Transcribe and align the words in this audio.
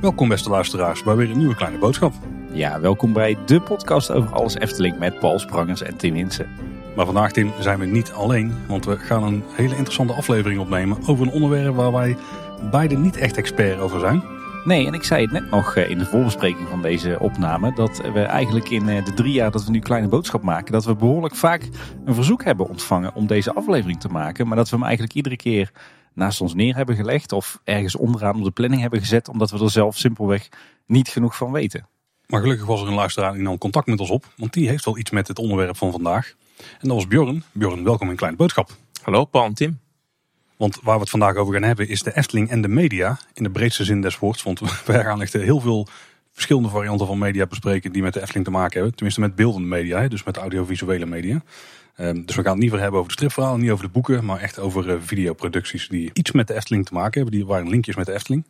Welkom 0.00 0.28
beste 0.28 0.50
luisteraars 0.50 1.02
bij 1.02 1.16
weer 1.16 1.30
een 1.30 1.38
nieuwe 1.38 1.54
kleine 1.54 1.78
boodschap. 1.78 2.12
Ja, 2.52 2.80
welkom 2.80 3.12
bij 3.12 3.38
de 3.46 3.60
podcast 3.60 4.10
over 4.10 4.30
alles 4.30 4.54
Efteling 4.54 4.98
met 4.98 5.18
Paul 5.18 5.38
Sprangers 5.38 5.82
en 5.82 5.96
Tim 5.96 6.14
Hinsen. 6.14 6.48
Maar 6.96 7.06
vandaag 7.06 7.32
Tim 7.32 7.52
zijn 7.60 7.78
we 7.78 7.86
niet 7.86 8.12
alleen, 8.12 8.54
want 8.68 8.84
we 8.84 8.96
gaan 8.96 9.22
een 9.22 9.42
hele 9.52 9.76
interessante 9.76 10.12
aflevering 10.12 10.60
opnemen 10.60 10.98
over 11.06 11.26
een 11.26 11.32
onderwerp 11.32 11.74
waar 11.74 11.92
wij 11.92 12.16
beide 12.70 12.96
niet 12.96 13.16
echt 13.16 13.36
expert 13.36 13.80
over 13.80 14.00
zijn. 14.00 14.22
Nee, 14.64 14.86
en 14.86 14.94
ik 14.94 15.02
zei 15.02 15.22
het 15.22 15.32
net 15.32 15.50
nog 15.50 15.76
eh, 15.76 15.90
in 15.90 15.98
de 15.98 16.04
voorbespreking 16.04 16.68
van 16.68 16.82
deze 16.82 17.18
opname, 17.20 17.72
dat 17.74 18.00
we 18.12 18.20
eigenlijk 18.20 18.70
in 18.70 18.88
eh, 18.88 19.04
de 19.04 19.14
drie 19.14 19.32
jaar 19.32 19.50
dat 19.50 19.64
we 19.64 19.70
nu 19.70 19.78
kleine 19.78 20.08
boodschap 20.08 20.42
maken, 20.42 20.72
dat 20.72 20.84
we 20.84 20.96
behoorlijk 20.96 21.34
vaak 21.34 21.68
een 22.04 22.14
verzoek 22.14 22.44
hebben 22.44 22.68
ontvangen 22.68 23.14
om 23.14 23.26
deze 23.26 23.54
aflevering 23.54 24.00
te 24.00 24.08
maken, 24.08 24.46
maar 24.46 24.56
dat 24.56 24.68
we 24.68 24.76
hem 24.76 24.84
eigenlijk 24.84 25.14
iedere 25.14 25.36
keer 25.36 25.70
naast 26.14 26.40
ons 26.40 26.54
neer 26.54 26.76
hebben 26.76 26.96
gelegd 26.96 27.32
of 27.32 27.60
ergens 27.64 27.96
onderaan 27.96 28.36
op 28.36 28.44
de 28.44 28.50
planning 28.50 28.80
hebben 28.80 29.00
gezet, 29.00 29.28
omdat 29.28 29.50
we 29.50 29.58
er 29.58 29.70
zelf 29.70 29.96
simpelweg 29.96 30.48
niet 30.86 31.08
genoeg 31.08 31.36
van 31.36 31.52
weten. 31.52 31.86
Maar 32.26 32.40
gelukkig 32.40 32.66
was 32.66 32.80
er 32.80 32.88
een 32.88 32.94
luisteraar 32.94 33.32
die 33.32 33.42
nam 33.42 33.58
contact 33.58 33.86
met 33.86 34.00
ons 34.00 34.10
op, 34.10 34.24
want 34.36 34.52
die 34.52 34.68
heeft 34.68 34.84
wel 34.84 34.98
iets 34.98 35.10
met 35.10 35.28
het 35.28 35.38
onderwerp 35.38 35.76
van 35.76 35.92
vandaag. 35.92 36.34
En 36.56 36.88
dat 36.88 36.96
was 36.96 37.08
Bjorn. 37.08 37.42
Bjorn, 37.52 37.84
welkom 37.84 38.10
in 38.10 38.16
Kleine 38.16 38.36
Boodschap. 38.36 38.70
Hallo 39.02 39.24
Paul 39.24 39.44
en 39.44 39.54
Tim. 39.54 39.83
Want 40.56 40.78
waar 40.82 40.94
we 40.94 41.00
het 41.00 41.10
vandaag 41.10 41.36
over 41.36 41.54
gaan 41.54 41.62
hebben 41.62 41.88
is 41.88 42.02
de 42.02 42.16
Efteling 42.16 42.50
en 42.50 42.62
de 42.62 42.68
media. 42.68 43.18
In 43.32 43.42
de 43.42 43.50
breedste 43.50 43.84
zin 43.84 44.00
des 44.00 44.18
woords. 44.18 44.42
Want 44.42 44.60
wij 44.86 45.02
gaan 45.02 45.22
echt 45.22 45.32
heel 45.32 45.60
veel 45.60 45.88
verschillende 46.32 46.68
varianten 46.68 47.06
van 47.06 47.18
media 47.18 47.46
bespreken 47.46 47.92
die 47.92 48.02
met 48.02 48.14
de 48.14 48.20
Efteling 48.20 48.44
te 48.44 48.50
maken 48.50 48.72
hebben. 48.72 48.94
Tenminste 48.94 49.20
met 49.20 49.34
beeldende 49.34 49.68
media, 49.68 50.08
dus 50.08 50.24
met 50.24 50.36
audiovisuele 50.36 51.06
media. 51.06 51.42
Um, 52.00 52.26
dus 52.26 52.36
we 52.36 52.42
gaan 52.42 52.52
het 52.52 52.60
niet 52.60 52.70
meer 52.70 52.80
hebben 52.80 52.98
over 52.98 53.12
de 53.12 53.16
stripverhalen, 53.16 53.60
niet 53.60 53.70
over 53.70 53.84
de 53.84 53.90
boeken, 53.90 54.24
maar 54.24 54.40
echt 54.40 54.58
over 54.58 54.88
uh, 54.88 54.96
videoproducties 55.00 55.88
die 55.88 56.10
iets 56.12 56.32
met 56.32 56.46
de 56.46 56.54
Efteling 56.54 56.86
te 56.86 56.94
maken 56.94 57.20
hebben. 57.20 57.38
Die 57.38 57.46
waren 57.46 57.68
linkjes 57.68 57.96
met 57.96 58.06
de 58.06 58.12
Efteling. 58.12 58.44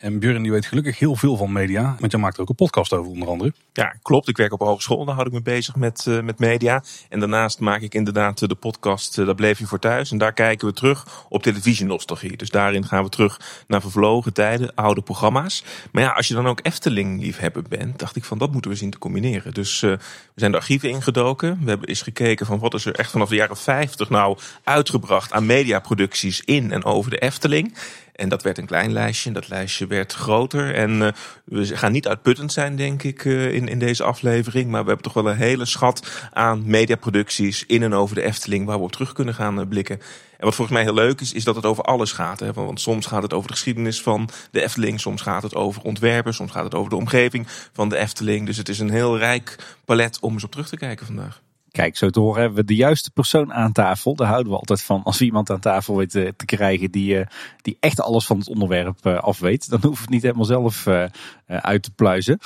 En 0.00 0.18
Björn 0.18 0.42
die 0.42 0.52
weet 0.52 0.66
gelukkig 0.66 0.98
heel 0.98 1.16
veel 1.16 1.36
van 1.36 1.52
media, 1.52 1.96
want 1.98 2.12
jij 2.12 2.20
maakt 2.20 2.36
er 2.36 2.42
ook 2.42 2.48
een 2.48 2.54
podcast 2.54 2.92
over 2.92 3.10
onder 3.10 3.28
andere. 3.28 3.52
Ja, 3.72 3.94
klopt. 4.02 4.28
Ik 4.28 4.36
werk 4.36 4.52
op 4.52 4.60
een 4.60 4.66
hogeschool, 4.66 5.04
daar 5.04 5.14
houd 5.14 5.26
ik 5.26 5.32
me 5.32 5.42
bezig 5.42 5.76
met, 5.76 6.04
uh, 6.08 6.20
met 6.20 6.38
media. 6.38 6.82
En 7.08 7.20
daarnaast 7.20 7.58
maak 7.58 7.80
ik 7.80 7.94
inderdaad 7.94 8.48
de 8.48 8.54
podcast 8.54 9.18
uh, 9.18 9.26
Daar 9.26 9.34
bleef 9.34 9.58
je 9.58 9.66
voor 9.66 9.78
thuis. 9.78 10.10
En 10.10 10.18
daar 10.18 10.32
kijken 10.32 10.66
we 10.66 10.72
terug 10.72 11.26
op 11.28 11.42
televisienostalgie. 11.42 12.36
Dus 12.36 12.50
daarin 12.50 12.86
gaan 12.86 13.04
we 13.04 13.08
terug 13.08 13.64
naar 13.66 13.80
vervlogen 13.80 14.32
tijden, 14.32 14.74
oude 14.74 15.02
programma's. 15.02 15.64
Maar 15.92 16.02
ja, 16.02 16.10
als 16.10 16.28
je 16.28 16.34
dan 16.34 16.46
ook 16.46 16.60
Efteling-liefhebber 16.62 17.62
bent, 17.68 17.98
dacht 17.98 18.16
ik 18.16 18.24
van 18.24 18.38
dat 18.38 18.52
moeten 18.52 18.70
we 18.70 18.76
zien 18.76 18.90
te 18.90 18.98
combineren. 18.98 19.54
Dus 19.54 19.82
uh, 19.82 19.90
we 19.90 20.00
zijn 20.34 20.50
de 20.50 20.58
archieven 20.58 20.90
ingedoken. 20.90 21.58
We 21.62 21.68
hebben 21.68 21.88
eens 21.88 22.02
gekeken 22.02 22.46
van 22.46 22.58
wat 22.58 22.74
is 22.74 22.84
er 22.84 22.94
echt 22.94 23.10
vanaf 23.10 23.28
de 23.28 23.34
jaren 23.34 23.56
50 23.56 24.10
nou 24.10 24.38
uitgebracht 24.64 25.32
aan 25.32 25.46
mediaproducties 25.46 26.40
in 26.40 26.72
en 26.72 26.84
over 26.84 27.10
de 27.10 27.18
Efteling. 27.18 27.74
En 28.20 28.28
dat 28.28 28.42
werd 28.42 28.58
een 28.58 28.66
klein 28.66 28.92
lijstje. 28.92 29.32
Dat 29.32 29.48
lijstje 29.48 29.86
werd 29.86 30.12
groter. 30.12 30.74
En 30.74 30.90
uh, 30.90 31.08
we 31.44 31.76
gaan 31.76 31.92
niet 31.92 32.08
uitputtend 32.08 32.52
zijn, 32.52 32.76
denk 32.76 33.02
ik, 33.02 33.24
uh, 33.24 33.52
in, 33.52 33.68
in 33.68 33.78
deze 33.78 34.04
aflevering. 34.04 34.70
Maar 34.70 34.80
we 34.80 34.86
hebben 34.86 35.04
toch 35.04 35.22
wel 35.22 35.32
een 35.32 35.38
hele 35.38 35.64
schat 35.64 36.28
aan 36.32 36.62
mediaproducties 36.66 37.66
in 37.66 37.82
en 37.82 37.94
over 37.94 38.14
de 38.14 38.22
Efteling 38.22 38.66
waar 38.66 38.76
we 38.76 38.84
op 38.84 38.92
terug 38.92 39.12
kunnen 39.12 39.34
gaan 39.34 39.60
uh, 39.60 39.66
blikken. 39.68 39.96
En 40.36 40.44
wat 40.46 40.54
volgens 40.54 40.76
mij 40.76 40.82
heel 40.86 40.94
leuk 40.94 41.20
is, 41.20 41.32
is 41.32 41.44
dat 41.44 41.56
het 41.56 41.66
over 41.66 41.84
alles 41.84 42.12
gaat. 42.12 42.40
Hè? 42.40 42.52
Want 42.52 42.80
soms 42.80 43.06
gaat 43.06 43.22
het 43.22 43.32
over 43.32 43.48
de 43.48 43.54
geschiedenis 43.54 44.02
van 44.02 44.28
de 44.50 44.62
Efteling. 44.62 45.00
Soms 45.00 45.22
gaat 45.22 45.42
het 45.42 45.54
over 45.54 45.82
ontwerpen. 45.82 46.34
Soms 46.34 46.52
gaat 46.52 46.64
het 46.64 46.74
over 46.74 46.90
de 46.90 46.96
omgeving 46.96 47.46
van 47.72 47.88
de 47.88 47.96
Efteling. 47.96 48.46
Dus 48.46 48.56
het 48.56 48.68
is 48.68 48.78
een 48.78 48.90
heel 48.90 49.18
rijk 49.18 49.56
palet 49.84 50.18
om 50.20 50.32
eens 50.32 50.44
op 50.44 50.50
terug 50.50 50.68
te 50.68 50.76
kijken 50.76 51.06
vandaag. 51.06 51.40
Kijk, 51.70 51.96
zo 51.96 52.10
te 52.10 52.20
horen 52.20 52.40
hebben 52.40 52.58
we 52.58 52.64
de 52.64 52.74
juiste 52.74 53.10
persoon 53.10 53.52
aan 53.52 53.72
tafel. 53.72 54.14
Daar 54.14 54.28
houden 54.28 54.52
we 54.52 54.58
altijd 54.58 54.82
van. 54.82 55.02
Als 55.02 55.18
we 55.18 55.24
iemand 55.24 55.50
aan 55.50 55.60
tafel 55.60 55.96
weet 55.96 56.10
te, 56.10 56.34
krijgen 56.44 56.90
die, 56.90 57.14
uh, 57.14 57.26
die 57.62 57.76
echt 57.80 58.00
alles 58.00 58.26
van 58.26 58.38
het 58.38 58.48
onderwerp 58.48 59.06
uh, 59.06 59.18
afweet. 59.18 59.70
Dan 59.70 59.80
hoeven 59.82 59.96
we 59.96 60.02
het 60.02 60.10
niet 60.10 60.22
helemaal 60.22 60.44
zelf 60.44 60.86
uh, 60.86 61.04
uit 61.46 61.82
te 61.82 61.90
pluizen. 61.90 62.38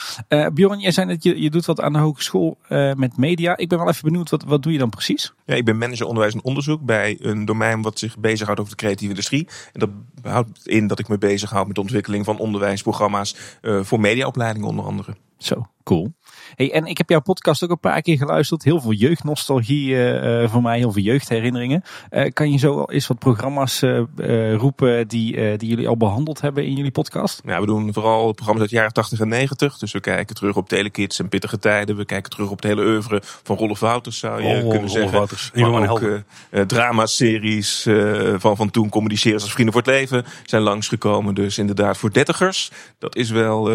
Bjorn, 0.52 0.80
jij 0.80 0.90
zei 0.90 1.06
net, 1.06 1.22
je, 1.22 1.42
je 1.42 1.50
doet 1.50 1.64
wat 1.64 1.80
aan 1.80 1.92
de 1.92 1.98
hogeschool 1.98 2.58
met 2.94 3.16
media. 3.16 3.56
Ik 3.56 3.68
ben 3.68 3.78
wel 3.78 3.88
even 3.88 4.04
benieuwd, 4.04 4.30
wat, 4.30 4.44
wat 4.44 4.62
doe 4.62 4.72
je 4.72 4.78
dan 4.78 4.90
precies? 4.90 5.32
Ja, 5.44 5.54
ik 5.54 5.64
ben 5.64 5.78
manager 5.78 6.06
onderwijs 6.06 6.34
en 6.34 6.44
onderzoek 6.44 6.82
bij 6.82 7.16
een 7.20 7.44
domein 7.44 7.82
wat 7.82 7.98
zich 7.98 8.18
bezighoudt 8.18 8.60
over 8.60 8.72
de 8.72 8.78
creatieve 8.78 9.12
industrie. 9.12 9.48
En 9.72 9.80
dat 9.80 9.90
houdt 10.22 10.68
in 10.68 10.86
dat 10.86 10.98
ik 10.98 11.08
me 11.08 11.18
bezighoud 11.18 11.66
met 11.66 11.74
de 11.74 11.80
ontwikkeling 11.80 12.24
van 12.24 12.38
onderwijsprogramma's 12.38 13.36
voor 13.62 14.00
mediaopleidingen 14.00 14.68
onder 14.68 14.84
andere. 14.84 15.16
Zo, 15.38 15.66
cool. 15.82 16.12
Hey, 16.54 16.72
en 16.72 16.86
ik 16.86 16.98
heb 16.98 17.08
jouw 17.08 17.20
podcast 17.20 17.64
ook 17.64 17.70
een 17.70 17.80
paar 17.80 18.02
keer 18.02 18.16
geluisterd. 18.16 18.64
Heel 18.64 18.80
veel 18.80 18.92
jeugdnostalgie 18.92 19.88
uh, 19.88 20.48
voor 20.48 20.62
mij, 20.62 20.78
heel 20.78 20.92
veel 20.92 21.02
jeugdherinneringen. 21.02 21.82
Uh, 22.10 22.32
kan 22.32 22.52
je 22.52 22.58
zo 22.58 22.84
eens 22.84 23.06
wat 23.06 23.18
programma's 23.18 23.82
uh, 23.82 24.54
roepen 24.54 25.08
die, 25.08 25.56
die 25.56 25.68
jullie 25.68 25.88
al 25.88 25.96
behandeld 25.96 26.40
hebben 26.40 26.64
in 26.64 26.74
jullie 26.74 26.90
podcast? 26.90 27.40
Ja, 27.44 27.60
we 27.60 27.66
doen 27.66 27.92
vooral 27.92 28.32
programma's 28.32 28.60
uit 28.60 28.70
de 28.70 28.76
jaren 28.76 28.92
80 28.92 29.20
en 29.20 29.28
90. 29.28 29.78
Dus 29.78 29.92
we 29.92 30.00
kijken 30.00 30.34
terug 30.34 30.56
op 30.56 30.68
Telekids 30.68 31.18
en 31.18 31.28
Pittige 31.28 31.58
Tijden. 31.58 31.96
We 31.96 32.04
kijken 32.04 32.30
terug 32.30 32.50
op 32.50 32.56
het 32.56 32.64
hele 32.64 32.84
oeuvre 32.84 33.20
van 33.22 33.56
Rolf 33.56 33.80
Wouters, 33.80 34.18
zou 34.18 34.42
je 34.42 34.62
oh, 34.62 34.70
kunnen 34.70 34.90
zeggen. 34.90 35.12
Wouters. 35.12 35.50
Maar 35.54 35.90
ook 35.90 36.22
dramaseries 36.66 37.88
van, 38.36 38.56
van 38.56 38.70
toen, 38.70 38.88
communiceren 38.88 39.40
als 39.40 39.52
Vrienden 39.52 39.74
voor 39.74 39.82
het 39.82 39.90
Leven, 39.90 40.24
zijn 40.44 40.62
langsgekomen. 40.62 41.34
Dus 41.34 41.58
inderdaad 41.58 41.96
voor 41.96 42.12
dertigers. 42.12 42.70
Dat 42.98 43.16
is 43.16 43.30
wel 43.30 43.70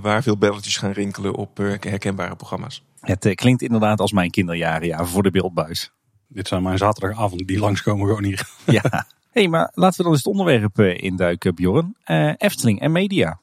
waar 0.00 0.22
veel 0.22 0.38
belletjes 0.38 0.76
gaan 0.76 0.92
rinkelen 0.92 1.34
op 1.34 1.58
programma's. 2.14 2.82
Het 3.00 3.24
uh, 3.24 3.34
klinkt 3.34 3.62
inderdaad 3.62 4.00
als 4.00 4.12
mijn 4.12 4.30
kinderjaren, 4.30 4.86
ja, 4.86 5.04
voor 5.04 5.22
de 5.22 5.30
beeldbuis. 5.30 5.92
Dit 6.28 6.48
zijn 6.48 6.62
mijn 6.62 6.78
zaterdagavond 6.78 7.46
die 7.46 7.58
langskomen 7.58 8.06
gewoon 8.06 8.24
hier. 8.24 8.48
Ja, 8.66 9.06
hey, 9.30 9.48
maar 9.48 9.70
laten 9.74 9.96
we 9.96 10.02
dan 10.02 10.12
eens 10.12 10.24
het 10.24 10.32
onderwerp 10.32 10.78
uh, 10.78 11.02
induiken, 11.02 11.54
Bjorn. 11.54 11.96
Uh, 12.06 12.32
Efteling 12.36 12.80
en 12.80 12.92
media. 12.92 13.40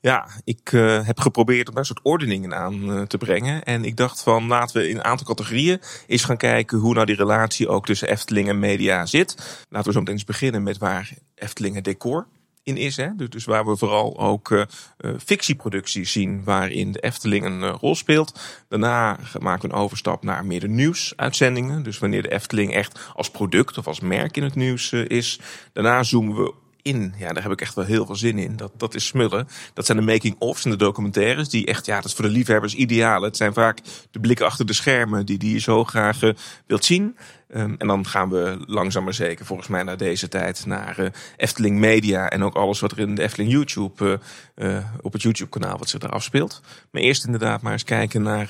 Ja, 0.00 0.28
ik 0.44 0.72
uh, 0.72 1.06
heb 1.06 1.20
geprobeerd 1.20 1.68
om 1.68 1.74
daar 1.74 1.82
een 1.82 1.88
soort 1.88 2.04
ordeningen 2.04 2.54
aan 2.54 2.90
uh, 2.90 3.02
te 3.02 3.18
brengen. 3.18 3.62
En 3.62 3.84
ik 3.84 3.96
dacht 3.96 4.22
van 4.22 4.46
laten 4.46 4.80
we 4.80 4.88
in 4.88 4.96
een 4.96 5.04
aantal 5.04 5.26
categorieën 5.26 5.80
eens 6.06 6.24
gaan 6.24 6.36
kijken 6.36 6.78
hoe 6.78 6.94
nou 6.94 7.06
die 7.06 7.16
relatie 7.16 7.68
ook 7.68 7.86
tussen 7.86 8.08
Efteling 8.08 8.48
en 8.48 8.58
media 8.58 9.06
zit. 9.06 9.64
Laten 9.68 9.86
we 9.86 9.92
zo 9.92 9.98
meteen 9.98 10.14
eens 10.14 10.24
beginnen 10.24 10.62
met 10.62 10.78
waar 10.78 11.12
Efteling 11.34 11.74
het 11.74 11.84
decor 11.84 12.26
in 12.62 12.76
is. 12.76 12.96
Hè? 12.96 13.08
Dus, 13.16 13.28
dus 13.28 13.44
waar 13.44 13.66
we 13.66 13.76
vooral 13.76 14.18
ook 14.18 14.50
uh, 14.50 14.64
fictieproducties 15.24 16.12
zien 16.12 16.44
waarin 16.44 16.92
de 16.92 17.00
Efteling 17.00 17.44
een 17.44 17.60
uh, 17.60 17.74
rol 17.80 17.94
speelt. 17.94 18.40
Daarna 18.68 19.18
maken 19.38 19.68
we 19.68 19.74
een 19.74 19.80
overstap 19.80 20.22
naar 20.22 20.46
meer 20.46 20.60
de 20.60 20.68
nieuwsuitzendingen. 20.68 21.82
Dus 21.82 21.98
wanneer 21.98 22.22
de 22.22 22.32
Efteling 22.32 22.74
echt 22.74 23.10
als 23.14 23.30
product 23.30 23.78
of 23.78 23.86
als 23.86 24.00
merk 24.00 24.36
in 24.36 24.42
het 24.42 24.54
nieuws 24.54 24.92
is. 24.92 25.40
Daarna 25.72 26.02
zoomen 26.02 26.36
we 26.36 26.54
in. 26.88 27.14
Ja, 27.18 27.32
daar 27.32 27.42
heb 27.42 27.52
ik 27.52 27.60
echt 27.60 27.74
wel 27.74 27.84
heel 27.84 28.06
veel 28.06 28.16
zin 28.16 28.38
in. 28.38 28.56
Dat, 28.56 28.72
dat 28.76 28.94
is 28.94 29.06
smullen. 29.06 29.48
Dat 29.74 29.86
zijn 29.86 29.98
de 29.98 30.04
making-ofs 30.04 30.64
en 30.64 30.70
de 30.70 30.76
documentaires. 30.76 31.48
Die 31.48 31.66
echt, 31.66 31.86
ja, 31.86 31.96
dat 31.96 32.04
is 32.04 32.12
voor 32.12 32.24
de 32.24 32.30
liefhebbers 32.30 32.74
ideaal. 32.74 33.22
Het 33.22 33.36
zijn 33.36 33.52
vaak 33.52 33.78
de 34.10 34.20
blikken 34.20 34.46
achter 34.46 34.66
de 34.66 34.72
schermen 34.72 35.26
die, 35.26 35.38
die 35.38 35.52
je 35.52 35.60
zo 35.60 35.84
graag 35.84 36.22
uh, 36.22 36.34
wilt 36.66 36.84
zien. 36.84 37.16
Um, 37.54 37.74
en 37.78 37.86
dan 37.86 38.06
gaan 38.06 38.30
we 38.30 38.62
langzaam 38.66 39.04
maar 39.04 39.14
zeker 39.14 39.46
volgens 39.46 39.68
mij 39.68 39.82
naar 39.82 39.96
deze 39.96 40.28
tijd 40.28 40.66
naar 40.66 41.00
uh, 41.00 41.06
Efteling 41.36 41.78
Media. 41.78 42.28
En 42.28 42.42
ook 42.42 42.54
alles 42.54 42.80
wat 42.80 42.92
er 42.92 42.98
in 42.98 43.14
de 43.14 43.22
Efteling 43.22 43.50
YouTube, 43.50 44.20
uh, 44.56 44.78
op 45.00 45.12
het 45.12 45.22
YouTube 45.22 45.50
kanaal 45.50 45.78
wat 45.78 45.88
zich 45.88 46.00
daar 46.00 46.10
afspeelt. 46.10 46.60
Maar 46.90 47.02
eerst 47.02 47.24
inderdaad 47.24 47.62
maar 47.62 47.72
eens 47.72 47.84
kijken 47.84 48.22
naar 48.22 48.48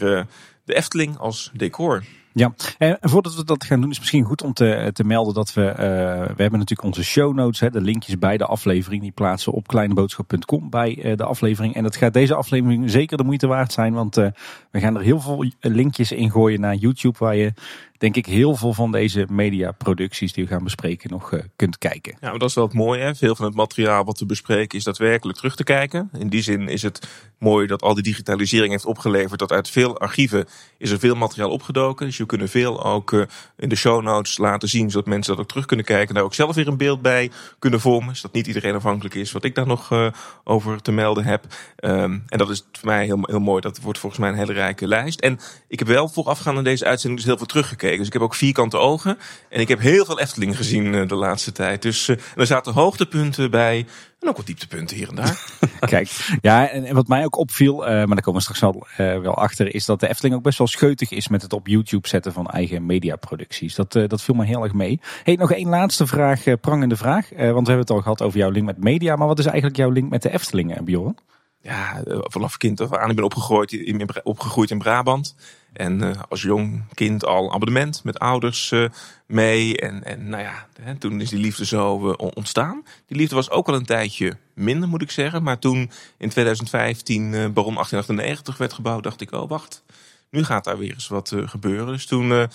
de 0.65 0.75
Efteling 0.75 1.19
als 1.19 1.51
decor. 1.55 2.05
Ja, 2.39 2.53
en 2.79 2.99
voordat 3.01 3.35
we 3.35 3.45
dat 3.45 3.65
gaan 3.65 3.81
doen 3.81 3.91
is 3.91 3.99
misschien 3.99 4.25
goed 4.25 4.43
om 4.43 4.53
te, 4.53 4.91
te 4.93 5.05
melden 5.05 5.35
dat 5.35 5.55
we, 5.55 5.63
uh, 5.63 5.77
we 5.77 6.43
hebben 6.43 6.59
natuurlijk 6.59 6.83
onze 6.83 7.05
show 7.05 7.35
notes, 7.35 7.61
hè, 7.61 7.71
de 7.71 7.81
linkjes 7.81 8.19
bij 8.19 8.37
de 8.37 8.45
aflevering, 8.45 9.03
die 9.03 9.13
plaatsen 9.13 9.53
op 9.53 9.67
kleineboodschap.com 9.67 10.71
bij 10.71 11.15
de 11.17 11.25
aflevering. 11.25 11.75
En 11.75 11.83
dat 11.83 11.97
gaat 11.97 12.13
deze 12.13 12.35
aflevering 12.35 12.91
zeker 12.91 13.17
de 13.17 13.25
moeite 13.25 13.47
waard 13.47 13.73
zijn, 13.73 13.93
want 13.93 14.15
we 14.15 14.81
gaan 14.81 14.97
er 14.97 15.03
heel 15.03 15.21
veel 15.21 15.45
linkjes 15.61 16.13
in 16.13 16.31
gooien 16.31 16.61
naar 16.61 16.75
YouTube 16.75 17.19
waar 17.19 17.37
je 17.37 17.53
denk 17.99 18.17
ik 18.17 18.27
heel 18.27 18.57
veel 18.57 18.73
van 18.73 18.93
deze 18.93 19.27
mediaproducties 19.31 20.33
die 20.33 20.45
we 20.45 20.51
gaan 20.51 20.65
bespreken 20.65 21.11
nog 21.11 21.33
uh, 21.33 21.41
kunt 21.57 21.79
kijken. 21.79 22.17
Ja, 22.21 22.33
dat 22.39 22.49
is 22.49 22.55
wel 22.55 22.65
het 22.65 22.75
mooie. 22.75 23.15
Veel 23.15 23.37
van 23.37 23.45
het 23.45 23.55
materiaal 23.55 24.05
wat 24.05 24.19
we 24.19 24.27
bespreken 24.27 24.79
is 24.79 24.85
daadwerkelijk 24.85 25.39
terug 25.39 25.57
te 25.57 25.65
kijken. 25.65 26.11
In 26.19 26.29
die 26.29 26.43
zin 26.43 26.69
is 26.69 26.83
het 26.83 27.09
mooi 27.39 27.67
dat 27.67 27.83
al 27.83 27.95
die 27.95 28.03
digitalisering 28.03 28.71
heeft 28.71 28.85
opgeleverd 28.85 29.39
dat 29.39 29.53
uit 29.53 29.71
veel 29.71 29.99
archieven 29.99 30.47
is 30.79 30.91
er 30.91 30.99
veel 30.99 31.15
materiaal 31.15 31.51
opgedoken. 31.51 32.07
Dus 32.07 32.17
je 32.17 32.27
kunnen 32.27 32.49
veel 32.49 32.85
ook 32.85 33.13
uh, 33.13 33.23
in 33.57 33.69
de 33.69 33.77
show 33.77 34.03
notes 34.03 34.39
laten 34.39 34.69
zien 34.69 34.91
zodat 34.91 35.07
mensen 35.07 35.33
dat 35.33 35.43
ook 35.43 35.49
terug 35.49 35.67
kunnen 35.67 35.87
kijken. 35.87 36.15
Daar 36.15 36.25
ook 36.25 36.35
zelf 36.35 36.55
weer 36.55 36.69
een 36.69 36.77
beeld 36.77 37.03
bij 37.03 37.31
kunnen 37.59 37.81
vormen. 37.81 38.17
Zodat 38.17 38.33
niet 38.33 38.47
iedereen 38.47 38.75
afhankelijk 38.75 39.15
is 39.15 39.33
wat 39.33 39.45
ik 39.45 39.55
daar 39.55 39.67
nog 39.67 39.91
uh, 39.93 40.07
over 40.45 40.83
te 40.83 40.93
melden 40.93 41.25
heb. 41.25 41.45
Um, 41.81 42.23
en 42.29 42.39
dat 42.39 42.51
is 42.51 42.67
voor 42.73 42.89
mij 42.89 43.05
heel, 43.05 43.19
heel 43.23 43.41
mooi. 43.41 43.61
Dat 43.61 43.81
wordt 43.81 43.99
volgens 43.99 44.21
mij 44.21 44.31
een 44.31 44.37
hele 44.37 44.53
rijke 44.53 44.87
lijst. 44.87 45.21
En 45.21 45.39
ik 45.69 45.79
heb 45.79 45.89
wel 45.89 46.09
voorafgaand 46.09 46.59
aan 46.59 46.65
deze 46.65 46.85
uitzending 46.85 47.21
dus 47.21 47.29
heel 47.29 47.39
veel 47.39 47.47
teruggekeken 47.47 47.88
gekeken. 47.89 47.99
Dus 47.99 48.07
ik 48.07 48.13
heb 48.13 48.23
ook 48.23 48.35
vierkante 48.35 48.77
ogen. 48.77 49.19
En 49.49 49.61
ik 49.61 49.69
heb 49.69 49.81
heel 49.81 50.05
veel 50.05 50.21
Efteling 50.21 50.57
gezien 50.57 51.09
de 51.09 51.15
laatste 51.15 51.53
tijd. 51.53 51.83
Dus 51.83 52.09
er 52.09 52.47
zaten 52.47 52.73
hoogtepunten 52.73 53.51
bij. 53.51 53.87
En 54.21 54.29
ook 54.29 54.37
wat 54.37 54.47
dieptepunten 54.47 54.97
hier 54.97 55.09
en 55.09 55.15
daar. 55.15 55.45
Kijk, 55.81 56.37
ja, 56.41 56.69
en, 56.69 56.95
wat 56.95 57.09
mij 57.09 57.25
ook 57.25 57.37
opviel, 57.37 57.77
maar 57.77 58.07
daar 58.07 58.21
komen 58.21 58.45
we 58.45 58.55
straks 58.55 58.61
wel, 58.61 58.87
wel 58.97 59.35
achter, 59.35 59.75
is 59.75 59.85
dat 59.85 60.01
de 60.01 60.09
Efteling 60.09 60.35
ook 60.35 60.43
best 60.43 60.59
wel 60.59 60.67
scheutig 60.67 61.11
is 61.11 61.29
met 61.29 61.43
het 61.43 61.53
op 61.53 61.67
YouTube 61.67 62.09
zetten 62.09 62.33
van 62.33 62.47
eigen 62.47 62.87
mediaproducties. 62.87 63.75
Dat, 63.75 63.93
dat 63.93 64.23
viel 64.23 64.35
me 64.35 64.45
heel 64.45 64.63
erg 64.63 64.73
mee. 64.73 65.01
Hey, 65.23 65.35
nog 65.35 65.53
één 65.53 65.69
laatste 65.69 66.07
vraag, 66.07 66.43
prangende 66.61 66.97
vraag. 66.97 67.29
want 67.29 67.41
we 67.41 67.47
hebben 67.47 67.79
het 67.79 67.91
al 67.91 68.01
gehad 68.03 68.23
over 68.23 68.39
jouw 68.39 68.51
link 68.51 68.67
met 68.67 68.83
media. 68.83 69.17
Maar 69.17 69.27
wat 69.27 69.39
is 69.39 69.47
eigenlijk 69.47 69.77
jouw 69.77 69.91
link 69.91 70.11
met 70.11 70.23
de 70.23 70.33
Efteling, 70.33 70.85
Bjorn? 70.85 71.17
ja, 71.63 72.03
vanaf 72.07 72.57
kind 72.57 72.81
af 72.81 72.95
aan. 72.95 73.11
Ik 73.11 73.17
ben 73.17 73.25
opgegroeid 73.25 73.73
in, 73.73 74.09
opgegroeid 74.23 74.71
in 74.71 74.79
Brabant. 74.79 75.35
En 75.73 76.03
uh, 76.03 76.11
als 76.29 76.43
jong 76.43 76.85
kind 76.95 77.25
al 77.25 77.53
abonnement 77.53 78.05
met 78.05 78.19
ouders 78.19 78.71
uh, 78.71 78.89
mee. 79.27 79.77
En, 79.77 80.05
en 80.05 80.29
nou 80.29 80.43
ja, 80.43 80.67
hè, 80.81 80.95
toen 80.97 81.21
is 81.21 81.31
die 81.31 81.39
liefde 81.39 81.67
zo 81.67 82.09
uh, 82.09 82.15
ontstaan. 82.17 82.83
Die 83.07 83.17
liefde 83.17 83.35
was 83.35 83.51
ook 83.51 83.69
al 83.69 83.75
een 83.75 83.87
tijdje 83.87 84.37
minder, 84.55 84.89
moet 84.89 85.03
ik 85.03 85.11
zeggen. 85.11 85.43
Maar 85.43 85.59
toen 85.59 85.91
in 86.19 86.29
2015 86.29 87.31
Baron 87.31 87.75
1898 87.75 88.57
werd 88.57 88.73
gebouwd, 88.73 89.03
dacht 89.03 89.21
ik, 89.21 89.33
oh 89.33 89.49
wacht. 89.49 89.83
Nu 90.31 90.45
gaat 90.45 90.65
daar 90.65 90.79
weer 90.79 90.93
eens 90.93 91.09
wat 91.09 91.33
gebeuren. 91.45 91.87
Dus 91.87 92.07
toen 92.07 92.49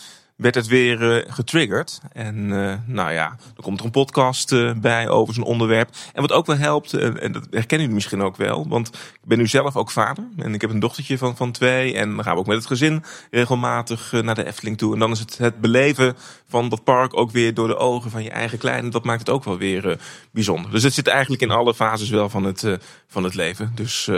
werd 0.43 0.55
het 0.55 0.67
weer 0.67 1.01
uh, 1.01 1.33
getriggerd. 1.33 2.01
En 2.11 2.49
uh, 2.49 2.73
nou 2.85 3.11
ja, 3.11 3.27
dan 3.27 3.63
komt 3.63 3.79
er 3.79 3.85
een 3.85 3.91
podcast 3.91 4.51
uh, 4.51 4.73
bij 4.73 5.09
over 5.09 5.33
zo'n 5.33 5.43
onderwerp. 5.43 5.89
En 6.13 6.21
wat 6.21 6.31
ook 6.31 6.45
wel 6.45 6.57
helpt, 6.57 6.93
en 6.93 7.31
dat 7.31 7.47
herkennen 7.49 7.67
jullie 7.67 7.93
misschien 7.93 8.21
ook 8.21 8.35
wel, 8.35 8.67
want 8.67 8.87
ik 8.87 9.27
ben 9.27 9.37
nu 9.37 9.47
zelf 9.47 9.75
ook 9.75 9.91
vader. 9.91 10.23
En 10.37 10.53
ik 10.53 10.61
heb 10.61 10.69
een 10.69 10.79
dochtertje 10.79 11.17
van, 11.17 11.35
van 11.35 11.51
twee. 11.51 11.95
En 11.95 12.15
dan 12.15 12.23
gaan 12.23 12.33
we 12.33 12.39
ook 12.39 12.47
met 12.47 12.57
het 12.57 12.65
gezin 12.65 13.03
regelmatig 13.31 14.11
naar 14.11 14.35
de 14.35 14.45
Efteling 14.45 14.77
toe. 14.77 14.93
En 14.93 14.99
dan 14.99 15.11
is 15.11 15.19
het 15.19 15.37
het 15.37 15.61
beleven 15.61 16.15
van 16.47 16.69
dat 16.69 16.83
park 16.83 17.17
ook 17.17 17.31
weer 17.31 17.53
door 17.53 17.67
de 17.67 17.77
ogen 17.77 18.11
van 18.11 18.23
je 18.23 18.29
eigen 18.29 18.57
kleine. 18.57 18.89
Dat 18.89 19.03
maakt 19.03 19.19
het 19.19 19.29
ook 19.29 19.43
wel 19.43 19.57
weer 19.57 19.99
bijzonder. 20.31 20.71
Dus 20.71 20.83
het 20.83 20.93
zit 20.93 21.07
eigenlijk 21.07 21.41
in 21.41 21.51
alle 21.51 21.73
fases 21.73 22.09
wel 22.09 22.29
van 22.29 22.43
het, 22.43 22.77
van 23.07 23.23
het 23.23 23.35
leven. 23.35 23.71
Dus 23.75 24.09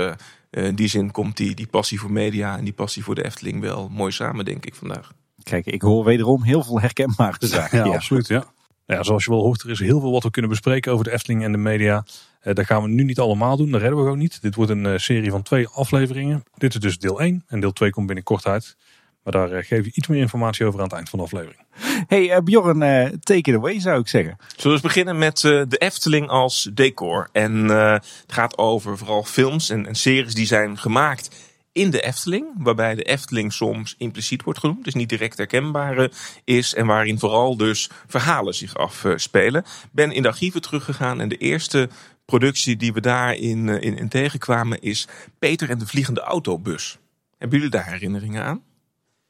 in 0.49 0.75
die 0.75 0.87
zin 0.87 1.11
komt 1.11 1.37
die, 1.37 1.55
die 1.55 1.67
passie 1.67 1.99
voor 1.99 2.11
media 2.11 2.57
en 2.57 2.63
die 2.63 2.73
passie 2.73 3.03
voor 3.03 3.15
de 3.15 3.25
Efteling 3.25 3.61
wel 3.61 3.89
mooi 3.91 4.11
samen, 4.11 4.45
denk 4.45 4.65
ik 4.65 4.75
vandaag. 4.75 5.11
Kijk, 5.49 5.65
ik 5.65 5.81
hoor 5.81 6.03
wederom 6.03 6.43
heel 6.43 6.63
veel 6.63 6.79
herkenbare 6.79 7.47
zaken. 7.47 7.85
Ja, 7.85 7.93
absoluut. 7.93 8.27
Ja. 8.27 8.45
Ja, 8.85 9.03
zoals 9.03 9.23
je 9.23 9.29
wel 9.29 9.41
hoort, 9.41 9.61
er 9.61 9.69
is 9.69 9.79
heel 9.79 9.99
veel 9.99 10.11
wat 10.11 10.23
we 10.23 10.31
kunnen 10.31 10.51
bespreken 10.51 10.91
over 10.91 11.05
de 11.05 11.11
Efteling 11.11 11.43
en 11.43 11.51
de 11.51 11.57
media. 11.57 12.05
Uh, 12.43 12.53
dat 12.53 12.65
gaan 12.65 12.81
we 12.81 12.87
nu 12.87 13.03
niet 13.03 13.19
allemaal 13.19 13.57
doen, 13.57 13.71
dat 13.71 13.81
redden 13.81 13.97
we 13.97 14.03
gewoon 14.03 14.19
niet. 14.19 14.41
Dit 14.41 14.55
wordt 14.55 14.71
een 14.71 14.85
uh, 14.85 14.97
serie 14.97 15.31
van 15.31 15.41
twee 15.41 15.67
afleveringen. 15.67 16.43
Dit 16.57 16.73
is 16.73 16.79
dus 16.79 16.97
deel 16.97 17.19
1 17.19 17.43
en 17.47 17.59
deel 17.59 17.71
2 17.71 17.89
komt 17.89 18.05
binnenkort 18.05 18.45
uit. 18.45 18.75
Maar 19.23 19.33
daar 19.33 19.51
uh, 19.51 19.57
geef 19.63 19.85
je 19.85 19.91
iets 19.93 20.07
meer 20.07 20.19
informatie 20.19 20.65
over 20.65 20.79
aan 20.79 20.85
het 20.85 20.95
eind 20.95 21.09
van 21.09 21.19
de 21.19 21.25
aflevering. 21.25 21.59
Hey 22.07 22.43
Bjorn, 22.43 22.79
take 23.19 23.51
it 23.51 23.55
away 23.55 23.79
zou 23.79 23.99
ik 23.99 24.07
zeggen. 24.07 24.37
Zullen 24.47 24.63
we 24.63 24.69
eens 24.69 24.81
beginnen 24.81 25.17
met 25.17 25.39
de 25.39 25.77
Efteling 25.77 26.27
als 26.27 26.69
decor. 26.73 27.29
En 27.31 27.69
het 27.69 28.03
gaat 28.27 28.57
over 28.57 28.97
vooral 28.97 29.23
films 29.23 29.69
en, 29.69 29.85
en 29.85 29.95
series 29.95 30.33
die 30.33 30.45
zijn 30.45 30.77
gemaakt 30.77 31.44
in 31.75 31.89
de 31.89 32.01
Efteling, 32.01 32.47
waarbij 32.57 32.95
de 32.95 33.03
Efteling 33.03 33.53
soms 33.53 33.95
impliciet 33.97 34.43
wordt 34.43 34.59
genoemd, 34.59 34.83
dus 34.83 34.93
niet 34.93 35.09
direct 35.09 35.37
herkenbaar 35.37 36.11
is 36.43 36.73
en 36.73 36.85
waarin 36.85 37.19
vooral 37.19 37.57
dus 37.57 37.89
verhalen 38.07 38.53
zich 38.53 38.75
afspelen. 38.75 39.65
Ben 39.91 40.11
in 40.11 40.21
de 40.21 40.27
archieven 40.27 40.61
teruggegaan 40.61 41.21
en 41.21 41.29
de 41.29 41.37
eerste 41.37 41.89
productie 42.25 42.75
die 42.75 42.93
we 42.93 43.01
daarin 43.01 43.69
eh, 43.69 43.81
in, 43.81 43.97
in 43.97 44.07
tegenkwamen 44.07 44.81
is 44.81 45.07
Peter 45.39 45.69
en 45.69 45.77
de 45.77 45.87
Vliegende 45.87 46.21
Autobus. 46.21 46.97
Hebben 47.37 47.57
jullie 47.57 47.73
daar 47.73 47.91
herinneringen 47.91 48.43
aan? 48.43 48.63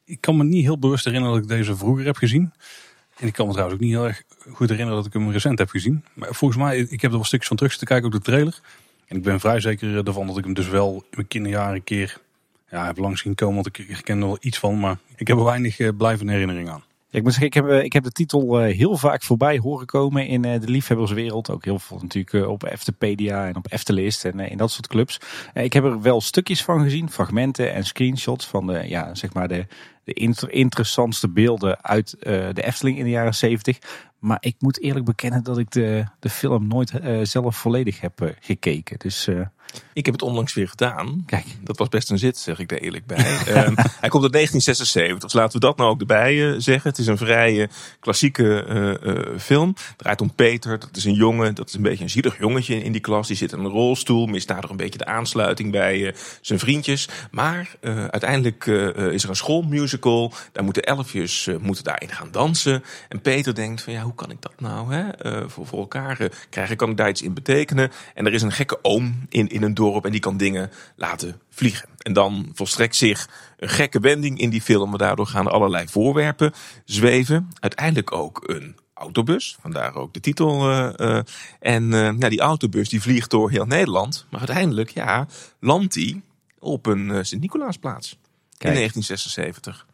Ik 0.04 0.22
kan 0.22 0.38
me 0.38 0.44
niet 0.44 0.64
heel 0.64 0.80
bewust 0.80 1.06
herinneren 1.06 1.36
dat 1.36 1.44
ik 1.44 1.58
deze 1.58 1.76
vroeger 1.76 2.06
heb 2.06 2.18
gezien. 2.18 2.54
En 3.18 3.28
ik 3.28 3.34
kan 3.34 3.46
me 3.46 3.52
trouwens 3.52 3.80
ook 3.80 3.86
niet 3.86 3.96
heel 3.96 4.08
erg 4.08 4.24
goed 4.52 4.70
herinneren 4.70 4.96
dat 4.96 5.06
ik 5.06 5.14
hem 5.14 5.32
recent 5.32 5.60
heb 5.60 5.70
gezien. 5.70 6.04
Maar 6.14 6.34
volgens 6.34 6.60
mij, 6.60 6.78
ik 6.78 7.02
heb 7.02 7.12
er 7.12 7.18
wel 7.18 7.26
stukjes 7.26 7.48
van 7.48 7.58
terug 7.58 7.78
te 7.78 7.86
kijken, 7.86 8.06
ook 8.06 8.12
de 8.12 8.20
trailer. 8.20 8.60
En 9.08 9.18
ik 9.18 9.24
ben 9.24 9.40
vrij 9.40 9.60
zeker 9.60 10.08
ervan 10.08 10.28
dat 10.28 10.38
ik 10.38 10.44
hem 10.44 10.54
dus 10.54 10.68
wel 10.68 10.94
in 10.94 11.16
mijn 11.16 11.28
kinderjaren 11.28 11.76
een 11.76 11.84
keer 11.84 12.24
ja, 12.70 12.86
heb 12.86 12.98
langs 12.98 13.22
zien 13.22 13.36
komen, 13.36 13.56
want 13.56 13.68
ik 13.68 13.86
herken 13.88 14.22
er 14.22 14.28
wel 14.28 14.38
iets 14.40 14.60
van. 14.60 14.80
Maar 14.80 14.98
ik 15.16 15.28
heb 15.28 15.38
er 15.38 15.44
weinig 15.44 15.80
uh, 15.80 15.90
blijvende 15.98 16.32
herinnering 16.32 16.70
aan. 16.70 16.84
Ik 17.10 17.24
moet 17.24 17.32
zeggen, 17.32 17.48
ik 17.48 17.54
heb, 17.54 17.68
eh, 17.68 17.84
ik 17.84 17.94
heb 17.94 18.04
de 18.04 18.12
titel 18.12 18.66
uh, 18.66 18.76
heel 18.76 18.98
vaak 18.98 19.24
voorbij 19.24 19.58
horen 19.58 19.86
komen 19.86 20.28
in 20.28 20.42
de 20.42 20.60
liefhebberswereld. 20.66 21.50
Ook 21.50 21.66
heel 21.66 21.80
veel 21.80 22.00
natuurlijk 22.02 22.48
op 22.48 22.64
Eftepedia 22.64 23.48
en 23.48 23.56
op 23.56 23.72
Eftelist 23.72 24.26
en 24.26 24.40
in 24.40 24.58
dat 24.58 24.72
soort 24.72 24.88
clubs. 24.88 25.20
ik 25.54 25.74
heb 25.74 25.84
er 25.84 26.02
wel 26.02 26.22
stukjes 26.22 26.64
van 26.64 26.82
gezien, 26.82 27.10
fragmenten 27.10 27.74
en 27.74 27.84
screenshots 27.84 28.48
van 28.48 28.68
de, 28.68 28.88
ja, 28.88 29.16
zeg 29.16 29.34
maar 29.34 29.48
de, 29.48 29.66
de 30.06 30.14
inter 30.14 30.52
interessantste 30.52 31.30
beelden 31.30 31.84
uit 31.84 32.16
de 32.20 32.64
Efteling 32.64 32.98
in 32.98 33.04
de 33.04 33.10
jaren 33.10 33.36
70. 33.36 33.80
Maar 34.20 34.38
ik 34.40 34.56
moet 34.60 34.82
eerlijk 34.82 35.06
bekennen 35.06 35.44
dat 35.44 35.58
ik 35.58 35.72
de, 35.72 36.06
de 36.20 36.30
film 36.30 36.68
nooit 36.68 36.92
zelf 37.24 37.58
volledig 37.58 38.02
heb 38.02 38.36
gekeken. 38.40 39.00
Dus 39.00 39.28
ik 39.94 40.06
heb 40.06 40.14
het 40.14 40.24
onlangs 40.24 40.54
weer 40.54 40.68
gedaan. 40.68 41.24
Kijk, 41.26 41.46
dat 41.62 41.78
was 41.78 41.90
best 41.90 42.10
een 42.10 42.20
zit, 42.20 42.38
zeg 42.38 42.60
ik 42.60 42.72
er 42.72 42.82
eerlijk 42.82 43.06
bij. 43.06 43.18
um, 43.18 43.76
hij 44.04 44.10
komt 44.10 44.24
uit 44.24 44.34
1976, 44.34 45.20
dus 45.20 45.34
laten 45.34 45.60
we 45.60 45.66
dat 45.66 45.78
nou 45.78 45.90
ook 45.90 46.00
erbij 46.00 46.60
zeggen. 46.60 46.90
Het 46.90 47.00
is 47.00 47.08
een 47.08 47.18
vrij 47.18 47.70
klassieke 48.00 49.34
film. 49.40 49.68
Het 49.68 49.98
draait 49.98 50.22
om 50.22 50.34
Peter, 50.34 50.80
dat 50.80 50.96
is 50.96 51.06
een 51.06 51.14
jongen, 51.14 51.56
dat 51.56 51.68
is 51.68 51.74
een 51.74 51.82
beetje 51.82 52.04
een 52.04 52.10
zielig 52.10 52.40
jongetje 52.40 52.84
in 52.84 52.92
die 52.92 53.02
klas. 53.02 53.28
Die 53.28 53.38
zit 53.38 53.52
in 53.52 53.60
een 53.60 53.68
rolstoel, 53.68 54.26
mist 54.26 54.48
daardoor 54.48 54.70
een 54.70 54.78
beetje 54.78 54.98
de 54.98 55.06
aansluiting 55.06 55.72
bij 55.72 56.16
zijn 56.42 56.60
vriendjes. 56.60 57.10
Maar 57.32 57.76
uiteindelijk 57.82 58.66
is 58.66 59.24
er 59.24 59.30
een 59.30 59.36
schoolmusical. 59.36 59.95
Daar 60.52 60.64
moeten 60.64 60.84
elfjes 60.84 61.50
moeten 61.62 61.84
daarin 61.84 62.10
gaan 62.10 62.32
dansen. 62.32 62.84
En 63.10 63.22
Peter 63.22 63.56
denkt 63.56 63.82
van 63.82 63.94
ja, 63.94 64.02
hoe 64.02 64.16
kan 64.16 64.32
ik 64.32 64.42
dat 64.42 64.60
nou 64.60 64.94
hè, 64.94 65.10
voor, 65.50 65.68
voor 65.68 65.80
elkaar 65.80 66.30
krijgen? 66.50 66.78
Kan 66.78 66.90
ik 66.90 66.98
daar 66.98 67.10
iets 67.10 67.22
in 67.22 67.34
betekenen? 67.34 67.92
En 68.14 68.26
er 68.26 68.34
is 68.34 68.42
een 68.42 68.52
gekke 68.52 68.80
oom 68.82 69.26
in, 69.30 69.48
in 69.48 69.64
een 69.64 69.74
dorp 69.74 70.06
en 70.06 70.12
die 70.12 70.20
kan 70.20 70.38
dingen 70.38 70.72
laten 70.96 71.42
vliegen. 71.50 71.90
En 71.98 72.14
dan 72.14 72.52
volstrekt 72.54 72.96
zich 72.96 73.30
een 73.58 73.70
gekke 73.70 74.00
wending 74.00 74.40
in 74.40 74.50
die 74.50 74.62
film. 74.62 74.98
Daardoor 74.98 75.28
gaan 75.28 75.46
er 75.46 75.52
allerlei 75.52 75.88
voorwerpen 75.88 76.54
zweven. 76.86 77.50
Uiteindelijk 77.60 78.12
ook 78.12 78.44
een 78.46 78.76
autobus, 78.94 79.58
vandaar 79.62 79.96
ook 79.96 80.14
de 80.14 80.20
titel. 80.20 80.72
En 81.60 81.88
nou, 81.88 82.30
die 82.30 82.40
autobus 82.40 82.90
die 82.90 83.02
vliegt 83.02 83.30
door 83.30 83.50
heel 83.50 83.66
Nederland. 83.66 84.26
Maar 84.30 84.40
uiteindelijk 84.40 84.90
ja, 84.90 85.28
landt 85.60 85.94
die 85.94 86.22
op 86.60 86.86
een 86.86 87.26
Sint-Nicolaasplaats 87.26 88.18
in 88.58 88.74
1976. 88.74 89.86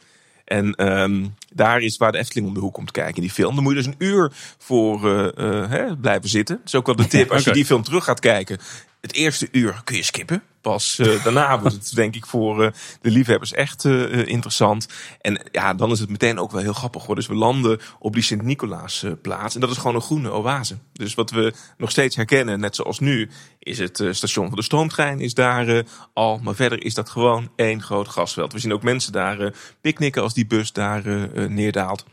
En 0.45 0.87
um, 0.91 1.35
daar 1.53 1.81
is 1.81 1.97
waar 1.97 2.11
de 2.11 2.17
Efteling 2.17 2.47
om 2.47 2.53
de 2.53 2.59
hoek 2.59 2.73
komt 2.73 2.91
kijken 2.91 3.15
in 3.15 3.21
die 3.21 3.31
film. 3.31 3.55
Dan 3.55 3.63
moet 3.63 3.73
je 3.73 3.77
dus 3.83 3.87
een 3.87 4.07
uur 4.07 4.31
voor 4.57 5.05
uh, 5.37 5.91
blijven 6.01 6.29
zitten. 6.29 6.55
Dat 6.55 6.67
is 6.67 6.75
ook 6.75 6.85
wel 6.85 6.95
de 6.95 7.07
tip. 7.07 7.31
Als 7.31 7.43
je 7.43 7.51
die 7.51 7.65
film 7.65 7.83
terug 7.83 8.03
gaat 8.03 8.19
kijken 8.19 8.59
het 9.01 9.13
eerste 9.13 9.47
uur 9.51 9.81
kun 9.83 9.95
je 9.95 10.03
skippen. 10.03 10.43
Pas 10.61 10.99
uh, 10.99 11.23
daarna 11.23 11.59
wordt 11.59 11.75
het 11.75 11.95
denk 11.95 12.15
ik 12.15 12.25
voor 12.25 12.63
uh, 12.63 12.71
de 13.01 13.11
liefhebbers 13.11 13.53
echt 13.53 13.83
uh, 13.83 14.25
interessant. 14.27 14.87
En 15.21 15.41
ja, 15.51 15.73
dan 15.73 15.91
is 15.91 15.99
het 15.99 16.09
meteen 16.09 16.39
ook 16.39 16.51
wel 16.51 16.61
heel 16.61 16.73
grappig 16.73 17.05
hoor. 17.05 17.15
Dus 17.15 17.27
we 17.27 17.35
landen 17.35 17.79
op 17.99 18.13
die 18.13 18.23
Sint-Nicolaas 18.23 19.05
plaats. 19.21 19.55
En 19.55 19.61
dat 19.61 19.69
is 19.69 19.77
gewoon 19.77 19.95
een 19.95 20.01
groene 20.01 20.31
oase. 20.31 20.77
Dus 20.93 21.13
wat 21.13 21.31
we 21.31 21.53
nog 21.77 21.91
steeds 21.91 22.15
herkennen, 22.15 22.59
net 22.59 22.75
zoals 22.75 22.99
nu, 22.99 23.29
is 23.59 23.77
het 23.77 24.03
station 24.11 24.47
van 24.47 24.55
de 24.55 24.63
stoomtrein 24.63 25.19
is 25.19 25.33
daar 25.33 25.83
al. 26.13 26.39
Maar 26.43 26.55
verder 26.55 26.83
is 26.83 26.93
dat 26.93 27.09
gewoon 27.09 27.51
één 27.55 27.81
groot 27.81 28.07
gasveld. 28.07 28.53
We 28.53 28.59
zien 28.59 28.73
ook 28.73 28.83
mensen 28.83 29.11
daar 29.11 29.53
picknicken 29.81 30.21
als 30.21 30.33
die 30.33 30.45
bus 30.45 30.71
daar 30.71 31.29
neerdaalt. 31.49 32.05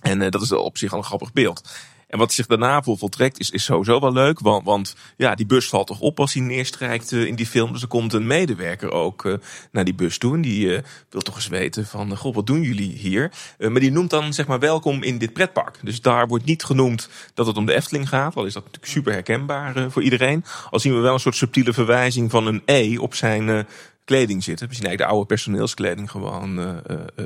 En 0.00 0.30
dat 0.30 0.42
is 0.42 0.52
op 0.52 0.78
zich 0.78 0.92
al 0.92 0.98
een 0.98 1.04
grappig 1.04 1.32
beeld. 1.32 1.62
En 2.10 2.18
wat 2.18 2.32
zich 2.32 2.46
daarna 2.46 2.82
voltrekt 2.82 3.38
is, 3.38 3.50
is 3.50 3.64
sowieso 3.64 4.00
wel 4.00 4.12
leuk. 4.12 4.40
Want, 4.40 4.64
want 4.64 4.96
ja, 5.16 5.34
die 5.34 5.46
bus 5.46 5.68
valt 5.68 5.86
toch 5.86 6.00
op 6.00 6.20
als 6.20 6.34
hij 6.34 6.42
neerstrijkt 6.42 7.12
uh, 7.12 7.24
in 7.24 7.34
die 7.34 7.46
film. 7.46 7.72
Dus 7.72 7.82
er 7.82 7.88
komt 7.88 8.12
een 8.12 8.26
medewerker 8.26 8.90
ook 8.90 9.24
uh, 9.24 9.34
naar 9.72 9.84
die 9.84 9.94
bus 9.94 10.18
toe. 10.18 10.34
En 10.34 10.40
die 10.40 10.66
uh, 10.66 10.78
wil 11.10 11.20
toch 11.20 11.34
eens 11.34 11.48
weten 11.48 11.86
van, 11.86 12.16
goh, 12.16 12.34
wat 12.34 12.46
doen 12.46 12.62
jullie 12.62 12.92
hier? 12.92 13.32
maar 13.58 13.80
die 13.80 13.90
noemt 13.90 14.10
dan 14.10 14.32
zeg 14.32 14.46
maar 14.46 14.58
welkom 14.58 15.02
in 15.02 15.18
dit 15.18 15.32
pretpark. 15.32 15.78
Dus 15.82 16.00
daar 16.00 16.26
wordt 16.26 16.44
niet 16.44 16.64
genoemd 16.64 17.08
dat 17.34 17.46
het 17.46 17.56
om 17.56 17.66
de 17.66 17.74
Efteling 17.74 18.08
gaat. 18.08 18.36
Al 18.36 18.44
is 18.44 18.52
dat 18.52 18.64
natuurlijk 18.64 18.92
super 18.92 19.12
herkenbaar 19.12 19.90
voor 19.90 20.02
iedereen. 20.02 20.44
Al 20.70 20.80
zien 20.80 20.94
we 20.94 21.00
wel 21.00 21.14
een 21.14 21.20
soort 21.20 21.36
subtiele 21.36 21.72
verwijzing 21.72 22.30
van 22.30 22.46
een 22.46 22.62
E 22.64 22.98
op 22.98 23.14
zijn 23.14 23.66
kleding 24.04 24.44
zitten. 24.44 24.68
We 24.68 24.74
zien 24.74 24.84
eigenlijk 24.84 25.10
de 25.10 25.16
oude 25.16 25.34
personeelskleding 25.34 26.10
gewoon 26.10 26.82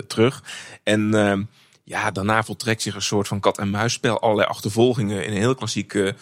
terug. 0.06 0.42
En 0.82 1.14
ehm, 1.14 1.42
ja, 1.86 2.10
daarna 2.10 2.42
voltrekt 2.42 2.82
zich 2.82 2.94
een 2.94 3.02
soort 3.02 3.28
van 3.28 3.40
kat-en-muisspel. 3.40 4.20
Allerlei 4.20 4.48
achtervolgingen 4.48 5.24
in 5.24 5.32
een 5.32 5.38
heel 5.38 5.54
klassiek 5.54 5.94
uh, 5.94 6.12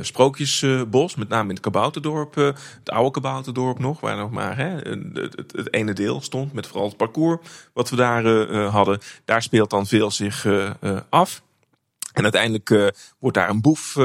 sprookjesbos. 0.00 1.14
met 1.14 1.28
name 1.28 1.48
in 1.48 1.54
het 1.54 1.60
Kabouterdorp. 1.60 2.36
Uh, 2.36 2.46
het 2.78 2.90
oude 2.90 3.10
Kabouterdorp 3.10 3.78
nog. 3.78 4.00
Waar 4.00 4.16
nog 4.16 4.30
maar 4.30 4.56
hè, 4.56 4.68
het, 4.68 5.16
het, 5.36 5.52
het, 5.52 5.72
ene 5.72 5.92
deel 5.92 6.20
stond. 6.20 6.52
Met 6.52 6.66
vooral 6.66 6.88
het 6.88 6.96
parcours 6.96 7.38
wat 7.72 7.90
we 7.90 7.96
daar 7.96 8.24
hadden. 8.70 9.00
Daar 9.24 9.42
speelt 9.42 9.70
dan 9.70 9.86
veel 9.86 10.10
zich 10.10 10.46
af. 11.08 11.42
En 12.12 12.22
uiteindelijk 12.22 12.94
wordt 13.18 13.36
daar 13.36 13.48
een 13.48 13.60
boef 13.60 13.96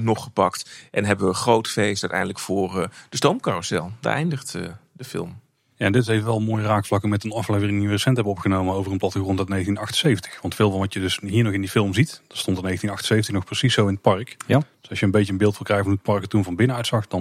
nog 0.00 0.22
gepakt. 0.22 0.88
En 0.90 1.04
hebben 1.04 1.24
we 1.24 1.32
een 1.32 1.38
groot 1.38 1.68
feest 1.68 2.02
uiteindelijk 2.02 2.38
voor 2.38 2.88
de 3.08 3.16
stoomcarousel. 3.16 3.92
Daar 4.00 4.14
eindigt 4.14 4.52
de 4.92 5.04
film. 5.04 5.41
Ja, 5.82 5.88
en 5.88 5.94
dit 5.94 6.06
heeft 6.06 6.24
wel 6.24 6.40
mooie 6.40 6.64
raakvlakken 6.64 7.08
met 7.08 7.24
een 7.24 7.32
aflevering 7.32 7.78
die 7.78 7.86
we 7.86 7.92
recent 7.92 8.16
hebben 8.16 8.34
opgenomen 8.34 8.74
over 8.74 8.92
een 8.92 8.98
plattegrond 8.98 9.38
uit 9.38 9.48
1978. 9.48 10.42
Want 10.42 10.54
veel 10.54 10.70
van 10.70 10.80
wat 10.80 10.92
je 10.92 11.00
dus 11.00 11.18
hier 11.22 11.44
nog 11.44 11.52
in 11.52 11.60
die 11.60 11.70
film 11.70 11.94
ziet, 11.94 12.22
dat 12.26 12.38
stond 12.38 12.56
in 12.56 12.62
1978 12.62 13.34
nog 13.34 13.44
precies 13.44 13.74
zo 13.74 13.86
in 13.86 13.92
het 13.92 14.02
park. 14.02 14.36
Ja. 14.46 14.58
Dus 14.80 14.90
als 14.90 14.98
je 14.98 15.04
een 15.04 15.10
beetje 15.10 15.32
een 15.32 15.38
beeld 15.38 15.56
wil 15.56 15.64
krijgen 15.64 15.84
van 15.84 15.94
hoe 15.94 16.02
het 16.02 16.12
park 16.12 16.22
er 16.22 16.28
toen 16.28 16.44
van 16.44 16.56
binnen 16.56 16.76
uitzag, 16.76 17.06
dan 17.06 17.20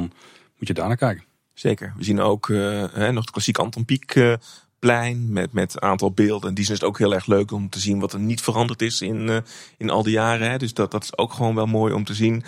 moet 0.57 0.67
je 0.67 0.73
daar 0.73 0.87
naar 0.87 0.97
kijken. 0.97 1.23
Zeker. 1.53 1.93
We 1.97 2.03
zien 2.03 2.19
ook 2.19 2.47
uh, 2.47 2.83
hè, 2.91 3.11
nog 3.11 3.21
het 3.21 3.31
klassieke 3.31 3.61
Anton 3.61 3.85
Pieck 3.85 4.15
uh, 4.15 4.33
plein 4.79 5.31
met, 5.31 5.53
met 5.53 5.73
een 5.73 5.81
aantal 5.81 6.11
beelden. 6.11 6.49
En 6.49 6.55
die 6.55 6.63
is 6.63 6.69
het 6.69 6.83
ook 6.83 6.97
heel 6.97 7.13
erg 7.13 7.25
leuk 7.25 7.51
om 7.51 7.69
te 7.69 7.79
zien 7.79 7.99
wat 7.99 8.13
er 8.13 8.19
niet 8.19 8.41
veranderd 8.41 8.81
is 8.81 9.01
in, 9.01 9.27
uh, 9.27 9.37
in 9.77 9.89
al 9.89 10.03
die 10.03 10.13
jaren. 10.13 10.49
Hè. 10.49 10.57
Dus 10.57 10.73
dat, 10.73 10.91
dat 10.91 11.03
is 11.03 11.17
ook 11.17 11.33
gewoon 11.33 11.55
wel 11.55 11.65
mooi 11.65 11.93
om 11.93 12.03
te 12.03 12.13
zien. 12.13 12.43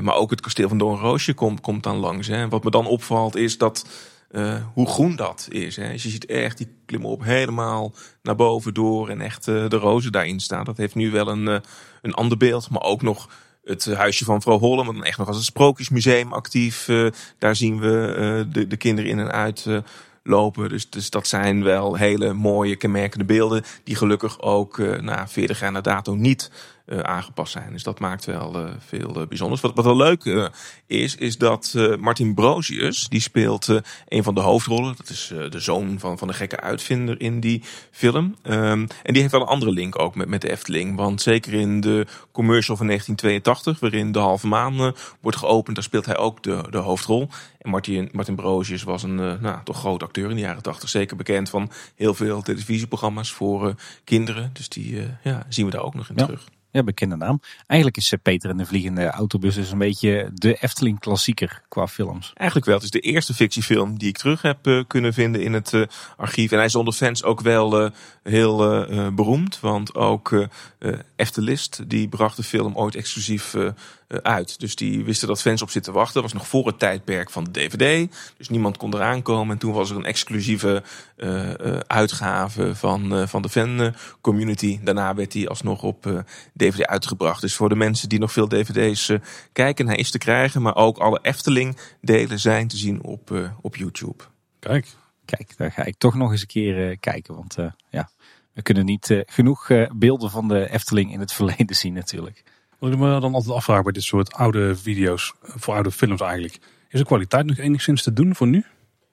maar 0.00 0.14
ook 0.14 0.30
het 0.30 0.40
kasteel 0.40 0.68
van 0.68 0.78
Doornroosje 0.78 1.34
komt, 1.34 1.60
komt 1.60 1.82
dan 1.82 1.96
langs. 1.96 2.26
Hè. 2.26 2.36
En 2.36 2.48
wat 2.48 2.64
me 2.64 2.70
dan 2.70 2.86
opvalt 2.86 3.36
is 3.36 3.58
dat 3.58 3.84
uh, 4.30 4.54
hoe 4.74 4.88
groen 4.88 5.16
dat 5.16 5.46
is. 5.50 5.76
Hè. 5.76 5.92
Dus 5.92 6.02
je 6.02 6.08
ziet 6.08 6.26
echt 6.26 6.58
die 6.58 6.68
klimmen 6.86 7.10
op 7.10 7.22
helemaal 7.22 7.92
naar 8.22 8.36
boven 8.36 8.74
door 8.74 9.08
en 9.08 9.20
echt 9.20 9.46
uh, 9.46 9.68
de 9.68 9.76
rozen 9.76 10.12
daarin 10.12 10.40
staan. 10.40 10.64
Dat 10.64 10.76
heeft 10.76 10.94
nu 10.94 11.10
wel 11.10 11.28
een, 11.28 11.46
uh, 11.46 11.56
een 12.02 12.14
ander 12.14 12.36
beeld, 12.36 12.70
maar 12.70 12.82
ook 12.82 13.02
nog 13.02 13.28
het 13.64 13.94
huisje 13.94 14.24
van 14.24 14.42
vrouw 14.42 14.58
Holm, 14.58 14.86
dan 14.86 15.04
echt 15.04 15.18
nog 15.18 15.28
als 15.28 15.36
een 15.36 15.42
sprookjesmuseum 15.42 16.32
actief. 16.32 16.88
daar 17.38 17.56
zien 17.56 17.80
we 17.80 18.46
de, 18.52 18.66
de 18.66 18.76
kinderen 18.76 19.10
in 19.10 19.18
en 19.18 19.32
uit 19.32 19.66
lopen. 20.22 20.68
Dus, 20.68 20.90
dus 20.90 21.10
dat 21.10 21.26
zijn 21.26 21.62
wel 21.62 21.94
hele 21.94 22.32
mooie, 22.32 22.76
kenmerkende 22.76 23.24
beelden. 23.24 23.64
Die 23.84 23.96
gelukkig 23.96 24.40
ook 24.40 24.78
na 25.00 25.28
40 25.28 25.60
jaar 25.60 25.72
na 25.72 25.80
dato 25.80 26.14
niet 26.14 26.50
uh, 26.86 26.98
aangepast 26.98 27.52
zijn. 27.52 27.72
Dus 27.72 27.82
dat 27.82 28.00
maakt 28.00 28.24
wel 28.24 28.60
uh, 28.60 28.70
veel 28.78 29.20
uh, 29.20 29.26
bijzonders. 29.26 29.60
Wat, 29.60 29.74
wat 29.74 29.84
wel 29.84 29.96
leuk 29.96 30.50
is, 30.86 31.14
is 31.14 31.38
dat 31.38 31.74
Martin 32.00 32.34
Brosius, 32.34 33.08
die 33.08 33.20
speelt 33.20 33.68
een 34.08 34.22
van 34.22 34.34
de 34.34 34.40
hoofdrollen. 34.40 34.94
Dat 34.96 35.08
is 35.08 35.32
de 35.50 35.60
zoon 35.60 35.98
van, 35.98 36.18
van 36.18 36.28
de 36.28 36.34
gekke 36.34 36.60
uitvinder 36.60 37.20
in 37.20 37.40
die 37.40 37.62
film. 37.90 38.36
Um, 38.42 38.86
en 39.02 39.12
die 39.12 39.20
heeft 39.20 39.32
wel 39.32 39.40
een 39.40 39.46
andere 39.46 39.70
link 39.70 39.98
ook 39.98 40.14
met, 40.14 40.28
met 40.28 40.40
de 40.40 40.50
Efteling. 40.50 40.96
Want 40.96 41.22
zeker 41.22 41.52
in 41.52 41.80
de 41.80 42.06
commercial 42.32 42.76
van 42.76 42.86
1982, 42.86 43.80
waarin 43.80 44.12
de 44.12 44.18
halve 44.18 44.46
maan 44.46 44.94
wordt 45.20 45.38
geopend, 45.38 45.74
daar 45.74 45.84
speelt 45.84 46.06
hij 46.06 46.16
ook 46.16 46.42
de, 46.42 46.66
de 46.70 46.78
hoofdrol. 46.78 47.28
En 47.58 47.70
Martin, 47.70 48.08
Martin 48.12 48.36
Brosius 48.36 48.82
was 48.82 49.02
een 49.02 49.14
nou, 49.14 49.64
toch 49.64 49.78
groot 49.78 50.02
acteur 50.02 50.30
in 50.30 50.36
de 50.36 50.42
jaren 50.42 50.62
80. 50.62 50.88
Zeker 50.88 51.16
bekend 51.16 51.50
van 51.50 51.70
heel 51.94 52.14
veel 52.14 52.42
televisieprogramma's 52.42 53.32
voor 53.32 53.74
kinderen. 54.04 54.50
Dus 54.52 54.68
die 54.68 55.06
ja, 55.22 55.46
zien 55.48 55.64
we 55.64 55.72
daar 55.72 55.82
ook 55.82 55.94
nog 55.94 56.08
in 56.08 56.14
ja. 56.16 56.24
terug. 56.24 56.46
Ja, 56.76 56.82
bekende 56.82 57.16
naam. 57.16 57.40
Eigenlijk 57.66 58.00
is 58.00 58.14
Peter 58.22 58.50
en 58.50 58.56
de 58.56 58.66
Vliegende 58.66 59.10
Autobus 59.10 59.54
dus 59.54 59.70
een 59.70 59.78
beetje 59.78 60.30
de 60.34 60.54
Efteling 60.54 60.98
klassieker 60.98 61.62
qua 61.68 61.86
films. 61.86 62.32
Eigenlijk 62.34 62.68
wel. 62.68 62.76
Het 62.76 62.84
is 62.84 62.90
de 62.90 63.00
eerste 63.00 63.34
fictiefilm 63.34 63.98
die 63.98 64.08
ik 64.08 64.16
terug 64.16 64.42
heb 64.42 64.66
uh, 64.66 64.82
kunnen 64.86 65.12
vinden 65.12 65.42
in 65.42 65.52
het 65.52 65.72
uh, 65.72 65.86
archief. 66.16 66.50
En 66.50 66.56
hij 66.56 66.66
is 66.66 66.74
onder 66.74 66.94
fans 66.94 67.22
ook 67.22 67.40
wel 67.40 67.90
heel 68.22 68.56
beroemd. 69.14 69.60
Want 69.60 69.94
ook 69.94 70.48
Eftelist, 71.16 71.90
die 71.90 72.08
bracht 72.08 72.36
de 72.36 72.42
film 72.42 72.76
ooit 72.76 72.94
exclusief 72.94 73.54
uit. 74.22 74.60
Dus 74.60 74.76
die 74.76 75.04
wisten 75.04 75.28
dat 75.28 75.40
fans 75.40 75.62
op 75.62 75.70
zitten 75.70 75.92
wachten. 75.92 76.14
Dat 76.14 76.22
was 76.22 76.32
nog 76.32 76.48
voor 76.48 76.66
het 76.66 76.78
tijdperk 76.78 77.30
van 77.30 77.44
de 77.44 77.50
DVD. 77.50 78.14
Dus 78.36 78.48
niemand 78.48 78.76
kon 78.76 78.94
eraan 78.94 79.22
komen. 79.22 79.52
En 79.52 79.58
toen 79.58 79.72
was 79.72 79.90
er 79.90 79.96
een 79.96 80.04
exclusieve 80.04 80.82
uitgave 81.86 82.74
van, 82.74 83.28
van 83.28 83.42
de 83.42 83.48
fan 83.48 83.94
community. 84.20 84.78
Daarna 84.82 85.14
werd 85.14 85.32
hij 85.32 85.48
alsnog 85.48 85.82
op 85.82 86.24
DVD 86.54 86.86
uitgebracht. 86.86 87.40
Dus 87.40 87.54
voor 87.54 87.68
de 87.68 87.76
mensen 87.76 88.08
die 88.08 88.18
nog 88.18 88.32
veel 88.32 88.48
DVD's 88.48 89.12
kijken, 89.52 89.86
hij 89.86 89.96
is 89.96 90.10
te 90.10 90.18
krijgen. 90.18 90.62
Maar 90.62 90.76
ook 90.76 90.98
alle 90.98 91.18
Efteling 91.22 91.78
delen 92.00 92.38
zijn 92.38 92.68
te 92.68 92.76
zien 92.76 93.02
op, 93.02 93.52
op 93.60 93.76
YouTube. 93.76 94.24
Kijk. 94.58 94.86
Kijk, 95.24 95.56
daar 95.56 95.72
ga 95.72 95.84
ik 95.84 95.98
toch 95.98 96.14
nog 96.14 96.30
eens 96.30 96.40
een 96.40 96.46
keer 96.46 96.98
kijken. 96.98 97.34
Want 97.34 97.56
ja, 97.90 98.08
we 98.56 98.62
kunnen 98.62 98.84
niet 98.84 99.22
genoeg 99.26 99.70
beelden 99.94 100.30
van 100.30 100.48
de 100.48 100.70
Efteling 100.70 101.12
in 101.12 101.20
het 101.20 101.32
verleden 101.38 101.76
zien 101.76 101.92
natuurlijk. 101.92 102.42
Wat 102.78 102.92
ik 102.92 102.98
me 102.98 103.20
dan 103.20 103.34
altijd 103.34 103.54
afvraag 103.54 103.82
bij 103.82 103.92
dit 103.92 104.02
soort 104.02 104.32
oude 104.32 104.76
video's, 104.76 105.32
voor 105.42 105.74
oude 105.74 105.90
films 105.90 106.20
eigenlijk. 106.20 106.58
Is 106.88 106.98
de 106.98 107.06
kwaliteit 107.06 107.46
nog 107.46 107.58
enigszins 107.58 108.02
te 108.02 108.12
doen 108.12 108.34
voor 108.34 108.46
nu? 108.46 108.64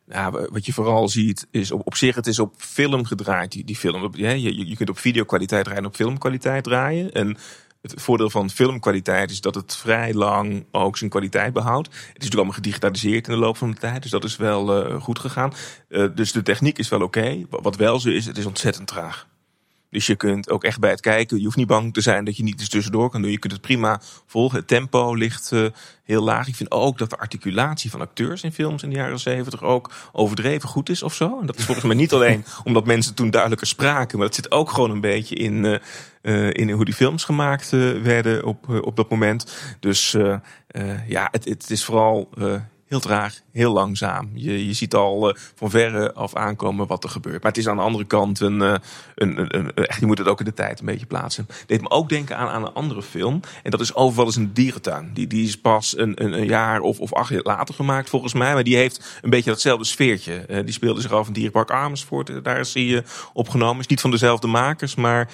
Ja, 0.07 0.31
wat 0.31 0.65
je 0.65 0.73
vooral 0.73 1.09
ziet 1.09 1.47
is 1.51 1.71
op, 1.71 1.81
op 1.85 1.95
zich, 1.95 2.15
het 2.15 2.27
is 2.27 2.39
op 2.39 2.53
film 2.57 3.05
gedraaid, 3.05 3.51
die, 3.51 3.63
die 3.63 3.75
film. 3.75 4.11
Je, 4.15 4.41
je, 4.41 4.67
je 4.67 4.75
kunt 4.75 4.89
op 4.89 4.99
videokwaliteit 4.99 5.63
draaien 5.63 5.81
en 5.83 5.87
op 5.87 5.95
filmkwaliteit 5.95 6.63
draaien. 6.63 7.11
En 7.11 7.37
het 7.81 8.01
voordeel 8.01 8.29
van 8.29 8.49
filmkwaliteit 8.49 9.31
is 9.31 9.41
dat 9.41 9.55
het 9.55 9.75
vrij 9.75 10.13
lang 10.13 10.65
ook 10.71 10.97
zijn 10.97 11.09
kwaliteit 11.09 11.53
behoudt. 11.53 11.87
Het 11.87 11.97
is 11.97 12.07
natuurlijk 12.07 12.35
allemaal 12.35 12.55
gedigitaliseerd 12.55 13.27
in 13.27 13.33
de 13.33 13.39
loop 13.39 13.57
van 13.57 13.71
de 13.71 13.77
tijd, 13.77 14.01
dus 14.01 14.11
dat 14.11 14.23
is 14.23 14.35
wel 14.35 14.91
uh, 14.91 15.01
goed 15.01 15.19
gegaan. 15.19 15.53
Uh, 15.89 16.07
dus 16.15 16.31
de 16.31 16.41
techniek 16.41 16.77
is 16.77 16.89
wel 16.89 17.01
oké. 17.01 17.19
Okay. 17.19 17.45
Wat 17.49 17.75
wel 17.75 17.99
zo 17.99 18.09
is, 18.09 18.25
het 18.25 18.37
is 18.37 18.45
ontzettend 18.45 18.87
traag. 18.87 19.27
Dus 19.93 20.05
je 20.05 20.15
kunt 20.15 20.49
ook 20.49 20.63
echt 20.63 20.79
bij 20.79 20.89
het 20.89 21.01
kijken, 21.01 21.37
je 21.37 21.43
hoeft 21.43 21.55
niet 21.55 21.67
bang 21.67 21.93
te 21.93 22.01
zijn 22.01 22.25
dat 22.25 22.37
je 22.37 22.43
niet 22.43 22.59
eens 22.59 22.69
tussendoor 22.69 23.09
kan 23.09 23.21
doen. 23.21 23.31
Je 23.31 23.37
kunt 23.37 23.53
het 23.53 23.61
prima 23.61 24.01
volgen. 24.25 24.57
Het 24.57 24.67
tempo 24.67 25.13
ligt 25.13 25.51
uh, 25.51 25.67
heel 26.03 26.23
laag. 26.23 26.47
Ik 26.47 26.55
vind 26.55 26.71
ook 26.71 26.97
dat 26.97 27.09
de 27.09 27.17
articulatie 27.17 27.89
van 27.89 28.01
acteurs 28.01 28.43
in 28.43 28.51
films 28.51 28.83
in 28.83 28.89
de 28.89 28.95
jaren 28.95 29.19
zeventig 29.19 29.63
ook 29.63 29.91
overdreven 30.11 30.69
goed 30.69 30.89
is 30.89 31.03
of 31.03 31.13
zo. 31.13 31.39
En 31.39 31.45
dat 31.45 31.57
is 31.57 31.65
volgens 31.65 31.85
mij 31.85 31.95
niet 31.95 32.13
alleen 32.17 32.45
omdat 32.63 32.85
mensen 32.85 33.13
toen 33.13 33.29
duidelijker 33.29 33.67
spraken, 33.67 34.17
maar 34.17 34.27
dat 34.27 34.35
zit 34.35 34.51
ook 34.51 34.69
gewoon 34.69 34.91
een 34.91 35.01
beetje 35.01 35.35
in, 35.35 35.63
uh, 35.63 35.77
uh, 36.21 36.53
in 36.53 36.69
hoe 36.69 36.85
die 36.85 36.93
films 36.93 37.23
gemaakt 37.23 37.69
werden 38.03 38.45
op, 38.45 38.69
op 38.69 38.95
dat 38.95 39.09
moment. 39.09 39.53
Dus 39.79 40.11
ja, 41.07 41.27
het, 41.31 41.45
het 41.45 41.69
is 41.69 41.83
vooral 41.83 42.29
heel 42.87 42.99
traag, 42.99 43.41
heel 43.53 43.73
langzaam. 43.73 44.29
Je, 44.33 44.67
je 44.67 44.73
ziet 44.73 44.93
al 44.93 45.29
uh, 45.29 45.35
van 45.55 45.69
verre 45.69 46.13
af 46.13 46.35
aankomen 46.35 46.87
wat 46.87 47.03
er 47.03 47.09
gebeurt. 47.09 47.43
Maar 47.43 47.51
het 47.51 47.59
is 47.59 47.67
aan 47.67 47.75
de 47.75 47.81
andere 47.81 48.05
kant 48.05 48.39
een, 48.39 48.61
uh, 48.61 48.73
een, 49.15 49.39
een, 49.39 49.57
een, 49.57 49.73
echt, 49.73 49.99
je 49.99 50.05
moet 50.05 50.17
het 50.17 50.27
ook 50.27 50.39
in 50.39 50.45
de 50.45 50.53
tijd 50.53 50.79
een 50.79 50.85
beetje 50.85 51.05
plaatsen. 51.05 51.47
Deed 51.65 51.81
me 51.81 51.89
ook 51.89 52.09
denken 52.09 52.37
aan, 52.37 52.47
aan 52.47 52.65
een 52.65 52.73
andere 52.73 53.01
film. 53.01 53.39
En 53.63 53.71
dat 53.71 53.79
is 53.79 53.93
Overval 53.95 54.27
is 54.27 54.35
een 54.35 54.53
dierentuin. 54.53 55.11
Die, 55.13 55.27
die 55.27 55.47
is 55.47 55.59
pas 55.59 55.97
een, 55.97 56.23
een, 56.23 56.33
een 56.33 56.45
jaar 56.45 56.79
of, 56.79 56.99
of 56.99 57.13
acht 57.13 57.29
jaar 57.29 57.41
later 57.43 57.75
gemaakt 57.75 58.09
volgens 58.09 58.33
mij. 58.33 58.53
Maar 58.53 58.63
die 58.63 58.75
heeft 58.75 59.19
een 59.21 59.29
beetje 59.29 59.49
datzelfde 59.49 59.85
sfeertje. 59.85 60.45
Uh, 60.49 60.59
die 60.63 60.73
speelde 60.73 61.01
zich 61.01 61.11
af 61.11 61.27
in 61.27 61.33
Dierenpark 61.33 61.71
Amersfoort. 61.71 62.43
Daar 62.43 62.59
is 62.59 62.73
hij 62.73 63.03
opgenomen. 63.33 63.79
Is 63.79 63.87
niet 63.87 64.01
van 64.01 64.11
dezelfde 64.11 64.47
makers. 64.47 64.95
Maar 64.95 65.29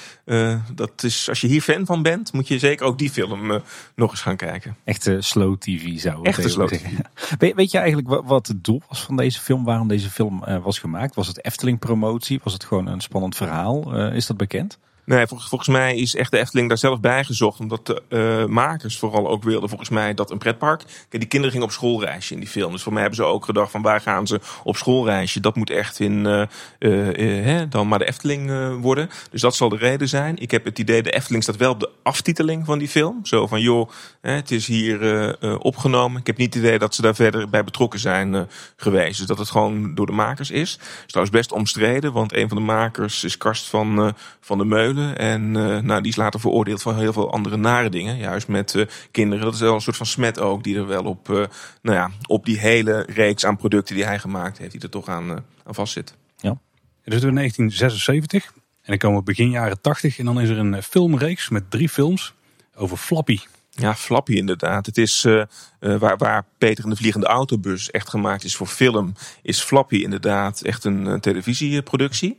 dat 0.75 1.03
is, 1.03 1.29
als 1.29 1.41
je 1.41 1.47
hier 1.47 1.61
fan 1.61 1.85
van 1.85 2.01
bent, 2.01 2.33
moet 2.33 2.47
je 2.47 2.59
zeker 2.59 2.85
ook 2.85 2.97
die 2.97 3.09
film 3.09 3.61
nog 3.95 4.11
eens 4.11 4.21
gaan 4.21 4.35
kijken. 4.35 4.75
Echte 4.83 5.17
slow 5.21 5.57
tv 5.57 5.99
zou 5.99 6.19
ik 6.19 6.25
Echte 6.25 6.49
slow 6.49 6.67
TV. 6.67 6.81
Weet, 7.39 7.55
weet 7.55 7.71
je 7.71 7.77
eigenlijk 7.77 8.08
wat 8.09 8.47
het 8.47 8.63
doel 8.63 8.81
was 8.87 9.01
van 9.01 9.15
deze 9.15 9.39
film? 9.39 9.63
Waarom 9.63 9.87
deze 9.87 10.09
film 10.09 10.43
uh, 10.47 10.63
was 10.63 10.79
gemaakt? 10.79 11.15
Was 11.15 11.27
het 11.27 11.45
Efteling 11.45 11.79
promotie? 11.79 12.39
Was 12.43 12.53
het 12.53 12.63
gewoon 12.63 12.87
een 12.87 13.01
spannend 13.01 13.35
verhaal? 13.35 13.97
Uh, 13.97 14.15
is 14.15 14.27
dat 14.27 14.37
bekend? 14.37 14.79
Nee, 15.09 15.27
volgens, 15.27 15.67
mij 15.67 15.95
is 15.95 16.15
echt 16.15 16.31
de 16.31 16.37
Efteling 16.37 16.67
daar 16.67 16.77
zelf 16.77 16.99
bij 16.99 17.23
gezocht. 17.23 17.59
Omdat 17.59 17.85
de 17.85 18.01
uh, 18.09 18.45
makers 18.45 18.97
vooral 18.97 19.29
ook 19.29 19.43
wilden, 19.43 19.69
volgens 19.69 19.89
mij, 19.89 20.13
dat 20.13 20.31
een 20.31 20.37
pretpark. 20.37 20.79
Kijk, 20.79 21.07
die 21.09 21.25
kinderen 21.25 21.51
gingen 21.51 21.67
op 21.67 21.73
schoolreisje 21.73 22.33
in 22.33 22.39
die 22.39 22.49
film. 22.49 22.71
Dus 22.71 22.81
voor 22.81 22.91
mij 22.91 23.01
hebben 23.01 23.19
ze 23.19 23.31
ook 23.31 23.45
gedacht 23.45 23.71
van 23.71 23.81
waar 23.81 24.01
gaan 24.01 24.27
ze 24.27 24.39
op 24.63 24.77
schoolreisje? 24.77 25.39
Dat 25.39 25.55
moet 25.55 25.69
echt 25.69 25.99
in 25.99 26.25
uh, 26.25 26.43
uh, 26.79 27.45
hè, 27.45 27.67
dan 27.67 27.87
maar 27.87 27.99
de 27.99 28.07
Efteling 28.07 28.51
worden. 28.81 29.09
Dus 29.31 29.41
dat 29.41 29.55
zal 29.55 29.69
de 29.69 29.77
reden 29.77 30.07
zijn. 30.07 30.37
Ik 30.37 30.51
heb 30.51 30.65
het 30.65 30.79
idee, 30.79 31.03
de 31.03 31.11
Efteling 31.11 31.43
staat 31.43 31.57
wel 31.57 31.71
op 31.71 31.79
de 31.79 31.89
aftiteling 32.03 32.65
van 32.65 32.79
die 32.79 32.87
film. 32.87 33.19
Zo 33.23 33.47
van, 33.47 33.61
joh, 33.61 33.89
hè, 34.21 34.31
het 34.31 34.51
is 34.51 34.67
hier 34.67 35.57
opgenomen. 35.59 36.19
Ik 36.19 36.27
heb 36.27 36.37
niet 36.37 36.53
het 36.53 36.63
idee 36.63 36.79
dat 36.79 36.95
ze 36.95 37.01
daar 37.01 37.15
verder 37.15 37.49
bij 37.49 37.63
betrokken 37.63 37.99
zijn 37.99 38.47
geweest. 38.75 39.17
Dus 39.17 39.27
dat 39.27 39.37
het 39.37 39.49
gewoon 39.49 39.95
door 39.95 40.05
de 40.05 40.11
makers 40.11 40.51
is. 40.51 40.71
Het 40.71 40.81
is 40.81 41.05
trouwens 41.05 41.35
best 41.35 41.51
omstreden, 41.51 42.13
want 42.13 42.33
een 42.33 42.47
van 42.47 42.57
de 42.57 42.63
makers 42.63 43.23
is 43.23 43.37
Karst 43.37 43.67
van, 43.67 44.15
van 44.39 44.57
de 44.57 44.65
Meulen. 44.65 44.98
En 45.15 45.55
uh, 45.55 45.79
nou, 45.79 46.01
die 46.01 46.11
is 46.11 46.17
later 46.17 46.39
veroordeeld 46.39 46.81
voor 46.81 46.95
heel 46.95 47.13
veel 47.13 47.31
andere 47.31 47.57
nare 47.57 47.89
dingen. 47.89 48.17
Juist 48.17 48.47
met 48.47 48.73
uh, 48.73 48.85
kinderen. 49.11 49.45
Dat 49.45 49.53
is 49.53 49.59
wel 49.59 49.73
een 49.73 49.81
soort 49.81 49.97
van 49.97 50.05
smet 50.05 50.39
ook. 50.39 50.63
Die 50.63 50.77
er 50.77 50.87
wel 50.87 51.03
op, 51.03 51.29
uh, 51.29 51.35
nou 51.81 51.97
ja, 51.97 52.11
op 52.27 52.45
die 52.45 52.59
hele 52.59 53.05
reeks 53.07 53.45
aan 53.45 53.57
producten 53.57 53.95
die 53.95 54.05
hij 54.05 54.19
gemaakt 54.19 54.57
heeft. 54.57 54.71
Die 54.71 54.81
er 54.81 54.89
toch 54.89 55.07
aan, 55.07 55.29
aan 55.63 55.75
vastzit. 55.75 56.15
Ja. 56.37 56.57
Het 57.03 57.13
is 57.13 57.23
in 57.23 57.35
1976. 57.35 58.45
En 58.45 58.55
dan 58.83 58.97
komen 58.97 59.17
we 59.17 59.23
begin 59.23 59.49
jaren 59.49 59.81
80. 59.81 60.19
En 60.19 60.25
dan 60.25 60.41
is 60.41 60.49
er 60.49 60.57
een 60.57 60.83
filmreeks 60.83 61.49
met 61.49 61.71
drie 61.71 61.89
films 61.89 62.33
over 62.75 62.97
Flappy. 62.97 63.39
Ja, 63.69 63.95
Flappy 63.95 64.33
inderdaad. 64.33 64.85
Het 64.85 64.97
is 64.97 65.23
uh, 65.23 65.43
waar, 65.79 66.17
waar 66.17 66.45
Peter 66.57 66.83
en 66.83 66.89
de 66.89 66.95
Vliegende 66.95 67.27
Autobus 67.27 67.91
echt 67.91 68.09
gemaakt 68.09 68.43
is 68.43 68.55
voor 68.55 68.67
film, 68.67 69.13
is 69.41 69.61
Flappy 69.61 69.95
inderdaad 69.95 70.61
echt 70.61 70.83
een, 70.83 71.05
een 71.05 71.19
televisieproductie. 71.19 72.37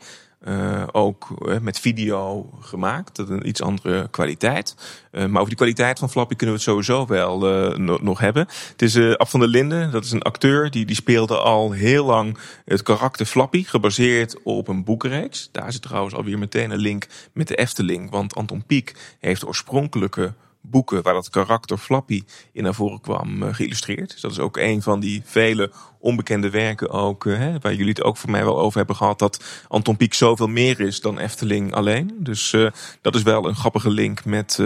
Uh, 0.48 0.82
ook 0.92 1.28
met 1.62 1.80
video 1.80 2.50
gemaakt. 2.60 3.16
Dat 3.16 3.28
een 3.28 3.48
iets 3.48 3.62
andere 3.62 4.08
kwaliteit. 4.10 4.74
Uh, 5.12 5.20
maar 5.20 5.36
over 5.36 5.46
die 5.46 5.56
kwaliteit 5.56 5.98
van 5.98 6.10
Flappy 6.10 6.34
kunnen 6.34 6.56
we 6.56 6.62
het 6.62 6.70
sowieso 6.70 7.06
wel 7.06 7.38
no 7.78 7.98
nog 8.00 8.20
hebben. 8.20 8.46
Het 8.70 8.82
is 8.82 9.16
Ab 9.16 9.28
van 9.28 9.40
der 9.40 9.48
Linden, 9.48 9.90
dat 9.90 10.04
is 10.04 10.12
een 10.12 10.22
acteur. 10.22 10.70
Die, 10.70 10.86
die 10.86 10.96
speelde 10.96 11.38
al 11.38 11.72
heel 11.72 12.04
lang 12.04 12.38
het 12.64 12.82
karakter 12.82 13.26
Flappy. 13.26 13.64
Gebaseerd 13.64 14.42
op 14.42 14.68
een 14.68 14.84
boekenreeks. 14.84 15.48
Daar 15.52 15.72
zit 15.72 15.82
trouwens 15.82 16.14
alweer 16.14 16.38
meteen 16.38 16.70
een 16.70 16.78
link 16.78 17.06
met 17.32 17.48
de 17.48 17.56
Efteling. 17.56 18.10
Want 18.10 18.34
Anton 18.34 18.64
Pieck 18.66 19.16
heeft 19.18 19.46
oorspronkelijke 19.46 20.32
boeken 20.60 21.02
waar 21.02 21.14
dat 21.14 21.30
karakter 21.30 21.78
Flappy 21.78 22.22
in 22.52 22.62
naar 22.62 22.74
voren 22.74 23.00
kwam 23.00 23.42
uh, 23.42 23.54
geïllustreerd. 23.54 24.10
Dus 24.10 24.20
dat 24.20 24.30
is 24.30 24.38
ook 24.38 24.56
een 24.56 24.82
van 24.82 25.00
die 25.00 25.22
vele 25.24 25.70
onbekende 25.98 26.50
werken 26.50 26.90
ook, 26.90 27.24
uh, 27.24 27.38
hè, 27.38 27.58
waar 27.58 27.74
jullie 27.74 27.88
het 27.88 28.02
ook 28.02 28.16
voor 28.16 28.30
mij 28.30 28.44
wel 28.44 28.58
over 28.58 28.78
hebben 28.78 28.96
gehad, 28.96 29.18
dat 29.18 29.64
Anton 29.68 29.96
Pieck 29.96 30.14
zoveel 30.14 30.48
meer 30.48 30.80
is 30.80 31.00
dan 31.00 31.18
Efteling 31.18 31.74
alleen. 31.74 32.16
Dus 32.18 32.52
uh, 32.52 32.70
dat 33.00 33.14
is 33.14 33.22
wel 33.22 33.48
een 33.48 33.56
grappige 33.56 33.90
link 33.90 34.24
met, 34.24 34.58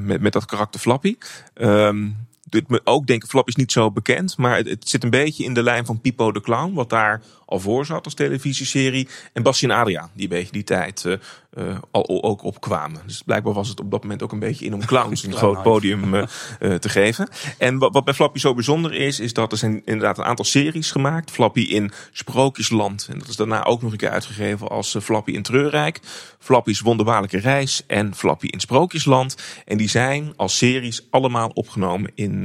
met, 0.00 0.20
met 0.20 0.32
dat 0.32 0.44
karakter 0.44 0.80
Flappy. 0.80 1.16
Um, 1.54 2.16
doet 2.52 2.68
me 2.68 2.80
ook 2.84 3.06
denken, 3.06 3.28
Flap 3.28 3.48
is 3.48 3.56
niet 3.56 3.72
zo 3.72 3.90
bekend, 3.90 4.36
maar 4.36 4.56
het, 4.56 4.68
het, 4.68 4.88
zit 4.88 5.04
een 5.04 5.10
beetje 5.10 5.44
in 5.44 5.54
de 5.54 5.62
lijn 5.62 5.86
van 5.86 6.00
Pipo 6.00 6.32
de 6.32 6.40
Clown, 6.40 6.74
wat 6.74 6.90
daar 6.90 7.22
al 7.46 7.60
voor 7.60 7.86
zat 7.86 8.04
als 8.04 8.14
televisieserie. 8.14 9.08
En 9.32 9.42
Bastien 9.42 9.70
en 9.70 9.76
Adriaan, 9.76 10.10
die 10.14 10.22
een 10.22 10.28
beetje 10.28 10.52
die 10.52 10.64
tijd 10.64 11.04
uh, 11.04 11.14
uh, 11.58 11.78
al 11.90 12.22
ook 12.22 12.42
opkwamen. 12.42 13.00
Dus 13.06 13.22
blijkbaar 13.22 13.52
was 13.52 13.68
het 13.68 13.80
op 13.80 13.90
dat 13.90 14.02
moment 14.02 14.22
ook 14.22 14.32
een 14.32 14.38
beetje 14.38 14.64
in 14.64 14.74
om 14.74 14.84
clowns 14.84 15.22
een 15.24 15.32
groot 15.32 15.62
podium 15.62 16.14
uh, 16.14 16.24
te 16.58 16.88
geven. 16.88 17.28
En 17.58 17.78
wat, 17.78 17.92
wat 17.92 18.04
bij 18.04 18.14
Flappy 18.14 18.38
zo 18.38 18.54
bijzonder 18.54 18.92
is, 18.92 19.20
is 19.20 19.32
dat 19.32 19.52
er 19.52 19.58
zijn 19.58 19.82
inderdaad 19.84 20.18
een 20.18 20.24
aantal 20.24 20.44
series 20.44 20.90
gemaakt. 20.90 21.30
Flappy 21.30 21.60
in 21.60 21.92
Sprookjesland. 22.12 23.08
En 23.10 23.18
dat 23.18 23.28
is 23.28 23.36
daarna 23.36 23.64
ook 23.64 23.82
nog 23.82 23.92
een 23.92 23.98
keer 23.98 24.10
uitgegeven 24.10 24.68
als 24.68 24.96
Flappy 25.00 25.32
in 25.32 25.42
Treurrijk. 25.42 26.00
Flappy's 26.38 26.80
Wonderbaarlijke 26.80 27.38
Reis 27.38 27.82
en 27.86 28.14
Flappy 28.14 28.46
in 28.46 28.60
Sprookjesland. 28.60 29.36
En 29.64 29.76
die 29.76 29.88
zijn 29.88 30.32
als 30.36 30.56
series 30.56 31.06
allemaal 31.10 31.48
opgenomen 31.48 32.10
in, 32.14 32.41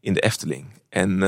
in 0.00 0.12
de 0.12 0.20
Efteling. 0.20 0.66
En 0.88 1.22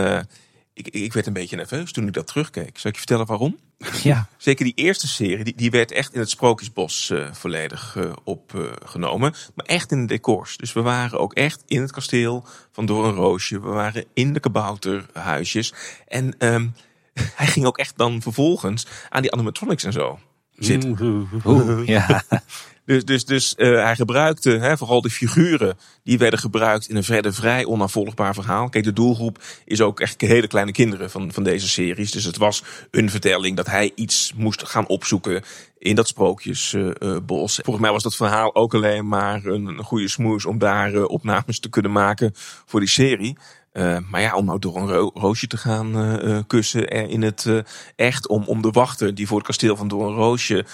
ik, 0.72 0.88
ik 0.88 1.12
werd 1.12 1.26
een 1.26 1.32
beetje 1.32 1.56
nerveus 1.56 1.92
toen 1.92 2.06
ik 2.06 2.12
dat 2.12 2.26
terugkeek. 2.26 2.78
Zal 2.78 2.90
ik 2.90 2.96
je 2.96 3.02
vertellen 3.02 3.26
waarom? 3.26 3.58
Ja. 4.02 4.28
Zeker 4.36 4.64
die 4.64 4.74
eerste 4.74 5.08
serie, 5.08 5.44
die, 5.44 5.56
die 5.56 5.70
werd 5.70 5.92
echt 5.92 6.14
in 6.14 6.20
het 6.20 6.30
Sprookjesbos 6.30 7.10
uh, 7.10 7.32
volledig 7.32 7.94
uh, 7.98 8.12
opgenomen. 8.24 9.34
maar 9.54 9.66
echt 9.66 9.92
in 9.92 10.00
de 10.00 10.06
decors. 10.06 10.56
Dus 10.56 10.72
we 10.72 10.82
waren 10.82 11.18
ook 11.18 11.34
echt 11.34 11.62
in 11.66 11.80
het 11.80 11.92
kasteel 11.92 12.44
van 12.72 12.86
Doornroosje. 12.86 13.60
We 13.60 13.68
waren 13.68 14.04
in 14.14 14.32
de 14.32 14.40
kabouterhuisjes. 14.40 15.74
En 16.06 16.34
um, 16.38 16.74
hij 17.40 17.46
ging 17.46 17.66
ook 17.66 17.78
echt 17.78 17.96
dan 17.96 18.22
vervolgens 18.22 18.86
aan 19.08 19.22
die 19.22 19.32
animatronics 19.32 19.84
en 19.84 19.92
zo 19.92 20.18
zitten. 20.54 20.98
Oeh, 21.44 21.86
ja. 21.86 22.22
Dus, 22.90 23.04
dus, 23.04 23.24
dus 23.24 23.54
uh, 23.56 23.82
hij 23.82 23.96
gebruikte 23.96 24.50
hè, 24.50 24.76
vooral 24.76 25.00
de 25.00 25.10
figuren 25.10 25.78
die 26.02 26.18
werden 26.18 26.38
gebruikt 26.38 26.88
in 26.88 26.96
een 26.96 27.04
verder 27.04 27.34
vrij 27.34 27.64
onafvolgbaar 27.66 28.34
verhaal. 28.34 28.68
Kijk, 28.68 28.84
de 28.84 28.92
doelgroep 28.92 29.38
is 29.64 29.80
ook 29.80 30.00
echt 30.00 30.20
hele 30.20 30.46
kleine 30.46 30.72
kinderen 30.72 31.10
van, 31.10 31.32
van 31.32 31.42
deze 31.42 31.68
series. 31.68 32.10
Dus 32.10 32.24
het 32.24 32.36
was 32.36 32.62
een 32.90 33.10
vertelling 33.10 33.56
dat 33.56 33.66
hij 33.66 33.92
iets 33.94 34.32
moest 34.36 34.68
gaan 34.68 34.86
opzoeken 34.86 35.42
in 35.78 35.94
dat 35.94 36.08
sprookjesbos. 36.08 37.58
Uh, 37.58 37.64
Volgens 37.64 37.84
mij 37.84 37.92
was 37.92 38.02
dat 38.02 38.16
verhaal 38.16 38.54
ook 38.54 38.74
alleen 38.74 39.08
maar 39.08 39.44
een, 39.44 39.84
goede 39.84 40.08
smoes 40.08 40.46
om 40.46 40.58
daar 40.58 41.04
opnames 41.04 41.60
te 41.60 41.68
kunnen 41.68 41.92
maken 41.92 42.32
voor 42.66 42.80
die 42.80 42.88
serie. 42.88 43.36
Uh, 43.72 43.98
maar 44.10 44.20
ja, 44.20 44.36
om 44.36 44.44
nou 44.44 44.58
door 44.58 44.76
een 44.76 44.88
ro 44.88 45.10
roosje 45.14 45.46
te 45.46 45.56
gaan 45.56 46.20
uh, 46.26 46.38
kussen 46.46 46.88
in 46.88 47.22
het 47.22 47.44
uh, 47.44 47.58
echt, 47.96 48.28
om, 48.28 48.44
om 48.46 48.62
de 48.62 48.70
wachter 48.70 49.14
die 49.14 49.26
voor 49.26 49.36
het 49.36 49.46
kasteel 49.46 49.76
van 49.76 49.88
door 49.88 50.06
een 50.06 50.14
roosje 50.14 50.64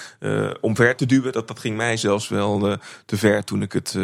omver 0.60 0.96
te 0.96 1.06
duwen, 1.06 1.32
dat, 1.32 1.48
dat 1.48 1.58
ging 1.58 1.76
mij 1.76 1.96
zelfs 1.96 2.28
wel 2.28 2.78
te 3.06 3.16
ver 3.16 3.44
toen 3.44 3.62
ik 3.62 3.72
het 3.72 3.98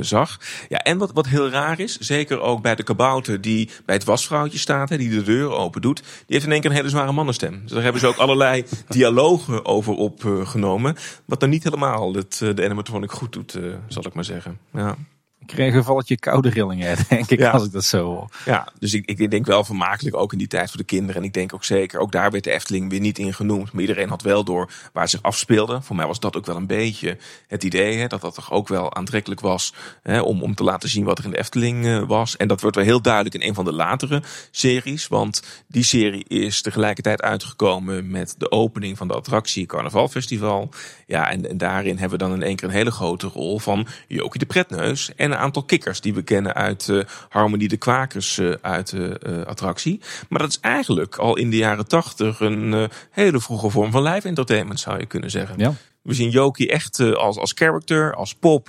zag. 0.00 0.38
Ja, 0.68 0.78
en 0.78 0.98
wat, 0.98 1.12
wat 1.12 1.26
heel 1.26 1.50
raar 1.50 1.80
is, 1.80 1.98
zeker 1.98 2.40
ook 2.40 2.62
bij 2.62 2.74
de 2.74 2.82
kabouter 2.82 3.40
die 3.40 3.70
bij 3.86 3.94
het 3.94 4.04
wasvrouwtje 4.04 4.58
staat, 4.58 4.88
hè, 4.88 4.96
die 4.96 5.10
de 5.10 5.22
deur 5.22 5.50
open 5.50 5.80
doet, 5.80 6.02
die 6.02 6.24
heeft 6.26 6.44
in 6.44 6.52
één 6.52 6.60
keer 6.60 6.70
een 6.70 6.76
hele 6.76 6.88
zware 6.88 7.12
mannenstem. 7.12 7.60
Dus 7.62 7.72
daar 7.72 7.82
hebben 7.82 8.00
ze 8.00 8.06
ook 8.06 8.16
allerlei 8.24 8.64
dialogen 8.88 9.64
over 9.64 9.94
opgenomen, 9.94 10.96
wat 11.24 11.40
dan 11.40 11.50
niet 11.50 11.64
helemaal 11.64 12.14
het, 12.14 12.38
de 12.38 12.64
animatronic 12.64 13.12
goed 13.12 13.32
doet, 13.32 13.58
zal 13.88 14.06
ik 14.06 14.14
maar 14.14 14.24
zeggen. 14.24 14.58
Ja. 14.72 14.96
Ik 15.42 15.48
kreeg 15.48 15.74
een 15.74 15.84
valletje 15.84 16.18
koude 16.18 16.48
rillingen, 16.48 16.96
denk 17.08 17.30
ik, 17.30 17.38
ja. 17.38 17.50
als 17.50 17.64
ik 17.64 17.72
dat 17.72 17.84
zo 17.84 18.04
hoor. 18.04 18.28
Ja, 18.44 18.68
dus 18.78 18.94
ik, 18.94 19.06
ik 19.06 19.30
denk 19.30 19.46
wel 19.46 19.64
vermakelijk 19.64 20.16
ook 20.16 20.32
in 20.32 20.38
die 20.38 20.46
tijd 20.46 20.68
voor 20.68 20.78
de 20.78 20.84
kinderen. 20.84 21.20
En 21.20 21.26
ik 21.26 21.34
denk 21.34 21.54
ook 21.54 21.64
zeker, 21.64 22.00
ook 22.00 22.12
daar 22.12 22.30
werd 22.30 22.44
de 22.44 22.50
Efteling 22.50 22.90
weer 22.90 23.00
niet 23.00 23.18
in 23.18 23.34
genoemd. 23.34 23.72
Maar 23.72 23.80
iedereen 23.80 24.08
had 24.08 24.22
wel 24.22 24.44
door 24.44 24.70
waar 24.92 25.08
zich 25.08 25.22
afspeelde. 25.22 25.82
Voor 25.82 25.96
mij 25.96 26.06
was 26.06 26.20
dat 26.20 26.36
ook 26.36 26.46
wel 26.46 26.56
een 26.56 26.66
beetje 26.66 27.18
het 27.46 27.64
idee, 27.64 27.98
hè, 27.98 28.06
dat 28.06 28.20
dat 28.20 28.34
toch 28.34 28.52
ook 28.52 28.68
wel 28.68 28.94
aantrekkelijk 28.94 29.40
was 29.40 29.74
hè, 30.02 30.20
om, 30.20 30.42
om 30.42 30.54
te 30.54 30.64
laten 30.64 30.88
zien 30.88 31.04
wat 31.04 31.18
er 31.18 31.24
in 31.24 31.30
de 31.30 31.38
Efteling 31.38 31.84
uh, 31.84 32.02
was. 32.06 32.36
En 32.36 32.48
dat 32.48 32.60
wordt 32.60 32.76
wel 32.76 32.84
heel 32.84 33.02
duidelijk 33.02 33.34
in 33.34 33.48
een 33.48 33.54
van 33.54 33.64
de 33.64 33.72
latere 33.72 34.22
series. 34.50 35.08
Want 35.08 35.42
die 35.66 35.84
serie 35.84 36.24
is 36.24 36.62
tegelijkertijd 36.62 37.22
uitgekomen 37.22 38.10
met 38.10 38.34
de 38.38 38.50
opening 38.50 38.96
van 38.96 39.08
de 39.08 39.14
attractie 39.14 39.66
Carnavalfestival. 39.66 40.68
Ja, 41.06 41.30
en, 41.30 41.48
en 41.48 41.58
daarin 41.58 41.98
hebben 41.98 42.18
we 42.18 42.24
dan 42.24 42.34
in 42.34 42.42
één 42.42 42.56
keer 42.56 42.68
een 42.68 42.74
hele 42.74 42.90
grote 42.90 43.26
rol 43.26 43.58
van 43.58 43.86
Jokie 44.08 44.40
de 44.40 44.46
Pretneus 44.46 45.14
en 45.14 45.31
een 45.32 45.38
aantal 45.38 45.62
kikkers 45.62 46.00
die 46.00 46.14
we 46.14 46.22
kennen 46.22 46.54
uit 46.54 46.88
uh, 46.88 47.04
Harmonie 47.28 47.68
de 47.68 47.76
Kwakers 47.76 48.38
uh, 48.38 48.54
uit 48.60 48.90
de 48.90 49.20
uh, 49.26 49.42
attractie. 49.42 50.00
Maar 50.28 50.40
dat 50.40 50.50
is 50.50 50.60
eigenlijk 50.60 51.16
al 51.16 51.36
in 51.36 51.50
de 51.50 51.56
jaren 51.56 51.88
tachtig 51.88 52.40
een 52.40 52.88
hele 53.10 53.40
vroege 53.40 53.70
vorm 53.70 53.90
van 53.90 54.02
live 54.02 54.28
entertainment 54.28 54.80
zou 54.80 54.98
je 54.98 55.06
kunnen 55.06 55.30
zeggen. 55.30 55.58
Ja. 55.58 55.74
We 56.02 56.14
zien 56.14 56.30
Jokie 56.30 56.68
echt 56.68 57.00
als, 57.00 57.38
als 57.38 57.52
character, 57.54 58.14
als 58.14 58.34
pop 58.34 58.68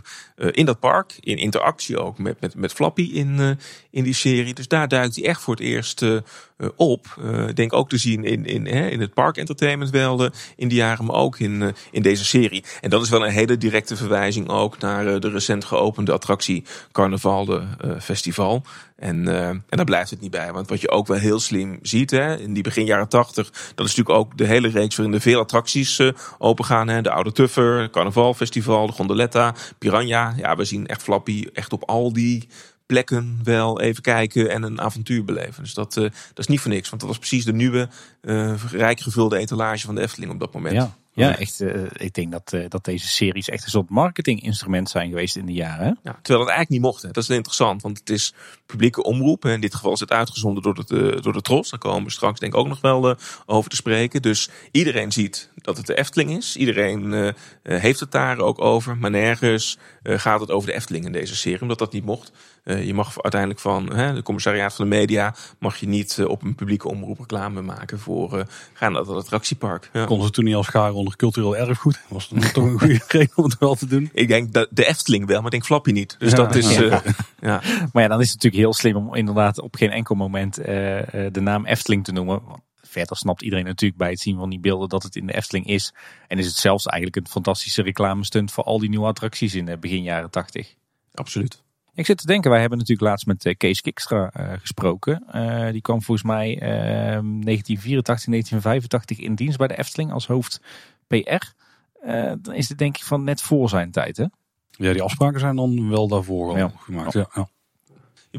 in 0.52 0.66
dat 0.66 0.80
park. 0.80 1.18
In 1.20 1.38
interactie 1.38 2.00
ook 2.00 2.18
met, 2.18 2.42
met, 2.42 2.56
met 2.56 2.74
Flappy 2.74 3.10
in, 3.14 3.60
in 3.90 4.04
die 4.04 4.14
serie. 4.14 4.54
Dus 4.54 4.68
daar 4.68 4.88
duikt 4.88 5.16
hij 5.16 5.26
echt 5.26 5.42
voor 5.42 5.56
het 5.56 5.64
eerst 5.64 6.06
op. 6.76 7.08
Ik 7.48 7.56
denk 7.56 7.74
ook 7.74 7.90
te 7.90 7.98
zien 7.98 8.24
in, 8.24 8.46
in, 8.46 8.68
in 8.68 9.02
het 9.02 9.14
park 9.14 9.38
entertainment 9.38 9.90
wel 9.90 10.30
in 10.56 10.68
die 10.68 10.78
jaren, 10.78 11.06
maar 11.06 11.16
ook 11.16 11.40
in, 11.40 11.76
in 11.92 12.02
deze 12.02 12.26
serie. 12.26 12.64
En 12.82 12.90
dat 12.90 13.02
is 13.02 13.10
wel 13.10 13.26
een 13.26 13.32
hele 13.32 13.58
directe 13.58 13.96
verwijzing 13.96 14.50
ook 14.50 14.80
naar 14.80 15.20
de 15.20 15.30
recent 15.30 15.66
geopende 15.66 16.12
attractie 16.12 16.64
Carnaval 16.92 17.46
de 17.46 17.64
Festival. 18.00 18.64
En, 18.96 19.28
en 19.28 19.64
daar 19.70 19.86
blijft 19.86 20.10
het 20.10 20.22
niet 20.22 20.32
bij. 20.32 20.52
Want 20.52 20.70
wat 20.70 20.82
je 20.82 20.90
ook 20.90 21.08
wel 21.08 21.18
heel 21.18 21.40
slim 21.40 21.80
ziet, 21.82 22.12
hè, 22.12 22.38
in 22.40 22.54
die 22.54 22.64
begin 22.64 22.86
jaren 22.86 23.10
tachtig, 23.10 23.50
dat 23.50 23.86
is 23.86 23.96
natuurlijk 23.96 24.10
ook 24.10 24.38
de 24.38 24.46
hele 24.46 24.68
reeks 24.68 24.96
waarin 24.96 25.16
er 25.16 25.22
veel 25.22 25.40
attracties 25.40 26.02
opengaan. 26.38 26.88
Hè. 26.88 27.02
De 27.02 27.10
Oude 27.24 27.42
Tuffer, 27.42 27.90
Carnavalfestival, 27.90 28.88
de 28.88 28.94
Gondoletta, 28.94 29.56
Piranha. 29.78 30.34
Ja, 30.38 30.56
we 30.56 30.66
zien 30.66 30.88
echt 30.88 31.04
Flappy 31.04 31.48
echt 31.54 31.74
op 31.74 31.84
al 31.84 32.14
die 32.14 32.48
plekken 32.86 33.40
wel 33.44 33.82
even 33.82 34.02
kijken 34.02 34.50
en 34.50 34.64
een 34.64 34.82
avontuur 34.82 35.26
beleven. 35.26 35.64
Dus 35.64 35.74
dat, 35.74 35.96
uh, 35.96 36.04
dat 36.04 36.40
is 36.40 36.48
niet 36.48 36.60
voor 36.60 36.72
niks. 36.72 36.90
Want 36.90 37.02
dat 37.02 37.10
was 37.10 37.20
precies 37.20 37.46
de 37.46 37.54
nieuwe, 37.54 37.90
rijk 38.72 39.00
gevulde 39.00 39.38
etalage 39.38 39.86
van 39.86 39.96
de 39.96 40.02
Efteling 40.02 40.32
op 40.32 40.40
dat 40.40 40.54
moment. 40.54 40.76
Ja. 40.76 40.96
Ja, 41.16 41.38
echt. 41.38 41.62
Uh, 41.62 41.84
ik 41.94 42.14
denk 42.14 42.32
dat, 42.32 42.52
uh, 42.54 42.66
dat 42.70 42.86
deze 42.86 43.08
series 43.08 43.50
echt 43.50 43.64
een 43.64 43.70
soort 43.70 43.90
marketinginstrument 43.90 44.90
zijn 44.90 45.10
geweest 45.10 45.36
in 45.36 45.46
de 45.46 45.54
jaren. 45.54 46.00
Ja, 46.04 46.12
terwijl 46.22 46.40
het 46.40 46.50
eigenlijk 46.50 46.70
niet 46.70 46.82
mocht. 46.82 47.02
Hè. 47.02 47.12
Dat 47.12 47.24
is 47.24 47.30
interessant, 47.30 47.82
want 47.82 48.00
het 48.00 48.10
is 48.10 48.34
publieke 48.66 49.04
omroep. 49.04 49.46
In 49.46 49.62
dit 49.62 49.76
geval 49.76 49.94
is 49.94 50.00
het 50.00 50.12
uitgezonden 50.12 50.64
door, 50.64 50.76
het, 50.76 50.92
uh, 50.92 51.22
door 51.22 51.34
de 51.34 51.42
Tros. 51.42 51.70
Daar 51.70 51.80
komen 51.80 52.04
we 52.04 52.12
straks 52.12 52.40
denk 52.40 52.54
ik 52.54 52.60
ook 52.60 52.68
nog 52.68 52.82
wel 52.82 53.16
over 53.46 53.70
te 53.70 53.76
spreken. 53.76 54.22
Dus 54.22 54.50
iedereen 54.72 55.12
ziet 55.12 55.50
dat 55.56 55.78
het 55.78 55.88
de 55.88 55.96
Efteling 55.96 56.38
is. 56.38 56.56
Iedereen 56.56 57.34
heeft 57.64 58.00
het 58.00 58.12
daar 58.12 58.40
ook 58.40 58.62
over. 58.62 58.98
Maar 58.98 59.12
nergens 59.12 59.78
gaat 60.04 60.40
het 60.40 60.52
over 60.52 60.70
de 60.70 60.76
Efteling 60.76 61.06
in 61.06 61.12
deze 61.12 61.36
serie, 61.36 61.62
omdat 61.62 61.80
dat 61.80 61.94
niet 61.94 62.06
mocht. 62.06 62.32
Je 62.64 62.94
mag 62.94 63.22
uiteindelijk 63.22 63.62
van 63.62 63.86
de 63.86 64.22
commissariaat 64.24 64.76
van 64.76 64.90
de 64.90 64.96
media 64.96 65.36
mag 65.60 65.78
je 65.78 65.88
niet 65.88 66.24
op 66.28 66.44
een 66.44 66.56
publieke 66.56 66.88
omroep 66.88 67.20
reclame 67.20 67.62
maken 67.62 68.00
voor 68.00 68.46
gaan 68.74 68.92
naar 68.92 69.02
het 69.02 69.10
attractiepark. 69.10 69.90
Ja. 69.94 70.06
Konden 70.06 70.26
ze 70.26 70.32
toen 70.32 70.46
niet 70.46 70.56
als 70.56 70.66
schaar 70.66 70.92
onder 70.92 71.16
cultureel 71.16 71.58
erfgoed? 71.58 72.00
Was 72.08 72.30
dat 72.30 72.54
toch 72.54 72.64
een 72.64 72.80
goede 72.80 73.02
reden 73.08 73.38
om 73.38 73.44
het 73.44 73.58
wel 73.58 73.76
te 73.76 73.88
doen? 73.88 74.10
Ik 74.14 74.28
denk 74.28 74.54
dat 74.54 74.68
de 74.72 74.86
Efteling 74.86 75.26
wel, 75.26 75.36
maar 75.36 75.46
ik 75.46 75.52
denk 75.52 75.66
Flappy 75.66 75.92
niet. 75.92 76.16
Dus 76.20 76.32
ja, 76.32 76.38
dat 76.38 76.56
is. 76.56 76.72
Uh, 76.84 77.00
ja. 77.40 77.62
Maar 77.94 78.04
ja, 78.04 78.08
dan 78.08 78.22
is 78.22 78.32
het 78.32 78.36
natuurlijk 78.36 78.64
heel 78.64 78.74
slim 78.74 78.96
om 78.96 79.16
inderdaad 79.16 79.60
op 79.60 79.76
geen 79.76 79.92
enkel 79.92 80.16
moment 80.16 80.60
uh, 80.60 80.66
de 80.66 81.40
naam 81.42 81.66
Efteling 81.66 82.04
te 82.04 82.12
noemen. 82.12 82.42
Verder 82.82 83.18
snapt 83.18 83.42
iedereen 83.42 83.66
natuurlijk 83.66 84.00
bij 84.00 84.10
het 84.10 84.20
zien 84.20 84.38
van 84.38 84.50
die 84.50 84.60
beelden 84.60 84.90
dat 84.90 85.04
het 85.04 85.16
in 85.16 85.26
de 85.26 85.36
Efteling 85.36 85.68
is. 85.68 85.94
En 86.28 86.38
is 86.38 86.46
het 86.46 86.56
zelfs 86.56 86.86
eigenlijk 86.86 87.26
een 87.26 87.32
fantastische 87.32 87.82
reclame 87.82 88.26
stunt 88.26 88.52
voor 88.52 88.64
al 88.64 88.80
die 88.80 88.90
nieuwe 88.90 89.06
attracties 89.06 89.56
in 89.56 89.66
de 89.66 89.78
begin 89.78 90.04
jaren 90.04 90.30
80. 90.30 90.76
Absoluut. 91.14 91.63
Ik 91.96 92.06
zit 92.06 92.18
te 92.18 92.26
denken, 92.26 92.50
wij 92.52 92.60
hebben 92.60 92.78
natuurlijk 92.78 93.08
laatst 93.08 93.26
met 93.26 93.56
Kees 93.58 93.82
Kikstra 93.82 94.32
uh, 94.38 94.54
gesproken. 94.60 95.24
Uh, 95.36 95.72
die 95.72 95.82
kwam 95.82 96.02
volgens 96.02 96.28
mij 96.28 96.54
uh, 96.56 96.62
1984, 96.62 98.26
1985 98.26 99.20
in 99.20 99.36
dienst 99.36 99.58
bij 99.58 99.68
de 99.68 99.78
Efteling 99.78 100.12
als 100.12 100.28
hoofd 100.28 100.62
PR. 101.08 101.46
dan 102.42 102.54
is 102.54 102.70
het 102.70 102.78
denk 102.78 102.98
ik 102.98 103.04
van 103.04 103.24
net 103.24 103.42
voor 103.42 103.70
zijn 103.70 103.92
tijd, 103.92 104.18
hè? 104.18 104.26
Ja, 104.70 104.94
die 104.94 105.02
afspraken 105.02 105.40
zijn 105.40 105.56
dan 105.56 105.90
wel 105.90 106.08
daarvoor 106.08 106.50
al 106.50 106.58
ja. 106.58 106.72
gemaakt. 106.78 107.14
Ja. 107.14 107.30
ja. 107.34 107.48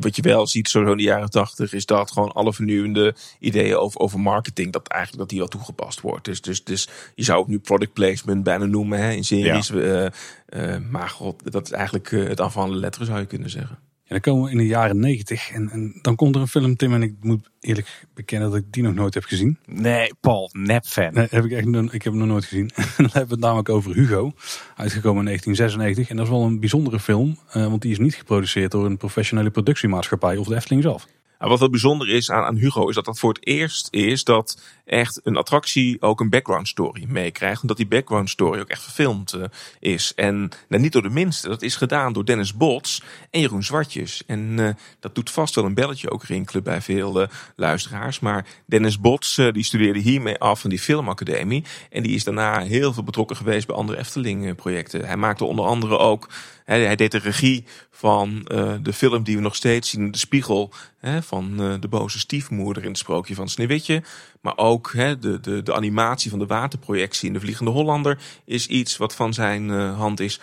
Wat 0.01 0.17
je 0.17 0.23
wel 0.23 0.47
ziet 0.47 0.69
zo 0.69 0.91
in 0.91 0.97
de 0.97 1.03
jaren 1.03 1.31
tachtig 1.31 1.73
is 1.73 1.87
dat 1.87 2.11
gewoon 2.11 2.33
alle 2.33 2.53
vernieuwende 2.53 3.15
ideeën 3.39 3.77
over, 3.77 4.01
over 4.01 4.21
marketing, 4.21 4.73
dat 4.73 4.89
eigenlijk 4.89 5.21
dat 5.21 5.31
die 5.31 5.39
wel 5.39 5.49
toegepast 5.49 6.01
wordt. 6.01 6.25
Dus, 6.25 6.41
dus, 6.41 6.65
dus 6.65 6.89
je 7.15 7.25
zou 7.25 7.39
ook 7.39 7.49
nu 7.49 7.59
product 7.59 7.93
placement 7.93 8.43
bijna 8.43 8.65
noemen 8.65 8.99
hè, 8.99 9.11
in 9.11 9.25
series. 9.25 9.69
Ja. 9.69 9.75
Uh, 9.75 10.07
uh, 10.49 10.77
maar 10.91 11.09
god, 11.09 11.53
dat 11.53 11.67
is 11.67 11.73
eigenlijk 11.73 12.11
uh, 12.11 12.29
het 12.29 12.41
aanvallende 12.41 12.77
letteren 12.77 13.07
zou 13.07 13.19
je 13.21 13.27
kunnen 13.27 13.51
zeggen. 13.51 13.79
Dan 14.15 14.23
komen 14.23 14.45
we 14.45 14.51
in 14.51 14.57
de 14.59 14.67
jaren 14.67 14.99
negentig 14.99 15.51
en, 15.51 15.71
en 15.71 15.99
dan 16.03 16.15
komt 16.17 16.35
er 16.35 16.41
een 16.41 16.49
film, 16.49 16.77
Tim, 16.77 16.95
en 16.95 17.03
ik 17.03 17.15
moet 17.21 17.51
eerlijk 17.61 18.07
bekennen 18.15 18.51
dat 18.51 18.59
ik 18.59 18.65
die 18.71 18.83
nog 18.83 18.95
nooit 18.95 19.15
heb 19.15 19.25
gezien. 19.25 19.59
Nee, 19.67 20.13
Paul, 20.21 20.51
nep 20.53 20.85
fan. 20.87 21.15
Nee, 21.15 21.27
heb 21.31 21.45
ik, 21.45 21.51
echt, 21.53 21.65
nog- 21.65 21.93
ik 21.93 22.03
heb 22.03 22.13
hem 22.13 22.17
nog 22.23 22.29
nooit 22.29 22.45
gezien. 22.45 22.71
dan 22.77 22.85
hebben 22.97 23.27
we 23.27 23.35
het 23.35 23.41
namelijk 23.41 23.69
over 23.69 23.95
Hugo, 23.95 24.33
uitgekomen 24.77 25.19
in 25.19 25.25
1996. 25.25 26.09
En 26.09 26.17
dat 26.17 26.25
is 26.25 26.31
wel 26.33 26.43
een 26.43 26.61
bijzondere 26.61 27.01
film, 27.01 27.39
eh, 27.51 27.67
want 27.67 27.83
die 27.83 27.91
is 27.91 27.99
niet 27.99 28.15
geproduceerd 28.15 28.71
door 28.71 28.87
een 28.87 28.97
professionele 28.97 29.51
productiemaatschappij 29.51 30.37
of 30.37 30.47
de 30.47 30.55
Efteling 30.55 30.83
zelf. 30.83 31.07
Nou, 31.39 31.51
wat 31.51 31.59
wel 31.59 31.71
bijzonder 31.71 32.09
is 32.09 32.31
aan, 32.31 32.45
aan 32.45 32.57
Hugo 32.57 32.89
is 32.89 32.95
dat 32.95 33.05
dat 33.05 33.19
voor 33.19 33.33
het 33.33 33.47
eerst 33.47 33.89
is 33.91 34.25
dat 34.25 34.63
echt 34.85 35.21
een 35.23 35.37
attractie 35.37 36.03
ook 36.03 36.21
een 36.21 36.31
background 36.31 36.69
story 36.69 37.05
meekrijgt. 37.09 37.63
En 37.63 37.69
dat 37.69 37.77
die 37.77 37.87
background 37.87 38.31
story 38.31 38.61
ook 38.61 38.69
echt 38.69 38.83
verfilmd 38.83 39.33
eh, 39.33 39.43
is. 39.79 40.13
En 40.15 40.51
nou, 40.69 40.83
niet 40.83 40.93
door 40.93 41.03
de 41.03 41.11
minste, 41.11 41.49
dat 41.49 41.63
is 41.63 41.77
gedaan 41.77 42.13
door 42.13 42.25
Dennis 42.25 42.55
Bots 42.55 43.03
en 43.31 43.41
Jeroen 43.41 43.63
Zwartjes. 43.63 44.23
En 44.27 44.55
eh, 44.59 44.69
dat 45.01 45.15
doet 45.15 45.31
vast 45.31 45.55
wel 45.55 45.65
een 45.65 45.75
belletje 45.75 46.11
ook 46.11 46.25
rinkelen 46.25 46.63
bij 46.63 46.81
veel 46.81 47.23
eh, 47.23 47.29
luisteraars. 47.57 48.21
Maar 48.21 48.47
Dennis 48.67 49.01
Bots 49.01 49.35
die 49.35 49.65
studeerde 49.65 49.99
hiermee 49.99 50.39
af 50.39 50.61
van 50.61 50.71
die 50.71 50.79
filmacademie. 50.79 51.65
En 51.91 52.03
die 52.03 52.15
is 52.15 52.25
daarna 52.25 52.61
heel 52.61 52.93
veel 52.93 53.03
betrokken 53.03 53.37
geweest 53.37 53.67
bij 53.67 53.77
andere 53.77 53.99
Efteling 53.99 54.55
projecten. 54.55 55.05
Hij 55.05 55.17
maakte 55.17 55.45
onder 55.45 55.65
andere 55.65 55.99
ook 55.99 56.29
Hij, 56.65 56.97
deed 56.97 57.13
de 57.13 57.19
regie 57.19 57.65
van 57.91 58.43
de 58.83 58.93
film 58.93 59.23
die 59.23 59.37
we 59.37 59.43
nog 59.43 59.55
steeds 59.55 59.91
zien, 59.91 60.11
De 60.11 60.19
Spiegel, 60.19 60.73
hè, 60.99 61.23
van 61.23 61.57
de 61.81 61.89
boze 61.89 62.19
stiefmoeder 62.19 62.83
in 62.83 62.89
het 62.89 62.99
sprookje 62.99 63.35
van 63.35 63.49
Sneeuwwitje. 63.49 64.03
Maar 64.45 64.57
ook 64.57 64.93
hè, 64.93 65.19
de, 65.19 65.41
de, 65.41 65.63
de 65.63 65.75
animatie 65.75 66.31
van 66.31 66.39
de 66.39 66.47
waterprojectie 66.47 67.27
in 67.27 67.33
De 67.33 67.41
Vliegende 67.41 67.71
Hollander 67.71 68.19
is 68.45 68.67
iets 68.67 68.97
wat 68.97 69.15
van 69.15 69.35
zijn 69.35 69.71
eh, 69.71 69.97
hand 69.97 70.21
is. 70.21 70.41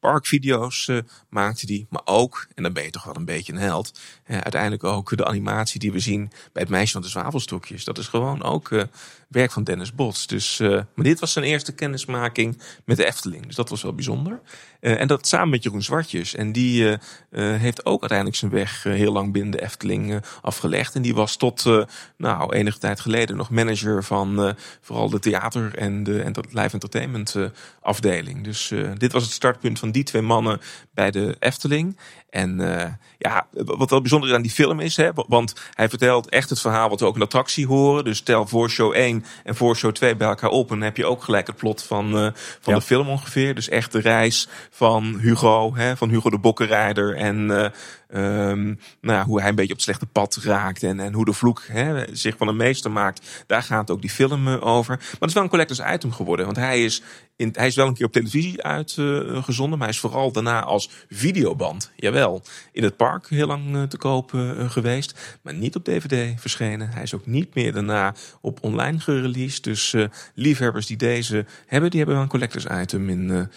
Parkvideo's 0.00 0.88
eh, 0.88 0.98
maakte 1.28 1.66
die, 1.66 1.86
maar 1.90 2.02
ook, 2.04 2.46
en 2.54 2.62
dan 2.62 2.72
ben 2.72 2.84
je 2.84 2.90
toch 2.90 3.04
wel 3.04 3.16
een 3.16 3.24
beetje 3.24 3.52
een 3.52 3.58
held, 3.58 4.00
eh, 4.24 4.38
uiteindelijk 4.38 4.84
ook 4.84 5.16
de 5.16 5.26
animatie 5.26 5.80
die 5.80 5.92
we 5.92 5.98
zien 5.98 6.30
bij 6.52 6.62
het 6.62 6.70
meisje 6.70 6.92
van 6.92 7.02
de 7.02 7.08
zwavelstokjes. 7.08 7.84
Dat 7.84 7.98
is 7.98 8.08
gewoon 8.08 8.42
ook 8.42 8.70
eh, 8.70 8.82
werk 9.30 9.50
van 9.50 9.64
Dennis 9.64 9.94
Bots. 9.94 10.26
Dus, 10.26 10.60
eh, 10.60 10.68
maar 10.68 11.04
dit 11.04 11.20
was 11.20 11.32
zijn 11.32 11.44
eerste 11.44 11.72
kennismaking 11.72 12.62
met 12.84 12.96
de 12.96 13.06
Efteling, 13.06 13.46
dus 13.46 13.54
dat 13.54 13.68
was 13.68 13.82
wel 13.82 13.94
bijzonder. 13.94 14.40
Eh, 14.80 15.00
en 15.00 15.06
dat 15.06 15.26
samen 15.26 15.48
met 15.48 15.62
Jeroen 15.62 15.82
Zwartjes. 15.82 16.34
En 16.34 16.52
die 16.52 16.88
eh, 16.90 16.98
heeft 17.30 17.84
ook 17.84 18.00
uiteindelijk 18.00 18.38
zijn 18.38 18.50
weg 18.50 18.82
heel 18.82 19.12
lang 19.12 19.32
binnen 19.32 19.50
de 19.50 19.62
Efteling 19.62 20.22
afgelegd. 20.42 20.94
En 20.94 21.02
die 21.02 21.14
was 21.14 21.36
tot 21.36 21.64
nou, 22.16 22.54
enige 22.54 22.78
tijd 22.78 23.00
geleden 23.00 23.36
nog 23.36 23.50
manager 23.50 24.04
van 24.04 24.54
vooral 24.80 25.10
de 25.10 25.18
theater 25.18 25.74
en 25.74 26.02
de 26.02 26.22
en 26.22 26.32
de 26.32 26.42
live 26.50 26.72
entertainment 26.72 27.36
afdeling. 27.80 28.44
Dus 28.44 28.72
dit 28.98 29.12
was 29.12 29.22
het 29.22 29.32
startpunt 29.32 29.78
van 29.78 29.90
die 29.90 30.02
twee 30.02 30.22
mannen 30.22 30.60
bij 30.94 31.10
de 31.10 31.36
Efteling. 31.38 31.98
En 32.30 32.78
eh, 32.78 32.88
ja, 33.18 33.46
wat 33.50 33.90
wel 33.90 34.00
bijzonder 34.00 34.34
aan 34.34 34.42
die 34.42 34.50
film 34.50 34.80
is, 34.80 34.96
hè, 34.96 35.10
want 35.14 35.54
hij 35.74 35.88
vertelt 35.88 36.28
echt 36.28 36.50
het 36.50 36.60
verhaal 36.60 36.88
wat 36.88 37.00
we 37.00 37.06
ook 37.06 37.12
in 37.12 37.18
de 37.18 37.24
attractie 37.24 37.66
horen. 37.66 38.04
Dus 38.04 38.20
tel 38.20 38.46
voor 38.46 38.70
show 38.70 38.92
1 38.94 39.24
en 39.44 39.54
voor 39.54 39.76
show 39.76 39.92
2 39.92 40.16
bij 40.16 40.28
elkaar 40.28 40.50
op. 40.50 40.68
En 40.70 40.74
dan 40.76 40.84
heb 40.84 40.96
je 40.96 41.06
ook 41.06 41.22
gelijk 41.22 41.46
het 41.46 41.56
plot 41.56 41.82
van, 41.82 42.06
eh, 42.06 42.28
van 42.60 42.72
Ja. 42.72 42.74
de 42.74 42.80
film 42.80 43.08
ongeveer. 43.08 43.54
Dus 43.54 43.68
echt 43.68 43.92
de 43.92 44.00
reis 44.00 44.48
van 44.70 45.18
Hugo, 45.20 45.74
hè, 45.74 45.96
van 45.96 46.08
Hugo 46.08 46.30
de 46.30 46.38
Bokkenrijder. 46.38 47.16
En 47.16 47.72
eh, 48.10 48.50
ehm, 48.50 48.64
nou 49.00 49.18
ja, 49.18 49.24
hoe 49.24 49.40
hij 49.40 49.48
een 49.48 49.54
beetje 49.54 49.72
op 49.72 49.76
het 49.76 49.86
slechte 49.86 50.06
pad 50.06 50.38
raakt. 50.42 50.82
En, 50.82 51.00
en 51.00 51.12
hoe 51.12 51.24
de 51.24 51.32
vloek 51.32 51.62
hè, 51.66 52.04
zich 52.16 52.36
van 52.36 52.48
een 52.48 52.56
meester 52.56 52.90
maakt. 52.90 53.44
Daar 53.46 53.62
gaat 53.62 53.90
ook 53.90 54.00
die 54.00 54.10
film 54.10 54.48
eh, 54.48 54.66
over. 54.66 54.96
Maar 54.96 55.18
het 55.18 55.28
is 55.28 55.34
wel 55.34 55.42
een 55.42 55.48
collectors 55.48 55.80
item 55.92 56.12
geworden. 56.12 56.44
Want 56.44 56.56
hij 56.56 56.84
is, 56.84 57.02
in, 57.36 57.48
hij 57.52 57.66
is 57.66 57.74
wel 57.74 57.86
een 57.86 57.94
keer 57.94 58.06
op 58.06 58.12
televisie 58.12 58.62
uitgezonden. 58.62 59.78
maar 59.78 59.86
hij 59.86 59.96
is 59.96 60.00
vooral 60.00 60.32
daarna 60.32 60.62
als 60.62 60.90
videoband. 61.08 61.90
Jawel, 61.96 62.42
in 62.72 62.82
het 62.82 62.96
park 62.96 63.28
heel 63.28 63.46
lang 63.46 63.76
eh, 63.76 63.82
te 63.82 63.96
koop 63.96 64.34
eh, 64.34 64.70
geweest. 64.70 65.38
Maar 65.42 65.54
niet 65.54 65.76
op 65.76 65.84
DVD 65.84 66.40
verschenen. 66.40 66.88
Hij 66.88 67.02
is 67.02 67.14
ook 67.14 67.26
niet 67.26 67.54
meer 67.54 67.72
daarna 67.72 68.14
op 68.40 68.58
online 68.60 68.98
gereleased. 68.98 69.64
Dus 69.64 69.94
liefhebbers 70.34 70.86
die 70.86 70.96
deze 70.96 71.44
hebben, 71.66 71.90
die 71.90 71.98
hebben 71.98 72.16
wel 72.16 72.24
een 72.24 72.30
collectors 72.30 72.66
item 72.82 73.08
in, 73.08 73.48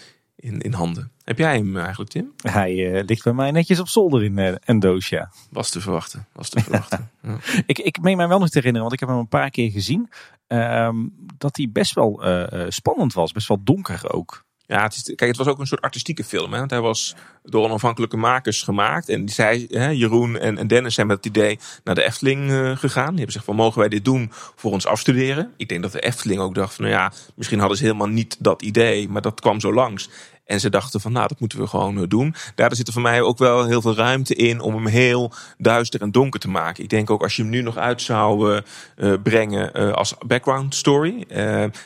in, 0.44 0.60
in 0.60 0.72
handen. 0.72 1.10
Heb 1.24 1.38
jij 1.38 1.56
hem 1.56 1.76
eigenlijk, 1.76 2.10
Tim? 2.10 2.32
Hij 2.42 2.92
eh, 2.92 3.04
ligt 3.06 3.24
bij 3.24 3.32
mij 3.32 3.50
netjes 3.50 3.80
op 3.80 3.88
zolder 3.88 4.24
in 4.24 4.38
eh, 4.38 4.54
een 4.64 4.78
doos, 4.80 5.08
ja. 5.08 5.30
Was 5.50 5.70
te 5.70 5.80
verwachten. 5.80 6.26
Was 6.32 6.48
te 6.48 6.60
verwachten. 6.60 7.10
ja. 7.22 7.36
Ik, 7.66 7.78
ik 7.78 8.00
meen 8.00 8.16
mij 8.16 8.28
wel 8.28 8.38
nog 8.38 8.48
te 8.48 8.58
herinneren, 8.58 8.88
want 8.88 8.92
ik 8.92 9.00
heb 9.00 9.08
hem 9.08 9.18
een 9.18 9.28
paar 9.28 9.50
keer 9.50 9.70
gezien. 9.70 10.10
ehm, 10.46 10.96
dat 11.38 11.56
hij 11.56 11.70
best 11.72 11.94
wel 11.94 12.22
eh, 12.22 12.62
eh, 12.62 12.70
spannend 12.70 13.12
was. 13.12 13.32
Best 13.32 13.48
wel 13.48 13.60
donker 13.64 14.12
ook. 14.12 14.44
Ja, 14.66 14.82
het 14.82 14.94
is, 14.94 15.02
kijk, 15.02 15.20
het 15.30 15.36
was 15.36 15.46
ook 15.46 15.58
een 15.58 15.66
soort 15.66 15.80
artistieke 15.80 16.24
film. 16.24 16.52
Hè? 16.52 16.58
Want 16.58 16.70
hij 16.70 16.80
was 16.80 17.14
door 17.42 17.64
onafhankelijke 17.64 18.16
makers 18.16 18.62
gemaakt. 18.62 19.08
En 19.08 19.28
zij, 19.28 19.66
hè, 19.68 19.88
Jeroen 19.88 20.38
en, 20.38 20.58
en 20.58 20.66
Dennis 20.66 20.94
zijn 20.94 21.06
met 21.06 21.16
het 21.16 21.26
idee 21.26 21.58
naar 21.84 21.94
de 21.94 22.04
Efteling 22.04 22.50
eh, 22.50 22.76
gegaan. 22.76 23.08
Die 23.08 23.16
hebben 23.16 23.26
gezegd 23.26 23.44
van, 23.44 23.54
mogen 23.56 23.78
wij 23.78 23.88
dit 23.88 24.04
doen 24.04 24.30
voor 24.32 24.72
ons 24.72 24.86
afstuderen? 24.86 25.52
Ik 25.56 25.68
denk 25.68 25.82
dat 25.82 25.92
de 25.92 26.00
Efteling 26.00 26.40
ook 26.40 26.54
dacht 26.54 26.74
van, 26.74 26.84
nou 26.84 26.96
ja, 26.96 27.12
misschien 27.34 27.58
hadden 27.58 27.78
ze 27.78 27.84
helemaal 27.84 28.08
niet 28.08 28.36
dat 28.38 28.62
idee. 28.62 29.08
Maar 29.08 29.22
dat 29.22 29.40
kwam 29.40 29.60
zo 29.60 29.72
langs. 29.72 30.10
En 30.44 30.60
ze 30.60 30.70
dachten 30.70 31.00
van, 31.00 31.12
nou, 31.12 31.28
dat 31.28 31.40
moeten 31.40 31.58
we 31.58 31.66
gewoon 31.66 31.98
eh, 31.98 32.08
doen. 32.08 32.34
Daardoor 32.54 32.76
zit 32.76 32.86
er 32.86 32.92
voor 32.92 33.02
mij 33.02 33.22
ook 33.22 33.38
wel 33.38 33.64
heel 33.64 33.80
veel 33.80 33.94
ruimte 33.94 34.34
in 34.34 34.60
om 34.60 34.74
hem 34.74 34.86
heel 34.86 35.32
duister 35.58 36.00
en 36.00 36.10
donker 36.10 36.40
te 36.40 36.48
maken. 36.48 36.82
Ik 36.82 36.90
denk 36.90 37.10
ook 37.10 37.22
als 37.22 37.36
je 37.36 37.42
hem 37.42 37.50
nu 37.50 37.62
nog 37.62 37.76
uit 37.76 38.02
zou 38.02 38.54
eh, 38.54 39.12
eh, 39.12 39.22
brengen 39.22 39.94
als 39.94 40.14
background 40.26 40.74
story, 40.74 41.26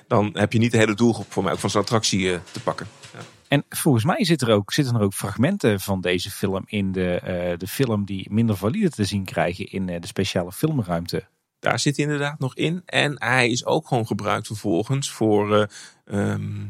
dan 0.06 0.30
heb 0.32 0.52
je 0.52 0.58
niet 0.58 0.72
de 0.72 0.78
hele 0.78 0.94
doelgroep 0.94 1.32
voor 1.32 1.42
mij 1.42 1.52
ook 1.52 1.58
van 1.58 1.70
zijn 1.70 1.82
attractie 1.82 2.38
te 2.52 2.60
pakken. 2.60 2.86
Ja. 3.12 3.18
En 3.48 3.64
volgens 3.68 4.04
mij 4.04 4.24
zit 4.24 4.42
er 4.42 4.50
ook, 4.50 4.72
zitten 4.72 4.94
er 4.94 5.02
ook 5.02 5.14
fragmenten 5.14 5.80
van 5.80 6.00
deze 6.00 6.30
film 6.30 6.62
in 6.66 6.92
de, 6.92 7.54
de 7.58 7.66
film 7.66 8.04
die 8.04 8.26
minder 8.30 8.56
valide 8.56 8.90
te 8.90 9.04
zien 9.04 9.24
krijgen 9.24 9.66
in 9.66 9.86
de 9.86 10.06
speciale 10.06 10.52
filmruimte. 10.52 11.24
Daar 11.60 11.78
zit 11.78 11.96
hij 11.96 12.04
inderdaad 12.04 12.38
nog 12.38 12.54
in. 12.54 12.82
En 12.84 13.14
hij 13.18 13.48
is 13.48 13.64
ook 13.64 13.86
gewoon 13.86 14.06
gebruikt 14.06 14.46
vervolgens 14.46 15.10
voor, 15.10 15.56
eh, 15.56 15.66
ehm, 16.04 16.66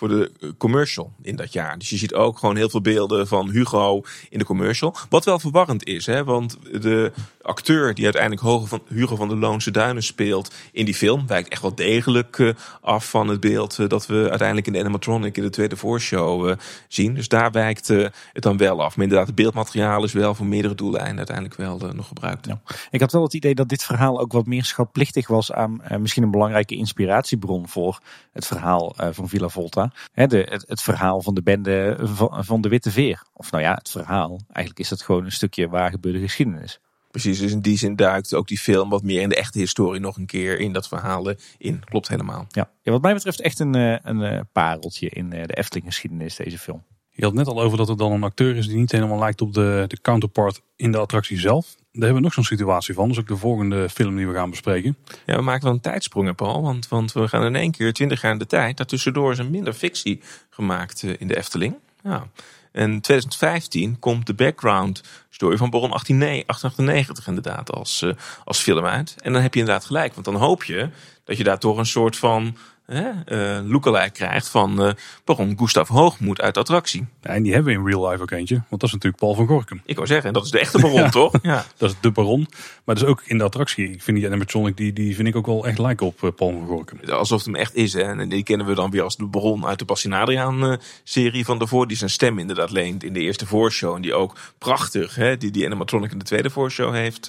voor 0.00 0.08
de 0.08 0.54
commercial 0.58 1.12
in 1.22 1.36
dat 1.36 1.52
jaar. 1.52 1.78
Dus 1.78 1.90
je 1.90 1.96
ziet 1.96 2.14
ook 2.14 2.38
gewoon 2.38 2.56
heel 2.56 2.70
veel 2.70 2.80
beelden 2.80 3.26
van 3.26 3.50
Hugo 3.50 4.02
in 4.30 4.38
de 4.38 4.44
commercial. 4.44 4.94
Wat 5.08 5.24
wel 5.24 5.38
verwarrend 5.38 5.84
is, 5.84 6.06
hè, 6.06 6.24
want 6.24 6.58
de 6.82 7.12
acteur 7.42 7.94
die 7.94 8.04
uiteindelijk 8.04 8.42
Hugo 8.42 8.66
van, 8.66 8.82
Hugo 8.88 9.16
van 9.16 9.28
de 9.28 9.36
Loonse 9.36 9.70
Duinen 9.70 10.02
speelt 10.02 10.54
in 10.72 10.84
die 10.84 10.94
film 10.94 11.26
wijkt 11.26 11.48
echt 11.48 11.62
wel 11.62 11.74
degelijk 11.74 12.38
eh, 12.38 12.50
af 12.80 13.10
van 13.10 13.28
het 13.28 13.40
beeld 13.40 13.78
eh, 13.78 13.88
dat 13.88 14.06
we 14.06 14.28
uiteindelijk 14.28 14.66
in 14.66 14.72
de 14.72 14.78
animatronic 14.78 15.36
in 15.36 15.42
de 15.42 15.50
tweede 15.50 15.76
voorshow 15.76 16.48
eh, 16.48 16.56
zien. 16.88 17.14
Dus 17.14 17.28
daar 17.28 17.50
wijkt 17.50 17.88
het 17.88 18.12
dan 18.32 18.56
wel 18.56 18.82
af. 18.82 18.96
Maar 18.96 19.04
inderdaad, 19.04 19.26
het 19.26 19.36
beeldmateriaal 19.36 20.04
is 20.04 20.12
wel 20.12 20.34
voor 20.34 20.46
meerdere 20.46 20.74
doeleinden 20.74 21.16
uiteindelijk 21.16 21.56
wel 21.56 21.78
nog 21.94 22.08
gebruikt. 22.08 22.48
Ik 22.90 23.00
had 23.00 23.12
wel 23.12 23.22
het 23.22 23.34
idee 23.34 23.54
dat 23.54 23.68
dit 23.68 23.82
verhaal 23.82 24.20
ook 24.20 24.32
wat 24.32 24.46
meer 24.46 24.64
schatplichtig 24.64 25.28
was 25.28 25.52
aan 25.52 25.82
misschien 25.98 26.22
een 26.22 26.30
belangrijke 26.30 26.76
inspiratiebron 26.76 27.68
voor 27.68 28.00
het 28.32 28.46
verhaal 28.46 28.94
van 28.96 29.28
Villa 29.28 29.48
Volta. 29.48 29.92
Het, 30.12 30.82
verhaal 30.82 31.20
van 31.22 31.34
de 31.34 31.42
bende 31.42 31.96
van 32.30 32.60
de 32.60 32.68
Witte 32.68 32.90
Veer. 32.90 33.22
Of 33.32 33.50
nou 33.50 33.62
ja, 33.62 33.74
het 33.74 33.90
verhaal. 33.90 34.40
Eigenlijk 34.46 34.78
is 34.78 34.88
dat 34.88 35.02
gewoon 35.02 35.24
een 35.24 35.32
stukje 35.32 35.68
waar 35.68 35.90
gebeurde 35.90 36.20
geschiedenis. 36.20 36.80
Precies, 37.10 37.38
dus 37.38 37.52
in 37.52 37.60
die 37.60 37.78
zin 37.78 37.96
duikt 37.96 38.34
ook 38.34 38.48
die 38.48 38.58
film 38.58 38.90
wat 38.90 39.02
meer 39.02 39.20
in 39.20 39.28
de 39.28 39.36
echte 39.36 39.58
historie 39.58 40.00
nog 40.00 40.16
een 40.16 40.26
keer 40.26 40.58
in 40.58 40.72
dat 40.72 40.88
verhaal 40.88 41.30
eh, 41.30 41.36
in. 41.58 41.84
Klopt 41.84 42.08
helemaal. 42.08 42.46
Ja. 42.48 42.70
ja, 42.82 42.92
wat 42.92 43.02
mij 43.02 43.14
betreft 43.14 43.40
echt 43.40 43.58
een, 43.58 43.74
eh, 43.74 43.96
een 44.02 44.22
eh, 44.22 44.40
pareltje 44.52 45.08
in 45.08 45.32
eh, 45.32 45.46
de 45.46 45.54
Efteling 45.54 45.86
geschiedenis 45.86 46.36
deze 46.36 46.58
film. 46.58 46.84
Je 47.10 47.24
had 47.24 47.34
net 47.34 47.46
al 47.46 47.62
over 47.62 47.78
dat 47.78 47.88
er 47.88 47.96
dan 47.96 48.12
een 48.12 48.22
acteur 48.22 48.56
is 48.56 48.66
die 48.66 48.76
niet 48.76 48.92
helemaal 48.92 49.18
lijkt 49.18 49.40
op 49.40 49.54
de, 49.54 49.84
de 49.88 50.00
counterpart 50.00 50.62
in 50.76 50.92
de 50.92 50.98
attractie 50.98 51.38
zelf. 51.38 51.66
Daar 51.66 51.84
hebben 51.92 52.14
we 52.14 52.20
nog 52.20 52.32
zo'n 52.32 52.44
situatie 52.44 52.94
van. 52.94 53.08
Dat 53.08 53.16
is 53.16 53.22
ook 53.22 53.28
de 53.28 53.36
volgende 53.36 53.88
film 53.88 54.16
die 54.16 54.26
we 54.28 54.34
gaan 54.34 54.50
bespreken. 54.50 54.96
Ja, 55.26 55.36
we 55.36 55.42
maken 55.42 55.64
wel 55.64 55.72
een 55.72 55.80
tijdsprong, 55.80 56.34
Paul. 56.34 56.62
Want, 56.62 56.88
want 56.88 57.12
we 57.12 57.28
gaan 57.28 57.44
in 57.44 57.56
één 57.56 57.70
keer 57.70 57.92
twintig 57.92 58.22
jaar 58.22 58.32
in 58.32 58.38
de 58.38 58.46
tijd. 58.46 58.76
Daartussendoor 58.76 59.32
is 59.32 59.38
er 59.38 59.50
minder 59.50 59.72
fictie 59.72 60.20
gemaakt 60.50 61.02
in 61.02 61.28
de 61.28 61.36
Efteling. 61.36 61.74
Ja. 62.02 62.28
En 62.72 63.00
2015 63.00 63.98
komt 63.98 64.26
de 64.26 64.34
background 64.34 65.02
story 65.30 65.56
van 65.56 65.70
Baron 65.70 65.90
1898 65.90 67.26
inderdaad 67.26 67.70
als, 67.70 68.02
eh, 68.02 68.10
als 68.44 68.58
film 68.58 68.84
uit. 68.84 69.14
En 69.22 69.32
dan 69.32 69.42
heb 69.42 69.54
je 69.54 69.60
inderdaad 69.60 69.84
gelijk. 69.84 70.12
Want 70.14 70.26
dan 70.26 70.34
hoop 70.34 70.64
je 70.64 70.88
dat 71.24 71.36
je 71.36 71.44
daar 71.44 71.58
toch 71.58 71.76
een 71.76 71.86
soort 71.86 72.16
van 72.16 72.56
hè, 72.90 73.10
eh, 73.24 73.70
lookalike 73.70 74.10
krijgt 74.10 74.48
van 74.48 74.82
eh 74.82 74.92
Baron 75.24 75.58
Gustav 75.58 75.88
Hoogmoed 75.88 76.40
uit 76.40 76.54
de 76.54 76.60
attractie. 76.60 77.06
Ja, 77.22 77.30
en 77.30 77.42
die 77.42 77.52
hebben 77.52 77.72
we 77.72 77.78
in 77.78 77.86
real 77.86 78.10
life 78.10 78.22
ook 78.22 78.30
eentje. 78.30 78.54
Want 78.54 78.80
dat 78.80 78.82
is 78.82 78.92
natuurlijk 78.92 79.22
Paul 79.22 79.34
van 79.34 79.46
Gorkum. 79.46 79.80
Ik 79.84 79.94
wou 79.94 80.06
zeggen, 80.06 80.32
dat 80.32 80.44
is 80.44 80.50
de 80.50 80.58
echte 80.58 80.80
Baron, 80.80 81.10
toch? 81.20 81.34
Ja. 81.42 81.64
Dat 81.76 81.90
is 81.90 81.96
de 82.00 82.10
baron. 82.10 82.46
Maar 82.84 82.94
dat 82.94 83.04
is 83.04 83.10
ook 83.10 83.22
in 83.24 83.38
de 83.38 83.44
attractie. 83.44 83.90
Ik 83.90 84.02
vind 84.02 84.16
die 84.16 84.26
animatronic, 84.26 84.76
die, 84.76 84.92
die 84.92 85.14
vind 85.14 85.28
ik 85.28 85.36
ook 85.36 85.46
wel 85.46 85.66
echt 85.66 85.78
lijken 85.78 86.06
op 86.06 86.24
eh, 86.24 86.30
Paul 86.36 86.52
van 86.52 86.66
Gorkum. 86.66 87.10
Alsof 87.10 87.36
het 87.36 87.46
hem 87.46 87.56
echt 87.56 87.74
is. 87.74 87.92
Hè? 87.92 88.02
En 88.02 88.28
die 88.28 88.42
kennen 88.42 88.66
we 88.66 88.74
dan 88.74 88.90
weer 88.90 89.02
als 89.02 89.16
de 89.16 89.28
bron 89.28 89.66
uit 89.66 89.78
de 89.78 89.84
Bassin 89.84 90.12
Adriaan 90.12 90.78
serie 91.04 91.44
van 91.44 91.58
daarvoor. 91.58 91.86
Die 91.86 91.96
zijn 91.96 92.10
stem 92.10 92.38
inderdaad 92.38 92.70
leent 92.70 93.04
in 93.04 93.12
de 93.12 93.20
eerste 93.20 93.46
voorshow. 93.46 93.94
En 93.94 94.02
die 94.02 94.14
ook 94.14 94.36
prachtig, 94.58 95.14
hè? 95.14 95.36
die 95.36 95.50
die 95.50 95.66
animatronic 95.66 96.12
in 96.12 96.18
de 96.18 96.24
tweede 96.24 96.50
voorshow 96.50 96.94
heeft 96.94 97.28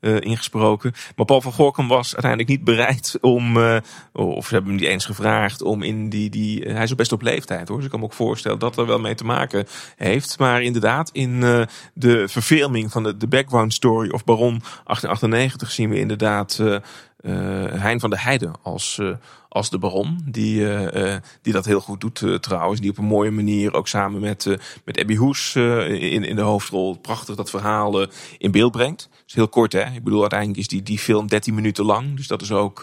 ingesproken. 0.00 0.92
Maar 1.16 1.26
Paul 1.26 1.40
van 1.40 1.52
Gorkum 1.52 1.88
was 1.88 2.12
uiteindelijk 2.12 2.50
niet 2.50 2.64
bereid 2.64 3.18
om, 3.20 3.56
of 4.12 4.46
ze 4.46 4.54
hebben 4.54 4.70
hem 4.70 4.80
die 4.80 4.88
gevraagd 5.04 5.62
om 5.62 5.82
in 5.82 6.08
die, 6.08 6.30
die 6.30 6.62
hij 6.62 6.82
is 6.82 6.90
ook 6.90 6.96
best 6.96 7.12
op 7.12 7.22
leeftijd 7.22 7.68
hoor. 7.68 7.76
Dus 7.76 7.84
ik 7.84 7.90
kan 7.90 8.00
me 8.00 8.06
ook 8.06 8.12
voorstellen 8.12 8.58
dat 8.58 8.76
er 8.76 8.86
wel 8.86 8.98
mee 8.98 9.14
te 9.14 9.24
maken 9.24 9.66
heeft. 9.96 10.38
Maar 10.38 10.62
inderdaad, 10.62 11.10
in 11.12 11.40
de 11.94 12.28
verfilming 12.28 12.92
van 12.92 13.02
de, 13.02 13.16
de 13.16 13.26
background 13.26 13.74
story 13.74 14.10
of 14.10 14.24
Baron 14.24 14.58
1898 14.58 15.70
zien 15.70 15.88
we 15.88 15.98
inderdaad 15.98 16.62
Hein 17.22 18.00
van 18.00 18.10
der 18.10 18.24
Heijden 18.24 18.54
als, 18.62 19.00
als 19.48 19.70
de 19.70 19.78
baron. 19.78 20.20
Die, 20.24 20.60
uh, 20.60 21.16
die 21.42 21.52
dat 21.52 21.64
heel 21.64 21.80
goed 21.80 22.00
doet 22.00 22.42
trouwens. 22.42 22.80
Die 22.80 22.90
op 22.90 22.98
een 22.98 23.04
mooie 23.04 23.30
manier 23.30 23.74
ook 23.74 23.88
samen 23.88 24.20
met, 24.20 24.44
met 24.84 24.98
Abby 24.98 25.16
Hoes 25.16 25.56
in, 25.56 26.24
in 26.24 26.36
de 26.36 26.42
hoofdrol 26.42 26.98
prachtig 26.98 27.36
dat 27.36 27.50
verhaal 27.50 28.06
in 28.38 28.50
beeld 28.50 28.72
brengt. 28.72 29.08
is 29.26 29.34
heel 29.34 29.48
kort 29.48 29.72
hè. 29.72 29.84
Ik 29.84 30.04
bedoel 30.04 30.20
uiteindelijk 30.20 30.60
is 30.60 30.68
die, 30.68 30.82
die 30.82 30.98
film 30.98 31.26
13 31.26 31.54
minuten 31.54 31.84
lang. 31.84 32.16
Dus 32.16 32.26
dat 32.26 32.42
is 32.42 32.52
ook 32.52 32.80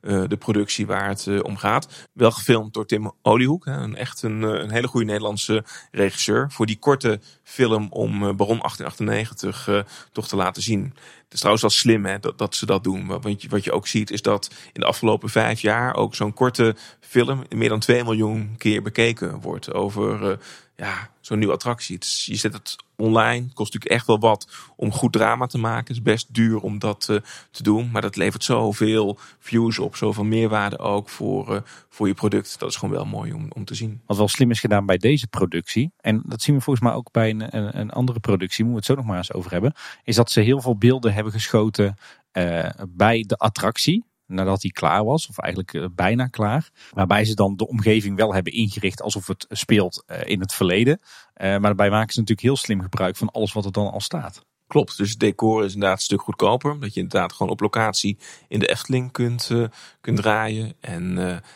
de 0.00 0.36
productie 0.38 0.86
waar 0.86 1.08
het 1.08 1.42
om 1.42 1.56
gaat. 1.56 2.08
Wel 2.12 2.30
gefilmd 2.30 2.74
door 2.74 2.86
Tim 2.86 3.12
Oliehoek. 3.22 3.66
Een, 3.66 3.96
echt 3.96 4.22
een, 4.22 4.42
een 4.42 4.70
hele 4.70 4.88
goede 4.88 5.06
Nederlandse 5.06 5.64
regisseur. 5.90 6.50
Voor 6.50 6.66
die 6.66 6.78
korte 6.78 7.20
film 7.42 7.86
om 7.90 8.18
Baron 8.18 8.58
1898 8.58 9.84
toch 10.12 10.28
te 10.28 10.36
laten 10.36 10.62
zien. 10.62 10.94
Het 11.34 11.42
is 11.42 11.48
trouwens 11.48 11.74
wel 11.74 11.94
slim 11.94 12.04
hè, 12.04 12.18
dat, 12.18 12.38
dat 12.38 12.54
ze 12.54 12.66
dat 12.66 12.84
doen. 12.84 13.06
Want 13.06 13.44
wat 13.48 13.64
je 13.64 13.72
ook 13.72 13.86
ziet 13.86 14.10
is 14.10 14.22
dat 14.22 14.50
in 14.72 14.80
de 14.80 14.86
afgelopen 14.86 15.28
vijf 15.28 15.60
jaar 15.60 15.94
ook 15.94 16.14
zo'n 16.14 16.34
korte 16.34 16.76
film 17.00 17.42
meer 17.48 17.68
dan 17.68 17.80
2 17.80 18.04
miljoen 18.04 18.54
keer 18.58 18.82
bekeken 18.82 19.40
wordt 19.40 19.72
over 19.72 20.30
uh, 20.30 20.36
ja, 20.76 21.10
zo'n 21.20 21.38
nieuwe 21.38 21.54
attractie. 21.54 21.98
Je 22.24 22.36
zet 22.36 22.52
het 22.52 22.76
online, 22.96 23.40
kost 23.52 23.72
natuurlijk 23.72 23.92
echt 23.92 24.06
wel 24.06 24.18
wat 24.18 24.48
om 24.76 24.92
goed 24.92 25.12
drama 25.12 25.46
te 25.46 25.58
maken. 25.58 25.86
Het 25.86 25.96
is 25.96 26.02
best 26.02 26.34
duur 26.34 26.60
om 26.60 26.78
dat 26.78 27.08
uh, 27.10 27.18
te 27.50 27.62
doen, 27.62 27.90
maar 27.90 28.02
dat 28.02 28.16
levert 28.16 28.44
zoveel 28.44 29.18
views 29.38 29.78
op, 29.78 29.96
zoveel 29.96 30.24
meerwaarde 30.24 30.78
ook 30.78 31.08
voor, 31.08 31.54
uh, 31.54 31.60
voor 31.88 32.06
je 32.06 32.14
product. 32.14 32.58
Dat 32.58 32.68
is 32.68 32.76
gewoon 32.76 32.94
wel 32.94 33.04
mooi 33.04 33.32
om, 33.32 33.46
om 33.52 33.64
te 33.64 33.74
zien. 33.74 34.00
Wat 34.06 34.16
wel 34.16 34.28
slim 34.28 34.50
is 34.50 34.60
gedaan 34.60 34.86
bij 34.86 34.96
deze 34.96 35.26
productie, 35.26 35.92
en 36.00 36.22
dat 36.26 36.42
zien 36.42 36.54
we 36.54 36.60
volgens 36.60 36.86
mij 36.86 36.94
ook 36.94 37.12
bij 37.12 37.30
een, 37.30 37.78
een, 37.78 37.90
andere 37.90 38.20
productie, 38.20 38.64
moeten 38.64 38.84
we 38.84 38.86
het 38.86 38.86
zo 38.86 38.94
nog 38.94 39.04
maar 39.04 39.16
eens 39.16 39.32
over 39.32 39.50
hebben, 39.50 39.74
is 40.04 40.16
dat 40.16 40.30
ze 40.30 40.40
heel 40.40 40.60
veel 40.60 40.76
beelden 40.76 41.14
hebben 41.14 41.32
geschoten 41.32 41.96
bij 42.88 43.24
de 43.26 43.36
attractie 43.36 44.04
nadat 44.26 44.62
hij 44.62 44.70
klaar 44.70 45.04
was, 45.04 45.28
of 45.28 45.38
eigenlijk 45.38 45.74
eh, 45.74 45.84
bijna 45.92 46.26
klaar. 46.26 46.70
Waarbij 46.90 47.24
ze 47.24 47.34
dan 47.34 47.56
de 47.56 47.68
omgeving 47.68 48.16
wel 48.16 48.34
hebben 48.34 48.52
ingericht 48.52 49.02
alsof 49.02 49.26
het 49.26 49.46
speelt 49.48 50.02
eh, 50.06 50.20
in 50.24 50.40
het 50.40 50.52
verleden. 50.52 51.00
Eh, 51.34 51.48
maar 51.48 51.60
daarbij 51.60 51.90
maken 51.90 52.12
ze 52.12 52.18
natuurlijk 52.18 52.46
heel 52.46 52.56
slim 52.56 52.80
gebruik 52.80 53.16
van 53.16 53.30
alles 53.30 53.52
wat 53.52 53.64
er 53.64 53.72
dan 53.72 53.90
al 53.90 54.00
staat. 54.00 54.44
Klopt, 54.66 54.96
dus 54.96 55.10
het 55.10 55.20
decor 55.20 55.64
is 55.64 55.74
inderdaad 55.74 55.98
een 55.98 56.04
stuk 56.04 56.20
goedkoper. 56.20 56.80
Dat 56.80 56.94
je 56.94 57.00
inderdaad 57.00 57.32
gewoon 57.32 57.52
op 57.52 57.60
locatie 57.60 58.18
in 58.48 58.58
de 58.58 58.66
Efteling 58.66 59.12
kunt, 59.12 59.50
kunt 60.00 60.16
draaien. 60.16 60.74
En 60.80 61.14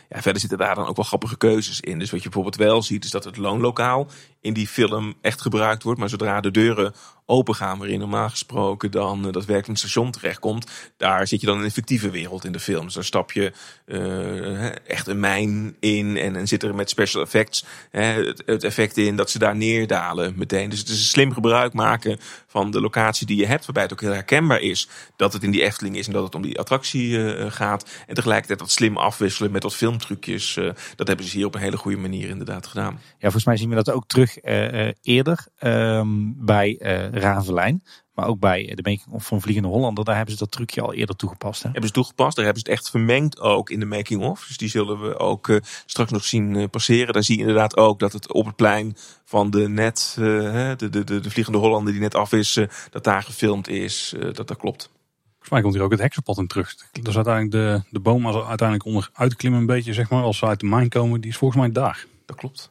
ja, 0.08 0.22
verder 0.22 0.40
zitten 0.40 0.58
daar 0.58 0.74
dan 0.74 0.86
ook 0.86 0.96
wel 0.96 1.04
grappige 1.04 1.36
keuzes 1.36 1.80
in. 1.80 1.98
Dus 1.98 2.10
wat 2.10 2.22
je 2.22 2.28
bijvoorbeeld 2.28 2.56
wel 2.56 2.82
ziet, 2.82 3.04
is 3.04 3.10
dat 3.10 3.24
het 3.24 3.36
loonlokaal 3.36 4.08
in 4.40 4.52
die 4.52 4.68
film 4.68 5.14
echt 5.20 5.40
gebruikt 5.40 5.82
wordt. 5.82 6.00
Maar 6.00 6.08
zodra 6.08 6.40
de 6.40 6.50
deuren 6.50 6.94
open 7.30 7.54
gaan, 7.54 7.78
waarin 7.78 7.98
normaal 7.98 8.28
gesproken 8.28 8.90
dan 8.90 9.26
uh, 9.26 9.32
dat 9.32 9.44
werkend 9.44 9.78
station 9.78 10.10
terechtkomt, 10.10 10.70
daar 10.96 11.26
zit 11.26 11.40
je 11.40 11.46
dan 11.46 11.58
in 11.58 11.64
een 11.64 11.70
fictieve 11.70 12.10
wereld 12.10 12.44
in 12.44 12.52
de 12.52 12.60
film. 12.60 12.84
Dus 12.84 12.94
daar 12.94 13.04
stap 13.04 13.32
je 13.32 13.52
uh, 13.86 14.88
echt 14.88 15.06
een 15.06 15.20
mijn 15.20 15.76
in 15.80 16.16
en, 16.16 16.36
en 16.36 16.48
zit 16.48 16.62
er 16.62 16.74
met 16.74 16.90
special 16.90 17.22
effects 17.22 17.64
het, 17.90 18.64
effect 18.64 18.96
in 18.96 19.16
dat 19.16 19.30
ze 19.30 19.38
daar 19.38 19.56
neerdalen 19.56 20.34
meteen. 20.36 20.68
Dus 20.70 20.78
het 20.78 20.88
is 20.88 20.98
een 20.98 21.04
slim 21.04 21.32
gebruik 21.32 21.72
maken 21.72 22.18
van 22.46 22.70
de 22.70 22.80
locatie 22.80 23.26
die 23.26 23.36
je 23.36 23.46
hebt, 23.46 23.64
waarbij 23.64 23.82
het 23.82 23.92
ook 23.92 24.00
heel 24.00 24.12
herkenbaar 24.12 24.60
is 24.60 24.88
dat 25.16 25.32
het 25.32 25.42
in 25.42 25.50
die 25.50 25.62
Efteling 25.62 25.96
is 25.96 26.06
en 26.06 26.12
dat 26.12 26.24
het 26.24 26.34
om 26.34 26.42
die 26.42 26.58
attractie 26.58 27.08
uh, 27.08 27.50
gaat. 27.50 27.90
En 28.06 28.14
tegelijkertijd 28.14 28.60
wat 28.60 28.70
slim 28.70 28.96
afwisselen 28.96 29.50
met 29.50 29.62
wat 29.62 29.74
filmtrucjes. 29.74 30.58
dat 30.96 31.08
hebben 31.08 31.26
ze 31.26 31.36
hier 31.36 31.46
op 31.46 31.54
een 31.54 31.60
hele 31.60 31.76
goede 31.76 31.96
manier 31.96 32.28
inderdaad 32.28 32.66
gedaan. 32.66 32.92
Ja, 32.94 33.16
volgens 33.18 33.44
mij 33.44 33.56
zien 33.56 33.68
we 33.68 33.74
dat 33.74 33.90
ook 33.90 34.06
terug 34.06 34.27
eerder 35.02 35.46
um, 35.60 36.34
bij 36.44 36.76
Ravelijn. 37.12 37.82
Maar 38.18 38.26
ook 38.26 38.40
bij 38.40 38.72
de 38.74 38.82
making 38.82 39.14
of 39.14 39.26
van 39.26 39.40
Vliegende 39.40 39.68
Hollander, 39.68 40.04
daar 40.04 40.16
hebben 40.16 40.34
ze 40.34 40.40
dat 40.40 40.50
trucje 40.50 40.80
al 40.80 40.94
eerder 40.94 41.16
toegepast. 41.16 41.62
Hè? 41.62 41.68
Hebben 41.68 41.88
ze 41.88 41.94
toegepast, 41.94 42.36
daar 42.36 42.44
hebben 42.44 42.62
ze 42.64 42.70
het 42.70 42.78
echt 42.78 42.90
vermengd 42.90 43.40
ook 43.40 43.70
in 43.70 43.80
de 43.80 43.86
making 43.86 44.22
of. 44.22 44.44
Dus 44.46 44.56
die 44.56 44.68
zullen 44.68 45.00
we 45.00 45.18
ook 45.18 45.48
uh, 45.48 45.56
straks 45.86 46.10
nog 46.10 46.24
zien 46.24 46.54
uh, 46.54 46.64
passeren. 46.70 47.12
Dan 47.12 47.22
zie 47.22 47.34
je 47.34 47.40
inderdaad 47.40 47.76
ook 47.76 47.98
dat 47.98 48.12
het 48.12 48.32
op 48.32 48.46
het 48.46 48.56
plein 48.56 48.96
van 49.24 49.50
de 49.50 49.68
net, 49.68 50.16
uh, 50.18 50.26
de, 50.76 50.88
de, 50.88 51.04
de, 51.04 51.20
de, 51.20 51.30
Vliegende 51.30 51.58
Hollander 51.58 51.92
die 51.92 52.02
net 52.02 52.14
af 52.14 52.32
is, 52.32 52.58
dat 52.90 53.04
daar 53.04 53.22
gefilmd 53.22 53.68
is. 53.68 54.14
dat 54.32 54.48
dat 54.48 54.56
klopt. 54.56 54.90
Volgens 55.28 55.50
mij 55.50 55.60
komt 55.60 55.74
hier 55.74 55.82
ook 55.82 55.90
het 55.90 56.00
heksenpad 56.00 56.38
in 56.38 56.46
terug. 56.46 56.74
Dat 56.92 57.08
is 57.08 57.16
uiteindelijk 57.16 57.52
de, 57.52 57.82
de 57.90 58.00
boom 58.00 58.26
als 58.26 58.36
uiteindelijk 58.36 58.88
onder 58.88 59.10
uitklimmen 59.12 59.60
een 59.60 59.66
beetje, 59.66 59.92
zeg 59.92 60.10
maar, 60.10 60.22
als 60.22 60.38
ze 60.38 60.46
uit 60.46 60.60
de 60.60 60.66
mijn 60.66 60.88
komen, 60.88 61.20
die 61.20 61.30
is 61.30 61.36
volgens 61.36 61.60
mij 61.60 61.72
daar. 61.72 62.06
Dat 62.26 62.36
klopt. 62.36 62.70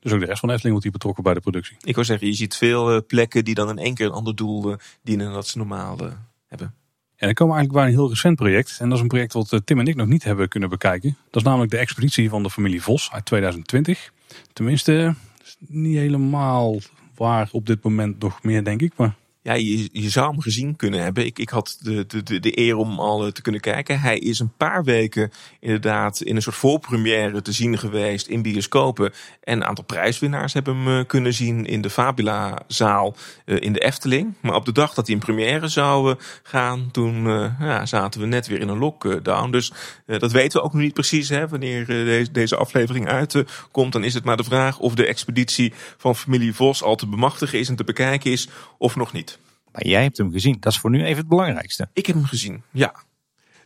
Dus 0.00 0.12
ook 0.12 0.20
de 0.20 0.26
rest 0.26 0.40
van 0.40 0.48
Efteling 0.48 0.70
wordt 0.70 0.82
hier 0.82 0.92
betrokken 0.92 1.22
bij 1.22 1.34
de 1.34 1.40
productie. 1.40 1.76
Ik 1.80 1.94
wil 1.94 2.04
zeggen, 2.04 2.26
je 2.26 2.32
ziet 2.32 2.56
veel 2.56 2.94
uh, 2.94 3.00
plekken 3.06 3.44
die 3.44 3.54
dan 3.54 3.68
in 3.68 3.78
één 3.78 3.94
keer 3.94 4.06
een 4.06 4.12
ander 4.12 4.36
doel 4.36 4.70
uh, 4.70 4.76
dienen 5.02 5.24
dan 5.26 5.34
dat 5.34 5.46
ze 5.46 5.58
normaal 5.58 6.04
uh, 6.04 6.12
hebben. 6.46 6.74
En 7.16 7.26
dan 7.26 7.34
komen 7.34 7.54
we 7.54 7.60
eigenlijk 7.60 7.72
bij 7.72 7.84
een 7.84 7.98
heel 7.98 8.08
recent 8.08 8.36
project. 8.36 8.76
En 8.80 8.88
dat 8.88 8.96
is 8.96 9.02
een 9.02 9.08
project 9.08 9.32
wat 9.32 9.60
Tim 9.64 9.78
en 9.78 9.86
ik 9.86 9.96
nog 9.96 10.06
niet 10.06 10.24
hebben 10.24 10.48
kunnen 10.48 10.68
bekijken. 10.68 11.16
Dat 11.24 11.42
is 11.42 11.48
namelijk 11.48 11.70
de 11.70 11.78
expeditie 11.78 12.28
van 12.28 12.42
de 12.42 12.50
familie 12.50 12.82
Vos 12.82 13.10
uit 13.12 13.24
2020. 13.24 14.12
Tenminste, 14.52 15.14
niet 15.58 15.96
helemaal 15.96 16.78
waar 17.14 17.48
op 17.52 17.66
dit 17.66 17.82
moment 17.82 18.20
nog 18.20 18.42
meer, 18.42 18.64
denk 18.64 18.82
ik. 18.82 18.92
Maar 18.96 19.14
ja, 19.42 19.52
je, 19.52 19.88
je 19.92 20.10
zou 20.10 20.30
hem 20.30 20.40
gezien 20.40 20.76
kunnen 20.76 21.02
hebben. 21.02 21.26
Ik, 21.26 21.38
ik 21.38 21.48
had 21.48 21.78
de, 21.80 22.06
de, 22.06 22.40
de, 22.40 22.58
eer 22.58 22.76
om 22.76 22.98
al 22.98 23.26
eh, 23.26 23.32
te 23.32 23.42
kunnen 23.42 23.60
kijken. 23.60 24.00
Hij 24.00 24.18
is 24.18 24.38
een 24.38 24.52
paar 24.56 24.84
weken 24.84 25.30
inderdaad 25.60 26.20
in 26.20 26.36
een 26.36 26.42
soort 26.42 26.56
voorpremière 26.56 27.42
te 27.42 27.52
zien 27.52 27.78
geweest 27.78 28.26
in 28.26 28.42
bioscopen. 28.42 29.12
En 29.40 29.56
een 29.56 29.64
aantal 29.64 29.84
prijswinnaars 29.84 30.52
hebben 30.52 30.76
hem 30.76 30.98
eh, 30.98 31.06
kunnen 31.06 31.34
zien 31.34 31.66
in 31.66 31.80
de 31.80 31.90
Fabula-zaal 31.90 33.16
uh, 33.46 33.60
in 33.60 33.72
de 33.72 33.80
Efteling. 33.80 34.34
Maar 34.40 34.54
op 34.54 34.64
de 34.64 34.72
dag 34.72 34.94
dat 34.94 35.06
hij 35.06 35.14
in 35.14 35.20
première 35.20 35.68
zou 35.68 36.16
gaan, 36.42 36.88
toen 36.90 37.22
ja, 37.60 37.86
zaten 37.86 38.20
we 38.20 38.26
net 38.26 38.46
weer 38.46 38.60
in 38.60 38.68
een 38.68 38.78
lockdown. 38.78 39.50
Dus 39.50 39.72
dat 40.06 40.32
weten 40.32 40.58
we 40.58 40.64
ook 40.64 40.72
nog 40.72 40.82
niet 40.82 40.94
precies. 40.94 41.28
Hè, 41.28 41.48
wanneer 41.48 41.86
deze, 41.86 42.30
deze 42.30 42.56
aflevering 42.56 43.08
uitkomt, 43.08 43.92
dan 43.92 44.04
is 44.04 44.14
het 44.14 44.24
maar 44.24 44.36
de 44.36 44.44
vraag 44.44 44.78
of 44.78 44.94
de 44.94 45.06
expeditie 45.06 45.72
van 45.96 46.16
familie 46.16 46.54
Vos 46.54 46.82
al 46.82 46.96
te 46.96 47.06
bemachtigen 47.06 47.58
is 47.58 47.68
en 47.68 47.76
te 47.76 47.84
bekijken 47.84 48.30
is, 48.30 48.48
of 48.78 48.96
nog 48.96 49.12
niet. 49.12 49.29
Maar 49.72 49.86
jij 49.86 50.02
hebt 50.02 50.16
hem 50.16 50.32
gezien. 50.32 50.56
Dat 50.60 50.72
is 50.72 50.78
voor 50.78 50.90
nu 50.90 51.04
even 51.04 51.16
het 51.16 51.28
belangrijkste. 51.28 51.88
Ik 51.92 52.06
heb 52.06 52.16
hem 52.16 52.24
gezien, 52.24 52.62
ja. 52.70 52.94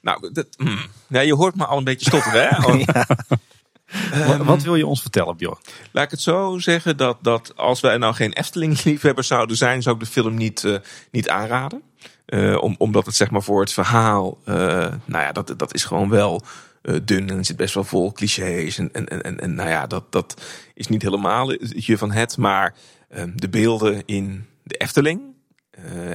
Nou, 0.05 0.33
dat, 0.33 0.47
mm. 0.57 0.79
ja, 1.07 1.21
je 1.21 1.35
hoort 1.35 1.55
me 1.55 1.67
al 1.67 1.79
een 1.79 1.85
beetje 1.85 2.07
stotteren, 2.07 2.49
hè? 2.49 2.57
Oh. 4.13 4.27
wat, 4.27 4.37
wat, 4.37 4.63
wil 4.63 4.75
je 4.75 4.87
ons 4.87 5.01
vertellen, 5.01 5.37
Bjorn? 5.37 5.59
Laat 5.93 6.05
ik 6.05 6.11
het 6.11 6.21
zo 6.21 6.59
zeggen 6.59 6.97
dat, 6.97 7.19
dat 7.21 7.57
als 7.57 7.81
wij 7.81 7.97
nou 7.97 8.15
geen 8.15 8.33
Efteling-liefhebbers 8.33 9.27
zouden 9.27 9.57
zijn, 9.57 9.83
zou 9.83 9.95
ik 9.95 10.01
de 10.01 10.09
film 10.09 10.35
niet, 10.35 10.63
uh, 10.63 10.77
niet 11.11 11.29
aanraden. 11.29 11.83
Uh, 12.27 12.63
om, 12.63 12.75
omdat 12.79 13.07
het 13.07 13.15
zeg 13.15 13.31
maar 13.31 13.43
voor 13.43 13.61
het 13.61 13.73
verhaal, 13.73 14.39
uh, 14.47 14.55
nou 15.05 15.23
ja, 15.23 15.33
dat, 15.33 15.55
dat 15.57 15.75
is 15.75 15.85
gewoon 15.85 16.09
wel 16.09 16.43
dun 17.03 17.31
en 17.31 17.45
zit 17.45 17.57
best 17.57 17.75
wel 17.75 17.85
vol 17.85 18.13
clichés. 18.13 18.79
En, 18.79 18.93
en, 18.93 19.23
en, 19.23 19.41
en 19.41 19.55
nou 19.55 19.69
ja, 19.69 19.87
dat, 19.87 20.13
dat 20.13 20.43
is 20.75 20.89
niet 20.89 21.03
helemaal 21.03 21.51
je 21.61 21.99
van 21.99 22.13
het. 22.13 22.37
Maar 22.37 22.75
de 23.35 23.49
beelden 23.49 24.03
in 24.07 24.47
de 24.63 24.75
Efteling, 24.75 25.34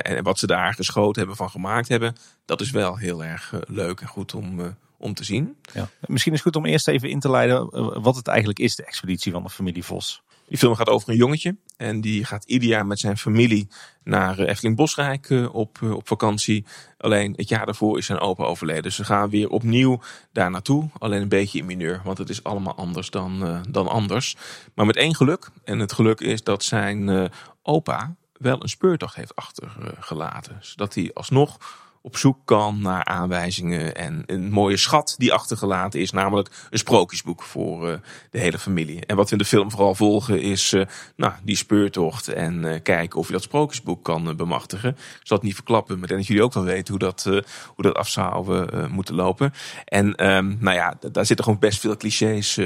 en 0.02 0.24
wat 0.24 0.40
ze 0.40 0.48
daar 0.48 0.74
geschoten 0.74 1.18
hebben, 1.18 1.38
van 1.38 1.50
gemaakt 1.50 1.88
hebben, 1.88 2.16
dat 2.46 2.62
is 2.62 2.72
wel 2.72 2.98
heel 2.98 3.24
erg 3.24 3.52
uh, 3.52 3.60
leuk 3.68 4.02
en 4.02 4.08
goed 4.08 4.34
om, 4.34 4.60
uh, 4.60 4.68
om 4.98 5.14
te 5.14 5.24
zien. 5.24 5.56
Ja. 5.74 5.90
Misschien 6.06 6.34
is 6.34 6.44
het 6.44 6.48
goed 6.48 6.64
om 6.64 6.70
eerst 6.70 6.88
even 6.88 7.10
in 7.10 7.20
te 7.20 7.30
leiden 7.30 7.70
wat 8.02 8.16
het 8.16 8.28
eigenlijk 8.28 8.60
is, 8.60 8.76
de 8.76 8.86
expeditie 8.86 9.32
van 9.32 9.44
de 9.44 9.50
familie 9.50 9.84
Vos. 9.84 10.24
Die 10.48 10.58
film 10.58 10.76
gaat 10.76 10.90
over 10.90 11.10
een 11.10 11.16
jongetje 11.16 11.56
en 11.78 12.02
die 12.02 12.26
gaat 12.26 12.44
ieder 12.44 12.70
jaar 12.70 12.86
met 12.86 13.00
zijn 13.00 13.18
familie 13.18 13.68
naar 14.04 14.40
Efteling 14.40 14.76
Bosrijk 14.76 15.30
op, 15.52 15.82
op 15.82 16.08
vakantie. 16.08 16.66
Alleen 16.98 17.34
het 17.36 17.50
jaar 17.50 17.66
daarvoor 17.66 17.98
is 17.98 18.06
zijn 18.06 18.20
opa 18.20 18.44
overleden. 18.44 18.84
Dus 18.84 18.96
ze 18.96 19.04
gaan 19.04 19.30
weer 19.30 19.50
opnieuw 19.50 20.00
daar 20.32 20.52
naartoe. 20.52 20.90
Alleen 20.98 21.22
een 21.22 21.28
beetje 21.28 21.60
in 21.60 21.66
mineur, 21.66 22.02
want 22.04 22.18
het 22.18 22.30
is 22.30 22.44
allemaal 22.44 22.76
anders 22.76 23.10
dan, 23.10 23.64
dan 23.70 23.88
anders. 23.88 24.36
Maar 24.74 24.86
met 24.86 24.96
één 24.96 25.16
geluk. 25.16 25.50
En 25.64 25.80
het 25.80 25.94
geluk 25.94 26.20
is 26.20 26.44
dat 26.44 26.64
zijn 26.64 27.30
opa 27.64 28.16
wel 28.40 28.64
een 28.64 28.70
speurtocht 28.70 29.16
heeft 29.16 29.36
achtergelaten. 29.36 30.58
Zodat 30.62 30.94
hij 30.94 31.12
alsnog 31.14 31.58
op 32.02 32.18
zoek 32.18 32.38
kan 32.46 32.82
naar 32.82 33.06
aanwijzingen 33.06 33.96
en 33.96 34.24
een 34.26 34.52
mooie 34.52 34.78
schat 34.78 35.16
die 35.18 35.34
achtergelaten 35.34 36.00
is, 36.00 36.12
namelijk 36.12 36.50
een 36.70 36.78
sprookjesboek 36.78 37.44
voor 37.44 37.90
uh, 37.90 37.96
de 38.32 38.40
hele 38.40 38.60
familie. 38.60 39.06
En 39.06 39.16
wat 39.16 39.26
we 39.26 39.32
in 39.32 39.38
de 39.38 39.46
film 39.46 39.72
vooral 39.72 39.96
volgen 39.96 40.42
is 40.42 40.74
uh, 40.74 40.86
nou, 41.16 41.34
die 41.44 41.56
speurtocht 41.56 42.28
en 42.28 42.64
uh, 42.64 42.76
kijken 42.84 43.20
of 43.20 43.28
je 43.28 43.34
dat 43.34 43.44
sprookjesboek 43.44 44.04
kan 44.04 44.36
bemachtigen. 44.36 44.90
Ik 44.90 45.20
zal 45.24 45.38
het 45.38 45.46
niet 45.46 45.56
verklappen, 45.56 46.00
maar 46.00 46.08
denk 46.08 46.20
dat 46.20 46.30
jullie 46.30 46.44
ook 46.44 46.54
wel 46.54 46.64
weten 46.64 46.90
hoe 46.90 47.00
dat, 47.00 47.24
hoe 47.24 47.84
dat 47.84 47.96
af 47.96 48.08
zou 48.08 48.88
moeten 48.88 49.16
lopen. 49.16 49.54
En 49.86 50.28
um, 50.28 50.58
nou 50.60 50.76
ja, 50.76 50.98
daar 51.12 51.26
zitten 51.26 51.46
gewoon 51.46 51.60
best 51.60 51.80
veel 51.80 51.98
clichés 51.98 52.58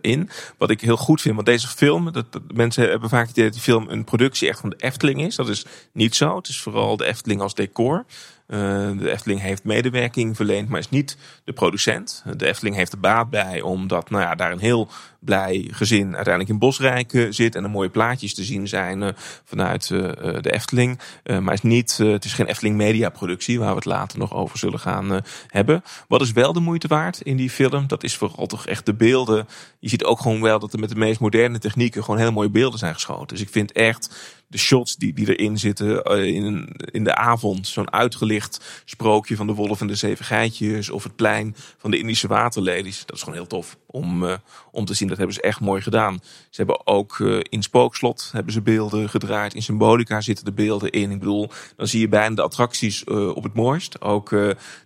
in. 0.00 0.30
Wat 0.58 0.70
ik 0.70 0.80
heel 0.80 0.96
goed 0.96 1.20
vind, 1.20 1.34
want 1.34 1.46
deze 1.46 1.68
film, 1.68 2.12
dat, 2.12 2.32
dat 2.32 2.42
mensen 2.54 2.88
hebben 2.88 3.08
vaak 3.08 3.20
het 3.26 3.30
idee 3.30 3.44
dat 3.44 3.52
die 3.52 3.62
film 3.62 3.88
een 3.88 4.04
productie 4.04 4.48
echt 4.48 4.60
van 4.60 4.70
de 4.70 4.76
Efteling 4.76 5.22
is. 5.22 5.36
Dat 5.36 5.48
is 5.48 5.64
niet 5.92 6.14
zo. 6.14 6.36
Het 6.36 6.48
is 6.48 6.60
vooral 6.60 6.96
de 6.96 7.04
Efteling 7.04 7.40
als 7.40 7.54
decor. 7.54 8.04
De 8.50 9.10
Efteling 9.10 9.40
heeft 9.40 9.64
medewerking 9.64 10.36
verleend, 10.36 10.68
maar 10.68 10.78
is 10.78 10.88
niet 10.88 11.16
de 11.44 11.52
producent. 11.52 12.24
De 12.36 12.46
Efteling 12.46 12.76
heeft 12.76 12.92
er 12.92 13.00
baat 13.00 13.30
bij, 13.30 13.60
omdat 13.60 14.10
nou 14.10 14.22
ja, 14.22 14.34
daar 14.34 14.52
een 14.52 14.58
heel 14.58 14.88
blij 15.20 15.68
gezin 15.70 16.14
uiteindelijk 16.14 16.48
in 16.48 16.58
Bosrijk 16.58 17.26
zit 17.30 17.54
en 17.54 17.64
er 17.64 17.70
mooie 17.70 17.88
plaatjes 17.88 18.34
te 18.34 18.44
zien 18.44 18.68
zijn 18.68 19.14
vanuit 19.44 19.88
de 19.88 20.52
Efteling. 20.52 20.98
maar 21.40 21.52
is 21.52 21.62
niet, 21.62 21.96
het 21.96 22.24
is 22.24 22.32
geen 22.32 22.46
Efteling 22.46 22.76
Media 22.76 23.08
productie, 23.08 23.58
waar 23.58 23.68
we 23.68 23.74
het 23.74 23.84
later 23.84 24.18
nog 24.18 24.34
over 24.34 24.58
zullen 24.58 24.78
gaan 24.78 25.20
hebben. 25.46 25.82
Wat 26.08 26.20
is 26.20 26.32
wel 26.32 26.52
de 26.52 26.60
moeite 26.60 26.88
waard 26.88 27.20
in 27.20 27.36
die 27.36 27.50
film? 27.50 27.86
Dat 27.86 28.04
is 28.04 28.16
vooral 28.16 28.46
toch 28.46 28.66
echt 28.66 28.86
de 28.86 28.94
beelden. 28.94 29.48
Je 29.78 29.88
ziet 29.88 30.04
ook 30.04 30.20
gewoon 30.20 30.40
wel 30.40 30.58
dat 30.58 30.72
er 30.72 30.78
met 30.78 30.88
de 30.88 30.96
meest 30.96 31.20
moderne 31.20 31.58
technieken 31.58 32.04
gewoon 32.04 32.20
hele 32.20 32.30
mooie 32.30 32.50
beelden 32.50 32.78
zijn 32.78 32.94
geschoten. 32.94 33.26
Dus 33.26 33.40
ik 33.40 33.48
vind 33.48 33.72
echt 33.72 34.38
de 34.46 34.58
shots 34.58 34.96
die, 34.96 35.12
die 35.12 35.36
erin 35.36 35.58
zitten 35.58 36.04
in, 36.04 36.68
in 36.76 37.04
de 37.04 37.14
avond. 37.14 37.66
Zo'n 37.66 37.92
uitgelicht 37.92 38.82
sprookje 38.84 39.36
van 39.36 39.46
de 39.46 39.54
wolf 39.54 39.80
en 39.80 39.86
de 39.86 39.94
zeven 39.94 40.24
geitjes. 40.24 40.90
Of 40.90 41.02
het 41.02 41.16
plein 41.16 41.56
van 41.78 41.90
de 41.90 41.98
Indische 41.98 42.28
waterlelies. 42.28 43.06
Dat 43.06 43.16
is 43.16 43.22
gewoon 43.22 43.38
heel 43.38 43.46
tof 43.46 43.76
om, 43.86 44.38
om 44.70 44.84
te 44.84 44.94
zien. 44.94 45.08
Dat 45.10 45.18
hebben 45.18 45.36
ze 45.36 45.42
echt 45.42 45.60
mooi 45.60 45.82
gedaan. 45.82 46.20
Ze 46.22 46.56
hebben 46.56 46.86
ook 46.86 47.18
uh, 47.18 47.40
in 47.42 47.62
Spookslot 47.62 48.28
hebben 48.32 48.52
ze 48.52 48.60
beelden 48.60 49.08
gedraaid. 49.08 49.54
In 49.54 49.62
Symbolica 49.62 50.20
zitten 50.20 50.44
de 50.44 50.52
beelden 50.52 50.90
in. 50.90 51.10
Ik 51.10 51.18
bedoel, 51.18 51.50
dan 51.76 51.86
zie 51.86 52.00
je 52.00 52.08
bijna 52.08 52.34
de 52.34 52.42
attracties 52.42 53.04
op 53.04 53.42
het 53.42 53.54
mooist. 53.54 54.00
Ook 54.00 54.30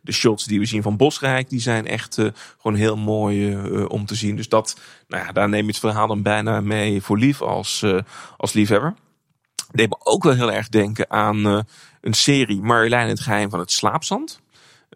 de 0.03 0.13
shots 0.13 0.45
die 0.45 0.59
we 0.59 0.67
zien 0.67 0.83
van 0.83 0.97
Bosrijk, 0.97 1.49
die 1.49 1.61
zijn 1.61 1.87
echt 1.87 2.15
gewoon 2.61 2.77
heel 2.77 2.97
mooi 2.97 3.57
om 3.87 4.07
te 4.07 4.15
zien. 4.15 4.37
Dus 4.37 4.49
dat, 4.49 4.81
nou 5.09 5.25
ja, 5.25 5.33
daar 5.33 5.49
neem 5.49 5.63
je 5.63 5.71
het 5.71 5.79
verhaal 5.79 6.07
dan 6.07 6.23
bijna 6.23 6.61
mee 6.61 7.03
voor 7.03 7.19
lief 7.19 7.43
als, 7.43 7.85
als 8.37 8.53
liefhebber 8.53 8.95
deed 9.75 9.89
me 9.89 9.97
ook 9.99 10.23
wel 10.23 10.35
heel 10.35 10.53
erg 10.53 10.69
denken 10.69 11.11
aan 11.11 11.65
een 12.01 12.15
serie 12.15 12.63
Marjolein 12.63 13.09
het 13.09 13.21
geheim 13.21 13.51
van 13.51 13.59
het 13.59 13.73
slaapzand. 13.73 14.41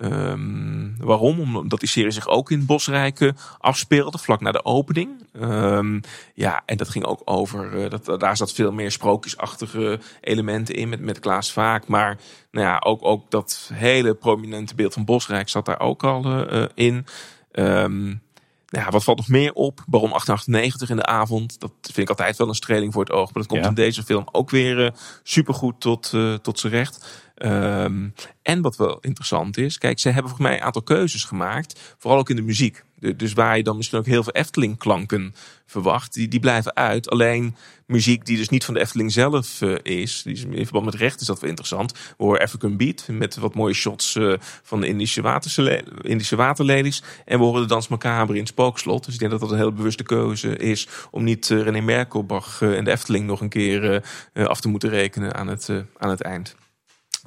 Um, 0.01 0.97
waarom? 0.99 1.57
Omdat 1.57 1.81
die 1.81 1.89
serie 1.89 2.11
zich 2.11 2.29
ook 2.29 2.51
in 2.51 2.67
Bosrijken 2.67 3.37
afspeelde, 3.59 4.19
vlak 4.19 4.41
na 4.41 4.53
de 4.53 4.65
opening. 4.65 5.11
Um, 5.41 6.01
ja, 6.35 6.63
en 6.67 6.77
dat 6.77 6.89
ging 6.89 7.05
ook 7.05 7.23
over, 7.25 7.85
uh, 7.85 7.91
dat, 7.91 8.21
daar 8.21 8.37
zat 8.37 8.53
veel 8.53 8.73
meer 8.73 8.91
sprookjesachtige 8.91 10.01
elementen 10.21 10.75
in 10.75 10.89
met, 10.89 11.01
met 11.01 11.19
Klaas 11.19 11.53
Vaak. 11.53 11.87
Maar 11.87 12.19
nou 12.51 12.67
ja, 12.67 12.79
ook, 12.79 13.05
ook 13.05 13.31
dat 13.31 13.71
hele 13.75 14.15
prominente 14.15 14.75
beeld 14.75 14.93
van 14.93 15.05
Bosrijk 15.05 15.49
zat 15.49 15.67
daar 15.67 15.81
ook 15.81 16.05
al 16.05 16.53
uh, 16.53 16.65
in. 16.75 17.07
Um, 17.53 18.23
ja, 18.67 18.91
wat 18.91 19.05
valt 19.05 19.17
nog 19.17 19.29
meer 19.29 19.53
op? 19.53 19.85
Baron 19.87 20.13
898 20.13 20.91
in 20.91 20.97
de 20.97 21.07
avond. 21.07 21.61
Dat 21.61 21.73
vind 21.83 21.99
ik 21.99 22.09
altijd 22.09 22.37
wel 22.37 22.49
een 22.49 22.55
streling 22.55 22.93
voor 22.93 23.05
het 23.05 23.13
oog. 23.13 23.25
Maar 23.25 23.43
dat 23.43 23.47
komt 23.47 23.67
in 23.67 23.75
deze 23.75 24.03
film 24.03 24.29
ook 24.33 24.51
weer 24.51 24.85
uh, 24.85 24.91
supergoed 25.23 25.81
tot, 25.81 26.15
tot 26.43 26.59
zijn 26.59 26.73
recht. 26.73 27.28
Um, 27.45 28.15
en 28.43 28.61
wat 28.63 28.77
wel 28.77 28.99
interessant 29.01 29.57
is, 29.57 29.79
kijk, 29.79 29.99
ze 29.99 30.09
hebben 30.09 30.29
volgens 30.29 30.49
mij 30.49 30.59
een 30.59 30.65
aantal 30.65 30.83
keuzes 30.83 31.25
gemaakt. 31.25 31.95
Vooral 31.99 32.19
ook 32.19 32.31
in 32.31 32.37
de 32.37 32.43
muziek. 32.43 32.85
Dus 33.17 33.33
waar 33.33 33.57
je 33.57 33.63
dan 33.63 33.77
misschien 33.77 33.99
ook 33.99 34.07
heel 34.07 34.23
veel 34.23 34.33
Efteling 34.33 34.79
klanken 34.79 35.35
verwacht, 35.67 36.15
die, 36.15 36.29
die 36.29 36.41
blijven 36.41 36.77
uit. 36.77 37.11
Alleen 37.11 37.57
muziek 37.87 38.27
die 38.27 38.37
dus 38.37 38.49
niet 38.49 38.65
van 38.65 38.75
de 38.75 38.81
Efteling 38.81 39.13
zelf 39.13 39.61
uh, 39.61 39.77
is, 39.83 40.23
die 40.23 40.33
is 40.33 40.45
in 40.45 40.65
verband 40.65 40.85
met 40.85 40.95
recht 40.95 41.21
is 41.21 41.27
dat 41.27 41.41
wel 41.41 41.49
interessant. 41.49 41.93
We 41.93 42.25
horen 42.25 42.41
African 42.41 42.77
Beat 42.77 43.07
met 43.11 43.37
wat 43.37 43.55
mooie 43.55 43.75
shots 43.75 44.15
uh, 44.15 44.35
van 44.63 44.81
de 44.81 44.87
Indische, 44.87 46.37
waterlelies. 46.37 47.03
En 47.25 47.39
we 47.39 47.45
horen 47.45 47.61
de 47.61 47.69
Dans 47.69 47.89
Macabre 47.89 48.39
in 48.39 48.47
Spookslot. 48.47 49.05
Dus 49.05 49.15
ik 49.15 49.21
denk 49.21 49.31
dat 49.31 49.41
dat 49.41 49.51
een 49.51 49.57
hele 49.57 49.73
bewuste 49.73 50.03
keuze 50.03 50.57
is 50.57 50.89
om 51.11 51.25
niet 51.25 51.51
uh, 51.51 51.63
René 51.63 51.81
Merkelbach 51.81 52.63
en 52.63 52.85
de 52.85 52.91
Efteling 52.91 53.27
nog 53.27 53.41
een 53.41 53.49
keer 53.49 54.03
af 54.35 54.61
te 54.61 54.69
moeten 54.69 54.89
rekenen 54.89 55.35
aan 55.35 55.49
het, 55.49 55.71
aan 55.99 56.11
het 56.11 56.21
eind. 56.21 56.57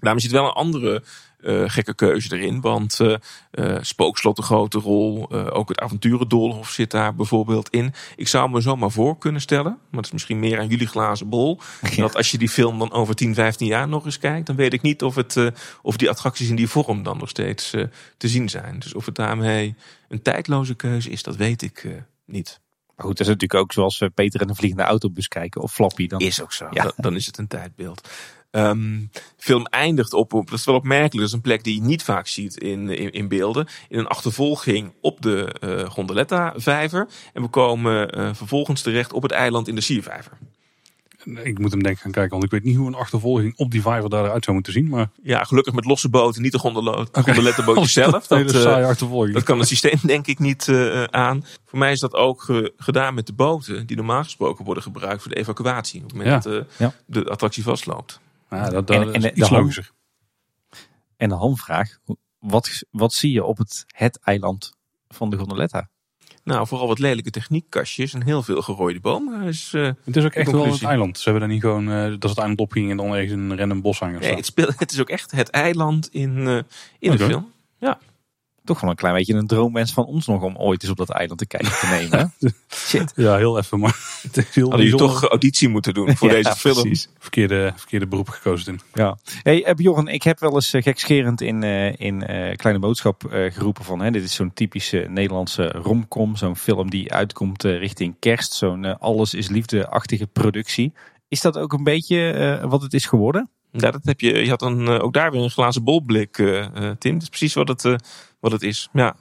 Daarom 0.01 0.21
zit 0.21 0.31
wel 0.31 0.45
een 0.45 0.51
andere 0.51 1.03
uh, 1.39 1.63
gekke 1.69 1.95
keuze 1.95 2.37
erin. 2.37 2.61
Want 2.61 2.99
uh, 2.99 3.15
uh, 3.51 3.77
Spookslot 3.81 4.37
een 4.37 4.43
grote 4.43 4.79
rol. 4.79 5.31
ook 5.31 5.69
het 5.69 5.79
avonturendolhof 5.79 6.69
zit 6.69 6.91
daar 6.91 7.15
bijvoorbeeld 7.15 7.69
in. 7.69 7.93
Ik 8.15 8.27
zou 8.27 8.49
me 8.49 8.61
zomaar 8.61 8.91
voor 8.91 9.17
kunnen 9.17 9.41
stellen. 9.41 9.71
Maar 9.71 9.79
dat 9.91 10.05
is 10.05 10.11
misschien 10.11 10.39
meer 10.39 10.59
aan 10.59 10.67
jullie 10.67 10.87
glazen 10.87 11.29
bol. 11.29 11.59
Dat 11.95 12.15
als 12.15 12.31
je 12.31 12.37
die 12.37 12.49
film 12.49 12.79
dan 12.79 12.91
over 12.91 13.15
10, 13.15 13.33
15 13.33 13.67
jaar 13.67 13.87
nog 13.87 14.05
eens 14.05 14.19
kijkt. 14.19 14.47
Dan 14.47 14.55
weet 14.55 14.73
ik 14.73 14.81
niet 14.81 15.03
of, 15.03 15.15
het, 15.15 15.51
of 15.81 15.97
die 15.97 16.09
attracties 16.09 16.49
in 16.49 16.55
die 16.55 16.67
vorm 16.67 17.03
dan 17.03 17.17
nog 17.17 17.29
steeds 17.29 17.69
te 18.17 18.27
zien 18.27 18.49
zijn. 18.49 18.79
Dus 18.79 18.93
of 18.93 19.05
het 19.05 19.15
daarmee 19.15 19.75
een 20.07 20.21
tijdloze 20.21 20.75
keuze 20.75 21.09
is, 21.09 21.23
dat 21.23 21.35
weet 21.35 21.61
ik 21.61 21.87
niet. 22.25 22.59
Maar 22.95 23.05
goed, 23.05 23.17
dat 23.17 23.27
is 23.27 23.33
natuurlijk 23.33 23.61
ook 23.61 23.73
zoals 23.73 24.03
Peter 24.13 24.41
en 24.41 24.49
een 24.49 24.55
vliegende 24.55 24.83
autobus 24.83 25.27
kijken 25.27 25.61
of 25.61 25.73
Flappy. 25.73 26.07
Dan... 26.07 26.19
Is 26.19 26.41
ook 26.41 26.53
zo. 26.53 26.67
Ja. 26.71 26.83
Dan, 26.83 26.93
dan 26.95 27.15
is 27.15 27.25
het 27.25 27.37
een 27.37 27.47
tijdbeeld. 27.47 28.09
Um, 28.51 29.09
film 29.37 29.65
eindigt 29.65 30.13
op, 30.13 30.33
op, 30.33 30.49
dat 30.49 30.59
is 30.59 30.65
wel 30.65 30.75
opmerkelijk, 30.75 31.17
dat 31.17 31.27
is 31.27 31.33
een 31.33 31.41
plek 31.41 31.63
die 31.63 31.75
je 31.75 31.81
niet 31.81 32.03
vaak 32.03 32.27
ziet 32.27 32.57
in, 32.57 32.89
in, 32.89 33.11
in 33.11 33.27
beelden. 33.27 33.67
In 33.89 33.99
een 33.99 34.07
achtervolging 34.07 34.93
op 35.01 35.21
de 35.21 35.55
uh, 35.63 35.89
Gondoletta-vijver. 35.89 37.07
En 37.33 37.41
we 37.41 37.47
komen 37.47 38.19
uh, 38.19 38.29
vervolgens 38.33 38.81
terecht 38.81 39.13
op 39.13 39.21
het 39.21 39.31
eiland 39.31 39.67
in 39.67 39.75
de 39.75 39.81
Siervijver. 39.81 40.37
Ik 41.43 41.59
moet 41.59 41.71
hem 41.71 41.83
denk 41.83 41.95
ik 41.95 42.01
gaan 42.01 42.11
kijken, 42.11 42.31
want 42.31 42.43
ik 42.43 42.51
weet 42.51 42.63
niet 42.63 42.75
hoe 42.75 42.87
een 42.87 42.95
achtervolging 42.95 43.57
op 43.57 43.71
die 43.71 43.81
vijver 43.81 44.09
daaruit 44.09 44.43
zou 44.43 44.55
moeten 44.55 44.73
zien. 44.73 44.89
Maar... 44.89 45.09
Ja, 45.23 45.43
gelukkig 45.43 45.73
met 45.73 45.85
losse 45.85 46.09
boten, 46.09 46.41
niet 46.41 46.51
de 46.51 46.59
gondolettenbootje 46.59 47.71
okay. 47.71 47.85
zelf. 47.85 48.27
Dat, 48.27 48.53
uh, 48.53 49.33
dat 49.33 49.43
kan 49.43 49.59
het 49.59 49.67
systeem 49.67 49.99
denk 50.15 50.27
ik 50.27 50.39
niet 50.39 50.67
uh, 50.67 51.03
aan. 51.03 51.45
Voor 51.65 51.79
mij 51.79 51.91
is 51.91 51.99
dat 51.99 52.13
ook 52.13 52.41
ge 52.41 52.73
gedaan 52.77 53.13
met 53.13 53.25
de 53.25 53.33
boten 53.33 53.85
die 53.85 53.95
normaal 53.95 54.23
gesproken 54.23 54.65
worden 54.65 54.83
gebruikt 54.83 55.21
voor 55.21 55.31
de 55.31 55.37
evacuatie. 55.37 56.01
Op 56.03 56.09
het 56.09 56.17
moment 56.17 56.43
ja. 56.43 56.49
dat 56.49 56.65
ja. 56.77 56.93
de 57.05 57.29
attractie 57.29 57.63
vastloopt. 57.63 58.19
Ja, 58.57 58.69
dat, 58.69 58.87
dat 58.87 58.95
en, 58.95 59.13
en 59.13 59.21
is 59.21 59.31
iets 59.31 59.49
logischer. 59.49 59.91
En 61.17 61.29
de 61.29 61.35
hamvraag, 61.35 61.97
wat, 62.39 62.83
wat 62.89 63.13
zie 63.13 63.31
je 63.31 63.43
op 63.43 63.57
het, 63.57 63.85
het 63.87 64.19
eiland 64.19 64.73
van 65.07 65.29
de 65.29 65.37
gondoletta? 65.37 65.89
Nou, 66.43 66.67
vooral 66.67 66.87
wat 66.87 66.99
lelijke 66.99 67.29
techniekkastjes 67.29 68.13
en 68.13 68.23
heel 68.23 68.43
veel 68.43 68.61
gerooide 68.61 68.99
bomen. 68.99 69.41
Is, 69.41 69.73
uh, 69.73 69.91
het 70.03 70.15
is 70.15 70.25
ook 70.25 70.33
echt 70.33 70.51
wel 70.51 70.65
het 70.65 70.83
eiland. 70.83 71.17
Ze 71.17 71.23
hebben 71.23 71.41
daar 71.41 71.51
niet 71.51 71.61
gewoon 71.61 71.89
uh, 71.89 72.03
dat 72.19 72.29
het 72.29 72.37
eiland 72.37 72.59
opging 72.59 72.91
en 72.91 72.97
dan 72.97 73.13
ergens 73.13 73.31
een 73.31 73.57
random 73.57 73.81
bos 73.81 73.99
hangen. 73.99 74.19
Nee, 74.19 74.35
het, 74.35 74.45
speelt, 74.45 74.79
het 74.79 74.91
is 74.91 74.99
ook 74.99 75.09
echt 75.09 75.31
het 75.31 75.49
eiland 75.49 76.07
in, 76.11 76.37
uh, 76.37 76.55
in 76.99 77.11
okay. 77.11 77.17
de 77.17 77.25
film. 77.25 77.51
Ja 77.79 77.99
toch 78.71 78.81
wel 78.81 78.89
een 78.89 78.95
klein 78.95 79.15
beetje 79.15 79.34
een 79.34 79.47
droomwens 79.47 79.93
van 79.93 80.05
ons 80.05 80.27
nog 80.27 80.41
om 80.41 80.57
ooit 80.57 80.81
eens 80.81 80.91
op 80.91 80.97
dat 80.97 81.10
eiland 81.10 81.39
te 81.39 81.45
kijken 81.45 81.71
te 81.71 81.88
nemen. 81.88 82.34
Shit. 82.88 83.12
Ja, 83.15 83.38
heel 83.38 83.57
even, 83.57 83.79
maar 83.79 83.97
heel 84.51 84.69
Hadden 84.69 84.88
je 84.88 84.95
toch 84.95 85.23
auditie 85.23 85.69
moeten 85.69 85.93
doen 85.93 86.15
voor 86.15 86.29
deze 86.39 86.55
film. 86.55 86.81
Precies. 86.81 87.10
Verkeerde, 87.19 87.73
verkeerde 87.75 88.07
beroep 88.07 88.29
gekozen 88.29 88.65
toen. 88.65 88.81
Ja. 88.93 89.17
Hey, 89.43 89.69
uh, 89.69 89.73
Bjorn, 89.73 90.07
ik 90.07 90.23
heb 90.23 90.39
wel 90.39 90.53
eens 90.53 90.73
uh, 90.73 90.81
gekscherend 90.81 91.41
in, 91.41 91.63
uh, 91.63 91.99
in 91.99 92.25
Kleine 92.55 92.79
Boodschap 92.79 93.23
geroepen 93.29 93.84
van, 93.84 94.01
hè, 94.01 94.12
dit 94.12 94.23
is 94.23 94.34
zo'n 94.34 94.53
typische 94.53 95.05
Nederlandse 95.10 95.67
romcom, 95.67 96.36
zo'n 96.36 96.55
film 96.55 96.89
die 96.89 97.13
uitkomt 97.13 97.63
richting 97.63 98.15
kerst, 98.19 98.53
zo'n 98.53 98.99
alles 98.99 99.34
is 99.34 99.49
liefde-achtige 99.49 100.27
productie. 100.27 100.93
Is 101.27 101.41
dat 101.41 101.57
ook 101.57 101.73
een 101.73 101.84
beetje 101.84 102.60
wat 102.69 102.81
het 102.81 102.93
is 102.93 103.05
geworden? 103.05 103.49
Ja, 103.71 103.91
dat 103.91 104.01
heb 104.03 104.19
je. 104.19 104.38
Je 104.38 104.49
had 104.49 104.60
dan 104.60 104.88
ook 104.88 105.13
daar 105.13 105.31
weer 105.31 105.41
een 105.41 105.49
glazen 105.49 105.84
bolblik, 105.84 106.34
Tim. 106.97 107.13
Dat 107.13 107.21
is 107.21 107.29
precies 107.29 107.53
wat 107.53 107.67
het 107.67 107.95
wat 108.39 108.51
het 108.51 108.62
is. 108.62 108.89
Ja. 108.93 109.15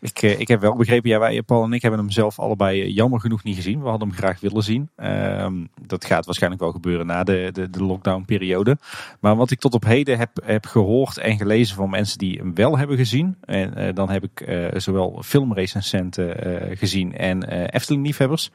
Ik, 0.00 0.22
eh, 0.22 0.40
ik 0.40 0.48
heb 0.48 0.60
wel 0.60 0.76
begrepen, 0.76 1.10
ja, 1.10 1.18
wij, 1.18 1.42
Paul 1.42 1.64
en 1.64 1.72
ik 1.72 1.82
hebben 1.82 2.00
hem 2.00 2.10
zelf 2.10 2.38
allebei 2.38 2.82
eh, 2.82 2.94
jammer 2.94 3.20
genoeg 3.20 3.42
niet 3.42 3.56
gezien. 3.56 3.82
We 3.82 3.88
hadden 3.88 4.08
hem 4.08 4.16
graag 4.16 4.40
willen 4.40 4.62
zien. 4.62 4.90
Uh, 4.96 5.46
dat 5.86 6.04
gaat 6.04 6.24
waarschijnlijk 6.24 6.62
wel 6.62 6.72
gebeuren 6.72 7.06
na 7.06 7.24
de, 7.24 7.50
de, 7.52 7.70
de 7.70 7.84
lockdown 7.84 8.24
periode. 8.24 8.78
Maar 9.20 9.36
wat 9.36 9.50
ik 9.50 9.58
tot 9.58 9.74
op 9.74 9.84
heden 9.84 10.18
heb, 10.18 10.30
heb 10.44 10.66
gehoord 10.66 11.18
en 11.18 11.36
gelezen 11.36 11.76
van 11.76 11.90
mensen 11.90 12.18
die 12.18 12.38
hem 12.38 12.54
wel 12.54 12.78
hebben 12.78 12.96
gezien. 12.96 13.36
En 13.40 13.78
uh, 13.78 13.94
dan 13.94 14.10
heb 14.10 14.24
ik 14.24 14.48
uh, 14.48 14.66
zowel 14.74 15.22
filmrecensenten 15.24 16.36
gezien 16.76 17.16
en 17.16 17.42
Efteling 17.68 18.06
liefhebbers. 18.06 18.50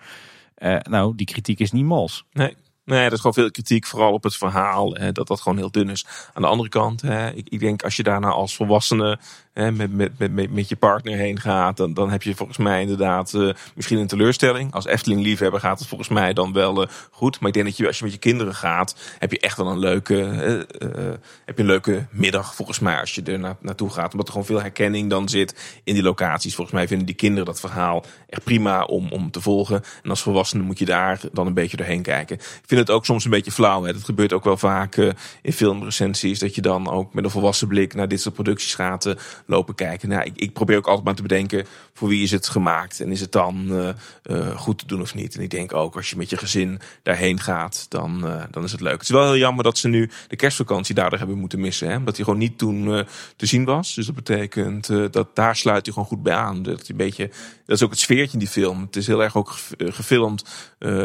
nou, 0.82 1.16
die 1.16 1.26
kritiek 1.26 1.60
is 1.60 1.72
niet 1.72 1.86
mals. 1.86 2.26
Nee, 2.32 2.56
Nee, 2.86 3.06
er 3.06 3.12
is 3.12 3.18
gewoon 3.18 3.34
veel 3.34 3.52
kritiek, 3.52 3.86
vooral 3.86 4.14
op 4.14 4.24
het 4.24 4.36
verhaal, 4.36 4.94
hè, 4.94 5.12
dat 5.12 5.28
dat 5.28 5.42
gewoon 5.42 5.58
heel 5.58 5.72
dun 5.72 5.90
is. 5.90 6.06
Aan 6.34 6.42
de 6.42 6.48
andere 6.48 6.70
kant, 6.70 7.02
hè, 7.02 7.32
ik, 7.32 7.50
ik 7.50 7.60
denk 7.60 7.84
als 7.84 7.96
je 7.96 8.04
daarna 8.04 8.30
als 8.30 8.56
volwassene 8.56 9.20
hè, 9.54 9.72
met, 9.72 9.94
met, 9.94 10.18
met, 10.18 10.52
met 10.52 10.70
je 10.70 10.76
partner 10.76 11.18
heen 11.18 11.40
gaat, 11.40 11.78
dan, 11.78 11.94
dan 11.94 12.10
heb 12.10 12.24
je 12.24 12.36
volgens 12.36 12.58
mij 12.58 12.82
inderdaad 12.82 13.34
uh, 13.34 13.54
misschien 13.76 13.98
een 13.98 14.08
teleurstelling. 14.08 14.74
Als 14.74 14.86
Efteling-liefhebber 14.86 15.60
gaat 15.60 15.80
het 15.80 15.88
volgens 15.88 16.10
mij 16.10 16.34
dan 16.34 16.54
wel 16.54 16.82
uh, 16.82 16.88
goed. 17.12 17.40
Maar 17.40 17.48
ik 17.48 17.54
denk 17.54 17.66
dat 17.66 17.78
je 17.78 17.88
als 17.88 17.98
je 17.98 18.04
met 18.04 18.14
je 18.14 18.20
kinderen 18.20 18.56
gaat, 18.56 18.96
heb 19.20 19.32
je 19.32 19.40
echt 19.40 19.58
wel 19.58 19.68
een 19.68 19.80
leuke, 19.80 20.16
uh, 20.80 20.90
heb 21.46 21.58
je 21.58 21.62
een 21.62 21.66
leuke 21.66 22.06
middag 22.12 22.56
volgens 22.56 22.80
mij 22.80 23.00
als 23.00 23.16
je 23.16 23.22
er 23.24 23.40
na, 23.40 23.58
naartoe 23.62 23.90
gaat. 23.90 24.12
Omdat 24.12 24.28
er 24.28 24.32
gewoon 24.32 24.48
veel 24.48 24.62
herkenning 24.62 25.10
dan 25.10 25.30
zit 25.30 25.80
in 25.84 25.94
die 25.94 26.04
locaties. 26.04 26.56
Volgens 26.56 26.76
mij 26.76 26.88
vinden 26.88 27.06
die 27.06 27.16
kinderen 27.16 27.46
dat 27.46 27.60
verhaal 27.60 28.06
echt 28.30 28.44
prima 28.44 28.84
om, 28.84 29.12
om 29.12 29.32
te 29.32 29.42
volgen. 29.42 29.84
En 30.04 30.10
als 30.10 30.22
volwassene 30.22 30.64
moet 30.64 30.80
je 30.80 30.86
daar 30.86 31.20
dan 31.32 31.48
een 31.48 31.54
beetje 31.54 31.78
doorheen 31.78 32.02
kijken. 32.02 32.36
Ik 32.36 32.64
vind 32.66 32.80
het 32.80 32.90
ook 32.90 33.06
soms 33.06 33.26
een 33.26 33.32
beetje 33.32 33.52
flauw. 33.52 33.84
Hè. 33.84 33.94
Dat 33.94 34.04
gebeurt 34.04 34.34
ook 34.34 34.44
wel 34.44 34.58
vaak 34.58 34.96
in 35.42 35.54
filmrecensies. 35.54 36.40
Dat 36.40 36.56
je 36.56 36.62
dan 36.62 36.90
ook 36.90 37.14
met 37.14 37.24
een 37.24 37.30
volwassen 37.30 37.68
blik 37.68 37.94
naar 37.94 38.08
dit 38.08 38.22
soort 38.22 38.36
producties 38.36 38.76
gaat 38.76 39.16
lopen 39.46 39.76
kijken. 39.76 40.10
Nou, 40.10 40.24
ik, 40.24 40.34
ik, 40.36 40.54
probeer 40.54 40.78
ook 40.78 40.88
altijd 40.88 41.06
maar 41.06 41.16
te 41.16 41.22
bedenken 41.22 41.66
voor 41.94 42.08
wie 42.08 42.24
is 42.24 42.32
het 42.32 42.48
gemaakt 42.48 43.00
en 43.00 43.12
is 43.12 43.22
het 43.22 43.32
dan 43.32 43.72
goed 44.56 44.78
te 44.80 44.86
doen 44.86 45.02
of 45.02 45.16
niet. 45.16 45.36
En 45.36 45.42
ik 45.42 45.50
denk 45.50 45.74
ook 45.74 45.96
als 45.96 46.10
je 46.10 46.16
met 46.16 46.30
je 46.30 46.38
gezin 46.38 46.80
daarheen 47.04 47.40
gaat, 47.40 47.86
dan, 47.90 48.26
dan 48.52 48.64
is 48.64 48.72
het 48.72 48.82
leuk. 48.82 48.92
Het 48.92 49.02
is 49.02 49.10
wel 49.10 49.24
heel 49.24 49.38
jammer 49.38 49.64
dat 49.64 49.78
ze 49.78 49.88
nu 49.88 50.10
de 50.28 50.36
kerstvakantie 50.36 50.96
daardoor 50.96 51.18
hebben 51.20 51.38
moeten 51.38 51.60
missen. 51.60 51.90
Hè? 51.90 51.98
Omdat 51.98 52.16
hij 52.16 52.24
gewoon 52.24 52.40
niet 52.40 52.58
toen 52.58 53.06
te 53.36 53.46
zien 53.46 53.66
was. 53.66 53.94
Dus 53.94 54.06
dat 54.06 54.16
betekent 54.16 55.14
dat 55.14 55.36
daar 55.36 55.56
sluit 55.56 55.86
hij 55.86 55.94
gewoon 55.94 56.10
goed 56.10 56.24
bij 56.24 56.36
aan. 56.36 56.64
Dat, 56.64 56.88
een 56.88 56.98
beetje, 56.98 57.28
dat 57.66 57.76
is 57.76 57.84
ook 57.84 57.92
het 57.92 58.00
sfeertje 58.00 58.34
in 58.34 58.40
die 58.40 58.48
film. 58.48 58.82
Het 58.82 58.96
is 58.96 59.08
heel 59.08 59.24
erg 59.24 59.36
ook 59.36 59.56
gefilmd 59.78 60.46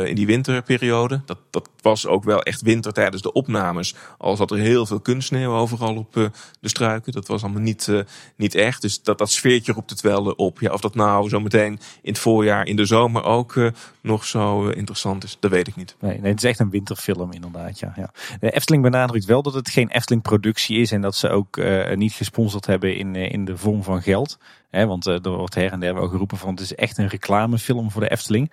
in 0.05 0.15
die 0.15 0.27
winterperiode. 0.27 1.21
Dat, 1.25 1.39
dat 1.51 1.69
was 1.81 2.07
ook 2.07 2.25
wel 2.25 2.43
echt 2.43 2.61
winter 2.61 2.93
tijdens 2.93 3.23
de 3.23 3.33
opnames. 3.33 3.95
Al 4.19 4.37
zat 4.37 4.51
er 4.51 4.59
heel 4.59 4.87
veel 4.87 5.01
kunstsneeuw 5.01 5.53
overal 5.53 5.97
op 5.97 6.17
uh, 6.17 6.27
de 6.61 6.69
struiken. 6.69 7.13
Dat 7.13 7.27
was 7.27 7.43
allemaal 7.43 7.63
niet, 7.63 7.87
uh, 7.87 8.01
niet 8.39 8.55
echt. 8.55 8.83
Dus 8.83 9.03
dat, 9.03 9.19
dat 9.19 9.31
sfeertje 9.31 9.73
roept 9.73 9.91
het 9.91 10.01
wel 10.01 10.25
op. 10.25 10.61
Ja, 10.61 10.73
of 10.73 10.81
dat 10.81 10.95
nou 10.95 11.29
zo 11.29 11.41
meteen 11.41 11.73
in 12.03 12.13
het 12.13 12.19
voorjaar, 12.19 12.67
in 12.67 12.77
de 12.77 12.85
zomer 12.85 13.23
ook 13.25 13.55
uh, 13.55 13.71
nog 14.01 14.25
zo 14.25 14.69
interessant 14.69 15.25
is, 15.25 15.37
dat 15.41 15.51
weet 15.51 15.69
ik 15.69 15.77
niet. 15.77 15.97
Nee, 16.01 16.21
nee, 16.21 16.31
het 16.31 16.43
is 16.43 16.49
echt 16.49 16.59
een 16.59 16.71
winterfilm 16.71 17.33
inderdaad. 17.33 17.79
Ja, 17.79 17.93
ja. 17.97 18.11
De 18.41 18.51
Efteling 18.51 18.83
benadrukt 18.83 19.25
wel 19.25 19.43
dat 19.43 19.55
het 19.55 19.71
geen 19.71 19.89
Efteling-productie 19.89 20.79
is. 20.79 20.93
En 20.93 21.01
dat 21.01 21.15
ze 21.15 21.29
ook 21.29 21.61
niet 21.95 22.13
gesponsord 22.13 22.67
hebben 22.67 22.97
in, 22.97 23.15
in 23.15 23.45
de 23.45 23.57
vorm 23.57 23.83
van 23.83 24.03
geld. 24.03 24.39
He, 24.71 24.87
want 24.87 25.07
er 25.07 25.31
wordt 25.31 25.55
her 25.55 25.73
en 25.73 25.81
der 25.81 25.95
wel 25.95 26.09
geroepen 26.09 26.39
van 26.39 26.51
het 26.51 26.61
is 26.61 26.75
echt 26.75 26.99
een 26.99 27.09
reclamefilm 27.09 27.91
voor 27.91 28.01
de 28.01 28.11
Efteling. 28.11 28.53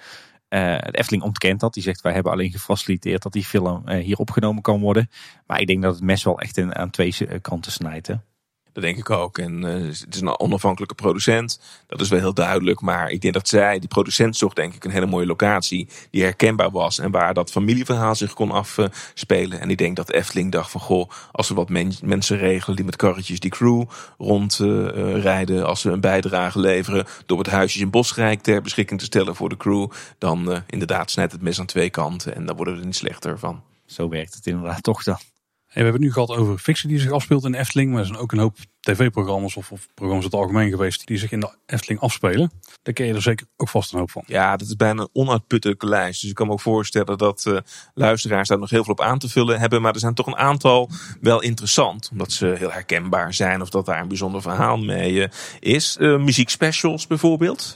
Uh, 0.50 0.78
Efteling 0.92 1.24
ontkent 1.24 1.60
dat. 1.60 1.74
Die 1.74 1.84
zegt 1.84 2.02
wij 2.02 2.14
hebben 2.14 2.32
alleen 2.32 2.52
gefaciliteerd 2.52 3.22
dat 3.22 3.34
die 3.34 3.46
film 3.46 3.90
hier 3.90 4.18
opgenomen 4.18 4.62
kan 4.62 4.80
worden. 4.80 5.10
Maar 5.48 5.62
ik 5.62 5.68
denk 5.68 5.82
dat 5.82 5.96
het 5.96 6.04
mes 6.04 6.24
wel 6.24 6.40
echt 6.40 6.60
aan 6.60 6.90
twee 6.90 7.40
kanten 7.42 7.72
snijdt. 7.72 8.08
Hè? 8.08 8.16
Dat 8.76 8.84
denk 8.84 8.98
ik 8.98 9.10
ook. 9.10 9.38
En 9.38 9.62
uh, 9.62 9.90
het 10.00 10.16
is 10.16 10.22
een 10.22 10.40
onafhankelijke 10.40 10.96
producent. 10.96 11.60
Dat 11.88 12.02
is 12.02 12.10
wel 12.10 12.20
heel 12.20 12.34
duidelijk. 12.34 12.82
Maar 12.82 13.10
ik 13.10 13.22
denk 13.22 13.34
dat 13.34 13.48
zij, 13.48 13.80
die 13.80 13.88
producent 13.88 14.38
zocht 14.38 14.56
denk 14.56 14.74
ik 14.74 14.84
een 14.84 14.92
hele 14.92 15.06
mooie 15.06 15.26
locatie. 15.26 15.88
Die 16.10 16.24
herkenbaar 16.24 16.72
was. 16.72 17.00
En 17.00 17.12
waar 17.12 17.34
dat 17.34 17.52
familieverhaal 17.52 18.16
zich 18.16 18.34
kon 18.34 18.52
afspelen. 18.52 19.60
En 19.60 19.70
ik 19.70 19.78
denk 19.78 19.96
dat 19.96 20.12
Efteling 20.12 20.52
dacht 20.52 20.72
van 20.72 20.82
goh, 20.82 21.10
als 21.32 21.48
we 21.48 21.54
wat 21.54 21.70
men 21.70 21.94
mensen 22.04 22.38
regelen 22.38 22.76
die 22.76 22.86
met 22.86 22.96
karretjes 22.96 23.40
die 23.40 23.52
crew 23.52 23.84
rondrijden. 24.18 25.56
Uh, 25.56 25.64
als 25.64 25.82
ze 25.82 25.92
een 25.92 26.02
bijdrage 26.02 26.60
leveren 26.60 27.06
door 27.26 27.38
het 27.38 27.50
huisjes 27.50 27.82
in 27.82 27.90
Bosrijk 27.90 28.42
ter 28.42 28.62
beschikking 28.62 29.00
te 29.00 29.06
stellen 29.06 29.36
voor 29.36 29.50
de 29.50 29.58
crew. 29.58 29.92
Dan 30.18 30.64
inderdaad 30.68 31.12
snijdt 31.12 31.32
het 31.32 31.42
mes 31.42 31.60
aan 31.60 31.66
twee 31.66 31.90
kanten. 31.90 32.36
En 32.36 32.46
dan 32.46 32.56
worden 32.56 32.74
we 32.74 32.80
er 32.80 32.86
niet 32.86 32.96
slechter 32.96 33.40
van. 33.40 33.62
Zo 33.86 34.10
werkt 34.10 34.34
het 34.34 34.46
inderdaad 34.46 34.84
toch 34.84 35.04
dan 35.04 35.18
we 35.76 35.82
hebben 35.82 36.02
het 36.02 36.10
nu 36.10 36.12
gehad 36.12 36.38
over 36.38 36.58
fictie 36.58 36.90
die 36.90 37.00
zich 37.00 37.12
afspeelt 37.12 37.46
in 37.46 37.54
Efteling. 37.54 37.92
Maar 37.92 38.00
er 38.00 38.06
zijn 38.06 38.20
ook 38.20 38.32
een 38.32 38.40
hoop 38.40 38.58
tv-programma's 38.86 39.56
of, 39.56 39.72
programma's 39.94 40.26
in 40.26 40.32
het 40.32 40.40
algemeen 40.40 40.70
geweest 40.70 41.08
die 41.08 41.18
zich 41.18 41.32
in 41.32 41.40
de 41.40 41.50
Efteling 41.66 42.00
afspelen. 42.00 42.52
Daar 42.84 42.94
ken 42.94 43.06
je 43.06 43.14
er 43.14 43.22
zeker 43.22 43.48
ook 43.58 43.70
vast 43.70 43.94
een 43.94 44.00
hoop 44.00 44.12
van. 44.12 44.24
Ja, 44.26 44.58
dat 44.58 44.68
is 44.68 44.76
bijna 44.76 45.02
een 45.02 45.10
onuitputtelijke 45.14 45.86
lijst. 45.86 46.22
Dus 46.22 46.30
ik 46.30 46.36
kan 46.36 46.48
me 46.48 46.54
ook 46.54 46.62
voorstellen 46.62 47.18
dat 47.18 47.46
uh, 47.48 47.58
luisteraars 47.94 48.48
daar 48.48 48.60
nog 48.60 48.70
heel 48.70 48.84
veel 48.84 48.94
op 48.94 49.02
aan 49.02 49.20
te 49.20 49.30
vullen 49.30 49.60
hebben. 49.60 49.82
Maar 49.82 49.94
er 49.94 50.00
zijn 50.00 50.14
toch 50.14 50.28
een 50.28 50.38
aantal 50.38 50.90
wel 51.22 51.42
interessant. 51.42 52.10
Omdat 52.12 52.32
ze 52.32 52.56
heel 52.58 52.72
herkenbaar 52.72 53.34
zijn 53.34 53.62
of 53.62 53.70
dat 53.70 53.86
daar 53.86 54.02
een 54.02 54.08
bijzonder 54.08 54.42
verhaal 54.42 54.78
mee 54.78 55.14
uh, 55.14 55.28
is. 55.60 55.98
Uh, 56.00 56.18
muziekspecials 56.18 57.08
bijvoorbeeld. 57.08 57.74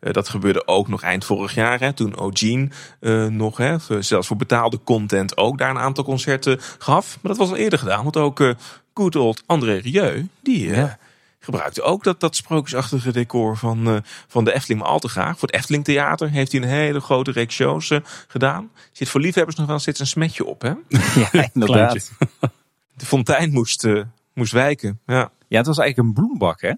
dat 0.00 0.28
gebeurde 0.28 0.66
ook 0.66 0.88
nog 0.88 1.02
eind 1.02 1.24
vorig 1.24 1.54
jaar. 1.54 1.80
Hè, 1.80 1.92
toen 1.92 2.18
O'Gene 2.18 2.68
nog, 3.30 3.56
hè, 3.56 3.76
zelfs 4.02 4.26
voor 4.26 4.36
betaalde 4.36 4.80
content, 4.84 5.36
ook 5.36 5.58
daar 5.58 5.70
een 5.70 5.78
aantal 5.78 6.04
concerten 6.04 6.58
gaf. 6.78 7.18
Maar 7.22 7.32
dat 7.32 7.40
was 7.40 7.50
al 7.50 7.56
eerder 7.56 7.78
gedaan. 7.78 8.02
Want 8.02 8.16
ook 8.16 8.54
good 8.96 9.16
old 9.16 9.42
André 9.46 9.76
Rieu, 9.76 10.28
die 10.40 10.66
uh, 10.66 10.92
gebruikte 11.38 11.82
ook 11.82 12.04
dat, 12.04 12.20
dat 12.20 12.36
sprookjesachtige 12.36 13.12
decor 13.12 13.56
van, 13.56 13.88
uh, 13.88 13.96
van 14.28 14.44
de 14.44 14.52
Efteling 14.52 14.80
maar 14.80 14.90
al 14.90 14.98
te 14.98 15.08
graag. 15.08 15.38
Voor 15.38 15.48
het 15.48 15.56
Efteling 15.56 15.84
Theater 15.84 16.30
heeft 16.30 16.52
hij 16.52 16.62
een 16.62 16.68
hele 16.68 17.00
grote 17.00 17.30
reeks 17.30 17.54
shows 17.54 17.90
uh, 17.90 17.98
gedaan. 18.28 18.70
Zit 18.92 19.08
voor 19.08 19.20
liefhebbers 19.20 19.56
nog 19.56 19.66
wel 19.66 19.78
steeds 19.78 20.00
een 20.00 20.06
smetje 20.06 20.44
op, 20.44 20.62
hè? 20.62 20.72
Ja, 21.32 21.48
inderdaad. 21.52 22.12
de 22.94 23.06
fontein 23.06 23.52
moest, 23.52 23.86
moest 24.34 24.52
wijken, 24.52 25.00
ja. 25.06 25.30
Ja, 25.48 25.58
het 25.58 25.66
was 25.66 25.78
eigenlijk 25.78 26.08
een 26.08 26.14
bloembak, 26.14 26.60
hè? 26.60 26.72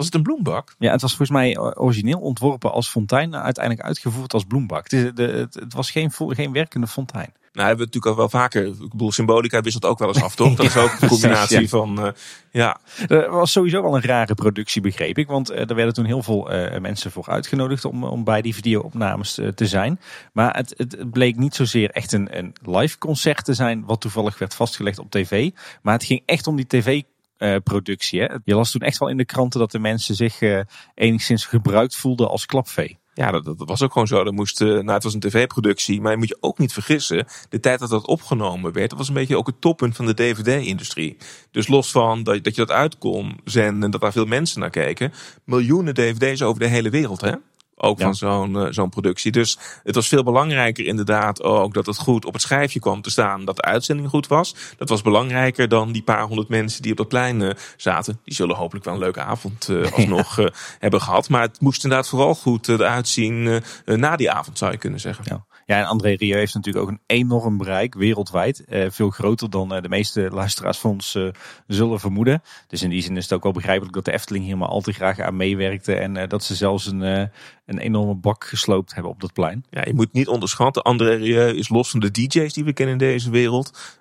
Was 0.00 0.08
het 0.08 0.18
een 0.18 0.34
bloembak? 0.34 0.74
Ja, 0.78 0.90
het 0.90 1.00
was 1.00 1.16
volgens 1.16 1.38
mij 1.38 1.58
origineel 1.58 2.18
ontworpen 2.18 2.72
als 2.72 2.88
fontein, 2.88 3.36
uiteindelijk 3.36 3.86
uitgevoerd 3.86 4.34
als 4.34 4.44
bloembak. 4.44 4.90
Het, 4.90 5.16
de, 5.16 5.22
het, 5.22 5.54
het 5.54 5.74
was 5.74 5.90
geen, 5.90 6.12
geen 6.16 6.52
werkende 6.52 6.86
fontein. 6.86 7.32
Nou, 7.52 7.66
hebben 7.66 7.86
we 7.86 7.92
natuurlijk 7.92 8.06
al 8.06 8.16
wel 8.16 8.40
vaker. 8.40 8.66
Ik 8.66 8.90
bedoel, 8.90 9.12
symbolica 9.12 9.60
wisselt 9.60 9.84
ook 9.84 9.98
wel 9.98 10.08
eens 10.08 10.22
af, 10.22 10.34
toch? 10.34 10.54
Dat 10.56 10.66
is 10.66 10.76
ook 10.76 10.96
een 11.00 11.08
combinatie 11.08 11.68
van. 11.68 12.06
Uh, 12.06 12.12
ja. 12.50 12.80
Er 13.08 13.30
was 13.30 13.52
sowieso 13.52 13.82
wel 13.82 13.96
een 13.96 14.02
rare 14.02 14.34
productie, 14.34 14.82
begreep 14.82 15.18
ik. 15.18 15.26
Want 15.26 15.50
uh, 15.50 15.58
er 15.58 15.74
werden 15.74 15.94
toen 15.94 16.04
heel 16.04 16.22
veel 16.22 16.54
uh, 16.54 16.78
mensen 16.78 17.10
voor 17.10 17.28
uitgenodigd 17.28 17.84
om, 17.84 18.04
om 18.04 18.24
bij 18.24 18.42
die 18.42 18.54
video-opnames 18.54 19.34
te 19.54 19.66
zijn. 19.66 20.00
Maar 20.32 20.56
het, 20.56 20.74
het 20.76 21.10
bleek 21.10 21.36
niet 21.36 21.54
zozeer 21.54 21.90
echt 21.90 22.12
een, 22.12 22.38
een 22.38 22.52
live 22.64 22.98
concert 22.98 23.44
te 23.44 23.54
zijn, 23.54 23.84
wat 23.84 24.00
toevallig 24.00 24.38
werd 24.38 24.54
vastgelegd 24.54 24.98
op 24.98 25.10
tv. 25.10 25.50
Maar 25.82 25.94
het 25.94 26.04
ging 26.04 26.22
echt 26.26 26.46
om 26.46 26.56
die 26.56 26.66
tv 26.66 27.02
productie. 27.62 28.20
Hè? 28.20 28.26
Je 28.44 28.54
las 28.54 28.70
toen 28.70 28.80
echt 28.80 28.98
wel 28.98 29.08
in 29.08 29.16
de 29.16 29.24
kranten 29.24 29.60
dat 29.60 29.70
de 29.70 29.78
mensen 29.78 30.14
zich 30.14 30.40
uh, 30.40 30.60
enigszins 30.94 31.44
gebruikt 31.44 31.96
voelden 31.96 32.28
als 32.28 32.46
klapvee. 32.46 32.98
Ja, 33.14 33.30
dat, 33.30 33.44
dat, 33.44 33.56
was 33.64 33.82
ook 33.82 33.92
gewoon 33.92 34.06
zo. 34.06 34.24
Dat 34.24 34.32
moest, 34.32 34.60
uh, 34.60 34.68
nou, 34.68 34.90
het 34.90 35.02
was 35.02 35.14
een 35.14 35.20
tv-productie, 35.20 36.00
maar 36.00 36.12
je 36.12 36.18
moet 36.18 36.28
je 36.28 36.36
ook 36.40 36.58
niet 36.58 36.72
vergissen. 36.72 37.26
De 37.48 37.60
tijd 37.60 37.78
dat 37.78 37.90
dat 37.90 38.06
opgenomen 38.06 38.72
werd, 38.72 38.90
dat 38.90 38.98
was 38.98 39.08
een 39.08 39.14
beetje 39.14 39.36
ook 39.36 39.46
het 39.46 39.60
toppunt 39.60 39.96
van 39.96 40.06
de 40.06 40.14
DVD-industrie. 40.14 41.16
Dus 41.50 41.68
los 41.68 41.90
van 41.90 42.22
dat, 42.22 42.44
dat 42.44 42.54
je 42.54 42.60
dat 42.66 42.76
uit 42.76 42.98
kon 42.98 43.40
zenden 43.44 43.82
en 43.82 43.90
dat 43.90 44.00
daar 44.00 44.12
veel 44.12 44.26
mensen 44.26 44.60
naar 44.60 44.70
keken. 44.70 45.12
Miljoenen 45.44 45.94
DVD's 45.94 46.42
over 46.42 46.60
de 46.60 46.66
hele 46.66 46.90
wereld, 46.90 47.20
hè? 47.20 47.32
Ook 47.82 48.00
van 48.00 48.14
zo'n 48.14 48.54
uh, 48.54 48.66
zo'n 48.70 48.88
productie. 48.88 49.32
Dus 49.32 49.58
het 49.82 49.94
was 49.94 50.08
veel 50.08 50.22
belangrijker 50.22 50.86
inderdaad 50.86 51.42
ook 51.42 51.74
dat 51.74 51.86
het 51.86 51.98
goed 51.98 52.24
op 52.24 52.32
het 52.32 52.42
schijfje 52.42 52.80
kwam 52.80 53.02
te 53.02 53.10
staan. 53.10 53.44
Dat 53.44 53.56
de 53.56 53.62
uitzending 53.62 54.08
goed 54.08 54.26
was. 54.26 54.54
Dat 54.76 54.88
was 54.88 55.02
belangrijker 55.02 55.68
dan 55.68 55.92
die 55.92 56.02
paar 56.02 56.22
honderd 56.22 56.48
mensen 56.48 56.82
die 56.82 56.90
op 56.90 56.96
dat 56.96 57.08
plein 57.08 57.40
uh, 57.40 57.50
zaten. 57.76 58.20
Die 58.24 58.34
zullen 58.34 58.56
hopelijk 58.56 58.84
wel 58.84 58.94
een 58.94 59.00
leuke 59.00 59.20
avond 59.20 59.68
uh, 59.68 59.92
alsnog 59.96 60.36
ja. 60.36 60.50
hebben 60.78 61.00
gehad. 61.00 61.28
Maar 61.28 61.42
het 61.42 61.60
moest 61.60 61.84
inderdaad 61.84 62.08
vooral 62.08 62.34
goed 62.34 62.68
eruit 62.68 63.08
zien 63.08 63.62
na 63.84 64.16
die 64.16 64.30
avond 64.30 64.58
zou 64.58 64.72
je 64.72 64.78
kunnen 64.78 65.00
zeggen. 65.00 65.24
Ja. 65.28 65.44
Ja, 65.70 65.78
en 65.78 65.84
André 65.84 66.14
Rieu 66.14 66.36
heeft 66.36 66.54
natuurlijk 66.54 66.84
ook 66.84 66.90
een 66.90 67.00
enorm 67.06 67.58
bereik 67.58 67.94
wereldwijd. 67.94 68.64
Uh, 68.68 68.86
veel 68.90 69.10
groter 69.10 69.50
dan 69.50 69.74
uh, 69.74 69.82
de 69.82 69.88
meeste 69.88 70.28
luisteraars 70.30 70.78
van 70.78 70.90
ons 70.90 71.14
uh, 71.14 71.28
zullen 71.66 72.00
vermoeden. 72.00 72.42
Dus 72.66 72.82
in 72.82 72.90
die 72.90 73.02
zin 73.02 73.16
is 73.16 73.22
het 73.22 73.32
ook 73.32 73.42
wel 73.42 73.52
begrijpelijk 73.52 73.94
dat 73.94 74.04
de 74.04 74.12
Efteling 74.12 74.44
hier 74.44 74.58
maar 74.58 74.68
al 74.68 74.80
te 74.80 74.92
graag 74.92 75.20
aan 75.20 75.36
meewerkte. 75.36 75.94
En 75.94 76.28
dat 76.28 76.44
ze 76.44 76.54
zelfs 76.54 76.86
een, 76.86 77.00
een 77.00 77.78
enorme 77.78 78.14
bak 78.14 78.44
gesloopt 78.44 78.94
hebben 78.94 79.12
op 79.12 79.20
dat 79.20 79.32
plein. 79.32 79.64
Ja, 79.70 79.82
je 79.84 79.94
moet 79.94 80.12
niet 80.12 80.28
onderschatten. 80.28 80.82
André 80.82 81.14
Rieu 81.14 81.56
is 81.56 81.68
los 81.68 81.90
van 81.90 82.00
de 82.00 82.10
DJ's 82.10 82.52
die 82.52 82.64
we 82.64 82.72
kennen 82.72 82.94
in 82.94 82.98
deze 82.98 83.30
wereld. 83.30 84.00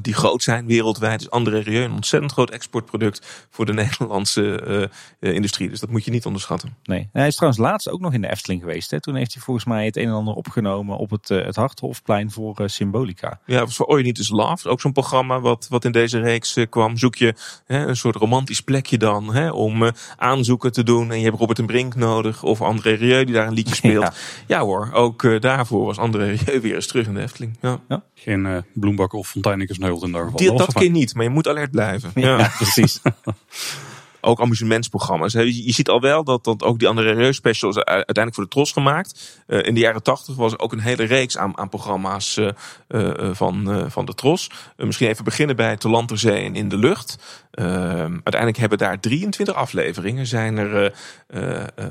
die 0.00 0.14
groot 0.14 0.42
zijn 0.42 0.66
wereldwijd. 0.66 1.20
Is 1.20 1.30
André 1.30 1.58
Rieu 1.58 1.82
een 1.82 1.92
ontzettend 1.92 2.32
groot 2.32 2.50
exportproduct 2.50 3.46
voor 3.50 3.66
de 3.66 3.72
Nederlandse 3.82 4.90
industrie. 5.20 5.68
Dus 5.68 5.80
dat 5.80 5.90
moet 5.90 6.04
je 6.04 6.10
niet 6.10 6.26
onderschatten. 6.26 6.76
Nee, 6.84 7.08
hij 7.12 7.26
is 7.26 7.34
trouwens 7.34 7.62
laatst 7.62 7.88
ook 7.88 8.00
nog 8.00 8.12
in 8.12 8.20
de 8.20 8.30
Efteling 8.30 8.60
geweest. 8.60 8.90
Hè? 8.90 9.00
Toen 9.00 9.14
heeft 9.14 9.32
hij 9.32 9.42
volgens 9.42 9.66
mij 9.66 9.84
het 9.84 9.96
een 9.96 10.06
en 10.06 10.12
ander 10.12 10.34
opgenomen 10.34 10.96
op 11.04 11.10
het, 11.10 11.30
uh, 11.30 11.44
het 11.44 11.56
Harthofplein 11.56 12.30
voor 12.30 12.60
uh, 12.60 12.66
Symbolica. 12.68 13.40
Ja, 13.46 13.60
was 13.60 13.76
voor 13.76 13.86
All 13.86 13.92
You 13.92 14.04
Need 14.04 14.18
Is 14.18 14.28
Love. 14.28 14.68
Ook 14.68 14.80
zo'n 14.80 14.92
programma 14.92 15.40
wat, 15.40 15.66
wat 15.70 15.84
in 15.84 15.92
deze 15.92 16.20
reeks 16.20 16.56
uh, 16.56 16.66
kwam. 16.68 16.96
Zoek 16.96 17.14
je 17.14 17.34
hè, 17.66 17.86
een 17.86 17.96
soort 17.96 18.16
romantisch 18.16 18.60
plekje 18.60 18.98
dan 18.98 19.34
hè, 19.34 19.50
om 19.50 19.90
aanzoeken 20.16 20.72
te 20.72 20.82
doen. 20.82 21.10
En 21.10 21.18
je 21.18 21.24
hebt 21.24 21.38
Robert 21.38 21.58
en 21.58 21.66
Brink 21.66 21.94
nodig 21.94 22.42
of 22.42 22.62
André 22.62 22.92
Rieu 22.92 23.24
die 23.24 23.34
daar 23.34 23.46
een 23.46 23.54
liedje 23.54 23.74
speelt. 23.84 24.02
ja, 24.02 24.12
ja 24.46 24.60
hoor, 24.60 24.90
ook 24.92 25.40
daarvoor 25.40 25.84
was 25.84 25.98
André 25.98 26.24
Rieu 26.24 26.60
weer 26.60 26.74
eens 26.74 26.86
terug 26.86 27.06
in 27.06 27.14
de 27.14 27.20
Efteling. 27.20 27.56
Ja. 27.60 27.80
ja. 27.88 28.02
Geen 28.14 28.64
bloembakken 28.72 29.18
of 29.18 29.28
fonteininkensneuveld 29.28 30.02
in 30.02 30.12
daar 30.12 30.30
geval. 30.30 30.56
dat 30.56 30.72
keer 30.72 30.90
niet, 30.90 31.14
maar 31.14 31.24
je 31.24 31.30
moet 31.30 31.48
alert 31.48 31.70
blijven. 31.70 32.10
Ja, 32.14 32.50
precies. 32.58 33.00
ook 34.24 34.40
amusementsprogramma's. 34.40 35.32
Je 35.32 35.72
ziet 35.72 35.88
al 35.88 36.00
wel 36.00 36.24
dat, 36.24 36.44
dat 36.44 36.62
ook 36.62 36.78
die 36.78 36.88
andere 36.88 37.12
Reus 37.12 37.36
specials 37.36 37.76
uiteindelijk 37.76 38.34
voor 38.34 38.44
de 38.44 38.50
Tros 38.50 38.72
gemaakt. 38.72 39.42
Uh, 39.46 39.62
in 39.62 39.74
de 39.74 39.80
jaren 39.80 40.02
tachtig 40.02 40.36
was 40.36 40.52
er 40.52 40.58
ook 40.58 40.72
een 40.72 40.80
hele 40.80 41.04
reeks 41.04 41.38
aan, 41.38 41.58
aan 41.58 41.68
programma's 41.68 42.36
uh, 42.36 42.48
uh, 42.88 43.28
van, 43.32 43.84
van 43.90 44.04
de 44.04 44.14
Tros. 44.14 44.50
misschien 44.76 45.08
even 45.08 45.24
beginnen 45.24 45.56
bij 45.56 45.76
Te 45.76 45.88
Land, 45.88 46.12
Zee 46.14 46.44
en 46.44 46.54
In 46.54 46.68
de 46.68 46.76
Lucht. 46.76 47.18
uiteindelijk 47.50 48.56
hebben 48.56 48.78
daar 48.78 49.00
23 49.00 49.54
afleveringen 49.54 50.26
zijn 50.26 50.56
er 50.56 50.94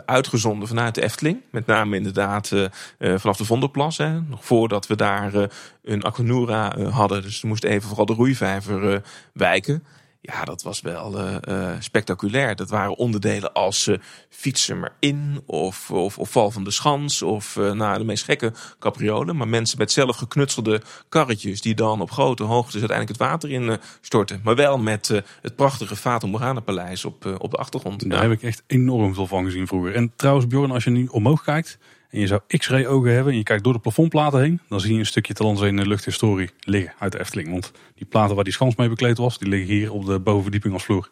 uitgezonden 0.06 0.68
vanuit 0.68 0.96
de 0.96 1.04
Efteling. 1.04 1.42
Met 1.52 1.66
name 1.66 1.96
inderdaad 1.96 2.52
vanaf 3.00 3.38
de 3.38 3.46
Vonderplas. 3.46 3.98
Hè, 3.98 4.22
nog 4.22 4.46
voordat 4.46 4.88
we 4.88 4.96
daar 4.96 5.50
een 5.84 6.04
Aquanura 6.04 6.90
hadden. 6.90 7.22
Dus 7.22 7.42
er 7.42 7.48
moest 7.48 7.64
even 7.64 7.88
vooral 7.88 8.06
de 8.06 8.14
roeivijver 8.14 9.02
wijken. 9.34 9.84
Ja, 10.26 10.44
dat 10.44 10.62
was 10.62 10.82
wel 10.82 11.20
uh, 11.20 11.36
uh, 11.50 11.72
spectaculair. 11.80 12.56
Dat 12.56 12.70
waren 12.70 12.96
onderdelen 12.96 13.54
als 13.54 13.88
uh, 13.88 13.98
fietsen 14.30 14.80
maar 14.80 14.96
in, 15.00 15.42
of, 15.46 15.92
of, 15.92 16.18
of 16.18 16.30
val 16.30 16.52
van 16.52 16.64
de 16.64 16.72
schans, 16.72 17.22
of 17.22 17.56
nou, 17.56 17.98
de 17.98 18.04
meest 18.04 18.24
gekke 18.24 18.54
capriolen. 18.80 19.36
Maar 19.36 19.48
mensen 19.48 19.78
met 19.78 19.92
zelf 19.92 20.16
geknutselde 20.16 20.82
karretjes 21.10 21.62
die 21.62 21.76
dan 21.76 22.02
op 22.02 22.12
grote 22.12 22.44
hoogtes 22.44 22.80
uiteindelijk 22.80 23.20
het 23.20 23.30
water 23.30 23.50
in 23.50 23.80
storten. 24.02 24.42
Maar 24.44 24.56
wel 24.56 24.78
met 24.78 25.08
het 25.42 25.56
prachtige 25.56 25.96
Fata 25.96 26.60
Paleis 26.60 27.06
op, 27.06 27.26
op 27.38 27.52
de 27.52 27.58
achtergrond. 27.58 28.10
Daar 28.10 28.22
heb 28.22 28.32
ik 28.32 28.44
echt 28.44 28.64
enorm 28.68 29.14
veel 29.14 29.28
van 29.28 29.46
gezien 29.46 29.68
vroeger. 29.68 29.96
En 29.96 30.14
trouwens, 30.16 30.48
Bjorn, 30.48 30.72
als 30.72 30.84
je 30.84 30.90
nu 30.90 31.08
omhoog 31.08 31.44
kijkt, 31.44 31.78
en 32.14 32.20
je 32.20 32.28
zou 32.28 32.42
x-ray 32.48 32.86
ogen 32.86 33.14
hebben 33.14 33.32
en 33.32 33.38
je 33.38 33.44
kijkt 33.44 33.64
door 33.64 33.74
de 33.74 33.80
plafondplaten 33.80 34.42
heen, 34.42 34.60
dan 34.70 34.80
zie 34.80 34.94
je 34.94 35.00
een 35.00 35.06
stukje 35.06 35.34
de 35.34 35.88
luchthistorie 35.88 36.50
liggen 36.60 36.94
uit 37.00 37.12
de 37.12 37.20
Efteling. 37.20 37.50
Want 37.50 37.72
die 37.96 38.06
platen 38.06 38.36
waar 38.36 38.44
die 38.44 38.54
schans 38.54 38.76
mee 38.76 38.90
bekleed 38.90 39.18
was, 39.18 39.38
die 39.38 39.48
liggen 39.48 39.74
hier 39.74 39.92
op 39.92 40.06
de 40.06 40.20
bovenverdieping 40.20 40.74
als 40.74 40.84
vloer. 40.84 41.10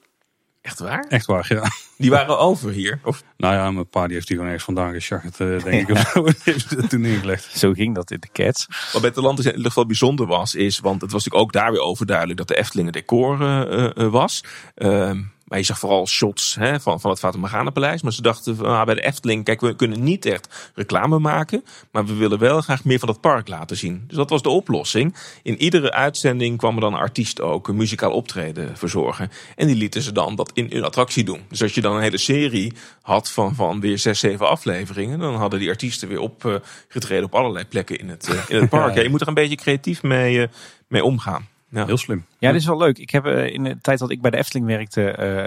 Echt 0.61 0.79
waar? 0.79 1.05
Echt 1.09 1.25
waar, 1.25 1.45
ja. 1.49 1.63
Die 1.97 2.09
waren 2.09 2.39
over 2.39 2.71
hier? 2.71 2.99
Of? 3.03 3.23
Nou 3.37 3.53
ja, 3.53 3.71
mijn 3.71 3.89
pa 3.89 4.05
die 4.05 4.13
heeft 4.13 4.27
die 4.27 4.35
gewoon 4.35 4.51
ergens 4.51 4.65
vandaan 4.65 4.93
geschacht, 4.93 5.39
uh, 5.39 5.63
denk 5.63 5.89
ik. 5.89 5.95
Of 5.95 6.11
zo. 6.13 6.25
heeft 6.51 6.89
toen 6.89 7.01
neergelegd. 7.01 7.57
Zo 7.57 7.73
ging 7.73 7.95
dat 7.95 8.11
in 8.11 8.19
de 8.19 8.29
cats. 8.31 8.67
Wat 8.91 9.01
bij 9.01 9.11
de 9.11 9.21
land 9.21 9.39
in 9.39 9.45
ieder 9.45 9.65
geval 9.65 9.85
bijzonder 9.85 10.25
was, 10.25 10.55
is, 10.55 10.79
want 10.79 11.01
het 11.01 11.11
was 11.11 11.23
natuurlijk 11.23 11.43
ook 11.43 11.61
daar 11.61 11.71
weer 11.71 11.81
overduidelijk 11.81 12.37
dat 12.37 12.47
de 12.47 12.57
Efteling 12.57 12.87
een 12.87 12.93
decor 12.93 13.41
uh, 13.41 13.89
uh, 13.95 14.11
was. 14.11 14.43
Ehm, 14.75 15.21
maar 15.51 15.59
je 15.59 15.65
zag 15.65 15.79
vooral 15.79 16.07
shots 16.07 16.55
hè, 16.55 16.79
van, 16.79 16.99
van 16.99 17.09
het 17.09 17.19
Fata 17.19 17.69
Paleis. 17.69 18.01
Maar 18.01 18.13
ze 18.13 18.21
dachten 18.21 18.65
ah, 18.65 18.85
bij 18.85 18.95
de 18.95 19.01
Efteling, 19.01 19.43
kijk, 19.43 19.61
we 19.61 19.75
kunnen 19.75 20.03
niet 20.03 20.25
echt 20.25 20.71
reclame 20.75 21.19
maken. 21.19 21.63
Maar 21.91 22.05
we 22.05 22.13
willen 22.13 22.39
wel 22.39 22.61
graag 22.61 22.83
meer 22.83 22.99
van 22.99 23.09
het 23.09 23.21
park 23.21 23.47
laten 23.47 23.77
zien. 23.77 24.03
Dus 24.07 24.17
dat 24.17 24.29
was 24.29 24.41
de 24.41 24.49
oplossing. 24.49 25.15
In 25.43 25.61
iedere 25.61 25.91
uitzending 25.91 26.57
kwam 26.57 26.75
er 26.75 26.81
dan 26.81 26.93
een 26.93 26.99
artiest 26.99 27.41
ook 27.41 27.67
een 27.67 27.75
muzikaal 27.75 28.11
optreden 28.11 28.77
verzorgen. 28.77 29.31
En 29.55 29.67
die 29.67 29.75
lieten 29.75 30.01
ze 30.01 30.11
dan 30.11 30.35
dat 30.35 30.51
in 30.53 30.67
een 30.69 30.83
attractie 30.83 31.23
doen. 31.23 31.41
Dus 31.49 31.61
als 31.61 31.73
je 31.73 31.81
dan 31.81 31.95
een 31.95 32.01
hele 32.01 32.17
serie 32.17 32.73
had 33.01 33.31
van, 33.31 33.55
van 33.55 33.79
weer 33.79 33.99
zes, 33.99 34.19
zeven 34.19 34.49
afleveringen. 34.49 35.19
Dan 35.19 35.35
hadden 35.35 35.59
die 35.59 35.69
artiesten 35.69 36.07
weer 36.07 36.19
opgetreden 36.19 37.25
op 37.25 37.35
allerlei 37.35 37.65
plekken 37.65 37.99
in 37.99 38.09
het, 38.09 38.29
uh, 38.29 38.39
in 38.47 38.61
het 38.61 38.69
park. 38.79 38.95
Ja, 38.95 39.01
je 39.01 39.09
moet 39.09 39.21
er 39.21 39.27
een 39.27 39.33
beetje 39.33 39.55
creatief 39.55 40.03
mee, 40.03 40.35
uh, 40.35 40.47
mee 40.87 41.03
omgaan. 41.03 41.47
Ja. 41.71 41.85
Heel 41.85 41.97
slim. 41.97 42.25
Ja, 42.39 42.51
dit 42.51 42.61
is 42.61 42.67
wel 42.67 42.77
leuk. 42.77 42.97
Ik 42.97 43.09
heb 43.09 43.25
uh, 43.25 43.53
in 43.53 43.63
de 43.63 43.77
tijd 43.81 43.99
dat 43.99 44.11
ik 44.11 44.21
bij 44.21 44.31
de 44.31 44.37
Efteling 44.37 44.65
werkte, 44.65 45.01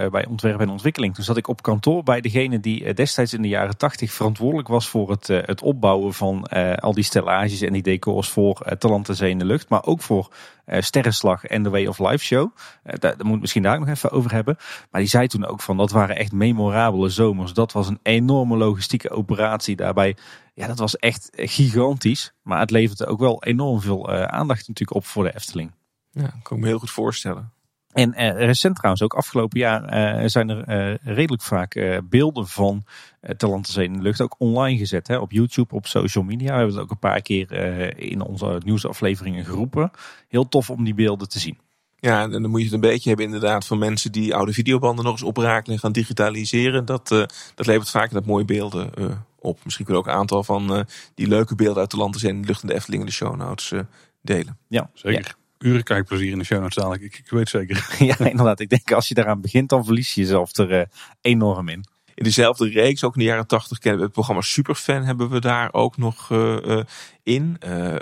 uh, 0.05 0.11
bij 0.11 0.27
ontwerp 0.27 0.61
en 0.61 0.69
ontwikkeling, 0.69 1.15
toen 1.15 1.25
zat 1.25 1.37
ik 1.37 1.49
op 1.49 1.63
kantoor 1.63 2.03
bij 2.03 2.21
degene 2.21 2.61
die 2.61 2.85
uh, 2.85 2.95
destijds 2.95 3.33
in 3.33 3.43
de 3.43 3.49
jaren 3.49 3.77
tachtig 3.77 4.13
verantwoordelijk 4.13 4.69
was 4.69 4.89
voor 4.89 5.11
het, 5.11 5.27
het 5.27 5.63
opbouwen 5.63 6.15
van 6.15 6.43
al 6.77 6.93
die 6.93 7.05
stellages 7.05 7.61
en 7.61 7.73
die 7.73 7.83
decors 7.83 8.29
voor 8.29 8.77
Talent 8.79 9.09
Zee 9.13 9.31
in 9.31 9.39
de 9.39 9.45
Lucht, 9.45 9.69
maar 9.69 9.85
ook 9.85 10.03
voor 10.03 10.35
Sterrenslag 10.67 11.45
en 11.45 11.63
The 11.63 11.71
Way 11.71 11.87
of 11.87 11.99
Life 11.99 12.25
Show. 12.25 12.51
daar, 12.83 13.17
daar 13.17 13.27
moet 13.27 13.41
misschien 13.41 13.63
daar 13.63 13.79
nog 13.79 13.89
even 13.89 14.11
over 14.11 14.33
hebben. 14.33 14.57
Maar 14.91 15.01
die 15.01 15.11
zei 15.11 15.27
toen 15.27 15.47
ook 15.47 15.61
van, 15.61 15.77
dat 15.77 15.91
waren 15.91 16.17
echt 16.17 16.33
memorabele 16.33 17.09
zomers. 17.09 17.53
Dat 17.53 17.73
was 17.73 17.89
een 17.89 18.01
enorme 18.03 18.57
logistieke 18.57 19.11
operatie 19.11 19.77
daarbij. 19.77 20.17
Ja, 20.55 20.67
dat 20.67 20.79
was 20.79 20.97
echt 20.97 21.31
gigantisch. 21.33 22.33
Maar 22.43 22.61
het 22.61 22.71
leverde 22.71 23.07
ook 23.07 23.21
wel 23.21 23.43
enorm 23.43 23.81
veel 23.81 24.11
aandacht 24.11 24.69
natuurlijk 24.69 24.97
op 24.97 25.07
voor 25.07 25.25
de 25.25 25.35
Efteling. 25.35 25.73
Ja, 26.15 26.35
kan 26.43 26.57
ik 26.57 26.63
me 26.63 26.69
heel 26.69 26.79
goed 26.79 26.91
voorstellen. 26.91 27.53
En 27.93 28.11
uh, 28.11 28.47
recent 28.47 28.77
trouwens, 28.77 29.03
ook 29.03 29.15
afgelopen 29.15 29.59
jaar, 29.59 29.83
uh, 30.21 30.29
zijn 30.29 30.49
er 30.49 30.91
uh, 30.91 31.15
redelijk 31.15 31.43
vaak 31.43 31.75
uh, 31.75 31.99
beelden 32.05 32.49
van 32.49 32.85
uh, 33.23 33.31
Talentenzee 33.31 33.85
in 33.85 33.93
de 33.93 34.03
lucht 34.03 34.21
ook 34.21 34.35
online 34.39 34.79
gezet. 34.79 35.09
Hè, 35.09 35.17
op 35.17 35.33
YouTube, 35.33 35.75
op 35.75 35.87
social 35.87 36.25
media. 36.25 36.47
We 36.47 36.57
hebben 36.57 36.75
het 36.75 36.83
ook 36.83 36.91
een 36.91 36.99
paar 36.99 37.23
keer 37.23 37.53
in 37.99 38.21
onze 38.21 38.61
nieuwsafleveringen 38.65 39.45
geroepen. 39.45 39.91
Heel 40.29 40.49
tof 40.49 40.71
om 40.71 40.85
die 40.85 40.95
beelden 40.95 41.29
te 41.29 41.39
zien. 41.39 41.59
Ja, 41.97 42.23
en 42.23 42.31
dan 42.31 42.51
moet 42.51 42.59
je 42.59 42.65
het 42.65 42.75
een 42.75 42.81
beetje 42.81 43.09
hebben 43.09 43.27
inderdaad 43.27 43.67
van 43.67 43.79
mensen 43.79 44.13
die 44.13 44.35
oude 44.35 44.53
videobanden 44.53 45.05
nog 45.05 45.13
eens 45.13 45.23
oprakelen 45.23 45.75
en 45.75 45.81
gaan 45.81 45.93
digitaliseren. 45.93 46.85
Dat, 46.85 47.09
dat 47.55 47.67
levert 47.67 47.91
vaak 47.91 48.11
dat 48.11 48.27
mooie 48.27 48.45
beelden 48.45 48.91
op. 49.39 49.65
Misschien 49.65 49.85
kunnen 49.85 50.03
we 50.03 50.09
ook 50.09 50.15
een 50.15 50.21
aantal 50.21 50.45
van 50.45 50.87
die 51.15 51.29
leuke 51.29 51.55
beelden 51.55 51.81
uit 51.81 51.91
de 51.91 51.97
Talentenzee 51.97 52.31
in 52.31 52.41
de 52.41 52.47
lucht 52.47 52.63
en 52.63 52.69
de 52.69 52.75
Efteling 52.75 53.03
in 53.03 53.09
de 53.09 53.15
show 53.15 53.37
notes 53.37 53.73
delen. 54.21 54.59
Ja, 54.69 54.91
zeker. 54.95 55.37
Ja 55.37 55.44
uren 55.65 55.83
kijkplezier 55.83 56.33
in 56.33 56.39
de 56.39 56.45
show 56.45 56.61
notes 56.61 56.75
dadelijk. 56.75 57.03
Ik, 57.03 57.19
ik 57.19 57.31
weet 57.31 57.49
zeker. 57.49 57.95
ja, 57.99 58.19
inderdaad. 58.19 58.61
Ik 58.61 58.69
denk 58.69 58.93
als 58.93 59.09
je 59.09 59.15
daaraan 59.15 59.41
begint, 59.41 59.69
dan 59.69 59.85
verlies 59.85 60.15
je 60.15 60.21
jezelf 60.21 60.57
er 60.57 60.71
uh, 60.71 60.83
enorm 61.21 61.69
in. 61.69 61.85
In 62.15 62.25
dezelfde 62.25 62.69
reeks, 62.69 63.05
ook 63.05 63.15
in 63.15 63.21
de 63.21 63.27
jaren 63.27 63.47
tachtig, 63.47 63.79
kennen 63.79 63.99
we 63.99 64.05
het 64.05 64.15
programma 64.15 64.43
Superfan. 64.43 65.03
Hebben 65.03 65.29
we 65.29 65.41
daar 65.41 65.73
ook 65.73 65.97
nog 65.97 66.31
uh, 66.31 66.81
in. 67.25 67.57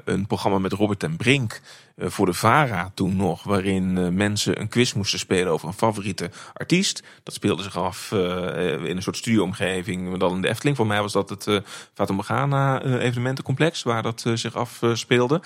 een 0.05 0.27
programma 0.27 0.59
met 0.59 0.73
Robert 0.73 1.03
en 1.03 1.17
Brink. 1.17 1.61
Eh, 1.97 2.09
voor 2.09 2.27
de 2.27 2.33
VARA 2.33 2.91
toen 2.95 3.17
nog, 3.17 3.43
waarin 3.43 3.99
eh, 3.99 4.09
mensen 4.09 4.61
een 4.61 4.69
quiz 4.69 4.93
moesten 4.93 5.19
spelen 5.19 5.53
over 5.53 5.69
een 5.69 5.75
favoriete 5.75 6.31
artiest. 6.53 7.03
Dat 7.23 7.35
speelde 7.35 7.63
zich 7.63 7.79
af 7.79 8.13
eh, 8.13 8.85
in 8.85 8.97
een 8.97 9.03
soort 9.03 9.17
studioomgeving, 9.17 10.09
maar 10.09 10.19
dan 10.19 10.35
in 10.35 10.43
de 10.43 10.49
Efteling. 10.49 10.77
Voor 10.77 10.87
mij 10.87 11.01
was 11.01 11.13
dat 11.13 11.29
het 11.29 11.47
uh, 11.47 11.59
Fata 11.95 12.13
Morgana 12.13 12.83
evenementencomplex, 12.83 13.83
waar 13.83 14.03
dat 14.03 14.25
zich 14.35 14.55
afspeelde. 14.55 15.41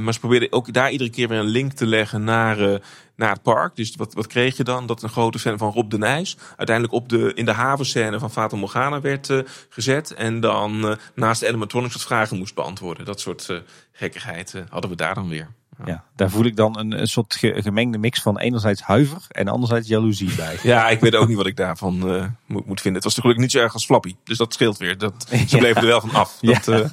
maar 0.00 0.12
ze 0.12 0.20
probeerden 0.20 0.52
ook 0.52 0.72
daar 0.72 0.90
iedere 0.90 1.10
keer 1.10 1.28
weer 1.28 1.38
een 1.38 1.44
link 1.44 1.72
te 1.72 1.86
leggen 1.86 2.24
naar 2.24 2.80
naar 3.16 3.30
het 3.30 3.42
park. 3.42 3.76
Dus 3.76 3.96
wat, 3.96 4.14
wat 4.14 4.26
kreeg 4.26 4.56
je 4.56 4.64
dan? 4.64 4.86
Dat 4.86 5.02
een 5.02 5.08
grote 5.08 5.38
fan 5.38 5.58
van 5.58 5.72
Rob 5.72 5.90
de 5.90 5.98
Nijs 5.98 6.36
uiteindelijk 6.56 6.96
op 6.96 7.08
de, 7.08 7.32
in 7.34 7.44
de 7.44 7.52
havenscène 7.52 8.18
van 8.18 8.30
Fata 8.30 8.56
Morgana 8.56 9.00
werd 9.00 9.30
gezet. 9.68 10.14
En 10.14 10.40
dan 10.40 10.98
naast 11.14 11.40
de 11.40 11.48
animatronics 11.48 11.92
wat 11.92 12.02
vragen 12.02 12.38
moest 12.38 12.54
beantwoorden. 12.54 13.04
Soort 13.20 13.48
uh, 13.50 13.58
gekkigheid 13.92 14.54
hadden 14.68 14.90
we 14.90 14.96
daar 14.96 15.14
dan 15.14 15.28
weer. 15.28 15.48
Ja. 15.84 16.04
daar 16.16 16.30
voel 16.30 16.44
ik 16.44 16.56
dan 16.56 16.78
een, 16.78 17.00
een 17.00 17.06
soort 17.06 17.36
gemengde 17.40 17.98
mix 17.98 18.22
van 18.22 18.38
enerzijds 18.38 18.80
huiver 18.80 19.22
en 19.28 19.48
anderzijds 19.48 19.88
jaloezie 19.88 20.34
bij. 20.34 20.58
Ja, 20.62 20.88
ik 20.88 21.00
weet 21.00 21.14
ook 21.14 21.28
niet 21.28 21.36
wat 21.36 21.46
ik 21.46 21.56
daarvan 21.56 22.14
uh, 22.14 22.26
moet, 22.46 22.66
moet, 22.66 22.80
vinden. 22.80 23.02
Het 23.02 23.04
was 23.04 23.14
gelukkig 23.14 23.42
niet 23.42 23.52
zo 23.52 23.58
erg 23.58 23.72
als 23.72 23.84
Flappy, 23.84 24.16
dus 24.24 24.38
dat 24.38 24.52
scheelt 24.52 24.78
weer. 24.78 24.98
Dat, 24.98 25.26
ze 25.48 25.56
bleven 25.58 25.82
er 25.82 25.86
wel 25.86 26.00
van 26.00 26.10
af. 26.10 26.38
Dat, 26.40 26.68
uh, 26.68 26.92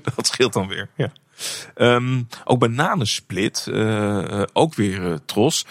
dat 0.14 0.26
scheelt 0.26 0.52
dan 0.52 0.68
weer. 0.68 0.88
Ja. 0.96 1.12
Um, 1.76 2.26
ook 2.44 2.58
Bananensplit, 2.58 3.66
uh, 3.68 4.42
ook 4.52 4.74
weer 4.74 5.00
uh, 5.00 5.14
Tros. 5.24 5.66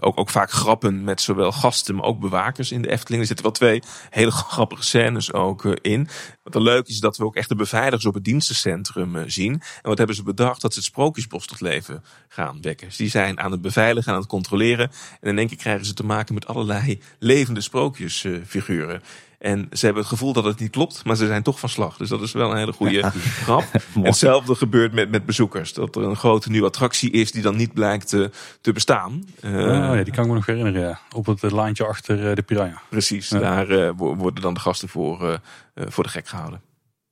Ook, 0.00 0.18
ook 0.18 0.30
vaak 0.30 0.50
grappen 0.50 1.04
met 1.04 1.20
zowel 1.20 1.52
gasten, 1.52 1.94
maar 1.94 2.04
ook 2.04 2.20
bewakers 2.20 2.72
in 2.72 2.82
de 2.82 2.90
Efteling. 2.90 3.20
Er 3.20 3.26
zitten 3.26 3.44
wel 3.44 3.54
twee 3.54 3.82
hele 4.10 4.30
grappige 4.52 4.82
scènes 4.82 5.32
ook 5.32 5.64
in. 5.64 6.08
Wat 6.42 6.54
er 6.54 6.62
leuk 6.62 6.86
is, 6.86 7.00
dat 7.00 7.16
we 7.16 7.24
ook 7.24 7.36
echt 7.36 7.48
de 7.48 7.54
beveiligers 7.54 8.06
op 8.06 8.14
het 8.14 8.24
dienstencentrum 8.24 9.28
zien. 9.30 9.52
En 9.52 9.88
wat 9.88 9.98
hebben 9.98 10.16
ze 10.16 10.22
bedacht? 10.22 10.60
Dat 10.60 10.72
ze 10.72 10.78
het 10.78 10.88
Sprookjesbos 10.88 11.46
tot 11.46 11.60
leven 11.60 12.04
gaan 12.28 12.58
wekken. 12.60 12.86
Dus 12.86 12.96
die 12.96 13.08
zijn 13.08 13.40
aan 13.40 13.50
het 13.50 13.60
beveiligen, 13.60 14.12
aan 14.12 14.18
het 14.18 14.28
controleren. 14.28 14.90
En 15.20 15.28
in 15.30 15.38
één 15.38 15.48
keer 15.48 15.56
krijgen 15.56 15.86
ze 15.86 15.94
te 15.94 16.04
maken 16.04 16.34
met 16.34 16.46
allerlei 16.46 17.00
levende 17.18 17.60
sprookjesfiguren. 17.60 19.02
En 19.40 19.68
ze 19.72 19.84
hebben 19.84 20.02
het 20.02 20.12
gevoel 20.12 20.32
dat 20.32 20.44
het 20.44 20.58
niet 20.58 20.70
klopt, 20.70 21.04
maar 21.04 21.16
ze 21.16 21.26
zijn 21.26 21.42
toch 21.42 21.60
van 21.60 21.68
slag. 21.68 21.96
Dus 21.96 22.08
dat 22.08 22.22
is 22.22 22.32
wel 22.32 22.50
een 22.50 22.56
hele 22.56 22.72
goede 22.72 23.02
grap. 23.44 23.64
hetzelfde 24.02 24.54
gebeurt 24.54 24.92
met, 24.92 25.10
met 25.10 25.26
bezoekers. 25.26 25.72
Dat 25.72 25.96
er 25.96 26.02
een 26.02 26.16
grote 26.16 26.50
nieuwe 26.50 26.66
attractie 26.66 27.10
is 27.10 27.32
die 27.32 27.42
dan 27.42 27.56
niet 27.56 27.72
blijkt 27.72 28.08
te, 28.08 28.30
te 28.60 28.72
bestaan. 28.72 29.24
Uh, 29.44 29.60
ja, 29.60 30.04
die 30.04 30.12
kan 30.12 30.22
ik 30.22 30.30
me 30.30 30.36
nog 30.36 30.46
herinneren. 30.46 30.80
Ja. 30.80 31.00
Op 31.14 31.26
het 31.26 31.42
eh, 31.42 31.50
laantje 31.50 31.86
achter 31.86 32.28
uh, 32.28 32.34
de 32.34 32.42
Piranha. 32.42 32.82
Precies, 32.88 33.28
daar 33.28 33.70
uh, 33.70 33.90
worden 33.96 34.42
dan 34.42 34.54
de 34.54 34.60
gasten 34.60 34.88
voor, 34.88 35.40
voor 35.74 36.04
de 36.04 36.10
gek 36.10 36.28
gehouden. 36.28 36.60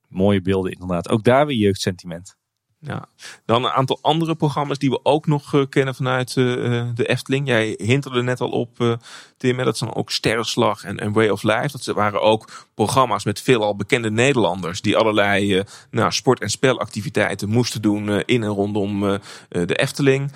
Mooie 0.08 0.42
beelden 0.42 0.72
inderdaad. 0.72 1.08
Ook 1.08 1.24
daar 1.24 1.46
weer 1.46 1.56
jeugdsentiment. 1.56 2.37
Ja. 2.80 3.08
Dan 3.44 3.64
een 3.64 3.70
aantal 3.70 3.98
andere 4.00 4.34
programma's 4.34 4.78
die 4.78 4.90
we 4.90 5.00
ook 5.02 5.26
nog 5.26 5.52
uh, 5.52 5.64
kennen 5.68 5.94
vanuit 5.94 6.36
uh, 6.36 6.86
de 6.94 7.06
Efteling. 7.06 7.46
Jij 7.46 7.74
hinterde 7.76 8.22
net 8.22 8.40
al 8.40 8.50
op, 8.50 8.80
uh, 8.80 8.96
Tim, 9.36 9.56
dat 9.56 9.78
zijn 9.78 9.94
ook 9.94 10.10
Sterrenslag 10.10 10.84
en, 10.84 10.98
en 10.98 11.12
Way 11.12 11.28
of 11.28 11.42
Life. 11.42 11.68
Dat 11.72 11.84
waren 11.84 12.22
ook 12.22 12.67
programma's 12.84 13.24
met 13.24 13.40
veelal 13.40 13.76
bekende 13.76 14.10
Nederlanders 14.10 14.80
die 14.80 14.96
allerlei 14.96 15.62
nou, 15.90 16.12
sport- 16.12 16.40
en 16.40 16.50
spelactiviteiten 16.50 17.48
moesten 17.48 17.82
doen 17.82 18.22
in 18.24 18.42
en 18.42 18.48
rondom 18.48 19.18
de 19.48 19.76
Efteling. 19.76 20.32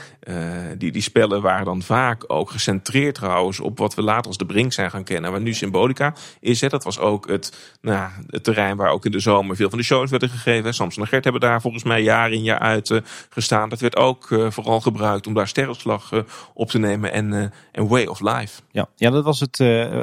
die, 0.79 0.93
die 0.93 1.03
spellen 1.03 1.43
waren 1.43 1.65
dan 1.65 1.83
vaak 1.83 2.25
ook 2.27 2.51
gecentreerd 2.51 3.15
trouwens 3.15 3.61
op 3.61 3.79
wat 3.79 3.95
we 3.95 4.03
later 4.03 4.27
als 4.27 4.37
de 4.37 4.47
Brink 4.47 4.73
zijn 4.73 4.91
gaan 4.91 5.05
kennen. 5.05 5.31
Waar 5.31 5.41
nu 5.41 5.55
Symbolica 5.55 6.15
is. 6.41 6.61
Hè. 6.61 6.69
Dat 6.69 6.85
was 6.85 6.99
ook 6.99 7.29
het, 7.29 7.77
nou, 7.81 8.11
het 8.27 8.45
terrein 8.45 8.77
waar 8.77 8.91
ook 8.91 9.05
in 9.05 9.13
de 9.13 9.21
zomer 9.21 9.57
veel 9.57 9.69
van 9.69 9.79
de 9.79 9.85
shows 9.85 10.11
werden 10.11 10.29
gegeven. 10.29 10.75
Samson 10.75 11.03
en 11.03 11.09
Gert 11.09 11.25
hebben 11.25 11.43
daar 11.43 11.61
volgens 11.61 11.85
mij 11.85 12.03
jaren 12.03 12.37
in 12.37 12.43
jaar 12.43 12.59
uit 12.59 13.01
gestaan. 13.31 13.69
Dat 13.69 13.81
werd 13.81 13.97
ook 13.97 14.27
vooral 14.49 14.81
gebruikt 14.81 15.27
om 15.27 15.35
daar 15.35 15.49
sterrenslag 15.49 16.11
op 16.55 16.71
te 16.71 16.79
nemen 16.79 17.13
en, 17.13 17.53
en 17.73 17.89
Way 17.89 18.05
of 18.05 18.21
Life. 18.21 18.61
Ja, 18.71 18.89
ja 18.97 19.11
dat 19.11 19.25
was 19.25 19.41
het 19.41 19.57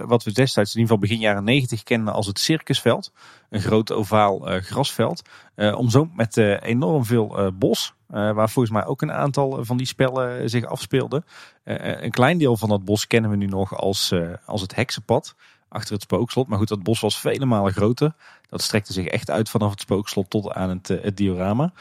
wat 0.06 0.24
we 0.24 0.32
destijds 0.32 0.76
in 0.76 0.80
ieder 0.80 0.96
geval 0.96 0.98
begin 0.98 1.20
jaren 1.20 1.44
negentig 1.44 1.84
kenden 1.84 2.14
als 2.14 2.28
het 2.30 2.40
circusveld. 2.40 3.12
Een 3.50 3.62
groot 3.62 3.92
ovaal 3.92 4.40
grasveld. 4.40 5.22
omzoomd 5.56 6.16
met 6.16 6.38
enorm 6.38 7.06
veel 7.06 7.52
bos. 7.54 7.94
waar 8.08 8.50
volgens 8.50 8.74
mij 8.74 8.86
ook 8.86 9.02
een 9.02 9.12
aantal 9.12 9.66
van 9.66 9.78
die 9.78 9.88
spellen 9.88 10.50
zich 10.50 10.66
afspeelden. 10.66 11.26
een 11.64 12.12
klein 12.12 12.38
deel 12.38 12.58
van 12.58 12.70
dat 12.70 12.86
bos 12.86 13.08
kennen 13.08 13.32
we 13.32 13.38
nu 13.38 13.46
nog 13.46 13.76
als, 13.76 14.14
als 14.46 14.62
het 14.62 14.76
heksenpad 14.76 15.36
achter 15.70 15.94
het 15.94 16.02
spookslot. 16.02 16.48
Maar 16.48 16.58
goed, 16.58 16.68
dat 16.68 16.84
bos 16.84 17.00
was 17.00 17.20
vele 17.20 17.46
malen 17.46 17.74
groter. 17.74 18.14
Dat 18.50 18.62
strekte 18.62 18.94
zich 18.94 19.06
echt 19.06 19.30
uit 19.30 19.50
vanaf 19.50 19.72
het 19.72 19.82
spookslot 19.82 20.30
tot 20.30 20.52
aan 20.52 20.70
het, 20.70 20.88
het 20.88 21.18
diorama. 21.18 21.74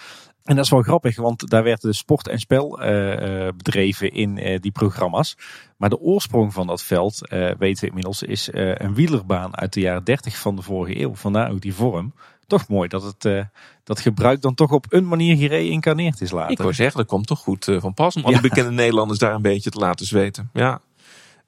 En 0.49 0.57
dat 0.57 0.64
is 0.64 0.70
wel 0.70 0.82
grappig, 0.82 1.16
want 1.16 1.51
daar 1.51 1.62
werd 1.62 1.80
de 1.80 1.92
sport 1.92 2.28
en 2.28 2.38
spel 2.38 2.82
uh, 2.82 3.49
bedreven 3.57 4.12
in 4.12 4.36
uh, 4.36 4.59
die 4.61 4.70
programma's. 4.70 5.36
Maar 5.76 5.88
de 5.88 6.01
oorsprong 6.01 6.53
van 6.53 6.66
dat 6.66 6.82
veld, 6.82 7.28
weten 7.59 7.80
we 7.80 7.86
inmiddels, 7.86 8.22
is 8.22 8.49
een 8.53 8.94
wielerbaan 8.94 9.57
uit 9.57 9.72
de 9.72 9.80
jaren 9.80 10.05
30 10.05 10.38
van 10.38 10.57
de 10.57 10.62
vorige 10.62 11.01
eeuw. 11.01 11.14
Vandaar 11.14 11.51
ook 11.51 11.61
die 11.61 11.74
vorm. 11.74 12.14
Toch 12.46 12.68
mooi 12.68 12.88
dat 12.88 13.03
het 13.03 13.49
dat 13.84 14.01
gebruik 14.01 14.40
dan 14.40 14.55
toch 14.55 14.72
op 14.72 14.86
een 14.88 15.09
manier 15.09 15.36
gereïncarneerd 15.36 16.20
is 16.20 16.30
later. 16.30 16.51
Ik 16.51 16.59
wil 16.59 16.72
zeggen, 16.72 16.96
dat 16.96 17.07
komt 17.07 17.26
toch 17.26 17.38
goed 17.38 17.64
van 17.78 17.94
pas 17.94 18.16
om 18.16 18.24
alle 18.24 18.40
bekende 18.40 18.70
Nederlanders 18.70 19.18
daar 19.18 19.34
een 19.34 19.42
beetje 19.42 19.70
te 19.70 19.78
laten 19.78 20.07
zweten. 20.07 20.51
Ja. 20.53 20.80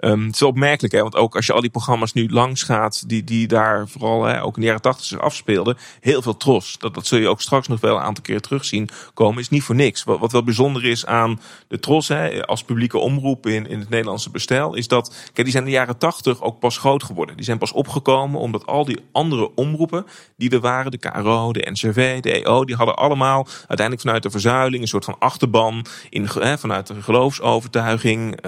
Um, 0.00 0.24
het 0.24 0.34
is 0.34 0.42
opmerkelijk, 0.42 0.94
hè? 0.94 1.00
want 1.00 1.16
ook 1.16 1.36
als 1.36 1.46
je 1.46 1.52
al 1.52 1.60
die 1.60 1.70
programma's 1.70 2.12
nu 2.12 2.28
langs 2.28 2.62
gaat, 2.62 3.08
die, 3.08 3.24
die 3.24 3.46
daar 3.46 3.88
vooral 3.88 4.24
hè, 4.24 4.42
ook 4.42 4.54
in 4.54 4.60
de 4.60 4.66
jaren 4.66 4.82
tachtig 4.82 5.04
zich 5.04 5.20
afspeelden, 5.20 5.76
heel 6.00 6.22
veel 6.22 6.36
tros. 6.36 6.78
Dat, 6.78 6.94
dat 6.94 7.06
zul 7.06 7.18
je 7.18 7.28
ook 7.28 7.40
straks 7.40 7.68
nog 7.68 7.80
wel 7.80 7.96
een 7.96 8.02
aantal 8.02 8.22
keer 8.22 8.40
terugzien 8.40 8.88
komen, 9.14 9.40
is 9.40 9.48
niet 9.48 9.62
voor 9.62 9.74
niks. 9.74 10.04
Wat, 10.04 10.18
wat 10.18 10.32
wel 10.32 10.44
bijzonder 10.44 10.84
is 10.84 11.06
aan 11.06 11.40
de 11.68 11.78
tros 11.78 12.08
hè, 12.08 12.46
als 12.46 12.64
publieke 12.64 12.98
omroep 12.98 13.46
in, 13.46 13.66
in 13.66 13.78
het 13.78 13.88
Nederlandse 13.88 14.30
bestel, 14.30 14.74
is 14.74 14.88
dat, 14.88 15.14
kijk, 15.32 15.34
die 15.34 15.50
zijn 15.50 15.64
in 15.64 15.70
de 15.70 15.76
jaren 15.76 15.98
tachtig 15.98 16.42
ook 16.42 16.58
pas 16.58 16.78
groot 16.78 17.02
geworden. 17.02 17.36
Die 17.36 17.44
zijn 17.44 17.58
pas 17.58 17.72
opgekomen 17.72 18.40
omdat 18.40 18.66
al 18.66 18.84
die 18.84 18.98
andere 19.12 19.54
omroepen 19.54 20.06
die 20.36 20.50
er 20.50 20.60
waren, 20.60 20.90
de 20.90 20.98
KRO, 20.98 21.52
de 21.52 21.70
NCV, 21.70 22.20
de 22.20 22.44
EO, 22.44 22.64
die 22.64 22.76
hadden 22.76 22.96
allemaal 22.96 23.46
uiteindelijk 23.56 24.00
vanuit 24.00 24.22
de 24.22 24.30
verzuiling 24.30 24.82
een 24.82 24.88
soort 24.88 25.04
van 25.04 25.16
achterban 25.18 25.86
in, 26.10 26.28
hè, 26.32 26.58
vanuit 26.58 26.86
de 26.86 27.02
geloofsovertuiging, 27.02 28.38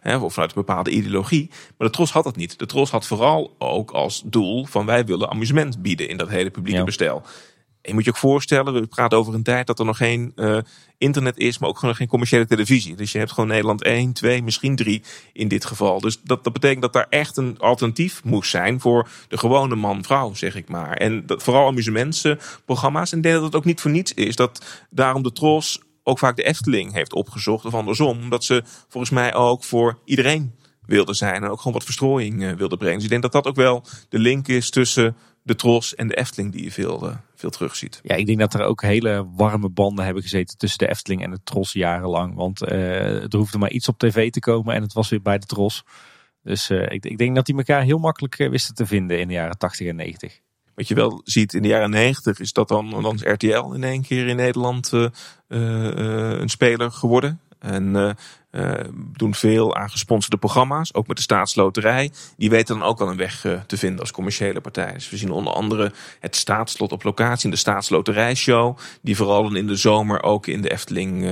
hè, 0.00 0.16
of 0.16 0.32
vanuit 0.32 0.50
een 0.50 0.64
bepaalde 0.64 0.90
ideologie. 0.96 1.50
Maar 1.78 1.88
de 1.88 1.94
Tros 1.94 2.12
had 2.12 2.24
dat 2.24 2.36
niet. 2.36 2.58
De 2.58 2.66
Tros 2.66 2.90
had 2.90 3.06
vooral 3.06 3.54
ook 3.58 3.90
als 3.90 4.22
doel 4.24 4.64
van 4.64 4.86
wij 4.86 5.04
willen 5.04 5.30
amusement 5.30 5.82
bieden 5.82 6.08
in 6.08 6.16
dat 6.16 6.28
hele 6.28 6.50
publieke 6.50 6.84
bestel. 6.84 7.22
En 7.86 7.92
je 7.92 7.98
moet 7.98 8.04
je 8.04 8.10
ook 8.10 8.30
voorstellen, 8.30 8.72
we 8.72 8.86
praten 8.86 9.18
over 9.18 9.34
een 9.34 9.42
tijd 9.42 9.66
dat 9.66 9.78
er 9.78 9.84
nog 9.84 9.96
geen 9.96 10.32
uh, 10.36 10.58
internet 10.98 11.38
is, 11.38 11.58
maar 11.58 11.68
ook 11.68 11.78
gewoon 11.78 11.94
geen 11.94 12.08
commerciële 12.08 12.46
televisie. 12.46 12.96
Dus 12.96 13.12
je 13.12 13.18
hebt 13.18 13.32
gewoon 13.32 13.48
Nederland 13.48 13.82
1, 13.82 14.12
2, 14.12 14.42
misschien 14.42 14.76
3 14.76 15.02
in 15.32 15.48
dit 15.48 15.64
geval. 15.64 16.00
Dus 16.00 16.20
dat, 16.22 16.44
dat 16.44 16.52
betekent 16.52 16.82
dat 16.82 16.92
daar 16.92 17.06
echt 17.10 17.36
een 17.36 17.58
alternatief 17.58 18.24
moest 18.24 18.50
zijn 18.50 18.80
voor 18.80 19.08
de 19.28 19.38
gewone 19.38 19.74
man-vrouw, 19.74 20.34
zeg 20.34 20.54
ik 20.54 20.68
maar. 20.68 20.96
En 20.96 21.26
dat, 21.26 21.42
vooral 21.42 21.66
amusementsprogramma's. 21.66 23.12
En 23.12 23.16
ik 23.16 23.22
denk 23.22 23.34
dat 23.34 23.44
het 23.44 23.54
ook 23.54 23.64
niet 23.64 23.80
voor 23.80 23.90
niets 23.90 24.14
is 24.14 24.36
dat 24.36 24.86
daarom 24.90 25.22
de 25.22 25.32
Tros 25.32 25.80
ook 26.02 26.18
vaak 26.18 26.36
de 26.36 26.42
Efteling 26.42 26.92
heeft 26.92 27.12
opgezocht, 27.12 27.64
of 27.64 27.74
andersom. 27.74 28.18
Omdat 28.18 28.44
ze 28.44 28.62
volgens 28.88 29.12
mij 29.12 29.34
ook 29.34 29.64
voor 29.64 29.98
iedereen 30.04 30.54
wilde 30.86 31.14
zijn. 31.14 31.42
En 31.42 31.50
ook 31.50 31.58
gewoon 31.58 31.72
wat 31.72 31.84
verstrooiing 31.84 32.42
uh, 32.42 32.52
wilde 32.52 32.76
brengen. 32.76 32.94
Dus 32.94 33.04
ik 33.04 33.10
denk 33.10 33.22
dat 33.22 33.32
dat 33.32 33.46
ook 33.46 33.56
wel 33.56 33.84
de 34.08 34.18
link 34.18 34.48
is 34.48 34.70
tussen 34.70 35.16
de 35.42 35.54
Tros 35.54 35.94
en 35.94 36.08
de 36.08 36.16
Efteling 36.16 36.52
die 36.52 36.64
je 36.64 36.72
veel, 36.72 37.08
uh, 37.08 37.16
veel 37.34 37.50
terugziet. 37.50 38.00
Ja, 38.02 38.14
ik 38.14 38.26
denk 38.26 38.38
dat 38.38 38.54
er 38.54 38.62
ook 38.62 38.82
hele 38.82 39.26
warme 39.36 39.68
banden 39.68 40.04
hebben 40.04 40.22
gezeten 40.22 40.58
tussen 40.58 40.78
de 40.78 40.88
Efteling 40.88 41.22
en 41.22 41.30
de 41.30 41.40
Tros 41.44 41.72
jarenlang. 41.72 42.34
Want 42.34 42.62
uh, 42.62 43.22
er 43.22 43.36
hoefde 43.36 43.58
maar 43.58 43.70
iets 43.70 43.88
op 43.88 43.98
tv 43.98 44.30
te 44.30 44.40
komen 44.40 44.74
en 44.74 44.82
het 44.82 44.92
was 44.92 45.08
weer 45.08 45.22
bij 45.22 45.38
de 45.38 45.46
Tros. 45.46 45.84
Dus 46.42 46.70
ik, 46.70 47.04
ik, 47.04 47.18
denk 47.18 47.34
dat 47.34 47.46
die 47.46 47.56
elkaar 47.56 47.82
heel 47.82 47.98
makkelijk 47.98 48.36
wisten 48.36 48.74
te 48.74 48.86
vinden 48.86 49.20
in 49.20 49.28
de 49.28 49.34
jaren 49.34 49.58
80 49.58 49.86
en 49.86 49.96
90. 49.96 50.40
Wat 50.74 50.88
je 50.88 50.94
wel 50.94 51.20
ziet 51.24 51.54
in 51.54 51.62
de 51.62 51.68
jaren 51.68 51.90
90 51.90 52.38
is 52.38 52.52
dat 52.52 52.68
dan, 52.68 52.90
dan 52.90 53.14
is 53.14 53.22
RTL 53.22 53.72
in 53.72 53.84
één 53.84 54.02
keer 54.02 54.26
in 54.26 54.36
Nederland 54.36 54.92
een 55.48 56.48
speler 56.48 56.90
geworden. 56.90 57.40
En 57.66 58.16
uh, 58.50 58.72
doen 59.16 59.34
veel 59.34 59.76
aan 59.76 59.90
gesponsorde 59.90 60.36
programma's, 60.36 60.94
ook 60.94 61.06
met 61.06 61.16
de 61.16 61.22
staatsloterij. 61.22 62.10
Die 62.36 62.50
weten 62.50 62.78
dan 62.78 62.88
ook 62.88 62.98
wel 62.98 63.08
een 63.08 63.16
weg 63.16 63.44
uh, 63.44 63.60
te 63.66 63.76
vinden 63.76 64.00
als 64.00 64.10
commerciële 64.10 64.60
partij. 64.60 64.92
Dus 64.92 65.10
we 65.10 65.16
zien 65.16 65.30
onder 65.30 65.52
andere 65.52 65.92
het 66.20 66.36
staatslot 66.36 66.92
op 66.92 67.02
locatie, 67.02 67.50
de 67.50 67.56
staatsloterijshow. 67.56 68.78
Die 69.02 69.16
vooral 69.16 69.54
in 69.54 69.66
de 69.66 69.76
zomer 69.76 70.22
ook 70.22 70.46
in 70.46 70.60
de 70.60 70.70
Efteling 70.70 71.30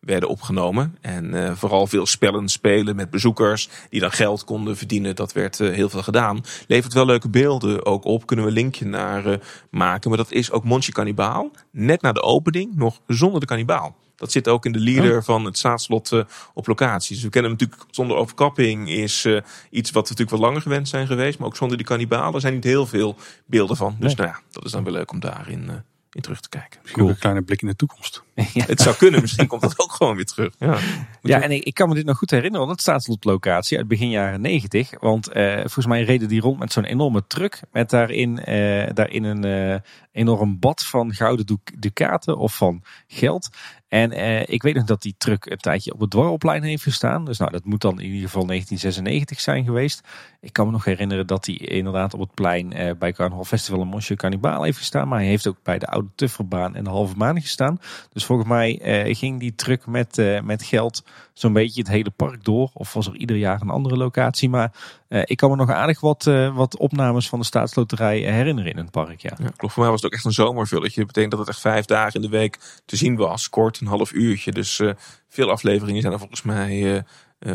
werden 0.00 0.28
opgenomen. 0.28 0.96
En 1.00 1.56
vooral 1.56 1.86
veel 1.86 2.06
spellen 2.06 2.48
spelen 2.48 2.96
met 2.96 3.10
bezoekers 3.10 3.68
die 3.90 4.00
dan 4.00 4.12
geld 4.12 4.44
konden 4.44 4.76
verdienen. 4.76 5.16
Dat 5.16 5.32
werd 5.32 5.58
heel 5.58 5.88
veel 5.88 6.02
gedaan. 6.02 6.40
Levert 6.66 6.92
wel 6.92 7.06
leuke 7.06 7.28
beelden 7.28 7.86
ook 7.86 8.04
op. 8.04 8.26
Kunnen 8.26 8.44
we 8.44 8.50
een 8.50 8.56
linkje 8.56 8.84
naar 8.84 9.38
maken. 9.70 10.08
Maar 10.08 10.18
dat 10.18 10.32
is 10.32 10.50
ook 10.50 10.64
Montje 10.64 10.92
Cannibaal. 10.92 11.50
Net 11.70 12.02
na 12.02 12.12
de 12.12 12.22
opening 12.22 12.76
nog 12.76 13.00
zonder 13.06 13.40
de 13.40 13.46
kannibaal. 13.46 13.96
Dat 14.20 14.32
zit 14.32 14.48
ook 14.48 14.64
in 14.64 14.72
de 14.72 14.78
leader 14.78 15.16
oh. 15.16 15.22
van 15.22 15.44
het 15.44 15.58
staatslot 15.58 16.12
uh, 16.12 16.22
op 16.54 16.66
locatie. 16.66 17.14
Dus 17.14 17.24
we 17.24 17.30
kennen 17.30 17.50
natuurlijk 17.50 17.82
zonder 17.90 18.16
overkapping 18.16 18.90
is 18.90 19.24
uh, 19.24 19.40
iets 19.70 19.90
wat 19.90 20.02
we 20.02 20.08
natuurlijk 20.10 20.30
wel 20.30 20.40
langer 20.40 20.62
gewend 20.62 20.88
zijn 20.88 21.06
geweest. 21.06 21.38
Maar 21.38 21.46
ook 21.46 21.56
zonder 21.56 21.76
die 21.76 21.86
kannibalen 21.86 22.40
zijn 22.40 22.54
niet 22.54 22.64
heel 22.64 22.86
veel 22.86 23.16
beelden 23.46 23.76
van. 23.76 23.96
Dus 23.98 24.14
nou 24.14 24.28
ja, 24.28 24.40
dat 24.50 24.64
is 24.64 24.70
dan 24.70 24.84
wel 24.84 24.92
leuk 24.92 25.12
om 25.12 25.20
daarin 25.20 25.64
uh, 25.64 25.74
in 26.12 26.20
terug 26.20 26.40
te 26.40 26.48
kijken. 26.48 26.80
Cool. 26.92 27.08
Een 27.08 27.18
kleine 27.18 27.42
blik 27.42 27.62
in 27.62 27.68
de 27.68 27.76
toekomst. 27.76 28.22
ja. 28.34 28.64
Het 28.66 28.80
zou 28.80 28.96
kunnen, 28.96 29.20
misschien 29.20 29.46
komt 29.46 29.60
dat 29.62 29.78
ook 29.78 29.92
gewoon 29.92 30.16
weer 30.16 30.24
terug. 30.24 30.54
Ja, 30.58 30.78
ja 31.22 31.42
en 31.42 31.50
ik, 31.50 31.64
ik, 31.64 31.74
kan 31.74 31.88
me 31.88 31.94
dit 31.94 32.04
nog 32.04 32.18
goed 32.18 32.30
herinneren, 32.30 32.66
want 32.66 32.70
het 32.70 32.80
staatslocatie 32.80 33.78
uit 33.78 33.88
begin 33.88 34.10
jaren 34.10 34.40
negentig. 34.40 34.90
Want 35.00 35.36
uh, 35.36 35.56
volgens 35.56 35.86
mij 35.86 36.02
reden 36.02 36.28
die 36.28 36.40
rond 36.40 36.58
met 36.58 36.72
zo'n 36.72 36.84
enorme 36.84 37.26
truck. 37.26 37.60
Met 37.72 37.90
daarin, 37.90 38.30
uh, 38.30 38.90
daarin 38.92 39.24
een 39.24 39.46
uh, 39.46 39.80
enorm 40.12 40.58
bad 40.58 40.84
van 40.84 41.12
gouden 41.12 41.60
ducaten 41.78 42.36
of 42.36 42.56
van 42.56 42.82
geld. 43.06 43.48
En 43.90 44.12
eh, 44.12 44.42
ik 44.46 44.62
weet 44.62 44.74
nog 44.74 44.84
dat 44.84 45.02
die 45.02 45.14
truck 45.18 45.46
een 45.46 45.56
tijdje 45.56 45.92
op 45.92 46.00
het 46.00 46.10
dwarrelplein 46.10 46.62
heeft 46.62 46.82
gestaan. 46.82 47.24
Dus 47.24 47.38
nou, 47.38 47.50
dat 47.50 47.64
moet 47.64 47.80
dan 47.80 48.00
in 48.00 48.06
ieder 48.06 48.28
geval 48.28 48.46
1996 48.46 49.40
zijn 49.40 49.64
geweest. 49.64 50.00
Ik 50.40 50.52
kan 50.52 50.66
me 50.66 50.72
nog 50.72 50.84
herinneren 50.84 51.26
dat 51.26 51.46
hij 51.46 51.54
inderdaad 51.54 52.14
op 52.14 52.20
het 52.20 52.34
plein 52.34 52.72
eh, 52.72 52.90
bij 52.98 53.12
Carnaval 53.12 53.44
Festival 53.44 53.80
in 53.80 53.86
Monsieur 53.86 54.16
Cannibal 54.16 54.62
heeft 54.62 54.78
gestaan. 54.78 55.08
Maar 55.08 55.18
hij 55.18 55.28
heeft 55.28 55.46
ook 55.46 55.62
bij 55.62 55.78
de 55.78 55.86
Oude 55.86 56.08
Tufferbaan 56.14 56.74
en 56.74 56.84
de 56.84 56.90
Halve 56.90 57.16
Maan 57.16 57.40
gestaan. 57.40 57.80
Dus 58.12 58.24
volgens 58.24 58.48
mij 58.48 58.80
eh, 58.80 59.16
ging 59.16 59.40
die 59.40 59.54
truck 59.54 59.86
met, 59.86 60.40
met 60.42 60.62
geld 60.62 61.04
zo'n 61.40 61.52
beetje 61.52 61.80
het 61.80 61.90
hele 61.90 62.10
park 62.10 62.44
door. 62.44 62.70
Of 62.72 62.92
was 62.92 63.06
er 63.06 63.16
ieder 63.16 63.36
jaar 63.36 63.60
een 63.60 63.70
andere 63.70 63.96
locatie. 63.96 64.48
Maar 64.48 64.72
uh, 65.08 65.22
ik 65.24 65.36
kan 65.36 65.50
me 65.50 65.56
nog 65.56 65.70
aardig 65.70 66.00
wat, 66.00 66.26
uh, 66.26 66.56
wat 66.56 66.76
opnames 66.76 67.28
van 67.28 67.38
de 67.38 67.44
staatsloterij 67.44 68.18
herinneren 68.18 68.70
in 68.70 68.76
het 68.76 68.90
park. 68.90 69.20
Ja. 69.20 69.36
klopt. 69.56 69.74
Voor 69.74 69.82
mij 69.82 69.90
was 69.90 70.02
het 70.02 70.04
ook 70.04 70.16
echt 70.16 70.24
een 70.24 70.32
zomervulletje. 70.32 70.96
Dat 70.96 71.06
betekent 71.06 71.30
dat 71.30 71.40
het 71.40 71.48
echt 71.48 71.60
vijf 71.60 71.84
dagen 71.84 72.14
in 72.14 72.30
de 72.30 72.36
week 72.36 72.58
te 72.84 72.96
zien 72.96 73.16
was. 73.16 73.48
Kort, 73.48 73.80
een 73.80 73.86
half 73.86 74.12
uurtje. 74.12 74.52
Dus 74.52 74.78
uh, 74.78 74.92
veel 75.28 75.50
afleveringen 75.50 76.00
zijn 76.00 76.12
er 76.12 76.18
volgens 76.18 76.42
mij 76.42 77.04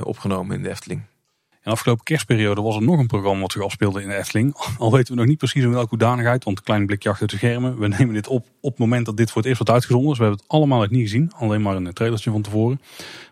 opgenomen 0.03 0.55
in 0.55 0.63
de 0.63 0.69
Efteling. 0.69 1.03
De 1.66 1.72
afgelopen 1.72 2.03
kerstperiode 2.03 2.61
was 2.61 2.76
er 2.76 2.82
nog 2.82 2.99
een 2.99 3.07
programma 3.07 3.41
wat 3.41 3.51
zich 3.51 3.61
afspeelde 3.61 4.01
in 4.01 4.07
de 4.07 4.16
Efteling. 4.16 4.55
Al 4.78 4.91
weten 4.91 5.13
we 5.13 5.20
nog 5.20 5.28
niet 5.28 5.38
precies 5.38 5.63
in 5.63 5.72
welke 5.72 5.89
hoedanigheid, 5.89 6.43
want 6.43 6.57
een 6.57 6.63
klein 6.63 6.86
blikje 6.86 7.09
achter 7.09 7.28
de 7.28 7.36
schermen. 7.36 7.80
We 7.80 7.88
nemen 7.97 8.13
dit 8.13 8.28
op 8.28 8.45
op 8.61 8.72
het 8.72 8.80
moment 8.80 9.05
dat 9.05 9.18
dit 9.18 9.28
voor 9.28 9.38
het 9.38 9.45
eerst 9.45 9.57
wordt 9.57 9.74
uitgezonden. 9.74 10.09
Dus 10.09 10.18
we 10.18 10.24
hebben 10.24 10.41
het 10.43 10.51
allemaal 10.51 10.80
nog 10.80 10.89
niet 10.89 11.01
gezien, 11.01 11.32
alleen 11.36 11.61
maar 11.61 11.76
een 11.76 11.93
trailertje 11.93 12.32
van 12.32 12.41
tevoren. 12.41 12.82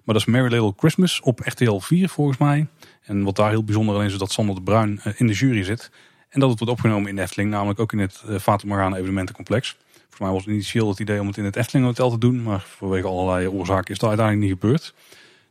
Maar 0.04 0.16
dat 0.16 0.16
is 0.16 0.26
Merry 0.26 0.52
Little 0.52 0.74
Christmas 0.78 1.22
op 1.22 1.40
RTL 1.40 1.78
4 1.78 2.10
volgens 2.10 2.38
mij. 2.38 2.68
En 3.04 3.24
wat 3.24 3.36
daar 3.36 3.50
heel 3.50 3.64
bijzonder 3.64 3.96
aan 3.96 4.04
is, 4.04 4.12
is 4.12 4.18
dat 4.18 4.32
Sander 4.32 4.56
de 4.56 4.62
Bruin 4.62 5.00
eh, 5.04 5.14
in 5.18 5.28
de 5.28 5.34
jury 5.34 5.64
zit. 5.64 5.92
En 6.30 6.40
dat 6.40 6.50
het 6.50 6.60
wordt 6.60 6.74
opgenomen 6.74 7.10
in 7.10 7.16
de 7.16 7.22
Efteling, 7.22 7.50
namelijk 7.50 7.80
ook 7.80 7.92
in 7.92 8.00
het 8.00 8.24
uh, 8.30 8.40
Fata 8.40 8.68
Morgana 8.68 8.96
evenementencomplex. 8.96 9.78
Volgens 9.94 10.20
mij 10.20 10.30
was 10.30 10.44
het 10.44 10.54
initieel 10.54 10.90
het 10.90 11.00
idee 11.00 11.20
om 11.20 11.28
het 11.28 11.38
in 11.38 11.46
het 11.46 11.56
Efteling 11.56 11.86
Hotel 11.86 12.10
te 12.10 12.18
doen. 12.18 12.44
Maar 12.44 12.66
vanwege 12.78 13.08
allerlei 13.08 13.48
oorzaken 13.48 13.94
is 13.94 14.00
dat 14.00 14.10
uiteindelijk 14.10 14.48
niet 14.48 14.60
gebeurd. 14.62 14.94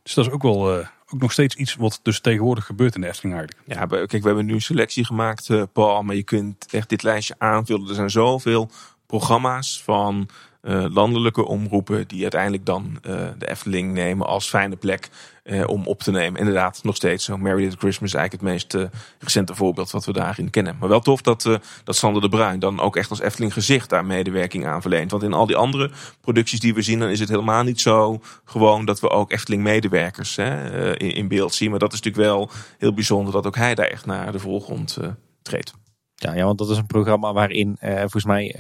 Dus 0.03 0.15
dat 0.15 0.27
is 0.27 0.33
ook 0.33 0.43
wel 0.43 0.79
uh, 0.79 0.87
ook 1.15 1.21
nog 1.21 1.33
steeds 1.33 1.55
iets 1.55 1.75
wat 1.75 2.01
dus 2.03 2.21
tegenwoordig 2.21 2.67
gebeurt 2.67 2.95
in 2.95 3.01
de 3.01 3.07
Efteling 3.07 3.35
eigenlijk. 3.37 3.69
Ja, 3.69 3.87
kijk, 3.87 4.23
we 4.23 4.27
hebben 4.27 4.47
nu 4.47 4.55
een 4.55 4.63
selectie 4.63 5.05
gemaakt, 5.05 5.49
uh, 5.49 5.63
Paul. 5.73 6.03
Maar 6.03 6.15
je 6.15 6.23
kunt 6.23 6.67
echt 6.71 6.89
dit 6.89 7.03
lijstje 7.03 7.35
aanvullen. 7.39 7.89
Er 7.89 7.95
zijn 7.95 8.11
zoveel 8.11 8.71
programma's 9.07 9.83
van 9.83 10.29
uh, 10.63 10.85
landelijke 10.89 11.45
omroepen 11.45 12.09
die 12.09 12.23
uiteindelijk 12.23 12.67
dan 12.67 12.99
uh, 13.07 13.29
de 13.39 13.49
Efteling 13.49 13.93
nemen 13.93 14.27
als 14.27 14.49
fijne 14.49 14.77
plek 14.77 15.09
uh, 15.45 15.69
om 15.69 15.87
op 15.87 16.01
te 16.01 16.11
nemen. 16.11 16.41
Inderdaad, 16.41 16.81
nog 16.83 16.97
steeds 16.97 17.25
zo. 17.25 17.37
Merry 17.37 17.63
Little 17.63 17.79
Christmas 17.79 18.09
is 18.09 18.19
eigenlijk 18.19 18.45
het 18.45 18.53
meest 18.53 18.91
recente 19.19 19.55
voorbeeld 19.55 19.91
wat 19.91 20.05
we 20.05 20.13
daarin 20.13 20.51
kennen. 20.51 20.77
Maar 20.81 20.89
wel 20.89 21.01
tof 21.01 21.23
dat, 21.23 21.43
dat 21.85 21.97
Sander 21.97 22.23
de 22.23 22.29
Bruin 22.29 22.59
dan 22.59 22.81
ook 22.81 22.97
echt 22.97 23.11
als 23.11 23.21
Efteling 23.21 23.53
gezicht 23.53 23.89
daar 23.89 24.05
medewerking 24.05 24.67
aan 24.67 24.81
verleent. 24.81 25.11
Want 25.11 25.23
in 25.23 25.33
al 25.33 25.47
die 25.47 25.57
andere 25.57 25.91
producties 26.21 26.61
die 26.61 26.75
we 26.75 26.83
zien, 26.83 26.99
dan 26.99 27.09
is 27.09 27.21
het 27.21 27.29
helemaal 27.29 27.63
niet 27.63 27.81
zo 27.81 28.21
gewoon 28.45 28.85
dat 28.85 29.01
we 29.01 29.11
ook 29.11 29.33
Efteling 29.33 29.63
medewerkers 29.63 30.37
hè, 30.37 30.97
in, 30.99 31.15
in, 31.15 31.29
beeld 31.29 31.55
zien. 31.55 31.71
Maar 31.71 31.79
dat 31.79 31.93
is 31.93 32.01
natuurlijk 32.01 32.31
wel 32.31 32.51
heel 32.79 32.95
bijzonder 32.95 33.33
dat 33.33 33.47
ook 33.47 33.57
hij 33.57 33.75
daar 33.75 33.87
echt 33.87 34.07
naar 34.07 34.33
de 34.33 34.39
voorgrond 34.39 34.99
treedt. 35.43 35.73
Ja, 36.15 36.35
ja, 36.35 36.45
want 36.45 36.59
dat 36.59 36.71
is 36.71 36.77
een 36.77 36.87
programma 36.87 37.33
waarin 37.33 37.77
volgens 37.81 38.25
mij 38.25 38.57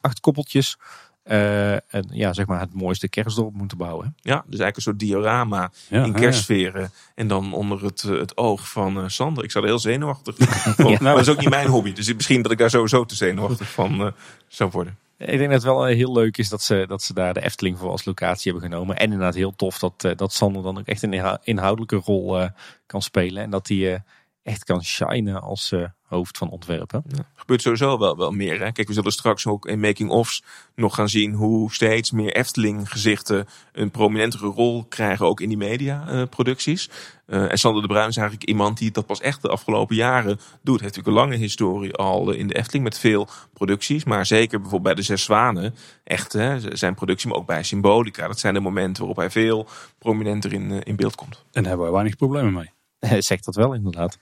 acht 0.00 0.20
koppeltjes 0.20 0.76
uh, 1.24 1.72
en, 1.72 2.06
ja, 2.10 2.32
zeg 2.32 2.46
maar 2.46 2.60
het 2.60 2.74
mooiste 2.74 3.08
kerstdorp 3.08 3.54
moeten 3.54 3.76
bouwen. 3.76 4.14
Ja, 4.16 4.34
dus 4.34 4.60
eigenlijk 4.60 4.76
een 4.76 4.82
soort 4.82 4.98
diorama 4.98 5.70
in 5.88 6.12
kerstsferen. 6.12 6.90
En 7.14 7.28
dan 7.28 7.52
onder 7.52 7.84
het, 7.84 8.02
eh, 8.02 8.18
het 8.18 8.36
oog 8.36 8.70
van 8.70 8.98
uh, 8.98 9.04
Sander. 9.06 9.44
Ik 9.44 9.50
zou 9.50 9.64
er 9.64 9.70
heel 9.70 9.80
zenuwachtig 9.80 10.36
van. 10.38 10.90
ja. 10.90 10.98
Nou, 11.00 11.16
dat 11.16 11.26
is 11.26 11.32
ook 11.32 11.40
niet 11.40 11.48
mijn 11.48 11.68
hobby. 11.68 11.92
Dus 11.92 12.14
misschien 12.14 12.42
dat 12.42 12.52
ik 12.52 12.58
daar 12.58 12.70
sowieso 12.70 13.04
te 13.04 13.14
zenuwachtig 13.14 13.70
van 13.70 14.00
uh, 14.00 14.06
zou 14.48 14.70
worden. 14.70 14.98
Ik 15.18 15.26
denk 15.26 15.50
dat 15.50 15.52
het 15.52 15.62
wel 15.62 15.84
heel 15.84 16.12
leuk 16.12 16.36
is 16.36 16.48
dat 16.48 16.62
ze, 16.62 16.84
dat 16.88 17.02
ze 17.02 17.14
daar 17.14 17.34
de 17.34 17.42
Efteling 17.42 17.78
voor 17.78 17.90
als 17.90 18.04
locatie 18.04 18.52
hebben 18.52 18.70
genomen. 18.70 18.96
En 18.96 19.04
inderdaad 19.04 19.34
heel 19.34 19.56
tof 19.56 19.78
dat, 19.78 20.08
dat 20.16 20.32
Sander 20.32 20.62
dan 20.62 20.78
ook 20.78 20.86
echt 20.86 21.02
een 21.02 21.38
inhoudelijke 21.42 21.96
rol 21.96 22.48
kan 22.86 23.02
spelen. 23.02 23.42
En 23.42 23.50
dat 23.50 23.68
hij 23.68 24.02
echt 24.44 24.64
kan 24.64 24.84
shinen 24.84 25.42
als 25.42 25.72
uh, 25.72 25.84
hoofd 26.02 26.38
van 26.38 26.50
ontwerpen. 26.50 27.02
Ja, 27.08 27.26
gebeurt 27.34 27.62
sowieso 27.62 27.98
wel, 27.98 28.16
wel 28.16 28.30
meer. 28.30 28.60
Hè? 28.60 28.72
Kijk, 28.72 28.88
we 28.88 28.94
zullen 28.94 29.12
straks 29.12 29.46
ook 29.46 29.66
in 29.66 29.80
making-offs 29.80 30.42
nog 30.74 30.94
gaan 30.94 31.08
zien 31.08 31.32
hoe 31.32 31.72
steeds 31.72 32.10
meer 32.10 32.32
Efteling-gezichten 32.34 33.46
een 33.72 33.90
prominentere 33.90 34.46
rol 34.46 34.84
krijgen, 34.88 35.26
ook 35.26 35.40
in 35.40 35.48
die 35.48 35.56
mediaproducties. 35.56 36.90
Uh, 37.26 37.50
en 37.50 37.58
Sander 37.58 37.82
de 37.82 37.88
Bruin 37.88 38.08
is 38.08 38.16
eigenlijk 38.16 38.48
iemand 38.48 38.78
die 38.78 38.90
dat 38.90 39.06
pas 39.06 39.20
echt 39.20 39.42
de 39.42 39.48
afgelopen 39.48 39.96
jaren 39.96 40.36
doet. 40.62 40.80
Hij 40.80 40.84
heeft 40.84 40.96
natuurlijk 40.96 41.06
een 41.06 41.12
lange 41.12 41.36
historie 41.36 41.94
al 41.94 42.30
in 42.30 42.46
de 42.46 42.54
Efteling 42.54 42.84
met 42.84 42.98
veel 42.98 43.28
producties. 43.52 44.04
Maar 44.04 44.26
zeker 44.26 44.60
bijvoorbeeld 44.60 44.94
bij 44.94 45.04
de 45.04 45.08
Zes 45.08 45.22
Zwanen. 45.22 45.74
Echt 46.04 46.32
hè, 46.32 46.76
zijn 46.76 46.94
productie, 46.94 47.28
maar 47.28 47.38
ook 47.38 47.46
bij 47.46 47.62
Symbolica. 47.62 48.26
Dat 48.26 48.38
zijn 48.38 48.54
de 48.54 48.60
momenten 48.60 48.98
waarop 48.98 49.16
hij 49.16 49.30
veel 49.30 49.68
prominenter 49.98 50.52
in, 50.52 50.82
in 50.82 50.96
beeld 50.96 51.14
komt. 51.14 51.34
En 51.34 51.62
daar 51.62 51.64
hebben 51.64 51.86
we 51.86 51.92
weinig 51.92 52.16
problemen 52.16 52.52
mee. 52.52 52.72
Zegt 53.18 53.44
dat 53.44 53.54
wel 53.54 53.74
inderdaad. 53.74 54.18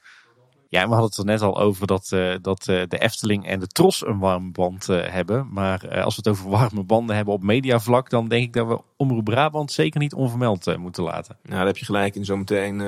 Ja, 0.72 0.82
we 0.82 0.88
hadden 0.88 1.08
het 1.08 1.18
er 1.18 1.24
net 1.24 1.42
al 1.42 1.58
over 1.58 1.86
dat, 1.86 2.10
uh, 2.14 2.34
dat 2.42 2.66
uh, 2.70 2.82
de 2.88 2.98
Efteling 2.98 3.46
en 3.46 3.60
de 3.60 3.66
Tros 3.66 4.06
een 4.06 4.18
warme 4.18 4.50
band 4.50 4.88
uh, 4.88 5.02
hebben. 5.04 5.48
Maar 5.50 6.02
als 6.02 6.16
we 6.16 6.22
het 6.24 6.28
over 6.28 6.50
warme 6.58 6.82
banden 6.82 7.16
hebben 7.16 7.34
op 7.34 7.42
mediavlak, 7.42 8.10
dan 8.10 8.28
denk 8.28 8.44
ik 8.44 8.52
dat 8.52 8.66
we 8.66 8.80
Omroep 8.96 9.24
Brabant 9.24 9.72
zeker 9.72 10.00
niet 10.00 10.14
onvermeld 10.14 10.76
moeten 10.76 11.02
laten. 11.02 11.36
Nou, 11.42 11.56
daar 11.56 11.66
heb 11.66 11.76
je 11.76 11.84
gelijk 11.84 12.14
in 12.14 12.24
zometeen. 12.24 12.80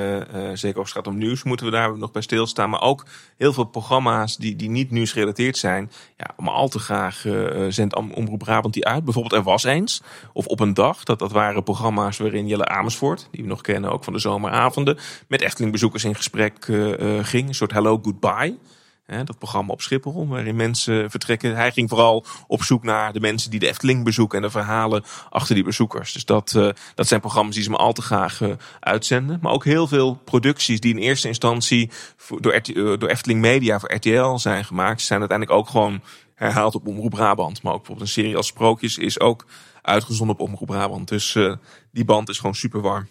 zeker 0.55 0.78
als 0.78 0.89
het 0.89 0.97
gaat 0.97 1.07
om 1.07 1.18
nieuws, 1.18 1.43
moeten 1.43 1.66
we 1.66 1.72
daar 1.72 1.99
nog 1.99 2.11
bij 2.11 2.22
stilstaan. 2.22 2.70
Maar 2.70 2.82
ook 2.82 3.07
heel 3.37 3.53
veel 3.53 3.64
programma's 3.64 4.37
die, 4.37 4.57
die 4.57 4.70
niet 4.70 4.91
nieuwsgerelateerd 4.91 5.57
zijn. 5.57 5.91
Ja, 6.16 6.26
maar 6.37 6.55
al 6.55 6.68
te 6.68 6.78
graag 6.78 7.24
zendt 7.68 7.97
Omroep 7.97 8.39
Brabant 8.39 8.74
die 8.74 8.87
uit. 8.87 9.05
Bijvoorbeeld 9.05 9.35
Er 9.35 9.43
Was 9.43 9.64
Eens. 9.64 10.03
Of 10.32 10.47
Op 10.47 10.61
een 10.61 10.74
Dag. 10.74 11.05
Dat, 11.05 11.18
dat 11.18 11.32
waren 11.32 11.62
programma's 11.62 12.18
waarin 12.18 12.47
Jelle 12.47 12.68
Amersfoort, 12.68 13.28
die 13.30 13.43
we 13.43 13.49
nog 13.49 13.61
kennen 13.61 13.93
ook 13.93 14.05
van 14.05 14.12
de 14.12 14.18
zomeravonden, 14.18 14.99
met 15.28 15.41
Efteling 15.41 15.72
bezoekers 15.72 16.05
in 16.05 16.14
gesprek 16.14 16.64
ging. 17.22 17.49
Een 17.49 17.55
soort 17.55 17.72
Hello 17.75 18.01
Goodbye. 18.03 18.59
Dat 19.07 19.39
programma 19.39 19.72
op 19.72 19.83
Schiphol, 19.83 20.29
waarin 20.29 20.57
mensen 20.57 21.11
vertrekken. 21.11 21.57
Hij 21.57 21.72
ging 21.72 21.89
vooral 21.89 22.25
op 22.47 22.62
zoek 22.62 22.83
naar 22.83 23.12
de 23.12 23.20
mensen 23.20 23.51
die 23.51 23.61
de 23.61 23.68
Efteling 23.68 24.05
bezoeken 24.05 24.39
en 24.39 24.45
de 24.45 24.51
verhalen 24.51 25.05
achter 25.31 25.55
die 25.55 25.64
bezoekers. 25.64 26.12
Dus 26.12 26.25
dat, 26.25 26.53
uh, 26.57 26.70
dat 26.95 27.07
zijn 27.09 27.20
programma's 27.20 27.55
die 27.55 27.64
ze 27.64 27.70
me 27.70 27.77
al 27.77 27.93
te 27.93 28.03
graag 28.03 28.41
uh, 28.41 28.53
uitzenden. 28.81 29.39
Maar 29.43 29.53
ook 29.53 29.64
heel 29.64 29.87
veel 29.87 30.14
producties 30.14 30.81
die 30.81 30.95
in 30.95 31.01
eerste 31.01 31.29
instantie 31.29 31.91
door, 32.41 32.61
uh, 32.75 32.99
door 32.99 33.09
Efteling 33.09 33.41
Media 33.41 33.81
voor 33.81 33.95
RTL 33.95 34.37
zijn 34.37 34.64
gemaakt, 34.64 35.01
zijn 35.01 35.20
uiteindelijk 35.20 35.59
ook 35.59 35.68
gewoon 35.68 36.03
herhaald 36.35 36.75
op 36.75 36.87
Omroep 36.87 37.11
Brabant. 37.11 37.62
Maar 37.62 37.72
ook 37.72 37.79
bijvoorbeeld 37.79 38.09
een 38.09 38.14
serie 38.14 38.37
als 38.37 38.47
Sprookjes 38.47 38.99
is 38.99 39.20
ook 39.20 39.47
uitgezonden 39.83 40.37
op 40.37 40.49
Omroep 40.49 40.66
Brabant. 40.66 41.09
Dus 41.09 41.39
die 41.93 42.05
band 42.05 42.29
is 42.29 42.37
gewoon 42.37 42.55
super 42.55 42.81
warm. 42.81 43.09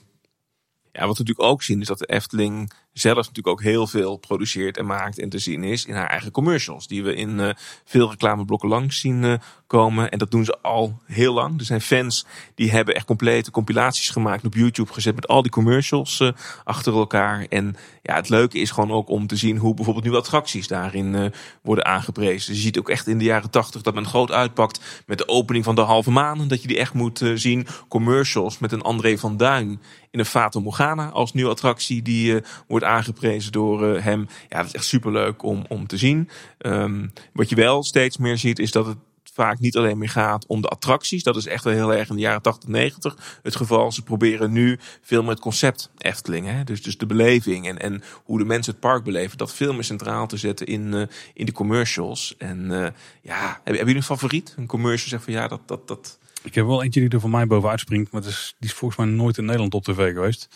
Ja, 0.92 1.08
wat 1.08 1.18
we 1.18 1.24
natuurlijk 1.24 1.52
ook 1.52 1.64
zien 1.64 1.82
is 1.82 1.88
dat 1.88 2.00
de 2.00 2.06
Efteling 2.06 2.72
zelf 2.94 3.18
natuurlijk 3.18 3.48
ook 3.48 3.62
heel 3.62 3.88
veel 3.88 4.18
produceert 4.18 4.78
en 4.78 4.86
maakt 4.86 5.20
en 5.20 5.30
te 5.30 5.40
zien 5.40 5.64
is 5.64 5.86
in 5.86 5.94
haar 5.94 6.10
eigen 6.10 6.32
commercials. 6.32 6.88
Die 6.88 7.04
we 7.04 7.16
in 7.16 7.40
uh, 7.40 7.50
veel 7.86 8.10
reclameblokken 8.10 8.70
langs 8.70 9.00
zien 9.00 9.24
uh, 9.24 9.34
komen. 9.68 10.12
En 10.12 10.18
dat 10.18 10.32
doen 10.32 10.46
ze 10.46 10.58
al 10.62 11.02
heel 11.06 11.34
lang. 11.34 11.60
Er 11.60 11.66
zijn 11.66 11.82
fans 11.82 12.26
die 12.56 12.72
hebben 12.72 12.96
echt 12.96 13.06
complete 13.06 13.52
compilaties 13.52 14.10
gemaakt 14.10 14.46
op 14.46 14.54
YouTube 14.54 14.94
gezet 14.94 15.16
met 15.16 15.28
al 15.28 15.42
die 15.42 15.52
commercials 15.52 16.20
uh, 16.20 16.32
achter 16.64 16.94
elkaar. 16.94 17.46
En 17.50 17.76
ja, 18.02 18.16
het 18.16 18.30
leuke 18.30 18.58
is 18.60 18.72
gewoon 18.72 18.92
ook 18.92 19.10
om 19.10 19.28
te 19.28 19.36
zien 19.36 19.58
hoe 19.58 19.74
bijvoorbeeld 19.74 20.06
nu 20.06 20.16
attracties 20.16 20.68
daarin 20.68 21.34
worden 21.62 21.86
aangeprezen. 21.86 22.54
Je 22.54 22.60
ziet 22.60 22.80
ook 22.80 22.90
echt 22.90 23.08
in 23.08 23.18
de 23.18 23.24
jaren 23.24 23.50
tachtig 23.50 23.82
dat 23.82 23.94
men 23.94 24.06
groot 24.06 24.32
uitpakt 24.32 25.04
met 25.06 25.18
de 25.18 25.28
opening 25.28 25.64
van 25.64 25.76
de 25.76 25.82
halve 25.82 26.12
maan. 26.12 26.48
Dat 26.48 26.62
je 26.62 26.68
die 26.68 26.78
echt 26.78 26.94
moet 26.94 27.22
zien. 27.36 27.68
Commercials 27.88 28.60
met 28.60 28.72
een 28.72 28.82
André 28.82 29.18
van 29.18 29.38
Duin 29.38 29.82
in 30.12 30.20
een 30.20 30.26
Fata 30.26 30.60
Morgana 30.60 31.10
als 31.10 31.34
nieuwe 31.34 31.52
attractie 31.52 32.02
die 32.02 32.42
wordt 32.68 32.83
aangeprezen 32.84 33.52
door 33.52 33.96
uh, 33.96 34.04
hem. 34.04 34.28
Ja, 34.50 34.58
dat 34.58 34.66
is 34.66 34.74
echt 34.74 34.86
superleuk 34.86 35.44
om, 35.44 35.66
om 35.68 35.88
te 35.88 35.98
zien. 35.98 36.30
Um, 36.58 37.14
wat 37.34 37.50
je 37.50 37.56
wel 37.56 37.84
steeds 37.84 38.18
meer 38.18 38.38
ziet, 38.38 38.60
is 38.60 38.72
dat 38.72 38.86
het 38.86 38.98
vaak 39.34 39.60
niet 39.60 39.78
alleen 39.78 39.98
meer 39.98 40.10
gaat 40.10 40.46
om 40.46 40.62
de 40.62 40.68
attracties. 40.68 41.24
Dat 41.24 41.36
is 41.36 41.46
echt 41.46 41.64
wel 41.64 41.74
heel 41.74 41.94
erg 41.94 42.10
in 42.10 42.16
de 42.16 42.22
jaren 42.22 42.42
80, 42.42 42.70
90 42.70 43.40
het 43.44 43.56
geval. 43.56 43.92
Ze 43.92 44.04
proberen 44.04 44.52
nu 44.52 44.80
veel 45.02 45.22
meer 45.22 45.32
het 45.32 45.40
concept 45.40 45.92
Efteling. 45.98 46.48
Hè? 46.48 46.64
Dus, 46.64 46.84
dus 46.84 46.98
de 46.98 47.06
beleving 47.06 47.68
en, 47.68 47.80
en 47.80 48.04
hoe 48.24 48.38
de 48.38 48.46
mensen 48.46 48.72
het 48.72 48.82
park 48.82 49.04
beleven. 49.04 49.38
Dat 49.38 49.54
veel 49.54 49.74
meer 49.74 49.84
centraal 49.84 50.28
te 50.28 50.38
zetten 50.38 50.68
in, 50.68 50.94
uh, 50.94 51.04
in 51.34 51.46
de 51.46 51.52
commercials. 51.52 52.36
En 52.38 52.72
uh, 52.72 52.88
ja, 53.22 53.62
hebben, 53.64 53.78
jullie 53.78 53.96
een 53.96 54.04
favoriet? 54.04 54.54
Een 54.58 54.68
commercial 54.68 55.10
zegt 55.10 55.24
van 55.24 55.34
ja, 55.34 55.48
dat... 55.48 55.62
dat, 55.66 55.88
dat... 55.88 56.20
Ik 56.44 56.56
heb 56.56 56.66
wel 56.66 56.84
eentje 56.84 57.00
die 57.00 57.10
er 57.10 57.20
voor 57.20 57.30
mij 57.30 57.48
bovenuit 57.48 57.80
springt. 57.80 58.12
Maar 58.12 58.26
is, 58.26 58.56
die 58.60 58.70
is 58.70 58.76
volgens 58.76 59.00
mij 59.00 59.10
nooit 59.10 59.38
in 59.38 59.46
Nederland 59.46 59.74
op 59.74 59.84
tv 59.84 60.14
geweest. 60.14 60.48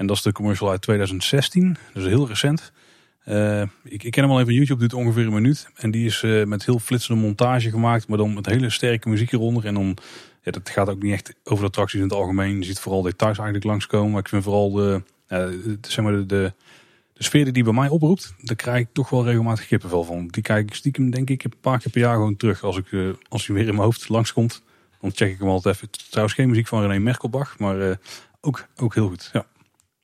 En 0.00 0.06
dat 0.06 0.16
is 0.16 0.22
de 0.22 0.32
commercial 0.32 0.70
uit 0.70 0.82
2016, 0.82 1.76
dus 1.94 2.04
heel 2.04 2.28
recent. 2.28 2.72
Uh, 3.26 3.62
ik, 3.84 4.02
ik, 4.02 4.10
ken 4.10 4.22
hem 4.22 4.32
al 4.32 4.40
even 4.40 4.54
YouTube, 4.54 4.80
duurt 4.80 4.94
ongeveer 4.94 5.26
een 5.26 5.32
minuut. 5.32 5.68
En 5.74 5.90
die 5.90 6.06
is 6.06 6.22
uh, 6.22 6.44
met 6.44 6.64
heel 6.64 6.78
flitsende 6.78 7.22
montage 7.22 7.70
gemaakt, 7.70 8.08
maar 8.08 8.18
dan 8.18 8.34
met 8.34 8.46
hele 8.46 8.70
sterke 8.70 9.08
muziek 9.08 9.32
eronder. 9.32 9.66
En 9.66 9.74
dan, 9.74 9.96
ja, 10.42 10.50
dat 10.50 10.70
gaat 10.70 10.88
ook 10.88 11.02
niet 11.02 11.12
echt 11.12 11.34
over 11.44 11.62
de 11.62 11.66
attracties 11.66 11.98
in 11.98 12.04
het 12.04 12.14
algemeen. 12.14 12.58
Je 12.58 12.64
ziet 12.64 12.78
vooral 12.78 13.02
details 13.02 13.36
eigenlijk 13.36 13.66
langskomen. 13.66 14.10
Maar 14.10 14.20
ik 14.20 14.28
vind 14.28 14.42
vooral 14.42 14.70
de, 14.70 15.02
uh, 15.28 15.46
zeg 15.80 16.04
maar 16.04 16.12
de, 16.12 16.26
de, 16.26 16.52
de 17.12 17.24
sfeer 17.24 17.52
die 17.52 17.64
bij 17.64 17.72
mij 17.72 17.88
oproept, 17.88 18.34
daar 18.38 18.56
krijg 18.56 18.80
ik 18.80 18.88
toch 18.92 19.10
wel 19.10 19.24
regelmatig 19.24 19.66
kippenvel 19.66 20.04
van. 20.04 20.26
Die 20.26 20.42
kijk 20.42 20.68
ik 20.68 20.74
stiekem 20.74 21.10
denk 21.10 21.30
ik 21.30 21.44
een 21.44 21.52
paar 21.60 21.78
keer 21.78 21.92
per 21.92 22.00
jaar 22.00 22.14
gewoon 22.14 22.36
terug. 22.36 22.62
Als, 22.62 22.76
ik, 22.76 23.16
als 23.28 23.46
hij 23.46 23.56
weer 23.56 23.66
in 23.66 23.74
mijn 23.74 23.84
hoofd 23.84 24.08
langskomt, 24.08 24.62
dan 25.00 25.10
check 25.14 25.32
ik 25.32 25.38
hem 25.38 25.48
altijd 25.48 25.74
even. 25.74 25.88
Trouwens 26.10 26.36
geen 26.36 26.48
muziek 26.48 26.66
van 26.66 26.80
René 26.82 26.98
Merkelbach, 26.98 27.58
maar 27.58 27.98
ook, 28.40 28.66
ook 28.76 28.94
heel 28.94 29.08
goed. 29.08 29.30
Ja. 29.32 29.46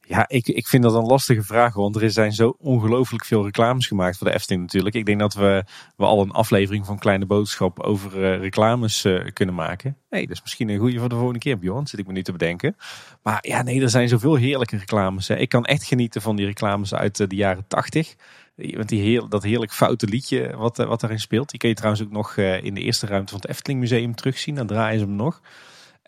Ja, 0.09 0.29
ik, 0.29 0.47
ik 0.47 0.67
vind 0.67 0.83
dat 0.83 0.95
een 0.95 1.07
lastige 1.07 1.43
vraag, 1.43 1.75
want 1.75 1.97
er 1.97 2.11
zijn 2.11 2.33
zo 2.33 2.57
ongelooflijk 2.59 3.25
veel 3.25 3.45
reclames 3.45 3.87
gemaakt 3.87 4.19
voor 4.19 4.27
de 4.27 4.35
Efteling 4.35 4.63
natuurlijk. 4.63 4.95
Ik 4.95 5.07
denk 5.07 5.19
dat 5.19 5.35
we, 5.35 5.65
we 5.97 6.05
al 6.05 6.21
een 6.21 6.31
aflevering 6.31 6.87
van 6.87 6.99
Kleine 6.99 7.27
Boodschap 7.27 7.81
over 7.81 8.23
uh, 8.23 8.41
reclames 8.41 9.05
uh, 9.05 9.25
kunnen 9.33 9.55
maken. 9.55 9.97
Nee, 10.11 10.27
dat 10.27 10.37
is 10.37 10.43
misschien 10.43 10.69
een 10.69 10.79
goede 10.79 10.99
voor 10.99 11.09
de 11.09 11.15
volgende 11.15 11.39
keer, 11.39 11.59
Bjorn, 11.59 11.87
zit 11.87 12.01
ik 12.01 12.07
me 12.07 12.13
nu 12.13 12.23
te 12.23 12.33
bedenken. 12.33 12.77
Maar 13.23 13.39
ja, 13.41 13.63
nee, 13.63 13.83
er 13.83 13.91
zijn 13.91 14.09
zoveel 14.09 14.35
heerlijke 14.35 14.77
reclames. 14.77 15.29
Hè. 15.29 15.37
Ik 15.37 15.49
kan 15.49 15.65
echt 15.65 15.85
genieten 15.85 16.23
van 16.23 16.37
die 16.37 16.47
reclames 16.47 16.95
uit 16.95 17.21
uh, 17.21 17.27
de 17.29 17.37
jaren 17.37 17.65
tachtig. 17.69 18.15
Want 18.57 18.89
die 18.89 19.03
heel, 19.03 19.29
dat 19.29 19.43
heerlijk 19.43 19.73
foute 19.73 20.07
liedje 20.07 20.57
wat, 20.57 20.77
wat 20.77 21.01
daarin 21.01 21.21
speelt. 21.21 21.51
Die 21.51 21.59
kun 21.59 21.69
je 21.69 21.75
trouwens 21.75 22.03
ook 22.03 22.11
nog 22.11 22.37
in 22.37 22.75
de 22.75 22.81
eerste 22.81 23.07
ruimte 23.07 23.33
van 23.33 23.41
het 23.41 23.51
Efteling 23.51 23.81
Museum 23.81 24.15
terugzien. 24.15 24.55
Dan 24.55 24.67
draaien 24.67 24.99
ze 24.99 25.05
hem 25.05 25.17
nog. 25.17 25.41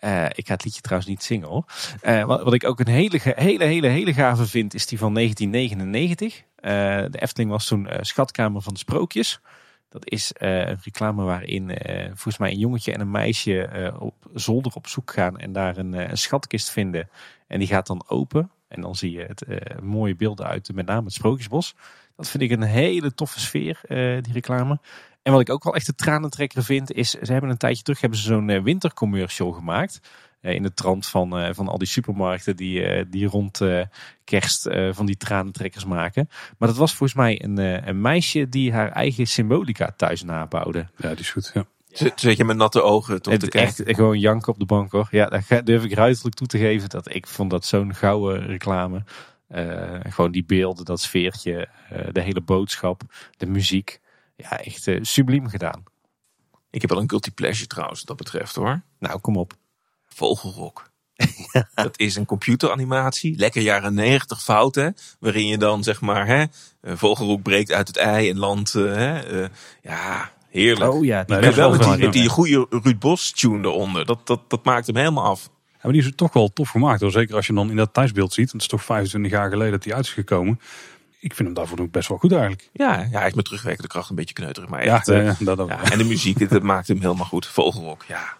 Uh, 0.03 0.25
ik 0.25 0.47
ga 0.47 0.53
het 0.53 0.63
liedje 0.63 0.81
trouwens 0.81 1.09
niet 1.09 1.23
zingen 1.23 1.47
hoor. 1.47 1.63
Uh, 2.03 2.23
wat, 2.23 2.43
wat, 2.43 2.53
ik 2.53 2.63
ook 2.63 2.79
een 2.79 2.87
hele, 2.87 3.19
hele, 3.21 3.63
hele, 3.63 3.87
hele 3.87 4.13
gave 4.13 4.47
vind, 4.47 4.73
is 4.73 4.85
die 4.85 4.97
van 4.97 5.13
1999. 5.13 6.37
Uh, 6.37 6.41
de 7.11 7.21
Efteling 7.21 7.51
was 7.51 7.65
toen 7.65 7.87
schatkamer 8.01 8.61
van 8.61 8.73
de 8.73 8.79
sprookjes. 8.79 9.39
Dat 9.89 10.09
is 10.09 10.31
een 10.37 10.79
reclame 10.83 11.23
waarin 11.23 11.77
volgens 12.07 12.37
mij 12.37 12.51
een 12.51 12.59
jongetje 12.59 12.93
en 12.93 12.99
een 12.99 13.11
meisje 13.11 13.93
op 13.99 14.15
zolder 14.33 14.73
op 14.73 14.87
zoek 14.87 15.11
gaan 15.11 15.37
en 15.37 15.51
daar 15.51 15.77
een, 15.77 15.93
een, 15.93 16.17
schatkist 16.17 16.69
vinden. 16.69 17.09
En 17.47 17.59
die 17.59 17.67
gaat 17.67 17.87
dan 17.87 18.03
open. 18.07 18.51
En 18.67 18.81
dan 18.81 18.95
zie 18.95 19.11
je 19.11 19.25
het 19.25 19.45
mooie 19.81 20.15
beelden 20.15 20.45
uit, 20.45 20.73
met 20.73 20.85
name 20.85 21.03
het 21.03 21.13
Sprookjesbos. 21.13 21.75
Dat 22.15 22.29
vind 22.29 22.43
ik 22.43 22.51
een 22.51 22.61
hele 22.61 23.13
toffe 23.13 23.39
sfeer, 23.39 23.79
die 24.21 24.33
reclame. 24.33 24.79
En 25.21 25.31
wat 25.31 25.41
ik 25.41 25.49
ook 25.49 25.63
wel 25.63 25.75
echt 25.75 25.85
de 25.85 25.95
tranentrekker 25.95 26.63
vind, 26.63 26.91
is 26.91 27.09
ze 27.09 27.31
hebben 27.31 27.49
een 27.49 27.57
tijdje 27.57 27.83
terug 27.83 28.01
hebben 28.01 28.19
ze 28.19 28.25
zo'n 28.25 28.49
uh, 28.49 28.61
wintercommercial 28.61 29.51
gemaakt. 29.51 29.99
Uh, 30.41 30.53
in 30.53 30.63
de 30.63 30.73
trant 30.73 31.07
van, 31.07 31.39
uh, 31.39 31.49
van 31.53 31.67
al 31.67 31.77
die 31.77 31.87
supermarkten 31.87 32.55
die, 32.55 33.09
die 33.09 33.27
rond 33.27 33.61
kerst 34.23 34.69
van 34.91 35.05
die 35.05 35.17
tranentrekkers 35.17 35.85
maken. 35.85 36.29
Maar 36.57 36.67
dat 36.67 36.77
was 36.77 36.93
volgens 36.93 37.19
mij 37.19 37.43
een, 37.43 37.57
een 37.87 38.01
meisje 38.01 38.49
die 38.49 38.73
haar 38.73 38.91
eigen 38.91 39.27
symbolica 39.27 39.93
thuis 39.97 40.23
nabouwde. 40.23 40.87
Ja, 40.97 41.09
die 41.09 41.19
is 41.19 41.31
goed. 41.31 41.51
Ja. 41.53 41.65
Zet 42.15 42.37
je 42.37 42.45
met 42.45 42.57
natte 42.57 42.81
ogen 42.81 43.21
te 43.21 43.29
kijken? 43.29 43.59
Echt 43.59 43.81
gewoon 43.85 44.19
janken 44.19 44.53
op 44.53 44.59
de 44.59 44.65
bank 44.65 44.91
hoor. 44.91 45.07
Ja, 45.11 45.25
daar 45.25 45.63
durf 45.63 45.83
ik 45.83 45.93
ruiterlijk 45.93 46.35
toe 46.35 46.47
te 46.47 46.57
geven 46.57 46.89
dat 46.89 47.13
ik 47.13 47.27
vond 47.27 47.49
dat 47.49 47.65
zo'n 47.65 47.95
gouden 47.95 48.45
reclame. 48.45 49.03
gewoon 50.09 50.31
die 50.31 50.45
beelden, 50.45 50.85
dat 50.85 51.01
sfeertje, 51.01 51.67
de 52.11 52.21
hele 52.21 52.41
boodschap, 52.41 53.01
de 53.37 53.45
muziek 53.45 53.99
ja, 54.41 54.59
echt 54.59 54.87
uh, 54.87 54.99
subliem 55.01 55.47
gedaan. 55.47 55.83
Ik 56.69 56.81
heb 56.81 56.89
wel 56.89 56.99
een 56.99 57.09
guilty 57.09 57.31
pleasure 57.31 57.67
trouwens, 57.67 57.99
wat 57.99 58.07
dat 58.07 58.17
betreft 58.17 58.55
hoor. 58.55 58.81
Nou, 58.99 59.19
kom 59.19 59.37
op. 59.37 59.53
Vogelrok. 60.05 60.87
Dat 61.75 61.99
is 61.99 62.15
een 62.15 62.25
computeranimatie, 62.25 63.37
lekker 63.37 63.61
jaren 63.61 63.93
90 63.93 64.43
fouten, 64.43 64.95
waarin 65.19 65.47
je 65.47 65.57
dan 65.57 65.83
zeg 65.83 66.01
maar, 66.01 66.27
hè, 66.27 66.45
Vogelrok 66.81 67.41
breekt 67.41 67.71
uit 67.71 67.87
het 67.87 67.97
ei 67.97 68.29
en 68.29 68.37
landt, 68.37 68.73
uh, 68.73 68.93
hè, 68.95 69.41
uh, 69.41 69.47
ja, 69.81 70.31
heerlijk. 70.49 70.93
Oh 70.93 71.05
ja, 71.05 71.23
die, 71.23 71.37
nou, 71.37 71.55
wel 71.55 71.69
met 71.69 71.99
die, 71.99 72.09
die, 72.09 72.29
goede 72.29 72.65
Ruud 72.69 72.99
Bos 72.99 73.31
tune 73.31 73.67
eronder, 73.67 74.05
dat, 74.05 74.27
dat, 74.27 74.41
dat 74.47 74.65
maakt 74.65 74.87
hem 74.87 74.95
helemaal 74.95 75.25
af. 75.25 75.49
Ja, 75.65 75.79
maar 75.81 75.93
die 75.93 76.01
is 76.01 76.11
toch 76.15 76.33
wel 76.33 76.53
tof 76.53 76.69
gemaakt 76.69 77.01
hoor. 77.01 77.11
Zeker 77.11 77.35
als 77.35 77.47
je 77.47 77.53
dan 77.53 77.69
in 77.69 77.75
dat 77.75 77.93
thuisbeeld 77.93 78.33
ziet. 78.33 78.51
Het 78.51 78.61
is 78.61 78.67
toch 78.67 78.83
25 78.83 79.31
jaar 79.31 79.49
geleden 79.49 79.71
dat 79.71 79.83
die 79.83 79.95
uit 79.95 80.05
is 80.05 80.11
gekomen 80.11 80.59
ik 81.19 81.33
vind 81.33 81.47
hem 81.47 81.53
daarvoor 81.53 81.79
ook 81.79 81.91
best 81.91 82.07
wel 82.07 82.17
goed 82.17 82.31
eigenlijk. 82.31 82.69
Ja, 82.73 83.07
ja 83.11 83.19
hij 83.19 83.27
is 83.27 83.33
met 83.33 83.45
terugwerkende 83.45 83.87
kracht 83.87 84.09
een 84.09 84.15
beetje 84.15 84.33
kneuterig. 84.33 84.69
Maar 84.69 84.79
echt, 84.79 85.05
ja, 85.05 85.35
dat 85.39 85.59
ook. 85.59 85.69
Ja, 85.69 85.91
en 85.91 85.97
de 85.97 86.03
muziek, 86.03 86.49
dat 86.49 86.63
maakt 86.63 86.87
hem 86.87 87.01
helemaal 87.01 87.25
goed. 87.25 87.47
Vogelrok, 87.47 88.03
ja, 88.03 88.37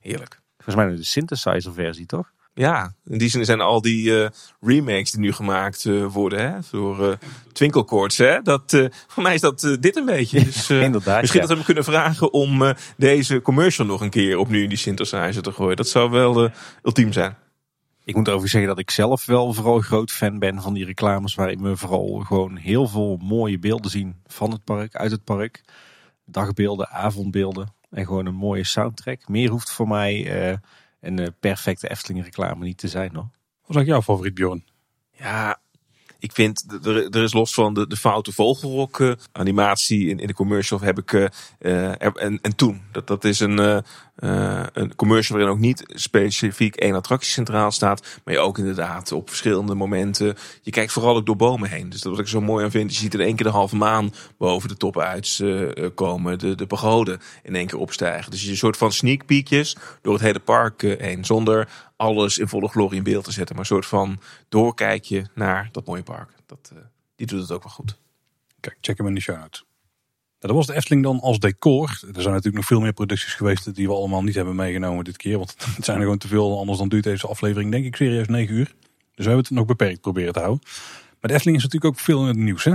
heerlijk. 0.00 0.40
Volgens 0.56 0.84
mij 0.84 0.96
de 0.96 1.04
synthesizer 1.04 1.72
versie, 1.72 2.06
toch? 2.06 2.32
Ja, 2.54 2.94
in 3.04 3.18
die 3.18 3.28
zin 3.28 3.44
zijn 3.44 3.60
al 3.60 3.80
die 3.80 4.10
uh, 4.10 4.28
remakes 4.60 5.10
die 5.10 5.20
nu 5.20 5.32
gemaakt 5.32 5.84
uh, 5.84 6.06
worden 6.06 6.52
hè, 6.52 6.58
door 6.70 7.08
uh, 7.08 7.12
Twinklecourts. 7.52 8.18
Hè, 8.18 8.42
dat, 8.42 8.88
voor 9.06 9.22
mij 9.22 9.34
is 9.34 9.40
dat 9.40 9.76
dit 9.80 9.96
een 9.96 10.04
beetje. 10.04 10.44
Dus, 10.44 10.70
Inderdaad, 10.70 11.20
misschien 11.20 11.40
ja. 11.40 11.46
dat 11.46 11.56
we 11.56 11.64
hem 11.64 11.74
kunnen 11.74 11.84
vragen 11.84 12.32
om 12.32 12.74
deze 12.96 13.42
commercial 13.42 13.86
nog 13.86 14.00
een 14.00 14.10
keer 14.10 14.38
opnieuw 14.38 14.62
in 14.62 14.68
die 14.68 14.78
synthesizer 14.78 15.42
te 15.42 15.52
gooien. 15.52 15.76
Dat 15.76 15.88
zou 15.88 16.10
wel 16.10 16.50
ultiem 16.82 17.12
zijn. 17.12 17.36
Ik 18.04 18.14
moet 18.14 18.26
overigens 18.26 18.50
zeggen 18.50 18.70
dat 18.70 18.78
ik 18.78 18.90
zelf 18.90 19.26
wel 19.26 19.52
vooral 19.52 19.80
groot 19.80 20.10
fan 20.10 20.38
ben 20.38 20.62
van 20.62 20.74
die 20.74 20.84
reclames. 20.84 21.34
Waarin 21.34 21.62
we 21.62 21.76
vooral 21.76 22.18
gewoon 22.18 22.56
heel 22.56 22.88
veel 22.88 23.16
mooie 23.16 23.58
beelden 23.58 23.90
zien 23.90 24.16
van 24.26 24.50
het 24.50 24.64
park, 24.64 24.96
uit 24.96 25.10
het 25.10 25.24
park. 25.24 25.62
Dagbeelden, 26.24 26.88
avondbeelden 26.88 27.74
en 27.90 28.06
gewoon 28.06 28.26
een 28.26 28.34
mooie 28.34 28.64
soundtrack. 28.64 29.28
Meer 29.28 29.50
hoeft 29.50 29.70
voor 29.70 29.88
mij 29.88 30.32
een 31.00 31.34
perfecte 31.40 31.90
Efteling 31.90 32.24
reclame 32.24 32.64
niet 32.64 32.78
te 32.78 32.88
zijn 32.88 33.14
hoor. 33.14 33.28
Wat 33.66 33.82
is 33.82 33.86
jouw 33.86 34.02
favoriet 34.02 34.34
Bjorn? 34.34 34.64
Ja, 35.12 35.60
ik 36.22 36.32
vind, 36.32 36.64
er, 36.84 37.10
er 37.10 37.22
is 37.22 37.32
los 37.32 37.54
van 37.54 37.74
de, 37.74 37.86
de 37.86 37.96
foute 37.96 38.32
vogelrok 38.32 38.98
uh, 38.98 39.12
animatie 39.32 40.08
in, 40.08 40.18
in 40.18 40.26
de 40.26 40.34
commercial 40.34 40.80
heb 40.80 40.98
ik, 40.98 41.12
uh, 41.12 41.24
en, 42.02 42.38
en 42.42 42.56
toen. 42.56 42.82
Dat, 42.92 43.06
dat 43.06 43.24
is 43.24 43.40
een, 43.40 43.82
een 44.72 44.94
commercial 44.96 45.38
waarin 45.38 45.56
ook 45.56 45.62
niet 45.62 45.82
specifiek 45.86 46.76
één 46.76 46.94
attractie 46.94 47.32
centraal 47.32 47.70
staat. 47.70 48.20
Maar 48.24 48.34
je 48.34 48.40
ook 48.40 48.58
inderdaad 48.58 49.12
op 49.12 49.28
verschillende 49.28 49.74
momenten. 49.74 50.36
Je 50.62 50.70
kijkt 50.70 50.92
vooral 50.92 51.16
ook 51.16 51.26
door 51.26 51.36
bomen 51.36 51.70
heen. 51.70 51.90
Dus 51.90 52.00
dat 52.00 52.12
wat 52.12 52.20
ik 52.20 52.28
zo 52.28 52.40
mooi 52.40 52.64
aan 52.64 52.70
vind. 52.70 52.92
Je 52.92 52.98
ziet 52.98 53.14
in 53.14 53.20
één 53.20 53.36
keer 53.36 53.46
de 53.46 53.52
halve 53.52 53.76
maan 53.76 54.12
boven 54.38 54.68
de 54.68 54.76
top 54.76 54.98
uitkomen. 54.98 56.38
De, 56.38 56.54
de 56.54 56.66
pagode 56.66 57.18
in 57.42 57.54
één 57.54 57.66
keer 57.66 57.78
opstijgen. 57.78 58.30
Dus 58.30 58.42
je 58.42 58.50
een 58.50 58.56
soort 58.56 58.76
van 58.76 58.92
sneak 58.92 59.26
peekjes 59.26 59.76
door 60.02 60.12
het 60.12 60.22
hele 60.22 60.40
park 60.40 60.80
heen. 60.80 61.24
Zonder 61.24 61.68
alles 62.02 62.38
in 62.38 62.48
volle 62.48 62.68
glorie 62.68 62.98
in 62.98 63.02
beeld 63.02 63.24
te 63.24 63.32
zetten. 63.32 63.54
Maar 63.54 63.64
een 63.64 63.70
soort 63.70 63.86
van 63.86 64.20
doorkijkje 64.48 65.26
naar 65.34 65.68
dat 65.72 65.86
mooie 65.86 66.02
park. 66.02 66.30
Dat, 66.46 66.70
uh, 66.74 66.78
die 67.16 67.26
doet 67.26 67.40
het 67.40 67.50
ook 67.50 67.62
wel 67.62 67.72
goed. 67.72 67.98
Kijk, 68.60 68.76
check 68.80 68.98
hem 68.98 69.06
in 69.06 69.14
de 69.14 69.20
show. 69.20 69.36
Nou, 69.36 69.50
dat 70.38 70.50
was 70.50 70.66
de 70.66 70.74
Efteling 70.74 71.02
dan 71.02 71.20
als 71.20 71.38
decor. 71.38 71.88
Er 71.88 72.22
zijn 72.22 72.34
natuurlijk 72.34 72.54
nog 72.54 72.64
veel 72.64 72.80
meer 72.80 72.92
producties 72.92 73.34
geweest 73.34 73.74
die 73.74 73.86
we 73.86 73.94
allemaal 73.94 74.22
niet 74.22 74.34
hebben 74.34 74.54
meegenomen 74.54 75.04
dit 75.04 75.16
keer. 75.16 75.38
Want 75.38 75.54
het 75.76 75.84
zijn 75.84 75.96
er 75.96 76.02
gewoon 76.02 76.18
te 76.18 76.28
veel. 76.28 76.58
Anders 76.58 76.78
dan 76.78 76.88
duurt 76.88 77.04
deze 77.04 77.26
aflevering 77.26 77.70
denk 77.70 77.84
ik 77.84 77.96
serieus 77.96 78.26
9 78.26 78.54
uur. 78.54 78.74
Dus 79.14 79.24
we 79.24 79.24
hebben 79.24 79.38
het 79.38 79.50
nog 79.50 79.66
beperkt 79.66 80.00
proberen 80.00 80.32
te 80.32 80.38
houden. 80.38 80.62
Maar 81.20 81.30
de 81.30 81.32
Efteling 81.32 81.56
is 81.56 81.62
natuurlijk 81.62 81.94
ook 81.94 82.00
veel 82.00 82.20
in 82.20 82.26
het 82.26 82.36
nieuws 82.36 82.64
hè. 82.64 82.74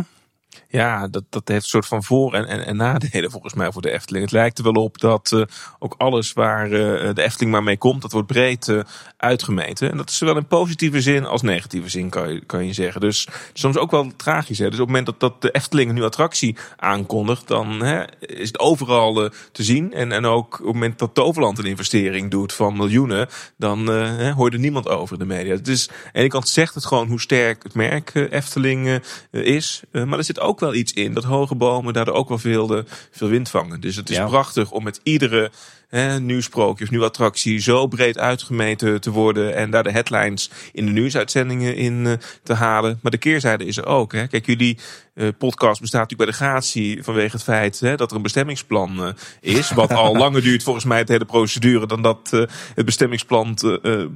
Ja, 0.69 1.07
dat, 1.07 1.23
dat 1.29 1.47
heeft 1.47 1.63
een 1.63 1.69
soort 1.69 1.85
van 1.85 2.03
voor- 2.03 2.33
en, 2.33 2.47
en, 2.47 2.65
en 2.65 2.75
nadelen 2.75 3.31
volgens 3.31 3.53
mij 3.53 3.71
voor 3.71 3.81
de 3.81 3.91
Efteling. 3.91 4.23
Het 4.23 4.33
lijkt 4.33 4.57
er 4.57 4.63
wel 4.63 4.83
op 4.83 4.99
dat 4.99 5.31
uh, 5.31 5.43
ook 5.79 5.95
alles 5.97 6.33
waar 6.33 6.65
uh, 6.65 7.13
de 7.13 7.21
Efteling 7.21 7.51
maar 7.51 7.63
mee 7.63 7.77
komt, 7.77 8.01
dat 8.01 8.11
wordt 8.11 8.27
breed 8.27 8.67
uh, 8.67 8.83
uitgemeten. 9.17 9.91
En 9.91 9.97
dat 9.97 10.09
is 10.09 10.17
zowel 10.17 10.37
in 10.37 10.47
positieve 10.47 11.01
zin 11.01 11.25
als 11.25 11.41
negatieve 11.41 11.89
zin, 11.89 12.09
kan 12.09 12.33
je, 12.33 12.45
kan 12.45 12.65
je 12.65 12.73
zeggen. 12.73 13.01
Dus 13.01 13.27
soms 13.53 13.77
ook 13.77 13.91
wel 13.91 14.11
tragisch. 14.15 14.57
Hè? 14.57 14.69
Dus 14.69 14.79
op 14.79 14.87
het 14.87 14.95
moment 14.95 15.05
dat, 15.05 15.19
dat 15.19 15.41
de 15.41 15.51
Efteling 15.51 15.87
een 15.87 15.93
nieuwe 15.93 16.09
attractie 16.09 16.57
aankondigt, 16.75 17.47
dan 17.47 17.83
hè, 17.83 18.03
is 18.19 18.47
het 18.47 18.59
overal 18.59 19.29
te 19.51 19.63
zien. 19.63 19.93
En, 19.93 20.11
en 20.11 20.25
ook 20.25 20.53
op 20.53 20.65
het 20.65 20.73
moment 20.73 20.99
dat 20.99 21.13
Toverland 21.13 21.57
een 21.57 21.65
investering 21.65 22.31
doet 22.31 22.53
van 22.53 22.77
miljoenen, 22.77 23.27
dan 23.57 23.87
hè, 23.87 24.31
hoort 24.31 24.53
er 24.53 24.59
niemand 24.59 24.87
over 24.87 25.13
in 25.13 25.27
de 25.27 25.33
media. 25.35 25.55
Dus 25.55 25.89
aan 25.89 25.95
de 26.13 26.19
ene 26.19 26.27
kant 26.27 26.47
zegt 26.47 26.73
het 26.73 26.85
gewoon 26.85 27.07
hoe 27.07 27.21
sterk 27.21 27.63
het 27.63 27.73
merk 27.73 28.15
Efteling 28.29 29.01
is. 29.31 29.81
maar 29.91 30.17
er 30.17 30.23
zit 30.23 30.36
ook 30.39 30.59
wel 30.59 30.73
iets 30.73 30.93
in 30.93 31.13
dat 31.13 31.23
hoge 31.23 31.55
bomen 31.55 31.93
daardoor 31.93 32.15
ook 32.15 32.29
wel 32.29 32.37
veel, 32.37 32.67
de, 32.67 32.83
veel 33.11 33.27
wind 33.27 33.49
vangen. 33.49 33.81
Dus 33.81 33.95
het 33.95 34.09
is 34.09 34.15
Ja. 34.15 34.25
prachtig 34.27 34.71
om 34.71 34.83
met 34.83 34.99
iedere 35.03 35.51
hè, 35.87 36.19
nieuw 36.19 36.41
sprookje 36.41 36.83
of 36.83 36.89
nieuwe 36.89 37.05
attractie 37.05 37.59
zo 37.59 37.87
breed 37.87 38.17
uitgemeten 38.17 39.01
te 39.01 39.11
worden 39.11 39.55
en 39.55 39.71
daar 39.71 39.83
de 39.83 39.91
headlines 39.91 40.51
in 40.71 40.85
de 40.85 40.91
nieuwsuitzendingen 40.91 41.75
in 41.75 42.05
eh, 42.05 42.13
te 42.43 42.53
halen. 42.53 42.99
Maar 43.01 43.11
de 43.11 43.17
keerzijde 43.17 43.65
is 43.65 43.77
er 43.77 43.85
ook. 43.85 44.11
Hè. 44.11 44.27
Kijk, 44.27 44.45
jullie 44.45 44.77
eh, 45.13 45.27
podcast 45.37 45.81
bestaat 45.81 46.01
natuurlijk 46.01 46.29
bij 46.29 46.39
de 46.39 46.45
gratie 46.45 47.03
vanwege 47.03 47.35
het 47.35 47.43
feit 47.43 47.79
hè, 47.79 47.95
dat 47.95 48.09
er 48.09 48.15
een 48.15 48.23
bestemmingsplan 48.23 49.03
eh, 49.03 49.55
is. 49.55 49.71
Wat 49.71 49.93
al 49.93 50.17
langer 50.23 50.41
duurt 50.41 50.63
volgens 50.63 50.85
mij 50.85 50.97
het 50.97 51.07
hele 51.07 51.25
procedure 51.25 51.87
dan 51.87 52.01
dat 52.01 52.29
het 52.75 52.85
bestemmingsplan 52.85 53.57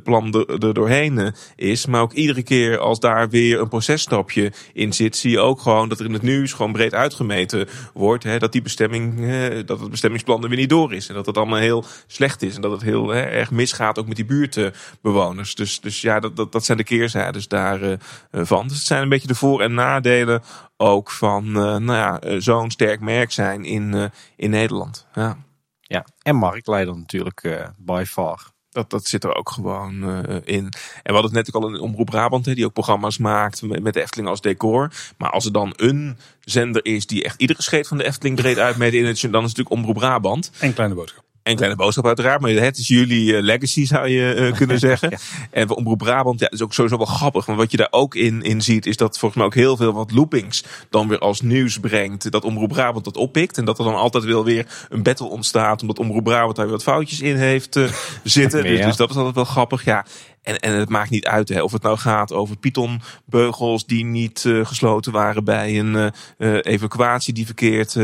plan 0.03 0.33
er, 0.33 0.67
er 0.67 0.73
doorheen 0.73 1.33
is. 1.55 1.85
Maar 1.85 2.01
ook 2.01 2.13
iedere 2.13 2.43
keer 2.43 2.77
als 2.77 2.99
daar 2.99 3.29
weer 3.29 3.59
een 3.59 3.67
processtapje 3.67 4.51
in 4.73 4.93
zit, 4.93 5.15
zie 5.15 5.31
je 5.31 5.39
ook 5.39 5.61
gewoon 5.61 5.89
dat 5.89 5.99
er 5.99 6.05
in 6.05 6.13
het 6.13 6.21
nieuws 6.21 6.53
gewoon 6.53 6.71
breed 6.71 6.93
uitgemeten 6.93 7.67
wordt. 7.93 8.23
Hè, 8.23 8.39
dat 8.39 8.51
die 8.51 8.61
bestemming, 8.61 9.25
dat 9.65 9.79
het 9.79 9.89
bestemmingsplan 9.89 10.43
er 10.43 10.49
weer 10.49 10.57
niet 10.57 10.69
door 10.69 10.93
is. 10.93 11.07
En 11.07 11.15
dat 11.15 11.25
het 11.25 11.37
allemaal 11.37 11.59
heel 11.61 11.85
slecht 12.07 12.41
is. 12.41 12.55
En 12.55 12.61
dat 12.61 12.71
het 12.71 12.81
heel 12.81 13.07
hè, 13.07 13.21
erg 13.21 13.51
misgaat 13.51 13.99
ook 13.99 14.07
met 14.07 14.15
die 14.15 14.25
buurtbewoners. 14.25 15.55
Dus, 15.55 15.79
dus 15.79 16.01
ja, 16.01 16.19
dat, 16.19 16.35
dat, 16.35 16.51
dat 16.51 16.65
zijn 16.65 16.77
de 16.77 16.83
keerzijdes 16.83 17.47
daarvan. 17.47 17.97
van. 18.31 18.67
dus 18.67 18.77
het 18.77 18.87
zijn 18.87 19.01
een 19.01 19.09
beetje 19.09 19.27
de 19.27 19.35
voor- 19.35 19.61
en 19.61 19.73
nadelen 19.73 20.43
ook 20.77 21.11
van 21.11 21.45
eh, 21.45 21.53
nou 21.53 21.93
ja, 21.93 22.19
eh, 22.19 22.35
zo'n 22.39 22.71
sterk 22.71 22.99
merk 22.99 23.31
zijn 23.31 23.65
in, 23.65 23.93
eh, 23.93 24.05
in 24.35 24.49
Nederland. 24.49 25.05
Ja. 25.13 25.37
Ja, 25.81 26.05
en 26.21 26.35
marktleider 26.35 26.97
natuurlijk 26.97 27.43
eh 27.43 27.67
by 27.77 28.03
far. 28.07 28.51
Dat, 28.69 28.89
dat 28.89 29.05
zit 29.07 29.23
er 29.23 29.35
ook 29.35 29.49
gewoon 29.49 30.03
eh, 30.03 30.35
in. 30.43 30.63
En 30.63 30.71
we 31.03 31.11
hadden 31.11 31.23
het 31.23 31.33
net 31.33 31.55
ook 31.55 31.63
al 31.63 31.69
in 31.69 31.79
Omroep 31.79 32.05
Brabant, 32.05 32.45
hè, 32.45 32.53
die 32.53 32.65
ook 32.65 32.73
programma's 32.73 33.17
maakt 33.17 33.61
met, 33.61 33.83
met 33.83 33.93
de 33.93 34.01
Efteling 34.01 34.29
als 34.29 34.41
decor. 34.41 34.91
Maar 35.17 35.29
als 35.29 35.45
er 35.45 35.51
dan 35.51 35.73
een 35.75 36.17
zender 36.39 36.85
is 36.85 37.05
die 37.05 37.23
echt 37.23 37.41
iedere 37.41 37.61
scheet 37.61 37.87
van 37.87 37.97
de 37.97 38.03
Efteling 38.05 38.35
breed 38.35 38.57
uitmeet 38.57 38.93
in 38.93 39.05
het, 39.05 39.21
dan 39.21 39.29
is 39.29 39.31
het 39.31 39.57
natuurlijk 39.57 39.69
Omroep 39.69 39.95
Brabant. 39.95 40.51
En 40.59 40.73
kleine 40.73 40.95
boodschap. 40.95 41.30
En 41.43 41.55
kleine 41.55 41.75
boodschap 41.77 42.05
uiteraard, 42.05 42.41
maar 42.41 42.51
het 42.51 42.77
is 42.77 42.87
jullie 42.87 43.35
eh, 43.35 43.43
legacy 43.43 43.85
zou 43.85 44.07
je 44.07 44.33
eh, 44.33 44.53
kunnen 44.57 44.79
zeggen. 44.79 45.19
En 45.51 45.67
voor 45.67 45.77
Omroep 45.77 45.97
Brabant, 45.97 46.39
ja, 46.39 46.49
is 46.49 46.61
ook 46.61 46.73
sowieso 46.73 46.97
wel 46.97 47.05
grappig. 47.05 47.45
Want 47.45 47.57
wat 47.57 47.71
je 47.71 47.77
daar 47.77 47.87
ook 47.91 48.15
in, 48.15 48.41
in 48.41 48.61
ziet, 48.61 48.85
is 48.85 48.97
dat 48.97 49.17
volgens 49.17 49.35
mij 49.35 49.45
ook 49.45 49.55
heel 49.55 49.77
veel 49.77 49.93
wat 49.93 50.11
loopings 50.11 50.63
dan 50.89 51.07
weer 51.07 51.19
als 51.19 51.41
nieuws 51.41 51.79
brengt. 51.79 52.31
Dat 52.31 52.43
Omroep 52.43 52.69
Brabant 52.69 53.05
dat 53.05 53.17
oppikt. 53.17 53.57
En 53.57 53.65
dat 53.65 53.77
er 53.79 53.85
dan 53.85 53.95
altijd 53.95 54.23
wel 54.23 54.43
weer 54.43 54.85
een 54.89 55.03
battle 55.03 55.27
ontstaat, 55.27 55.81
omdat 55.81 55.99
Omroep 55.99 56.23
Brabant 56.23 56.55
daar 56.55 56.65
weer 56.65 56.75
wat 56.75 56.83
foutjes 56.83 57.21
in 57.21 57.35
heeft 57.35 57.75
eh, 57.75 57.83
zitten. 58.23 58.63
Dus, 58.63 58.79
Ja. 58.79 58.85
dus 58.85 58.95
dat 58.95 59.09
is 59.09 59.15
altijd 59.15 59.35
wel 59.35 59.45
grappig, 59.45 59.85
ja. 59.85 60.05
En, 60.43 60.59
en 60.59 60.73
het 60.73 60.89
maakt 60.89 61.09
niet 61.09 61.25
uit 61.25 61.49
hè, 61.49 61.61
of 61.61 61.71
het 61.71 61.81
nou 61.81 61.97
gaat 61.97 62.33
over 62.33 62.57
pythonbeugels 62.57 63.85
die 63.85 64.05
niet 64.05 64.45
eh, 64.45 64.65
gesloten 64.65 65.11
waren 65.11 65.43
bij 65.43 65.79
een 65.79 65.95
eh, 65.95 66.07
eh, 66.37 66.73
evacuatie 66.73 67.33
die 67.33 67.45
verkeerd 67.45 67.95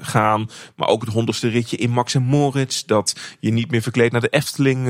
gaan. 0.00 0.50
Maar 0.76 0.88
ook 0.88 1.00
het 1.00 1.12
honderdste 1.12 1.48
ritje 1.48 1.76
in 1.76 1.90
Max 1.90 2.14
en 2.14 2.22
Moritz. 2.22 2.84
Dat 2.84 3.36
je 3.40 3.50
niet 3.50 3.70
meer 3.70 3.82
verkleed 3.82 4.12
naar 4.12 4.20
de 4.20 4.28
Efteling 4.28 4.88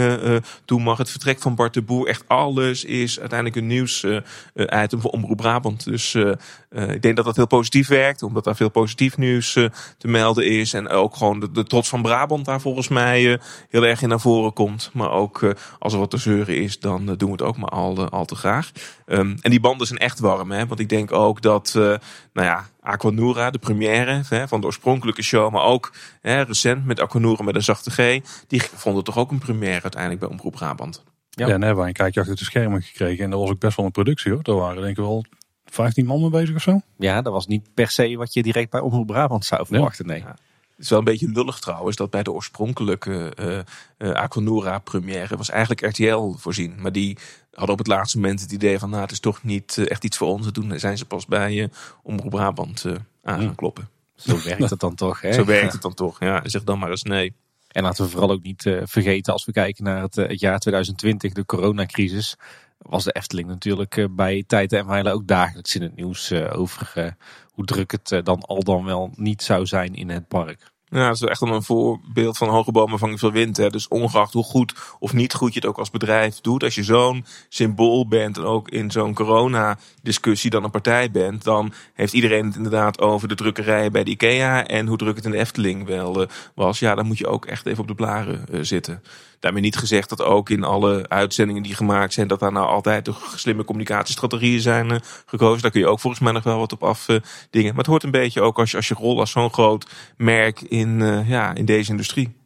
toe 0.65 0.81
mag. 0.81 0.99
Het 0.99 1.11
vertrek 1.11 1.41
van 1.41 1.55
Bart 1.55 1.75
de 1.75 1.83
Boer. 1.83 2.07
Echt 2.07 2.25
alles 2.27 2.85
is 2.85 3.21
uiteindelijk 3.21 3.61
een 3.61 3.67
nieuws 3.67 4.03
eh, 4.03 4.17
eh, 4.55 4.83
item 4.83 5.01
voor 5.01 5.11
Omroep 5.11 5.37
Brabant. 5.37 5.85
Dus 5.85 6.15
ik 6.15 7.03
denk 7.03 7.17
dat 7.17 7.25
dat 7.25 7.37
heel 7.37 7.47
positief 7.47 7.89
werkt. 7.89 8.23
Omdat 8.23 8.45
daar 8.45 8.57
veel 8.57 8.69
positief 8.69 9.17
nieuws 9.17 9.53
te 9.99 10.09
melden 10.09 10.47
is. 10.47 10.73
En 10.73 10.89
ook 10.89 11.17
gewoon 11.17 11.41
de, 11.41 11.51
de 11.51 11.65
trots 11.65 11.89
van 11.89 12.03
Brabant 12.03 12.45
daar 12.45 12.61
volgens 12.61 12.89
mij 12.89 13.41
heel 13.69 13.87
erg 13.87 14.03
in 14.03 14.09
naar 14.09 14.21
voren 14.21 14.53
komt. 14.53 14.91
Maar 14.93 15.11
ook 15.11 15.55
als 15.79 15.93
er 15.93 15.99
wat 15.99 16.11
te 16.11 16.17
zeuren 16.17 16.57
is, 16.57 16.79
dan 16.79 16.94
eh, 17.01 17.17
doen 17.17 17.29
we 17.29 17.35
het 17.35 17.43
ook 17.43 17.57
maar 17.57 17.69
al, 17.69 17.97
eh, 17.97 18.07
al 18.07 18.25
te 18.25 18.35
graag. 18.35 18.71
Ehm, 19.07 19.37
en 19.41 19.51
die 19.51 19.61
banden 19.61 19.87
zijn 19.87 19.99
echt 19.99 20.19
warm. 20.19 20.51
Hè? 20.51 20.67
Want 20.67 20.81
ik 20.81 20.89
denk 20.89 21.13
ook 21.13 21.43
dat, 21.43 21.69
eh, 21.77 21.83
nou 21.83 21.99
ja, 22.33 22.67
Aquanura, 22.81 23.51
de 23.51 23.59
première 23.59 24.23
hè, 24.29 24.49
van 24.49 24.61
de 24.61 24.67
oorspronkelijke 24.67 25.23
show. 25.23 25.53
Maar 25.53 25.63
ook 25.63 25.93
hè, 26.21 26.43
recent 26.43 26.85
met 26.85 27.01
Aquanura 27.01 27.45
met 27.45 27.55
een 27.55 27.63
zachte 27.63 27.91
G. 27.91 28.21
Die 28.47 28.63
vonden 28.75 29.05
toch 29.05 29.19
ook 29.19 29.31
een 29.31 29.39
première 29.39 29.83
uiteindelijk 29.83 30.21
bij 30.21 30.31
Omroep 30.31 30.53
Brabant. 30.53 31.03
Ja. 31.31 31.47
Ja, 31.47 31.53
en 31.53 31.61
hebben 31.61 31.79
wij 31.79 31.89
een 31.89 31.93
kijkje 31.93 32.21
achter 32.21 32.37
de 32.37 32.45
schermen 32.45 32.83
gekregen. 32.83 33.25
En 33.25 33.31
dat 33.31 33.41
was 33.41 33.51
ook 33.51 33.59
best 33.59 33.77
wel 33.77 33.87
een 33.87 33.93
productie 33.93 34.33
hoor. 34.33 34.43
Daar 34.43 34.55
waren 34.55 34.77
denk 34.83 34.97
ik 34.97 35.05
wel 35.05 35.25
15 35.65 36.07
man 36.07 36.21
mee 36.21 36.31
bezig 36.31 36.55
of 36.55 36.63
zo. 36.63 36.81
Ja, 36.99 37.23
dat 37.23 37.33
was 37.33 37.47
niet 37.47 37.75
per 37.75 37.91
se 37.91 38.17
wat 38.17 38.33
je 38.33 38.43
direct 38.43 38.71
bij 38.71 38.81
Omroep 38.81 39.07
Brabant 39.07 39.45
zou 39.45 39.67
verwachten. 39.67 40.07
Nee. 40.07 40.21
Ja. 40.21 40.37
Is 40.85 40.91
wel 40.91 40.99
een 40.99 41.05
beetje 41.05 41.29
lullig 41.29 41.59
trouwens 41.59 41.97
dat 41.97 42.11
bij 42.11 42.23
de 42.23 42.33
oorspronkelijke 42.33 43.33
eh 43.35 43.59
eh, 43.97 44.11
Aquanura 44.11 44.79
première 44.79 45.37
was 45.37 45.51
eigenlijk 45.51 45.81
RTL 45.81 46.33
voorzien. 46.37 46.75
Maar 46.81 46.93
die 46.93 47.19
hadden 47.51 47.73
op 47.73 47.79
het 47.79 47.87
laatste 47.87 48.19
moment 48.19 48.41
het 48.41 48.53
idee 48.53 48.79
van 48.79 48.91
nou 48.91 49.03
het 49.03 49.11
is 49.11 49.21
toch 49.21 49.43
niet 49.43 49.79
eh, 49.79 49.91
echt 49.91 50.05
iets 50.05 50.17
voor 50.17 50.29
ons 50.29 50.45
te 50.45 50.53
doen. 50.53 50.73
En 50.73 50.81
zijn 50.81 50.99
ze 50.99 51.05
pas 51.05 51.27
bij 51.27 51.63
eh 51.63 51.69
Omroep 52.03 52.31
Brabant 52.31 52.85
aan 53.23 53.41
gaan 53.41 53.55
kloppen. 53.55 53.89
Zo 54.17 54.43
werkt 54.45 54.71
het 54.71 54.81
dan 54.81 54.95
toch. 54.95 55.21
Hè? 55.21 55.33
Zo 55.33 55.45
werkt 55.45 55.73
het 55.73 55.83
dan 55.83 55.95
toch. 55.95 56.21
Ja, 56.21 56.49
zeg 56.49 56.65
dan 56.65 56.79
maar 56.79 56.91
eens 56.91 57.03
nee. 57.03 57.35
En 57.69 57.83
laten 57.83 58.05
we 58.05 58.11
vooral 58.11 58.31
ook 58.31 58.43
niet 58.43 58.63
vergeten, 58.85 59.33
als 59.33 59.45
we 59.45 59.53
kijken 59.53 59.85
naar 59.85 60.03
het, 60.03 60.15
het 60.15 60.41
jaar 60.41 60.59
2020, 60.59 61.33
de 61.33 61.45
coronacrisis, 61.45 62.37
was 62.79 63.05
de 63.05 63.13
Efteling 63.13 63.49
natuurlijk 63.49 64.09
bij 64.11 64.45
tijden 64.47 64.79
en 64.79 64.87
wijlen 64.87 65.13
ook 65.13 65.27
dagelijks 65.27 65.75
in 65.75 65.83
het 65.83 65.97
nieuws 65.97 66.33
over 66.33 67.15
hoe 67.51 67.65
druk 67.65 67.91
het 67.91 68.25
dan 68.25 68.41
al 68.41 68.63
dan 68.63 68.85
wel 68.85 69.11
niet 69.15 69.43
zou 69.43 69.67
zijn 69.67 69.95
in 69.95 70.09
het 70.09 70.29
park. 70.29 70.73
Ja, 70.95 71.07
dat 71.07 71.15
is 71.15 71.29
echt 71.29 71.41
een 71.41 71.63
voorbeeld 71.63 72.37
van 72.37 72.49
hoge 72.49 72.73
bomen 72.73 72.99
vangen 72.99 73.19
veel 73.19 73.33
wind. 73.33 73.57
Hè. 73.57 73.71
Dus 73.71 73.89
ongeacht 73.89 74.33
hoe 74.33 74.45
goed 74.45 74.75
of 74.99 75.13
niet 75.13 75.35
goed 75.35 75.55
je 75.55 75.61
het 75.61 75.69
ook 75.69 75.79
als 75.79 75.91
bedrijf 75.91 76.41
doet. 76.41 76.63
Als 76.63 76.75
je 76.75 76.83
zo'n 76.83 77.25
symbool 77.49 78.09
bent 78.09 78.37
en 78.37 78.45
ook 78.45 78.69
in 78.69 78.91
zo'n 78.91 79.15
corona-discussie 79.15 80.51
dan 80.51 80.65
een 80.65 80.71
partij 80.71 81.11
bent. 81.11 81.45
Dan 81.45 81.73
heeft 81.95 82.13
iedereen 82.13 82.47
het 82.47 82.57
inderdaad 82.57 83.01
over 83.01 83.29
de 83.29 83.35
drukkerijen 83.35 83.93
bij 83.93 84.05
de 84.05 84.11
IKEA. 84.11 84.67
En 84.67 84.87
hoe 84.87 84.97
druk 84.97 85.17
het 85.17 85.25
in 85.25 85.31
de 85.31 85.39
Efteling 85.39 85.87
wel 85.87 86.23
eh, 86.23 86.29
was. 86.55 86.79
Ja, 86.79 86.95
dan 86.95 87.07
moet 87.07 87.19
je 87.19 87.27
ook 87.27 87.47
echt 87.47 87.67
even 87.67 87.81
op 87.81 87.89
de 87.89 87.95
blaren 87.95 88.47
eh, 88.51 88.59
zitten. 88.63 89.03
Daarmee 89.45 89.63
niet 89.63 89.77
gezegd 89.77 90.09
dat 90.09 90.23
ook 90.23 90.51
in 90.51 90.65
alle 90.65 91.09
uitzendingen 91.09 91.63
die 91.63 91.75
gemaakt 91.75 92.13
zijn, 92.13 92.29
dat 92.29 92.41
daar 92.41 92.53
nou 92.53 92.67
altijd 92.67 93.05
de 93.05 93.15
slimme 93.35 93.65
communicatiestrategieën 93.65 94.61
zijn 94.61 94.91
uh, 94.91 94.99
gekozen. 95.27 95.63
Daar 95.63 95.71
kun 95.71 95.81
je 95.81 95.87
ook 95.87 96.01
volgens 96.01 96.23
mij 96.23 96.33
nog 96.33 96.43
wel 96.43 96.59
wat 96.59 96.73
op 96.73 96.83
afdingen. 96.83 97.23
Uh, 97.53 97.63
maar 97.63 97.77
het 97.77 97.87
hoort 97.87 98.03
een 98.03 98.11
beetje 98.11 98.41
ook 98.41 98.59
als 98.59 98.71
je, 98.71 98.77
als 98.77 98.89
je 98.89 98.95
rol 98.95 99.21
als 99.21 99.31
zo'n 99.31 99.53
groot 99.53 99.91
merk 100.17 100.61
in, 100.61 101.01
uh, 101.01 101.29
ja, 101.29 101.55
in 101.55 101.65
deze 101.65 101.91
industrie. 101.91 102.44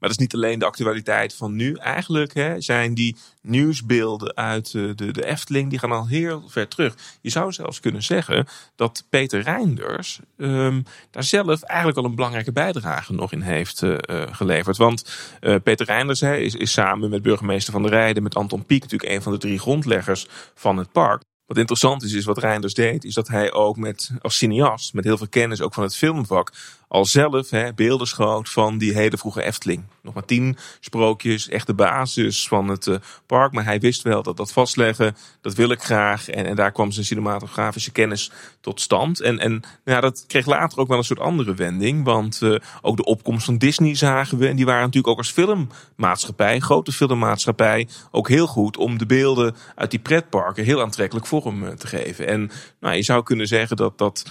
Maar 0.00 0.08
dat 0.08 0.18
is 0.18 0.26
niet 0.26 0.34
alleen 0.34 0.58
de 0.58 0.64
actualiteit 0.64 1.34
van 1.34 1.56
nu. 1.56 1.74
Eigenlijk 1.74 2.34
hè, 2.34 2.60
zijn 2.60 2.94
die 2.94 3.16
nieuwsbeelden 3.42 4.36
uit 4.36 4.72
de, 4.72 4.94
de, 4.94 5.12
de, 5.12 5.26
Efteling, 5.26 5.70
die 5.70 5.78
gaan 5.78 5.92
al 5.92 6.06
heel 6.06 6.44
ver 6.46 6.68
terug. 6.68 6.94
Je 7.20 7.30
zou 7.30 7.52
zelfs 7.52 7.80
kunnen 7.80 8.02
zeggen 8.02 8.46
dat 8.76 9.04
Peter 9.08 9.40
Reinders 9.40 10.20
um, 10.36 10.84
daar 11.10 11.24
zelf 11.24 11.62
eigenlijk 11.62 11.98
al 11.98 12.04
een 12.04 12.14
belangrijke 12.14 12.52
bijdrage 12.52 13.12
nog 13.12 13.32
in 13.32 13.40
heeft 13.40 13.82
uh, 13.82 13.96
geleverd. 14.30 14.76
Want 14.76 15.04
Peter 15.40 15.86
Reinders 15.86 16.22
is, 16.22 16.54
is 16.54 16.72
samen 16.72 17.10
met 17.10 17.22
burgemeester 17.22 17.72
Van 17.72 17.82
der 17.82 17.90
Rijden, 17.90 18.22
met 18.22 18.34
Anton 18.34 18.66
Pieck 18.66 18.82
natuurlijk 18.82 19.12
een 19.12 19.22
van 19.22 19.32
de 19.32 19.38
drie 19.38 19.58
grondleggers 19.58 20.26
van 20.54 20.76
het 20.76 20.92
park. 20.92 21.22
Wat 21.50 21.58
interessant 21.58 22.02
is, 22.02 22.12
is 22.12 22.24
wat 22.24 22.38
Reinders 22.38 22.74
deed, 22.74 23.04
is 23.04 23.14
dat 23.14 23.28
hij 23.28 23.52
ook 23.52 23.76
met, 23.76 24.10
als 24.20 24.36
cineast, 24.36 24.94
met 24.94 25.04
heel 25.04 25.16
veel 25.16 25.28
kennis 25.28 25.60
ook 25.60 25.74
van 25.74 25.82
het 25.82 25.96
filmvak, 25.96 26.52
al 26.90 27.04
zelf 27.04 27.50
hè, 27.50 27.74
beelden 27.74 28.06
schoot 28.06 28.50
van 28.50 28.78
die 28.78 28.94
hele 28.94 29.18
vroege 29.18 29.42
Efteling. 29.42 29.82
Nog 30.02 30.14
maar 30.14 30.24
tien 30.24 30.56
sprookjes, 30.80 31.48
echt 31.48 31.66
de 31.66 31.74
basis 31.74 32.48
van 32.48 32.68
het 32.68 32.86
uh, 32.86 32.96
park. 33.26 33.52
Maar 33.52 33.64
hij 33.64 33.80
wist 33.80 34.02
wel 34.02 34.22
dat 34.22 34.36
dat 34.36 34.52
vastleggen, 34.52 35.16
dat 35.40 35.54
wil 35.54 35.70
ik 35.70 35.82
graag. 35.82 36.28
En, 36.28 36.46
en 36.46 36.56
daar 36.56 36.72
kwam 36.72 36.90
zijn 36.90 37.06
cinematografische 37.06 37.92
kennis 37.92 38.30
tot 38.60 38.80
stand. 38.80 39.20
En, 39.20 39.38
en 39.38 39.62
nou, 39.84 40.00
dat 40.00 40.24
kreeg 40.26 40.46
later 40.46 40.78
ook 40.78 40.88
wel 40.88 40.98
een 40.98 41.04
soort 41.04 41.20
andere 41.20 41.54
wending. 41.54 42.04
Want 42.04 42.40
uh, 42.42 42.58
ook 42.82 42.96
de 42.96 43.04
opkomst 43.04 43.44
van 43.44 43.58
Disney 43.58 43.94
zagen 43.94 44.38
we. 44.38 44.48
En 44.48 44.56
die 44.56 44.64
waren 44.64 44.80
natuurlijk 44.80 45.12
ook 45.12 45.18
als 45.18 45.32
filmmaatschappij, 45.32 46.60
grote 46.60 46.92
filmmaatschappij, 46.92 47.88
ook 48.10 48.28
heel 48.28 48.46
goed 48.46 48.76
om 48.76 48.98
de 48.98 49.06
beelden 49.06 49.56
uit 49.74 49.90
die 49.90 50.00
pretparken 50.00 50.64
heel 50.64 50.80
aantrekkelijk 50.80 51.26
vorm 51.26 51.62
uh, 51.62 51.70
te 51.70 51.86
geven. 51.86 52.26
En 52.26 52.50
nou, 52.80 52.94
je 52.94 53.02
zou 53.02 53.22
kunnen 53.22 53.46
zeggen 53.46 53.76
dat, 53.76 53.98
dat 53.98 54.24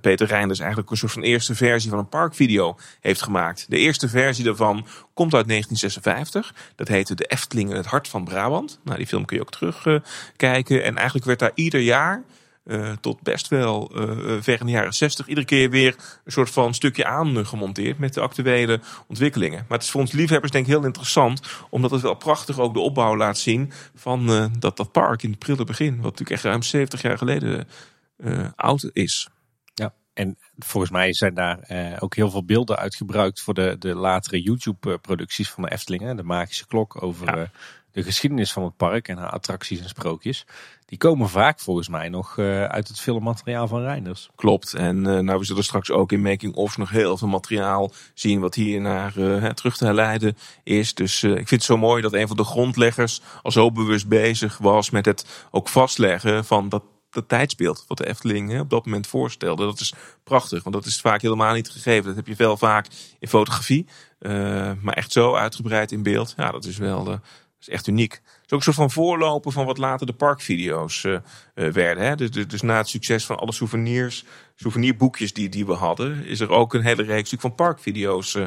Peter 0.00 0.26
Reinders 0.26 0.58
eigenlijk 0.58 0.90
een 0.90 0.96
soort 0.96 1.12
van 1.12 1.22
eerste 1.32 1.54
versie 1.54 1.90
van 1.90 1.98
een 1.98 2.08
parkvideo 2.08 2.76
heeft 3.00 3.22
gemaakt. 3.22 3.66
De 3.68 3.78
eerste 3.78 4.08
versie 4.08 4.44
daarvan 4.44 4.86
komt 5.14 5.34
uit 5.34 5.48
1956. 5.48 6.54
Dat 6.76 6.88
heette 6.88 7.14
De 7.14 7.24
Efteling 7.24 7.70
in 7.70 7.76
het 7.76 7.86
hart 7.86 8.08
van 8.08 8.24
Brabant. 8.24 8.80
Nou, 8.84 8.96
die 8.96 9.06
film 9.06 9.24
kun 9.24 9.36
je 9.36 9.42
ook 9.42 9.50
terugkijken. 9.50 10.76
Uh, 10.76 10.86
en 10.86 10.96
eigenlijk 10.96 11.26
werd 11.26 11.38
daar 11.38 11.52
ieder 11.54 11.80
jaar... 11.80 12.22
Uh, 12.64 12.92
tot 13.00 13.22
best 13.22 13.48
wel 13.48 13.90
uh, 13.94 14.36
ver 14.40 14.60
in 14.60 14.66
de 14.66 14.72
jaren 14.72 14.92
60 14.92 15.26
iedere 15.26 15.46
keer 15.46 15.70
weer 15.70 15.96
een 16.24 16.32
soort 16.32 16.50
van 16.50 16.74
stukje 16.74 17.04
aan 17.04 17.46
gemonteerd 17.46 17.98
met 17.98 18.14
de 18.14 18.20
actuele 18.20 18.80
ontwikkelingen. 19.06 19.58
Maar 19.68 19.78
het 19.78 19.82
is 19.86 19.90
voor 19.90 20.00
ons 20.00 20.12
liefhebbers 20.12 20.52
denk 20.52 20.66
ik 20.66 20.72
heel 20.72 20.84
interessant, 20.84 21.40
omdat 21.70 21.90
het 21.90 22.00
wel 22.00 22.14
prachtig 22.14 22.58
ook 22.58 22.74
de 22.74 22.80
opbouw 22.80 23.16
laat 23.16 23.38
zien 23.38 23.72
van 23.94 24.50
dat, 24.58 24.76
dat 24.76 24.92
park 24.92 25.22
in 25.22 25.30
het 25.30 25.38
prille 25.38 25.64
begin, 25.64 25.94
wat 25.94 26.02
natuurlijk 26.02 26.30
echt 26.30 26.42
ruim 26.42 26.62
70 26.62 27.02
jaar 27.02 27.18
geleden 27.18 27.68
oud 28.56 28.90
is. 28.92 29.28
En 30.12 30.38
volgens 30.58 30.92
mij 30.92 31.14
zijn 31.14 31.34
daar 31.34 31.58
eh, 31.58 31.96
ook 31.98 32.14
heel 32.14 32.30
veel 32.30 32.44
beelden 32.44 32.76
uitgebruikt 32.76 33.40
voor 33.40 33.54
de, 33.54 33.76
de 33.78 33.94
latere 33.94 34.42
YouTube-producties 34.42 35.50
van 35.50 35.62
de 35.62 35.70
Efteling. 35.70 36.16
De 36.16 36.22
Magische 36.22 36.66
Klok 36.66 37.02
over 37.02 37.26
ja. 37.26 37.36
uh, 37.36 37.48
de 37.92 38.02
geschiedenis 38.02 38.52
van 38.52 38.64
het 38.64 38.76
park 38.76 39.08
en 39.08 39.16
haar 39.16 39.30
attracties 39.30 39.80
en 39.80 39.88
sprookjes. 39.88 40.46
Die 40.86 40.98
komen 40.98 41.28
vaak 41.28 41.60
volgens 41.60 41.88
mij 41.88 42.08
nog 42.08 42.36
uh, 42.36 42.64
uit 42.64 42.88
het 42.88 43.00
filmmateriaal 43.00 43.68
van 43.68 43.82
Reinders. 43.82 44.30
Klopt. 44.34 44.74
En 44.74 45.00
nou, 45.00 45.38
we 45.38 45.44
zullen 45.44 45.64
straks 45.64 45.90
ook 45.90 46.12
in 46.12 46.22
making-offs 46.22 46.76
nog 46.76 46.90
heel 46.90 47.16
veel 47.16 47.28
materiaal 47.28 47.92
zien 48.14 48.40
wat 48.40 48.54
hier 48.54 48.80
naar 48.80 49.12
terug 49.54 49.76
te 49.76 49.84
herleiden 49.84 50.36
is. 50.62 50.94
Dus 50.94 51.22
ik 51.22 51.34
vind 51.34 51.50
het 51.50 51.62
zo 51.62 51.76
mooi 51.76 52.02
dat 52.02 52.12
een 52.12 52.28
van 52.28 52.36
de 52.36 52.44
grondleggers 52.44 53.20
al 53.42 53.50
zo 53.50 53.72
bewust 53.72 54.08
bezig 54.08 54.58
was 54.58 54.90
met 54.90 55.04
het 55.06 55.46
ook 55.50 55.68
vastleggen 55.68 56.44
van 56.44 56.68
dat 56.68 56.82
dat 57.12 57.28
tijdsbeeld 57.28 57.84
wat 57.88 57.98
de 57.98 58.08
Efteling 58.08 58.50
hè, 58.50 58.60
op 58.60 58.70
dat 58.70 58.84
moment 58.84 59.06
voorstelde. 59.06 59.64
Dat 59.64 59.80
is 59.80 59.94
prachtig, 60.24 60.62
want 60.62 60.74
dat 60.74 60.84
is 60.84 61.00
vaak 61.00 61.22
helemaal 61.22 61.54
niet 61.54 61.70
gegeven. 61.70 62.04
Dat 62.04 62.16
heb 62.16 62.26
je 62.26 62.34
wel 62.34 62.56
vaak 62.56 62.86
in 63.18 63.28
fotografie, 63.28 63.86
uh, 64.20 64.32
maar 64.80 64.94
echt 64.94 65.12
zo 65.12 65.34
uitgebreid 65.34 65.92
in 65.92 66.02
beeld. 66.02 66.34
Ja, 66.36 66.50
dat 66.50 66.64
is 66.64 66.76
wel 66.76 67.08
uh, 67.08 67.16
is 67.60 67.68
echt 67.68 67.86
uniek. 67.86 68.12
Het 68.12 68.22
is 68.24 68.52
ook 68.52 68.58
een 68.58 68.62
soort 68.62 68.76
van 68.76 68.90
voorloper 68.90 69.52
van 69.52 69.66
wat 69.66 69.78
later 69.78 70.06
de 70.06 70.12
parkvideo's 70.12 71.04
uh, 71.04 71.18
werden. 71.54 72.04
Hè? 72.04 72.16
Dus, 72.16 72.30
dus, 72.30 72.62
na 72.62 72.76
het 72.76 72.88
succes 72.88 73.26
van 73.26 73.36
alle 73.36 73.52
souvenirs, 73.52 74.24
souvenirboekjes 74.62 75.32
die, 75.32 75.48
die 75.48 75.66
we 75.66 75.72
hadden, 75.72 76.24
is 76.24 76.40
er 76.40 76.50
ook 76.50 76.74
een 76.74 76.82
hele 76.82 77.02
reeks 77.02 77.34
van 77.38 77.54
parkvideo's 77.54 78.38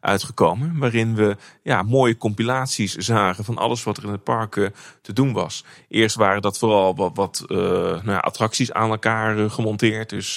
uitgekomen. 0.00 0.78
Waarin 0.78 1.14
we 1.14 1.36
ja, 1.62 1.82
mooie 1.82 2.16
compilaties 2.16 2.94
zagen 2.94 3.44
van 3.44 3.58
alles 3.58 3.82
wat 3.82 3.96
er 3.96 4.04
in 4.04 4.10
het 4.10 4.24
park 4.24 4.56
uh, 4.56 4.68
te 5.02 5.12
doen 5.12 5.32
was. 5.32 5.64
Eerst 5.88 6.16
waren 6.16 6.42
dat 6.42 6.58
vooral 6.58 7.12
wat, 7.14 7.44
uh, 7.48 7.58
nou 8.02 8.20
attracties 8.20 8.72
aan 8.72 8.90
elkaar 8.90 9.50
gemonteerd. 9.50 10.10
Dus 10.10 10.36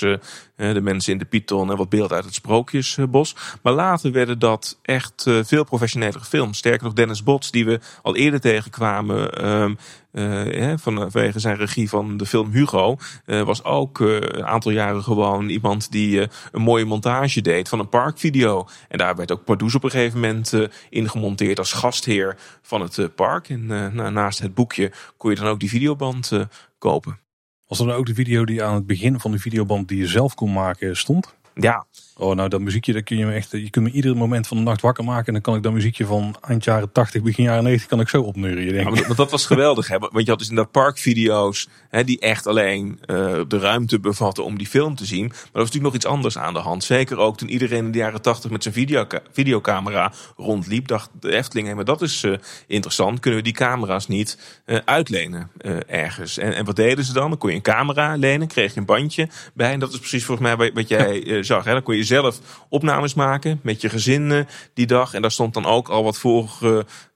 de 0.55 0.81
mensen 0.81 1.11
in 1.11 1.17
de 1.17 1.25
Python 1.25 1.71
en 1.71 1.77
wat 1.77 1.89
beelden 1.89 2.15
uit 2.15 2.25
het 2.25 2.33
Sprookjesbos. 2.33 3.35
Maar 3.61 3.73
later 3.73 4.11
werden 4.11 4.39
dat 4.39 4.79
echt 4.81 5.23
veel 5.41 5.63
professionelere 5.63 6.25
films. 6.25 6.57
Sterker 6.57 6.83
nog, 6.83 6.93
Dennis 6.93 7.23
Bots, 7.23 7.51
die 7.51 7.65
we 7.65 7.79
al 8.01 8.15
eerder 8.15 8.39
tegenkwamen 8.39 9.77
uh, 10.15 10.73
vanwege 10.75 11.39
zijn 11.39 11.55
regie 11.55 11.89
van 11.89 12.17
de 12.17 12.25
film 12.25 12.51
Hugo, 12.51 12.97
uh, 13.25 13.41
was 13.41 13.63
ook 13.63 13.99
uh, 13.99 14.15
een 14.15 14.45
aantal 14.45 14.71
jaren 14.71 15.03
gewoon 15.03 15.49
iemand 15.49 15.91
die 15.91 16.27
een 16.51 16.61
mooie 16.61 16.85
montage 16.85 17.41
deed 17.41 17.69
van 17.69 17.79
een 17.79 17.89
parkvideo. 17.89 18.67
En 18.89 18.97
daar 18.97 19.15
werd 19.15 19.31
ook 19.31 19.43
Pardoes 19.43 19.75
op 19.75 19.83
een 19.83 19.89
gegeven 19.89 20.19
moment 20.19 20.53
in 20.89 21.09
gemonteerd 21.09 21.59
als 21.59 21.73
gastheer 21.73 22.37
van 22.61 22.81
het 22.81 23.15
park. 23.15 23.49
En 23.49 23.65
naast 24.13 24.39
het 24.39 24.53
boekje 24.53 24.91
kon 25.17 25.29
je 25.29 25.35
dan 25.35 25.47
ook 25.47 25.59
die 25.59 25.69
videoband 25.69 26.31
kopen. 26.77 27.19
Was 27.67 27.77
dan 27.77 27.91
ook 27.91 28.05
de 28.05 28.13
video 28.13 28.45
die 28.45 28.63
aan 28.63 28.75
het 28.75 28.85
begin 28.85 29.19
van 29.19 29.31
de 29.31 29.39
videoband 29.39 29.87
die 29.87 29.97
je 29.97 30.07
zelf 30.07 30.35
kon 30.35 30.53
maken 30.53 30.97
stond? 30.97 31.35
Ja, 31.53 31.85
Oh, 32.17 32.35
nou 32.35 32.49
dat 32.49 32.61
muziekje, 32.61 32.93
dat 32.93 33.03
kun 33.03 33.17
je 33.17 33.25
me 33.25 33.33
echt, 33.33 33.51
je 33.51 33.69
kunt 33.69 33.85
me 33.85 33.91
ieder 33.91 34.17
moment 34.17 34.47
van 34.47 34.57
de 34.57 34.63
nacht 34.63 34.81
wakker 34.81 35.03
maken. 35.03 35.25
En 35.25 35.33
dan 35.33 35.41
kan 35.41 35.55
ik 35.55 35.63
dat 35.63 35.73
muziekje 35.73 36.05
van 36.05 36.35
eind 36.41 36.63
jaren 36.63 36.91
80, 36.91 37.21
begin 37.21 37.43
jaren 37.43 37.63
90 37.63 37.87
kan 37.87 37.99
ik 37.99 38.09
zo 38.09 38.21
opneuren. 38.21 38.73
Denk 38.73 38.95
ja, 38.97 39.05
maar 39.07 39.15
dat 39.15 39.31
was 39.31 39.45
geweldig, 39.45 39.87
hè? 39.87 39.97
Want 39.99 40.23
je 40.23 40.29
had 40.29 40.39
dus 40.39 40.49
in 40.49 40.55
dat 40.55 40.71
parkvideo's, 40.71 41.67
hè, 41.89 42.03
die 42.03 42.19
echt 42.19 42.47
alleen 42.47 42.99
uh, 43.05 43.41
de 43.47 43.59
ruimte 43.59 43.99
bevatten 43.99 44.43
om 44.43 44.57
die 44.57 44.67
film 44.67 44.95
te 44.95 45.05
zien. 45.05 45.25
Maar 45.25 45.35
er 45.35 45.39
was 45.51 45.63
natuurlijk 45.63 45.83
nog 45.83 45.93
iets 45.93 46.05
anders 46.05 46.37
aan 46.37 46.53
de 46.53 46.59
hand. 46.59 46.83
Zeker 46.83 47.17
ook 47.17 47.37
toen 47.37 47.49
iedereen 47.49 47.85
in 47.85 47.91
de 47.91 47.97
jaren 47.97 48.21
80 48.21 48.51
met 48.51 48.63
zijn 48.63 48.73
video, 48.73 49.07
videocamera 49.31 50.13
rondliep, 50.37 50.87
dacht 50.87 51.09
de 51.19 51.31
Efteling, 51.31 51.75
maar 51.75 51.85
dat 51.85 52.01
is 52.01 52.23
uh, 52.23 52.35
interessant. 52.67 53.19
Kunnen 53.19 53.39
we 53.39 53.45
die 53.45 53.55
camera's 53.55 54.07
niet 54.07 54.61
uh, 54.65 54.77
uitlenen 54.85 55.51
ergens? 55.87 56.37
En, 56.37 56.55
en 56.55 56.65
wat 56.65 56.75
deden 56.75 57.05
ze 57.05 57.13
dan? 57.13 57.29
Dan 57.29 57.37
kon 57.37 57.49
je 57.49 57.55
een 57.55 57.61
camera 57.61 58.15
lenen, 58.15 58.47
kreeg 58.47 58.73
je 58.73 58.79
een 58.79 58.85
bandje 58.85 59.29
bij. 59.53 59.71
En 59.71 59.79
dat 59.79 59.93
is 59.93 59.99
precies 59.99 60.25
volgens 60.25 60.47
mij 60.47 60.71
wat 60.73 60.87
jij 60.87 61.43
zag. 61.43 61.63
Hè? 61.63 61.71
Dan 61.71 61.83
kon 61.83 61.95
je 61.95 62.03
zelf 62.05 62.39
opnames 62.69 63.13
maken 63.13 63.59
met 63.63 63.81
je 63.81 63.89
gezin 63.89 64.47
die 64.73 64.85
dag. 64.85 65.13
En 65.13 65.21
daar 65.21 65.31
stond 65.31 65.53
dan 65.53 65.65
ook 65.65 65.89
al 65.89 66.03
wat 66.03 66.17
voor 66.17 66.49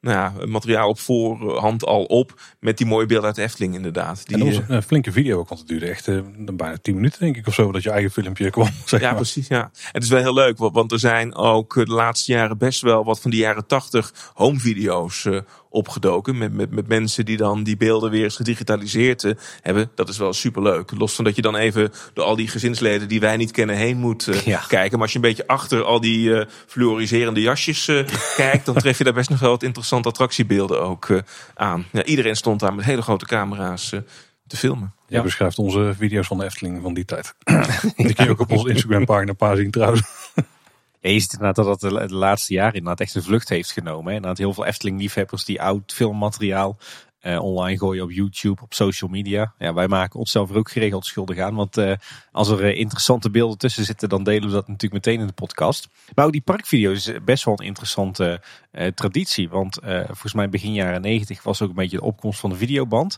nou 0.02 0.18
ja, 0.18 0.34
materiaal 0.46 0.90
op 0.90 1.00
voorhand 1.00 1.86
al 1.86 2.04
op. 2.04 2.42
Met 2.60 2.78
die 2.78 2.88
mooie 2.88 3.06
beelden 3.06 3.26
uit 3.26 3.36
de 3.36 3.42
Efteling 3.42 3.76
inderdaad. 3.76 4.28
Die, 4.28 4.38
en 4.38 4.46
dat 4.46 4.56
was 4.56 4.64
een 4.68 4.84
flinke 4.84 5.12
video, 5.12 5.36
want 5.36 5.60
het 5.60 5.68
duurde 5.68 5.88
echt 5.88 6.08
uh, 6.08 6.22
bijna 6.38 6.78
10 6.82 6.96
minuten 6.96 7.20
denk 7.20 7.38
ik 7.38 7.48
of 7.48 7.54
zo. 7.54 7.72
Dat 7.72 7.84
je 7.84 7.92
eigen 7.92 8.12
filmpje 8.12 8.50
kwam. 8.60 8.70
Zeg 8.86 9.02
ja, 9.02 9.14
precies. 9.14 9.48
Ja. 9.48 9.72
Het 9.92 10.04
is 10.04 10.10
wel 10.10 10.22
heel 10.22 10.34
leuk, 10.34 10.58
want 10.58 10.92
er 10.92 11.00
zijn 11.00 11.36
ook 11.36 11.74
de 11.74 11.86
laatste 11.86 12.32
jaren 12.32 12.58
best 12.58 12.82
wel 12.82 13.04
wat 13.04 13.22
van 13.22 13.32
die 13.32 13.40
jaren 13.40 13.68
80 13.68 14.32
home 14.34 14.60
video's 14.60 15.28
opgedoken. 15.70 16.38
Met, 16.38 16.54
met, 16.54 16.72
met 16.72 16.88
mensen 16.88 17.26
die 17.26 17.38
dan 17.38 17.64
die 17.64 17.78
beelden 17.78 18.12
weer 18.12 18.24
eens 18.24 18.36
gedigitaliseerd 18.36 19.24
uh, 19.24 19.34
hebben. 19.62 19.92
Dat 19.96 20.10
is 20.10 20.18
wel 20.18 20.34
superleuk. 20.34 20.92
Los 20.98 21.16
van 21.16 21.24
dat 21.24 21.36
je 21.36 21.42
dan 21.42 21.56
even 21.56 21.92
door 22.14 22.26
al 22.26 22.36
die 22.36 22.48
gezinsleden 22.48 23.08
die 23.08 23.20
wij 23.20 23.38
niet 23.38 23.52
kennen 23.52 23.76
heen 23.76 23.98
moet 23.98 24.28
uh, 24.28 24.42
ja. 24.42 24.64
kijken. 24.68 24.92
Maar 24.92 25.02
als 25.02 25.12
je 25.12 25.16
een 25.16 25.30
beetje 25.30 25.48
achter 25.48 25.84
al 25.84 26.00
die 26.00 26.30
uh, 26.30 26.46
fluoriserende 26.68 27.42
jasjes 27.42 27.86
kijkt, 28.36 28.66
dan 28.66 28.76
tref 28.76 28.98
je 28.98 29.04
daar 29.04 29.14
best 29.14 29.30
nog 29.30 29.40
wel 29.40 29.50
wat 29.50 29.64
interessante 29.64 30.10
attractiebeelden 30.10 30.82
ook 30.82 31.22
aan. 31.56 31.86
Ja, 31.92 32.04
iedereen 32.04 32.36
stond 32.36 32.60
daar 32.60 32.74
met 32.74 32.86
hele 32.86 33.02
grote 33.02 33.26
camera's 33.26 33.94
te 34.50 34.58
filmen. 34.58 34.94
Je 35.08 35.16
ja. 35.16 35.22
beschrijft 35.22 35.58
onze 35.58 35.94
video's 35.98 36.28
van 36.28 36.38
de 36.38 36.44
Efteling 36.44 36.82
van 36.82 36.94
die 36.94 37.06
tijd. 37.06 37.34
die 37.96 38.14
kun 38.14 38.26
je 38.26 38.32
ook 38.32 38.40
op 38.40 38.52
onze 38.52 38.70
Instagram 38.70 39.06
pagina 39.06 39.34
paar 39.34 39.56
zien 39.56 39.72
trouwens. 39.72 40.02
Ja, 41.00 41.10
je 41.10 41.20
ziet 41.20 41.40
dat 41.40 41.56
dat 41.56 41.80
de, 41.80 42.14
laatste 42.14 42.54
jaren 42.54 42.74
inderdaad 42.74 43.00
echt 43.00 43.16
een 43.16 43.24
vlucht 43.24 43.50
heeft 43.50 43.72
genomen. 43.72 44.06
Hè. 44.06 44.16
Inderdaad 44.16 44.38
heel 44.38 44.54
veel 44.54 44.66
Efteling-liefhebbers 44.66 45.46
die 45.46 45.62
oud 45.62 45.94
filmmateriaal 45.94 46.78
uh, 47.22 47.44
online 47.44 47.78
gooien 47.78 48.04
op 48.04 48.12
YouTube, 48.12 48.62
op 48.62 48.74
social 48.74 49.10
media. 49.10 49.54
Ja, 49.58 49.74
wij 49.74 49.88
maken 49.88 50.20
onszelf 50.20 50.50
er 50.50 50.58
ook 50.58 50.72
geregeld 50.72 51.06
schuldig 51.06 51.40
aan. 51.40 51.56
Want 51.56 51.78
uh, 51.78 51.94
als 52.32 52.50
er 52.50 52.64
uh, 52.64 52.78
interessante 52.78 53.30
beelden 53.30 53.58
tussen 53.58 53.86
zitten, 53.86 54.10
dan 54.10 54.24
delen 54.24 54.48
we 54.48 54.54
dat 54.54 54.68
natuurlijk 54.68 55.06
meteen 55.06 55.20
in 55.20 55.28
de 55.28 55.34
podcast. 55.34 55.90
Maar 56.16 56.26
ook 56.26 56.32
die 56.32 56.42
parkvideo's 56.42 57.08
is 57.08 57.24
best 57.24 57.44
wel 57.44 57.60
een 57.60 57.66
interessante 57.66 58.42
traditie. 58.94 59.50
Want 59.50 59.80
volgens 60.06 60.34
mij 60.34 60.50
begin 60.50 60.74
jaren 60.74 61.02
negentig 61.02 61.44
was 61.44 61.62
ook 61.62 61.70
een 61.70 61.76
beetje 61.76 61.98
de 61.98 62.04
opkomst 62.04 62.40
van 62.40 62.50
de 62.50 62.56
videoband. 62.56 63.18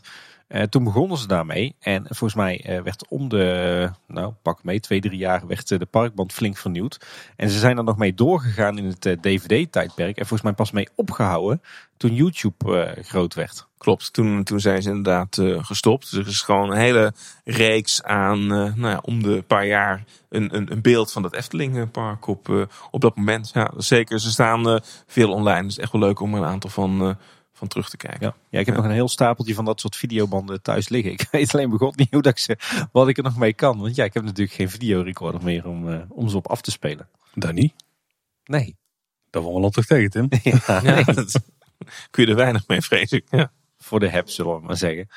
Uh, 0.52 0.62
toen 0.62 0.84
begonnen 0.84 1.18
ze 1.18 1.26
daarmee. 1.26 1.74
En 1.80 2.04
volgens 2.08 2.34
mij 2.34 2.64
uh, 2.68 2.82
werd 2.82 3.08
om 3.08 3.28
de, 3.28 3.90
nou 4.06 4.32
pak 4.42 4.64
mee, 4.64 4.80
twee, 4.80 5.00
drie 5.00 5.18
jaar 5.18 5.46
werd 5.46 5.68
de 5.68 5.86
parkband 5.86 6.32
flink 6.32 6.56
vernieuwd. 6.56 7.06
En 7.36 7.50
ze 7.50 7.58
zijn 7.58 7.76
er 7.78 7.84
nog 7.84 7.96
mee 7.96 8.14
doorgegaan 8.14 8.78
in 8.78 8.84
het 8.84 9.00
DVD-tijdperk. 9.00 10.16
En 10.16 10.26
volgens 10.26 10.42
mij 10.42 10.52
pas 10.52 10.70
mee 10.70 10.88
opgehouden 10.94 11.62
toen 11.96 12.14
YouTube 12.14 12.94
groot 13.02 13.34
werd. 13.34 13.66
Klopt, 13.78 14.12
toen, 14.12 14.44
toen 14.44 14.60
zijn 14.60 14.82
ze 14.82 14.88
inderdaad 14.88 15.38
gestopt. 15.40 16.10
Dus 16.10 16.20
er 16.20 16.26
is 16.26 16.42
gewoon 16.42 16.70
een 16.70 16.78
hele 16.78 17.12
reeks 17.44 18.02
aan, 18.02 18.46
nou 18.46 18.88
ja, 18.88 19.00
om 19.02 19.22
de 19.22 19.44
paar 19.46 19.66
jaar 19.66 20.04
een, 20.28 20.56
een, 20.56 20.72
een 20.72 20.82
beeld 20.82 21.12
van 21.12 21.22
dat 21.22 21.34
Eftelingpark 21.34 22.26
op, 22.26 22.68
op 22.90 23.00
dat 23.00 23.16
moment. 23.16 23.50
Ja, 23.54 23.70
zeker. 23.76 24.20
Ze 24.20 24.30
staan 24.30 24.80
veel 25.06 25.32
online. 25.32 25.62
Het 25.62 25.70
is 25.70 25.78
echt 25.78 25.92
wel 25.92 26.00
leuk 26.00 26.20
om 26.20 26.34
een 26.34 26.44
aantal 26.44 26.70
van 26.70 27.16
van 27.62 27.70
terug 27.70 27.88
te 27.88 27.96
kijken. 27.96 28.26
Ja, 28.26 28.34
ja 28.48 28.60
ik 28.60 28.66
heb 28.66 28.74
nog 28.74 28.84
een 28.84 28.90
heel 28.90 29.08
stapeltje 29.08 29.54
van 29.54 29.64
dat 29.64 29.80
soort 29.80 29.96
videobanden 29.96 30.62
thuis 30.62 30.88
liggen. 30.88 31.12
Ik 31.18 31.28
weet 31.30 31.54
alleen 31.54 31.70
begot 31.70 31.96
niet 31.96 32.12
hoe 32.12 32.22
dat 32.22 32.32
ik 32.32 32.38
ze, 32.38 32.56
wat 32.92 33.08
ik 33.08 33.16
er 33.16 33.22
nog 33.22 33.36
mee 33.36 33.52
kan. 33.52 33.78
Want 33.78 33.94
ja, 33.94 34.04
ik 34.04 34.14
heb 34.14 34.22
natuurlijk 34.22 34.56
geen 34.56 34.70
videorecorder 34.70 35.42
meer 35.42 35.66
om, 35.66 35.88
uh, 35.88 36.00
om 36.08 36.28
ze 36.28 36.36
op 36.36 36.48
af 36.48 36.60
te 36.60 36.70
spelen. 36.70 37.08
Daar 37.34 37.52
niet? 37.52 37.74
Nee. 38.44 38.76
Vallen 39.30 39.54
we 39.54 39.60
al 39.60 39.70
terug 39.70 39.86
tegen, 39.86 40.10
Tim. 40.10 40.28
ja, 40.64 40.80
nee. 40.80 41.04
dat 41.04 41.40
kun 42.10 42.24
je 42.24 42.30
er 42.30 42.36
weinig 42.36 42.66
mee, 42.66 42.80
vrees 42.80 43.10
ik. 43.10 43.24
Ja. 43.30 43.52
Voor 43.78 44.00
de 44.00 44.08
heb, 44.08 44.28
zullen 44.28 44.54
we 44.54 44.66
maar 44.66 44.76
zeggen. 44.76 45.08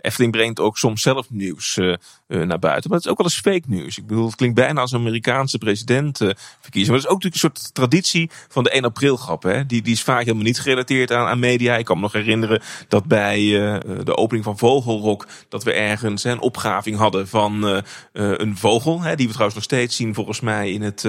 Efteling 0.00 0.32
brengt 0.32 0.60
ook 0.60 0.78
soms 0.78 1.02
zelf 1.02 1.30
nieuws 1.30 1.76
uh, 1.76 1.94
uh, 2.28 2.46
naar 2.46 2.58
buiten. 2.58 2.90
Maar 2.90 2.98
het 2.98 3.06
is 3.06 3.12
ook 3.12 3.18
wel 3.18 3.26
eens 3.26 3.40
fake 3.40 3.62
nieuws. 3.66 3.98
Ik 3.98 4.06
bedoel, 4.06 4.26
het 4.26 4.34
klinkt 4.34 4.56
bijna 4.56 4.80
als 4.80 4.92
een 4.92 4.98
Amerikaanse 4.98 5.58
president 5.58 6.20
uh, 6.20 6.30
verkiezen. 6.60 6.92
Maar 6.92 7.00
het 7.00 7.08
is 7.08 7.14
ook 7.14 7.22
natuurlijk 7.22 7.54
een 7.54 7.62
soort 7.62 7.74
traditie 7.74 8.30
van 8.48 8.64
de 8.64 8.70
1 8.70 8.84
april 8.84 9.16
grap. 9.16 9.42
Hè? 9.42 9.66
Die, 9.66 9.82
die 9.82 9.92
is 9.92 10.02
vaak 10.02 10.20
helemaal 10.20 10.42
niet 10.42 10.60
gerelateerd 10.60 11.12
aan, 11.12 11.26
aan 11.26 11.38
media. 11.38 11.76
Ik 11.76 11.84
kan 11.84 11.96
me 11.96 12.02
nog 12.02 12.12
herinneren 12.12 12.62
dat 12.88 13.04
bij 13.04 13.36
de 14.04 14.16
opening 14.16 14.44
van 14.44 14.58
Vogelrok... 14.58 15.26
dat 15.48 15.64
we 15.64 15.72
ergens 15.72 16.24
een 16.24 16.40
opgaving 16.40 16.96
hadden 16.96 17.28
van 17.28 17.82
een 18.12 18.56
vogel. 18.56 19.00
Hè, 19.00 19.16
die 19.16 19.26
we 19.26 19.32
trouwens 19.32 19.54
nog 19.54 19.64
steeds 19.64 19.96
zien 19.96 20.14
volgens 20.14 20.40
mij 20.40 20.72
in 20.72 20.82
het, 20.82 21.04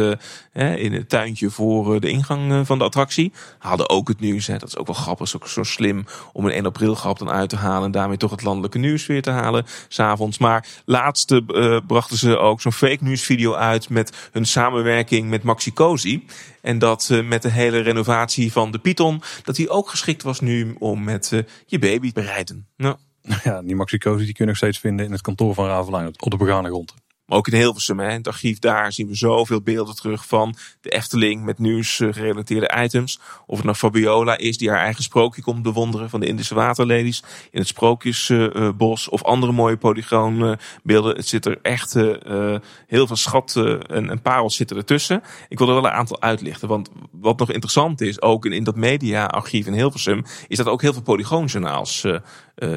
in 0.54 0.94
het 0.94 1.10
tuintje 1.10 1.50
voor 1.50 2.00
de 2.00 2.10
ingang 2.10 2.68
van 2.68 2.78
de 2.78 2.84
attractie. 2.84 3.32
Hadden 3.58 3.90
ook 3.90 4.08
het 4.08 4.20
nieuws. 4.20 4.48
Hè? 4.48 4.58
Dat 4.58 4.68
is 4.68 4.78
ook 4.78 4.88
wel 4.88 4.96
grappig. 4.96 5.26
is 5.26 5.36
ook 5.36 5.48
zo 5.48 5.64
slim 5.64 6.06
om 6.34 6.46
een 6.46 6.52
1 6.52 6.66
april 6.66 6.96
grap 6.96 7.20
dan 7.20 7.30
uit 7.30 7.50
te 7.50 7.56
halen. 7.56 7.86
En 7.86 7.92
daarmee 7.92 8.18
toch 8.18 8.32
het 8.32 8.44
landelijke 8.44 8.78
nieuws 8.80 8.89
weer 8.98 9.22
te 9.22 9.30
halen 9.30 9.66
s'avonds. 9.88 10.38
Maar 10.38 10.68
laatste 10.86 11.44
uh, 11.48 11.78
brachten 11.88 12.18
ze 12.18 12.38
ook 12.38 12.62
zo'n 12.62 12.72
fake 12.72 13.04
news 13.04 13.24
video 13.24 13.54
uit 13.54 13.90
met 13.90 14.30
hun 14.32 14.46
samenwerking 14.46 15.30
met 15.30 15.44
Maxi 15.44 15.74
Cosi. 15.74 16.26
En 16.62 16.80
dat 16.80 17.10
uh, 17.12 17.28
met 17.28 17.42
de 17.42 17.52
hele 17.52 17.80
renovatie 17.80 18.52
van 18.52 18.72
de 18.72 18.80
Python, 18.80 19.22
dat 19.44 19.56
die 19.56 19.70
ook 19.70 19.90
geschikt 19.90 20.24
was 20.24 20.40
nu 20.40 20.76
om 20.80 21.04
met 21.04 21.32
uh, 21.32 21.42
je 21.66 21.80
baby 21.80 22.12
te 22.12 22.22
rijden. 22.22 22.68
Nou. 22.78 22.96
Ja, 23.44 23.62
die 23.62 23.76
Maxi 23.76 23.98
Cosi 23.98 24.26
die 24.26 24.34
kun 24.34 24.44
je 24.44 24.46
nog 24.46 24.58
steeds 24.58 24.80
vinden 24.80 25.06
in 25.06 25.12
het 25.12 25.22
kantoor 25.22 25.54
van 25.54 25.66
Ravelijn 25.66 26.08
op 26.08 26.32
de 26.32 26.38
begane 26.38 26.70
grond. 26.70 26.94
Maar 27.30 27.38
ook 27.38 27.48
in 27.48 27.58
Hilversum, 27.58 28.00
hè, 28.00 28.12
het 28.12 28.28
archief 28.28 28.60
daar 28.60 28.92
zien 28.92 29.08
we 29.08 29.16
zoveel 29.16 29.62
beelden 29.62 29.96
terug 29.96 30.26
van 30.26 30.56
de 30.82 30.90
Efteling 30.90 31.44
met 31.44 31.60
nieuws 31.60 32.00
eh, 32.00 32.08
gerelateerde 32.12 32.72
items. 32.84 33.20
Of 33.46 33.56
het 33.56 33.66
nou 33.66 33.78
Fabiola 33.78 34.38
is 34.38 34.58
die 34.58 34.70
haar 34.70 34.80
eigen 34.80 35.04
sprookje 35.04 35.42
komt 35.42 35.62
bewonderen 35.62 36.10
van 36.10 36.20
de 36.20 36.26
Indische 36.26 36.56
waterlelies 36.56 37.24
in 37.52 37.60
het 37.60 37.68
Sprookjesbos. 37.68 39.10
of 39.10 39.24
andere 39.24 39.52
mooie 39.52 39.78
polygoonbeelden. 39.78 41.16
Het 41.16 41.28
zit 41.28 41.46
er 41.46 41.60
echt 41.62 41.96
uh, 41.96 42.56
heel 42.88 43.08
veel 43.08 43.16
schatten 43.16 43.82
en, 43.82 44.10
en 44.10 44.22
parels 44.22 44.56
zitten 44.56 44.78
ertussen. 44.78 45.24
Ik 45.50 45.58
wil 45.58 45.68
er 45.68 45.74
wel 45.74 45.86
een 45.86 45.92
aantal 45.92 46.22
uitlichten. 46.22 46.68
Want 46.68 46.90
wat 47.12 47.40
nog 47.40 47.52
interessant 47.52 48.02
is, 48.02 48.22
ook 48.22 48.46
in, 48.46 48.64
dat 48.64 48.76
mediaarchief 48.76 49.66
in 49.68 49.74
Hilversum, 49.74 50.24
is 50.48 50.58
dat 50.58 50.68
ook 50.68 50.82
heel 50.82 50.94
veel 50.94 51.02
polygoonjournaals 51.02 52.06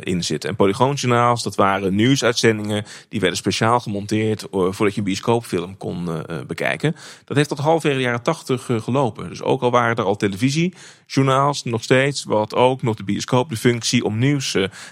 in 0.01 0.25
zitten. 0.25 0.51
En 0.51 0.57
polygoonjournaals, 0.57 1.43
dat 1.43 1.55
waren 1.55 1.95
nieuwsuitzendingen 1.95 2.85
die 3.09 3.21
werden 3.21 3.39
speciaal 3.39 3.81
gemonteerd 3.81 4.43
eh, 4.43 4.49
voordat 4.51 4.93
je 4.93 4.99
een 4.99 5.05
bioscoopfilm 5.05 5.77
kon 5.77 6.09
uh, 6.09 6.21
bekijken. 6.47 6.97
Dat 7.25 7.37
heeft 7.37 7.49
tot 7.49 7.59
halfwege 7.59 7.97
de 7.97 8.03
jaren 8.03 8.23
tachtig 8.23 8.71
gelopen. 8.77 9.29
Dus 9.29 9.43
ook 9.43 9.63
al 9.63 9.71
waren 9.71 9.97
er 9.97 10.05
al 10.05 10.17
televisiejournaals, 10.17 11.65
nog 11.65 11.83
steeds, 11.83 12.25
wat 12.25 12.55
ook 12.55 12.83
nog 12.83 12.97
de 12.97 13.05
bioscoop 13.05 13.49
de 13.49 13.57
functie 13.57 14.05
om 14.05 14.19
nieuws 14.19 14.51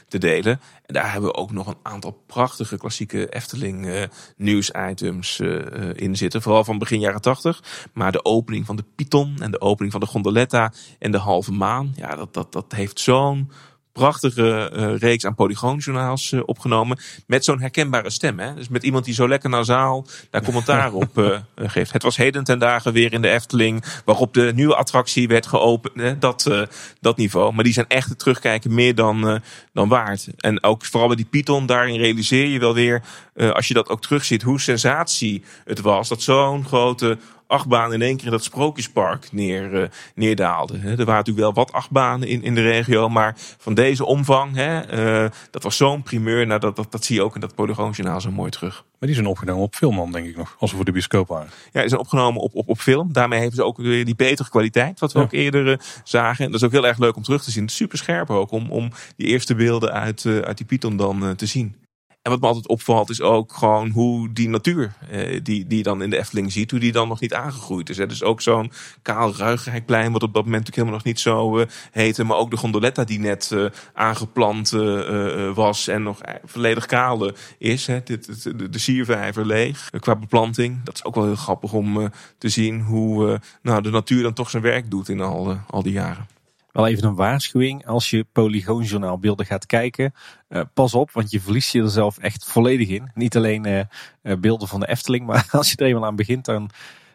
te 0.09 0.19
delen. 0.19 0.61
En 0.91 0.97
daar 0.97 1.13
hebben 1.13 1.31
we 1.31 1.37
ook 1.37 1.53
nog 1.53 1.67
een 1.67 1.79
aantal 1.83 2.23
prachtige 2.27 2.77
klassieke 2.77 3.29
Efteling 3.29 3.87
uh, 3.87 4.03
nieuwsitems 4.37 5.39
uh, 5.39 5.59
in 5.95 6.17
zitten. 6.17 6.43
Vooral 6.43 6.65
van 6.65 6.79
begin 6.79 7.01
jaren 7.01 7.21
tachtig. 7.21 7.63
Maar 7.93 8.13
de 8.13 8.25
opening 8.25 8.67
van 8.67 8.77
de 8.77 8.85
Python 8.97 9.37
en 9.41 9.51
de 9.51 9.61
opening 9.61 9.93
van 9.93 10.01
de 10.01 10.07
Gondoletta 10.07 10.73
en 10.99 11.11
de 11.11 11.19
Halve 11.19 11.53
Maan. 11.53 11.93
Ja, 11.97 12.17
dat, 12.17 12.35
dat, 12.35 12.53
dat 12.53 12.73
heeft 12.73 13.01
zo'n 13.01 13.51
prachtige 13.93 14.71
uh, 14.75 14.97
reeks 14.97 15.27
aan 15.27 15.35
polygoonjournaals 15.35 16.33
uh, 16.33 16.41
opgenomen. 16.45 16.99
Met 17.27 17.45
zo'n 17.45 17.61
herkenbare 17.61 18.11
stem. 18.11 18.39
Hè? 18.39 18.55
Dus 18.55 18.69
met 18.69 18.83
iemand 18.83 19.05
die 19.05 19.15
zo 19.15 19.29
lekker 19.29 19.51
nasaal 19.51 20.07
daar 20.31 20.43
commentaar 20.43 20.93
op 20.93 21.19
uh, 21.19 21.39
geeft. 21.57 21.93
Het 21.93 22.03
was 22.03 22.17
heden 22.17 22.45
ten 22.45 22.59
dagen 22.59 22.93
weer 22.93 23.13
in 23.13 23.23
de 23.23 23.31
Efteling. 23.31 23.85
Waarop 24.05 24.35
de 24.35 24.53
nieuwe 24.55 24.77
attractie 24.77 25.29
werd 25.29 25.47
geopend. 25.47 25.95
Hè? 25.95 26.19
Dat, 26.19 26.69
dat 27.01 27.17
niveau. 27.17 27.53
Maar 27.55 27.65
die 27.65 27.73
zijn 27.73 27.89
echt 27.89 28.09
het 28.09 28.19
terugkijken 28.19 28.75
meer 28.75 28.95
dan, 28.95 29.41
dan 29.73 29.89
waard. 29.89 30.29
En 30.37 30.63
ook 30.63 30.85
vooral 30.85 31.09
bij 31.09 31.17
die 31.17 31.27
Python. 31.31 31.67
Daarin 31.67 31.99
realiseer 31.99 32.47
je 32.47 32.59
wel 32.59 32.75
weer. 32.75 33.03
als 33.35 33.69
je 33.69 33.75
dat 33.75 33.89
ook 33.89 34.03
terugziet. 34.03 34.43
Hoe 34.43 34.61
sensatie 34.61 35.43
het 35.65 35.81
was. 35.81 36.09
Dat 36.09 36.23
zo'n 36.23 36.65
grote 36.65 37.19
achtbaan 37.51 37.93
in 37.93 38.03
één 38.03 38.17
keer 38.17 38.25
in 38.25 38.31
dat 38.31 38.45
sprookjespark 38.45 39.29
neer, 39.33 39.73
uh, 39.73 39.89
neerdaalde. 40.15 40.75
Er 40.75 40.97
waren 40.97 40.97
natuurlijk 40.97 41.39
wel 41.39 41.53
wat 41.53 41.73
achtbanen 41.73 42.29
in, 42.29 42.43
in 42.43 42.55
de 42.55 42.63
regio, 42.63 43.09
maar 43.09 43.35
van 43.59 43.75
deze 43.75 44.05
omvang, 44.05 44.55
hè, 44.55 44.99
uh, 45.25 45.31
dat 45.51 45.63
was 45.63 45.77
zo'n 45.77 46.03
primeur. 46.03 46.47
Nou, 46.47 46.61
dat, 46.61 46.77
dat, 46.77 46.93
dat 46.93 47.05
zie 47.05 47.17
je 47.17 47.23
ook 47.23 47.35
in 47.35 47.41
dat 47.41 47.55
Polygoonjournaal 47.55 48.21
zo 48.21 48.31
mooi 48.31 48.51
terug. 48.51 48.85
Maar 48.99 49.09
die 49.09 49.15
zijn 49.15 49.27
opgenomen 49.27 49.63
op 49.63 49.75
film 49.75 49.97
dan, 49.97 50.13
denk 50.13 50.27
ik 50.27 50.37
nog, 50.37 50.57
als 50.59 50.71
we 50.71 50.77
voor 50.77 50.85
de 50.85 50.93
bioscoop 50.93 51.29
waren. 51.29 51.51
Ja, 51.73 51.81
die 51.81 51.89
zijn 51.89 52.01
opgenomen 52.01 52.43
op, 52.43 52.55
op, 52.55 52.69
op 52.69 52.79
film. 52.79 53.13
Daarmee 53.13 53.39
hebben 53.39 53.57
ze 53.57 53.65
ook 53.65 53.77
weer 53.77 54.05
die 54.05 54.17
betere 54.17 54.49
kwaliteit, 54.49 55.01
wat 55.01 55.13
we 55.13 55.19
ja. 55.19 55.25
ook 55.25 55.33
eerder 55.33 55.67
uh, 55.67 55.77
zagen. 56.05 56.45
En 56.45 56.51
dat 56.51 56.61
is 56.61 56.67
ook 56.67 56.73
heel 56.73 56.87
erg 56.87 56.99
leuk 56.99 57.17
om 57.17 57.23
terug 57.23 57.43
te 57.43 57.51
zien. 57.51 57.69
Super 57.69 57.99
scherp 57.99 58.31
ook, 58.31 58.51
om, 58.51 58.71
om 58.71 58.91
die 59.17 59.27
eerste 59.27 59.55
beelden 59.55 59.93
uit, 59.93 60.27
uit 60.27 60.57
die 60.57 60.67
Python 60.67 60.97
dan 60.97 61.37
te 61.37 61.47
zien. 61.47 61.75
En 62.23 62.31
wat 62.31 62.41
me 62.41 62.47
altijd 62.47 62.69
opvalt 62.69 63.11
is 63.11 63.21
ook 63.21 63.53
gewoon 63.53 63.91
hoe 63.91 64.33
die 64.33 64.49
natuur 64.49 64.93
eh, 65.11 65.41
die, 65.43 65.67
die 65.67 65.83
dan 65.83 66.03
in 66.03 66.11
de 66.11 66.19
Efteling 66.19 66.53
ziet, 66.53 66.71
hoe 66.71 66.81
die 66.81 66.93
dan 66.93 67.09
nog 67.09 67.21
niet 67.21 67.35
aangegroeid 67.35 67.89
is. 67.89 67.97
Hè. 67.97 68.07
Dus 68.07 68.23
ook 68.23 68.41
zo'n 68.41 68.73
kaal 69.03 69.37
Ruigrijkplein, 69.37 70.13
wat 70.13 70.23
op 70.23 70.35
dat 70.35 70.45
moment 70.45 70.67
natuurlijk 70.67 70.77
helemaal 70.77 70.97
nog 70.97 71.05
niet 71.05 71.21
zo 71.21 71.59
uh, 71.59 71.67
heette. 71.91 72.25
Maar 72.25 72.37
ook 72.37 72.51
de 72.51 72.57
gondoletta 72.57 73.05
die 73.05 73.19
net 73.19 73.51
uh, 73.53 73.71
aangeplant 73.95 74.73
uh, 74.73 75.55
was 75.55 75.89
en 75.89 76.03
nog 76.03 76.21
volledig 76.45 76.87
kaal 76.87 77.33
is. 77.59 77.87
Hè. 77.87 78.03
De, 78.03 78.19
de, 78.43 78.69
de 78.69 78.79
siervijver 78.79 79.47
leeg 79.47 79.91
qua 80.01 80.17
beplanting. 80.17 80.85
Dat 80.85 80.95
is 80.95 81.05
ook 81.05 81.15
wel 81.15 81.25
heel 81.25 81.37
grappig 81.37 81.73
om 81.73 82.11
te 82.39 82.49
zien 82.49 82.81
hoe 82.81 83.41
nou, 83.63 83.83
de 83.83 83.91
natuur 83.91 84.23
dan 84.23 84.33
toch 84.33 84.51
zijn 84.51 84.63
werk 84.63 84.91
doet 84.91 85.09
in 85.09 85.21
al, 85.21 85.57
al 85.67 85.83
die 85.83 85.93
jaren. 85.93 86.40
Wel 86.73 86.87
even 86.87 87.05
een 87.05 87.15
waarschuwing. 87.15 87.87
Als 87.87 88.11
je 88.11 88.27
Polygoonjournaal 88.33 89.19
beelden 89.19 89.47
gaat 89.47 89.67
kijken, 89.67 90.15
uh, 90.49 90.61
pas 90.75 90.95
op, 90.95 91.11
want 91.11 91.31
je 91.31 91.41
verliest 91.41 91.73
je 91.73 91.83
er 91.83 91.91
zelf 91.91 92.19
echt 92.19 92.45
volledig 92.45 92.89
in. 92.89 93.11
Niet 93.15 93.37
alleen 93.37 93.67
uh, 93.67 93.81
uh, 94.23 94.37
beelden 94.37 94.69
van 94.69 94.81
de 94.81 94.89
Efteling, 94.89 95.27
maar 95.27 95.49
als 95.51 95.71
je 95.71 95.77
er 95.77 95.87
eenmaal 95.87 96.05
aan 96.05 96.17
begint, 96.17 96.45
dan, 96.45 96.71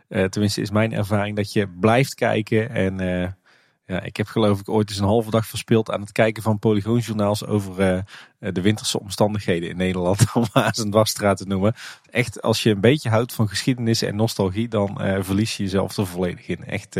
tenminste 0.07 0.61
is 0.61 0.71
mijn 0.71 0.93
ervaring, 0.93 1.35
dat 1.35 1.53
je 1.53 1.67
blijft 1.67 2.13
kijken. 2.13 2.69
En 2.69 2.97
ja, 3.85 4.01
ik 4.01 4.17
heb 4.17 4.27
geloof 4.27 4.59
ik 4.59 4.69
ooit 4.69 4.89
eens 4.89 4.99
een 4.99 5.05
halve 5.05 5.29
dag 5.29 5.45
verspeeld 5.45 5.91
aan 5.91 6.01
het 6.01 6.11
kijken 6.11 6.43
van 6.43 6.59
Polygoonjournaals 6.59 7.45
over 7.45 8.03
de 8.39 8.61
winterse 8.61 8.99
omstandigheden 8.99 9.69
in 9.69 9.77
Nederland, 9.77 10.25
om 10.33 10.45
Maas 10.53 10.77
en 10.77 10.89
Dwarsstraat 10.89 11.37
te 11.37 11.47
noemen. 11.47 11.73
Echt, 12.09 12.41
als 12.41 12.63
je 12.63 12.69
een 12.69 12.81
beetje 12.81 13.09
houdt 13.09 13.33
van 13.33 13.47
geschiedenis 13.47 14.01
en 14.01 14.15
nostalgie, 14.15 14.67
dan 14.67 14.97
verlies 15.19 15.57
je 15.57 15.63
jezelf 15.63 15.97
er 15.97 16.07
volledig 16.07 16.47
in. 16.47 16.65
Echt 16.65 16.97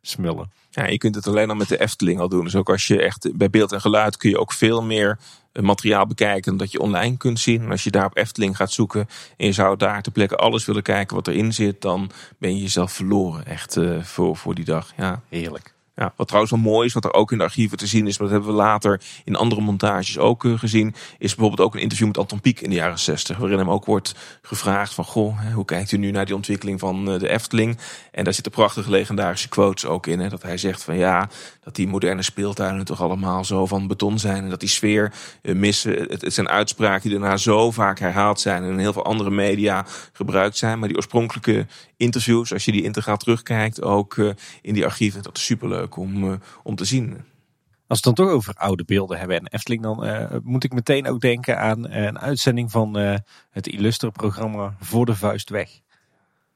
smullen. 0.00 0.57
Ja, 0.70 0.86
je 0.86 0.98
kunt 0.98 1.14
het 1.14 1.26
alleen 1.26 1.50
al 1.50 1.56
met 1.56 1.68
de 1.68 1.80
Efteling 1.80 2.20
al 2.20 2.28
doen. 2.28 2.44
Dus 2.44 2.56
ook 2.56 2.70
als 2.70 2.86
je 2.86 3.02
echt 3.02 3.30
bij 3.34 3.50
beeld 3.50 3.72
en 3.72 3.80
geluid 3.80 4.16
kun 4.16 4.30
je 4.30 4.38
ook 4.38 4.52
veel 4.52 4.82
meer 4.82 5.18
eh, 5.52 5.62
materiaal 5.62 6.06
bekijken 6.06 6.56
dat 6.56 6.72
je 6.72 6.80
online 6.80 7.16
kunt 7.16 7.40
zien. 7.40 7.62
En 7.62 7.70
als 7.70 7.84
je 7.84 7.90
daar 7.90 8.06
op 8.06 8.16
Efteling 8.16 8.56
gaat 8.56 8.72
zoeken 8.72 9.08
en 9.36 9.46
je 9.46 9.52
zou 9.52 9.76
daar 9.76 10.02
ter 10.02 10.12
plekke 10.12 10.36
alles 10.36 10.64
willen 10.64 10.82
kijken 10.82 11.16
wat 11.16 11.28
erin 11.28 11.52
zit, 11.52 11.80
dan 11.80 12.10
ben 12.38 12.54
je 12.54 12.62
jezelf 12.62 12.92
verloren 12.92 13.46
echt 13.46 13.76
uh, 13.76 14.02
voor, 14.02 14.36
voor 14.36 14.54
die 14.54 14.64
dag. 14.64 14.92
Ja, 14.96 15.22
heerlijk. 15.28 15.76
Ja, 15.98 16.12
wat 16.16 16.26
trouwens 16.26 16.52
wel 16.52 16.62
mooi 16.72 16.86
is, 16.86 16.92
wat 16.92 17.04
er 17.04 17.12
ook 17.12 17.32
in 17.32 17.38
de 17.38 17.44
archieven 17.44 17.78
te 17.78 17.86
zien 17.86 18.06
is, 18.06 18.18
maar 18.18 18.28
dat 18.28 18.36
hebben 18.36 18.56
we 18.56 18.62
later 18.62 19.00
in 19.24 19.36
andere 19.36 19.60
montages 19.60 20.18
ook 20.18 20.44
uh, 20.44 20.58
gezien, 20.58 20.94
is 21.18 21.34
bijvoorbeeld 21.34 21.68
ook 21.68 21.74
een 21.74 21.80
interview 21.80 22.06
met 22.06 22.18
Anton 22.18 22.40
Pieck 22.40 22.60
in 22.60 22.70
de 22.70 22.76
jaren 22.76 22.98
60, 22.98 23.36
waarin 23.36 23.58
hem 23.58 23.70
ook 23.70 23.84
wordt 23.84 24.14
gevraagd 24.42 24.94
van, 24.94 25.04
goh, 25.04 25.52
hoe 25.54 25.64
kijkt 25.64 25.92
u 25.92 25.96
nu 25.96 26.10
naar 26.10 26.26
die 26.26 26.34
ontwikkeling 26.34 26.80
van 26.80 27.12
uh, 27.12 27.18
de 27.18 27.28
Efteling? 27.28 27.78
En 28.18 28.24
daar 28.24 28.34
zitten 28.34 28.52
prachtige 28.52 28.90
legendarische 28.90 29.48
quotes 29.48 29.84
ook 29.84 30.06
in, 30.06 30.20
hè, 30.20 30.28
dat 30.28 30.42
hij 30.42 30.56
zegt 30.56 30.82
van 30.82 30.96
ja, 30.96 31.28
dat 31.60 31.74
die 31.74 31.88
moderne 31.88 32.22
speeltuinen 32.22 32.84
toch 32.84 33.02
allemaal 33.02 33.44
zo 33.44 33.66
van 33.66 33.86
beton 33.86 34.18
zijn 34.18 34.44
en 34.44 34.50
dat 34.50 34.60
die 34.60 34.68
sfeer 34.68 35.12
uh, 35.42 35.54
missen. 35.54 35.92
Het, 35.92 36.20
het, 36.20 36.34
zijn 36.34 36.48
uitspraken 36.48 37.10
die 37.10 37.18
daarna 37.18 37.36
zo 37.36 37.70
vaak 37.70 37.98
herhaald 37.98 38.40
zijn 38.40 38.62
en 38.62 38.70
in 38.70 38.78
heel 38.78 38.92
veel 38.92 39.04
andere 39.04 39.30
media 39.30 39.84
gebruikt 40.12 40.56
zijn, 40.56 40.78
maar 40.78 40.88
die 40.88 40.96
oorspronkelijke 40.96 41.66
interviews, 41.96 42.52
als 42.52 42.64
je 42.64 42.72
die 42.72 42.82
integraal 42.82 43.16
terugkijkt, 43.16 43.82
ook 43.82 44.16
in 44.62 44.74
die 44.74 44.84
archieven, 44.84 45.22
dat 45.22 45.36
is 45.36 45.44
superleuk 45.44 45.96
om, 45.96 46.24
uh, 46.24 46.32
om 46.62 46.76
te 46.76 46.84
zien. 46.84 47.10
Als 47.86 48.00
we 48.00 48.08
het 48.08 48.16
dan 48.16 48.26
toch 48.26 48.34
over 48.34 48.54
oude 48.54 48.84
beelden 48.84 49.18
hebben 49.18 49.36
en 49.36 49.46
Efteling, 49.46 49.82
dan 49.82 50.06
moet 50.44 50.64
ik 50.64 50.72
meteen 50.72 51.08
ook 51.08 51.20
denken 51.20 51.58
aan 51.58 51.90
een 51.90 52.18
uitzending 52.18 52.70
van 52.70 52.94
het 53.50 53.66
illustre 53.66 54.10
programma 54.10 54.76
Voor 54.80 55.06
de 55.06 55.14
Vuist 55.14 55.50
Weg. 55.50 55.80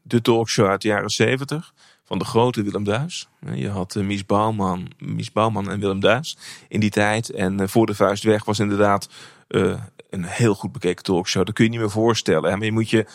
De 0.03 0.21
talkshow 0.21 0.67
uit 0.67 0.83
de 0.83 0.89
jaren 0.89 1.11
70 1.11 1.75
van 2.05 2.19
de 2.19 2.25
grote 2.25 2.63
Willem 2.63 2.85
Duis. 2.85 3.29
Je 3.55 3.69
had 3.69 3.95
uh, 3.95 4.05
Mies, 4.05 4.27
Bouwman, 4.27 4.93
Mies 4.99 5.33
Bouwman 5.33 5.71
en 5.71 5.81
Willem 5.81 6.01
Duis 6.01 6.37
in 6.69 6.81
die 6.81 6.91
tijd. 6.91 7.31
En 7.31 7.69
Voor 7.69 7.87
de 7.87 7.95
Vuist 7.95 8.23
Weg 8.23 8.45
was 8.45 8.59
inderdaad 8.59 9.09
een 10.11 10.25
heel 10.25 10.55
goed 10.55 10.73
bekeken 10.73 11.05
talkshow. 11.05 11.47
Dat 11.47 11.55
kun 11.55 11.65
je 11.65 11.71
niet 11.71 11.81
meer 11.81 11.91
voorstellen. 11.91 12.59
Maar 12.59 12.65
je 12.65 12.73
moet 12.73 12.91
je, 12.91 13.07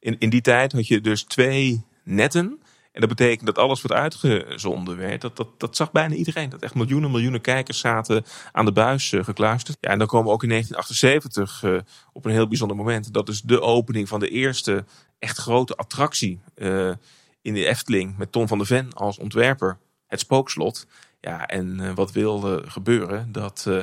in, 0.00 0.16
in 0.18 0.30
die 0.30 0.40
tijd 0.40 0.72
had 0.72 0.86
je 0.86 1.00
dus 1.00 1.22
twee 1.22 1.84
netten 2.02 2.60
en 2.96 3.02
dat 3.02 3.16
betekent 3.16 3.46
dat 3.46 3.58
alles 3.58 3.82
wat 3.82 3.92
uitgezonden 3.92 4.96
werd, 4.96 5.20
dat, 5.20 5.36
dat, 5.36 5.48
dat 5.60 5.76
zag 5.76 5.92
bijna 5.92 6.14
iedereen. 6.14 6.48
Dat 6.48 6.62
echt 6.62 6.74
miljoenen, 6.74 7.10
miljoenen 7.10 7.40
kijkers 7.40 7.78
zaten 7.78 8.24
aan 8.52 8.64
de 8.64 8.72
buis 8.72 9.12
uh, 9.12 9.24
gekluisterd. 9.24 9.78
Ja, 9.80 9.90
en 9.90 9.98
dan 9.98 10.06
komen 10.06 10.26
we 10.26 10.32
ook 10.32 10.42
in 10.42 10.48
1978 10.48 11.62
uh, 11.62 11.76
eh, 11.76 11.82
op 12.12 12.24
een 12.24 12.32
heel 12.32 12.48
bijzonder 12.48 12.76
moment. 12.76 13.12
Dat 13.12 13.28
is 13.28 13.42
de 13.42 13.60
opening 13.60 14.08
van 14.08 14.20
de 14.20 14.28
eerste 14.28 14.84
echt 15.18 15.38
grote 15.38 15.74
attractie 15.76 16.40
uh, 16.56 16.92
in 17.42 17.54
de 17.54 17.66
Efteling. 17.66 18.16
Met 18.16 18.32
Tom 18.32 18.48
van 18.48 18.58
der 18.58 18.66
Ven 18.66 18.92
als 18.92 19.18
ontwerper. 19.18 19.78
Het 20.06 20.20
Spookslot. 20.20 20.86
Ja, 21.20 21.46
en 21.46 21.78
uh, 21.80 21.92
wat 21.94 22.12
wil 22.12 22.62
gebeuren? 22.66 23.32
Dat 23.32 23.64
uh, 23.68 23.82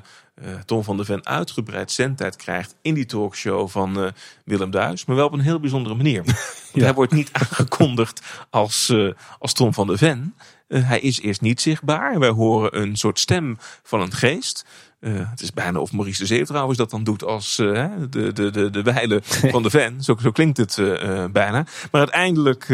Tom 0.66 0.84
van 0.84 0.98
der 0.98 1.06
Ven 1.06 1.26
uitgebreid 1.26 1.92
zendtijd 1.92 2.36
krijgt 2.36 2.76
in 2.82 2.94
die 2.94 3.06
talkshow 3.06 3.70
van 3.70 4.14
Willem 4.46 4.72
Duis. 4.72 5.06
Maar 5.06 5.16
wel 5.16 5.26
op 5.26 5.34
een 5.34 5.40
heel 5.40 5.60
bijzondere 5.60 5.96
manier. 5.96 6.24
Want 6.72 6.86
hij 6.86 6.94
wordt 6.94 7.12
niet 7.12 7.30
aangekondigd 7.32 8.22
als, 8.50 8.94
als 9.40 9.54
Tom 9.54 9.74
van 9.74 9.88
der 9.88 9.98
Ven. 9.98 10.36
hij 10.68 11.00
is 11.00 11.22
eerst 11.22 11.42
niet 11.42 11.62
zichtbaar. 11.62 12.20
Wij 12.20 12.30
horen 12.30 12.82
een 12.82 12.96
soort 12.96 13.20
stem 13.20 13.58
van 13.84 14.02
een 14.02 14.14
geest. 14.14 14.66
Uh, 15.04 15.30
het 15.30 15.42
is 15.42 15.54
bijna 15.54 15.80
of 15.80 15.92
Maurice 15.92 16.20
de 16.20 16.26
Zeeuw 16.26 16.46
trouwens 16.46 16.78
dat 16.78 16.90
dan 16.90 17.04
doet 17.04 17.24
als 17.24 17.60
uh, 17.60 17.86
de, 18.10 18.34
de, 18.34 18.52
de, 18.52 18.70
de 18.70 18.82
wijle 18.82 19.20
van 19.54 19.64
de 19.64 19.70
fan. 19.70 20.04
Zo, 20.04 20.16
zo 20.22 20.32
klinkt 20.32 20.58
het 20.58 20.78
uh, 20.78 21.26
bijna. 21.32 21.66
Maar 21.92 22.02
uiteindelijk 22.02 22.66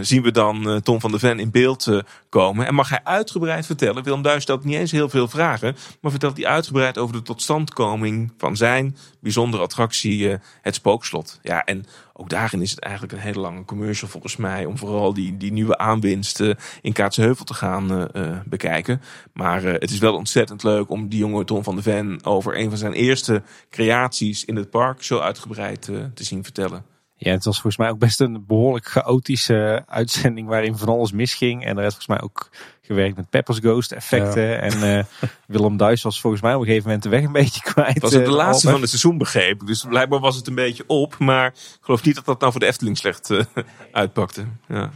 zien 0.00 0.22
we 0.22 0.30
dan 0.32 0.80
Tom 0.82 1.00
van 1.00 1.10
de 1.10 1.18
Ven 1.18 1.38
in 1.38 1.50
beeld 1.50 2.02
komen. 2.28 2.66
En 2.66 2.74
mag 2.74 2.88
hij 2.88 3.00
uitgebreid 3.04 3.66
vertellen. 3.66 4.02
Willem 4.02 4.22
Duis 4.22 4.42
stelt 4.42 4.64
niet 4.64 4.74
eens 4.74 4.90
heel 4.90 5.08
veel 5.08 5.28
vragen. 5.28 5.76
Maar 6.00 6.10
vertelt 6.10 6.36
hij 6.36 6.46
uitgebreid 6.46 6.98
over 6.98 7.14
de 7.14 7.22
totstandkoming 7.22 8.32
van 8.38 8.56
zijn 8.56 8.96
bijzondere 9.20 9.62
attractie, 9.62 10.38
het 10.62 10.74
Spookslot. 10.74 11.38
Ja, 11.42 11.64
en 11.64 11.86
ook 12.16 12.28
daarin 12.28 12.62
is 12.62 12.70
het 12.70 12.80
eigenlijk 12.80 13.12
een 13.12 13.20
hele 13.20 13.40
lange 13.40 13.64
commercial 13.64 14.10
volgens 14.10 14.36
mij. 14.36 14.64
Om 14.64 14.78
vooral 14.78 15.14
die, 15.14 15.36
die 15.36 15.52
nieuwe 15.52 15.78
aanwinsten 15.78 16.56
in 16.82 16.92
Kaatsheuvel 16.92 17.44
te 17.44 17.54
gaan 17.54 18.08
uh, 18.16 18.38
bekijken. 18.44 19.00
Maar 19.32 19.64
uh, 19.64 19.72
het 19.72 19.90
is 19.90 19.98
wel 19.98 20.14
ontzettend 20.14 20.62
leuk 20.62 20.90
om 20.90 21.08
die 21.08 21.18
jonge 21.18 21.44
Tom 21.44 21.64
van 21.64 21.76
de 21.76 21.82
Ven 21.82 22.24
over 22.24 22.58
een 22.58 22.68
van 22.68 22.78
zijn 22.78 22.92
eerste 22.92 23.42
creaties 23.70 24.44
in 24.44 24.56
het 24.56 24.70
park 24.70 25.02
zo 25.02 25.18
uitgebreid 25.18 25.82
te 26.14 26.24
zien 26.24 26.44
vertellen. 26.44 26.84
Ja, 27.16 27.32
het 27.32 27.44
was 27.44 27.54
volgens 27.54 27.76
mij 27.76 27.90
ook 27.90 27.98
best 27.98 28.20
een 28.20 28.44
behoorlijk 28.46 28.86
chaotische 28.86 29.84
uitzending 29.86 30.48
waarin 30.48 30.76
van 30.76 30.88
alles 30.88 31.12
misging. 31.12 31.62
En 31.62 31.68
er 31.68 31.74
werd 31.74 31.94
volgens 31.94 32.06
mij 32.06 32.20
ook 32.20 32.50
gewerkt 32.86 33.16
met 33.16 33.30
Peppers 33.30 33.58
Ghost 33.58 33.92
effecten. 33.92 34.60
En 34.60 34.98
uh, 34.98 35.04
Willem 35.46 35.76
Duis 35.76 36.02
was 36.02 36.20
volgens 36.20 36.42
mij 36.42 36.54
op 36.54 36.60
een 36.60 36.66
gegeven 36.66 36.86
moment 36.86 37.02
de 37.02 37.08
weg 37.08 37.22
een 37.22 37.32
beetje 37.32 37.60
kwijt. 37.72 38.00
Was 38.00 38.12
het 38.12 38.24
de 38.24 38.30
laatste 38.30 38.70
van 38.70 38.80
het 38.80 38.88
seizoen 38.88 39.18
begrepen. 39.18 39.66
Dus 39.66 39.84
blijkbaar 39.88 40.20
was 40.20 40.36
het 40.36 40.46
een 40.46 40.54
beetje 40.54 40.84
op. 40.86 41.18
Maar 41.18 41.46
ik 41.46 41.78
geloof 41.80 42.04
niet 42.04 42.14
dat 42.14 42.24
dat 42.24 42.40
nou 42.40 42.52
voor 42.52 42.60
de 42.60 42.66
Efteling 42.66 42.98
slecht 42.98 43.30
uh, 43.30 43.40
uitpakte. 43.92 44.44
Ja. 44.68 44.90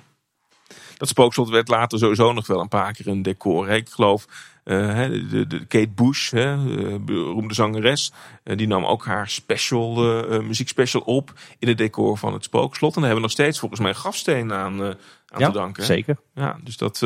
Dat 0.97 1.09
spookslot 1.09 1.48
werd 1.48 1.69
later 1.69 1.98
sowieso 1.98 2.32
nog 2.32 2.47
wel 2.47 2.60
een 2.60 2.69
paar 2.69 2.93
keer 2.93 3.06
een 3.06 3.23
decor. 3.23 3.69
Hè. 3.69 3.74
Ik 3.74 3.89
geloof 3.89 4.27
uh, 4.65 4.97
de, 5.31 5.47
de, 5.47 5.66
Kate 5.66 5.89
Bush, 5.94 6.31
hè, 6.31 6.56
beroemde 6.98 7.55
zangeres, 7.55 8.12
uh, 8.44 8.56
die 8.56 8.66
nam 8.66 8.85
ook 8.85 9.05
haar 9.05 9.28
special, 9.28 10.23
uh, 10.32 10.40
muziekspecial 10.40 11.02
op 11.02 11.32
in 11.59 11.69
het 11.69 11.78
decor 11.78 12.19
van 12.19 12.32
het 12.32 12.44
spookslot. 12.44 12.94
En 12.94 13.01
daar 13.01 13.10
hebben 13.10 13.31
we 13.31 13.35
nog 13.35 13.47
steeds 13.47 13.59
volgens 13.59 13.81
mij 13.81 13.93
grafsteen 13.93 14.52
aan, 14.52 14.82
aan 14.82 14.97
ja, 15.36 15.47
te 15.47 15.52
danken. 15.52 15.85
Zeker. 15.85 16.16
Ja, 16.35 16.59
dus 16.65 16.77
dat 16.77 17.02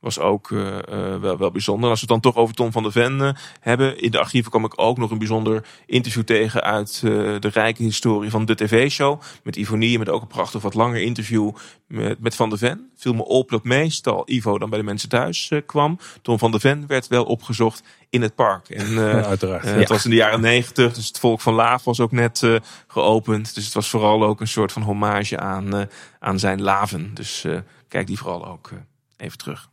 was 0.00 0.18
ook 0.18 0.50
uh, 0.50 0.76
wel, 1.20 1.36
wel 1.36 1.50
bijzonder. 1.50 1.90
Als 1.90 2.00
we 2.00 2.12
het 2.12 2.22
dan 2.22 2.32
toch 2.32 2.42
over 2.42 2.54
Tom 2.54 2.72
van 2.72 2.82
der 2.82 2.92
Ven 2.92 3.36
hebben. 3.60 4.00
In 4.00 4.10
de 4.10 4.18
archieven 4.18 4.50
kwam 4.50 4.64
ik 4.64 4.72
ook 4.76 4.98
nog 4.98 5.10
een 5.10 5.18
bijzonder 5.18 5.66
interview 5.86 6.22
tegen 6.22 6.62
uit 6.62 7.00
uh, 7.04 7.40
de 7.40 7.48
rijke 7.48 7.82
historie 7.82 8.30
van 8.30 8.44
de 8.44 8.54
tv-show. 8.54 9.20
Met 9.42 9.56
Ivonie, 9.56 9.98
met 9.98 10.08
ook 10.08 10.22
een 10.22 10.26
prachtig 10.26 10.62
wat 10.62 10.74
langer 10.74 11.00
interview 11.00 11.50
met, 11.86 12.20
met 12.20 12.34
Van 12.34 12.48
der 12.48 12.58
Ven. 12.58 12.90
Viel 12.96 13.14
me 13.14 13.24
op 13.24 13.50
dat 13.50 13.64
meestal 13.64 14.22
Ivo 14.26 14.58
dan 14.58 14.70
bij 14.70 14.78
de 14.78 14.84
mensen 14.84 15.08
thuis 15.08 15.52
kwam. 15.66 15.98
Tom 16.22 16.38
van 16.38 16.50
der 16.50 16.60
Ven 16.60 16.84
werd 16.86 17.08
wel 17.08 17.24
opgezocht 17.24 17.82
in 18.10 18.22
het 18.22 18.34
park. 18.34 18.68
En, 18.68 18.90
ja, 18.94 19.22
uiteraard. 19.24 19.64
het 19.64 19.88
was 19.88 20.04
in 20.04 20.10
de 20.10 20.16
jaren 20.16 20.40
negentig, 20.40 20.92
dus 20.92 21.06
het 21.06 21.18
volk 21.18 21.40
van 21.40 21.54
Laaf 21.54 21.84
was 21.84 22.00
ook 22.00 22.12
net 22.12 22.60
geopend. 22.86 23.54
Dus 23.54 23.64
het 23.64 23.74
was 23.74 23.88
vooral 23.88 24.24
ook 24.24 24.40
een 24.40 24.48
soort 24.48 24.72
van 24.72 24.82
hommage 24.82 25.38
aan, 25.38 25.88
aan 26.18 26.38
zijn 26.38 26.62
laven. 26.62 27.14
Dus 27.14 27.46
kijk 27.88 28.06
die 28.06 28.18
vooral 28.18 28.46
ook 28.46 28.70
even 29.16 29.38
terug. 29.38 29.69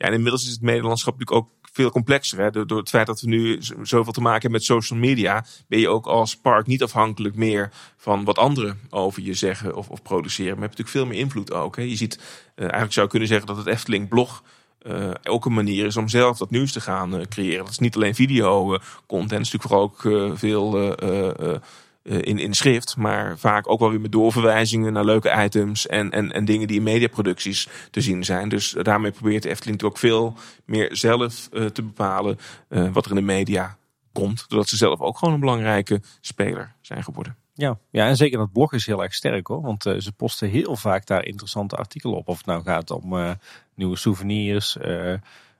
Ja, 0.00 0.06
en 0.06 0.12
inmiddels 0.12 0.46
is 0.46 0.52
het 0.52 0.62
Nederlandschap 0.62 1.18
natuurlijk 1.18 1.46
ook 1.46 1.68
veel 1.72 1.90
complexer. 1.90 2.38
Hè? 2.38 2.50
Door, 2.50 2.78
het 2.78 2.88
feit 2.88 3.06
dat 3.06 3.20
we 3.20 3.28
nu 3.28 3.58
zoveel 3.82 4.12
te 4.12 4.20
maken 4.20 4.40
hebben 4.40 4.50
met 4.50 4.64
social 4.64 4.98
media, 4.98 5.44
ben 5.68 5.78
je 5.78 5.88
ook 5.88 6.06
als 6.06 6.36
park 6.36 6.66
niet 6.66 6.82
afhankelijk 6.82 7.34
meer 7.34 7.70
van 7.96 8.24
wat 8.24 8.38
anderen 8.38 8.78
over 8.90 9.22
je 9.22 9.34
zeggen 9.34 9.76
of, 9.76 9.88
of 9.88 10.02
produceren. 10.02 10.58
Maar 10.58 10.62
je 10.62 10.66
hebt 10.68 10.78
natuurlijk 10.78 10.96
veel 10.96 11.06
meer 11.06 11.24
invloed 11.24 11.52
ook. 11.52 11.76
Hè? 11.76 11.82
Je 11.82 11.96
ziet, 11.96 12.14
uh, 12.16 12.22
eigenlijk 12.62 12.92
zou 12.92 13.04
je 13.04 13.10
kunnen 13.10 13.28
zeggen 13.28 13.46
dat 13.46 13.56
het 13.56 13.66
Efteling 13.66 14.08
blog 14.08 14.42
uh, 14.82 15.10
ook 15.22 15.44
een 15.44 15.54
manier 15.54 15.86
is 15.86 15.96
om 15.96 16.08
zelf 16.08 16.38
dat 16.38 16.50
nieuws 16.50 16.72
te 16.72 16.80
gaan 16.80 17.14
uh, 17.14 17.22
creëren. 17.28 17.64
Dat 17.64 17.70
is 17.70 17.78
niet 17.78 17.96
alleen 17.96 18.14
video 18.14 18.78
content, 19.06 19.30
het 19.30 19.40
is 19.40 19.52
natuurlijk 19.52 19.62
vooral 19.62 19.82
ook 19.82 20.38
veel 20.38 20.96
eh, 20.96 21.56
in, 22.02 22.38
in 22.38 22.54
schrift, 22.54 22.96
maar 22.96 23.38
vaak 23.38 23.70
ook 23.70 23.78
wel 23.78 23.90
weer 23.90 24.00
met 24.00 24.12
doorverwijzingen 24.12 24.92
naar 24.92 25.04
leuke 25.04 25.42
items 25.44 25.86
en, 25.86 26.10
en, 26.10 26.32
en 26.32 26.44
dingen 26.44 26.66
die 26.66 26.76
in 26.76 26.82
mediaproducties 26.82 27.68
te 27.90 28.00
zien 28.00 28.24
zijn. 28.24 28.48
Dus 28.48 28.76
daarmee 28.82 29.10
probeert 29.10 29.42
de 29.42 29.48
Efteling 29.48 29.82
ook 29.82 29.98
veel 29.98 30.34
meer 30.64 30.96
zelf 30.96 31.48
uh, 31.52 31.66
te 31.66 31.82
bepalen 31.82 32.38
uh, 32.68 32.92
wat 32.92 33.04
er 33.04 33.10
in 33.10 33.16
de 33.16 33.22
media 33.22 33.76
komt, 34.12 34.44
doordat 34.48 34.68
ze 34.68 34.76
zelf 34.76 35.00
ook 35.00 35.18
gewoon 35.18 35.34
een 35.34 35.40
belangrijke 35.40 36.00
speler 36.20 36.74
zijn 36.80 37.04
geworden. 37.04 37.36
Ja, 37.54 37.78
ja 37.90 38.06
en 38.06 38.16
zeker 38.16 38.38
dat 38.38 38.52
blog 38.52 38.72
is 38.72 38.86
heel 38.86 39.02
erg 39.02 39.14
sterk 39.14 39.46
hoor, 39.46 39.62
want 39.62 39.82
ze 39.82 40.12
posten 40.16 40.48
heel 40.48 40.76
vaak 40.76 41.06
daar 41.06 41.24
interessante 41.24 41.76
artikelen 41.76 42.16
op. 42.16 42.28
Of 42.28 42.36
het 42.36 42.46
nou 42.46 42.62
gaat 42.62 42.90
om 42.90 43.36
nieuwe 43.74 43.96
souvenirs, 43.96 44.76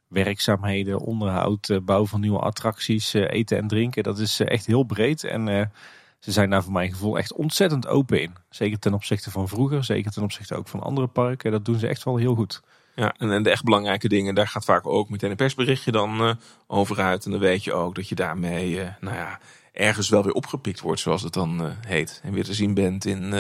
werkzaamheden, 0.09 0.99
onderhoud, 0.99 1.81
bouw 1.83 2.07
van 2.07 2.21
nieuwe 2.21 2.39
attracties, 2.39 3.13
eten 3.13 3.57
en 3.59 3.69
drinken. 3.69 4.03
Dat 4.03 4.19
is 4.19 4.41
echt 4.41 4.67
heel 4.67 4.83
breed 4.83 5.25
en 5.25 5.71
ze 6.21 6.33
zijn 6.33 6.51
daar 6.51 6.63
voor 6.63 6.73
mijn 6.73 6.91
gevoel 6.91 7.19
echt 7.19 7.33
ontzettend 7.33 7.87
open 7.87 8.23
in. 8.23 8.33
Zeker 8.51 8.79
ten 8.79 8.95
opzichte 8.95 9.31
van 9.31 9.49
vroeger, 9.49 9.85
zeker 9.85 10.11
ten 10.11 10.23
opzichte 10.23 10.55
ook 10.55 10.69
van 10.69 10.81
andere 10.81 11.07
parken. 11.07 11.51
Dat 11.51 11.65
doen 11.65 11.79
ze 11.79 11.87
echt 11.87 12.05
wel 12.05 12.17
heel 12.17 12.35
goed. 12.35 12.63
Ja, 12.95 13.15
en, 13.19 13.43
de 13.43 13.51
echt 13.51 13.65
belangrijke 13.65 14.09
dingen, 14.09 14.35
daar 14.35 14.49
gaat 14.49 14.65
vaak 14.65 14.87
ook 14.87 15.09
meteen 15.09 15.31
een 15.31 15.37
persberichtje 15.37 15.93
dan 15.93 16.27
uh, 16.27 16.33
over 16.67 17.01
uit. 17.01 17.25
En 17.25 17.31
dan 17.31 17.41
weet 17.41 17.65
je 17.65 17.73
ook 17.73 17.95
dat 17.95 18.09
je 18.09 18.15
daarmee, 18.15 18.71
uh, 18.71 18.89
nou 19.01 19.17
ja, 19.17 19.39
ergens 19.73 20.09
wel 20.09 20.23
weer 20.23 20.33
opgepikt 20.33 20.81
wordt, 20.81 21.01
zoals 21.01 21.23
het 21.23 21.33
dan 21.33 21.65
uh, 21.65 21.71
heet. 21.87 22.21
En 22.25 22.33
weer 22.33 22.45
te 22.45 22.55
zien 22.55 22.75
bent 22.75 23.05
in, 23.05 23.33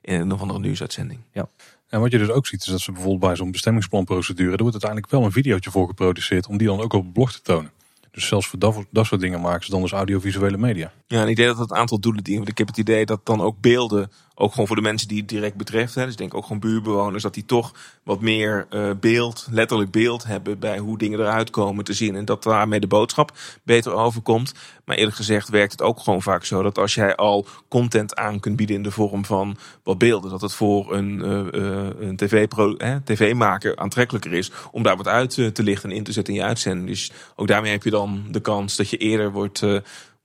in 0.00 0.20
een 0.20 0.32
of 0.32 0.40
andere 0.40 0.58
nieuwsuitzending. 0.58 1.20
Ja. 1.32 1.48
En 1.88 2.00
wat 2.00 2.10
je 2.10 2.18
dus 2.18 2.28
ook 2.28 2.46
ziet, 2.46 2.60
is 2.60 2.66
dat 2.66 2.80
ze 2.80 2.92
bijvoorbeeld 2.92 3.20
bij 3.20 3.36
zo'n 3.36 3.50
bestemmingsplanprocedure, 3.50 4.52
er 4.52 4.62
wordt 4.62 4.84
uiteindelijk 4.84 5.10
wel 5.10 5.24
een 5.24 5.32
videootje 5.32 5.70
voor 5.70 5.86
geproduceerd 5.86 6.46
om 6.46 6.58
die 6.58 6.66
dan 6.66 6.80
ook 6.80 6.92
op 6.92 7.04
het 7.04 7.12
blog 7.12 7.32
te 7.32 7.40
tonen. 7.40 7.70
Dus 8.18 8.28
zelfs 8.28 8.46
voor 8.46 8.58
dat, 8.90 9.06
soort 9.06 9.20
dingen 9.20 9.40
maken 9.40 9.64
ze 9.64 9.70
dan 9.70 9.82
dus 9.82 9.92
audiovisuele 9.92 10.56
media. 10.56 10.92
Ja, 11.06 11.22
en 11.22 11.28
ik 11.28 11.36
denk 11.36 11.48
dat 11.48 11.58
het 11.58 11.72
aantal 11.72 12.00
doelen 12.00 12.24
dienen. 12.24 12.44
Want 12.44 12.52
ik 12.52 12.58
heb 12.58 12.66
het 12.76 12.76
idee 12.76 13.06
dat 13.06 13.26
dan 13.26 13.40
ook 13.40 13.60
beelden, 13.60 14.10
ook 14.40 14.50
gewoon 14.50 14.66
voor 14.66 14.76
de 14.76 14.82
mensen 14.82 15.08
die 15.08 15.18
het 15.18 15.28
direct 15.28 15.56
betreft. 15.56 15.94
Hè, 15.94 16.04
dus 16.04 16.16
denk 16.16 16.34
ook 16.34 16.42
gewoon 16.42 16.60
buurbewoners, 16.60 17.22
dat 17.22 17.34
die 17.34 17.44
toch 17.44 17.74
wat 18.02 18.20
meer 18.20 18.66
uh, 18.70 18.90
beeld, 19.00 19.46
letterlijk 19.50 19.90
beeld 19.90 20.24
hebben 20.24 20.58
bij 20.58 20.78
hoe 20.78 20.98
dingen 20.98 21.20
eruit 21.20 21.50
komen 21.50 21.84
te 21.84 21.92
zien. 21.92 22.16
En 22.16 22.24
dat 22.24 22.42
daarmee 22.42 22.80
de 22.80 22.86
boodschap 22.86 23.32
beter 23.62 23.92
overkomt. 23.92 24.54
Maar 24.84 24.96
eerlijk 24.96 25.16
gezegd 25.16 25.48
werkt 25.48 25.72
het 25.72 25.82
ook 25.82 26.00
gewoon 26.00 26.22
vaak 26.22 26.44
zo 26.44 26.62
dat 26.62 26.78
als 26.78 26.94
jij 26.94 27.16
al 27.16 27.46
content 27.68 28.16
aan 28.16 28.40
kunt 28.40 28.56
bieden 28.56 28.76
in 28.76 28.82
de 28.82 28.90
vorm 28.90 29.24
van 29.24 29.56
wat 29.82 29.98
beelden, 29.98 30.30
dat 30.30 30.40
het 30.40 30.54
voor 30.54 30.94
een, 30.94 31.18
uh, 31.54 32.08
een 32.08 32.16
tv-maker 32.16 33.72
TV 33.72 33.78
aantrekkelijker 33.78 34.32
is 34.32 34.50
om 34.70 34.82
daar 34.82 34.96
wat 34.96 35.08
uit 35.08 35.30
te 35.30 35.62
lichten 35.62 35.90
en 35.90 35.96
in 35.96 36.04
te 36.04 36.12
zetten 36.12 36.34
in 36.34 36.40
je 36.40 36.46
uitzending. 36.46 36.88
Dus 36.88 37.12
ook 37.36 37.46
daarmee 37.46 37.72
heb 37.72 37.82
je 37.82 37.90
dan 37.90 38.24
de 38.30 38.40
kans 38.40 38.76
dat 38.76 38.90
je 38.90 38.96
eerder 38.96 39.32
wordt 39.32 39.64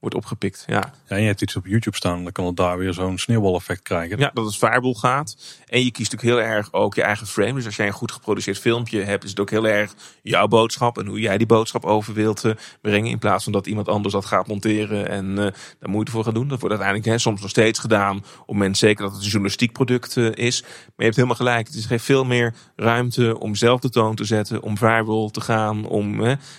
wordt 0.04 0.18
opgepikt. 0.18 0.64
Ja. 0.68 0.94
Ja, 1.08 1.16
en 1.16 1.22
je 1.22 1.28
hebt 1.28 1.42
iets 1.42 1.56
op 1.56 1.66
YouTube 1.66 1.96
staan, 1.96 2.24
dan 2.24 2.32
kan 2.32 2.46
het 2.46 2.56
daar 2.56 2.78
weer 2.78 2.94
zo'n 2.94 3.18
sneeuwbaleffect 3.18 3.82
krijgen. 3.82 4.20
ja, 4.20 4.32
dat 4.34 4.46
het 4.46 4.58
viral 4.58 4.94
gaat. 4.94 5.38
En 5.66 5.84
je 5.84 5.92
kiest 5.92 6.14
ook 6.14 6.22
heel 6.22 6.42
erg 6.42 6.74
ook 6.74 6.96
je 6.96 7.04
eigen 7.04 7.28
frame. 7.28 7.54
Dus 7.54 7.66
als 7.66 7.76
jij 7.76 7.88
een 7.88 7.94
goed 7.94 8.12
geproduceerd 8.12 8.60
filmpje 8.60 9.02
hebt, 9.02 9.24
is 9.24 9.30
het 9.30 9.40
ook 9.40 9.50
heel 9.50 9.68
erg 9.68 9.94
jouw 10.22 10.48
boodschap 10.48 10.98
en 10.98 11.08
hoe 11.08 11.20
jij 11.20 11.38
die 11.38 11.48
boodschap 11.48 11.86
over 11.86 12.14
wilt 12.14 12.44
eh, 12.44 12.52
brengen. 12.82 13.12
In 13.12 13.20
plaats 13.20 13.44
van 13.44 13.54
dat 13.54 13.68
iemand 13.68 13.88
anders 13.88 14.14
dat 14.14 14.26
gaat 14.26 14.48
monteren 14.48 15.10
en 15.10 15.30
uh, 15.30 15.36
daar 15.36 15.90
moeite 15.90 16.12
voor 16.12 16.24
gaat 16.24 16.34
doen. 16.34 16.48
Dat 16.48 16.60
wordt 16.60 16.76
uiteindelijk 16.76 17.12
hè, 17.12 17.18
soms 17.18 17.42
nog 17.42 17.50
steeds 17.50 17.80
gedaan 17.80 18.24
om 18.46 18.58
mensen 18.58 18.88
zeker 18.88 19.04
dat 19.04 19.14
het 19.14 19.22
een 19.22 19.30
journalistiek 19.30 19.72
product 19.72 20.16
uh, 20.16 20.32
is. 20.34 20.62
Maar 20.62 20.72
je 20.96 21.04
hebt 21.04 21.16
helemaal 21.16 21.36
gelijk. 21.36 21.68
Het 21.68 21.86
geeft 21.86 22.06
veel 22.06 22.26
meer 22.26 22.54
ruimte 22.76 23.40
om 23.40 23.56
zelf 23.56 23.80
de 23.80 23.90
toon 23.90 24.16
te 24.16 24.24
zetten, 24.24 24.62
om 24.62 24.78
viral 24.78 25.30
te 25.30 25.42
gaan, 25.42 25.86
om 25.86 26.16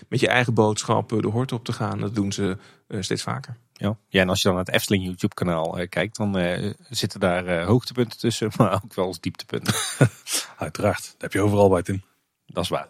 met 0.08 0.20
je 0.20 0.28
eigen 0.28 0.54
boodschap 0.54 1.08
de 1.08 1.28
hort 1.28 1.52
op 1.52 1.64
te 1.64 1.72
gaan. 1.72 2.00
Dat 2.00 2.14
doen 2.14 2.32
ze 2.32 2.56
steeds 3.02 3.22
vaker. 3.22 3.56
Ja. 3.72 3.96
ja, 4.08 4.20
en 4.20 4.28
als 4.28 4.38
je 4.38 4.48
dan 4.48 4.56
naar 4.56 4.64
het 4.64 4.74
Efteling 4.74 5.04
YouTube 5.04 5.34
kanaal 5.34 5.80
uh, 5.80 5.88
kijkt, 5.88 6.16
dan 6.16 6.38
uh, 6.38 6.72
zitten 6.88 7.20
daar 7.20 7.46
uh, 7.46 7.66
hoogtepunten 7.66 8.18
tussen, 8.18 8.50
maar 8.56 8.74
ook 8.84 8.94
wel 8.94 9.06
eens 9.06 9.20
dieptepunten. 9.20 9.74
Uiteraard, 10.58 11.02
dat 11.02 11.22
heb 11.22 11.32
je 11.32 11.40
overal 11.40 11.68
bij 11.68 11.82
Tim. 11.82 12.02
Dat 12.46 12.64
is 12.64 12.68
waar. 12.68 12.88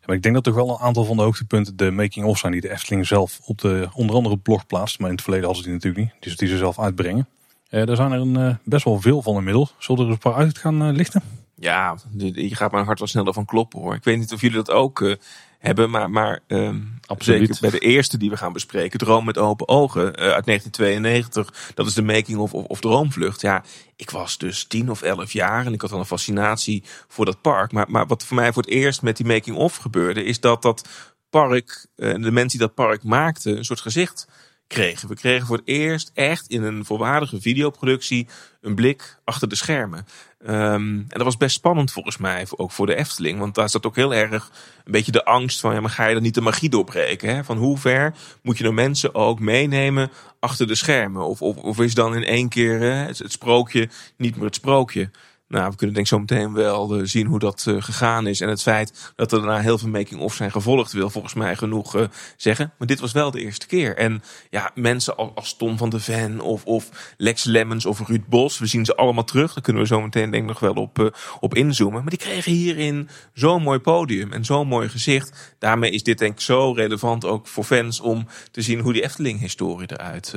Ja, 0.00 0.06
maar 0.06 0.16
ik 0.16 0.22
denk 0.22 0.34
dat 0.34 0.44
toch 0.44 0.54
wel 0.54 0.70
een 0.70 0.86
aantal 0.86 1.04
van 1.04 1.16
de 1.16 1.22
hoogtepunten 1.22 1.76
de 1.76 1.90
making-of 1.90 2.38
zijn 2.38 2.52
die 2.52 2.60
de 2.60 2.70
Efteling 2.70 3.06
zelf 3.06 3.40
op 3.44 3.58
de 3.58 3.88
onder 3.92 4.16
andere 4.16 4.38
blog 4.38 4.66
plaatst. 4.66 4.98
Maar 4.98 5.08
in 5.08 5.14
het 5.14 5.22
verleden 5.22 5.46
hadden 5.46 5.64
ze 5.64 5.70
die 5.70 5.78
natuurlijk 5.78 6.04
niet, 6.04 6.22
dus 6.22 6.36
die 6.36 6.48
ze 6.48 6.56
zelf 6.56 6.78
uitbrengen. 6.78 7.28
daar 7.68 7.96
zijn 7.96 8.12
er 8.12 8.20
een, 8.20 8.58
best 8.64 8.84
wel 8.84 9.00
veel 9.00 9.22
van 9.22 9.36
inmiddels. 9.36 9.74
Zullen 9.78 10.00
we 10.00 10.06
er 10.06 10.12
een 10.12 10.18
paar 10.18 10.34
uit 10.34 10.58
gaan 10.58 10.90
lichten? 10.90 11.22
Ja, 11.58 11.96
je 12.16 12.54
gaat 12.54 12.72
mijn 12.72 12.84
hart 12.84 12.98
wel 12.98 13.08
sneller 13.08 13.32
van 13.32 13.44
kloppen 13.44 13.80
hoor. 13.80 13.94
Ik 13.94 14.04
weet 14.04 14.18
niet 14.18 14.32
of 14.32 14.40
jullie 14.40 14.56
dat 14.56 14.70
ook 14.70 15.16
hebben. 15.58 15.90
Maar, 15.90 16.10
maar 16.10 16.40
um, 16.46 16.98
zeker 17.18 17.56
bij 17.60 17.70
de 17.70 17.78
eerste 17.78 18.18
die 18.18 18.30
we 18.30 18.36
gaan 18.36 18.52
bespreken, 18.52 18.98
Droom 18.98 19.24
met 19.24 19.38
open 19.38 19.68
ogen 19.68 20.02
uh, 20.02 20.10
uit 20.12 20.46
1992. 20.46 21.72
Dat 21.74 21.86
is 21.86 21.94
de 21.94 22.02
making 22.02 22.38
of, 22.38 22.54
of, 22.54 22.64
of 22.64 22.80
Droomvlucht. 22.80 23.40
Ja, 23.40 23.64
ik 23.96 24.10
was 24.10 24.38
dus 24.38 24.64
tien 24.64 24.90
of 24.90 25.02
elf 25.02 25.32
jaar 25.32 25.66
en 25.66 25.72
ik 25.72 25.80
had 25.80 25.90
wel 25.90 25.98
een 25.98 26.06
fascinatie 26.06 26.82
voor 27.08 27.24
dat 27.24 27.40
park. 27.40 27.72
Maar, 27.72 27.90
maar 27.90 28.06
wat 28.06 28.24
voor 28.24 28.36
mij 28.36 28.52
voor 28.52 28.62
het 28.62 28.72
eerst 28.72 29.02
met 29.02 29.16
die 29.16 29.26
making 29.26 29.56
of 29.56 29.76
gebeurde, 29.76 30.24
is 30.24 30.40
dat 30.40 30.62
dat 30.62 30.88
park, 31.30 31.86
uh, 31.96 32.14
de 32.14 32.32
mensen 32.32 32.58
die 32.58 32.66
dat 32.66 32.74
park 32.74 33.02
maakten, 33.02 33.56
een 33.56 33.64
soort 33.64 33.80
gezicht 33.80 34.28
kregen. 34.66 35.08
We 35.08 35.14
kregen 35.14 35.46
voor 35.46 35.56
het 35.56 35.68
eerst 35.68 36.10
echt 36.14 36.46
in 36.46 36.62
een 36.62 36.84
volwaardige 36.84 37.40
videoproductie 37.40 38.28
een 38.60 38.74
blik 38.74 39.18
achter 39.24 39.48
de 39.48 39.54
schermen. 39.54 40.06
Um, 40.48 40.52
en 40.52 41.06
dat 41.08 41.22
was 41.22 41.36
best 41.36 41.56
spannend 41.56 41.92
volgens 41.92 42.16
mij, 42.16 42.46
ook 42.56 42.72
voor 42.72 42.86
de 42.86 42.94
Efteling. 42.94 43.38
Want 43.38 43.54
daar 43.54 43.68
zat 43.68 43.86
ook 43.86 43.96
heel 43.96 44.14
erg 44.14 44.50
een 44.84 44.92
beetje 44.92 45.12
de 45.12 45.24
angst 45.24 45.60
van, 45.60 45.74
ja, 45.74 45.80
maar 45.80 45.90
ga 45.90 46.06
je 46.06 46.14
dan 46.14 46.22
niet 46.22 46.34
de 46.34 46.40
magie 46.40 46.68
doorbreken? 46.68 47.34
Hè? 47.34 47.44
Van 47.44 47.56
hoe 47.56 47.78
ver 47.78 48.14
moet 48.42 48.56
je 48.56 48.62
nou 48.62 48.74
mensen 48.74 49.14
ook 49.14 49.40
meenemen 49.40 50.10
achter 50.40 50.66
de 50.66 50.74
schermen? 50.74 51.26
Of, 51.26 51.42
of, 51.42 51.56
of 51.56 51.80
is 51.80 51.94
dan 51.94 52.14
in 52.14 52.24
één 52.24 52.48
keer 52.48 52.80
het 52.80 53.32
sprookje 53.32 53.88
niet 54.16 54.36
meer 54.36 54.44
het 54.44 54.54
sprookje? 54.54 55.10
Nou, 55.48 55.70
we 55.70 55.76
kunnen 55.76 55.94
denk 55.94 56.06
ik 56.06 56.12
zo 56.12 56.18
meteen 56.18 56.52
wel 56.52 56.98
uh, 56.98 57.06
zien 57.06 57.26
hoe 57.26 57.38
dat 57.38 57.64
uh, 57.68 57.82
gegaan 57.82 58.26
is. 58.26 58.40
En 58.40 58.48
het 58.48 58.62
feit 58.62 59.12
dat 59.16 59.32
er 59.32 59.38
daarna 59.38 59.60
heel 59.60 59.78
veel 59.78 59.88
making-of 59.88 60.34
zijn 60.34 60.50
gevolgd, 60.50 60.92
wil 60.92 61.10
volgens 61.10 61.34
mij 61.34 61.56
genoeg 61.56 61.96
uh, 61.96 62.06
zeggen. 62.36 62.72
Maar 62.78 62.86
dit 62.86 63.00
was 63.00 63.12
wel 63.12 63.30
de 63.30 63.40
eerste 63.40 63.66
keer. 63.66 63.96
En 63.96 64.22
ja, 64.50 64.70
mensen 64.74 65.16
als, 65.16 65.56
Tom 65.56 65.76
van 65.76 65.90
de 65.90 66.00
Ven 66.00 66.40
of, 66.40 66.64
of 66.64 67.14
Lex 67.16 67.44
Lemmens 67.44 67.86
of 67.86 68.08
Ruud 68.08 68.28
Bos, 68.28 68.58
we 68.58 68.66
zien 68.66 68.84
ze 68.84 68.96
allemaal 68.96 69.24
terug. 69.24 69.54
Daar 69.54 69.62
kunnen 69.62 69.82
we 69.82 69.88
zo 69.88 70.00
meteen 70.00 70.30
denk 70.30 70.42
ik 70.42 70.48
nog 70.48 70.60
wel 70.60 70.74
op, 70.74 71.18
op 71.40 71.54
inzoomen. 71.54 72.00
Maar 72.00 72.10
die 72.10 72.18
kregen 72.18 72.52
hierin 72.52 73.08
zo'n 73.32 73.62
mooi 73.62 73.78
podium 73.78 74.32
en 74.32 74.44
zo'n 74.44 74.68
mooi 74.68 74.88
gezicht. 74.88 75.54
Daarmee 75.58 75.90
is 75.90 76.02
dit 76.02 76.18
denk 76.18 76.32
ik 76.32 76.40
zo 76.40 76.72
relevant 76.72 77.24
ook 77.24 77.46
voor 77.46 77.64
fans 77.64 78.00
om 78.00 78.26
te 78.50 78.62
zien 78.62 78.80
hoe 78.80 78.92
die 78.92 79.02
Efteling-historie 79.02 79.92
eruit 79.92 80.34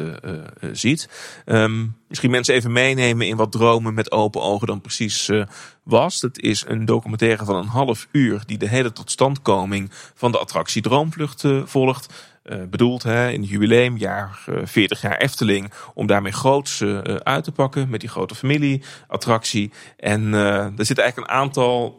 ziet. 0.72 1.10
Um, 1.46 1.99
misschien 2.10 2.32
mensen 2.32 2.54
even 2.54 2.72
meenemen 2.72 3.28
in 3.28 3.36
wat 3.36 3.52
dromen 3.52 3.94
met 3.94 4.12
open 4.12 4.42
ogen 4.42 4.68
dan 4.68 4.82
precies 4.82 5.28
uh, 5.28 5.46
was. 5.84 6.22
Het 6.22 6.40
is 6.40 6.64
een 6.68 6.86
documentaire 6.86 7.46
van 7.46 7.56
een 7.56 7.68
half 7.68 8.08
uur 8.12 8.44
die 8.46 8.58
de 8.58 8.68
hele 8.68 8.92
totstandkoming 8.92 9.90
van 10.16 10.32
de 10.32 10.40
attractie 10.40 10.82
Droomvlucht 10.82 11.44
uh, 11.44 11.62
volgt. 11.66 12.29
Uh, 12.50 12.58
bedoeld 12.70 13.04
hè, 13.04 13.30
in 13.30 13.42
het 13.42 13.50
jubileumjaar 13.50 14.40
uh, 14.50 14.56
40 14.64 15.02
jaar 15.02 15.18
Efteling. 15.18 15.72
Om 15.94 16.08
daarmee 16.08 16.32
groots 16.32 16.82
uh, 16.82 17.00
uit 17.04 17.44
te 17.44 17.52
pakken 17.52 17.90
met 17.90 18.00
die 18.00 18.10
grote 18.10 18.36
familieattractie. 18.36 19.72
En 19.98 20.34
er 20.34 20.86
zitten 20.86 21.04
eigenlijk 21.04 21.32
een 21.32 21.38
aantal 21.38 21.96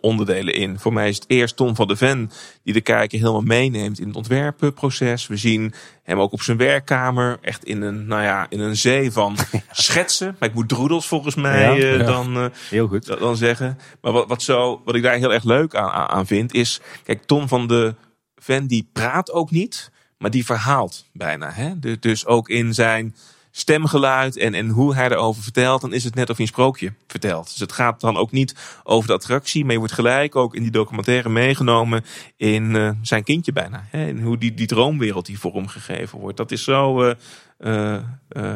onderdelen 0.00 0.54
in. 0.54 0.78
Voor 0.78 0.92
mij 0.92 1.08
is 1.08 1.14
het 1.14 1.24
eerst 1.26 1.56
Tom 1.56 1.76
van 1.76 1.88
de 1.88 1.96
Ven 1.96 2.30
die 2.64 2.72
de 2.72 2.80
kijker 2.80 3.18
helemaal 3.18 3.40
meeneemt 3.40 4.00
in 4.00 4.06
het 4.06 4.16
ontwerpproces. 4.16 5.26
We 5.26 5.36
zien 5.36 5.74
hem 6.02 6.20
ook 6.20 6.32
op 6.32 6.42
zijn 6.42 6.56
werkkamer 6.56 7.38
echt 7.40 7.64
in 7.64 7.82
een, 7.82 8.06
nou 8.06 8.22
ja, 8.22 8.46
in 8.48 8.60
een 8.60 8.76
zee 8.76 9.12
van 9.12 9.36
schetsen. 9.70 10.36
Maar 10.38 10.48
ik 10.48 10.54
moet 10.54 10.68
droedels 10.68 11.06
volgens 11.06 11.34
mij 11.34 11.78
ja, 11.78 11.88
ja. 11.88 12.04
dan, 12.04 12.50
Heel 12.70 12.88
goed. 12.88 13.06
dan 13.06 13.36
zeggen. 13.36 13.78
Maar 14.00 14.12
wat, 14.12 14.28
wat, 14.28 14.42
zo, 14.42 14.82
wat 14.84 14.94
ik 14.94 15.02
daar 15.02 15.16
heel 15.16 15.32
erg 15.32 15.44
leuk 15.44 15.74
aan, 15.74 16.08
aan 16.08 16.26
vind 16.26 16.54
is... 16.54 16.80
Kijk, 17.04 17.24
Tom 17.24 17.48
van 17.48 17.66
de 17.66 17.94
Ven 18.42 18.66
die 18.66 18.88
praat 18.92 19.32
ook 19.32 19.50
niet, 19.50 19.90
maar 20.18 20.30
die 20.30 20.44
verhaalt 20.44 21.04
bijna. 21.12 21.50
Hè? 21.50 21.78
Dus 21.98 22.26
ook 22.26 22.48
in 22.48 22.74
zijn 22.74 23.14
stemgeluid 23.50 24.36
en, 24.36 24.54
en 24.54 24.68
hoe 24.68 24.94
hij 24.94 25.10
erover 25.10 25.42
vertelt, 25.42 25.80
dan 25.80 25.92
is 25.92 26.04
het 26.04 26.14
net 26.14 26.30
of 26.30 26.36
hij 26.36 26.46
een 26.46 26.52
sprookje 26.52 26.92
vertelt. 27.06 27.44
Dus 27.50 27.58
het 27.58 27.72
gaat 27.72 28.00
dan 28.00 28.16
ook 28.16 28.30
niet 28.30 28.54
over 28.84 29.06
de 29.06 29.14
attractie, 29.14 29.62
maar 29.62 29.72
je 29.72 29.78
wordt 29.78 29.94
gelijk 29.94 30.36
ook 30.36 30.54
in 30.54 30.62
die 30.62 30.70
documentaire 30.70 31.28
meegenomen 31.28 32.04
in 32.36 32.74
uh, 32.74 32.90
zijn 33.02 33.24
kindje 33.24 33.52
bijna. 33.52 33.86
Hè? 33.90 34.06
En 34.06 34.20
hoe 34.20 34.38
die, 34.38 34.54
die 34.54 34.66
droomwereld 34.66 35.26
die 35.26 35.38
vormgegeven 35.38 36.18
wordt. 36.18 36.36
Dat 36.36 36.50
is 36.50 36.64
zo, 36.64 37.04
uh, 37.04 37.14
uh, 37.58 38.00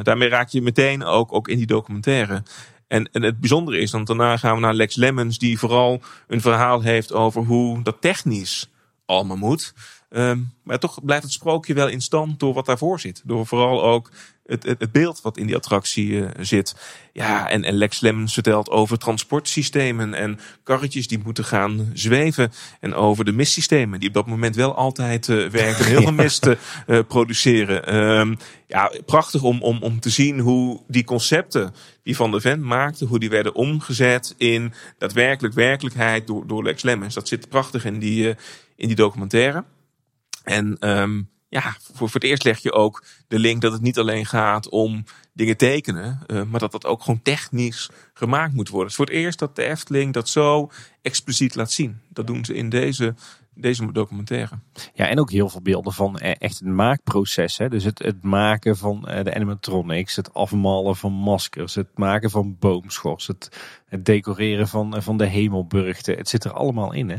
daarmee 0.02 0.28
raak 0.28 0.48
je 0.48 0.62
meteen 0.62 1.04
ook, 1.04 1.32
ook 1.32 1.48
in 1.48 1.56
die 1.56 1.66
documentaire. 1.66 2.42
En, 2.88 3.08
en 3.12 3.22
het 3.22 3.40
bijzondere 3.40 3.78
is, 3.78 3.90
want 3.90 4.06
daarna 4.06 4.36
gaan 4.36 4.54
we 4.54 4.60
naar 4.60 4.74
Lex 4.74 4.96
Lemmens, 4.96 5.38
die 5.38 5.58
vooral 5.58 6.00
een 6.26 6.40
verhaal 6.40 6.80
heeft 6.80 7.12
over 7.12 7.42
hoe 7.42 7.82
dat 7.82 7.96
technisch 8.00 8.68
allemaal 9.06 9.36
moet. 9.36 9.72
Um, 10.10 10.52
maar 10.62 10.78
toch 10.78 11.04
blijft 11.04 11.22
het 11.22 11.32
sprookje 11.32 11.74
wel 11.74 11.88
in 11.88 12.00
stand 12.00 12.40
door 12.40 12.54
wat 12.54 12.66
daarvoor 12.66 13.00
zit. 13.00 13.22
Door 13.24 13.46
vooral 13.46 13.84
ook 13.84 14.10
het, 14.46 14.62
het, 14.62 14.80
het 14.80 14.92
beeld 14.92 15.20
wat 15.20 15.36
in 15.36 15.46
die 15.46 15.56
attractie 15.56 16.08
uh, 16.08 16.28
zit. 16.40 16.74
Ja, 17.12 17.48
en, 17.48 17.64
en 17.64 17.74
Lex 17.74 18.00
Lemmens 18.00 18.34
vertelt 18.34 18.70
over 18.70 18.98
transportsystemen 18.98 20.14
en 20.14 20.38
karretjes 20.62 21.08
die 21.08 21.18
moeten 21.24 21.44
gaan 21.44 21.90
zweven. 21.92 22.52
En 22.80 22.94
over 22.94 23.24
de 23.24 23.32
mistsystemen 23.32 24.00
die 24.00 24.08
op 24.08 24.14
dat 24.14 24.26
moment 24.26 24.56
wel 24.56 24.74
altijd 24.74 25.28
uh, 25.28 25.48
werken 25.48 25.84
en 25.84 25.90
heel 25.90 26.02
veel 26.02 26.12
mist 26.24 26.46
uh, 26.46 27.00
produceren. 27.08 27.96
Um, 27.96 28.36
ja, 28.66 28.92
prachtig 29.06 29.42
om, 29.42 29.62
om, 29.62 29.82
om 29.82 30.00
te 30.00 30.10
zien 30.10 30.40
hoe 30.40 30.82
die 30.88 31.04
concepten 31.04 31.74
die 32.02 32.16
Van 32.16 32.30
de 32.30 32.40
Ven 32.40 32.66
maakte, 32.66 33.04
hoe 33.04 33.18
die 33.18 33.30
werden 33.30 33.54
omgezet 33.54 34.34
in 34.36 34.72
daadwerkelijk 34.98 35.54
werkelijkheid 35.54 36.26
door, 36.26 36.46
door 36.46 36.62
Lex 36.62 36.82
Lemmens. 36.82 37.14
Dat 37.14 37.28
zit 37.28 37.48
prachtig 37.48 37.84
in 37.84 37.98
die, 37.98 38.34
in 38.76 38.86
die 38.86 38.96
documentaire. 38.96 39.64
En 40.46 40.90
um, 40.90 41.30
ja, 41.48 41.76
voor, 41.80 41.94
voor 41.94 42.20
het 42.20 42.24
eerst 42.24 42.44
leg 42.44 42.58
je 42.58 42.72
ook 42.72 43.04
de 43.28 43.38
link 43.38 43.60
dat 43.60 43.72
het 43.72 43.82
niet 43.82 43.98
alleen 43.98 44.26
gaat 44.26 44.68
om 44.68 45.04
dingen 45.32 45.56
tekenen, 45.56 46.20
uh, 46.26 46.42
maar 46.42 46.60
dat 46.60 46.72
dat 46.72 46.86
ook 46.86 47.02
gewoon 47.02 47.22
technisch 47.22 47.90
gemaakt 48.14 48.54
moet 48.54 48.68
worden. 48.68 48.90
Het 48.90 48.90
is 48.90 48.96
voor 48.96 49.06
het 49.06 49.24
eerst 49.24 49.38
dat 49.38 49.56
de 49.56 49.64
Efteling 49.64 50.12
dat 50.12 50.28
zo 50.28 50.70
expliciet 51.02 51.54
laat 51.54 51.72
zien. 51.72 52.00
Dat 52.08 52.26
doen 52.26 52.44
ze 52.44 52.54
in 52.54 52.68
deze, 52.68 53.14
deze 53.54 53.92
documentaire. 53.92 54.58
Ja, 54.94 55.08
en 55.08 55.20
ook 55.20 55.30
heel 55.30 55.48
veel 55.48 55.62
beelden 55.62 55.92
van 55.92 56.18
echt 56.18 56.58
het 56.58 56.68
maakproces. 56.68 57.58
Hè? 57.58 57.68
Dus 57.68 57.84
het, 57.84 57.98
het 57.98 58.22
maken 58.22 58.76
van 58.76 59.00
de 59.00 59.34
animatronics, 59.34 60.16
het 60.16 60.34
afmalen 60.34 60.96
van 60.96 61.12
maskers, 61.12 61.74
het 61.74 61.98
maken 61.98 62.30
van 62.30 62.56
boomschors, 62.58 63.26
het, 63.26 63.48
het 63.86 64.04
decoreren 64.04 64.68
van, 64.68 65.02
van 65.02 65.16
de 65.16 65.26
hemelburgten. 65.26 66.16
Het 66.16 66.28
zit 66.28 66.44
er 66.44 66.52
allemaal 66.52 66.92
in, 66.92 67.08
hè? 67.08 67.18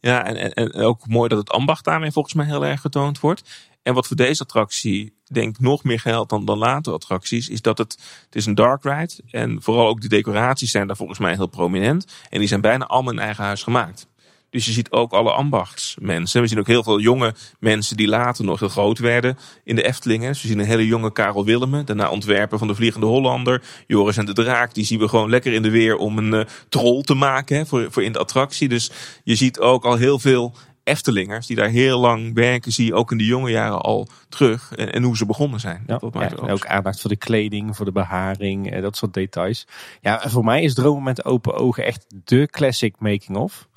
Ja, 0.00 0.24
en, 0.24 0.36
en, 0.36 0.52
en 0.52 0.74
ook 0.74 1.06
mooi 1.06 1.28
dat 1.28 1.38
het 1.38 1.50
ambacht 1.50 1.84
daarmee 1.84 2.10
volgens 2.10 2.34
mij 2.34 2.46
heel 2.46 2.66
erg 2.66 2.80
getoond 2.80 3.20
wordt. 3.20 3.68
En 3.82 3.94
wat 3.94 4.06
voor 4.06 4.16
deze 4.16 4.42
attractie 4.42 5.14
denk 5.24 5.58
nog 5.58 5.84
meer 5.84 6.00
geldt 6.00 6.30
dan, 6.30 6.44
dan 6.44 6.58
later 6.58 6.92
attracties, 6.92 7.48
is 7.48 7.62
dat 7.62 7.78
het, 7.78 7.92
het 8.24 8.34
is 8.34 8.46
een 8.46 8.54
dark 8.54 8.82
ride. 8.82 9.12
En 9.30 9.62
vooral 9.62 9.88
ook 9.88 10.00
de 10.00 10.08
decoraties 10.08 10.70
zijn 10.70 10.86
daar 10.86 10.96
volgens 10.96 11.18
mij 11.18 11.34
heel 11.34 11.46
prominent. 11.46 12.06
En 12.28 12.38
die 12.38 12.48
zijn 12.48 12.60
bijna 12.60 12.86
allemaal 12.86 13.12
in 13.12 13.18
eigen 13.18 13.44
huis 13.44 13.62
gemaakt. 13.62 14.06
Dus 14.50 14.66
je 14.66 14.72
ziet 14.72 14.90
ook 14.90 15.12
alle 15.12 15.32
ambachtsmensen. 15.32 16.40
We 16.40 16.46
zien 16.46 16.58
ook 16.58 16.66
heel 16.66 16.82
veel 16.82 17.00
jonge 17.00 17.34
mensen 17.58 17.96
die 17.96 18.08
later 18.08 18.44
nog 18.44 18.60
heel 18.60 18.68
groot 18.68 18.98
werden 18.98 19.38
in 19.64 19.76
de 19.76 19.82
Eftelingen. 19.82 20.28
Dus 20.28 20.42
we 20.42 20.48
zien 20.48 20.58
een 20.58 20.66
hele 20.66 20.86
jonge 20.86 21.12
Karel 21.12 21.44
Willemen, 21.44 21.86
daarna 21.86 22.10
ontwerper 22.10 22.58
van 22.58 22.68
de 22.68 22.74
Vliegende 22.74 23.06
Hollander. 23.06 23.62
Joris 23.86 24.16
en 24.16 24.26
de 24.26 24.32
Draak, 24.32 24.74
die 24.74 24.84
zien 24.84 24.98
we 24.98 25.08
gewoon 25.08 25.30
lekker 25.30 25.52
in 25.52 25.62
de 25.62 25.70
weer 25.70 25.96
om 25.96 26.18
een 26.18 26.32
uh, 26.32 26.40
troll 26.68 27.02
te 27.02 27.14
maken 27.14 27.56
hè, 27.56 27.66
voor, 27.66 27.86
voor 27.90 28.02
in 28.02 28.12
de 28.12 28.18
attractie. 28.18 28.68
Dus 28.68 28.90
je 29.24 29.34
ziet 29.34 29.58
ook 29.58 29.84
al 29.84 29.96
heel 29.96 30.18
veel 30.18 30.54
Eftelingers 30.84 31.46
die 31.46 31.56
daar 31.56 31.68
heel 31.68 31.98
lang 31.98 32.34
werken, 32.34 32.72
zie 32.72 32.86
je 32.86 32.94
ook 32.94 33.10
in 33.10 33.18
de 33.18 33.24
jonge 33.24 33.50
jaren 33.50 33.80
al 33.80 34.08
terug. 34.28 34.72
En, 34.74 34.92
en 34.92 35.02
hoe 35.02 35.16
ze 35.16 35.26
begonnen 35.26 35.60
zijn. 35.60 35.82
Ja, 35.86 35.98
dat 35.98 36.14
maakt 36.14 36.30
ja, 36.30 36.36
ook, 36.36 36.50
ook 36.50 36.66
aandacht 36.66 37.00
voor 37.00 37.10
de 37.10 37.16
kleding, 37.16 37.76
voor 37.76 37.84
de 37.84 37.92
beharing, 37.92 38.80
dat 38.80 38.96
soort 38.96 39.14
details. 39.14 39.66
Ja, 40.00 40.28
voor 40.28 40.44
mij 40.44 40.62
is 40.62 40.74
Dromen 40.74 41.02
met 41.02 41.24
open 41.24 41.54
ogen 41.54 41.84
echt 41.84 42.06
de 42.24 42.46
classic 42.50 42.94
making 42.98 43.36
of. 43.36 43.68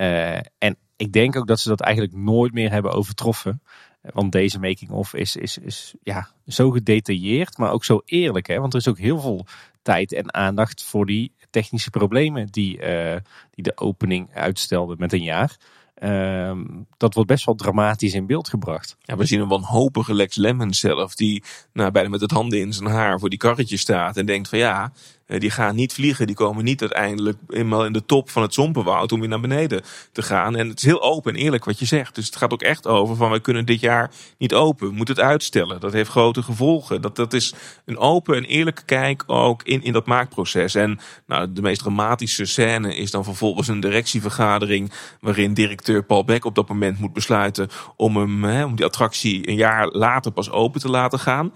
Uh, 0.00 0.36
en 0.36 0.76
ik 0.96 1.12
denk 1.12 1.36
ook 1.36 1.46
dat 1.46 1.60
ze 1.60 1.68
dat 1.68 1.80
eigenlijk 1.80 2.16
nooit 2.16 2.52
meer 2.52 2.70
hebben 2.70 2.92
overtroffen. 2.92 3.62
Want 4.00 4.32
deze 4.32 4.58
making-of 4.58 5.14
is, 5.14 5.36
is, 5.36 5.58
is 5.58 5.94
ja, 6.02 6.28
zo 6.46 6.70
gedetailleerd, 6.70 7.58
maar 7.58 7.72
ook 7.72 7.84
zo 7.84 8.02
eerlijk. 8.04 8.46
Hè? 8.46 8.58
Want 8.58 8.72
er 8.72 8.78
is 8.78 8.88
ook 8.88 8.98
heel 8.98 9.20
veel 9.20 9.46
tijd 9.82 10.12
en 10.12 10.34
aandacht 10.34 10.84
voor 10.84 11.06
die 11.06 11.32
technische 11.50 11.90
problemen 11.90 12.46
die, 12.46 12.76
uh, 12.76 13.16
die 13.50 13.64
de 13.64 13.76
opening 13.76 14.34
uitstelde 14.34 14.94
met 14.98 15.12
een 15.12 15.22
jaar. 15.22 15.56
Uh, 16.02 16.60
dat 16.96 17.14
wordt 17.14 17.28
best 17.28 17.44
wel 17.44 17.54
dramatisch 17.54 18.14
in 18.14 18.26
beeld 18.26 18.48
gebracht. 18.48 18.96
Ja, 19.00 19.16
we 19.16 19.24
zien 19.24 19.40
een 19.40 19.48
wanhopige 19.48 20.14
Lex 20.14 20.36
Lemmens 20.36 20.78
zelf, 20.78 21.14
die 21.14 21.42
nou, 21.72 21.90
bijna 21.90 22.08
met 22.08 22.20
het 22.20 22.30
handen 22.30 22.60
in 22.60 22.72
zijn 22.72 22.88
haar 22.88 23.18
voor 23.18 23.28
die 23.28 23.38
karretje 23.38 23.76
staat 23.76 24.16
en 24.16 24.26
denkt 24.26 24.48
van 24.48 24.58
ja, 24.58 24.84
eh, 24.84 24.90
die 25.28 25.50
gaan 25.50 25.74
niet 25.74 25.92
vliegen. 25.92 26.26
Die 26.26 26.36
komen 26.36 26.64
niet 26.64 26.80
uiteindelijk 26.80 27.38
eenmaal 27.48 27.84
in 27.84 27.92
de 27.92 28.04
top 28.04 28.30
van 28.30 28.42
het 28.42 28.54
zompenwoud 28.54 29.12
om 29.12 29.20
weer 29.20 29.28
naar 29.28 29.40
beneden 29.40 29.82
te 30.12 30.22
gaan. 30.22 30.56
En 30.56 30.68
het 30.68 30.78
is 30.78 30.84
heel 30.84 31.02
open 31.02 31.34
en 31.34 31.40
eerlijk 31.40 31.64
wat 31.64 31.78
je 31.78 31.84
zegt. 31.84 32.14
Dus 32.14 32.26
het 32.26 32.36
gaat 32.36 32.52
ook 32.52 32.62
echt 32.62 32.86
over 32.86 33.16
van 33.16 33.30
wij 33.30 33.40
kunnen 33.40 33.66
dit 33.66 33.80
jaar 33.80 34.10
niet 34.38 34.54
open. 34.54 34.88
We 34.88 34.94
moeten 34.94 35.14
het 35.14 35.24
uitstellen. 35.24 35.80
Dat 35.80 35.92
heeft 35.92 36.10
grote 36.10 36.42
gevolgen. 36.42 37.02
Dat, 37.02 37.16
dat 37.16 37.32
is 37.32 37.54
een 37.84 37.98
open 37.98 38.36
en 38.36 38.44
eerlijke 38.44 38.84
kijk 38.84 39.24
ook 39.26 39.62
in, 39.62 39.82
in 39.82 39.92
dat 39.92 40.06
maakproces. 40.06 40.74
En 40.74 40.98
nou, 41.26 41.52
de 41.52 41.62
meest 41.62 41.80
dramatische 41.80 42.44
scène 42.44 42.96
is 42.96 43.10
dan 43.10 43.24
vervolgens 43.24 43.68
een 43.68 43.80
directievergadering. 43.80 44.92
Waarin 45.20 45.54
directeur 45.54 46.04
Paul 46.04 46.24
Beck 46.24 46.44
op 46.44 46.54
dat 46.54 46.68
moment 46.68 46.98
moet 46.98 47.12
besluiten 47.12 47.68
om, 47.96 48.16
hem, 48.16 48.44
hè, 48.44 48.64
om 48.64 48.76
die 48.76 48.84
attractie 48.84 49.48
een 49.48 49.56
jaar 49.56 49.88
later 49.88 50.32
pas 50.32 50.50
open 50.50 50.80
te 50.80 50.90
laten 50.90 51.18
gaan. 51.18 51.52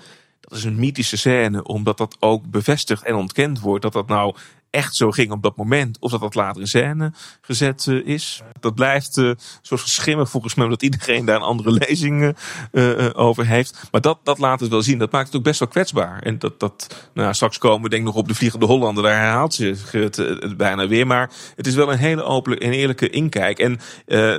Dat 0.49 0.59
is 0.59 0.65
een 0.65 0.79
mythische 0.79 1.17
scène, 1.17 1.65
omdat 1.65 1.99
dat 1.99 2.17
ook 2.21 2.45
bevestigd 2.45 3.03
en 3.03 3.15
ontkend 3.15 3.61
wordt. 3.61 3.83
Dat 3.83 3.93
dat 3.93 4.09
nou 4.09 4.35
echt 4.73 4.97
zo 4.97 5.11
ging 5.11 5.31
op 5.31 5.43
dat 5.43 5.57
moment. 5.57 5.97
Of 6.01 6.11
dat 6.11 6.21
dat 6.21 6.35
later 6.35 6.61
in 6.61 6.69
scène 6.69 7.13
gezet 7.41 7.87
uh, 7.89 8.07
is. 8.07 8.43
Dat 8.61 8.75
blijft 8.75 9.17
uh, 9.17 9.33
soort 9.63 9.81
schimmig 9.81 10.31
volgens 10.31 10.55
mij. 10.55 10.65
Omdat 10.65 10.83
iedereen 10.83 11.25
daar 11.25 11.37
een 11.37 11.43
andere 11.43 11.71
lezing 11.87 12.37
uh, 12.73 13.11
over 13.13 13.47
heeft. 13.47 13.89
Maar 13.91 14.01
dat, 14.01 14.19
dat 14.23 14.39
laat 14.39 14.61
het 14.61 14.71
wel 14.71 14.83
zien. 14.83 14.99
Dat 14.99 15.13
maakt 15.13 15.27
het 15.27 15.37
ook 15.37 15.43
best 15.43 15.59
wel 15.59 15.69
kwetsbaar. 15.69 16.23
En 16.23 16.39
dat, 16.39 16.61
dat 16.61 17.09
nou, 17.15 17.35
straks 17.35 17.59
komen 17.59 17.83
we 17.83 17.89
denk 17.89 18.03
ik 18.03 18.09
nog 18.09 18.17
op 18.17 18.29
de 18.29 18.35
Vliegende 18.35 18.67
Hollander. 18.67 19.03
Daar 19.03 19.21
herhaalt 19.21 19.55
zich 19.55 19.93
het, 19.93 20.17
het, 20.17 20.57
bijna 20.57 20.89
weer. 20.89 21.07
Maar 21.07 21.31
het 21.57 21.67
is 21.67 21.75
wel 21.75 21.93
een 21.93 21.99
hele 21.99 22.23
open 22.23 22.59
en 22.59 22.73
eerlijke 22.73 23.11
inkijk. 23.11 23.59
En 23.59 23.81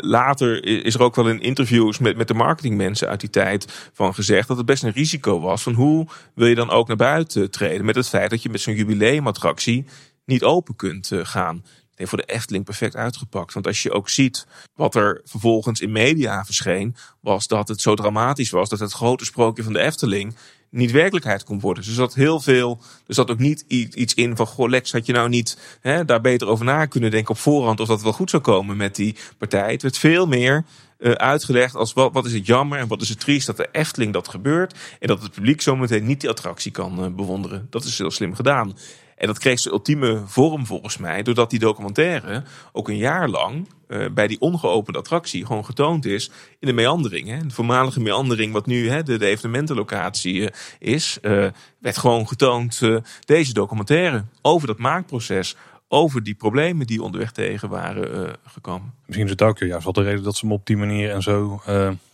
later 0.02 0.66
is 0.66 0.96
er 0.96 1.02
ook 1.02 1.16
wel 1.16 1.30
in 1.30 1.42
interviews 1.42 1.98
met, 2.00 2.18
met 2.18 2.28
de 2.28 2.34
marketingmensen 2.34 3.08
uit 3.08 3.20
die 3.20 3.30
tijd 3.30 3.90
van 3.94 4.14
gezegd. 4.14 4.48
Dat 4.48 4.58
het 4.58 4.66
best 4.66 4.84
een 4.84 4.92
risico 4.92 5.40
was. 5.40 5.64
Van 5.64 5.74
hoe 5.74 6.08
wil 6.36 6.48
je 6.48 6.56
dan 6.56 6.70
ook 6.70 6.88
naar 6.88 6.98
buiten 6.98 7.52
treden. 7.52 7.86
Met 7.86 7.96
het 7.96 8.10
feit 8.10 8.30
dat 8.30 8.44
je 8.44 8.50
met 8.50 8.62
zo'n 8.62 8.76
jubileumattractie 8.76 9.86
niet 10.26 10.44
open 10.44 10.76
kunt 10.76 11.12
eh, 11.12 11.20
gaan. 11.24 11.56
Het 11.56 12.02
heeft 12.02 12.10
voor 12.10 12.26
de 12.28 12.34
Efteling 12.34 12.66
perfect 12.66 12.96
uitgepakt. 12.96 13.54
Want 13.54 13.68
als 13.68 13.84
je 13.84 13.92
ook 13.92 14.10
ziet 14.10 14.48
wat 14.76 14.96
er 14.96 15.22
vervolgens 15.26 15.80
in 15.80 15.92
media 15.92 16.46
verscheen, 16.46 16.96
was 17.20 17.48
dat 17.48 17.68
het 17.68 17.82
zo 17.82 17.96
dramatisch 17.96 18.50
was 18.50 18.70
dat 18.70 18.80
het 18.80 18.92
grote 18.92 19.26
sprookje 19.26 19.64
van 19.64 19.74
de 19.74 19.80
Efteling 19.80 20.36
niet 20.74 20.92
werkelijkheid 20.92 21.44
kon 21.44 21.60
worden. 21.60 21.84
Dus 21.84 21.94
zat 21.94 22.14
heel 22.14 22.40
veel, 22.40 22.82
er 23.08 23.14
zat 23.14 23.32
ook 23.32 23.40
niet 23.40 23.62
iets 23.68 24.14
in 24.14 24.36
van, 24.36 24.48
goh 24.48 24.70
Lex, 24.70 24.92
had 24.92 25.06
je 25.06 25.14
nou 25.14 25.30
niet 25.30 25.78
hè, 25.82 26.06
daar 26.06 26.22
beter 26.22 26.48
over 26.48 26.66
na 26.66 26.86
kunnen 26.86 27.12
denken 27.12 27.34
op 27.34 27.40
voorhand 27.40 27.80
of 27.80 27.88
dat 27.88 28.02
wel 28.02 28.14
goed 28.14 28.30
zou 28.30 28.42
komen 28.42 28.78
met 28.78 28.96
die 28.96 29.16
partij. 29.38 29.72
Het 29.72 29.82
werd 29.82 29.98
veel 29.98 30.28
meer 30.28 30.66
uh, 31.00 31.12
uitgelegd 31.12 31.76
als 31.76 31.94
wat, 31.94 32.14
wat 32.14 32.26
is 32.26 32.34
het 32.34 32.46
jammer 32.46 32.80
en 32.80 32.88
wat 32.88 33.02
is 33.02 33.10
het 33.10 33.20
triest 33.20 33.46
dat 33.46 33.58
de 33.58 33.70
Efteling 33.72 34.14
dat 34.14 34.28
gebeurt 34.28 34.76
en 35.00 35.08
dat 35.08 35.22
het 35.22 35.32
publiek 35.32 35.62
zometeen 35.62 36.06
niet 36.06 36.22
die 36.22 36.30
attractie 36.30 36.72
kan 36.72 37.04
uh, 37.04 37.16
bewonderen. 37.16 37.68
Dat 37.70 37.84
is 37.84 37.98
heel 37.98 38.12
slim 38.12 38.36
gedaan. 38.36 38.76
En 39.18 39.28
dat 39.28 39.40
kreeg 39.40 39.60
zijn 39.60 39.74
ultieme 39.74 40.22
vorm 40.26 40.66
volgens 40.66 40.98
mij, 40.98 41.24
doordat 41.24 41.50
die 41.50 41.60
documentaire 41.60 42.44
ook 42.72 42.90
een 42.90 42.98
jaar 42.98 43.30
lang 43.30 43.68
uh, 43.88 44.06
bij 44.12 44.28
die 44.28 44.40
ongeopende 44.40 45.00
attractie 45.00 45.46
gewoon 45.46 45.66
getoond 45.66 46.06
is 46.06 46.32
in 46.60 46.68
de 46.68 46.74
meandering. 46.74 47.28
Hè. 47.28 47.38
De 47.48 47.54
voormalige 47.54 48.00
meandering, 48.00 48.54
wat 48.54 48.66
nu 48.66 48.90
hè, 48.90 49.04
de, 49.04 49.26
evenementenlocatie 49.26 50.34
uh, 50.34 50.48
is, 50.80 51.18
uh, 51.22 51.48
werd 51.80 51.98
gewoon 51.98 52.28
getoond 52.28 52.82
deze 53.26 53.54
documentaire 53.54 54.24
over 54.42 54.68
dat 54.68 54.78
maakproces. 54.78 55.56
Over 55.88 56.24
die 56.24 56.34
problemen 56.34 56.88
die 56.88 57.02
onderweg 57.02 57.32
tegen 57.32 57.70
waren 57.70 58.36
gekomen. 58.46 58.94
Misschien 59.06 59.26
is 59.26 59.32
het 59.32 59.42
ook 59.42 59.58
juist 59.58 59.86
wat 59.86 59.96
de 59.96 60.02
reden 60.02 60.24
dat 60.24 60.36
ze 60.36 60.46
hem 60.46 60.56
op 60.56 60.66
die 60.66 60.78
manier 60.78 61.12
en 61.12 61.22
zo, 61.22 61.62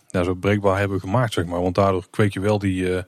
ja, 0.08 0.24
zo 0.24 0.34
breekbaar 0.34 0.78
hebben 0.78 1.00
gemaakt, 1.00 1.32
zeg 1.32 1.44
maar. 1.44 1.62
Want 1.62 1.74
daardoor 1.74 2.06
kweek 2.10 2.32
je 2.32 2.40
wel 2.40 2.58
die 2.58 3.04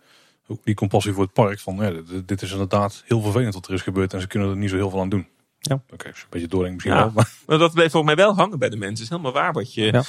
die 0.65 0.75
compassie 0.75 1.13
voor 1.13 1.23
het 1.23 1.33
park. 1.33 1.61
Van 1.61 1.77
ja, 1.77 2.21
dit, 2.25 2.43
is 2.43 2.53
inderdaad 2.53 3.03
heel 3.07 3.21
vervelend 3.21 3.55
wat 3.55 3.67
er 3.67 3.75
is 3.75 3.83
gebeurd 3.83 4.15
en 4.15 4.21
ze 4.21 4.27
kunnen 4.27 4.51
er 4.51 4.57
niet 4.57 4.71
zo 4.71 4.77
heel 4.77 4.91
veel 4.91 5.01
aan 5.01 5.09
doen. 5.09 5.27
Ja. 5.59 5.75
Oké, 5.75 5.95
okay, 5.95 6.13
een 6.13 6.27
beetje 6.31 6.49
doordenken 6.49 6.75
misschien 6.75 7.03
wel. 7.03 7.11
Maar... 7.15 7.33
maar 7.47 7.59
dat 7.59 7.73
bleef 7.73 7.91
volgens 7.91 8.15
mij 8.15 8.25
wel 8.25 8.35
hangen 8.35 8.59
bij 8.59 8.69
de 8.69 8.77
mensen. 8.77 8.95
Het 8.95 9.03
is 9.03 9.09
helemaal 9.09 9.33
waar 9.33 9.53
wat 9.53 9.75
je... 9.75 9.85
Ja. 9.93 10.03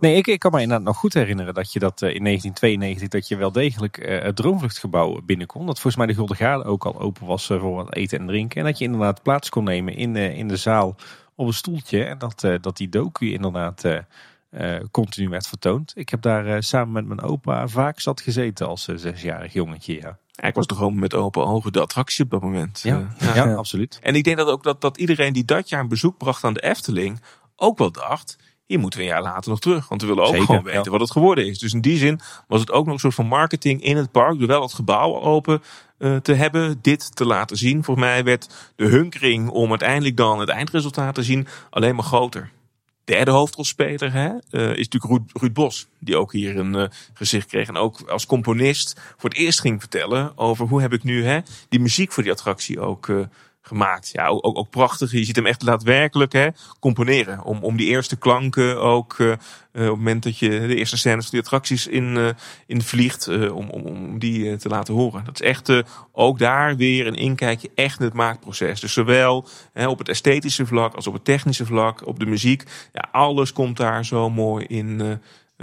Nee, 0.00 0.16
ik, 0.16 0.26
ik 0.26 0.38
kan 0.38 0.50
me 0.52 0.60
inderdaad 0.60 0.86
nog 0.86 0.96
goed 0.96 1.14
herinneren 1.14 1.54
dat 1.54 1.72
je 1.72 1.78
dat 1.78 2.02
uh, 2.02 2.14
in 2.14 2.24
1992, 2.24 3.08
dat 3.08 3.28
je 3.28 3.36
wel 3.36 3.52
degelijk 3.52 3.98
uh, 3.98 4.22
het 4.22 4.36
Droomvluchtgebouw 4.36 5.20
binnen 5.24 5.46
kon. 5.46 5.66
Dat 5.66 5.80
volgens 5.80 5.96
mij 5.96 6.06
de 6.06 6.14
Gulden 6.14 6.36
Gade 6.36 6.64
ook 6.64 6.84
al 6.84 7.00
open 7.00 7.26
was 7.26 7.50
uh, 7.50 7.60
voor 7.60 7.74
wat 7.74 7.94
eten 7.94 8.18
en 8.18 8.26
drinken. 8.26 8.60
En 8.60 8.66
dat 8.66 8.78
je 8.78 8.84
inderdaad 8.84 9.22
plaats 9.22 9.48
kon 9.48 9.64
nemen 9.64 9.94
in, 9.94 10.16
in 10.16 10.48
de 10.48 10.56
zaal 10.56 10.96
op 11.34 11.46
een 11.46 11.52
stoeltje. 11.52 12.04
En 12.04 12.18
dat, 12.18 12.40
dat 12.60 12.76
die 12.76 12.88
docu 12.88 13.32
inderdaad 13.32 13.84
continu 14.90 15.28
werd 15.28 15.46
vertoond. 15.46 15.92
Ik 15.94 16.08
heb 16.08 16.22
daar 16.22 16.46
uh, 16.46 16.56
samen 16.58 16.92
met 16.92 17.06
mijn 17.06 17.20
opa 17.20 17.68
vaak 17.68 18.00
zat 18.00 18.20
gezeten 18.20 18.66
als 18.66 18.88
uh, 18.88 18.96
zesjarig 18.96 19.52
jongetje. 19.52 19.94
Ja. 19.94 20.18
Ik 20.48 20.54
was 20.54 20.66
toch 20.66 20.78
gewoon 20.78 20.98
met 20.98 21.14
open 21.14 21.46
ogen 21.46 21.72
de 21.72 21.80
attractie 21.80 22.24
op 22.24 22.30
dat 22.30 22.42
moment. 22.42 22.80
Ja, 22.82 23.08
ja. 23.18 23.34
ja, 23.34 23.54
absoluut. 23.54 23.98
En 24.02 24.14
ik 24.14 24.24
denk 24.24 24.36
dat 24.36 24.48
ook 24.48 24.62
dat, 24.62 24.80
dat 24.80 24.96
iedereen 24.96 25.32
die 25.32 25.44
dat 25.44 25.68
jaar 25.68 25.80
een 25.80 25.88
bezoek 25.88 26.18
bracht 26.18 26.44
aan 26.44 26.54
de 26.54 26.62
Efteling 26.62 27.20
ook 27.56 27.78
wel 27.78 27.92
dacht. 27.92 28.38
Hier 28.66 28.78
moeten 28.78 28.98
we 28.98 29.04
een 29.04 29.12
jaar 29.12 29.22
later 29.22 29.50
nog 29.50 29.60
terug. 29.60 29.88
Want 29.88 30.00
we 30.00 30.06
willen 30.06 30.22
ook 30.22 30.30
Zeker, 30.30 30.46
gewoon 30.46 30.62
weten 30.62 30.92
wat 30.92 31.00
het 31.00 31.10
geworden 31.10 31.46
is. 31.46 31.58
Dus 31.58 31.72
in 31.72 31.80
die 31.80 31.98
zin 31.98 32.20
was 32.46 32.60
het 32.60 32.72
ook 32.72 32.84
nog 32.84 32.94
een 32.94 33.00
soort 33.00 33.14
van 33.14 33.26
marketing 33.26 33.82
in 33.82 33.96
het 33.96 34.10
park. 34.10 34.38
Door 34.38 34.48
wel 34.48 34.62
het 34.62 34.72
gebouw 34.72 35.20
open 35.20 35.62
te 36.22 36.32
hebben. 36.32 36.78
Dit 36.82 37.16
te 37.16 37.24
laten 37.24 37.56
zien. 37.56 37.84
Volgens 37.84 38.06
mij 38.06 38.24
werd 38.24 38.72
de 38.76 38.84
hunkering 38.84 39.48
om 39.48 39.70
uiteindelijk 39.70 40.16
dan 40.16 40.40
het 40.40 40.48
eindresultaat 40.48 41.14
te 41.14 41.22
zien 41.22 41.46
alleen 41.70 41.94
maar 41.94 42.04
groter 42.04 42.50
derde 43.08 43.30
hoofdrolspeler 43.30 44.12
hè, 44.12 44.28
uh, 44.28 44.70
is 44.70 44.88
natuurlijk 44.88 45.04
Ruud, 45.04 45.30
Ruud, 45.32 45.52
Bos. 45.52 45.86
Die 45.98 46.16
ook 46.16 46.32
hier 46.32 46.56
een 46.56 46.74
uh, 46.74 46.84
gezicht 47.14 47.46
kreeg. 47.46 47.68
En 47.68 47.76
ook 47.76 48.00
als 48.00 48.26
componist 48.26 49.00
voor 49.16 49.30
het 49.30 49.38
eerst 49.38 49.60
ging 49.60 49.80
vertellen 49.80 50.38
over 50.38 50.66
hoe 50.66 50.80
heb 50.80 50.92
ik 50.92 51.02
nu 51.02 51.24
hè, 51.24 51.40
die 51.68 51.80
muziek 51.80 52.12
voor 52.12 52.22
die 52.22 52.32
attractie 52.32 52.80
ook 52.80 53.06
uh, 53.06 53.20
gemaakt. 53.68 54.10
Ja, 54.12 54.26
ook, 54.26 54.58
ook, 54.58 54.70
prachtig. 54.70 55.12
Je 55.12 55.24
ziet 55.24 55.36
hem 55.36 55.46
echt 55.46 55.64
daadwerkelijk 55.64 56.32
hè, 56.32 56.48
componeren. 56.80 57.44
Om, 57.44 57.58
om 57.62 57.76
die 57.76 57.88
eerste 57.88 58.16
klanken 58.16 58.80
ook 58.80 59.18
uh, 59.18 59.30
op 59.30 59.38
het 59.72 59.88
moment 59.88 60.22
dat 60.22 60.38
je 60.38 60.48
de 60.48 60.74
eerste 60.74 60.96
scènes 60.96 61.22
van 61.22 61.30
die 61.30 61.40
attracties 61.40 61.86
in, 61.86 62.16
uh, 62.16 62.28
in 62.66 62.82
vliegt, 62.82 63.28
uh, 63.28 63.56
om, 63.56 63.70
om, 63.70 63.82
om 63.82 64.18
die 64.18 64.56
te 64.56 64.68
laten 64.68 64.94
horen. 64.94 65.24
Dat 65.24 65.40
is 65.40 65.46
echt 65.46 65.82
ook 66.12 66.38
daar 66.38 66.76
weer 66.76 67.06
een 67.06 67.14
inkijkje 67.14 67.70
echt 67.74 67.98
in 67.98 68.04
het 68.04 68.14
maakproces. 68.14 68.80
Dus 68.80 68.92
zowel 68.92 69.48
hè, 69.72 69.88
op 69.88 69.98
het 69.98 70.08
esthetische 70.08 70.66
vlak 70.66 70.94
als 70.94 71.06
op 71.06 71.12
het 71.12 71.24
technische 71.24 71.66
vlak, 71.66 72.06
op 72.06 72.18
de 72.18 72.26
muziek. 72.26 72.62
Ja, 72.92 73.08
alles 73.10 73.52
komt 73.52 73.76
daar 73.76 74.04
zo 74.04 74.30
mooi 74.30 74.64
in 74.64 75.00
eh, 75.00 75.06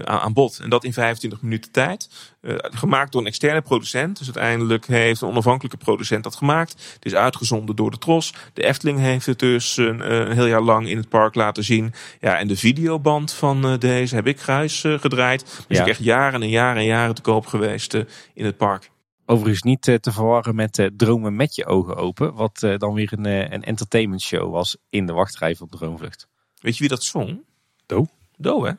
aan 0.04 0.34
bod. 0.34 0.60
En 0.60 0.70
dat 0.70 0.84
in 0.84 0.94
25 0.94 1.42
minuten 1.42 1.72
tijd. 1.72 2.10
Uh, 2.42 2.56
gemaakt 2.60 3.12
door 3.12 3.22
een 3.22 3.28
externe 3.28 3.62
producent. 3.62 4.18
Dus 4.18 4.26
uiteindelijk 4.26 4.88
heeft 4.88 5.22
een 5.22 5.28
onafhankelijke 5.28 5.78
producent 5.78 6.24
dat 6.24 6.36
gemaakt. 6.36 6.72
Het 6.94 7.06
is 7.06 7.16
uitgezonden 7.16 7.76
door 7.76 7.92
de 7.92 7.98
Tros. 7.98 8.34
De 8.54 8.64
Efteling 8.64 9.00
heeft 9.00 9.26
het 9.26 9.40
dus 9.40 9.78
een, 9.78 10.12
een 10.12 10.32
heel 10.32 10.46
jaar 10.46 10.62
lang 10.62 10.90
in 10.90 10.98
het 10.98 11.10
park 11.10 11.36
laten 11.36 11.64
zien. 11.64 11.94
Ja, 12.20 12.38
en 12.38 12.48
de 12.48 12.58
videoband 12.58 13.34
van 13.34 13.72
uh, 13.72 13.78
deze 13.78 14.16
heb 14.16 14.28
ik 14.28 14.40
gruis 14.40 14.84
uh, 14.84 15.00
gedraaid. 15.00 15.64
Dus 15.68 15.78
ja. 15.78 15.84
ik 15.84 15.90
echt 15.90 16.04
jaren 16.04 16.42
en 16.42 16.50
jaren 16.50 16.78
en 16.78 16.88
jaren 16.88 17.16
te 17.16 17.22
koop 17.22 17.46
geweest 17.46 17.94
in 18.34 18.46
het 18.46 18.58
park. 18.58 18.92
Overigens 19.26 19.64
niet 19.64 19.82
te 19.82 20.12
verwarren 20.12 20.56
met 20.56 20.90
Dromen 20.98 21.36
met 21.36 21.56
je 21.56 21.66
ogen 21.66 21.96
open. 21.96 22.34
Wat 22.34 22.68
dan 22.78 22.94
weer 22.94 23.14
een, 23.14 23.54
een 23.54 23.64
entertainment 23.64 24.22
show 24.22 24.52
was 24.52 24.78
in 24.90 25.06
de 25.06 25.14
wachtrij 25.14 25.56
van 25.56 25.68
Droomvlucht. 25.68 26.28
Weet 26.60 26.74
je 26.74 26.80
wie 26.80 26.90
dat 26.90 27.04
zong? 27.04 27.44
Do. 27.86 28.08
Do, 28.38 28.66
hè? 28.66 28.72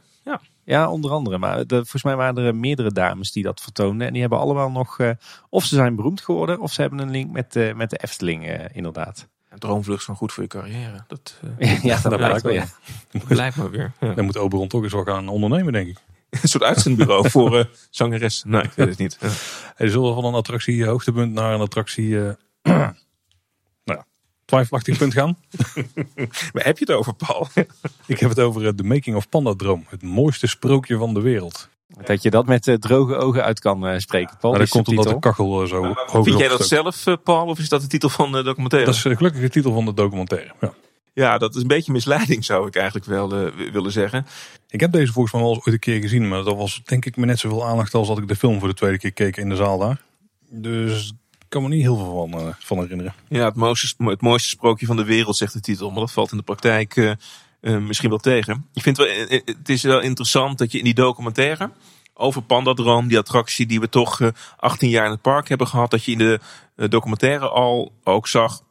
Ja. 0.67 0.77
Ja, 0.77 0.91
onder 0.91 1.11
andere. 1.11 1.39
Maar 1.39 1.67
de, 1.67 1.75
volgens 1.75 2.03
mij 2.03 2.17
waren 2.17 2.45
er 2.45 2.55
meerdere 2.55 2.93
dames 2.93 3.33
die 3.33 3.43
dat 3.43 3.61
vertoonden. 3.61 4.07
En 4.07 4.13
die 4.13 4.21
hebben 4.21 4.39
allemaal 4.39 4.71
nog, 4.71 4.99
uh, 4.99 5.11
of 5.49 5.65
ze 5.65 5.75
zijn 5.75 5.97
beroemd 5.97 6.21
geworden, 6.21 6.61
of 6.61 6.73
ze 6.73 6.81
hebben 6.81 6.99
een 6.99 7.11
link 7.11 7.31
met, 7.31 7.57
uh, 7.57 7.75
met 7.75 7.91
de 7.91 7.97
Efteling, 7.97 8.49
uh, 8.49 8.55
inderdaad. 8.73 9.29
Ja, 9.51 9.57
droomvlucht 9.57 10.01
is 10.01 10.07
wel 10.07 10.17
goed 10.17 10.33
voor 10.33 10.43
je 10.43 10.49
carrière. 10.49 11.05
Dat, 11.09 11.41
ja, 11.83 12.01
dat, 12.01 12.17
blijkt 12.17 12.43
wel. 12.43 12.53
Ja. 12.53 12.67
blijkt 13.29 13.57
maar 13.57 13.71
weer. 13.71 13.93
Ja. 14.01 14.15
Dan 14.15 14.25
moet 14.25 14.37
Oberon 14.37 14.69
toch 14.69 14.83
eens 14.83 14.93
wel 14.93 15.05
gaan 15.05 15.29
ondernemen, 15.29 15.73
denk 15.73 15.89
ik. 15.89 15.99
een 16.43 16.49
soort 16.49 16.65
uitzendbureau 16.65 17.31
voor 17.31 17.69
zangeres. 17.91 18.43
Nee, 18.47 18.63
ik 18.63 18.73
weet 18.73 18.89
het 18.89 18.99
niet. 18.99 19.17
Ja. 19.21 19.29
Hey, 19.75 19.89
zullen 19.89 20.09
we 20.09 20.15
van 20.15 20.25
een 20.25 20.35
attractie 20.35 20.87
hoogtepunt 20.87 21.33
naar 21.33 21.55
een 21.55 21.61
attractie 21.61 22.19
twijfelachtig 24.47 24.99
punt 24.99 25.13
gaan. 25.13 25.37
Waar 26.53 26.65
heb 26.65 26.79
je 26.79 26.85
het 26.85 26.95
over, 26.95 27.15
Paul? 27.15 27.49
ik 28.07 28.19
heb 28.21 28.29
het 28.29 28.41
over 28.41 28.77
de 28.77 28.83
Making 28.83 29.17
of 29.17 29.29
Panda 29.29 29.55
Droom. 29.57 29.85
Het 29.89 30.03
mooiste 30.03 30.47
sprookje 30.47 30.97
van 30.97 31.15
de 31.15 31.21
wereld. 31.21 31.69
Dat 32.05 32.23
je 32.23 32.31
dat 32.31 32.47
met 32.47 32.67
uh, 32.67 32.75
droge 32.75 33.17
ogen 33.17 33.45
uit 33.45 33.61
kan 33.61 33.89
uh, 33.89 33.99
spreken, 33.99 34.37
Paul. 34.41 34.53
Nou, 34.53 34.65
dat 34.65 34.73
komt 34.73 34.89
omdat 34.89 35.09
de 35.09 35.19
kachel 35.19 35.63
uh, 35.63 35.69
zo 35.69 35.95
hoog 36.07 36.25
Vind 36.25 36.39
jij 36.39 36.49
dat 36.49 36.67
zelf, 36.67 37.05
Paul, 37.23 37.47
of 37.47 37.59
is 37.59 37.69
dat 37.69 37.81
de 37.81 37.87
titel 37.87 38.09
van 38.09 38.33
de 38.33 38.43
documentaire? 38.43 38.91
Dat 38.91 39.05
is 39.05 39.17
gelukkig 39.17 39.41
de 39.41 39.49
titel 39.49 39.73
van 39.73 39.85
de 39.85 39.95
documentaire, 39.95 40.53
ja. 40.61 40.75
Ja, 41.13 41.39
dat 41.39 41.55
is 41.55 41.61
een 41.61 41.69
beetje 41.69 41.93
misleiding, 41.93 42.45
zou 42.45 42.67
ik 42.67 42.77
eigenlijk 42.77 43.07
wel 43.07 43.47
uh, 43.47 43.71
willen 43.73 43.93
zeggen. 43.93 44.27
Ik 44.69 44.81
heb 44.81 44.93
deze 44.93 45.13
volgens 45.13 45.35
mij 45.35 45.43
wel 45.43 45.55
eens 45.55 45.65
ooit 45.65 45.75
een 45.75 45.79
keer 45.79 46.01
gezien, 46.01 46.29
maar 46.29 46.43
dat 46.43 46.57
was 46.57 46.81
denk 46.85 47.05
ik 47.05 47.17
me 47.17 47.27
net 47.27 47.39
zoveel 47.39 47.67
aandacht 47.67 47.95
als 47.95 48.09
dat 48.09 48.19
ik 48.19 48.29
de 48.29 48.37
film 48.37 48.59
voor 48.59 48.69
de 48.69 48.75
tweede 48.75 48.99
keer 48.99 49.13
keek 49.13 49.37
in 49.37 49.49
de 49.49 49.57
zaal 49.57 49.79
daar. 49.79 50.01
Dus 50.49 51.13
kan 51.57 51.69
me 51.69 51.75
niet 51.75 51.85
heel 51.85 51.97
veel 51.97 52.29
van, 52.31 52.41
uh, 52.41 52.55
van 52.59 52.79
herinneren. 52.79 53.15
Ja, 53.29 53.45
het 53.45 53.55
mooiste, 53.55 53.95
het 54.05 54.21
mooiste 54.21 54.49
sprookje 54.49 54.87
van 54.87 54.97
de 54.97 55.05
wereld, 55.05 55.37
zegt 55.37 55.53
de 55.53 55.61
titel. 55.61 55.91
Maar 55.91 56.01
dat 56.01 56.13
valt 56.13 56.31
in 56.31 56.37
de 56.37 56.43
praktijk 56.43 56.97
uh, 56.97 57.13
uh, 57.61 57.79
misschien 57.79 58.09
wel 58.09 58.19
tegen. 58.19 58.67
Ik 58.75 58.83
vind 58.83 58.97
wel, 58.97 59.07
het 59.45 59.69
is 59.69 59.83
wel 59.83 60.01
interessant 60.01 60.59
dat 60.59 60.73
je 60.73 60.79
in 60.79 60.85
die 60.85 60.95
documentaire 60.95 61.71
over 62.15 62.43
Pandadroom, 62.43 63.09
die 63.09 63.19
attractie 63.19 63.67
die 63.67 63.81
we 63.81 63.89
toch 63.89 64.33
18 64.57 64.89
jaar 64.89 65.05
in 65.05 65.11
het 65.11 65.21
park 65.21 65.49
hebben 65.49 65.67
gehad, 65.67 65.91
dat 65.91 66.05
je 66.05 66.13
in 66.13 66.19
de 66.19 66.41
documentaire 66.89 67.49
al 67.49 67.93
ook 68.05 68.29
zag 68.29 68.63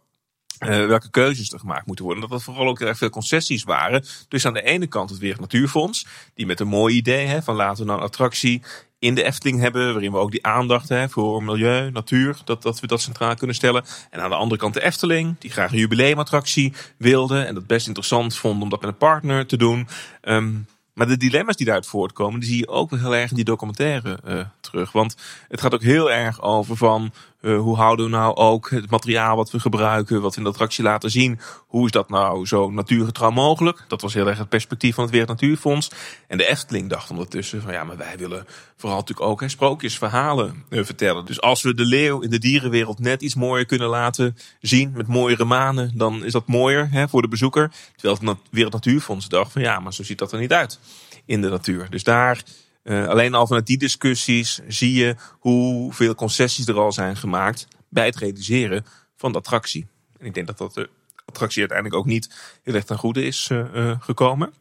welke 0.58 1.10
keuzes 1.10 1.52
er 1.52 1.60
gemaakt 1.60 1.86
moeten 1.86 2.06
worden. 2.06 2.24
Dat 2.24 2.32
dat 2.32 2.44
vooral 2.44 2.68
ook 2.68 2.80
erg 2.80 2.98
veel 2.98 3.10
concessies 3.10 3.64
waren. 3.64 4.06
Dus 4.28 4.46
aan 4.46 4.54
de 4.54 4.64
ene 4.64 4.88
kant 4.88 5.10
het 5.10 5.20
Wereld 5.20 5.42
Natuurfonds, 5.42 6.08
die 6.34 6.46
met 6.46 6.60
een 6.60 6.68
mooi 6.68 6.96
idee 6.96 7.26
hè, 7.26 7.42
van 7.42 7.56
laten 7.56 7.82
we 7.82 7.86
nou 7.86 8.00
een 8.00 8.06
attractie 8.06 8.62
in 9.06 9.16
de 9.16 9.24
Efteling 9.24 9.60
hebben, 9.60 9.92
waarin 9.92 10.12
we 10.12 10.18
ook 10.18 10.32
die 10.32 10.46
aandacht 10.46 10.90
hebben 10.90 11.10
voor 11.10 11.44
milieu, 11.44 11.92
natuur, 11.92 12.38
dat, 12.46 12.62
dat 12.62 12.80
we 12.80 12.88
dat 12.88 13.02
centraal 13.02 13.36
kunnen 13.36 13.56
stellen. 13.56 13.86
En 14.10 14.22
aan 14.22 14.30
de 14.30 14.36
andere 14.36 14.62
kant 14.62 14.74
de 14.74 14.84
Efteling, 14.84 15.36
die 15.40 15.52
graag 15.52 15.72
een 15.72 15.78
jubileumattractie 15.78 16.74
wilde 16.98 17.42
en 17.42 17.54
dat 17.54 17.68
best 17.68 17.88
interessant 17.88 18.38
vond 18.38 18.62
om 18.62 18.70
dat 18.70 18.82
met 18.82 18.90
een 18.90 18.98
partner 18.98 19.46
te 19.46 19.58
doen. 19.58 19.88
Um, 20.22 20.66
maar 20.94 21.08
de 21.08 21.18
dilemma's 21.18 21.56
die 21.56 21.66
daaruit 21.66 21.88
voortkomen, 21.88 22.40
die 22.40 22.50
zie 22.50 22.58
je 22.58 22.68
ook 22.68 22.92
heel 22.92 23.16
erg 23.16 23.30
in 23.30 23.36
die 23.36 23.46
documentaire 23.46 24.20
uh, 24.28 24.46
terug. 24.60 24.92
Want 24.92 25.16
het 25.48 25.62
gaat 25.62 25.74
ook 25.74 25.82
heel 25.82 26.12
erg 26.12 26.42
over 26.42 26.78
van 26.78 27.12
uh, 27.46 27.60
hoe 27.60 27.76
houden 27.76 28.06
we 28.06 28.12
nou 28.12 28.36
ook 28.36 28.70
het 28.70 28.90
materiaal 28.90 29.36
wat 29.36 29.52
we 29.52 29.60
gebruiken, 29.60 30.22
wat 30.22 30.32
we 30.32 30.38
in 30.38 30.44
de 30.44 30.50
attractie 30.50 30.84
laten 30.84 31.12
zien. 31.12 31.40
Hoe 31.68 31.86
is 31.86 31.92
dat 31.92 32.10
nou 32.10 32.46
zo 32.46 32.72
natuurgetrouw 32.72 33.30
mogelijk? 33.30 33.86
Dat 33.88 34.02
was 34.02 34.14
heel 34.14 34.28
erg 34.28 34.38
het 34.38 34.50
perspectief 34.50 34.96
van 34.96 35.04
het 35.04 35.14
Wereld 35.14 35.32
Natuurfonds. 35.32 35.92
En 36.28 36.38
de 36.38 36.48
Efteling 36.48 36.90
dacht 36.90 37.10
ondertussen 37.10 37.62
van 37.62 37.74
ja, 37.74 37.84
maar 37.84 37.98
wij 37.98 38.18
willen 38.18 38.46
vooral 38.76 38.98
natuurlijk 38.98 39.28
ook 39.28 39.42
hè, 39.42 39.50
sprookjesverhalen 39.50 40.64
uh, 40.70 40.84
vertellen. 40.84 41.26
Dus 41.26 41.42
als 41.42 41.62
we 41.62 41.74
de 41.74 41.86
leeuw 41.86 42.20
in 42.20 42.30
de 42.30 42.40
dierenwereld 42.40 43.00
net 43.00 43.22
iets 43.22 43.36
mooier 43.36 43.66
kunnen 43.66 43.88
laten 43.88 44.38
zien 44.62 44.92
met 44.96 45.08
mooiere 45.08 45.46
manen, 45.46 45.92
dan 45.96 46.26
is 46.26 46.32
dat 46.32 46.48
mooier 46.48 46.92
hè, 46.92 47.08
voor 47.08 47.22
de 47.22 47.28
bezoeker. 47.28 47.72
Terwijl 47.96 48.34
het 48.34 48.38
Wereld 48.50 48.74
Natuurfonds 48.74 49.28
dacht 49.28 49.52
van 49.52 49.62
ja, 49.62 49.80
maar 49.80 49.94
zo 49.94 50.04
ziet 50.04 50.18
dat 50.18 50.32
er 50.32 50.40
niet 50.40 50.54
uit 50.54 50.80
in 51.26 51.42
de 51.42 51.50
natuur. 51.50 51.90
Dus 51.90 52.04
daar 52.04 52.44
uh, 52.86 53.08
alleen 53.08 53.34
al 53.34 53.48
vanuit 53.48 53.68
die 53.68 53.78
discussies 53.78 54.60
zie 54.68 54.94
je 54.94 55.16
hoeveel 55.40 56.16
concessies 56.16 56.68
er 56.68 56.80
al 56.80 56.92
zijn 56.92 57.18
gemaakt 57.18 57.68
bij 57.90 58.06
het 58.06 58.16
realiseren 58.16 58.86
van 59.16 59.32
de 59.32 59.38
attractie. 59.38 59.88
En 60.20 60.26
ik 60.26 60.34
denk 60.34 60.48
dat 60.48 60.58
dat 60.58 60.74
de 60.74 60.90
attractie 61.26 61.60
uiteindelijk 61.60 62.00
ook 62.00 62.06
niet 62.06 62.58
heel 62.64 62.74
erg 62.74 62.84
ten 62.84 62.98
goede 62.98 63.24
is 63.24 63.50
uh, 63.52 63.96
gekomen. 64.00 64.54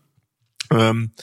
Um, 0.68 1.14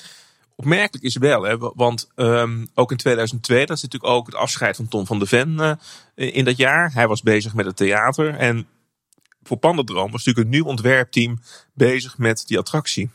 opmerkelijk 0.55 1.03
is 1.03 1.17
wel, 1.17 1.43
hè, 1.43 1.57
want 1.57 2.09
um, 2.15 2.67
ook 2.73 2.91
in 2.91 2.97
2002, 2.97 3.65
dat 3.65 3.77
is 3.77 3.83
natuurlijk 3.83 4.13
ook 4.13 4.25
het 4.25 4.35
afscheid 4.35 4.75
van 4.75 4.87
Tom 4.87 5.05
van 5.05 5.19
de 5.19 5.25
Ven 5.25 5.79
in 6.15 6.45
dat 6.45 6.57
jaar. 6.57 6.93
Hij 6.93 7.07
was 7.07 7.21
bezig 7.21 7.53
met 7.53 7.65
het 7.65 7.75
theater 7.75 8.35
en 8.35 8.67
voor 9.43 9.57
Pandadroom 9.57 10.11
was 10.11 10.25
natuurlijk 10.25 10.45
een 10.45 10.59
nieuw 10.59 10.65
ontwerpteam 10.65 11.39
bezig 11.73 12.17
met 12.17 12.43
die 12.47 12.57
attractie. 12.57 13.09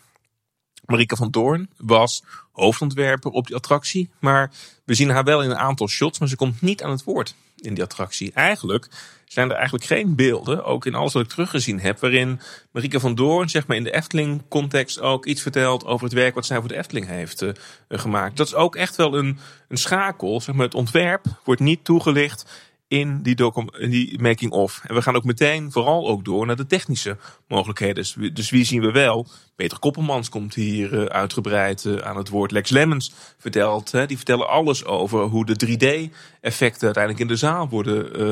Marike 0.87 1.17
van 1.17 1.31
Doorn 1.31 1.69
was 1.77 2.23
hoofdontwerper 2.53 3.31
op 3.31 3.47
die 3.47 3.57
attractie. 3.57 4.11
Maar 4.19 4.51
we 4.85 4.95
zien 4.95 5.11
haar 5.11 5.25
wel 5.25 5.43
in 5.43 5.51
een 5.51 5.57
aantal 5.57 5.89
shots, 5.89 6.19
maar 6.19 6.29
ze 6.29 6.37
komt 6.37 6.63
niet 6.63 6.83
aan 6.83 6.91
het 6.91 7.05
woord 7.05 7.35
in 7.57 7.75
die 7.75 7.85
attractie. 7.85 8.33
Eigenlijk 8.33 8.89
zijn 9.25 9.51
er 9.51 9.57
eigenlijk 9.57 9.85
geen 9.85 10.15
beelden, 10.15 10.65
ook 10.65 10.87
in 10.87 10.95
alles 10.95 11.13
wat 11.13 11.23
ik 11.23 11.29
teruggezien 11.29 11.81
heb, 11.81 12.01
waarin 12.01 12.41
Marike 12.71 13.01
van 13.01 13.15
Doorn, 13.15 13.49
zeg 13.49 13.67
maar 13.67 13.77
in 13.77 13.85
de 13.85 13.95
Efteling-context, 13.95 15.01
ook 15.01 15.27
iets 15.27 15.43
vertelt 15.43 15.85
over 15.85 16.05
het 16.05 16.15
werk 16.15 16.35
wat 16.35 16.47
zij 16.47 16.59
voor 16.59 16.69
de 16.69 16.77
Efteling 16.77 17.07
heeft 17.07 17.43
uh, 17.43 17.51
gemaakt. 17.89 18.37
Dat 18.37 18.47
is 18.47 18.55
ook 18.55 18.77
echt 18.77 18.97
wel 18.97 19.19
een, 19.19 19.39
een 19.69 19.77
schakel. 19.77 20.41
Zeg 20.41 20.55
maar, 20.55 20.65
het 20.65 20.75
ontwerp 20.75 21.25
wordt 21.45 21.61
niet 21.61 21.85
toegelicht 21.85 22.66
in 22.89 23.23
die, 23.23 23.53
in 23.79 23.91
die 23.91 24.21
making-of. 24.21 24.81
En 24.87 24.95
we 24.95 25.03
gaan 25.03 25.17
ook 25.17 25.25
meteen 25.25 25.73
vooral 25.73 26.09
ook 26.09 26.25
door 26.25 26.47
naar 26.47 26.57
de 26.57 26.67
technische 26.67 27.17
mogelijkheden. 27.49 27.95
Dus, 27.95 28.17
dus 28.33 28.51
wie 28.51 28.65
zien 28.65 28.81
we 28.81 28.91
wel? 28.91 29.27
Peter 29.57 29.79
Koppelmans 29.79 30.29
komt 30.29 30.55
hier 30.55 30.93
uh, 30.93 31.05
uitgebreid 31.05 31.85
uh, 31.85 31.97
aan 31.97 32.17
het 32.17 32.29
woord. 32.29 32.51
Lex 32.51 32.71
Lemmens 32.71 33.13
vertelt, 33.39 33.91
die 33.91 34.17
vertellen 34.17 34.49
alles 34.49 34.85
over 34.85 35.23
hoe 35.23 35.47
de 35.47 35.67
3D-effecten 35.67 36.85
uiteindelijk 36.85 37.19
in 37.19 37.29
de 37.29 37.37
zaal 37.37 37.69
worden 37.69 38.23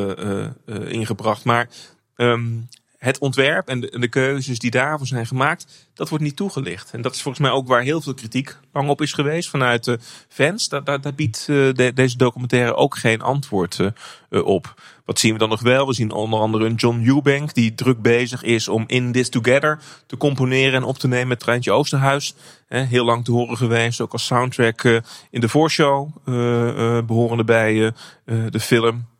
uh, 0.66 0.92
ingebracht. 0.92 1.44
Maar 1.44 1.68
um, 2.16 2.68
het 3.04 3.18
ontwerp 3.18 3.68
en 3.68 3.80
de, 3.80 4.08
keuzes 4.08 4.58
die 4.58 4.70
daarvoor 4.70 5.06
zijn 5.06 5.26
gemaakt, 5.26 5.88
dat 5.94 6.08
wordt 6.08 6.24
niet 6.24 6.36
toegelicht. 6.36 6.90
En 6.92 7.02
dat 7.02 7.14
is 7.14 7.22
volgens 7.22 7.46
mij 7.46 7.54
ook 7.54 7.68
waar 7.68 7.82
heel 7.82 8.00
veel 8.00 8.14
kritiek 8.14 8.56
lang 8.72 8.88
op 8.88 9.02
is 9.02 9.12
geweest 9.12 9.48
vanuit 9.48 9.84
de 9.84 9.98
fans. 10.28 10.68
Daar, 10.68 11.14
biedt 11.14 11.46
de, 11.46 11.92
deze 11.94 12.16
documentaire 12.16 12.74
ook 12.74 12.96
geen 12.96 13.20
antwoord 13.20 13.78
uh, 13.78 14.44
op. 14.44 14.74
Wat 15.04 15.18
zien 15.18 15.32
we 15.32 15.38
dan 15.38 15.48
nog 15.48 15.60
wel? 15.60 15.86
We 15.86 15.94
zien 15.94 16.12
onder 16.12 16.40
andere 16.40 16.64
een 16.64 16.74
John 16.74 17.04
Eubank 17.06 17.54
die 17.54 17.74
druk 17.74 18.02
bezig 18.02 18.42
is 18.42 18.68
om 18.68 18.84
In 18.86 19.12
This 19.12 19.28
Together 19.28 19.78
te 20.06 20.16
componeren 20.16 20.74
en 20.74 20.84
op 20.84 20.98
te 20.98 21.08
nemen 21.08 21.28
met 21.28 21.40
Treintje 21.40 21.72
Oosterhuis. 21.72 22.34
heel 22.68 23.04
lang 23.04 23.24
te 23.24 23.32
horen 23.32 23.56
geweest, 23.56 24.00
ook 24.00 24.12
als 24.12 24.26
soundtrack 24.26 24.82
in 25.30 25.40
de 25.40 25.48
voorshow, 25.48 26.08
behorende 27.06 27.44
bij 27.44 27.92
de 28.24 28.60
film. 28.60 29.12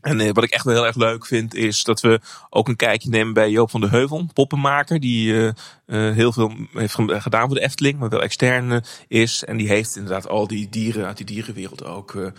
En 0.00 0.20
eh, 0.20 0.30
wat 0.32 0.44
ik 0.44 0.50
echt 0.50 0.64
wel 0.64 0.74
heel 0.74 0.86
erg 0.86 0.96
leuk 0.96 1.26
vind, 1.26 1.54
is 1.54 1.82
dat 1.82 2.00
we 2.00 2.20
ook 2.50 2.68
een 2.68 2.76
kijkje 2.76 3.08
nemen 3.08 3.34
bij 3.34 3.50
Joop 3.50 3.70
van 3.70 3.80
de 3.80 3.88
Heuvel, 3.88 4.26
poppenmaker, 4.32 5.00
die 5.00 5.32
uh, 5.32 5.50
uh, 5.86 6.14
heel 6.14 6.32
veel 6.32 6.52
heeft 6.72 6.94
gedaan 6.94 7.46
voor 7.46 7.54
de 7.54 7.62
Efteling, 7.62 7.98
maar 7.98 8.08
wel 8.08 8.22
extern 8.22 8.84
is. 9.08 9.44
En 9.44 9.56
die 9.56 9.68
heeft 9.68 9.96
inderdaad 9.96 10.28
al 10.28 10.46
die 10.46 10.68
dieren 10.68 11.06
uit 11.06 11.16
die 11.16 11.26
dierenwereld 11.26 11.84
ook, 11.84 12.32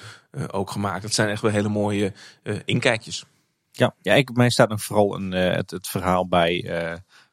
ook 0.51 0.71
gemaakt. 0.71 1.01
Dat 1.01 1.13
zijn 1.13 1.29
echt 1.29 1.41
wel 1.41 1.51
hele 1.51 1.69
mooie 1.69 2.13
inkijkjes. 2.65 3.25
Ja, 3.71 3.95
ja 4.01 4.13
ik, 4.13 4.33
mij 4.33 4.49
staat 4.49 4.69
nog 4.69 4.83
vooral 4.83 5.15
een, 5.15 5.31
het, 5.31 5.71
het 5.71 5.87
verhaal 5.87 6.27
bij 6.27 6.71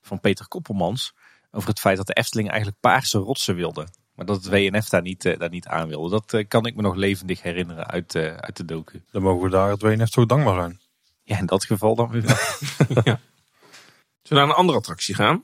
van 0.00 0.20
Peter 0.20 0.48
Koppelmans 0.48 1.14
over 1.50 1.68
het 1.68 1.80
feit 1.80 1.96
dat 1.96 2.06
de 2.06 2.12
Efteling 2.12 2.48
eigenlijk 2.48 2.80
paarse 2.80 3.18
rotsen 3.18 3.54
wilde. 3.54 3.86
Maar 4.14 4.26
dat 4.26 4.36
het 4.36 4.48
WNF 4.48 4.88
daar 4.88 5.02
niet, 5.02 5.24
uh, 5.24 5.38
daar 5.38 5.50
niet 5.50 5.66
aan 5.66 5.88
wilde. 5.88 6.10
Dat 6.10 6.32
uh, 6.32 6.44
kan 6.48 6.66
ik 6.66 6.74
me 6.74 6.82
nog 6.82 6.94
levendig 6.94 7.42
herinneren 7.42 7.86
uit, 7.86 8.14
uh, 8.14 8.34
uit 8.36 8.56
de 8.56 8.64
docu. 8.64 9.02
Dan 9.10 9.22
mogen 9.22 9.42
we 9.42 9.50
daar 9.50 9.70
het 9.70 9.82
WNF 9.82 10.10
toch 10.10 10.26
dankbaar 10.26 10.54
zijn. 10.54 10.80
Ja, 11.22 11.38
in 11.38 11.46
dat 11.46 11.64
geval 11.64 11.94
dan 11.94 12.10
weer 12.10 12.22
wel. 12.22 12.36
ja. 13.04 13.20
Zullen 14.22 14.28
we 14.28 14.34
naar 14.34 14.48
een 14.48 14.54
andere 14.54 14.78
attractie 14.78 15.14
gaan? 15.14 15.42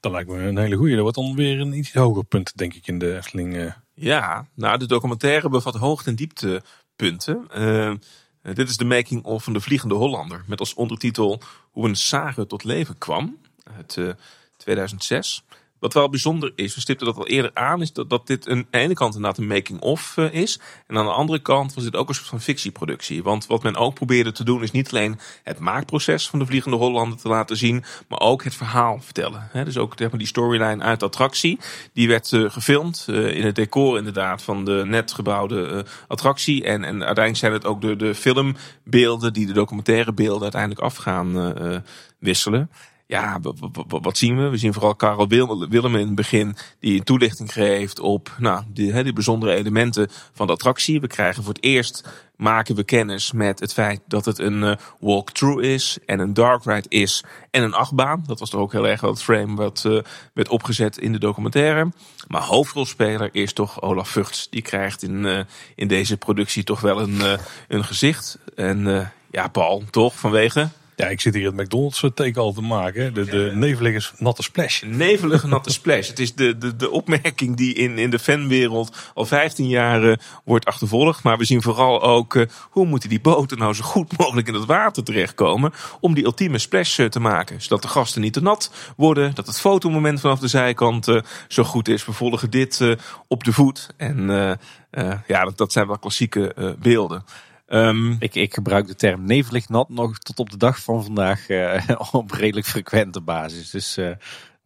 Dat 0.00 0.12
lijkt 0.12 0.28
me 0.28 0.38
een 0.38 0.58
hele 0.58 0.76
goede. 0.76 0.92
Dat 0.92 1.02
wordt 1.02 1.16
dan 1.16 1.34
weer 1.34 1.60
een 1.60 1.72
iets 1.72 1.92
hoger 1.92 2.24
punt, 2.24 2.56
denk 2.56 2.74
ik, 2.74 2.86
in 2.86 2.98
de 2.98 3.16
Efteling. 3.16 3.74
Ja, 3.94 4.46
nou, 4.54 4.78
de 4.78 4.86
documentaire 4.86 5.48
bevat 5.48 5.74
hoogte- 5.74 6.10
en 6.10 6.16
dieptepunten. 6.16 7.48
dit 8.42 8.68
is 8.68 8.76
de 8.76 8.84
making 8.84 9.24
of 9.24 9.44
van 9.44 9.52
de 9.52 9.60
Vliegende 9.60 9.94
Hollander. 9.94 10.44
Met 10.46 10.60
als 10.60 10.74
ondertitel 10.74 11.40
Hoe 11.70 11.88
een 11.88 11.96
zager 11.96 12.46
tot 12.46 12.64
leven 12.64 12.98
kwam. 12.98 13.38
Uit 13.76 14.16
2006. 14.56 15.44
Wat 15.82 15.92
wel 15.92 16.08
bijzonder 16.08 16.52
is, 16.54 16.74
we 16.74 16.80
stipten 16.80 17.06
dat 17.06 17.16
al 17.16 17.26
eerder 17.26 17.50
aan, 17.54 17.80
is 17.80 17.92
dat, 17.92 18.10
dat 18.10 18.26
dit 18.26 18.46
een, 18.46 18.58
aan 18.58 18.66
de 18.70 18.78
ene 18.78 18.94
kant 18.94 19.14
inderdaad 19.14 19.38
een 19.38 19.46
making-of 19.46 20.16
uh, 20.16 20.32
is. 20.32 20.60
En 20.86 20.98
aan 20.98 21.04
de 21.04 21.12
andere 21.12 21.38
kant 21.38 21.74
was 21.74 21.84
dit 21.84 21.96
ook 21.96 22.08
een 22.08 22.14
soort 22.14 22.26
van 22.26 22.40
fictieproductie. 22.40 23.22
Want 23.22 23.46
wat 23.46 23.62
men 23.62 23.76
ook 23.76 23.94
probeerde 23.94 24.32
te 24.32 24.44
doen, 24.44 24.62
is 24.62 24.70
niet 24.70 24.90
alleen 24.90 25.18
het 25.42 25.58
maakproces 25.58 26.28
van 26.28 26.38
de 26.38 26.46
Vliegende 26.46 26.76
Hollander 26.76 27.18
te 27.18 27.28
laten 27.28 27.56
zien, 27.56 27.84
maar 28.08 28.20
ook 28.20 28.44
het 28.44 28.54
verhaal 28.54 29.00
vertellen. 29.00 29.50
Dus 29.52 29.76
ook 29.76 30.18
die 30.18 30.26
storyline 30.26 30.82
uit 30.82 31.00
de 31.00 31.06
attractie, 31.06 31.58
die 31.92 32.08
werd 32.08 32.32
uh, 32.32 32.50
gefilmd 32.50 33.06
uh, 33.10 33.36
in 33.36 33.44
het 33.44 33.54
decor 33.54 33.98
inderdaad 33.98 34.42
van 34.42 34.64
de 34.64 34.82
net 34.86 35.12
gebouwde 35.12 35.84
attractie. 36.08 36.64
En, 36.64 36.84
en 36.84 37.04
uiteindelijk 37.04 37.36
zijn 37.36 37.52
het 37.52 37.66
ook 37.66 37.80
de, 37.80 37.96
de 37.96 38.14
filmbeelden 38.14 39.32
die 39.32 39.46
de 39.46 39.52
documentaire 39.52 40.12
beelden 40.12 40.42
uiteindelijk 40.42 40.80
af 40.80 40.96
gaan 40.96 41.54
wisselen 42.18 42.70
ja, 43.12 43.40
wat 43.86 44.18
zien 44.18 44.36
we? 44.36 44.48
We 44.48 44.56
zien 44.56 44.72
vooral 44.72 44.94
Karel 44.94 45.28
Willem 45.68 45.96
in 45.96 46.06
het 46.06 46.14
begin 46.14 46.56
die 46.80 46.98
een 46.98 47.04
toelichting 47.04 47.52
geeft 47.52 48.00
op 48.00 48.36
nou, 48.38 48.62
die, 48.68 49.02
die 49.02 49.12
bijzondere 49.12 49.54
elementen 49.54 50.08
van 50.32 50.46
de 50.46 50.52
attractie. 50.52 51.00
We 51.00 51.06
krijgen 51.06 51.42
voor 51.42 51.52
het 51.52 51.64
eerst 51.64 52.08
maken 52.36 52.74
we 52.74 52.84
kennis 52.84 53.32
met 53.32 53.60
het 53.60 53.72
feit 53.72 54.00
dat 54.06 54.24
het 54.24 54.38
een 54.38 54.62
uh, 54.62 54.74
walkthrough 55.00 55.62
is 55.62 55.98
en 56.06 56.18
een 56.18 56.34
dark 56.34 56.64
ride 56.64 56.88
is 56.88 57.24
en 57.50 57.62
een 57.62 57.74
achtbaan. 57.74 58.22
Dat 58.26 58.38
was 58.38 58.50
toch 58.50 58.60
ook 58.60 58.72
heel 58.72 58.88
erg 58.88 59.00
het 59.00 59.22
frame 59.22 59.54
wat 59.54 59.84
uh, 59.86 60.00
werd 60.34 60.48
opgezet 60.48 60.98
in 60.98 61.12
de 61.12 61.18
documentaire. 61.18 61.92
Maar 62.28 62.42
hoofdrolspeler 62.42 63.28
is 63.32 63.52
toch 63.52 63.82
Olaf 63.82 64.08
Vugts. 64.08 64.48
Die 64.50 64.62
krijgt 64.62 65.02
in, 65.02 65.24
uh, 65.24 65.40
in 65.74 65.88
deze 65.88 66.16
productie 66.16 66.64
toch 66.64 66.80
wel 66.80 67.00
een, 67.00 67.38
een 67.68 67.84
gezicht. 67.84 68.38
En 68.54 69.12
ja, 69.30 69.48
Paul, 69.48 69.82
toch 69.90 70.18
vanwege 70.18 70.68
Ja, 70.96 71.06
ik 71.06 71.20
zit 71.20 71.34
hier 71.34 71.46
het 71.46 71.56
McDonald's 71.56 72.04
teken 72.14 72.42
al 72.42 72.52
te 72.52 72.60
maken. 72.60 73.14
De, 73.14 73.24
de 73.24 73.50
nevelige 73.54 74.12
natte 74.18 74.42
splash. 74.42 74.82
Nevelige 74.82 75.46
natte 75.46 75.72
splash. 75.72 76.08
Het 76.08 76.18
is 76.18 76.34
de, 76.34 76.58
de, 76.58 76.76
de 76.76 76.90
opmerking 76.90 77.56
die 77.56 77.74
in, 77.74 77.98
in 77.98 78.10
de 78.10 78.18
fanwereld 78.18 79.10
al 79.14 79.24
15 79.24 79.68
jaar 79.68 80.04
uh, 80.04 80.16
wordt 80.44 80.64
achtervolgd. 80.64 81.22
Maar 81.22 81.38
we 81.38 81.44
zien 81.44 81.62
vooral 81.62 82.02
ook 82.02 82.34
uh, 82.34 82.46
hoe 82.70 82.86
moeten 82.86 83.08
die 83.08 83.20
boten 83.20 83.58
nou 83.58 83.74
zo 83.74 83.84
goed 83.84 84.18
mogelijk 84.18 84.48
in 84.48 84.54
het 84.54 84.64
water 84.64 85.04
terechtkomen. 85.04 85.72
Om 86.00 86.14
die 86.14 86.24
ultieme 86.24 86.58
splash 86.58 86.98
uh, 86.98 87.06
te 87.06 87.20
maken. 87.20 87.62
Zodat 87.62 87.82
de 87.82 87.88
gasten 87.88 88.20
niet 88.20 88.32
te 88.32 88.42
nat 88.42 88.70
worden. 88.96 89.34
Dat 89.34 89.46
het 89.46 89.60
fotomoment 89.60 90.20
vanaf 90.20 90.38
de 90.38 90.48
zijkant 90.48 91.20
zo 91.48 91.64
goed 91.64 91.88
is. 91.88 92.04
We 92.04 92.12
volgen 92.12 92.50
dit 92.50 92.96
op 93.28 93.44
de 93.44 93.52
voet. 93.52 93.88
En 93.96 94.26
ja, 95.26 95.44
dat, 95.44 95.58
dat 95.58 95.72
zijn 95.72 95.86
wel 95.86 95.98
klassieke 95.98 96.76
beelden. 96.78 97.24
Um, 97.74 98.16
ik, 98.18 98.34
ik, 98.34 98.54
gebruik 98.54 98.86
de 98.86 98.94
term 98.94 99.24
nevelig 99.24 99.68
nat 99.68 99.88
nog 99.88 100.18
tot 100.18 100.38
op 100.38 100.50
de 100.50 100.56
dag 100.56 100.82
van 100.82 101.04
vandaag 101.04 101.48
uh, 101.48 101.88
op 102.12 102.30
redelijk 102.30 102.66
frequente 102.66 103.20
basis. 103.20 103.70
Dus 103.70 103.98
uh, 103.98 104.10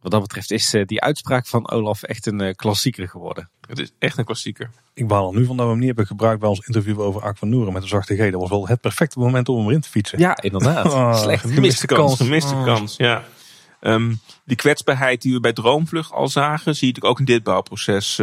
wat 0.01 0.11
dat 0.11 0.21
betreft 0.21 0.51
is 0.51 0.73
uh, 0.73 0.85
die 0.85 1.01
uitspraak 1.01 1.45
van 1.45 1.69
Olaf 1.69 2.03
echt 2.03 2.25
een 2.25 2.55
klassieker 2.55 3.09
geworden. 3.09 3.49
Het 3.67 3.79
is 3.79 3.91
echt 3.99 4.17
een 4.17 4.25
klassieker. 4.25 4.69
Ik 4.93 5.07
baal 5.07 5.31
er 5.33 5.39
nu 5.39 5.45
van 5.45 5.57
dat 5.57 5.65
we 5.65 5.71
hem 5.71 5.79
niet 5.79 5.87
hebben 5.87 6.07
gebruikt 6.07 6.39
bij 6.39 6.49
ons 6.49 6.67
interview 6.67 6.99
over 6.99 7.21
Ak 7.21 7.37
van 7.37 7.49
Noeren 7.49 7.73
met 7.73 7.81
de 7.81 7.87
zachte 7.87 8.15
G. 8.15 8.31
Dat 8.31 8.41
was 8.41 8.49
wel 8.49 8.67
het 8.67 8.81
perfecte 8.81 9.19
moment 9.19 9.49
om 9.49 9.57
hem 9.57 9.67
erin 9.67 9.81
te 9.81 9.89
fietsen. 9.89 10.19
Ja, 10.19 10.41
inderdaad. 10.41 10.85
Oh, 10.93 11.15
Slecht 11.15 11.49
gemiste 11.49 11.85
kans. 11.85 12.15
Gemiste 12.15 12.53
oh. 12.53 12.65
kans, 12.65 12.95
ja. 12.95 13.23
Um, 13.81 14.19
die 14.45 14.55
kwetsbaarheid 14.55 15.21
die 15.21 15.33
we 15.33 15.39
bij 15.39 15.53
Droomvlucht 15.53 16.11
al 16.11 16.27
zagen, 16.27 16.75
zie 16.75 16.95
ik 16.95 17.03
ook 17.03 17.19
in 17.19 17.25
dit 17.25 17.43
bouwproces 17.43 18.21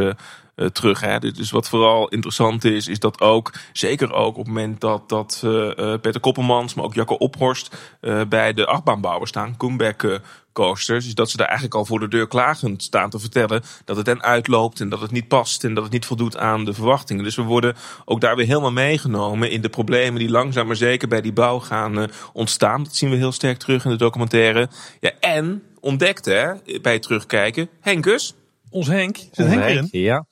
uh, 0.56 0.66
terug. 0.66 1.00
Hè. 1.00 1.18
Dus 1.18 1.50
wat 1.50 1.68
vooral 1.68 2.08
interessant 2.08 2.64
is, 2.64 2.88
is 2.88 2.98
dat 2.98 3.20
ook, 3.20 3.52
zeker 3.72 4.12
ook 4.12 4.36
op 4.36 4.44
het 4.44 4.46
moment 4.46 4.80
dat, 4.80 5.08
dat 5.08 5.42
uh, 5.44 5.70
Peter 6.00 6.20
Koppelmans, 6.20 6.74
maar 6.74 6.84
ook 6.84 6.94
Jacco 6.94 7.14
Ophorst 7.14 7.76
uh, 8.00 8.20
bij 8.28 8.52
de 8.52 8.66
achtbaanbouwers 8.66 9.30
staan, 9.30 9.56
comeback 9.56 10.20
coasters, 10.52 11.06
is 11.06 11.14
dat 11.14 11.30
ze 11.30 11.36
daar 11.36 11.46
eigenlijk 11.46 11.76
al 11.76 11.84
voor 11.84 12.00
de 12.00 12.08
deur 12.08 12.28
klagend 12.28 12.82
staan 12.82 13.10
te 13.10 13.18
vertellen 13.18 13.62
dat 13.84 13.96
het 13.96 14.08
en 14.08 14.22
uitloopt 14.22 14.80
en 14.80 14.88
dat 14.88 15.00
het 15.00 15.10
niet 15.10 15.28
past 15.28 15.64
en 15.64 15.74
dat 15.74 15.84
het 15.84 15.92
niet 15.92 16.06
voldoet 16.06 16.36
aan 16.36 16.64
de 16.64 16.72
verwachtingen. 16.72 17.24
Dus 17.24 17.36
we 17.36 17.42
worden 17.42 17.76
ook 18.04 18.20
daar 18.20 18.36
weer 18.36 18.46
helemaal 18.46 18.72
meegenomen 18.72 19.50
in 19.50 19.60
de 19.60 19.68
problemen 19.68 20.20
die 20.20 20.30
langzaam 20.30 20.66
maar 20.66 20.76
zeker 20.76 21.08
bij 21.08 21.20
die 21.20 21.32
bouw 21.32 21.58
gaan 21.58 22.10
ontstaan. 22.32 22.82
Dat 22.82 22.96
zien 22.96 23.10
we 23.10 23.16
heel 23.16 23.32
sterk 23.32 23.58
terug 23.58 23.84
in 23.84 23.90
de 23.90 23.96
documentaire. 23.96 24.68
Ja, 25.00 25.10
en 25.20 25.62
ontdekte 25.80 26.30
hè, 26.30 26.80
bij 26.80 26.92
het 26.92 27.02
terugkijken, 27.02 27.68
Henkus. 27.80 28.34
Ons 28.70 28.86
Henk. 28.86 29.16
Zit 29.16 29.46
Henk 29.46 29.62
erin? 29.62 29.88
Ja. 29.90 30.26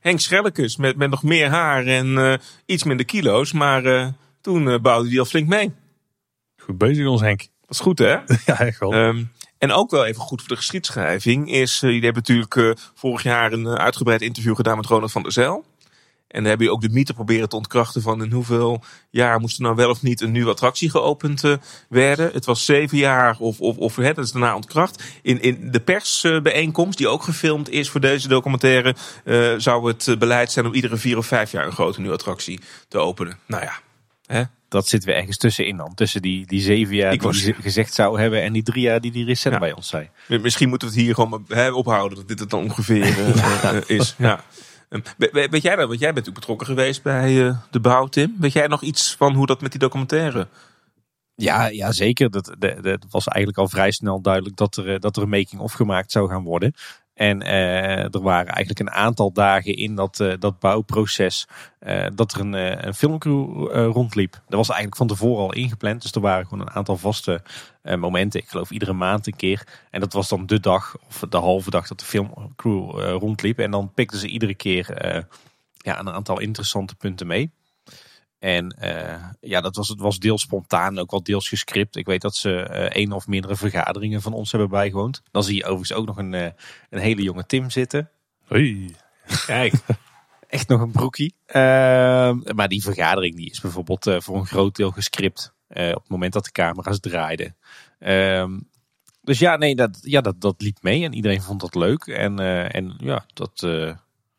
Henk 0.00 0.20
Schellekes 0.20 0.76
met, 0.76 0.96
met 0.96 1.10
nog 1.10 1.22
meer 1.22 1.48
haar 1.48 1.86
en 1.86 2.06
uh, 2.06 2.34
iets 2.66 2.84
minder 2.84 3.06
kilo's. 3.06 3.52
Maar 3.52 3.84
uh, 3.84 4.06
toen 4.40 4.66
uh, 4.66 4.78
bouwde 4.78 5.08
hij 5.08 5.18
al 5.18 5.24
flink 5.24 5.48
mee. 5.48 5.72
Goed 6.56 6.78
bezig 6.78 7.06
ons 7.06 7.20
Henk. 7.20 7.38
Dat 7.38 7.70
is 7.70 7.80
goed 7.80 7.98
hè? 7.98 8.16
ja, 8.46 8.58
echt 8.58 8.78
wel. 8.78 8.94
Um, 8.94 9.32
en 9.58 9.72
ook 9.72 9.90
wel 9.90 10.06
even 10.06 10.20
goed 10.20 10.40
voor 10.40 10.48
de 10.48 10.56
geschiedschrijving 10.56 11.50
is, 11.50 11.80
jullie 11.80 12.04
hebben 12.04 12.22
natuurlijk 12.26 12.78
vorig 12.94 13.22
jaar 13.22 13.52
een 13.52 13.68
uitgebreid 13.68 14.22
interview 14.22 14.56
gedaan 14.56 14.76
met 14.76 14.86
Ronald 14.86 15.12
van 15.12 15.22
der 15.22 15.32
Zijl. 15.32 15.64
En 16.38 16.44
dan 16.44 16.52
heb 16.52 16.60
je 16.60 16.70
ook 16.70 16.80
de 16.80 16.88
mythe 16.88 17.14
proberen 17.14 17.48
te 17.48 17.56
ontkrachten 17.56 18.02
van 18.02 18.22
in 18.22 18.32
hoeveel 18.32 18.82
jaar 19.10 19.40
moest 19.40 19.56
er 19.56 19.62
nou 19.62 19.74
wel 19.74 19.90
of 19.90 20.02
niet 20.02 20.20
een 20.20 20.32
nieuwe 20.32 20.50
attractie 20.50 20.90
geopend 20.90 21.44
uh, 21.44 21.56
werden. 21.88 22.30
Het 22.32 22.44
was 22.44 22.64
zeven 22.64 22.98
jaar 22.98 23.36
of, 23.38 23.60
of, 23.60 23.76
of 23.76 23.96
hè, 23.96 24.12
dat 24.14 24.24
is 24.24 24.32
daarna 24.32 24.54
ontkracht. 24.54 25.02
In, 25.22 25.42
in 25.42 25.70
de 25.70 25.80
persbijeenkomst, 25.80 26.98
die 26.98 27.08
ook 27.08 27.22
gefilmd 27.22 27.70
is 27.70 27.90
voor 27.90 28.00
deze 28.00 28.28
documentaire, 28.28 28.94
uh, 29.24 29.54
zou 29.56 29.88
het 29.88 30.18
beleid 30.18 30.52
zijn 30.52 30.66
om 30.66 30.74
iedere 30.74 30.96
vier 30.96 31.16
of 31.16 31.26
vijf 31.26 31.50
jaar 31.50 31.66
een 31.66 31.72
grote 31.72 32.00
nieuwe 32.00 32.14
attractie 32.14 32.60
te 32.88 32.98
openen. 32.98 33.38
Nou 33.46 33.62
ja, 33.62 33.80
hè? 34.26 34.42
dat 34.68 34.88
zitten 34.88 35.08
we 35.08 35.14
ergens 35.14 35.36
tussenin 35.36 35.76
dan. 35.76 35.94
Tussen 35.94 36.22
die, 36.22 36.46
die 36.46 36.60
zeven 36.60 36.94
jaar 36.94 37.10
die 37.10 37.20
was... 37.20 37.50
gezegd 37.60 37.94
zou 37.94 38.20
hebben 38.20 38.42
en 38.42 38.52
die 38.52 38.62
drie 38.62 38.82
jaar 38.82 39.00
die 39.00 39.12
die 39.12 39.24
recent 39.24 39.54
ja. 39.54 39.60
bij 39.60 39.72
ons 39.72 39.88
zei. 39.88 40.08
Misschien 40.26 40.68
moeten 40.68 40.88
we 40.88 40.94
het 40.94 41.04
hier 41.04 41.14
gewoon 41.14 41.44
hè, 41.48 41.70
ophouden 41.70 42.18
dat 42.18 42.28
dit 42.28 42.38
het 42.38 42.50
dan 42.50 42.62
ongeveer 42.62 43.18
uh, 43.18 43.80
is. 43.98 44.14
Ja. 44.18 44.44
Ehm, 44.88 45.00
weet 45.50 45.62
jij 45.62 45.76
dat? 45.76 45.88
Want 45.88 46.00
jij 46.00 46.12
bent 46.12 46.26
natuurlijk 46.26 46.34
betrokken 46.34 46.66
geweest 46.66 47.02
bij 47.02 47.46
eh, 47.46 47.58
de 47.70 47.80
bouw, 47.80 48.06
Tim. 48.06 48.36
Weet 48.38 48.52
jij 48.52 48.66
nog 48.66 48.82
iets 48.82 49.14
van 49.14 49.34
hoe 49.34 49.46
dat 49.46 49.60
met 49.60 49.70
die 49.70 49.80
documentaire 49.80 50.48
ja, 51.40 51.66
ja, 51.66 51.92
zeker. 51.92 52.30
Dat, 52.30 52.54
dat, 52.58 53.04
was 53.10 53.26
eigenlijk 53.26 53.58
al 53.58 53.68
vrij 53.68 53.90
snel 53.90 54.20
duidelijk 54.20 54.56
dat 54.56 54.76
er, 54.76 54.94
eh, 54.94 55.00
dat 55.00 55.16
er 55.16 55.22
een 55.22 55.28
making-of 55.28 55.72
gemaakt 55.72 56.12
zou 56.12 56.28
gaan 56.28 56.42
worden. 56.42 56.74
En 57.18 57.42
uh, 57.42 58.14
er 58.14 58.20
waren 58.20 58.52
eigenlijk 58.54 58.78
een 58.78 58.94
aantal 58.94 59.32
dagen 59.32 59.76
in 59.76 59.94
dat, 59.94 60.20
uh, 60.20 60.32
dat 60.38 60.58
bouwproces 60.58 61.48
uh, 61.80 62.06
dat 62.14 62.32
er 62.32 62.40
een, 62.40 62.86
een 62.86 62.94
filmcrew 62.94 63.66
rondliep. 63.92 64.32
Dat 64.32 64.58
was 64.58 64.68
eigenlijk 64.68 64.96
van 64.96 65.06
tevoren 65.06 65.42
al 65.42 65.52
ingepland. 65.52 66.02
Dus 66.02 66.12
er 66.12 66.20
waren 66.20 66.46
gewoon 66.46 66.66
een 66.66 66.74
aantal 66.74 66.96
vaste 66.96 67.42
momenten. 67.82 68.40
Ik 68.40 68.48
geloof 68.48 68.70
iedere 68.70 68.92
maand 68.92 69.26
een 69.26 69.36
keer. 69.36 69.66
En 69.90 70.00
dat 70.00 70.12
was 70.12 70.28
dan 70.28 70.46
de 70.46 70.60
dag 70.60 70.96
of 71.06 71.24
de 71.28 71.36
halve 71.36 71.70
dag 71.70 71.86
dat 71.86 71.98
de 71.98 72.04
filmcrew 72.04 72.90
rondliep. 73.18 73.58
En 73.58 73.70
dan 73.70 73.92
pikten 73.94 74.18
ze 74.18 74.26
iedere 74.26 74.54
keer 74.54 74.86
ja, 75.76 75.98
een 75.98 76.10
aantal 76.10 76.40
interessante 76.40 76.94
punten 76.94 77.26
mee. 77.26 77.50
En 78.38 78.76
uh, 78.82 79.24
ja, 79.40 79.60
dat 79.60 79.76
was, 79.76 79.88
het 79.88 80.00
was 80.00 80.18
deels 80.18 80.42
spontaan, 80.42 80.98
ook 80.98 81.10
wel 81.10 81.22
deels 81.22 81.48
gescript. 81.48 81.96
Ik 81.96 82.06
weet 82.06 82.20
dat 82.20 82.36
ze 82.36 82.48
uh, 82.48 82.82
één 82.82 83.12
of 83.12 83.26
meerdere 83.26 83.56
vergaderingen 83.56 84.22
van 84.22 84.32
ons 84.32 84.50
hebben 84.50 84.68
bijgewoond. 84.68 85.22
Dan 85.30 85.44
zie 85.44 85.56
je 85.56 85.64
overigens 85.64 85.92
ook 85.92 86.06
nog 86.06 86.16
een, 86.16 86.32
uh, 86.32 86.48
een 86.90 87.00
hele 87.00 87.22
jonge 87.22 87.46
Tim 87.46 87.70
zitten. 87.70 88.10
Hoi. 88.44 88.96
Kijk, 89.46 89.74
echt 90.48 90.68
nog 90.68 90.80
een 90.80 90.90
broekie. 90.90 91.34
Ehm, 91.46 92.38
maar 92.54 92.68
die 92.68 92.82
vergadering 92.82 93.36
die 93.36 93.50
is 93.50 93.60
bijvoorbeeld 93.60 94.16
voor 94.18 94.36
een 94.36 94.46
groot 94.46 94.76
deel 94.76 94.90
gescript. 94.90 95.54
op 95.68 95.76
het 95.76 96.08
moment 96.08 96.32
dat 96.32 96.44
de 96.44 96.52
camera's 96.52 97.00
draaiden. 97.00 97.56
Ehm, 97.98 98.58
dus 99.22 99.38
ja, 99.38 99.56
nee, 99.56 99.74
dat, 99.74 99.98
ja, 100.02 100.20
dat, 100.20 100.40
dat 100.40 100.62
liep 100.62 100.78
mee 100.82 101.04
en 101.04 101.14
iedereen 101.14 101.42
vond 101.42 101.60
dat 101.60 101.74
leuk. 101.74 102.06
En, 102.06 102.38
en 102.72 102.94
ja, 102.98 103.24
dat 103.34 103.66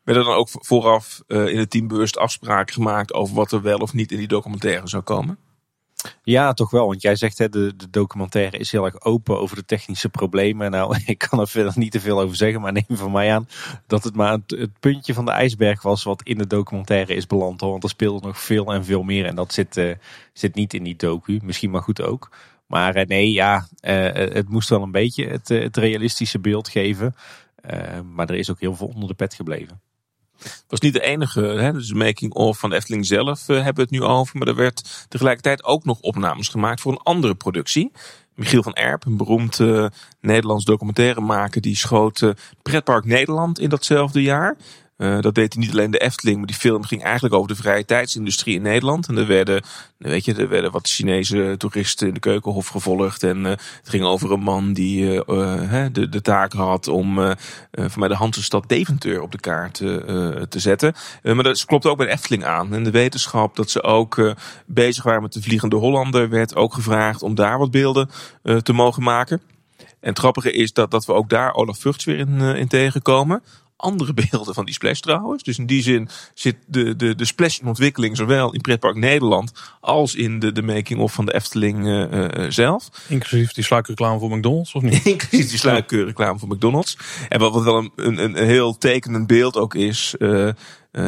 werden 0.04 0.24
dan 0.24 0.34
ook 0.34 0.48
vooraf 0.50 1.22
uh, 1.26 1.48
in 1.48 1.58
het 1.58 1.70
teambewust 1.70 2.16
afspraken 2.16 2.74
gemaakt 2.74 3.12
over 3.12 3.34
wat 3.34 3.52
er 3.52 3.62
wel 3.62 3.78
of 3.78 3.92
niet 3.92 4.12
in 4.12 4.18
die 4.18 4.28
documentaire 4.28 4.88
zou 4.88 5.02
komen? 5.02 5.38
Ja, 6.22 6.52
toch 6.52 6.70
wel. 6.70 6.86
Want 6.86 7.02
jij 7.02 7.16
zegt 7.16 7.38
hè, 7.38 7.48
de, 7.48 7.76
de 7.76 7.90
documentaire 7.90 8.58
is 8.58 8.72
heel 8.72 8.84
erg 8.84 9.00
open 9.00 9.38
over 9.38 9.56
de 9.56 9.64
technische 9.64 10.08
problemen. 10.08 10.70
Nou, 10.70 10.98
ik 11.06 11.18
kan 11.18 11.40
er 11.40 11.48
verder 11.48 11.72
niet 11.76 11.92
te 11.92 12.00
veel 12.00 12.20
over 12.20 12.36
zeggen, 12.36 12.60
maar 12.60 12.72
neem 12.72 12.84
van 12.88 13.12
mij 13.12 13.32
aan 13.34 13.48
dat 13.86 14.04
het 14.04 14.14
maar 14.14 14.32
het, 14.46 14.80
puntje 14.80 15.14
van 15.14 15.24
de 15.24 15.30
ijsberg 15.30 15.82
was 15.82 16.02
wat 16.02 16.22
in 16.22 16.38
de 16.38 16.46
documentaire 16.46 17.14
is 17.14 17.26
beland. 17.26 17.60
Hoor. 17.60 17.70
Want 17.70 17.84
er 17.84 17.90
speelde 17.90 18.26
nog 18.26 18.40
veel 18.40 18.72
en 18.72 18.84
veel 18.84 19.02
meer 19.02 19.26
en 19.26 19.34
dat 19.34 19.52
zit, 19.52 19.76
uh, 19.76 19.94
zit 20.32 20.54
niet 20.54 20.74
in 20.74 20.82
die 20.82 20.96
docu. 20.96 21.40
Misschien 21.42 21.70
maar 21.70 21.82
goed 21.82 22.02
ook. 22.02 22.30
Maar 22.66 22.96
uh, 22.96 23.04
nee, 23.04 23.32
ja, 23.32 23.66
het 23.80 24.48
moest 24.48 24.68
wel 24.68 24.82
een 24.82 24.90
beetje 24.90 25.26
het, 25.26 25.48
het 25.48 25.76
realistische 25.76 26.38
beeld 26.38 26.68
geven. 26.68 27.14
maar 28.12 28.28
er 28.28 28.34
is 28.34 28.50
ook 28.50 28.60
heel 28.60 28.76
veel 28.76 28.86
onder 28.86 29.08
de 29.08 29.14
pet 29.14 29.34
gebleven. 29.34 29.80
Was 30.68 30.80
niet 30.80 30.92
de 30.92 31.02
enige, 31.02 31.40
hè, 31.40 31.72
dus 31.72 31.88
de 31.88 31.94
making-of 31.94 32.58
van 32.58 32.70
de 32.70 32.76
Efteling 32.76 33.06
zelf 33.06 33.48
uh, 33.48 33.56
hebben 33.56 33.74
we 33.74 33.80
het 33.80 33.90
nu 33.90 34.02
over. 34.02 34.38
Maar 34.38 34.48
er 34.48 34.54
werd 34.54 35.06
tegelijkertijd 35.08 35.64
ook 35.64 35.84
nog 35.84 36.00
opnames 36.00 36.48
gemaakt 36.48 36.80
voor 36.80 36.92
een 36.92 37.02
andere 37.02 37.34
productie. 37.34 37.92
Michiel 38.34 38.62
van 38.62 38.74
Erp, 38.74 39.04
een 39.04 39.16
beroemd 39.16 39.58
uh, 39.58 39.86
Nederlands 40.20 40.64
documentairemaker, 40.64 41.60
die 41.60 41.76
schoot 41.76 42.20
uh, 42.20 42.30
Pretpark 42.62 43.04
Nederland 43.04 43.58
in 43.58 43.68
datzelfde 43.68 44.22
jaar. 44.22 44.56
Uh, 45.00 45.20
dat 45.20 45.34
deed 45.34 45.52
hij 45.52 45.62
niet 45.62 45.72
alleen 45.72 45.90
de 45.90 45.98
Efteling, 45.98 46.36
maar 46.36 46.46
die 46.46 46.56
film 46.56 46.84
ging 46.84 47.02
eigenlijk 47.02 47.34
over 47.34 47.48
de 47.48 47.54
vrije 47.54 47.84
tijdsindustrie 47.84 48.54
in 48.54 48.62
Nederland. 48.62 49.08
En 49.08 49.16
er 49.16 49.26
werden, 49.26 49.62
weet 49.96 50.24
je, 50.24 50.34
er 50.34 50.48
werden 50.48 50.70
wat 50.70 50.88
Chinese 50.88 51.54
toeristen 51.58 52.08
in 52.08 52.14
de 52.14 52.20
keukenhof 52.20 52.66
gevolgd. 52.66 53.22
En 53.22 53.38
uh, 53.38 53.48
het 53.50 53.88
ging 53.88 54.04
over 54.04 54.32
een 54.32 54.40
man 54.40 54.72
die 54.72 55.04
uh, 55.04 55.86
de, 55.92 56.08
de 56.08 56.20
taak 56.20 56.52
had 56.52 56.88
om 56.88 57.14
voor 57.70 57.98
mij 57.98 58.08
de 58.08 58.14
Hansestad 58.14 58.68
Deventer 58.68 59.20
op 59.20 59.32
de 59.32 59.40
kaart 59.40 59.74
te 59.74 60.58
zetten. 60.58 60.94
maar 61.22 61.42
dat 61.42 61.64
klopt 61.64 61.86
ook 61.86 61.96
bij 61.96 62.06
de 62.06 62.12
Efteling 62.12 62.44
aan. 62.44 62.74
En 62.74 62.84
de 62.84 62.90
wetenschap 62.90 63.56
dat 63.56 63.70
ze 63.70 63.82
ook 63.82 64.34
bezig 64.66 65.04
waren 65.04 65.22
met 65.22 65.32
de 65.32 65.42
Vliegende 65.42 65.76
Hollander 65.76 66.28
werd 66.28 66.56
ook 66.56 66.74
gevraagd 66.74 67.22
om 67.22 67.34
daar 67.34 67.58
wat 67.58 67.70
beelden 67.70 68.10
te 68.62 68.72
mogen 68.72 69.02
maken. 69.02 69.40
En 69.78 70.08
het 70.08 70.18
grappige 70.18 70.52
is 70.52 70.72
dat, 70.72 70.90
dat 70.90 71.06
we 71.06 71.12
ook 71.12 71.28
daar 71.28 71.54
Olaf 71.54 71.78
Vugts 71.78 72.04
weer 72.04 72.18
in, 72.18 72.40
in 72.40 72.68
tegenkomen 72.68 73.42
andere 73.80 74.14
beelden 74.30 74.54
van 74.54 74.64
die 74.64 74.74
splash 74.74 75.00
trouwens. 75.00 75.42
Dus 75.42 75.58
in 75.58 75.66
die 75.66 75.82
zin 75.82 76.08
zit 76.34 76.56
de, 76.66 76.96
de, 76.96 77.14
de 77.14 77.24
splash 77.24 77.58
in 77.58 77.66
ontwikkeling 77.66 78.16
zowel 78.16 78.52
in 78.52 78.60
Pretpark 78.60 78.96
Nederland 78.96 79.52
als 79.80 80.14
in 80.14 80.38
de, 80.38 80.52
de 80.52 80.62
making-of 80.62 81.12
van 81.12 81.26
de 81.26 81.34
Efteling 81.34 81.86
uh, 81.86 82.26
zelf. 82.48 82.88
Inclusief 83.08 83.52
die 83.52 83.64
sluikreclame 83.64 84.18
voor 84.18 84.36
McDonald's 84.36 84.74
of 84.74 84.82
niet? 84.82 85.06
Inclusief 85.14 85.48
die 85.48 85.58
sluikreclame 85.58 86.38
voor 86.38 86.48
McDonald's. 86.48 86.98
En 87.28 87.40
wat, 87.40 87.52
wat 87.52 87.64
wel 87.64 87.76
een, 87.76 87.92
een, 87.96 88.18
een 88.18 88.34
heel 88.34 88.78
tekenend 88.78 89.26
beeld 89.26 89.56
ook 89.56 89.74
is, 89.74 90.14
uh, 90.18 90.48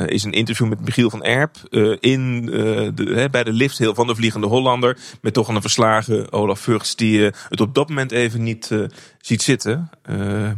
is 0.06 0.24
een 0.24 0.32
interview 0.32 0.68
met 0.68 0.80
Michiel 0.80 1.10
van 1.10 1.22
Erp 1.22 1.56
in, 2.00 2.46
de, 2.94 3.28
bij 3.30 3.44
de 3.44 3.52
lift 3.52 3.78
van 3.82 4.06
de 4.06 4.14
Vliegende 4.14 4.46
Hollander. 4.46 4.98
Met 5.20 5.34
toch 5.34 5.48
een 5.48 5.60
verslagen 5.60 6.32
Olaf 6.32 6.60
Vugts 6.60 6.96
die 6.96 7.30
het 7.48 7.60
op 7.60 7.74
dat 7.74 7.88
moment 7.88 8.12
even 8.12 8.42
niet 8.42 8.70
ziet 9.18 9.42
zitten. 9.42 9.90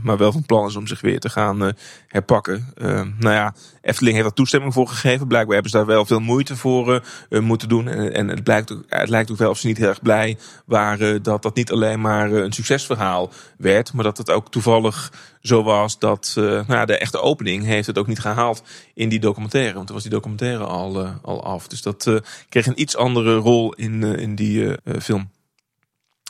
maar 0.02 0.16
wel 0.16 0.32
van 0.32 0.46
plan 0.46 0.66
is 0.66 0.76
om 0.76 0.86
zich 0.86 1.01
weer 1.01 1.20
te 1.20 1.28
gaan 1.28 1.72
herpakken. 2.09 2.72
nou 3.18 3.34
ja, 3.34 3.55
Efteling 3.82 4.14
heeft 4.14 4.26
daar 4.28 4.36
toestemming 4.36 4.72
voor 4.72 4.88
gegeven. 4.88 5.26
Blijkbaar 5.26 5.55
hebben 5.55 5.70
ze 5.70 5.76
daar 5.76 5.86
wel 5.86 6.05
veel 6.05 6.20
moeite 6.20 6.56
voor 6.56 7.02
moeten 7.28 7.68
doen. 7.68 7.88
En, 7.88 8.14
en 8.14 8.28
het, 8.28 8.42
blijkt 8.42 8.74
het 8.88 9.09
lijkt 9.09 9.30
ook 9.30 9.38
wel 9.38 9.51
of 9.51 9.59
ze 9.59 9.66
niet 9.66 9.78
heel 9.78 9.88
erg 9.88 10.02
blij 10.02 10.38
waren 10.66 11.22
dat 11.22 11.42
dat 11.42 11.55
niet 11.55 11.72
alleen 11.72 12.01
maar 12.01 12.32
een 12.32 12.52
succesverhaal 12.52 13.32
werd. 13.59 13.92
Maar 13.92 14.05
dat 14.05 14.18
het 14.18 14.30
ook 14.30 14.51
toevallig 14.51 15.12
zo 15.44 15.62
was 15.62 15.98
dat 15.98 16.34
uh, 16.38 16.66
nou 16.66 16.86
de 16.86 16.98
echte 16.98 17.20
opening 17.20 17.64
heeft 17.64 17.86
het 17.86 17.98
ook 17.98 18.06
niet 18.06 18.20
gehaald 18.20 18.62
in 18.94 19.08
die 19.08 19.20
documentaire. 19.20 19.74
Want 19.74 19.86
toen 19.86 19.94
was 19.94 20.04
die 20.04 20.14
documentaire 20.14 20.64
al, 20.64 21.02
uh, 21.02 21.10
al 21.22 21.44
af. 21.44 21.68
Dus 21.68 21.82
dat 21.82 22.06
uh, 22.06 22.18
kreeg 22.48 22.66
een 22.66 22.80
iets 22.80 22.96
andere 22.96 23.34
rol 23.34 23.72
in, 23.72 24.02
in 24.02 24.34
die 24.34 24.76
film. 25.00 25.30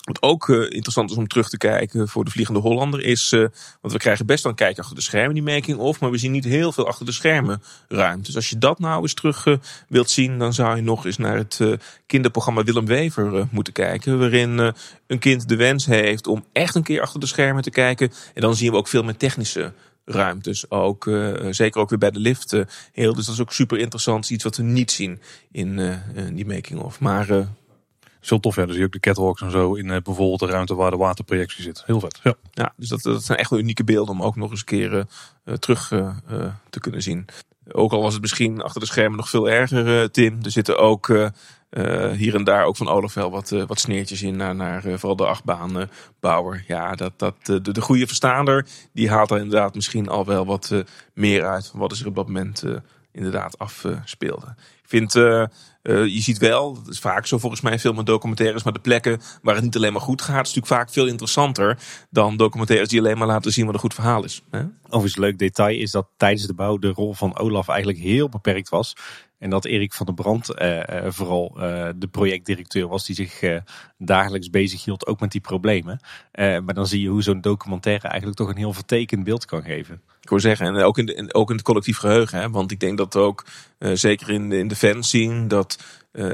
Wat 0.05 0.23
ook 0.23 0.49
uh, 0.49 0.63
interessant 0.63 1.11
is 1.11 1.17
om 1.17 1.29
terug 1.29 1.49
te 1.49 1.57
kijken 1.57 2.09
voor 2.09 2.25
de 2.25 2.31
Vliegende 2.31 2.61
Hollander 2.61 3.01
is, 3.01 3.33
uh, 3.33 3.41
want 3.81 3.93
we 3.93 3.99
krijgen 3.99 4.27
best 4.27 4.45
een 4.45 4.55
kijk 4.55 4.79
achter 4.79 4.95
de 4.95 5.03
schermen, 5.03 5.35
die 5.35 5.43
making 5.43 5.79
of, 5.79 6.01
maar 6.01 6.11
we 6.11 6.19
zien 6.19 6.33
niet 6.33 6.45
heel 6.45 6.73
veel 6.73 6.87
achter 6.87 7.07
de 7.07 7.13
schermen 7.13 7.63
ruimte. 7.89 8.23
Dus 8.23 8.37
als 8.37 8.51
je 8.51 8.59
dat 8.59 8.79
nou 8.79 9.03
eens 9.03 9.15
terug 9.15 9.47
uh, 9.47 9.57
wilt 9.89 10.11
zien, 10.11 10.39
dan 10.39 10.53
zou 10.53 10.77
je 10.77 10.83
nog 10.83 11.05
eens 11.07 11.17
naar 11.17 11.37
het 11.37 11.61
kinderprogramma 12.07 12.63
Willem 12.63 12.87
Wever 12.87 13.49
moeten 13.51 13.73
kijken, 13.73 14.19
waarin 14.19 14.73
een 15.07 15.19
kind 15.19 15.49
de 15.49 15.57
wens 15.57 15.87
heeft 15.87 16.27
om 16.27 16.45
echt 16.53 16.75
een 16.75 16.83
keer 16.83 17.01
achter 17.01 17.21
de 17.21 17.27
schermen 17.27 17.63
te 17.63 17.71
kijken. 17.71 18.13
En 18.35 18.41
dan 18.41 18.57
zien 18.57 18.71
we 18.71 18.77
ook 18.77 18.89
veel 18.89 19.03
meer 19.03 19.17
technische 19.17 19.73
ruimtes. 20.05 20.71
Ook, 20.71 21.11
zeker 21.51 21.81
ook 21.81 21.91
weer 21.91 21.99
bij 21.99 22.11
de 22.11 22.19
lift 22.19 22.57
heel. 22.93 23.15
Dus 23.15 23.27
dat 23.27 23.35
is 23.35 23.41
ook 23.41 23.53
super 23.53 23.79
interessant. 23.79 24.31
Iets 24.31 24.45
wat 24.45 24.57
we 24.57 24.63
niet 24.63 24.91
zien 24.91 25.21
in 25.51 26.01
die 26.33 26.47
making 26.47 26.81
of. 26.81 27.01
Maar 28.25 28.33
zo 28.33 28.39
tof. 28.39 28.57
Ja, 28.57 28.63
dus 28.63 28.71
zie 28.71 28.81
je 28.81 28.87
ook 28.87 28.93
de 28.93 29.01
catwalks 29.01 29.43
en 29.43 29.51
zo 29.51 29.75
in 29.75 29.91
eh, 29.91 30.03
bijvoorbeeld 30.03 30.41
de 30.41 30.47
ruimte 30.47 30.75
waar 30.75 30.91
de 30.91 30.97
waterprojectie 30.97 31.63
zit. 31.63 31.83
Heel 31.87 32.01
vet. 32.01 32.21
Ja, 32.23 32.35
ja 32.51 32.73
dus 32.77 32.89
dat, 32.89 33.03
dat 33.03 33.25
zijn 33.25 33.39
echt 33.39 33.51
wel 33.51 33.59
unieke 33.59 33.85
beelden 33.85 34.15
om 34.15 34.23
ook 34.23 34.37
nog 34.37 34.51
eens 34.51 34.61
een 34.61 34.67
keer 34.67 35.07
uh, 35.45 35.55
terug 35.55 35.91
uh, 35.91 36.11
te 36.71 36.81
kunnen 36.81 37.03
zien. 37.03 37.27
Ook 37.73 37.93
al 37.93 38.03
was 38.03 38.13
het 38.13 38.23
misschien 38.23 38.63
achter 38.63 38.81
de 38.81 38.87
schermen 38.87 39.17
nog 39.17 39.29
veel 39.29 39.51
erger, 39.51 40.11
Tim. 40.11 40.39
Er 40.43 40.51
zitten 40.51 40.79
ook 40.79 41.07
hier 42.17 42.35
en 42.35 42.45
daar 42.45 42.65
ook 42.65 42.77
van 42.77 42.89
Olaf 42.89 43.15
wel 43.15 43.31
wat, 43.31 43.51
wat 43.51 43.81
sneertjes 43.81 44.23
in 44.23 44.37
naar, 44.37 44.55
naar 44.55 44.83
vooral 44.83 45.17
de 45.17 45.27
achtbaanbouwer. 45.27 46.65
ja, 46.67 46.95
dat, 46.95 47.13
dat, 47.17 47.35
de, 47.43 47.73
de 47.73 47.81
goede 47.81 48.07
verstaander 48.07 48.67
die 48.93 49.11
haalt 49.11 49.31
er 49.31 49.39
inderdaad 49.39 49.75
misschien 49.75 50.09
al 50.09 50.25
wel 50.25 50.47
wat 50.47 50.85
meer 51.15 51.47
uit 51.47 51.67
van 51.67 51.81
wat 51.81 51.93
is 51.93 52.01
er 52.01 52.07
op 52.07 52.15
dat 52.15 52.27
moment 52.27 52.65
inderdaad 53.13 53.59
afspeelde. 53.59 54.47
Ik 54.57 54.89
vind 54.89 55.15
uh, 55.85 56.07
je 56.07 56.21
ziet 56.21 56.39
wel, 56.39 56.75
dat 56.75 56.89
is 56.89 56.99
vaak 56.99 57.27
zo 57.27 57.39
volgens 57.39 57.61
mij 57.61 57.79
veel 57.79 57.93
met 57.93 58.07
documentaires, 58.07 58.63
maar 58.63 58.73
de 58.73 58.81
plekken 58.81 59.21
waar 59.43 59.55
het 59.55 59.65
niet 59.65 59.77
alleen 59.77 59.93
maar 59.93 60.01
goed 60.01 60.23
gaat, 60.23 60.47
is 60.47 60.55
natuurlijk 60.55 60.67
vaak 60.67 60.91
veel 60.91 61.07
interessanter 61.07 61.79
dan 62.11 62.37
documentaires 62.37 62.89
die 62.89 62.99
alleen 62.99 63.19
maar 63.19 63.27
laten 63.27 63.53
zien 63.53 63.65
wat 63.65 63.75
een 63.75 63.81
goed 63.81 63.95
verhaal 63.95 64.25
is. 64.25 64.43
Hè? 64.51 64.63
Overigens, 64.85 65.17
leuk 65.17 65.39
detail 65.39 65.79
is 65.79 65.91
dat 65.91 66.07
tijdens 66.17 66.47
de 66.47 66.55
bouw 66.55 66.79
de 66.79 66.89
rol 66.89 67.15
van 67.15 67.39
Olaf 67.39 67.69
eigenlijk 67.69 67.99
heel 67.99 68.29
beperkt 68.29 68.69
was. 68.69 68.97
En 69.45 69.51
dat 69.51 69.65
Erik 69.65 69.93
van 69.93 70.07
der 70.07 70.15
Brand 70.15 70.61
uh, 70.61 70.81
vooral 71.07 71.53
uh, 71.57 71.89
de 71.97 72.07
projectdirecteur 72.07 72.89
was 72.89 73.07
die 73.07 73.17
zich 73.17 73.43
uh, 73.43 73.57
dagelijks 73.99 74.51
bezig 74.51 74.85
hield 74.85 75.07
ook 75.07 75.21
met 75.21 75.33
die 75.33 75.41
problemen. 75.41 76.01
maar 76.35 76.75
dan 76.75 76.87
zie 76.87 77.01
je 77.01 77.09
hoe 77.09 77.23
zo'n 77.23 77.41
documentaire 77.41 78.09
eigenlijk 78.09 78.39
toch 78.39 78.49
een 78.49 78.57
heel 78.57 78.73
vertekend 78.73 79.25
beeld 79.25 79.45
kan 79.45 79.63
geven. 79.63 80.03
Ik 80.21 80.29
wil 80.29 80.41
zeggen, 80.41 80.67
en 80.67 80.83
ook 80.83 80.99
in, 80.99 81.07
de, 81.07 81.35
ook 81.35 81.51
in 81.51 81.57
het 81.57 81.65
collectief 81.65 81.97
geheugen. 81.99 82.39
Hè? 82.39 82.51
Want 82.51 82.71
ik 82.71 82.81
denk 82.81 82.99
dat 82.99 83.17
ook, 83.17 83.45
zeker 83.79 84.31
in 84.31 84.49
de, 84.49 84.59
in 84.59 84.69
de 84.69 84.77
fans 84.77 85.11
zien, 85.11 85.49
dat 85.49 85.79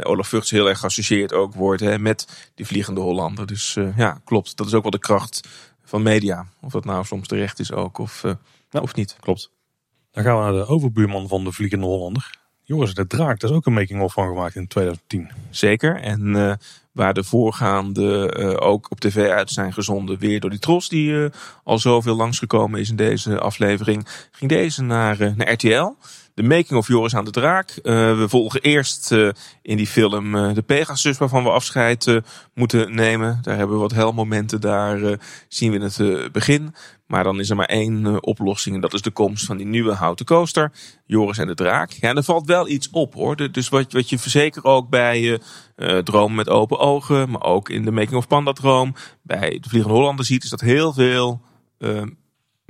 Olaf 0.02 0.28
Vugts 0.28 0.50
heel 0.50 0.68
erg 0.68 0.78
geassocieerd 0.78 1.32
ook 1.32 1.54
wordt 1.54 1.80
hè, 1.80 1.98
met 1.98 2.50
die 2.54 2.66
vliegende 2.66 3.00
Hollander. 3.00 3.46
Dus 3.46 3.76
ja, 3.96 4.20
klopt. 4.24 4.56
Dat 4.56 4.66
is 4.66 4.74
ook 4.74 4.82
wel 4.82 4.90
de 4.90 4.98
kracht 4.98 5.48
van 5.84 6.02
media. 6.02 6.46
Of 6.60 6.72
dat 6.72 6.84
nou 6.84 7.04
soms 7.04 7.28
terecht 7.28 7.58
is 7.58 7.72
ook 7.72 7.98
of, 7.98 8.22
ja. 8.70 8.80
of 8.80 8.94
niet. 8.94 9.16
Klopt. 9.20 9.50
Dan 10.10 10.24
gaan 10.24 10.36
we 10.36 10.42
naar 10.42 10.52
de 10.52 10.66
overbuurman 10.66 11.28
van 11.28 11.44
de 11.44 11.52
Vliegende 11.52 11.86
Hollander. 11.86 12.38
Joris 12.70 12.94
de 12.94 13.06
Draak, 13.06 13.40
daar 13.40 13.50
is 13.50 13.56
ook 13.56 13.66
een 13.66 13.72
making-of 13.72 14.12
van 14.12 14.26
gemaakt 14.26 14.54
in 14.54 14.66
2010. 14.66 15.30
Zeker. 15.50 15.96
En 15.96 16.26
uh, 16.26 16.52
waar 16.92 17.14
de 17.14 17.24
voorgaande 17.24 18.36
uh, 18.38 18.68
ook 18.68 18.90
op 18.90 19.00
tv 19.00 19.30
uit 19.30 19.50
zijn 19.50 19.72
gezonden, 19.72 20.18
weer 20.18 20.40
door 20.40 20.50
die 20.50 20.58
tros 20.58 20.88
die 20.88 21.10
uh, 21.10 21.30
al 21.64 21.78
zoveel 21.78 22.16
langsgekomen 22.16 22.80
is 22.80 22.90
in 22.90 22.96
deze 22.96 23.38
aflevering, 23.38 24.06
ging 24.30 24.50
deze 24.50 24.82
naar, 24.82 25.34
naar 25.36 25.52
RTL. 25.52 25.94
De 26.40 26.46
making 26.46 26.78
of 26.78 26.86
Joris 26.86 27.14
aan 27.14 27.24
de 27.24 27.30
Draak. 27.30 27.78
we 27.82 28.24
volgen 28.28 28.60
eerst 28.60 29.12
in 29.62 29.76
die 29.76 29.86
film 29.86 30.54
de 30.54 30.62
Pegasus 30.62 31.18
waarvan 31.18 31.42
we 31.42 31.50
afscheid 31.50 32.20
moeten 32.54 32.94
nemen. 32.94 33.38
Daar 33.42 33.56
hebben 33.56 33.76
we 33.76 33.82
wat 33.82 33.92
helmomenten, 33.92 34.60
daar 34.60 35.18
zien 35.48 35.72
we 35.72 35.84
het 35.84 36.32
begin. 36.32 36.74
Maar 37.06 37.24
dan 37.24 37.40
is 37.40 37.50
er 37.50 37.56
maar 37.56 37.66
één 37.66 38.22
oplossing 38.22 38.74
en 38.74 38.80
dat 38.80 38.92
is 38.92 39.02
de 39.02 39.10
komst 39.10 39.46
van 39.46 39.56
die 39.56 39.66
nieuwe 39.66 39.92
houten 39.92 40.26
coaster. 40.26 40.72
Joris 41.06 41.38
en 41.38 41.46
de 41.46 41.54
Draak. 41.54 41.90
Ja, 41.90 42.08
en 42.08 42.16
er 42.16 42.22
valt 42.22 42.46
wel 42.46 42.68
iets 42.68 42.90
op 42.90 43.14
hoor. 43.14 43.52
Dus 43.52 43.68
wat, 43.68 43.92
wat 43.92 44.08
je 44.08 44.18
verzeker 44.18 44.64
ook 44.64 44.88
bij 44.88 45.40
Droom 46.04 46.34
met 46.34 46.48
open 46.48 46.78
ogen, 46.78 47.30
maar 47.30 47.42
ook 47.42 47.68
in 47.68 47.84
de 47.84 47.90
Making 47.90 48.16
of 48.16 48.26
Panda 48.26 48.52
Droom, 48.52 48.94
bij 49.22 49.58
de 49.60 49.68
Vliegende 49.68 49.96
Hollander 49.96 50.24
ziet, 50.24 50.44
is 50.44 50.50
dat 50.50 50.60
heel 50.60 50.92
veel 50.92 51.40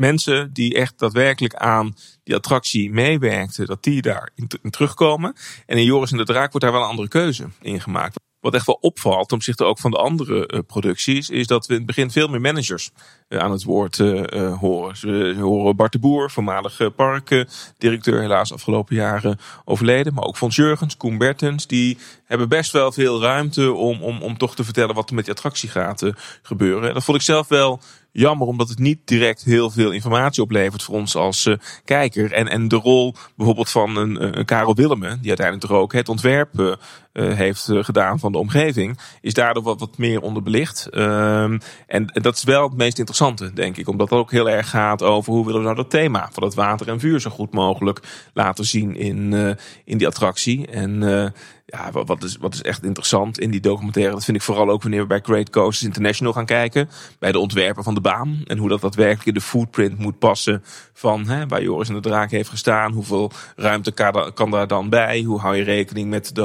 mensen 0.01 0.53
die 0.53 0.75
echt 0.75 0.99
daadwerkelijk 0.99 1.55
aan 1.55 1.97
die 2.25 2.35
attractie 2.35 2.91
meewerkten, 2.91 3.67
dat 3.67 3.83
die 3.83 4.03
daar 4.03 4.31
in, 4.35 4.71
terugkomen. 4.71 5.35
En 5.67 5.77
in 5.77 5.85
Joris 5.85 6.13
en 6.13 6.19
de 6.19 6.25
Draak 6.25 6.51
wordt 6.51 6.61
daar 6.67 6.73
wel 6.73 6.83
een 6.83 6.89
andere 6.89 7.09
keuze 7.09 7.49
in 7.61 7.81
gemaakt. 7.81 8.19
Wat 8.41 8.55
echt 8.55 8.67
wel 8.67 8.79
opvalt 8.81 9.29
ten 9.29 9.37
opzichte 9.37 9.65
ook 9.65 9.79
van 9.79 9.91
de 9.91 9.97
andere 9.97 10.49
uh, 10.53 10.61
producties, 10.67 11.31
is 11.31 11.47
dat 11.47 11.67
we 11.67 11.73
in 11.73 11.79
het 11.79 11.87
begin 11.87 12.11
veel 12.11 12.29
meer 12.29 12.41
managers 12.41 12.91
uh, 13.29 13.39
aan 13.39 13.51
het 13.51 13.65
woord 13.65 13.99
uh, 13.99 14.59
horen. 14.59 14.95
we 15.37 15.41
horen 15.41 15.77
Bart 15.77 15.93
de 15.93 15.99
Boer, 15.99 16.31
voormalige 16.31 16.91
parkdirecteur, 16.91 18.21
helaas 18.21 18.53
afgelopen 18.53 18.97
jaren 18.97 19.39
overleden. 19.65 20.15
Maar 20.15 20.25
ook 20.25 20.37
Fons 20.37 20.57
Jurgens, 20.57 20.97
Koen 20.97 21.19
Bertens, 21.19 21.67
die 21.67 21.99
hebben 22.25 22.49
best 22.49 22.73
wel 22.73 22.93
veel 22.93 23.21
ruimte 23.21 23.73
om, 23.73 24.03
om, 24.03 24.23
om 24.23 24.39
toch 24.39 24.55
te 24.55 24.65
vertellen 24.65 24.95
wat 24.95 25.09
er 25.09 25.15
met 25.15 25.25
die 25.25 25.35
attractie 25.35 25.69
gaat 25.69 26.13
gebeuren. 26.43 26.89
En 26.89 26.95
dat 26.95 27.05
vond 27.05 27.17
ik 27.17 27.25
zelf 27.25 27.49
wel 27.49 27.81
jammer, 28.12 28.47
omdat 28.47 28.69
het 28.69 28.78
niet 28.78 28.99
direct 29.05 29.45
heel 29.45 29.70
veel 29.70 29.91
informatie 29.91 30.43
oplevert 30.43 30.82
voor 30.82 30.95
ons 30.95 31.16
als 31.16 31.47
uh, 31.47 31.57
kijker. 31.85 32.32
En, 32.32 32.49
en 32.49 32.69
de 32.69 32.77
rol 32.77 33.15
bijvoorbeeld 33.37 33.70
van 33.70 33.97
een, 33.97 34.39
een 34.39 34.45
Karel 34.45 34.74
Willemen, 34.74 35.19
die 35.20 35.28
uiteindelijk 35.28 35.73
er 35.73 35.78
ook 35.78 35.93
het 35.93 36.09
ontwerp 36.09 36.78
uh, 37.12 37.35
heeft 37.35 37.69
gedaan 37.70 38.19
van 38.19 38.32
de 38.32 38.39
omgeving, 38.39 38.99
is 39.20 39.35
daardoor 39.35 39.62
wat, 39.62 39.81
wat 39.81 39.99
meer 39.99 40.20
onderbelicht. 40.20 40.89
Um, 40.95 41.61
en, 41.87 42.07
dat 42.07 42.37
is 42.37 42.45
wel 42.45 42.62
het 42.62 42.77
meest 42.77 42.99
interessante, 42.99 43.53
denk 43.53 43.77
ik, 43.77 43.89
omdat 43.89 44.11
het 44.11 44.19
ook 44.19 44.31
heel 44.31 44.51
erg 44.51 44.70
gaat 44.70 45.03
over 45.03 45.32
hoe 45.32 45.45
willen 45.45 45.61
we 45.61 45.66
nou 45.66 45.77
dat 45.77 45.91
thema 45.91 46.28
van 46.32 46.43
het 46.43 46.55
water 46.55 46.89
en 46.89 47.01
vuur 47.01 47.20
zo 47.20 47.31
goed 47.31 47.53
mogelijk 47.53 48.01
laten 48.35 48.65
zien 48.65 48.97
in, 48.97 49.32
uh, 49.32 49.51
in 49.85 49.99
die 49.99 50.07
attractie. 50.07 50.66
En 50.66 51.03
uh, 51.03 51.27
ja, 51.70 51.91
wat 51.93 52.23
is, 52.23 52.37
wat 52.37 52.55
is 52.55 52.62
echt 52.62 52.85
interessant 52.85 53.39
in 53.39 53.51
die 53.51 53.61
documentaire, 53.61 54.12
dat 54.12 54.24
vind 54.24 54.37
ik 54.37 54.43
vooral 54.43 54.70
ook 54.70 54.82
wanneer 54.82 55.01
we 55.01 55.07
bij 55.07 55.20
Great 55.23 55.51
Coasters 55.51 55.87
International 55.87 56.32
gaan 56.32 56.47
kijken. 56.47 56.89
Bij 57.19 57.32
de 57.32 57.39
ontwerper 57.39 57.82
van 57.82 57.95
de 57.95 58.01
baan. 58.01 58.43
En 58.47 58.59
hoe 58.59 58.69
dat 58.69 58.81
daadwerkelijk 58.81 59.27
in 59.27 59.35
de 59.35 59.41
footprint 59.41 59.99
moet 59.99 60.19
passen 60.19 60.65
van 60.93 61.28
hè, 61.28 61.47
waar 61.47 61.62
Joris 61.62 61.89
en 61.89 61.95
de 61.95 62.01
Draak 62.01 62.31
heeft 62.31 62.49
gestaan. 62.49 62.93
Hoeveel 62.93 63.31
ruimte 63.57 63.93
kan, 64.35 64.51
daar 64.51 64.66
dan 64.66 64.89
bij? 64.89 65.23
Hoe 65.23 65.41
hou 65.41 65.57
je 65.57 65.62
rekening 65.62 66.11
met 66.11 66.35
de 66.35 66.43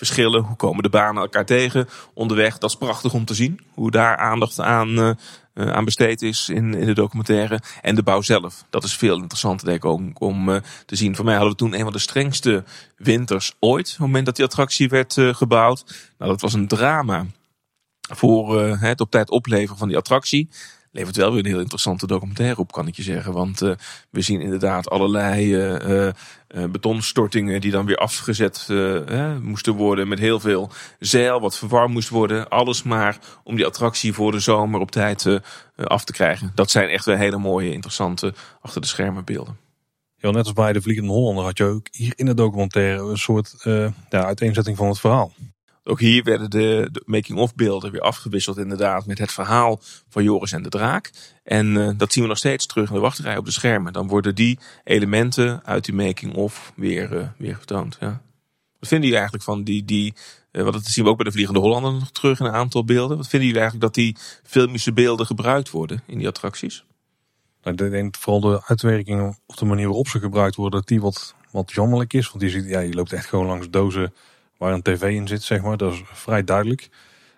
hoogteverschillen? 0.00 0.42
Hoe 0.42 0.56
komen 0.56 0.82
de 0.82 0.88
banen 0.88 1.22
elkaar 1.22 1.46
tegen 1.46 1.88
onderweg? 2.14 2.58
Dat 2.58 2.70
is 2.70 2.76
prachtig 2.76 3.12
om 3.12 3.24
te 3.24 3.34
zien. 3.34 3.60
Hoe 3.74 3.90
daar 3.90 4.16
aandacht 4.16 4.60
aan 4.60 4.88
uh, 4.88 5.10
uh, 5.54 5.72
aan 5.72 5.84
besteed 5.84 6.22
is 6.22 6.48
in, 6.48 6.74
in 6.74 6.86
de 6.86 6.94
documentaire. 6.94 7.60
En 7.82 7.94
de 7.94 8.02
bouw 8.02 8.20
zelf. 8.20 8.64
Dat 8.70 8.84
is 8.84 8.96
veel 8.96 9.16
interessanter 9.16 9.66
denk 9.66 9.84
ik 9.84 9.90
om, 9.90 10.10
om 10.18 10.48
uh, 10.48 10.56
te 10.86 10.96
zien. 10.96 11.16
Voor 11.16 11.24
mij 11.24 11.34
hadden 11.34 11.52
we 11.52 11.58
toen 11.58 11.74
een 11.74 11.82
van 11.82 11.92
de 11.92 11.98
strengste 11.98 12.64
winters 12.96 13.54
ooit. 13.58 13.86
Op 13.86 13.90
het 13.90 13.98
moment 13.98 14.26
dat 14.26 14.36
die 14.36 14.44
attractie 14.44 14.88
werd 14.88 15.16
gebouwd. 15.18 15.84
Nou, 16.18 16.30
dat 16.30 16.40
was 16.40 16.52
een 16.52 16.68
drama 16.68 17.26
voor 18.12 18.60
het 18.60 19.00
op 19.00 19.10
tijd 19.10 19.30
opleveren 19.30 19.78
van 19.78 19.88
die 19.88 19.96
attractie 19.96 20.48
levert 20.90 21.16
wel 21.16 21.30
weer 21.30 21.38
een 21.38 21.50
heel 21.50 21.60
interessante 21.60 22.06
documentaire 22.06 22.60
op, 22.60 22.72
kan 22.72 22.86
ik 22.86 22.96
je 22.96 23.02
zeggen. 23.02 23.32
Want 23.32 23.62
uh, 23.62 23.72
we 24.10 24.20
zien 24.20 24.40
inderdaad 24.40 24.90
allerlei 24.90 25.56
uh, 25.56 26.06
uh, 26.06 26.64
betonstortingen 26.70 27.60
die 27.60 27.70
dan 27.70 27.86
weer 27.86 27.96
afgezet 27.96 28.68
moesten 29.42 29.74
worden 29.74 30.08
met 30.08 30.18
heel 30.18 30.40
veel 30.40 30.70
zeil, 30.98 31.40
wat 31.40 31.56
verwarmd 31.56 31.92
moest 31.92 32.08
worden. 32.08 32.48
Alles 32.48 32.82
maar 32.82 33.18
om 33.44 33.56
die 33.56 33.66
attractie 33.66 34.12
voor 34.12 34.32
de 34.32 34.38
zomer 34.38 34.80
op 34.80 34.90
tijd 34.90 35.40
af 35.76 36.04
te 36.04 36.12
krijgen. 36.12 36.52
Dat 36.54 36.70
zijn 36.70 36.88
echt 36.88 37.04
wel 37.04 37.16
hele 37.16 37.38
mooie, 37.38 37.72
interessante 37.72 38.34
achter 38.60 38.80
de 38.80 38.86
schermen 38.86 39.24
beelden. 39.24 39.58
Ja, 40.16 40.30
net 40.30 40.44
als 40.44 40.52
bij 40.52 40.72
de 40.72 40.82
Vliegende 40.82 41.12
Hollander 41.12 41.44
had 41.44 41.58
je 41.58 41.64
ook 41.64 41.86
hier 41.90 42.12
in 42.16 42.26
de 42.26 42.34
documentaire 42.34 43.02
een 43.02 43.18
soort 43.18 43.54
ja, 44.08 44.24
uiteenzetting 44.24 44.76
van 44.76 44.88
het 44.88 45.00
verhaal. 45.00 45.32
Ook 45.90 46.00
hier 46.00 46.22
werden 46.24 46.50
de, 46.50 47.02
making-of 47.04 47.54
beelden 47.54 47.92
weer 47.92 48.00
afgewisseld 48.00 48.58
inderdaad 48.58 49.06
met 49.06 49.18
het 49.18 49.32
verhaal 49.32 49.80
van 50.08 50.22
Joris 50.22 50.52
en 50.52 50.62
de 50.62 50.68
Draak. 50.68 51.10
En 51.42 51.66
uh, 51.66 51.90
dat 51.96 52.12
zien 52.12 52.22
we 52.22 52.28
nog 52.28 52.38
steeds 52.38 52.66
terug 52.66 52.88
in 52.88 52.94
de 52.94 53.00
wachtrij 53.00 53.36
op 53.36 53.44
de 53.44 53.50
schermen. 53.50 53.92
Dan 53.92 54.08
worden 54.08 54.34
die 54.34 54.58
elementen 54.84 55.64
uit 55.64 55.84
die 55.84 55.94
making-of 55.94 56.72
weer, 56.76 57.12
uh, 57.12 57.26
weer 57.36 57.56
getoond. 57.56 57.96
Ja. 58.00 58.22
Wat 58.78 58.88
vinden 58.88 59.08
jullie 59.08 59.14
eigenlijk 59.14 59.44
van 59.44 59.64
die, 59.64 59.84
die 59.84 60.14
uh, 60.52 60.62
want 60.62 60.74
dat 60.74 60.84
zien 60.84 61.04
we 61.04 61.10
ook 61.10 61.16
bij 61.16 61.26
de 61.26 61.32
Vliegende 61.32 61.60
Hollander 61.60 61.92
nog 61.92 62.10
terug 62.10 62.40
in 62.40 62.46
een 62.46 62.52
aantal 62.52 62.84
beelden. 62.84 63.16
Wat 63.16 63.28
vinden 63.28 63.48
jullie 63.48 63.62
eigenlijk 63.62 63.94
dat 63.94 64.04
die 64.04 64.16
filmische 64.42 64.92
beelden 64.92 65.26
gebruikt 65.26 65.70
worden 65.70 66.02
in 66.06 66.18
die 66.18 66.28
attracties? 66.28 66.84
Nou, 67.62 67.84
ik 67.84 67.90
denk 67.90 68.16
vooral 68.16 68.40
de 68.40 68.62
uitwerking 68.66 69.36
of 69.46 69.56
de 69.56 69.64
manier 69.64 69.86
waarop 69.86 70.08
ze 70.08 70.18
gebruikt 70.18 70.56
worden, 70.56 70.78
dat 70.78 70.88
die 70.88 71.00
wat, 71.00 71.34
wat 71.50 71.72
jammerlijk 71.72 72.12
is. 72.12 72.30
Want 72.30 72.42
je 72.42 72.50
ziet, 72.50 72.68
ja, 72.68 72.80
je 72.80 72.94
loopt 72.94 73.12
echt 73.12 73.26
gewoon 73.26 73.46
langs 73.46 73.70
dozen 73.70 74.12
waar 74.60 74.72
een 74.72 74.82
tv 74.82 75.02
in 75.02 75.28
zit, 75.28 75.42
zeg 75.42 75.62
maar. 75.62 75.76
Dat 75.76 75.92
is 75.92 76.02
vrij 76.04 76.44
duidelijk. 76.44 76.88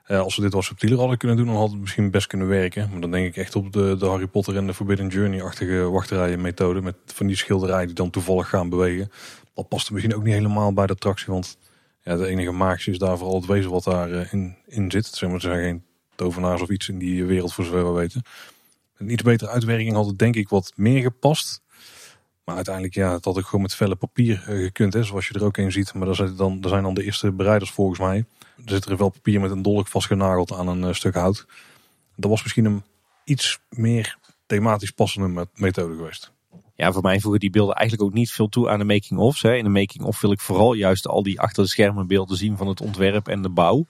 Uh, 0.08 0.20
als 0.20 0.36
we 0.36 0.42
dit 0.42 0.52
wat 0.52 0.64
subtieler 0.64 0.98
hadden 0.98 1.18
kunnen 1.18 1.36
doen, 1.36 1.46
dan 1.46 1.56
had 1.56 1.70
het 1.70 1.80
misschien 1.80 2.10
best 2.10 2.26
kunnen 2.26 2.48
werken. 2.48 2.90
Maar 2.90 3.00
dan 3.00 3.10
denk 3.10 3.26
ik 3.26 3.36
echt 3.36 3.56
op 3.56 3.72
de, 3.72 3.96
de 3.98 4.06
Harry 4.06 4.26
Potter 4.26 4.56
en 4.56 4.66
de 4.66 4.74
Forbidden 4.74 5.08
Journey-achtige 5.08 5.90
wachtrijen 5.90 6.40
methode. 6.40 6.80
Met 6.80 6.96
van 7.06 7.26
die 7.26 7.36
schilderijen 7.36 7.86
die 7.86 7.94
dan 7.94 8.10
toevallig 8.10 8.48
gaan 8.48 8.68
bewegen. 8.68 9.10
Dat 9.54 9.68
past 9.68 9.90
misschien 9.90 10.14
ook 10.14 10.22
niet 10.22 10.34
helemaal 10.34 10.72
bij 10.72 10.86
de 10.86 10.92
attractie. 10.92 11.32
Want 11.32 11.58
ja, 12.02 12.16
de 12.16 12.26
enige 12.26 12.50
magische 12.50 12.90
is 12.90 12.98
daar 12.98 13.18
vooral 13.18 13.36
het 13.36 13.46
wezen 13.46 13.70
wat 13.70 13.84
daarin 13.84 14.14
uh, 14.14 14.32
in, 14.32 14.56
in 14.66 14.90
zit. 14.90 15.06
Zeg 15.06 15.28
maar, 15.28 15.34
er 15.38 15.40
zijn 15.40 15.62
geen 15.62 15.82
tovenaars 16.14 16.62
of 16.62 16.68
iets 16.68 16.88
in 16.88 16.98
die 16.98 17.24
wereld 17.24 17.54
voor 17.54 17.64
zover 17.64 17.92
we 17.92 18.00
weten. 18.00 18.22
Een 18.96 19.12
iets 19.12 19.22
betere 19.22 19.50
uitwerking 19.50 19.92
had 19.92 20.06
het 20.06 20.18
denk 20.18 20.36
ik 20.36 20.48
wat 20.48 20.72
meer 20.76 21.02
gepast. 21.02 21.60
Maar 22.44 22.54
uiteindelijk, 22.54 22.94
ja, 22.94 23.12
het 23.12 23.24
had 23.24 23.38
ook 23.38 23.44
gewoon 23.44 23.62
met 23.62 23.74
velle 23.74 23.96
papier 23.96 24.44
uh, 24.48 24.64
gekund, 24.64 24.92
hè, 24.92 25.02
zoals 25.02 25.28
je 25.28 25.34
er 25.34 25.44
ook 25.44 25.56
een 25.56 25.72
ziet. 25.72 25.94
Maar 25.94 26.06
daar 26.06 26.14
zijn 26.14 26.36
dan, 26.36 26.64
zijn 26.66 26.82
dan 26.82 26.94
de 26.94 27.04
eerste 27.04 27.32
bereiders 27.32 27.70
volgens 27.70 27.98
mij. 27.98 28.24
Er 28.56 28.72
zit 28.72 28.84
er 28.84 28.96
wel 28.96 29.08
papier 29.08 29.40
met 29.40 29.50
een 29.50 29.62
dolk 29.62 29.88
vastgenageld 29.88 30.52
aan 30.52 30.68
een 30.68 30.82
uh, 30.82 30.92
stuk 30.92 31.14
hout. 31.14 31.46
Dat 32.16 32.30
was 32.30 32.42
misschien 32.42 32.64
een 32.64 32.82
iets 33.24 33.58
meer 33.68 34.18
thematisch 34.46 34.90
passende 34.90 35.48
methode 35.54 35.96
geweest. 35.96 36.32
Ja, 36.74 36.92
voor 36.92 37.02
mij 37.02 37.20
voegen 37.20 37.40
die 37.40 37.50
beelden 37.50 37.74
eigenlijk 37.74 38.08
ook 38.08 38.16
niet 38.16 38.30
veel 38.30 38.48
toe 38.48 38.68
aan 38.68 38.78
de 38.78 38.84
making-ofs. 38.84 39.42
In 39.42 39.64
de 39.64 39.70
making-of 39.70 40.20
wil 40.20 40.32
ik 40.32 40.40
vooral 40.40 40.72
juist 40.72 41.08
al 41.08 41.22
die 41.22 41.40
achter 41.40 41.62
de 41.62 41.68
schermen 41.68 42.06
beelden 42.06 42.36
zien 42.36 42.56
van 42.56 42.68
het 42.68 42.80
ontwerp 42.80 43.28
en 43.28 43.42
de 43.42 43.48
bouw. 43.48 43.86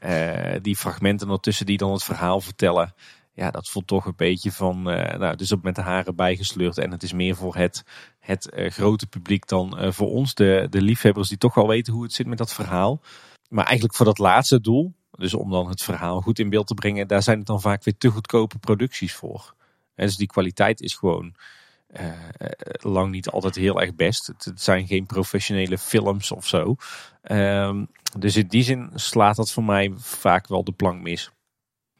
Uh, 0.00 0.54
die 0.62 0.76
fragmenten 0.76 1.30
ertussen 1.30 1.66
die 1.66 1.76
dan 1.76 1.92
het 1.92 2.04
verhaal 2.04 2.40
vertellen 2.40 2.94
ja, 3.36 3.50
dat 3.50 3.68
voelt 3.68 3.86
toch 3.86 4.06
een 4.06 4.16
beetje 4.16 4.52
van, 4.52 4.90
uh, 4.90 5.14
nou, 5.18 5.36
dus 5.36 5.52
op 5.52 5.62
met 5.62 5.74
de 5.74 5.80
haren 5.80 6.16
bijgesleurd. 6.16 6.78
En 6.78 6.90
het 6.90 7.02
is 7.02 7.12
meer 7.12 7.36
voor 7.36 7.56
het, 7.56 7.82
het 8.18 8.52
uh, 8.54 8.70
grote 8.70 9.06
publiek 9.06 9.46
dan 9.46 9.82
uh, 9.82 9.92
voor 9.92 10.10
ons, 10.10 10.34
de, 10.34 10.66
de 10.70 10.82
liefhebbers 10.82 11.28
die 11.28 11.38
toch 11.38 11.54
wel 11.54 11.68
weten 11.68 11.92
hoe 11.92 12.02
het 12.02 12.12
zit 12.12 12.26
met 12.26 12.38
dat 12.38 12.52
verhaal. 12.52 13.00
Maar 13.48 13.64
eigenlijk 13.64 13.94
voor 13.96 14.06
dat 14.06 14.18
laatste 14.18 14.60
doel, 14.60 14.94
dus 15.10 15.34
om 15.34 15.50
dan 15.50 15.68
het 15.68 15.82
verhaal 15.82 16.20
goed 16.20 16.38
in 16.38 16.50
beeld 16.50 16.66
te 16.66 16.74
brengen, 16.74 17.08
daar 17.08 17.22
zijn 17.22 17.38
het 17.38 17.46
dan 17.46 17.60
vaak 17.60 17.84
weer 17.84 17.96
te 17.98 18.08
goedkope 18.08 18.58
producties 18.58 19.14
voor. 19.14 19.54
En 19.94 20.06
dus 20.06 20.16
die 20.16 20.26
kwaliteit 20.26 20.80
is 20.80 20.94
gewoon 20.94 21.34
lang 22.80 23.10
niet 23.10 23.28
altijd 23.28 23.54
heel 23.54 23.80
erg 23.80 23.94
best. 23.94 24.26
Het, 24.26 24.44
het 24.44 24.62
zijn 24.62 24.86
geen 24.86 25.06
professionele 25.06 25.78
films 25.78 26.32
of 26.32 26.46
zo. 26.46 26.76
Ehm, 27.22 27.84
dus 28.18 28.36
in 28.36 28.46
die 28.48 28.62
zin 28.62 28.90
slaat 28.94 29.36
dat 29.36 29.52
voor 29.52 29.64
mij 29.64 29.92
vaak 29.96 30.48
wel 30.48 30.64
de 30.64 30.72
plank 30.72 31.02
mis. 31.02 31.30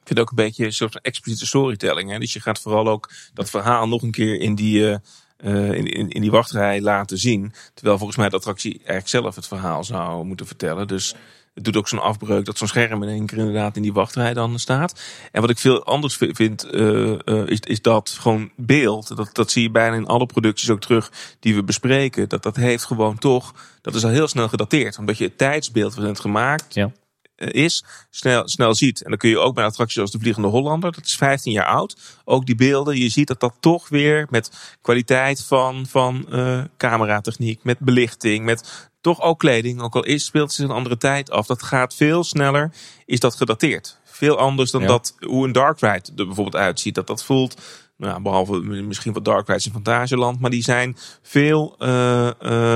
Vind 0.07 0.19
het 0.19 0.19
ook 0.19 0.39
een 0.39 0.45
beetje 0.45 0.65
een 0.65 0.73
soort 0.73 0.93
van 0.93 1.01
expliciete 1.01 1.47
storytelling. 1.47 2.11
Hè? 2.11 2.19
Dus 2.19 2.33
je 2.33 2.41
gaat 2.41 2.61
vooral 2.61 2.89
ook 2.89 3.11
dat 3.35 3.51
verhaal 3.51 3.89
nog 3.89 4.03
een 4.03 4.11
keer 4.11 4.41
in 4.41 4.55
die, 4.55 4.81
uh, 4.81 5.73
in, 5.73 5.87
in, 5.87 6.09
in, 6.09 6.21
die 6.21 6.31
wachtrij 6.31 6.81
laten 6.81 7.19
zien. 7.19 7.53
Terwijl 7.75 7.97
volgens 7.97 8.19
mij 8.19 8.29
de 8.29 8.37
attractie 8.37 8.73
eigenlijk 8.73 9.09
zelf 9.09 9.35
het 9.35 9.47
verhaal 9.47 9.85
zou 9.85 10.25
moeten 10.25 10.47
vertellen. 10.47 10.89
Dus 10.89 11.15
het 11.55 11.65
doet 11.65 11.77
ook 11.77 11.89
zo'n 11.89 12.03
afbreuk 12.03 12.45
dat 12.45 12.59
zo'n 12.59 12.69
scherm 12.69 13.03
in 13.03 13.09
één 13.09 13.27
keer 13.27 13.39
inderdaad 13.39 13.77
in 13.77 13.83
die 13.83 13.93
wachtrij 13.93 14.35
dan 14.35 14.59
staat. 14.59 15.01
En 15.33 15.41
wat 15.41 15.51
ik 15.51 15.59
veel 15.59 15.85
anders 15.85 16.17
vind, 16.19 16.75
uh, 16.75 17.19
is, 17.47 17.61
is 17.61 17.83
dat 17.83 18.11
gewoon 18.21 18.51
beeld. 18.57 19.17
Dat, 19.17 19.29
dat 19.33 19.51
zie 19.51 19.63
je 19.63 19.71
bijna 19.71 19.97
in 19.97 20.07
alle 20.07 20.27
producties 20.27 20.71
ook 20.71 20.81
terug 20.81 21.13
die 21.41 21.55
we 21.55 21.65
bespreken. 21.65 22.29
Dat 22.29 22.43
dat 22.43 22.57
heeft 22.57 22.85
gewoon 22.85 23.19
toch, 23.19 23.55
dat 23.81 23.95
is 23.95 24.05
al 24.05 24.11
heel 24.11 24.29
snel 24.29 24.49
gedateerd. 24.49 24.99
Omdat 24.99 25.19
je 25.19 25.25
het 25.25 25.39
tijdsbeeld 25.39 25.95
wat 25.95 26.07
het 26.07 26.21
gemaakt 26.21 26.75
ja 26.75 26.91
is, 27.37 27.85
snel, 28.11 28.49
snel 28.49 28.75
ziet. 28.75 29.03
En 29.03 29.11
dan 29.11 29.19
kun 29.19 29.31
je 29.31 29.39
ook 29.39 29.55
bij 29.55 29.65
attracties 29.65 30.01
als 30.01 30.11
de 30.11 30.19
Vliegende 30.19 30.49
Hollander, 30.49 30.93
dat 30.93 31.05
is 31.05 31.17
15 31.17 31.53
jaar 31.53 31.67
oud. 31.67 32.21
Ook 32.25 32.47
die 32.47 32.55
beelden, 32.55 32.99
je 32.99 33.09
ziet 33.09 33.29
dat 33.29 33.41
dat 33.41 33.55
toch 33.61 33.89
weer 33.89 34.27
met 34.31 34.77
kwaliteit 34.81 35.45
van, 35.45 35.87
van 35.87 36.27
uh, 36.31 36.61
cameratechniek, 36.77 37.65
met 37.65 37.79
belichting, 37.79 38.45
met 38.45 38.91
toch 39.01 39.21
ook 39.21 39.39
kleding, 39.39 39.81
ook 39.81 39.95
al 39.95 40.05
is, 40.05 40.25
speelt 40.25 40.53
zich 40.53 40.65
een 40.65 40.71
andere 40.71 40.97
tijd 40.97 41.31
af. 41.31 41.47
Dat 41.47 41.63
gaat 41.63 41.95
veel 41.95 42.25
sneller, 42.25 42.73
is 43.05 43.21
dat 43.21 43.35
gedateerd. 43.35 43.99
Veel 44.05 44.39
anders 44.39 44.71
dan 44.71 44.81
ja. 44.81 44.87
dat 44.87 45.15
hoe 45.21 45.47
een 45.47 45.53
Dark 45.53 45.81
Ride 45.81 46.11
er 46.17 46.27
bijvoorbeeld 46.27 46.57
uitziet. 46.57 46.95
Dat 46.95 47.07
dat 47.07 47.25
voelt, 47.25 47.61
nou, 47.97 48.23
behalve 48.23 48.61
misschien 48.63 49.13
wat 49.13 49.25
Dark 49.25 49.49
Rides 49.49 49.67
in 49.67 49.73
Fantasieland, 49.73 50.41
maar 50.41 50.51
die 50.51 50.63
zijn 50.63 50.97
veel 51.23 51.77
uh, 51.79 52.31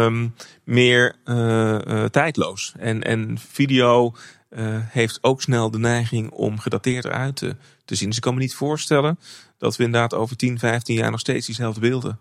um, 0.04 0.34
meer 0.64 1.16
uh, 1.24 2.04
tijdloos. 2.04 2.74
En, 2.78 3.02
en 3.02 3.38
video 3.38 4.14
uh, 4.50 4.78
heeft 4.80 5.18
ook 5.22 5.42
snel 5.42 5.70
de 5.70 5.78
neiging 5.78 6.30
om 6.30 6.58
gedateerd 6.58 7.04
eruit 7.04 7.36
te, 7.36 7.56
te 7.84 7.94
zien. 7.94 8.06
Dus 8.08 8.16
ik 8.16 8.22
kan 8.22 8.34
me 8.34 8.40
niet 8.40 8.54
voorstellen 8.54 9.18
dat 9.58 9.76
we 9.76 9.84
inderdaad 9.84 10.14
over 10.14 10.36
10, 10.36 10.58
15 10.58 10.94
jaar 10.94 11.10
nog 11.10 11.20
steeds 11.20 11.46
diezelfde 11.46 11.80
beelden 11.80 12.18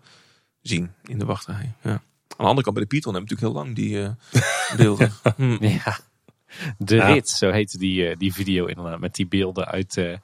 zien 0.60 0.90
in 1.04 1.18
de 1.18 1.24
wachtrij. 1.24 1.72
Ja. 1.82 1.90
Aan 1.90 2.00
de 2.36 2.44
andere 2.44 2.62
kant 2.62 2.74
bij 2.74 2.84
de 2.84 2.88
Python 2.88 3.14
hebben 3.14 3.30
we 3.30 3.34
natuurlijk 3.34 3.40
heel 3.40 3.64
lang 3.64 3.76
die 3.76 3.96
uh, 3.96 4.76
beelden. 4.76 5.12
hm. 5.36 5.64
Ja, 5.64 5.98
de 6.78 6.94
ja. 6.94 7.06
rit, 7.06 7.28
zo 7.28 7.50
heette 7.50 7.78
die, 7.78 8.10
uh, 8.10 8.16
die 8.16 8.32
video 8.32 8.66
inderdaad, 8.66 9.00
met 9.00 9.14
die 9.14 9.26
beelden 9.26 9.66
uit, 9.66 10.18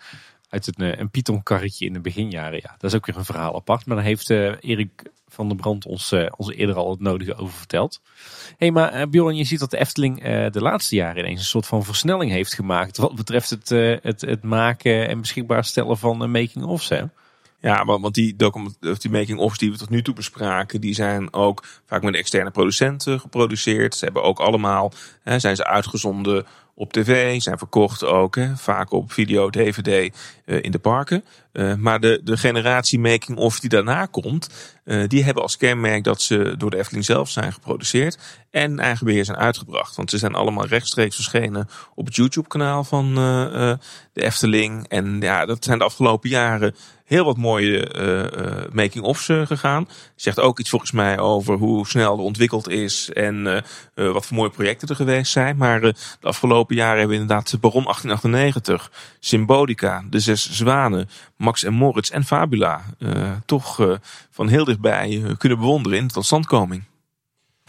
uit 0.48 0.72
een, 0.74 1.00
een 1.00 1.10
Python 1.10 1.42
karretje 1.42 1.86
in 1.86 1.92
de 1.92 2.00
beginjaren. 2.00 2.60
Ja, 2.62 2.74
dat 2.78 2.90
is 2.90 2.96
ook 2.96 3.06
weer 3.06 3.16
een 3.16 3.24
verhaal 3.24 3.54
apart. 3.54 3.86
Maar 3.86 3.96
dan 3.96 4.04
heeft 4.04 4.30
Erik 4.30 5.02
van 5.28 5.48
der 5.48 5.56
Brand 5.56 5.86
ons, 5.86 6.12
uh, 6.12 6.26
ons 6.36 6.50
eerder 6.50 6.76
al 6.76 6.90
het 6.90 7.00
nodige 7.00 7.34
over 7.34 7.54
verteld. 7.54 8.00
Hé, 8.46 8.54
hey, 8.58 8.70
maar 8.70 9.08
Bjorn, 9.08 9.36
je 9.36 9.44
ziet 9.44 9.58
dat 9.58 9.70
de 9.70 9.78
Efteling 9.78 10.22
de 10.52 10.60
laatste 10.60 10.94
jaren 10.94 11.18
ineens 11.18 11.40
een 11.40 11.46
soort 11.46 11.66
van 11.66 11.84
versnelling 11.84 12.30
heeft 12.30 12.54
gemaakt. 12.54 12.96
Wat 12.96 13.14
betreft 13.14 13.50
het, 13.50 13.68
het, 14.02 14.20
het 14.20 14.42
maken 14.42 15.08
en 15.08 15.20
beschikbaar 15.20 15.64
stellen 15.64 15.98
van 15.98 16.30
making-ofs, 16.30 16.88
hè? 16.88 17.02
Ja, 17.60 17.84
want 17.84 18.14
die, 18.14 18.36
die 18.98 19.10
making-ofs 19.10 19.58
die 19.58 19.70
we 19.70 19.76
tot 19.76 19.90
nu 19.90 20.02
toe 20.02 20.14
bespraken, 20.14 20.80
die 20.80 20.94
zijn 20.94 21.32
ook 21.32 21.64
vaak 21.86 22.02
met 22.02 22.14
externe 22.14 22.50
producenten 22.50 23.20
geproduceerd. 23.20 23.94
Ze 23.94 24.04
hebben 24.04 24.22
ook 24.22 24.38
allemaal, 24.38 24.92
hè, 25.22 25.38
zijn 25.38 25.56
ze 25.56 25.66
uitgezonden 25.66 26.46
op 26.78 26.92
tv, 26.92 27.40
zijn 27.40 27.58
verkocht 27.58 28.04
ook, 28.04 28.36
hè, 28.36 28.56
vaak 28.56 28.92
op 28.92 29.12
video, 29.12 29.50
dvd 29.50 30.14
uh, 30.44 30.62
in 30.62 30.70
de 30.70 30.78
parken. 30.78 31.24
Uh, 31.52 31.74
maar 31.74 32.00
de, 32.00 32.20
de 32.24 32.36
generatie 32.36 32.98
making-of 32.98 33.60
die 33.60 33.70
daarna 33.70 34.06
komt, 34.06 34.50
uh, 34.84 35.08
die 35.08 35.24
hebben 35.24 35.42
als 35.42 35.56
kenmerk 35.56 36.04
dat 36.04 36.22
ze 36.22 36.54
door 36.58 36.70
de 36.70 36.76
Efteling 36.76 37.04
zelf 37.04 37.30
zijn 37.30 37.52
geproduceerd 37.52 38.18
en 38.50 38.78
eigen 38.78 39.06
beheer 39.06 39.24
zijn 39.24 39.36
uitgebracht. 39.36 39.96
Want 39.96 40.10
ze 40.10 40.18
zijn 40.18 40.34
allemaal 40.34 40.66
rechtstreeks 40.66 41.14
verschenen 41.14 41.68
op 41.94 42.06
het 42.06 42.16
YouTube-kanaal 42.16 42.84
van 42.84 43.14
de 43.14 43.78
Efteling. 44.22 44.88
En 44.88 45.20
ja, 45.20 45.46
dat 45.46 45.64
zijn 45.64 45.78
de 45.78 45.84
afgelopen 45.84 46.28
jaren 46.28 46.74
heel 47.06 47.24
wat 47.24 47.36
mooie 47.36 47.94
uh, 47.96 48.72
making-ofs 48.72 49.28
uh, 49.28 49.46
gegaan. 49.46 49.88
Zegt 50.14 50.40
ook 50.40 50.58
iets 50.58 50.70
volgens 50.70 50.92
mij 50.92 51.18
over 51.18 51.56
hoe 51.56 51.86
snel 51.86 52.16
er 52.16 52.22
ontwikkeld 52.22 52.68
is 52.68 53.10
en 53.12 53.46
uh, 53.94 54.12
wat 54.12 54.26
voor 54.26 54.36
mooie 54.36 54.50
projecten 54.50 54.88
er 54.88 54.96
geweest 54.96 55.32
zijn. 55.32 55.56
Maar 55.56 55.80
de 55.80 55.94
afgelopen 56.20 56.76
jaren 56.76 56.98
hebben 56.98 57.16
we 57.16 57.22
inderdaad 57.22 57.60
Baron 57.60 57.82
1898, 57.82 58.90
Symbolica, 59.20 60.04
De 60.10 60.20
Zes 60.20 60.50
Zwanen, 60.50 61.08
Max 61.36 61.64
en 61.64 61.72
Moritz 61.72 62.10
en 62.10 62.24
Fabula 62.24 62.84
toch 63.44 63.98
van 64.30 64.48
heel 64.48 64.64
dichtbij 64.64 65.34
kunnen 65.38 65.58
bewonderen 65.58 65.98
in 65.98 66.06
de 66.06 66.12
totstandkoming. 66.12 66.82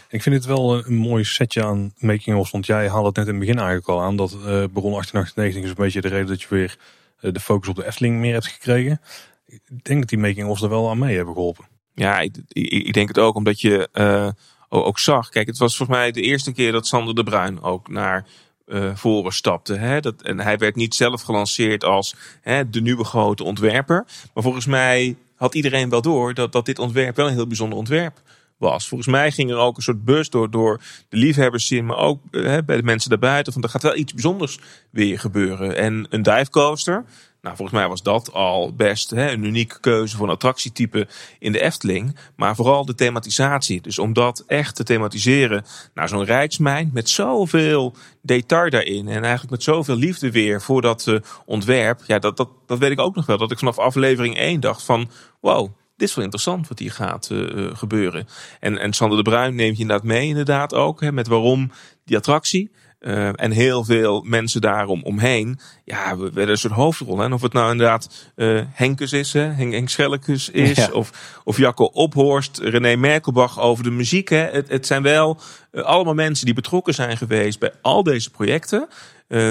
Ik 0.10 0.22
vind 0.22 0.36
het 0.36 0.46
wel 0.46 0.86
een 0.86 0.96
mooi 0.96 1.24
setje 1.24 1.64
aan 1.66 1.94
making-ofs, 1.98 2.52
want 2.52 2.66
jij 2.66 2.90
haalde 2.90 3.08
het 3.08 3.16
net 3.16 3.28
in 3.28 3.32
het 3.32 3.40
begin 3.40 3.58
eigenlijk 3.58 3.88
al 3.88 4.02
aan 4.02 4.16
dat 4.16 4.32
Baron 4.42 4.92
1898 4.92 5.64
is 5.64 5.70
een 5.70 5.76
beetje 5.76 6.02
de 6.02 6.08
reden 6.08 6.28
dat 6.28 6.42
je 6.42 6.48
weer 6.50 6.78
de 7.20 7.40
focus 7.40 7.70
op 7.70 7.76
de 7.76 7.86
Efteling 7.86 8.20
meer 8.20 8.34
hebt 8.34 8.48
gekregen. 8.48 9.02
Ik 9.46 9.62
denk 9.84 10.00
dat 10.00 10.10
die 10.10 10.18
making-ofs 10.18 10.62
er 10.62 10.70
wel 10.70 10.90
aan 10.90 11.00
mee 11.00 11.16
hebben 11.16 11.34
geholpen. 11.34 11.66
Ja, 11.94 12.20
ik, 12.20 12.36
ik, 12.48 12.94
denk 12.94 13.08
het 13.08 13.20
ook, 13.20 13.36
omdat 13.36 13.62
je 13.62 13.90
uh, 13.94 14.30
ook 14.70 15.00
zag. 15.00 15.30
Kijk, 15.30 15.48
het 15.48 15.58
was 15.58 15.78
volgens 15.78 15.98
mij 15.98 16.12
de 16.12 16.22
eerste 16.22 16.52
keer 16.52 16.72
dat 16.72 16.88
Sander 16.88 17.16
de 17.16 17.24
Bruin 17.24 17.62
ook 17.62 17.90
naar 17.90 18.26
uh, 18.66 18.96
voren 18.96 19.32
stapte. 19.32 19.74
Hè? 19.74 20.00
Dat, 20.00 20.22
en 20.22 20.40
hij 20.40 20.58
werd 20.58 20.76
niet 20.76 20.96
zelf 20.96 21.22
gelanceerd 21.22 21.84
als 21.84 22.16
hè, 22.42 22.70
de 22.70 22.82
nieuwe 22.82 23.04
grote 23.04 23.44
ontwerper. 23.44 24.06
Maar 24.34 24.44
volgens 24.44 24.66
mij 24.66 25.16
had 25.36 25.56
iedereen 25.56 25.90
wel 25.90 26.02
door 26.02 26.34
dat, 26.34 26.52
dat 26.52 26.66
dit 26.66 26.80
ontwerp 26.80 27.16
wel 27.16 27.28
een 27.28 27.34
heel 27.34 27.48
bijzonder 27.48 27.78
ontwerp 27.78 28.22
was. 28.58 28.88
Volgens 28.88 29.10
mij 29.10 29.32
ging 29.32 29.52
er 29.52 29.58
ook 29.58 29.78
een 29.78 29.84
soort 29.84 30.06
bus 30.06 30.30
door, 30.30 30.52
door 30.52 30.82
de 31.10 31.18
liefhebbers 31.18 31.72
in, 31.72 31.86
maar 31.86 31.98
ook 31.98 32.22
bij 32.32 32.64
de 32.66 32.84
mensen 32.84 33.10
daarbuiten. 33.10 33.54
Van 33.54 33.64
er 33.64 33.70
gaat 33.70 33.84
wel 33.84 33.96
iets 33.96 34.14
bijzonders 34.14 34.60
weer 34.90 35.20
gebeuren. 35.20 35.76
En 35.76 36.08
een 36.10 36.22
divecoaster, 36.22 37.06
nou, 37.42 37.56
volgens 37.56 37.80
mij 37.80 37.88
was 37.88 38.04
dat 38.04 38.34
al 38.34 38.74
best 38.76 39.10
hè, 39.10 39.32
een 39.32 39.44
unieke 39.44 39.80
keuze 39.80 40.16
voor 40.16 40.26
een 40.26 40.34
attractietype 40.34 41.08
in 41.40 41.52
de 41.52 41.62
Efteling. 41.62 42.16
Maar 42.36 42.56
vooral 42.56 42.86
de 42.86 42.96
thematisatie. 42.96 43.82
Dus 43.82 44.00
om 44.00 44.14
dat 44.14 44.44
echt 44.48 44.76
te 44.76 44.84
thematiseren 44.84 45.66
naar 45.94 46.10
zo'n 46.10 46.24
rijksmijn 46.24 46.90
met 46.94 47.10
zoveel 47.10 47.96
detail 48.22 48.70
daarin. 48.70 49.08
En 49.08 49.22
eigenlijk 49.22 49.52
met 49.52 49.64
zoveel 49.64 49.96
liefde 49.96 50.32
weer 50.32 50.62
voor 50.62 50.82
dat 50.82 51.06
uh, 51.06 51.20
ontwerp. 51.46 52.02
Ja, 52.08 52.20
dat, 52.20 52.38
dat, 52.38 52.50
dat 52.66 52.80
weet 52.80 52.92
ik 52.92 53.00
ook 53.00 53.16
nog 53.16 53.26
wel. 53.26 53.38
Dat 53.38 53.52
ik 53.52 53.60
vanaf 53.60 53.78
aflevering 53.78 54.38
1 54.38 54.60
dacht 54.60 54.84
van 54.84 55.10
wow, 55.40 55.70
dit 55.98 56.10
is 56.10 56.16
wel 56.16 56.24
interessant 56.24 56.68
wat 56.68 56.80
hier 56.80 56.92
gaat 56.92 57.30
uh, 57.32 57.70
gebeuren. 57.74 58.28
En, 58.60 58.78
en 58.78 58.94
Sander 58.94 59.18
de 59.18 59.30
Bruin 59.30 59.56
neemt 59.56 59.76
je 59.76 59.82
inderdaad 59.82 60.06
mee 60.06 60.28
inderdaad 60.28 60.74
ook. 60.74 61.02
Hè, 61.02 61.12
met 61.12 61.28
waarom 61.28 61.72
die 62.06 62.18
attractie. 62.18 62.72
Uh, 63.00 63.30
en 63.42 63.52
heel 63.52 63.84
veel 63.84 64.22
mensen 64.22 64.62
daarom 64.62 65.04
omheen. 65.04 65.60
Ja, 65.86 66.18
we 66.18 66.32
werden 66.32 66.50
een 66.50 66.58
soort 66.58 66.74
hoofdrol. 66.74 67.24
En 67.24 67.34
of 67.34 67.42
het 67.42 67.54
nou 67.54 67.72
inderdaad 67.72 68.32
uh, 68.36 68.62
Henkes 68.72 69.12
is, 69.12 69.34
hè, 69.34 69.42
Henk, 69.42 69.92
Henk 69.92 70.28
is. 70.28 70.50
Ja. 70.54 70.90
Of, 70.92 71.40
of 71.44 71.58
Jacco 71.58 71.84
Ophorst, 71.84 72.58
René 72.58 72.96
Merkelbach 72.96 73.60
over 73.60 73.84
de 73.84 73.92
muziek. 73.92 74.30
Hè. 74.30 74.46
Het, 74.52 74.70
het 74.70 74.88
zijn 74.88 75.02
wel 75.02 75.40
uh, 75.72 75.84
allemaal 75.84 76.14
mensen 76.14 76.46
die 76.46 76.56
betrokken 76.56 76.94
zijn 76.94 77.18
geweest 77.18 77.60
bij 77.60 77.72
al 77.82 78.04
deze 78.04 78.30
projecten. 78.30 78.88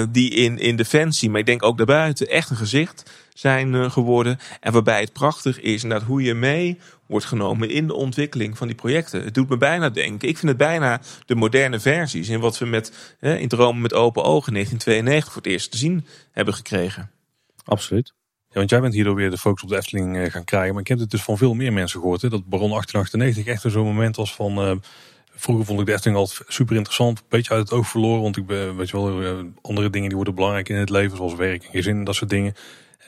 die 0.09 0.29
in, 0.29 0.57
in 0.57 0.75
Defensie, 0.75 1.29
maar 1.29 1.39
ik 1.39 1.45
denk 1.45 1.63
ook 1.63 1.77
daarbuiten, 1.77 2.27
echt 2.27 2.49
een 2.49 2.55
gezicht 2.55 3.03
zijn 3.39 3.91
geworden. 3.91 4.39
En 4.59 4.73
waarbij 4.73 4.99
het 4.99 5.13
prachtig 5.13 5.59
is 5.59 5.83
inderdaad 5.83 6.07
hoe 6.07 6.21
je 6.21 6.33
mee 6.33 6.79
wordt 7.05 7.25
genomen 7.25 7.69
in 7.69 7.87
de 7.87 7.93
ontwikkeling 7.93 8.57
van 8.57 8.67
die 8.67 8.75
projecten. 8.75 9.23
Het 9.23 9.33
doet 9.33 9.49
me 9.49 9.57
bijna 9.57 9.89
denken. 9.89 10.27
Ik 10.27 10.37
vind 10.37 10.47
het 10.47 10.57
bijna 10.57 11.01
de 11.25 11.35
moderne 11.35 11.79
versies 11.79 12.29
in 12.29 12.39
wat 12.39 12.57
we 12.57 12.65
met 12.65 13.15
in 13.19 13.47
Dromen 13.47 13.81
met 13.81 13.93
open 13.93 14.23
ogen 14.23 14.53
1992 14.53 15.33
voor 15.33 15.41
het 15.41 15.51
eerst 15.51 15.71
te 15.71 15.77
zien 15.77 16.05
hebben 16.31 16.53
gekregen. 16.53 17.11
Absoluut. 17.65 18.13
Ja, 18.47 18.53
want 18.53 18.69
jij 18.69 18.81
bent 18.81 18.93
hierdoor 18.93 19.15
weer 19.15 19.29
de 19.29 19.37
focus 19.37 19.63
op 19.63 19.69
de 19.69 19.75
Efteling 19.75 20.31
gaan 20.31 20.43
krijgen. 20.43 20.71
Maar 20.71 20.81
ik 20.81 20.87
heb 20.87 20.99
het 20.99 21.09
dus 21.09 21.23
van 21.23 21.37
veel 21.37 21.53
meer 21.53 21.73
mensen 21.73 21.99
gehoord. 21.99 22.21
Hè, 22.21 22.29
dat 22.29 22.45
Baron 22.45 22.69
1898 22.69 23.53
echt 23.53 23.73
zo'n 23.73 23.85
moment 23.85 24.15
was 24.15 24.35
van... 24.35 24.69
Uh, 24.69 24.75
vroeger 25.35 25.65
vond 25.65 25.79
ik 25.79 25.85
de 25.85 25.91
Efteling 25.91 26.17
altijd 26.17 26.41
super 26.47 26.75
interessant. 26.75 27.19
Een 27.19 27.25
beetje 27.29 27.53
uit 27.53 27.69
het 27.69 27.71
oog 27.77 27.87
verloren. 27.87 28.21
Want 28.21 28.37
ik 28.37 28.45
ben, 28.45 28.75
weet 28.75 28.89
je 28.89 28.97
wel, 28.97 29.45
andere 29.61 29.89
dingen 29.89 30.07
die 30.07 30.15
worden 30.15 30.35
belangrijk 30.35 30.69
in 30.69 30.75
het 30.75 30.89
leven. 30.89 31.17
Zoals 31.17 31.35
werk 31.35 31.63
en 31.63 31.71
gezin 31.71 31.97
en 31.97 32.03
dat 32.03 32.15
soort 32.15 32.29
dingen. 32.29 32.55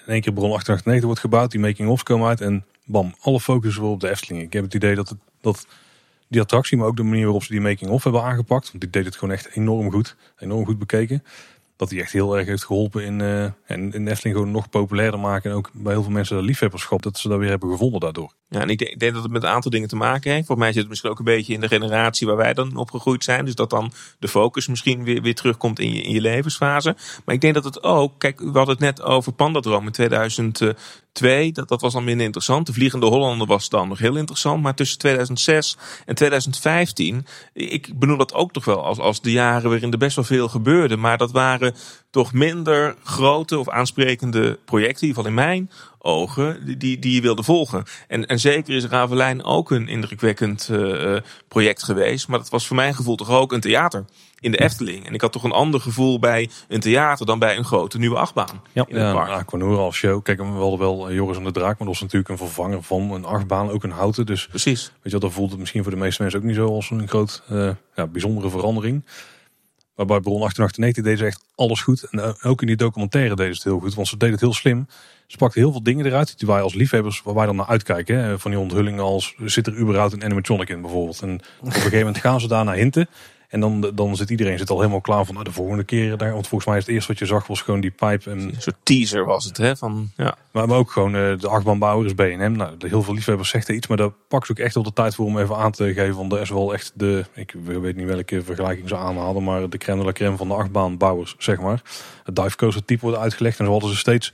In 0.09 0.15
één 0.15 0.23
keer 0.23 0.33
Baron 0.33 0.49
1898 0.49 1.05
wordt 1.05 1.19
gebouwd. 1.19 1.51
Die 1.51 1.59
making-ofs 1.59 2.03
komen 2.03 2.27
uit. 2.27 2.41
En 2.41 2.65
bam, 2.85 3.15
alle 3.21 3.39
focus 3.39 3.77
weer 3.77 3.89
op 3.89 3.99
de 3.99 4.09
Efteling. 4.09 4.43
Ik 4.43 4.53
heb 4.53 4.63
het 4.63 4.73
idee 4.73 4.95
dat, 4.95 5.09
het, 5.09 5.17
dat 5.41 5.67
die 6.27 6.41
attractie, 6.41 6.77
maar 6.77 6.87
ook 6.87 6.95
de 6.95 7.03
manier 7.03 7.23
waarop 7.23 7.43
ze 7.43 7.51
die 7.51 7.61
making-of 7.61 8.03
hebben 8.03 8.23
aangepakt. 8.23 8.67
Want 8.67 8.81
die 8.81 8.89
deed 8.89 9.05
het 9.05 9.15
gewoon 9.15 9.33
echt 9.33 9.49
enorm 9.55 9.91
goed. 9.91 10.15
Enorm 10.37 10.65
goed 10.65 10.79
bekeken. 10.79 11.23
Dat 11.79 11.89
die 11.89 12.01
echt 12.01 12.11
heel 12.11 12.37
erg 12.37 12.47
heeft 12.47 12.63
geholpen 12.63 13.03
in, 13.03 13.19
uh, 13.19 13.43
en 13.43 13.93
in 13.93 14.07
Efteling 14.07 14.37
gewoon 14.37 14.51
nog 14.51 14.69
populairder 14.69 15.19
maken. 15.19 15.51
En 15.51 15.57
ook 15.57 15.69
bij 15.73 15.93
heel 15.93 16.03
veel 16.03 16.11
mensen 16.11 16.37
de 16.37 16.43
liefhebberschap, 16.43 17.01
dat 17.01 17.17
ze 17.17 17.27
dat 17.27 17.39
weer 17.39 17.49
hebben 17.49 17.69
gevonden 17.69 17.99
daardoor. 17.99 18.33
Ja, 18.49 18.59
en 18.61 18.69
ik 18.69 18.99
denk, 18.99 19.13
dat 19.13 19.23
het 19.23 19.31
met 19.31 19.43
een 19.43 19.49
aantal 19.49 19.71
dingen 19.71 19.87
te 19.87 19.95
maken 19.95 20.31
heeft. 20.31 20.47
Voor 20.47 20.57
mij 20.57 20.67
zit 20.67 20.79
het 20.79 20.89
misschien 20.89 21.09
ook 21.09 21.19
een 21.19 21.25
beetje 21.25 21.53
in 21.53 21.59
de 21.59 21.67
generatie 21.67 22.27
waar 22.27 22.35
wij 22.35 22.53
dan 22.53 22.75
opgegroeid 22.75 23.23
zijn. 23.23 23.45
Dus 23.45 23.55
dat 23.55 23.69
dan 23.69 23.91
de 24.19 24.27
focus 24.27 24.67
misschien 24.67 25.03
weer, 25.03 25.21
weer 25.21 25.35
terugkomt 25.35 25.79
in 25.79 25.93
je, 25.93 26.01
in 26.01 26.13
je 26.13 26.21
levensfase. 26.21 26.95
Maar 27.25 27.35
ik 27.35 27.41
denk 27.41 27.53
dat 27.53 27.63
het 27.63 27.83
ook, 27.83 28.13
kijk, 28.17 28.39
we 28.39 28.45
hadden 28.45 28.75
het 28.75 28.79
net 28.79 29.01
over 29.01 29.31
Pandadroom 29.31 29.85
in 29.85 29.91
2002. 31.11 31.51
Dat, 31.51 31.67
dat 31.67 31.81
was 31.81 31.93
dan 31.93 32.03
minder 32.03 32.25
interessant. 32.25 32.65
De 32.65 32.73
Vliegende 32.73 33.05
Hollander 33.05 33.47
was 33.47 33.69
dan 33.69 33.87
nog 33.87 33.99
heel 33.99 34.15
interessant. 34.15 34.63
Maar 34.63 34.75
tussen 34.75 34.97
2006 34.97 35.77
en 36.05 36.15
2015, 36.15 37.25
ik 37.53 37.99
benoem 37.99 38.17
dat 38.17 38.33
ook 38.33 38.51
toch 38.51 38.65
wel 38.65 38.83
als, 38.83 38.99
als 38.99 39.21
de 39.21 39.31
jaren 39.31 39.69
waarin 39.69 39.91
er 39.91 39.97
best 39.97 40.15
wel 40.15 40.25
veel 40.25 40.47
gebeurde. 40.47 40.97
Maar 40.97 41.17
dat 41.17 41.31
waren 41.31 41.75
toch 42.09 42.33
minder 42.33 42.95
grote 43.03 43.59
of 43.59 43.69
aansprekende 43.69 44.59
projecten, 44.65 45.01
in 45.01 45.07
ieder 45.07 45.23
geval 45.23 45.25
in 45.25 45.47
mijn 45.47 45.69
ogen, 46.01 46.77
die, 46.77 46.99
die 46.99 47.13
je 47.13 47.21
wilde 47.21 47.43
volgen. 47.43 47.83
En, 48.07 48.25
en 48.25 48.39
zeker 48.39 48.75
is 48.75 48.85
Ravelijn 48.85 49.43
ook 49.43 49.71
een 49.71 49.87
indrukwekkend 49.87 50.69
uh, 50.71 51.17
project 51.47 51.83
geweest. 51.83 52.27
Maar 52.27 52.39
dat 52.39 52.49
was 52.49 52.67
voor 52.67 52.75
mijn 52.75 52.95
gevoel 52.95 53.15
toch 53.15 53.29
ook 53.29 53.51
een 53.51 53.59
theater 53.59 54.05
in 54.39 54.51
de 54.51 54.59
Efteling. 54.59 55.07
En 55.07 55.13
ik 55.13 55.21
had 55.21 55.31
toch 55.31 55.43
een 55.43 55.51
ander 55.51 55.81
gevoel 55.81 56.19
bij 56.19 56.49
een 56.67 56.79
theater 56.79 57.25
dan 57.25 57.39
bij 57.39 57.57
een 57.57 57.65
grote 57.65 57.97
nieuwe 57.97 58.17
achtbaan. 58.17 58.61
Ja, 58.71 58.85
in 58.87 58.95
het 58.95 59.13
park. 59.13 59.27
ja 59.27 59.35
Aquanura 59.35 59.81
als 59.81 59.95
show. 59.95 60.23
Kijk, 60.23 60.37
we 60.37 60.43
hadden 60.43 60.79
wel 60.79 61.11
Joris 61.11 61.37
en 61.37 61.43
de 61.43 61.51
Draak, 61.51 61.77
maar 61.77 61.87
dat 61.87 61.87
was 61.87 62.01
natuurlijk 62.01 62.29
een 62.29 62.37
vervanger 62.37 62.83
van 62.83 63.11
een 63.11 63.25
achtbaan, 63.25 63.69
ook 63.69 63.83
een 63.83 63.91
houten. 63.91 64.25
Dus 64.25 64.47
Precies. 64.47 64.85
Weet 64.85 64.99
je 65.03 65.11
wat, 65.11 65.21
dan 65.21 65.31
voelt 65.31 65.49
het 65.49 65.59
misschien 65.59 65.83
voor 65.83 65.91
de 65.91 65.97
meeste 65.97 66.21
mensen 66.21 66.39
ook 66.39 66.45
niet 66.45 66.55
zo 66.55 66.67
als 66.67 66.89
een 66.89 67.07
groot, 67.07 67.43
uh, 67.51 67.69
ja, 67.95 68.07
bijzondere 68.07 68.49
verandering. 68.49 69.03
Maar 69.99 70.07
bij 70.07 70.19
Bron 70.19 70.39
1898 70.39 71.03
deden 71.03 71.19
ze 71.19 71.25
echt 71.25 71.45
alles 71.55 71.81
goed. 71.81 72.03
En 72.03 72.35
ook 72.43 72.61
in 72.61 72.67
die 72.67 72.75
documentaire 72.75 73.35
deden 73.35 73.55
ze 73.55 73.61
het 73.61 73.71
heel 73.71 73.79
goed, 73.79 73.95
want 73.95 74.07
ze 74.07 74.17
deden 74.17 74.33
het 74.33 74.43
heel 74.43 74.53
slim. 74.53 74.87
Ze 75.27 75.37
pakten 75.37 75.61
heel 75.61 75.71
veel 75.71 75.83
dingen 75.83 76.05
eruit 76.05 76.39
die 76.39 76.47
wij 76.47 76.61
als 76.61 76.73
liefhebbers, 76.73 77.21
waar 77.21 77.33
wij 77.33 77.45
dan 77.45 77.55
naar 77.55 77.67
uitkijken. 77.67 78.39
Van 78.39 78.51
die 78.51 78.59
onthullingen 78.59 79.03
als, 79.03 79.35
zit 79.45 79.67
er 79.67 79.77
überhaupt 79.77 80.13
een 80.13 80.23
animatronic 80.23 80.69
in 80.69 80.81
bijvoorbeeld. 80.81 81.21
En 81.21 81.41
op 81.59 81.65
een 81.65 81.71
gegeven 81.71 81.97
moment 81.97 82.17
gaan 82.17 82.39
ze 82.39 82.47
daar 82.47 82.63
naar 82.63 82.75
hinten. 82.75 83.09
En 83.49 83.59
dan, 83.59 83.91
dan 83.95 84.15
zit 84.15 84.29
iedereen 84.29 84.57
zit 84.57 84.69
al 84.69 84.77
helemaal 84.77 85.01
klaar 85.01 85.25
van 85.25 85.33
nou, 85.33 85.45
de 85.45 85.51
volgende 85.51 85.83
keer 85.83 86.17
daar. 86.17 86.33
Want 86.33 86.47
volgens 86.47 86.69
mij 86.69 86.79
is 86.79 86.85
het 86.85 86.93
eerste 86.93 87.11
wat 87.11 87.19
je 87.19 87.25
zag 87.25 87.47
was 87.47 87.61
gewoon 87.61 87.79
die 87.79 87.91
pipe. 87.91 88.29
En, 88.29 88.39
een 88.39 88.55
soort 88.57 88.75
teaser 88.83 89.25
was 89.25 89.45
het, 89.45 89.57
hè? 89.57 89.75
Van, 89.75 90.11
ja. 90.15 90.35
maar, 90.51 90.67
maar 90.67 90.77
ook 90.77 90.91
gewoon 90.91 91.15
uh, 91.15 91.39
de 91.39 91.47
achtbaanbouwer 91.47 92.05
is 92.05 92.15
BNM. 92.15 92.51
Nou, 92.51 92.77
de 92.77 92.87
heel 92.87 93.03
veel 93.03 93.13
liefhebbers 93.13 93.49
zegt 93.49 93.67
er 93.67 93.75
iets, 93.75 93.87
maar 93.87 93.97
daar 93.97 94.11
pak 94.27 94.45
ze 94.45 94.51
ook 94.51 94.57
echt 94.57 94.75
op 94.75 94.83
de 94.83 94.93
tijd 94.93 95.15
voor 95.15 95.25
om 95.25 95.39
even 95.39 95.55
aan 95.55 95.71
te 95.71 95.93
geven. 95.93 96.15
Want 96.15 96.31
er 96.31 96.41
is 96.41 96.49
wel 96.49 96.73
echt 96.73 96.91
de, 96.95 97.25
ik 97.33 97.55
weet 97.63 97.95
niet 97.95 98.07
welke 98.07 98.43
vergelijking 98.43 98.87
ze 98.89 98.97
aanhalen, 98.97 99.43
maar 99.43 99.69
de 99.69 99.77
crème 99.77 99.99
de 99.99 100.05
la 100.05 100.11
crème 100.11 100.37
van 100.37 100.47
de 100.47 100.53
achtbaanbouwers, 100.53 101.35
zeg 101.37 101.59
maar. 101.59 101.81
Het 102.23 102.35
dive 102.35 102.55
coaster 102.55 102.85
type 102.85 103.01
wordt 103.01 103.17
uitgelegd 103.17 103.59
en 103.59 103.65
zo 103.65 103.71
hadden 103.71 103.89
ze 103.89 103.97
steeds 103.97 104.33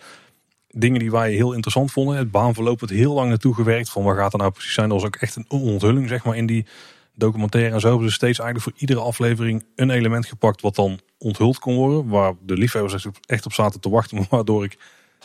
dingen 0.69 0.99
die 0.99 1.11
wij 1.11 1.31
heel 1.31 1.53
interessant 1.53 1.91
vonden. 1.91 2.17
Het 2.17 2.31
baanverloop 2.31 2.79
werd 2.79 2.91
heel 2.91 3.13
lang 3.13 3.29
naartoe 3.29 3.53
gewerkt. 3.53 3.89
Van 3.89 4.03
waar 4.03 4.15
gaat 4.15 4.33
er 4.33 4.39
nou 4.39 4.51
precies 4.51 4.73
zijn? 4.73 4.89
Dat 4.89 4.97
was 4.97 5.07
ook 5.07 5.15
echt 5.15 5.35
een 5.35 5.45
onthulling, 5.47 6.07
zeg 6.07 6.23
maar, 6.23 6.35
in 6.35 6.45
die 6.45 6.65
documentaire. 7.15 7.73
En 7.73 7.79
zo 7.79 7.89
hebben 7.89 8.07
ze 8.07 8.13
steeds 8.13 8.39
eigenlijk 8.39 8.69
voor 8.69 8.81
iedere 8.81 8.99
aflevering 8.99 9.65
een 9.75 9.89
element 9.89 10.25
gepakt 10.25 10.61
wat 10.61 10.75
dan 10.75 10.99
onthuld 11.17 11.59
kon 11.59 11.75
worden. 11.75 12.07
Waar 12.07 12.33
de 12.41 12.57
liefhebbers 12.57 13.07
echt 13.25 13.45
op 13.45 13.53
zaten 13.53 13.79
te 13.79 13.89
wachten. 13.89 14.25
Waardoor 14.29 14.63
ik 14.63 14.77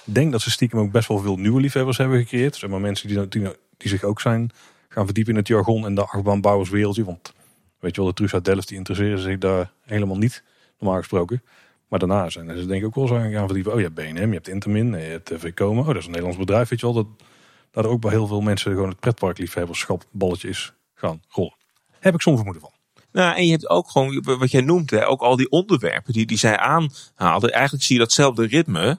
denk 0.04 0.32
dat 0.32 0.40
ze 0.40 0.50
stiekem 0.50 0.78
ook 0.78 0.92
best 0.92 1.08
wel 1.08 1.18
veel 1.18 1.36
nieuwe 1.36 1.60
liefhebbers 1.60 1.96
hebben 1.96 2.18
gecreëerd. 2.18 2.56
Zeg 2.56 2.70
maar 2.70 2.80
mensen 2.80 3.08
die, 3.08 3.28
die, 3.28 3.42
die 3.76 3.88
zich 3.88 4.02
ook 4.02 4.20
zijn 4.20 4.50
gaan 4.88 5.04
verdiepen 5.04 5.32
in 5.32 5.38
het 5.38 5.48
jargon 5.48 5.84
en 5.84 5.94
de 5.94 6.04
achtbaanbouwerswereldje. 6.04 7.04
Want 7.04 7.32
weet 7.78 7.94
je 7.94 8.00
wel, 8.00 8.10
de 8.10 8.16
Truus 8.16 8.34
uit 8.34 8.44
Delft 8.44 8.68
die 8.68 8.76
interesseren 8.76 9.18
zich 9.18 9.38
daar 9.38 9.72
helemaal 9.82 10.18
niet, 10.18 10.42
normaal 10.78 10.98
gesproken. 10.98 11.42
Maar 11.88 11.98
daarna 11.98 12.30
zijn 12.30 12.58
ze 12.58 12.66
denk 12.66 12.80
ik 12.80 12.86
ook 12.86 12.94
wel 12.94 13.06
zo 13.06 13.14
gaan 13.14 13.46
verdiepen. 13.46 13.72
Oh, 13.72 13.78
je 13.78 13.90
hebt 13.94 14.00
je 14.00 14.28
hebt 14.32 14.48
Intermin, 14.48 14.90
je 14.90 14.96
hebt 14.96 15.32
VCOMA. 15.34 15.80
Oh, 15.80 15.86
dat 15.86 15.96
is 15.96 16.04
een 16.04 16.10
Nederlands 16.10 16.38
bedrijf, 16.38 16.68
weet 16.68 16.80
je 16.80 16.92
wel. 16.92 16.94
Dat, 16.94 17.06
er 17.84 17.90
ook 17.90 18.00
bij 18.00 18.10
heel 18.10 18.26
veel 18.26 18.40
mensen 18.40 18.72
gewoon 18.72 18.88
het 18.88 19.00
pretparkliefhebberschap 19.00 20.04
balletje 20.10 20.48
is 20.48 20.72
gaan 20.94 21.22
rollen. 21.28 21.54
Heb 22.00 22.14
ik 22.14 22.20
soms 22.20 22.36
vermoeden 22.36 22.62
van. 22.62 22.72
Nou, 23.12 23.36
en 23.36 23.44
je 23.44 23.50
hebt 23.50 23.68
ook 23.68 23.90
gewoon, 23.90 24.24
wat 24.24 24.50
jij 24.50 24.60
noemt, 24.60 24.90
hè, 24.90 25.06
ook 25.06 25.20
al 25.20 25.36
die 25.36 25.50
onderwerpen 25.50 26.12
die, 26.12 26.26
die 26.26 26.38
zij 26.38 26.58
aanhaalden. 26.58 27.52
Eigenlijk 27.52 27.84
zie 27.84 27.96
je 27.96 28.02
datzelfde 28.02 28.46
ritme 28.46 28.98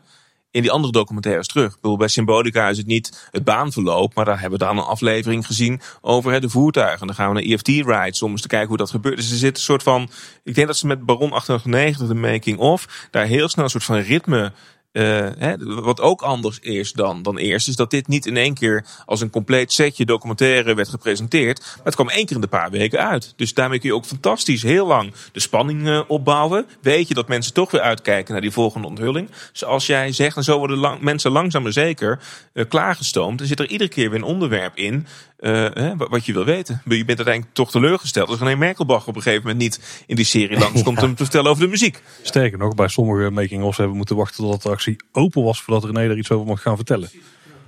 in 0.52 0.62
die 0.62 0.72
andere 0.72 0.94
documentaires 0.94 1.48
terug. 1.48 1.80
Bedoel, 1.80 1.98
bij 1.98 2.08
Symbolica 2.08 2.70
is 2.70 2.78
het 2.78 2.86
niet 2.86 3.30
het 3.32 3.44
baanverloop, 3.44 4.14
maar 4.14 4.26
daar 4.26 4.40
hebben 4.40 4.60
we 4.60 4.66
dan 4.66 4.78
een 4.78 4.84
aflevering 4.84 5.46
gezien 5.46 5.82
over 6.02 6.32
hè, 6.32 6.40
de 6.40 6.50
voertuigen. 6.50 7.08
Dan 7.08 7.16
gaan 7.16 7.28
we 7.28 7.34
naar 7.34 7.52
EFT-rides 7.52 8.22
om 8.22 8.32
eens 8.32 8.42
te 8.42 8.48
kijken 8.48 8.68
hoe 8.68 8.78
dat 8.78 8.90
gebeurt. 8.90 9.16
Dus 9.16 9.32
er 9.32 9.38
zit 9.38 9.56
een 9.56 9.64
soort 9.64 9.84
van, 9.84 10.10
ik 10.44 10.56
denk 10.56 10.68
dat 10.68 10.78
ze 10.78 10.88
met 10.88 11.06
Baron 11.06 11.32
890, 11.32 12.08
de 12.08 12.14
making 12.14 12.58
of, 12.58 13.08
daar 13.12 13.26
heel 13.26 13.50
snel 13.50 13.64
een 13.64 13.70
soort 13.70 13.84
van 13.84 13.98
ritme 13.98 14.52
uh, 14.92 15.28
hè, 15.38 15.56
wat 15.82 16.02
ook 16.02 16.22
anders 16.22 16.60
is 16.60 16.92
dan, 16.92 17.22
dan 17.22 17.38
eerst, 17.38 17.68
is 17.68 17.76
dat 17.76 17.90
dit 17.90 18.08
niet 18.08 18.26
in 18.26 18.38
één 18.38 18.54
keer 18.54 18.86
als 19.06 19.22
een 19.22 19.30
compleet 19.30 19.74
setje 19.74 20.06
documentaire 20.06 20.74
werd 20.74 20.90
gepresenteerd. 20.90 21.60
Maar 21.60 21.86
het 21.86 21.96
kwam 21.96 22.10
één 22.10 22.26
keer 22.26 22.36
in 22.36 22.42
de 22.42 22.48
paar 22.48 22.72
weken 22.72 23.08
uit. 23.08 23.34
Dus 23.36 23.54
daarmee 23.54 23.80
kun 23.80 23.90
je 23.90 23.96
ook 23.96 24.06
fantastisch 24.06 24.64
heel 24.64 24.88
lang 24.88 25.14
de 25.32 25.40
spanning 25.40 25.88
uh, 25.88 26.02
opbouwen. 26.08 26.66
Weet 26.82 27.08
je 27.08 27.14
dat 27.14 27.28
mensen 27.28 27.54
toch 27.54 27.72
weer 27.72 27.82
uitkijken 27.82 28.32
naar 28.32 28.42
die 28.42 28.52
volgende 28.52 28.88
onthulling. 28.88 29.30
Zoals 29.52 29.86
jij 29.86 30.12
zegt, 30.12 30.38
en 30.38 30.44
zo 30.44 30.58
worden 30.58 30.78
lang, 30.78 31.02
mensen 31.02 31.32
langzaam 31.32 31.64
maar 31.64 31.72
zeker 31.72 32.20
uh, 32.54 32.66
klaargestoomd. 32.70 33.40
Er 33.40 33.48
zit 33.48 33.60
er 33.60 33.68
iedere 33.68 33.90
keer 33.90 34.10
weer 34.10 34.20
een 34.20 34.26
onderwerp 34.26 34.76
in 34.76 35.08
uh, 35.42 35.92
wat 35.98 36.26
je 36.26 36.34
wil 36.34 36.46
weten. 36.46 36.82
Je 36.86 37.06
bent 37.06 37.18
uiteindelijk 37.18 37.56
toch 37.56 37.72
teleurgesteld 37.72 38.30
als 38.30 38.40
René 38.40 38.56
Merkelbach 38.56 39.08
op 39.08 39.16
een 39.16 39.22
gegeven 39.22 39.42
moment 39.42 39.62
niet 39.62 40.04
in 40.08 40.16
die 40.16 40.26
serie 40.26 40.60
langs 40.60 40.84
komt 40.88 41.04
om 41.04 41.16
te 41.16 41.24
vertellen 41.24 41.50
over 41.50 41.64
de 41.64 41.70
muziek. 41.70 42.02
Sterker 42.22 42.58
nog, 42.58 42.76
bij 42.76 42.88
sommige 42.88 43.30
making-ofs 43.30 43.78
hebben 43.78 43.92
we 43.92 43.98
moeten 43.98 44.16
wachten 44.16 44.38
tot 44.38 44.48
de 44.48 44.56
attractie 44.56 44.96
open 45.12 45.44
was 45.44 45.62
voordat 45.62 45.84
René 45.84 46.10
er 46.10 46.18
iets 46.18 46.32
over 46.32 46.46
mocht 46.46 46.62
gaan 46.62 46.76
vertellen. 46.76 47.10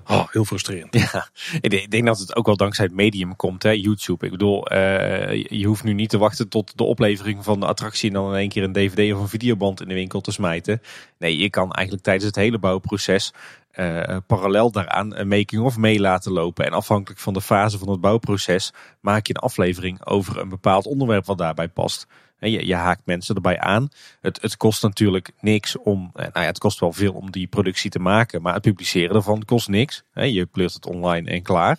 Oh, 0.08 0.28
heel 0.32 0.46
frustrerend. 0.46 0.94
Ja, 0.94 1.28
ik 1.62 1.92
denk 1.92 2.06
dat 2.06 2.20
het 2.20 2.36
ook 2.36 2.46
wel 2.46 2.58
dankzij 2.58 2.86
het 2.86 2.94
medium 2.94 3.36
komt, 3.36 3.64
hè, 3.64 3.70
YouTube. 3.70 4.26
Ik 4.26 4.32
bedoel, 4.32 4.74
uh, 4.74 5.44
je 5.44 5.66
hoeft 5.66 5.84
nu 5.84 5.94
niet 5.94 6.10
te 6.10 6.18
wachten 6.18 6.50
tot 6.50 6.78
de 6.78 6.84
oplevering 6.84 7.44
van 7.44 7.60
de 7.60 7.66
attractie 7.66 8.08
en 8.08 8.14
dan 8.14 8.30
in 8.30 8.38
één 8.38 8.50
keer 8.50 8.64
een 8.64 8.72
DVD 8.72 9.14
of 9.14 9.22
een 9.22 9.28
videoband 9.28 9.82
in 9.82 9.88
de 9.88 9.94
winkel 9.94 10.22
te 10.22 10.32
smijten. 10.32 10.82
Nee, 11.18 11.38
je 11.38 11.50
kan 11.50 11.72
eigenlijk 11.72 12.06
tijdens 12.06 12.26
het 12.26 12.36
hele 12.36 12.60
bouwproces 12.60 13.34
uh, 13.76 14.18
parallel 14.28 14.72
daaraan 14.72 15.16
een 15.16 15.28
making-of 15.28 15.78
mee 15.78 16.00
laten 16.00 16.32
lopen. 16.32 16.66
En 16.66 16.72
afhankelijk 16.72 17.22
van 17.22 17.34
de 17.34 17.42
fase 17.42 17.78
van 17.78 17.90
het 17.90 18.02
bouwproces 18.02 18.74
maak 19.00 19.28
je 19.28 19.34
een 19.34 19.42
aflevering 19.42 20.06
over 20.06 20.40
een 20.40 20.50
bepaald 20.50 20.86
onderwerp 20.86 21.26
wat 21.26 21.38
daarbij 21.38 21.68
past. 21.68 22.08
Je, 22.52 22.66
je 22.66 22.76
haakt 22.76 23.06
mensen 23.06 23.36
erbij 23.36 23.60
aan. 23.60 23.90
Het, 24.22 24.42
het 24.42 24.58
kost 24.58 24.82
natuurlijk 24.82 25.32
niks 25.40 25.78
om, 25.78 26.12
eh, 26.14 26.22
nou 26.22 26.40
ja, 26.40 26.46
het 26.46 26.58
kost 26.58 26.80
wel 26.80 26.94
veel 26.94 27.14
om 27.14 27.32
die 27.32 27.48
productie 27.48 27.90
te 27.90 28.00
maken, 28.00 28.42
maar 28.42 28.54
het 28.54 28.62
publiceren 28.62 29.16
ervan 29.16 29.46
kost 29.46 29.68
niks. 29.68 30.04
Je 30.14 30.46
pleurt 30.46 30.74
het 30.74 30.86
online 30.86 31.30
en 31.30 31.42
klaar. 31.42 31.78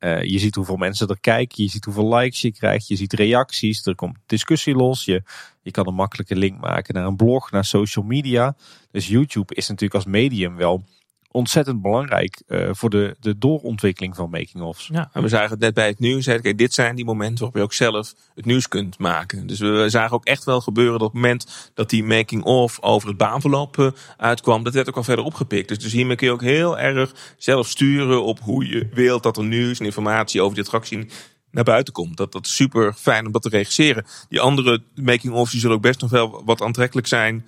Uh, 0.00 0.22
je 0.22 0.38
ziet 0.38 0.54
hoeveel 0.54 0.76
mensen 0.76 1.08
er 1.08 1.20
kijken, 1.20 1.64
je 1.64 1.70
ziet 1.70 1.84
hoeveel 1.84 2.14
likes 2.14 2.40
je 2.40 2.52
krijgt, 2.52 2.88
je 2.88 2.96
ziet 2.96 3.12
reacties, 3.12 3.86
er 3.86 3.94
komt 3.94 4.16
discussie 4.26 4.74
los. 4.74 5.04
Je, 5.04 5.22
je 5.62 5.70
kan 5.70 5.86
een 5.86 5.94
makkelijke 5.94 6.36
link 6.36 6.60
maken 6.60 6.94
naar 6.94 7.06
een 7.06 7.16
blog, 7.16 7.50
naar 7.50 7.64
social 7.64 8.04
media. 8.04 8.56
Dus 8.90 9.08
YouTube 9.08 9.54
is 9.54 9.68
natuurlijk 9.68 9.94
als 9.94 10.04
medium 10.04 10.56
wel 10.56 10.84
ontzettend 11.30 11.82
belangrijk 11.82 12.42
uh, 12.48 12.68
voor 12.72 12.90
de, 12.90 13.16
de 13.20 13.38
doorontwikkeling 13.38 14.16
van 14.16 14.30
making-ofs. 14.30 14.88
Ja, 14.92 15.10
en 15.12 15.22
we 15.22 15.28
zagen 15.28 15.50
het 15.50 15.60
net 15.60 15.74
bij 15.74 15.86
het 15.86 15.98
nieuws. 15.98 16.26
Hè, 16.26 16.40
dit 16.40 16.74
zijn 16.74 16.96
die 16.96 17.04
momenten 17.04 17.38
waarop 17.38 17.56
je 17.56 17.62
ook 17.62 17.72
zelf 17.72 18.14
het 18.34 18.44
nieuws 18.44 18.68
kunt 18.68 18.98
maken. 18.98 19.46
Dus 19.46 19.58
we 19.58 19.84
zagen 19.88 20.16
ook 20.16 20.24
echt 20.24 20.44
wel 20.44 20.60
gebeuren 20.60 20.92
dat 20.98 21.08
op 21.08 21.12
het 21.12 21.22
moment 21.22 21.70
dat 21.74 21.90
die 21.90 22.04
making-of 22.04 22.82
over 22.82 23.08
het 23.08 23.16
baanverloop 23.16 23.76
uh, 23.76 23.90
uitkwam, 24.16 24.62
dat 24.62 24.74
werd 24.74 24.88
ook 24.88 24.96
al 24.96 25.02
verder 25.02 25.24
opgepikt. 25.24 25.68
Dus, 25.68 25.78
dus 25.78 25.92
hiermee 25.92 26.16
kun 26.16 26.26
je 26.26 26.32
ook 26.32 26.42
heel 26.42 26.78
erg 26.78 27.34
zelf 27.36 27.68
sturen 27.68 28.24
op 28.24 28.40
hoe 28.40 28.68
je 28.68 28.88
wilt 28.92 29.22
dat 29.22 29.36
er 29.36 29.44
nieuws 29.44 29.78
en 29.78 29.84
informatie 29.84 30.42
over 30.42 30.54
die 30.54 30.64
attractie 30.64 31.08
naar 31.50 31.64
buiten 31.64 31.92
komt. 31.92 32.16
Dat, 32.16 32.32
dat 32.32 32.44
is 32.46 32.54
super 32.54 32.92
fijn 32.92 33.26
om 33.26 33.32
dat 33.32 33.42
te 33.42 33.48
regisseren. 33.48 34.06
Die 34.28 34.40
andere 34.40 34.82
making-ofs 34.94 35.50
die 35.50 35.60
zullen 35.60 35.76
ook 35.76 35.82
best 35.82 36.00
nog 36.00 36.10
wel 36.10 36.42
wat 36.44 36.62
aantrekkelijk 36.62 37.06
zijn 37.06 37.46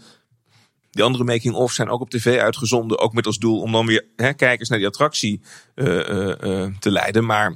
die 0.91 1.05
andere 1.05 1.25
making-of 1.25 1.73
zijn 1.73 1.89
ook 1.89 2.01
op 2.01 2.11
tv 2.11 2.39
uitgezonden. 2.39 2.99
Ook 2.99 3.13
met 3.13 3.27
als 3.27 3.39
doel 3.39 3.61
om 3.61 3.73
dan 3.73 3.87
weer 3.87 4.05
hè, 4.17 4.33
kijkers 4.33 4.69
naar 4.69 4.79
die 4.79 4.87
attractie 4.87 5.41
uh, 5.75 5.87
uh, 5.87 6.67
te 6.79 6.91
leiden. 6.91 7.25
Maar 7.25 7.55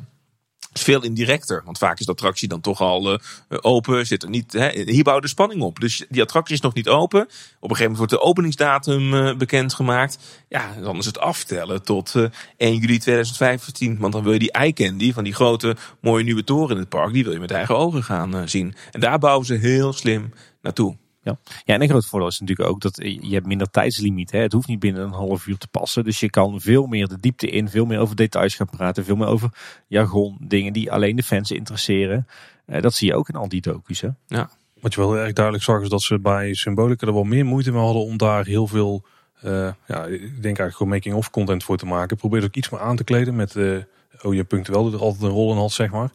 is 0.72 0.82
veel 0.82 1.02
indirecter. 1.02 1.62
Want 1.64 1.78
vaak 1.78 1.98
is 1.98 2.06
de 2.06 2.12
attractie 2.12 2.48
dan 2.48 2.60
toch 2.60 2.80
al 2.80 3.20
open. 3.48 4.06
Zit 4.06 4.22
er 4.22 4.28
niet, 4.28 4.52
hè, 4.52 4.68
hier 4.70 5.02
bouwt 5.02 5.22
de 5.22 5.28
spanning 5.28 5.62
op. 5.62 5.80
Dus 5.80 6.04
die 6.08 6.22
attractie 6.22 6.54
is 6.54 6.60
nog 6.60 6.74
niet 6.74 6.88
open. 6.88 7.20
Op 7.20 7.30
een 7.30 7.76
gegeven 7.76 7.92
moment 7.92 7.96
wordt 7.98 8.12
de 8.12 8.20
openingsdatum 8.20 9.38
bekendgemaakt. 9.38 10.18
Ja, 10.48 10.74
dan 10.80 10.96
is 10.96 11.06
het 11.06 11.18
aftellen 11.18 11.82
tot 11.82 12.14
uh, 12.14 12.28
1 12.56 12.76
juli 12.76 12.98
2015. 12.98 13.98
Want 13.98 14.12
dan 14.12 14.22
wil 14.22 14.32
je 14.32 14.38
die 14.38 14.52
eye 14.52 14.72
candy 14.72 15.12
van 15.12 15.24
die 15.24 15.34
grote 15.34 15.76
mooie 16.00 16.24
nieuwe 16.24 16.44
toren 16.44 16.74
in 16.74 16.80
het 16.80 16.88
park. 16.88 17.12
Die 17.12 17.24
wil 17.24 17.32
je 17.32 17.38
met 17.38 17.50
eigen 17.50 17.76
ogen 17.76 18.02
gaan 18.02 18.48
zien. 18.48 18.74
En 18.90 19.00
daar 19.00 19.18
bouwen 19.18 19.46
ze 19.46 19.54
heel 19.54 19.92
slim 19.92 20.32
naartoe. 20.62 20.96
Ja. 21.24 21.38
ja, 21.64 21.74
en 21.74 21.82
een 21.82 21.88
groot 21.88 22.06
voordeel 22.06 22.28
is 22.28 22.40
natuurlijk 22.40 22.68
ook 22.68 22.80
dat 22.80 22.96
je 23.02 23.34
hebt 23.34 23.46
minder 23.46 23.70
tijdslimiet. 23.70 24.30
Hè. 24.30 24.38
Het 24.38 24.52
hoeft 24.52 24.68
niet 24.68 24.78
binnen 24.78 25.02
een 25.02 25.12
half 25.12 25.46
uur 25.46 25.58
te 25.58 25.68
passen. 25.68 26.04
Dus 26.04 26.20
je 26.20 26.30
kan 26.30 26.60
veel 26.60 26.86
meer 26.86 27.08
de 27.08 27.20
diepte 27.20 27.50
in, 27.50 27.68
veel 27.68 27.84
meer 27.84 27.98
over 27.98 28.16
details 28.16 28.54
gaan 28.54 28.70
praten. 28.70 29.04
Veel 29.04 29.16
meer 29.16 29.26
over 29.26 29.48
jargon, 29.88 30.36
dingen 30.40 30.72
die 30.72 30.92
alleen 30.92 31.16
de 31.16 31.22
fans 31.22 31.50
interesseren. 31.50 32.26
Uh, 32.66 32.80
dat 32.80 32.94
zie 32.94 33.08
je 33.08 33.14
ook 33.14 33.28
in 33.28 33.34
al 33.34 33.48
die 33.48 33.60
docu's. 33.60 34.00
Hè. 34.00 34.08
Ja. 34.26 34.50
Wat 34.80 34.94
je 34.94 35.00
wel 35.00 35.16
erg 35.16 35.32
duidelijk 35.32 35.64
zag 35.64 35.82
is 35.82 35.88
dat 35.88 36.02
ze 36.02 36.18
bij 36.18 36.54
Symbolica 36.54 37.06
er 37.06 37.14
wel 37.14 37.24
meer 37.24 37.44
moeite 37.44 37.72
mee 37.72 37.80
hadden 37.80 38.02
om 38.02 38.16
daar 38.16 38.44
heel 38.44 38.66
veel, 38.66 39.04
uh, 39.44 39.50
ja, 39.86 40.04
ik 40.04 40.20
denk 40.20 40.44
eigenlijk 40.44 40.76
gewoon 40.76 40.92
making-of 40.92 41.30
content 41.30 41.64
voor 41.64 41.76
te 41.76 41.86
maken. 41.86 42.16
Probeer 42.16 42.44
ook 42.44 42.54
iets 42.54 42.70
meer 42.70 42.80
aan 42.80 42.96
te 42.96 43.04
kleden 43.04 43.36
met, 43.36 43.54
uh, 43.54 43.82
je 44.20 44.44
punctueel 44.44 44.92
er 44.92 44.98
altijd 44.98 45.22
een 45.22 45.28
rol 45.28 45.52
in 45.52 45.58
had, 45.58 45.72
zeg 45.72 45.90
maar. 45.90 46.10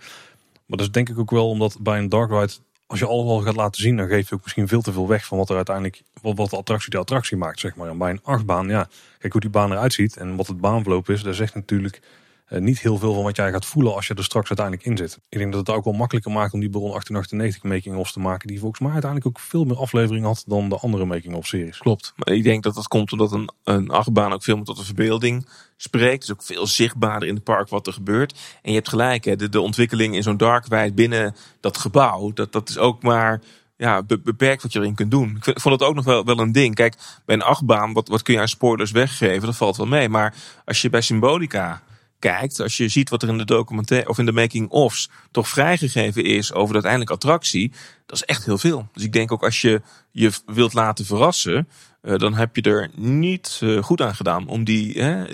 Maar 0.66 0.78
dat 0.78 0.88
is 0.88 0.92
denk 0.92 1.10
ik 1.10 1.20
ook 1.20 1.32
wel 1.32 1.50
omdat 1.50 1.78
bij 1.82 1.98
een 1.98 2.10
dark 2.10 2.30
ride 2.30 2.54
als 2.90 3.00
je 3.00 3.06
alles 3.06 3.26
al 3.26 3.42
gaat 3.42 3.56
laten 3.56 3.82
zien, 3.82 3.98
dan 3.98 4.08
geef 4.08 4.30
je 4.30 4.36
ook 4.36 4.44
misschien 4.44 4.68
veel 4.68 4.82
te 4.82 4.92
veel 4.92 5.08
weg 5.08 5.26
van 5.26 5.38
wat 5.38 5.50
er 5.50 5.56
uiteindelijk, 5.56 6.02
wat, 6.22 6.38
wat 6.38 6.50
de 6.50 6.58
attractie 6.58 6.90
de 6.90 6.98
attractie 6.98 7.38
maakt, 7.38 7.60
zeg 7.60 7.76
maar. 7.76 7.90
En 7.90 7.98
bij 7.98 8.10
een 8.10 8.24
achtbaan, 8.24 8.68
ja, 8.68 8.88
kijk 9.20 9.32
hoe 9.32 9.42
die 9.42 9.50
baan 9.50 9.72
eruit 9.72 9.94
ziet 9.94 10.18
en 10.18 10.36
wat 10.36 10.48
het 10.48 10.62
baanverloop 10.62 11.10
is, 11.10 11.24
dat 11.24 11.36
zegt 11.36 11.56
natuurlijk 11.56 12.02
niet 12.50 12.80
heel 12.80 12.98
veel 12.98 13.14
van 13.14 13.24
wat 13.24 13.36
jij 13.36 13.52
gaat 13.52 13.66
voelen 13.66 13.96
als 13.96 14.08
je 14.08 14.14
er 14.14 14.24
straks 14.24 14.48
uiteindelijk 14.48 14.88
in 14.88 14.98
zit. 14.98 15.20
Ik 15.30 15.38
denk 15.38 15.52
dat 15.52 15.68
het 15.68 15.76
ook 15.76 15.84
wel 15.84 15.94
makkelijker 15.94 16.32
maakt 16.32 16.54
om 16.54 16.60
die 16.60 16.70
Baron 16.70 16.90
1898 16.90 17.72
making-ofs 17.72 18.14
te 18.14 18.20
maken, 18.20 18.48
die 18.48 18.60
volgens 18.60 18.80
mij 18.82 18.92
uiteindelijk 18.92 19.38
ook 19.38 19.44
veel 19.44 19.64
meer 19.64 19.78
afleveringen 19.78 20.28
had 20.28 20.44
dan 20.48 20.70
de 20.70 20.78
andere 20.78 21.06
making-of 21.06 21.48
series. 21.48 21.78
Klopt, 21.78 22.14
maar 22.16 22.36
ik 22.36 22.44
denk 22.44 22.64
dat 22.64 22.76
dat 22.76 22.88
komt 22.88 23.12
omdat 23.12 23.32
een, 23.32 23.50
een 23.64 23.90
achtbaan 23.90 24.34
ook 24.34 24.44
veel 24.44 24.56
meer 24.56 24.66
tot 24.66 24.78
de 24.78 24.86
verbeelding 24.86 25.48
spreekt. 25.78 26.24
Is 26.24 26.32
ook 26.32 26.44
veel 26.44 26.68
zichtbaarder 26.68 27.28
in 27.28 27.36
het 27.36 27.44
park 27.44 27.70
wat 27.70 27.88
er 27.88 27.94
gebeurt. 27.94 28.32
En 28.62 28.70
je 28.70 28.76
hebt 28.76 28.90
gelijk, 28.90 29.26
hè, 29.26 29.36
de, 29.36 29.50
de 29.50 29.62
ontwikkeling 29.62 30.16
in 30.16 30.24
zo'n 30.24 30.38
darkwide 30.38 30.94
binnen 30.94 31.36
dat 31.60 31.78
gebouw, 31.78 32.32
dat, 32.34 32.52
dat 32.52 32.70
is 32.70 32.78
ook 32.78 33.04
maar 33.04 33.42
ja, 33.78 34.04
beperkt 34.04 34.62
wat 34.62 34.74
je 34.74 34.80
erin 34.80 34.96
kunt 34.96 35.12
doen. 35.12 35.38
Ik 35.46 35.60
vond 35.60 35.80
het 35.80 35.90
ook 35.90 35.96
nog 35.96 36.06
wel, 36.06 36.26
wel 36.26 36.40
een 36.40 36.52
ding. 36.52 36.76
Kijk, 36.76 36.96
bij 37.26 37.36
een 37.36 37.42
achtbaan, 37.42 37.94
wat, 37.94 38.08
wat 38.08 38.22
kun 38.22 38.34
je 38.34 38.40
aan 38.40 38.48
spoilers 38.48 38.92
weggeven? 38.92 39.46
Dat 39.46 39.58
valt 39.58 39.78
wel 39.78 39.86
mee. 39.86 40.10
Maar 40.10 40.34
als 40.66 40.82
je 40.82 40.90
bij 40.90 41.02
Symbolica 41.02 41.82
kijkt, 42.20 42.60
als 42.60 42.78
je 42.78 42.88
ziet 42.88 43.10
wat 43.10 43.24
er 43.24 43.30
in 43.30 43.38
de 43.38 43.46
documentaire 43.46 44.10
of 44.10 44.18
in 44.18 44.26
de 44.26 44.32
making-ofs 44.32 45.10
toch 45.32 45.48
vrijgegeven 45.48 46.24
is 46.24 46.54
over 46.54 46.68
de 46.68 46.74
uiteindelijke 46.74 47.14
attractie, 47.14 47.72
dat 48.06 48.16
is 48.16 48.26
echt 48.26 48.46
heel 48.46 48.58
veel. 48.58 48.88
Dus 48.94 49.04
ik 49.04 49.14
denk 49.14 49.32
ook 49.32 49.44
als 49.44 49.62
je 49.62 49.82
je 50.12 50.32
wilt 50.46 50.74
laten 50.74 51.06
verrassen, 51.06 51.68
uh, 52.02 52.18
dan 52.18 52.34
heb 52.34 52.56
je 52.56 52.62
er 52.62 52.90
niet 52.96 53.60
uh, 53.64 53.84
goed 53.84 54.02
aan 54.02 54.16
gedaan 54.16 54.48
om 54.48 54.64
die, 54.64 54.94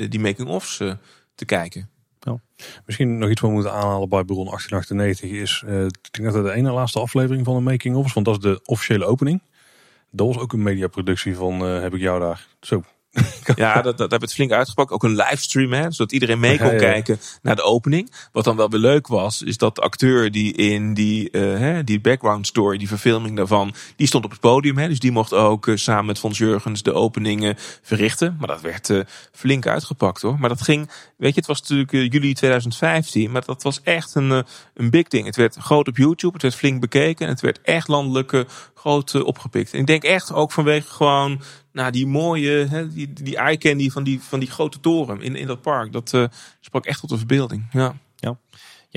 die 0.09 0.19
making-ofs 0.19 0.77
te 1.35 1.45
kijken. 1.45 1.89
Misschien 2.85 3.17
nog 3.17 3.29
iets 3.29 3.41
wat 3.41 3.49
we 3.49 3.55
moeten 3.55 3.73
aanhalen 3.73 4.09
bij 4.09 4.25
Baron 4.25 4.45
1898 4.45 5.29
is, 5.29 5.63
ik 5.65 6.13
denk 6.13 6.33
dat 6.33 6.33
het 6.33 6.43
de 6.43 6.51
ene 6.51 6.71
laatste 6.71 6.99
aflevering 6.99 7.45
van 7.45 7.55
de 7.55 7.61
making-ofs, 7.61 8.13
want 8.13 8.25
dat 8.25 8.35
is 8.35 8.41
de 8.41 8.59
officiële 8.63 9.05
opening. 9.05 9.41
Dat 10.11 10.27
was 10.27 10.37
ook 10.37 10.53
een 10.53 10.63
mediaproductie 10.63 11.35
van 11.35 11.59
Heb 11.59 11.93
ik 11.93 11.99
jou 11.99 12.19
daar. 12.19 12.47
Zo, 12.61 12.83
ja, 13.55 13.73
dat, 13.73 13.83
dat 13.83 13.97
hebben 13.97 14.19
we 14.19 14.25
het 14.25 14.33
flink 14.33 14.51
uitgepakt. 14.51 14.91
Ook 14.91 15.03
een 15.03 15.15
livestream, 15.15 15.73
hè, 15.73 15.91
zodat 15.91 16.11
iedereen 16.11 16.39
mee 16.39 16.57
kon 16.57 16.77
kijken 16.77 17.19
naar 17.41 17.55
de 17.55 17.63
opening. 17.63 18.11
Wat 18.31 18.43
dan 18.43 18.55
wel 18.55 18.69
weer 18.69 18.79
leuk 18.79 19.07
was, 19.07 19.41
is 19.41 19.57
dat 19.57 19.75
de 19.75 19.81
acteur 19.81 20.31
die 20.31 20.53
in 20.53 20.93
die, 20.93 21.29
uh, 21.31 21.79
die 21.83 21.99
background 21.99 22.47
story, 22.47 22.77
die 22.77 22.87
verfilming 22.87 23.35
daarvan, 23.35 23.73
die 23.95 24.07
stond 24.07 24.25
op 24.25 24.31
het 24.31 24.39
podium. 24.39 24.77
Hè, 24.77 24.87
dus 24.87 24.99
die 24.99 25.11
mocht 25.11 25.33
ook 25.33 25.67
uh, 25.67 25.75
samen 25.75 26.05
met 26.05 26.19
Fons 26.19 26.37
Jurgens 26.37 26.83
de 26.83 26.93
openingen 26.93 27.55
verrichten. 27.81 28.35
Maar 28.39 28.47
dat 28.47 28.61
werd 28.61 28.89
uh, 28.89 29.01
flink 29.31 29.67
uitgepakt 29.67 30.21
hoor. 30.21 30.39
Maar 30.39 30.49
dat 30.49 30.61
ging, 30.61 30.89
weet 31.17 31.33
je, 31.33 31.39
het 31.39 31.45
was 31.45 31.61
natuurlijk 31.61 31.91
juli 32.13 32.33
2015, 32.33 33.31
maar 33.31 33.45
dat 33.45 33.63
was 33.63 33.81
echt 33.81 34.15
een, 34.15 34.45
een 34.73 34.89
big 34.89 35.07
ding. 35.07 35.25
Het 35.25 35.35
werd 35.35 35.55
groot 35.55 35.87
op 35.87 35.97
YouTube, 35.97 36.33
het 36.33 36.41
werd 36.41 36.55
flink 36.55 36.81
bekeken 36.81 37.25
en 37.25 37.31
het 37.31 37.41
werd 37.41 37.61
echt 37.61 37.87
landelijk 37.87 38.45
groot 38.73 39.23
opgepikt. 39.23 39.73
En 39.73 39.79
ik 39.79 39.87
denk 39.87 40.03
echt 40.03 40.33
ook 40.33 40.51
vanwege 40.51 40.87
gewoon 40.87 41.41
nou, 41.71 41.91
die 41.91 42.07
mooie, 42.07 42.65
hè, 42.69 42.87
die, 42.93 43.13
die 43.13 43.37
eye 43.37 43.57
candy 43.57 43.89
van 43.89 44.03
die, 44.03 44.21
van 44.21 44.39
die 44.39 44.51
grote 44.51 44.79
toren 44.79 45.21
in, 45.21 45.35
in 45.35 45.47
dat 45.47 45.61
park. 45.61 45.91
Dat 45.91 46.13
uh, 46.13 46.25
sprak 46.59 46.85
echt 46.85 46.99
tot 46.99 47.09
de 47.09 47.17
verbeelding. 47.17 47.67
Ja. 47.71 47.95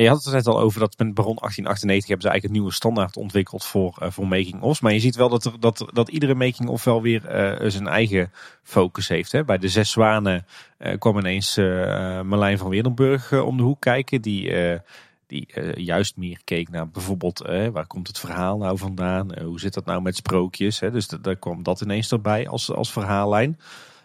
Je 0.02 0.08
had 0.08 0.24
het 0.24 0.34
net 0.34 0.46
al 0.46 0.60
over 0.60 0.80
dat 0.80 0.98
met 0.98 1.14
Baron 1.14 1.36
1898 1.36 2.08
hebben 2.08 2.26
ze 2.26 2.28
eigenlijk 2.28 2.44
een 2.44 2.60
nieuwe 2.60 2.72
standaard 2.72 3.16
ontwikkeld 3.16 3.64
voor, 3.64 3.98
uh, 4.02 4.10
voor 4.10 4.28
making-ofs. 4.28 4.80
Maar 4.80 4.92
je 4.92 5.00
ziet 5.00 5.16
wel 5.16 5.28
dat, 5.28 5.44
er, 5.44 5.60
dat, 5.60 5.84
dat 5.92 6.08
iedere 6.08 6.34
making-of 6.34 6.84
wel 6.84 7.02
weer 7.02 7.22
uh, 7.62 7.70
zijn 7.70 7.86
eigen 7.86 8.32
focus 8.62 9.08
heeft. 9.08 9.32
Hè. 9.32 9.44
Bij 9.44 9.58
de 9.58 9.68
Zes 9.68 9.90
Zwanen 9.90 10.46
kwam 10.98 11.18
ineens 11.18 11.56
Marlijn 12.24 12.58
van 12.58 12.68
Weerdenburg 12.68 13.32
om 13.32 13.56
de 13.56 13.62
hoek 13.62 13.80
kijken. 13.80 14.22
Die 14.22 14.52
die 15.26 15.48
juist 15.74 16.16
meer 16.16 16.40
keek 16.44 16.68
naar 16.68 16.88
bijvoorbeeld 16.88 17.38
waar 17.72 17.86
komt 17.86 18.06
het 18.06 18.18
verhaal 18.18 18.58
nou 18.58 18.78
vandaan? 18.78 19.42
Hoe 19.42 19.60
zit 19.60 19.74
dat 19.74 19.84
nou 19.84 20.02
met 20.02 20.16
sprookjes? 20.16 20.80
Hè? 20.80 20.90
Dus 20.90 21.06
daar 21.06 21.36
kwam 21.36 21.62
dat 21.62 21.80
ineens 21.80 22.12
erbij 22.12 22.48
als, 22.48 22.72
als 22.72 22.92
verhaallijn. 22.92 23.58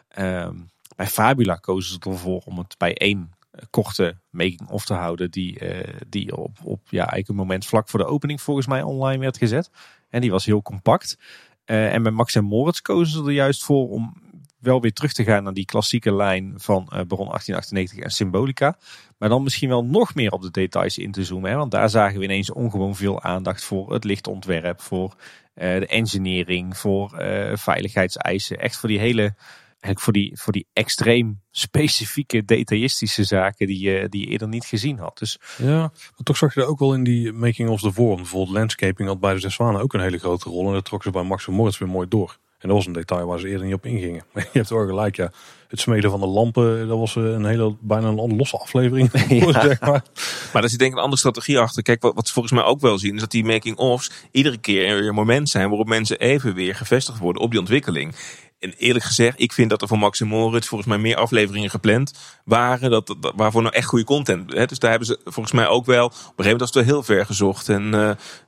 Ehm, 0.08 0.56
bij 0.96 1.08
Fabula 1.08 1.56
kozen 1.56 1.94
ze 1.94 2.10
ervoor 2.10 2.42
om 2.46 2.58
het 2.58 2.76
bij 2.78 2.98
één 2.98 3.32
korte 3.70 4.18
making-of 4.30 4.86
te 4.86 4.94
houden. 4.94 5.32
Die, 5.32 5.62
die 6.10 6.38
op, 6.38 6.58
op 6.64 6.80
ja, 6.90 7.00
eigenlijk 7.00 7.30
een 7.30 7.36
moment 7.36 7.66
vlak 7.66 7.90
voor 7.90 8.00
de 8.00 8.06
opening 8.06 8.42
volgens 8.42 8.68
mij 8.68 8.82
online 8.82 9.20
werd 9.20 9.38
gezet. 9.38 9.70
En 10.10 10.22
die 10.22 10.32
was 10.32 10.46
heel 10.46 10.62
compact. 10.62 11.18
en 11.66 12.04
bij 12.04 12.12
Max 12.12 12.36
en 12.36 12.44
Moritz 12.44 12.80
kozen 12.80 13.14
ze 13.14 13.30
er 13.30 13.36
juist 13.36 13.64
voor 13.64 13.90
om 13.90 14.14
wel 14.64 14.82
weer 14.82 14.94
terug 14.94 15.14
te 15.14 15.24
gaan 15.24 15.44
naar 15.44 15.54
die 15.54 15.66
klassieke 15.66 16.14
lijn 16.14 16.54
van 16.56 16.82
uh, 16.82 16.90
Baron 16.90 17.28
1898 17.28 18.00
en 18.00 18.12
Symbolica. 18.12 18.78
Maar 19.18 19.30
dan 19.30 19.44
misschien 19.44 19.70
wel 19.70 19.86
nog 19.86 20.16
meer 20.16 20.32
op 20.32 20.42
de 20.42 20.52
details 20.52 20.98
in 20.98 21.12
te 21.12 21.24
zoomen. 21.24 21.52
Hè? 21.52 21.58
Want 21.58 21.72
daar 21.72 21.90
zagen 21.90 22.18
we 22.18 22.24
ineens 22.24 22.52
ongewoon 22.52 22.96
veel 22.96 23.22
aandacht 23.22 23.64
voor 23.64 23.94
het 23.94 24.04
lichtontwerp, 24.04 24.82
voor 24.82 25.16
de 25.56 25.88
engineering, 25.88 26.78
voor 26.78 27.10
veiligheidseisen. 27.54 28.60
Echt 28.60 28.78
voor 28.78 28.90
die 28.90 29.00
hele, 29.00 29.36
eigenlijk 29.84 30.00
voor 30.00 30.14
die, 30.14 30.32
voor 30.36 30.54
die 30.54 30.68
extreem 30.74 31.42
specifieke 31.52 32.46
detailistische 32.46 33.24
zaken 33.24 33.68
die 33.68 33.80
je, 33.80 34.10
die 34.10 34.22
je 34.22 34.28
eerder 34.28 34.48
niet 34.48 34.66
gezien 34.66 34.98
had. 34.98 35.18
Dus, 35.18 35.40
ja, 35.58 35.78
maar 35.78 36.24
toch 36.24 36.38
zag 36.38 36.54
je 36.54 36.62
er 36.62 36.68
ook 36.68 36.80
wel 36.80 36.94
in 36.94 37.04
die 37.04 37.32
making-ofs 37.32 37.84
ervoor. 37.84 38.16
Bijvoorbeeld 38.16 38.58
landscaping 38.58 39.08
had 39.08 39.20
bij 39.20 39.40
de 39.40 39.50
Zwanen 39.50 39.82
ook 39.82 39.94
een 39.94 40.02
hele 40.02 40.20
grote 40.20 40.50
rol. 40.50 40.68
En 40.68 40.74
dat 40.74 40.86
trok 40.86 41.04
ze 41.04 41.12
bij 41.12 41.24
Max 41.24 41.48
en 41.48 41.54
Moritz 41.54 41.78
weer 41.78 41.90
mooi 41.90 42.08
door. 42.08 42.38
En 42.60 42.70
dat 42.70 42.78
was 42.78 42.88
een 42.88 42.94
detail 42.94 43.26
waar 43.26 43.40
ze 43.40 43.48
eerder 43.48 43.66
niet 43.66 43.76
op 43.76 43.86
ingingen. 43.86 44.24
Maar 44.34 44.44
je 44.52 44.58
hebt 44.58 44.70
wel 44.70 44.86
gelijk, 44.86 45.16
ja. 45.16 45.32
Het 45.68 45.80
smeden 45.80 46.10
van 46.10 46.20
de 46.20 46.26
lampen, 46.26 46.88
dat 46.88 46.98
was 46.98 47.16
een 47.16 47.46
hele, 47.46 47.76
bijna 47.80 48.08
een 48.08 48.36
losse 48.36 48.58
aflevering. 48.58 49.12
Ja. 49.30 49.62
zeg 49.62 49.80
maar. 49.80 50.04
Maar 50.54 50.62
daar 50.62 50.70
zit 50.70 50.80
denk 50.80 50.92
ik 50.92 50.98
een 50.98 51.04
andere 51.04 51.20
strategie 51.20 51.60
achter. 51.60 51.84
Kijk, 51.84 52.02
wat, 52.02 52.16
wat 52.16 52.28
ze 52.28 52.34
volgens 52.34 52.54
mij 52.54 52.64
ook 52.64 52.80
wel 52.80 52.98
zien, 52.98 53.14
is 53.14 53.20
dat 53.20 53.32
die 53.32 53.44
making-offs 53.44 54.12
iedere 54.32 54.58
keer 54.58 54.96
weer 54.96 55.08
een 55.08 55.16
moment 55.16 55.50
zijn 55.50 55.70
waarop 55.70 55.88
mensen 55.88 56.20
even 56.20 56.54
weer 56.54 56.76
gevestigd 56.76 57.20
worden 57.20 57.42
op 57.42 57.52
die 57.52 57.60
ontwikkeling. 57.60 58.16
En 58.64 58.74
eerlijk 58.78 59.06
gezegd, 59.06 59.40
ik 59.40 59.54
vind 59.54 59.70
dat 59.70 59.82
er 59.82 59.88
voor 59.88 59.98
Max 59.98 60.22
en 60.22 60.28
Moritz 60.28 60.68
volgens 60.68 60.90
mij 60.90 61.00
meer 61.00 61.16
afleveringen 61.16 61.70
gepland 61.70 62.14
waren. 62.46 62.92
Dat, 62.92 63.08
dat- 63.08 63.34
waarvoor 63.36 63.62
nou 63.62 63.74
echt 63.74 63.88
goede 63.88 64.06
content. 64.06 64.54
Hè? 64.54 64.66
Dus 64.66 64.80
daar 64.80 64.90
hebben 64.90 65.08
ze 65.08 65.20
volgens 65.24 65.52
mij 65.56 65.68
ook 65.68 65.86
wel. 65.86 66.06
Op 66.06 66.12
een 66.12 66.18
gegeven 66.18 66.36
moment 66.44 66.60
was 66.60 66.74
het 66.74 66.86
wel 66.86 66.94
heel 66.94 67.04
ver 67.04 67.26
gezocht. 67.26 67.70
En 67.70 67.94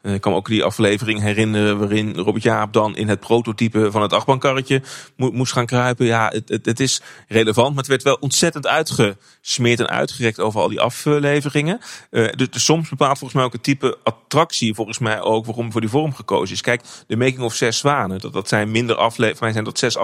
eh, 0.01 0.13
ik 0.13 0.21
kan 0.21 0.31
me 0.31 0.37
ook 0.37 0.47
die 0.47 0.63
aflevering 0.63 1.21
herinneren 1.21 1.79
waarin 1.79 2.15
Robert 2.15 2.43
Jaap 2.43 2.73
dan 2.73 2.95
in 2.95 3.07
het 3.07 3.19
prototype 3.19 3.91
van 3.91 4.01
het 4.01 4.13
achtbaankarretje 4.13 4.81
mo- 5.17 5.31
moest 5.31 5.53
gaan 5.53 5.65
kruipen. 5.65 6.05
Ja, 6.05 6.31
het, 6.45 6.65
het, 6.65 6.79
is 6.79 7.01
relevant, 7.27 7.69
maar 7.69 7.77
het 7.77 7.87
werd 7.87 8.03
wel 8.03 8.17
ontzettend 8.19 8.67
uitgesmeerd 8.67 9.79
en 9.79 9.89
uitgerekt 9.89 10.39
over 10.39 10.61
al 10.61 10.69
die 10.69 10.81
afleveringen. 10.81 11.79
Eh, 12.11 12.27
dus, 12.35 12.47
soms 12.65 12.89
bepaalt 12.89 13.17
volgens 13.17 13.33
mij 13.33 13.43
ook 13.43 13.53
het 13.53 13.63
type 13.63 13.97
attractie 14.03 14.73
volgens 14.73 14.99
mij 14.99 15.21
ook 15.21 15.45
waarom 15.45 15.71
voor 15.71 15.81
die 15.81 15.89
vorm 15.89 16.13
gekozen 16.13 16.55
is. 16.55 16.61
Kijk, 16.61 16.81
de 17.07 17.17
Making 17.17 17.39
of 17.41 17.53
Zes 17.53 17.77
Zwanen, 17.77 18.19
dat, 18.19 18.33
dat 18.33 18.47
zijn 18.47 18.71
minder 18.71 18.95
afleveringen, 18.95 19.53
zijn 19.53 19.63
dat 19.65 19.79
zes 19.79 19.83
afleveringen 19.85 20.03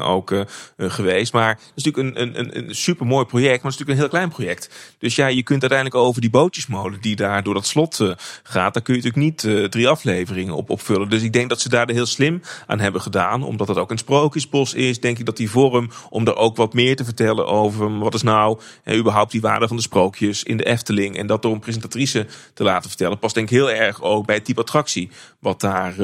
ook 0.00 0.30
eh, 0.30 0.40
eh, 0.76 0.90
geweest. 0.90 1.32
Maar 1.32 1.48
het 1.48 1.72
is 1.74 1.84
natuurlijk 1.84 2.16
een, 2.16 2.22
een, 2.22 2.38
een, 2.38 2.68
een 2.68 2.74
super 2.74 3.06
mooi 3.06 3.24
project, 3.24 3.62
maar 3.62 3.72
het 3.72 3.80
is 3.80 3.86
natuurlijk 3.86 3.90
een 3.90 4.04
heel 4.04 4.08
klein 4.08 4.28
project. 4.28 4.94
Dus 4.98 5.14
ja, 5.14 5.26
je 5.26 5.42
kunt 5.42 5.60
uiteindelijk 5.60 6.00
over 6.00 6.20
die 6.20 6.30
bootjesmolen 6.30 7.00
die 7.00 7.16
daar 7.16 7.42
door 7.42 7.54
dat 7.54 7.66
slot 7.66 8.00
eh, 8.00 8.10
gaat, 8.42 8.74
daar 8.74 8.82
kun 8.82 8.94
je 8.94 9.02
natuurlijk 9.02 9.44
niet 9.44 9.70
drie 9.70 9.88
afleveringen 9.88 10.54
op 10.54 10.70
opvullen. 10.70 11.10
Dus 11.10 11.22
ik 11.22 11.32
denk 11.32 11.48
dat 11.48 11.60
ze 11.60 11.68
daar 11.68 11.90
heel 11.90 12.06
slim 12.06 12.42
aan 12.66 12.80
hebben 12.80 13.00
gedaan, 13.00 13.42
omdat 13.42 13.68
het 13.68 13.78
ook 13.78 13.90
een 13.90 13.98
sprookjesbos 13.98 14.74
is. 14.74 15.00
Denk 15.00 15.18
ik 15.18 15.26
dat 15.26 15.36
die 15.36 15.50
vorm, 15.50 15.90
om 16.10 16.26
er 16.26 16.36
ook 16.36 16.56
wat 16.56 16.72
meer 16.72 16.96
te 16.96 17.04
vertellen 17.04 17.46
over 17.46 17.98
wat 17.98 18.14
is 18.14 18.22
nou 18.22 18.58
eh, 18.84 18.98
überhaupt 18.98 19.30
die 19.30 19.40
waarde 19.40 19.68
van 19.68 19.76
de 19.76 19.82
sprookjes 19.82 20.42
in 20.42 20.56
de 20.56 20.64
Efteling 20.64 21.16
en 21.16 21.26
dat 21.26 21.42
door 21.42 21.52
een 21.52 21.60
presentatrice 21.60 22.26
te 22.54 22.62
laten 22.62 22.88
vertellen, 22.88 23.18
past 23.18 23.34
denk 23.34 23.50
ik 23.50 23.56
heel 23.56 23.70
erg 23.70 24.02
ook 24.02 24.26
bij 24.26 24.34
het 24.34 24.44
type 24.44 24.60
attractie 24.60 25.10
wat 25.38 25.60
daar 25.60 25.94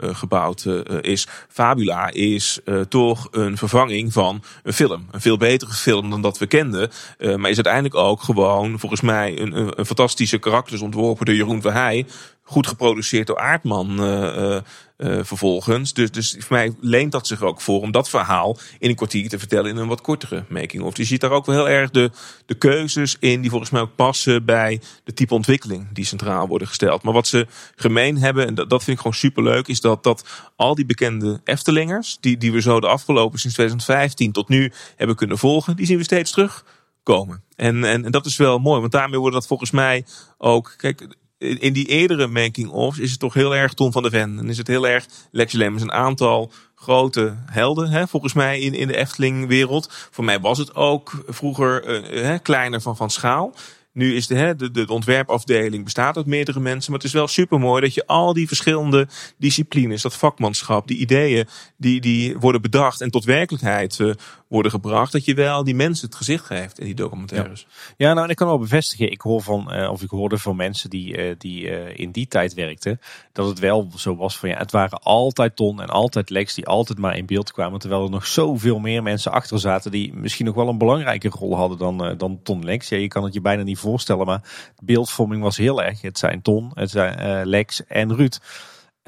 gebouwd 0.00 0.66
is. 1.00 1.26
Fabula 1.48 2.10
is 2.10 2.58
eh, 2.64 2.80
toch 2.98 3.28
een 3.30 3.56
vervanging 3.56 4.12
van 4.12 4.42
een 4.62 4.72
film. 4.72 5.06
Een 5.10 5.20
veel 5.20 5.36
betere 5.36 5.72
film 5.72 6.10
dan 6.10 6.22
dat 6.22 6.38
we 6.38 6.46
kenden. 6.46 6.90
eh, 7.18 7.34
maar 7.34 7.50
is 7.50 7.54
uiteindelijk 7.54 7.94
ook 7.94 8.22
gewoon 8.22 8.78
volgens 8.78 9.00
mij 9.00 9.40
een, 9.40 9.78
een, 9.78 9.86
fantastische 9.86 10.38
karakters 10.38 10.80
ontworpen 10.80 11.26
door 11.26 11.34
Jeroen 11.34 11.62
Verheij. 11.62 12.06
Goed 12.42 12.66
geproduceerd 12.66 13.26
door 13.26 13.38
Aardman 13.38 14.02
eh, 14.02 14.56
eh, 14.98 15.18
vervolgens. 15.22 15.92
Dus, 15.92 16.10
dus 16.10 16.36
voor 16.38 16.56
mij 16.56 16.74
leent 16.80 17.12
dat 17.12 17.26
zich 17.26 17.42
ook 17.42 17.60
voor 17.60 17.80
om 17.80 17.90
dat 17.90 18.08
verhaal 18.08 18.58
in 18.78 18.88
een 18.88 18.96
kwartier 18.96 19.28
te 19.28 19.38
vertellen 19.38 19.70
in 19.70 19.76
een 19.76 19.88
wat 19.88 20.00
kortere 20.00 20.44
making-of. 20.48 20.88
Dus 20.88 20.98
je 20.98 21.12
ziet 21.12 21.20
daar 21.20 21.30
ook 21.30 21.46
wel 21.46 21.54
heel 21.54 21.68
erg 21.68 21.90
de, 21.90 22.10
de 22.46 22.54
keuzes 22.54 23.16
in 23.20 23.40
die 23.40 23.50
volgens 23.50 23.70
mij 23.70 23.80
ook 23.80 23.94
passen 23.94 24.44
bij 24.44 24.80
de 25.04 25.12
type 25.12 25.34
ontwikkeling 25.34 25.88
die 25.92 26.04
centraal 26.04 26.48
worden 26.48 26.68
gesteld. 26.68 27.02
Maar 27.02 27.12
wat 27.12 27.26
ze 27.26 27.46
gemeen 27.76 28.16
hebben, 28.16 28.46
en 28.46 28.54
dat, 28.54 28.70
dat 28.70 28.84
vind 28.84 28.96
ik 28.96 29.02
gewoon 29.02 29.16
superleuk, 29.16 29.68
is 29.68 29.80
dat, 29.80 30.02
dat 30.02 30.50
al 30.56 30.74
die 30.74 30.86
bekende 30.86 31.40
Eftelingers, 31.44 32.18
die, 32.20 32.36
die 32.36 32.52
we 32.52 32.60
zo 32.60 32.80
de 32.80 32.88
afgelopen 32.88 33.38
sinds 33.38 33.56
2015 33.56 34.32
tot 34.32 34.48
nu 34.48 34.72
hebben 34.96 35.16
kunnen 35.16 35.38
volgen, 35.38 35.76
die 35.76 35.86
zien 35.86 35.98
we 35.98 36.04
steeds 36.04 36.30
terugkomen. 36.30 37.42
En, 37.56 37.84
en, 37.84 38.04
en 38.04 38.10
dat 38.10 38.26
is 38.26 38.36
wel 38.36 38.58
mooi, 38.58 38.80
want 38.80 38.92
daarmee 38.92 39.20
wordt 39.20 39.34
dat 39.34 39.46
volgens 39.46 39.70
mij 39.70 40.04
ook, 40.38 40.74
kijk, 40.76 41.08
in 41.38 41.72
die 41.72 41.86
eerdere 41.86 42.26
making-ofs 42.26 42.98
is 42.98 43.10
het 43.10 43.20
toch 43.20 43.34
heel 43.34 43.54
erg 43.54 43.74
Tom 43.74 43.92
van 43.92 44.02
der 44.02 44.10
Ven. 44.10 44.38
En 44.38 44.48
is 44.48 44.58
het 44.58 44.66
heel 44.66 44.88
erg 44.88 45.06
Lex 45.30 45.52
Lemmens. 45.52 45.82
Een 45.82 45.92
aantal 45.92 46.52
grote 46.74 47.36
helden, 47.46 47.90
hè, 47.90 48.06
volgens 48.08 48.32
mij, 48.32 48.60
in, 48.60 48.74
in 48.74 48.88
de 48.88 48.96
Efteling-wereld. 48.96 50.08
Voor 50.10 50.24
mij 50.24 50.40
was 50.40 50.58
het 50.58 50.74
ook 50.74 51.24
vroeger 51.26 51.84
eh, 51.84 52.22
hè, 52.22 52.38
kleiner 52.38 52.80
van, 52.80 52.96
van 52.96 53.10
schaal. 53.10 53.54
Nu 53.92 54.14
is 54.14 54.26
de, 54.26 54.34
hè, 54.34 54.56
de, 54.56 54.70
de 54.70 54.86
ontwerpafdeling 54.88 55.84
bestaat 55.84 56.16
uit 56.16 56.26
meerdere 56.26 56.60
mensen. 56.60 56.90
Maar 56.90 57.00
het 57.00 57.08
is 57.08 57.14
wel 57.14 57.28
super 57.28 57.60
mooi 57.60 57.80
dat 57.80 57.94
je 57.94 58.06
al 58.06 58.32
die 58.32 58.46
verschillende 58.46 59.08
disciplines, 59.38 60.02
dat 60.02 60.16
vakmanschap, 60.16 60.86
die 60.86 60.98
ideeën, 60.98 61.46
die, 61.76 62.00
die 62.00 62.38
worden 62.38 62.62
bedacht 62.62 63.00
en 63.00 63.10
tot 63.10 63.24
werkelijkheid 63.24 64.00
eh, 64.00 64.10
worden 64.48 64.70
gebracht. 64.70 65.12
Dat 65.12 65.24
je 65.24 65.34
wel 65.34 65.64
die 65.64 65.74
mensen 65.74 66.06
het 66.06 66.16
gezicht 66.16 66.44
geeft 66.44 66.78
in 66.78 66.84
die 66.84 66.94
documentaires. 66.94 67.66
Ja, 67.96 68.12
nou, 68.12 68.24
en 68.24 68.30
ik 68.30 68.36
kan 68.36 68.46
wel 68.46 68.58
bevestigen. 68.58 69.10
Ik 69.10 69.20
hoor 69.20 69.42
van, 69.42 69.72
eh, 69.72 69.90
of 69.90 70.02
ik 70.02 70.10
hoorde 70.10 70.38
van 70.38 70.56
mensen 70.56 70.90
die, 70.90 71.16
eh, 71.16 71.34
die 71.38 71.66
in 71.94 72.10
die 72.10 72.28
tijd 72.28 72.54
werkten, 72.54 73.00
dat 73.32 73.48
het 73.48 73.58
wel 73.58 73.90
zo 73.96 74.16
was 74.16 74.38
van 74.38 74.48
ja, 74.48 74.58
het 74.58 74.72
waren 74.72 75.02
altijd 75.02 75.56
Ton 75.56 75.80
en 75.80 75.88
altijd 75.88 76.30
Lex 76.30 76.54
die 76.54 76.66
altijd 76.66 76.98
maar 76.98 77.16
in 77.16 77.26
beeld 77.26 77.52
kwamen. 77.52 77.78
Terwijl 77.78 78.04
er 78.04 78.10
nog 78.10 78.26
zoveel 78.26 78.78
meer 78.78 79.02
mensen 79.02 79.32
achter 79.32 79.58
zaten 79.58 79.90
die 79.90 80.14
misschien 80.14 80.46
nog 80.46 80.54
wel 80.54 80.68
een 80.68 80.78
belangrijke 80.78 81.28
rol 81.28 81.56
hadden 81.56 81.78
dan, 81.78 82.14
dan 82.18 82.40
Ton 82.42 82.64
Lex. 82.64 82.88
Ja, 82.88 82.96
je 82.96 83.08
kan 83.08 83.24
het 83.24 83.34
je 83.34 83.40
bijna 83.40 83.62
niet 83.62 83.77
voorstellen, 83.78 84.26
maar 84.26 84.72
beeldvorming 84.82 85.42
was 85.42 85.56
heel 85.56 85.82
erg. 85.82 86.00
Het 86.00 86.18
zijn 86.18 86.42
Ton, 86.42 86.70
het 86.74 86.90
zijn 86.90 87.16
eh, 87.16 87.40
Lex 87.44 87.86
en 87.86 88.16
Ruud. 88.16 88.38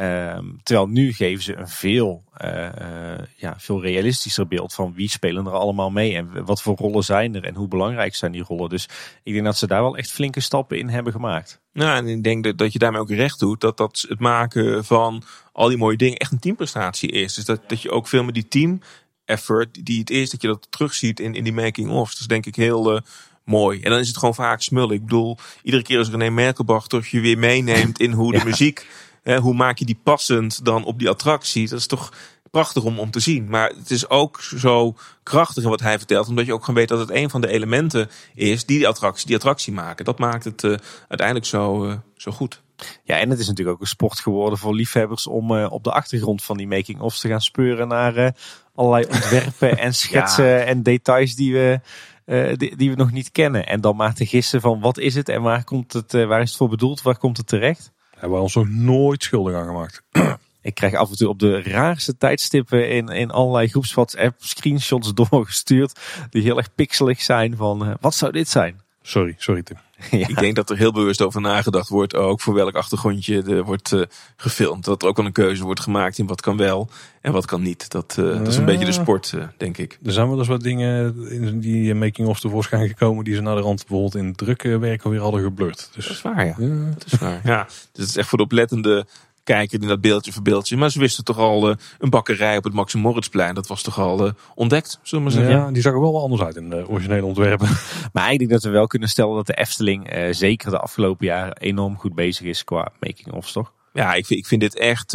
Ehm, 0.00 0.44
terwijl 0.62 0.88
nu 0.88 1.12
geven 1.12 1.42
ze 1.42 1.56
een 1.56 1.68
veel, 1.68 2.24
eh, 2.34 2.66
eh, 2.66 3.26
ja, 3.36 3.54
veel 3.58 3.82
realistischer 3.82 4.46
beeld 4.46 4.74
van 4.74 4.94
wie 4.94 5.10
spelen 5.10 5.46
er 5.46 5.52
allemaal 5.52 5.90
mee 5.90 6.16
en 6.16 6.44
wat 6.44 6.62
voor 6.62 6.76
rollen 6.76 7.04
zijn 7.04 7.34
er 7.34 7.44
en 7.44 7.54
hoe 7.54 7.68
belangrijk 7.68 8.14
zijn 8.14 8.32
die 8.32 8.42
rollen. 8.42 8.68
Dus 8.68 8.88
ik 9.22 9.32
denk 9.32 9.44
dat 9.44 9.56
ze 9.56 9.66
daar 9.66 9.82
wel 9.82 9.96
echt 9.96 10.12
flinke 10.12 10.40
stappen 10.40 10.78
in 10.78 10.88
hebben 10.88 11.12
gemaakt. 11.12 11.60
Nou, 11.72 11.96
en 11.96 12.06
ik 12.06 12.22
denk 12.22 12.44
dat, 12.44 12.58
dat 12.58 12.72
je 12.72 12.78
daarmee 12.78 13.00
ook 13.00 13.10
recht 13.10 13.38
doet 13.38 13.60
dat, 13.60 13.76
dat 13.76 14.04
het 14.08 14.18
maken 14.18 14.84
van 14.84 15.22
al 15.52 15.68
die 15.68 15.78
mooie 15.78 15.96
dingen 15.96 16.18
echt 16.18 16.32
een 16.32 16.38
teamprestatie 16.38 17.10
is. 17.10 17.34
Dus 17.34 17.44
dat, 17.44 17.60
dat 17.66 17.82
je 17.82 17.90
ook 17.90 18.08
veel 18.08 18.24
met 18.24 18.34
die 18.34 18.48
team 18.48 18.80
effort 19.24 19.84
die 19.84 19.98
het 19.98 20.10
is, 20.10 20.30
dat 20.30 20.42
je 20.42 20.48
dat 20.48 20.66
terugziet 20.70 21.20
in, 21.20 21.34
in 21.34 21.44
die 21.44 21.52
making-of. 21.52 22.10
Dat 22.10 22.20
is 22.20 22.26
denk 22.26 22.46
ik 22.46 22.56
heel 22.56 23.02
mooi. 23.50 23.80
En 23.80 23.90
dan 23.90 23.98
is 23.98 24.08
het 24.08 24.18
gewoon 24.18 24.34
vaak 24.34 24.62
smullen. 24.62 24.94
Ik 24.94 25.02
bedoel, 25.02 25.36
iedere 25.62 25.82
keer 25.82 25.98
als 25.98 26.10
René 26.10 26.30
Merkelbach 26.30 26.86
toch 26.86 27.06
je 27.06 27.20
weer 27.20 27.38
meeneemt 27.38 28.00
in 28.00 28.12
hoe 28.12 28.32
de 28.32 28.38
Ja. 28.44 28.44
muziek, 28.44 28.86
hè, 29.22 29.38
hoe 29.38 29.54
maak 29.54 29.78
je 29.78 29.84
die 29.84 30.00
passend 30.02 30.64
dan 30.64 30.84
op 30.84 30.98
die 30.98 31.08
attractie. 31.08 31.68
Dat 31.68 31.78
is 31.78 31.86
toch 31.86 32.12
prachtig 32.50 32.82
om, 32.82 32.98
om 32.98 33.10
te 33.10 33.20
zien. 33.20 33.48
Maar 33.48 33.68
het 33.68 33.90
is 33.90 34.08
ook 34.08 34.40
zo 34.40 34.96
krachtig 35.22 35.62
in 35.62 35.68
wat 35.68 35.80
hij 35.80 35.98
vertelt, 35.98 36.28
omdat 36.28 36.46
je 36.46 36.52
ook 36.52 36.60
gewoon 36.60 36.80
weet 36.80 36.88
dat 36.88 36.98
het 36.98 37.10
een 37.10 37.30
van 37.30 37.40
de 37.40 37.48
elementen 37.48 38.10
is 38.34 38.64
die 38.64 38.78
die 38.78 38.88
attractie, 38.88 39.26
die 39.26 39.36
attractie 39.36 39.72
maken. 39.72 40.04
Dat 40.04 40.18
maakt 40.18 40.44
het 40.44 40.64
eh, 40.64 40.74
uiteindelijk 41.08 41.46
zo, 41.46 41.86
eh, 41.86 41.94
zo 42.16 42.30
goed. 42.32 42.62
Ja, 43.04 43.18
en 43.18 43.30
het 43.30 43.38
is 43.38 43.46
natuurlijk 43.46 43.76
ook 43.76 43.82
een 43.82 43.88
sport 43.88 44.20
geworden 44.20 44.58
voor 44.58 44.74
liefhebbers 44.74 45.26
om 45.26 45.56
eh, 45.56 45.72
op 45.72 45.84
de 45.84 45.92
achtergrond 45.92 46.42
van 46.42 46.56
die 46.56 46.66
making-ofs 46.66 47.20
te 47.20 47.28
gaan 47.28 47.40
speuren 47.40 47.88
naar 47.88 48.34
allerlei 48.74 49.04
ontwerpen 49.04 49.78
en 49.78 49.94
schetsen 50.04 50.66
en 50.66 50.82
details 50.82 51.34
die 51.34 51.52
we, 51.52 51.80
eh, 52.30 52.56
die, 52.56 52.76
die 52.76 52.90
we 52.90 52.96
nog 52.96 53.12
niet 53.12 53.30
kennen. 53.30 53.66
En 53.66 53.80
dan 53.80 53.96
maar 53.96 54.14
te 54.14 54.26
gissen 54.26 54.60
van 54.60 54.80
wat 54.80 54.98
is 54.98 55.14
het 55.14 55.28
en 55.28 55.42
waar, 55.42 55.64
komt 55.64 55.92
het, 55.92 56.14
eh, 56.14 56.26
waar 56.26 56.40
is 56.40 56.48
het 56.48 56.58
voor 56.58 56.68
bedoeld, 56.68 57.02
waar 57.02 57.18
komt 57.18 57.36
het 57.36 57.46
terecht? 57.46 57.92
Hebben 58.10 58.36
we 58.36 58.42
ons 58.42 58.54
nog 58.54 58.68
nooit 58.68 59.22
schuldig 59.22 59.54
aan 59.54 59.66
gemaakt. 59.66 60.02
Ik 60.62 60.74
krijg 60.74 60.94
af 60.94 61.10
en 61.10 61.16
toe 61.16 61.28
op 61.28 61.38
de 61.38 61.62
raarste 61.62 62.16
tijdstippen 62.16 62.88
in, 62.88 63.08
in 63.08 63.30
allerlei 63.30 63.68
groeps 63.68 63.94
WhatsApp 63.94 64.34
screenshots 64.38 65.14
doorgestuurd. 65.30 66.00
Die 66.30 66.42
heel 66.42 66.56
erg 66.56 66.74
pixelig 66.74 67.22
zijn 67.22 67.56
van 67.56 67.86
eh, 67.86 67.94
wat 68.00 68.14
zou 68.14 68.32
dit 68.32 68.48
zijn? 68.48 68.80
Sorry, 69.02 69.34
sorry 69.38 69.62
Tim. 69.62 69.76
ja. 70.10 70.28
Ik 70.28 70.38
denk 70.38 70.56
dat 70.56 70.70
er 70.70 70.76
heel 70.76 70.92
bewust 70.92 71.22
over 71.22 71.40
nagedacht 71.40 71.88
wordt, 71.88 72.14
ook 72.14 72.40
voor 72.40 72.54
welk 72.54 72.74
achtergrondje 72.74 73.42
er 73.42 73.64
wordt 73.64 73.92
eh, 73.92 74.02
gefilmd. 74.36 74.84
Dat 74.84 75.02
er 75.02 75.08
ook 75.08 75.16
wel 75.16 75.26
een 75.26 75.32
keuze 75.32 75.64
wordt 75.64 75.80
gemaakt 75.80 76.18
in 76.18 76.26
wat 76.26 76.40
kan 76.40 76.56
wel 76.56 76.88
en 77.20 77.32
wat 77.32 77.44
kan 77.44 77.62
niet. 77.62 77.90
Dat, 77.90 78.16
eh, 78.18 78.24
dat 78.24 78.46
is 78.46 78.56
een 78.56 78.64
beetje 78.64 78.84
de 78.84 78.92
sport, 78.92 79.32
eh, 79.32 79.44
denk 79.56 79.78
ik. 79.78 79.98
Er 80.04 80.12
zijn 80.12 80.28
wel 80.28 80.38
eens 80.38 80.48
wat 80.48 80.62
dingen 80.62 81.14
in 81.30 81.60
die 81.60 81.94
making-of 81.94 82.40
tevoorschijn 82.40 82.88
gekomen 82.88 83.24
die 83.24 83.34
ze 83.34 83.40
naar 83.40 83.56
de 83.56 83.60
rand 83.60 83.78
bijvoorbeeld 83.78 84.14
in 84.14 84.34
drukwerk 84.34 85.02
weer 85.02 85.20
hadden 85.20 85.42
geblurred. 85.42 85.88
Dat 85.94 85.96
is 85.96 86.06
Dus 86.06 86.22
waar, 86.22 86.46
ja. 86.46 86.54
ja, 86.58 86.90
Dat 86.94 87.12
is 87.12 87.18
waar. 87.18 87.40
Ja, 87.44 87.64
dus 87.64 87.88
het 87.92 88.08
is 88.08 88.16
echt 88.16 88.28
voor 88.28 88.38
de 88.38 88.44
oplettende 88.44 89.06
kijker 89.50 89.78
die 89.78 89.88
dat 89.88 90.00
beeldje 90.00 90.32
voor 90.32 90.42
beeldje. 90.42 90.76
Maar 90.76 90.90
ze 90.90 90.98
wisten 90.98 91.24
toch 91.24 91.38
al 91.38 91.70
eh, 91.70 91.76
een 91.98 92.10
bakkerij 92.10 92.56
op 92.56 92.64
het 92.64 92.72
Maxim 92.72 93.00
Moritzplein. 93.00 93.54
Dat 93.54 93.66
was 93.66 93.82
toch 93.82 93.98
al 93.98 94.26
eh, 94.26 94.32
ontdekt, 94.54 94.98
zullen 95.02 95.24
we 95.24 95.30
maar 95.30 95.42
zeggen. 95.42 95.60
ja, 95.60 95.70
die 95.70 95.82
zag 95.82 95.92
er 95.92 96.00
wel 96.00 96.22
anders 96.22 96.42
uit 96.42 96.56
in 96.56 96.70
de 96.70 96.88
originele 96.88 97.24
ontwerpen. 97.24 97.68
Maar 98.12 98.32
ik 98.32 98.38
denk 98.38 98.50
dat 98.50 98.62
we 98.62 98.70
wel 98.70 98.86
kunnen 98.86 99.08
stellen 99.08 99.34
dat 99.34 99.46
de 99.46 99.54
Efteling 99.54 100.08
eh, 100.08 100.32
zeker 100.32 100.70
de 100.70 100.78
afgelopen 100.78 101.26
jaren 101.26 101.56
enorm 101.56 101.98
goed 101.98 102.14
bezig 102.14 102.46
is 102.46 102.64
qua 102.64 102.92
making-ofs, 103.00 103.52
toch? 103.52 103.72
Ja, 103.92 104.14
ik 104.14 104.26
vind, 104.26 104.40
ik 104.40 104.46
vind 104.46 104.60
dit 104.60 104.76
echt. 104.76 105.12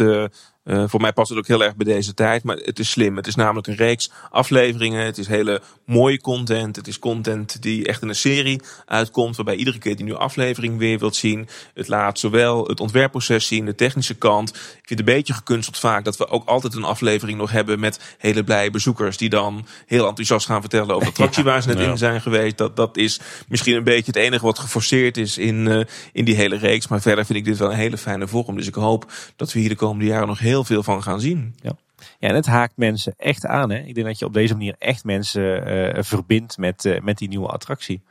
Eh, 0.66 0.84
voor 0.86 1.00
mij 1.00 1.12
past 1.12 1.28
het 1.28 1.38
ook 1.38 1.46
heel 1.46 1.64
erg 1.64 1.76
bij 1.76 1.94
deze 1.94 2.14
tijd. 2.14 2.42
Maar 2.42 2.56
het 2.56 2.78
is 2.78 2.90
slim. 2.90 3.16
Het 3.16 3.26
is 3.26 3.34
namelijk 3.34 3.66
een 3.66 3.76
reeks 3.76 4.10
afleveringen. 4.30 5.04
Het 5.04 5.18
is 5.18 5.26
hele 5.26 5.62
mooie 5.84 6.20
content. 6.20 6.76
Het 6.76 6.86
is 6.86 6.98
content 6.98 7.62
die 7.62 7.86
echt 7.86 8.02
in 8.02 8.08
een 8.08 8.14
serie 8.14 8.60
uitkomt. 8.86 9.36
Waarbij 9.36 9.54
iedere 9.54 9.78
keer 9.78 9.96
die 9.96 10.04
nieuwe 10.04 10.20
aflevering 10.20 10.78
weer 10.78 10.98
wilt 10.98 11.16
zien. 11.16 11.48
Het 11.74 11.88
laat 11.88 12.18
zowel 12.18 12.66
het 12.66 12.80
ontwerpproces 12.80 13.46
zien, 13.46 13.64
de 13.64 13.74
technische 13.74 14.14
kant. 14.14 14.52
Ik 14.86 14.92
vind 14.92 15.00
het 15.00 15.08
een 15.08 15.16
beetje 15.16 15.34
gekunsteld 15.34 15.78
vaak 15.78 16.04
dat 16.04 16.16
we 16.16 16.28
ook 16.28 16.48
altijd 16.48 16.74
een 16.74 16.84
aflevering 16.84 17.38
nog 17.38 17.50
hebben 17.50 17.80
met 17.80 18.16
hele 18.18 18.44
blije 18.44 18.70
bezoekers. 18.70 19.16
Die 19.16 19.28
dan 19.28 19.66
heel 19.86 20.06
enthousiast 20.08 20.46
gaan 20.46 20.60
vertellen 20.60 20.94
over 20.94 21.00
de 21.04 21.10
attractie 21.10 21.44
waar 21.44 21.62
ze 21.62 21.68
net 21.68 21.78
Ja. 21.78 21.90
in 21.90 21.98
zijn 21.98 22.20
geweest. 22.20 22.58
Dat, 22.58 22.76
dat 22.76 22.96
is 22.96 23.20
misschien 23.48 23.76
een 23.76 23.84
beetje 23.84 24.06
het 24.12 24.16
enige 24.16 24.44
wat 24.44 24.58
geforceerd 24.58 25.16
is 25.16 25.38
in, 25.38 25.68
eh, 25.68 25.84
in 26.12 26.24
die 26.24 26.34
hele 26.34 26.56
reeks. 26.56 26.88
Maar 26.88 27.00
verder 27.00 27.26
vind 27.26 27.38
ik 27.38 27.44
dit 27.44 27.56
wel 27.58 27.70
een 27.70 27.76
hele 27.76 27.98
fijne 27.98 28.28
vorm. 28.28 28.56
Dus 28.56 28.66
ik 28.66 28.74
hoop 28.74 29.12
dat 29.36 29.52
we 29.52 29.58
hier 29.60 29.68
de 29.68 29.74
komende 29.74 30.04
jaren 30.04 30.28
nog 30.28 30.38
heel 30.38 30.64
veel 30.64 30.82
van 30.82 31.02
gaan 31.02 31.20
zien. 31.20 31.54
Ja. 31.62 31.76
Ja, 32.18 32.28
en 32.28 32.34
het 32.34 32.46
haakt 32.46 32.76
mensen 32.76 33.14
echt 33.16 33.46
aan. 33.46 33.70
Hè? 33.70 33.78
Ik 33.78 33.94
denk 33.94 34.06
dat 34.06 34.18
je 34.18 34.24
op 34.24 34.32
deze 34.34 34.52
manier 34.52 34.74
echt 34.78 35.04
mensen 35.04 35.68
uh, 35.96 36.02
verbindt 36.02 36.58
met, 36.58 36.84
uh, 36.84 37.00
met 37.00 37.18
die 37.18 37.28
nieuwe 37.28 37.48
attractie. 37.48 38.02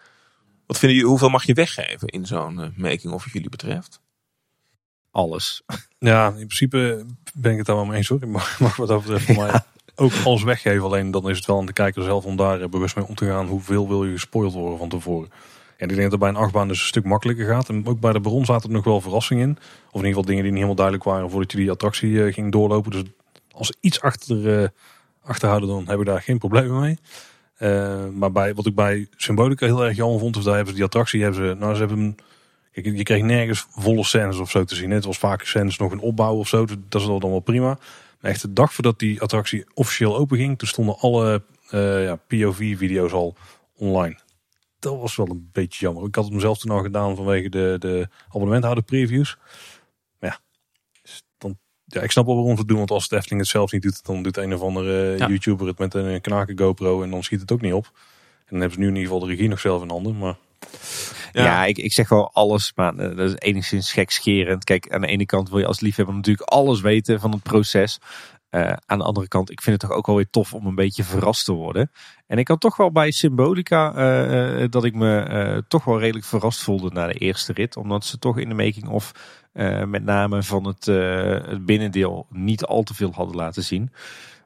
Wat 0.66 0.78
vinden 0.78 0.98
jullie, 0.98 1.12
hoeveel 1.12 1.30
mag 1.30 1.46
je 1.46 1.54
weggeven 1.54 2.08
in 2.08 2.26
zo'n 2.26 2.74
making 2.78 3.14
of 3.14 3.24
wat 3.24 3.34
jullie 3.34 3.50
betreft? 3.50 4.00
Alles. 5.12 5.64
Ja, 6.06 6.27
in 6.27 6.34
principe 6.34 7.06
ben 7.34 7.52
ik 7.52 7.57
het 7.57 7.65
daar 7.65 7.76
wel 7.76 7.86
mee 7.86 7.98
eens 7.98 8.07
hoor. 8.07 8.22
Ik 8.22 8.27
mag, 8.27 8.60
mag 8.60 8.76
wat 8.76 8.90
over 8.90 9.10
betreft 9.10 9.26
voor 9.26 9.45
mij 9.45 9.61
ook 9.95 10.11
alles 10.23 10.44
weggeven. 10.44 10.84
Alleen 10.84 11.11
dan 11.11 11.30
is 11.30 11.38
het 11.38 11.45
wel 11.45 11.57
aan 11.57 11.65
de 11.65 11.73
kijker 11.73 12.03
zelf 12.03 12.26
om 12.26 12.36
daar 12.36 12.69
bewust 12.69 12.95
mee 12.95 13.06
om 13.06 13.15
te 13.15 13.26
gaan. 13.26 13.48
Hoeveel 13.48 13.88
wil 13.88 14.06
je 14.06 14.11
gespoild 14.11 14.53
worden 14.53 14.77
van 14.77 14.90
tevoren? 14.90 15.30
En 15.77 15.90
ik 15.90 15.95
denk 15.95 16.02
dat 16.02 16.11
het 16.11 16.19
bij 16.19 16.30
een 16.30 16.36
achtbaan 16.36 16.68
dus 16.68 16.80
een 16.80 16.88
stuk 16.88 17.06
makkelijker 17.06 17.45
gaat. 17.45 17.69
En 17.69 17.88
ook 17.88 17.99
bij 17.99 18.14
de 18.14 18.19
Baron 18.19 18.45
zaten 18.45 18.69
er 18.69 18.76
nog 18.76 18.84
wel 18.84 19.02
verrassingen 19.02 19.48
in. 19.48 19.57
Of 19.57 20.02
in 20.02 20.07
ieder 20.07 20.07
geval 20.07 20.26
dingen 20.26 20.44
die 20.44 20.52
niet 20.52 20.61
helemaal 20.61 20.76
duidelijk 20.76 21.06
waren 21.06 21.30
voordat 21.30 21.52
je 21.52 21.57
die 21.57 21.72
attractie 21.72 22.34
ging 22.34 22.52
doorlopen. 22.52 22.91
Dus 22.91 23.03
als 23.52 23.73
iets 23.80 24.02
achter, 24.02 24.61
uh, 24.61 24.68
achterhouden, 25.23 25.69
dan 25.69 25.88
heb 25.88 25.99
ik 25.99 26.06
daar 26.06 26.22
geen 26.22 26.38
problemen 26.38 26.80
mee. 26.80 26.98
Uh, 27.60 28.07
maar 28.14 28.32
bij, 28.32 28.53
wat 28.53 28.65
ik 28.65 28.76
bij 28.76 29.07
Symbolica 29.15 29.65
heel 29.65 29.86
erg 29.86 29.95
jammer 29.95 30.19
vond, 30.19 30.38
of 30.38 30.44
daar 30.44 30.56
hebben 30.56 30.73
ze 30.73 30.80
die 30.80 30.88
attractie, 30.88 31.22
hebben 31.22 31.48
ze, 31.48 31.56
nou 31.60 31.73
ze 31.73 31.80
hebben 31.80 31.98
hem, 31.98 32.15
kijk, 32.82 32.98
je 32.98 33.04
kreeg 33.04 33.22
nergens 33.22 33.66
volle 33.70 34.04
scènes 34.04 34.38
of 34.38 34.50
zo 34.50 34.64
te 34.64 34.76
zien. 34.76 34.92
Het 34.92 35.06
was 35.06 35.18
vaak 35.18 35.44
scènes 35.44 35.78
nog 35.78 35.92
een 35.92 36.00
opbouw 36.00 36.36
of 36.36 36.48
zo, 36.48 36.66
dat 36.90 37.02
is 37.02 37.08
dan 37.08 37.20
wel 37.20 37.40
prima. 37.40 37.78
Maar 38.20 38.32
echt 38.32 38.42
de 38.42 38.54
dag 38.54 38.74
voordat 38.74 39.00
die 39.00 39.22
attractie 39.22 39.66
officieel 39.74 40.18
open 40.18 40.38
ging, 40.38 40.58
toen 40.58 40.68
stonden 40.68 40.98
alle 40.98 41.44
uh, 41.72 42.04
ja, 42.04 42.16
POV-video's 42.16 43.12
al 43.12 43.36
online. 43.76 44.20
Dat 44.80 45.00
was 45.00 45.16
wel 45.16 45.30
een 45.30 45.50
beetje 45.52 45.86
jammer. 45.86 46.06
Ik 46.06 46.16
had 46.16 46.24
het 46.24 46.34
mezelf 46.34 46.58
toen 46.58 46.72
al 46.72 46.82
gedaan 46.82 47.16
vanwege 47.16 47.50
de, 47.50 47.76
de 47.80 48.08
abonnementhouder 48.28 48.84
previews. 48.84 49.38
Ja, 51.86 52.02
ik 52.02 52.12
snap 52.12 52.26
wel 52.26 52.36
waarom 52.36 52.54
ze 52.54 52.60
het 52.60 52.68
doen. 52.68 52.78
Want 52.78 52.92
als 52.92 53.08
de 53.08 53.16
Efteling 53.16 53.42
het 53.42 53.50
zelf 53.50 53.72
niet 53.72 53.82
doet, 53.82 54.06
dan 54.06 54.24
doet 54.24 54.38
een 54.38 54.54
of 54.54 54.62
andere 54.62 55.18
ja. 55.18 55.28
YouTuber 55.28 55.68
het 55.68 55.78
met 55.78 55.94
een 55.94 56.22
knaken 56.22 56.60
GoPro 56.60 57.04
en 57.04 57.10
dan 57.10 57.24
schiet 57.24 57.42
het 57.42 57.52
ook 57.52 57.62
niet 57.62 57.74
op. 57.74 57.86
En 57.86 58.46
dan 58.50 58.60
hebben 58.60 58.74
ze 58.74 58.80
nu 58.80 58.88
in 58.88 58.96
ieder 58.96 59.12
geval 59.12 59.28
de 59.28 59.34
regie 59.34 59.50
nog 59.50 59.60
zelf 59.60 59.82
in 59.82 59.90
handen. 59.90 60.18
Maar... 60.18 60.38
Ja, 61.34 61.66
ik, 61.66 61.78
ik 61.78 61.94
zeg 61.94 62.10
wel 62.10 62.34
alles, 62.34 62.72
maar 62.76 62.96
dat 62.96 63.20
is 63.20 63.36
enigszins 63.38 63.94
gekscherend. 63.94 64.64
Kijk, 64.64 64.92
aan 64.92 65.02
de 65.02 65.08
ene 65.08 65.26
kant 65.26 65.50
wil 65.50 65.60
je 65.60 65.66
als 65.66 65.80
liefhebber 65.80 66.16
natuurlijk 66.16 66.50
alles 66.50 66.82
weten 66.82 67.20
van 67.20 67.32
het 67.32 67.44
proces. 67.44 68.00
Uh, 68.52 68.74
aan 68.86 68.98
de 68.98 69.04
andere 69.04 69.28
kant, 69.28 69.52
ik 69.52 69.62
vind 69.62 69.82
het 69.82 69.90
toch 69.90 69.98
ook 69.98 70.06
wel 70.06 70.16
weer 70.16 70.30
tof 70.30 70.54
om 70.54 70.66
een 70.66 70.76
beetje 70.76 71.04
verrast 71.04 71.46
te 71.46 71.52
worden. 71.52 71.92
En 72.28 72.38
ik 72.38 72.48
had 72.48 72.60
toch 72.60 72.78
wel 72.78 72.92
bij 72.92 73.12
Symbolica 73.12 73.90
uh, 73.96 74.66
dat 74.70 74.84
ik 74.84 74.94
me 74.94 75.64
toch 75.68 75.84
wel 75.84 76.00
redelijk 76.00 76.26
verrast 76.26 76.64
voelde 76.64 76.90
na 76.94 77.08
de 77.08 77.14
eerste 77.14 77.54
rit. 77.54 77.78
Omdat 77.78 78.06
ze 78.06 78.20
toch 78.20 78.38
in 78.38 78.50
de 78.50 78.56
making 78.56 78.88
of 78.88 79.12
met 79.86 80.04
name 80.04 80.44
van 80.44 80.66
het, 80.66 80.86
het 80.86 81.66
binnendeel 81.66 82.28
niet 82.30 82.66
al 82.66 82.84
te 82.84 82.94
veel 82.94 83.12
hadden 83.14 83.36
laten 83.36 83.64
zien. 83.64 83.92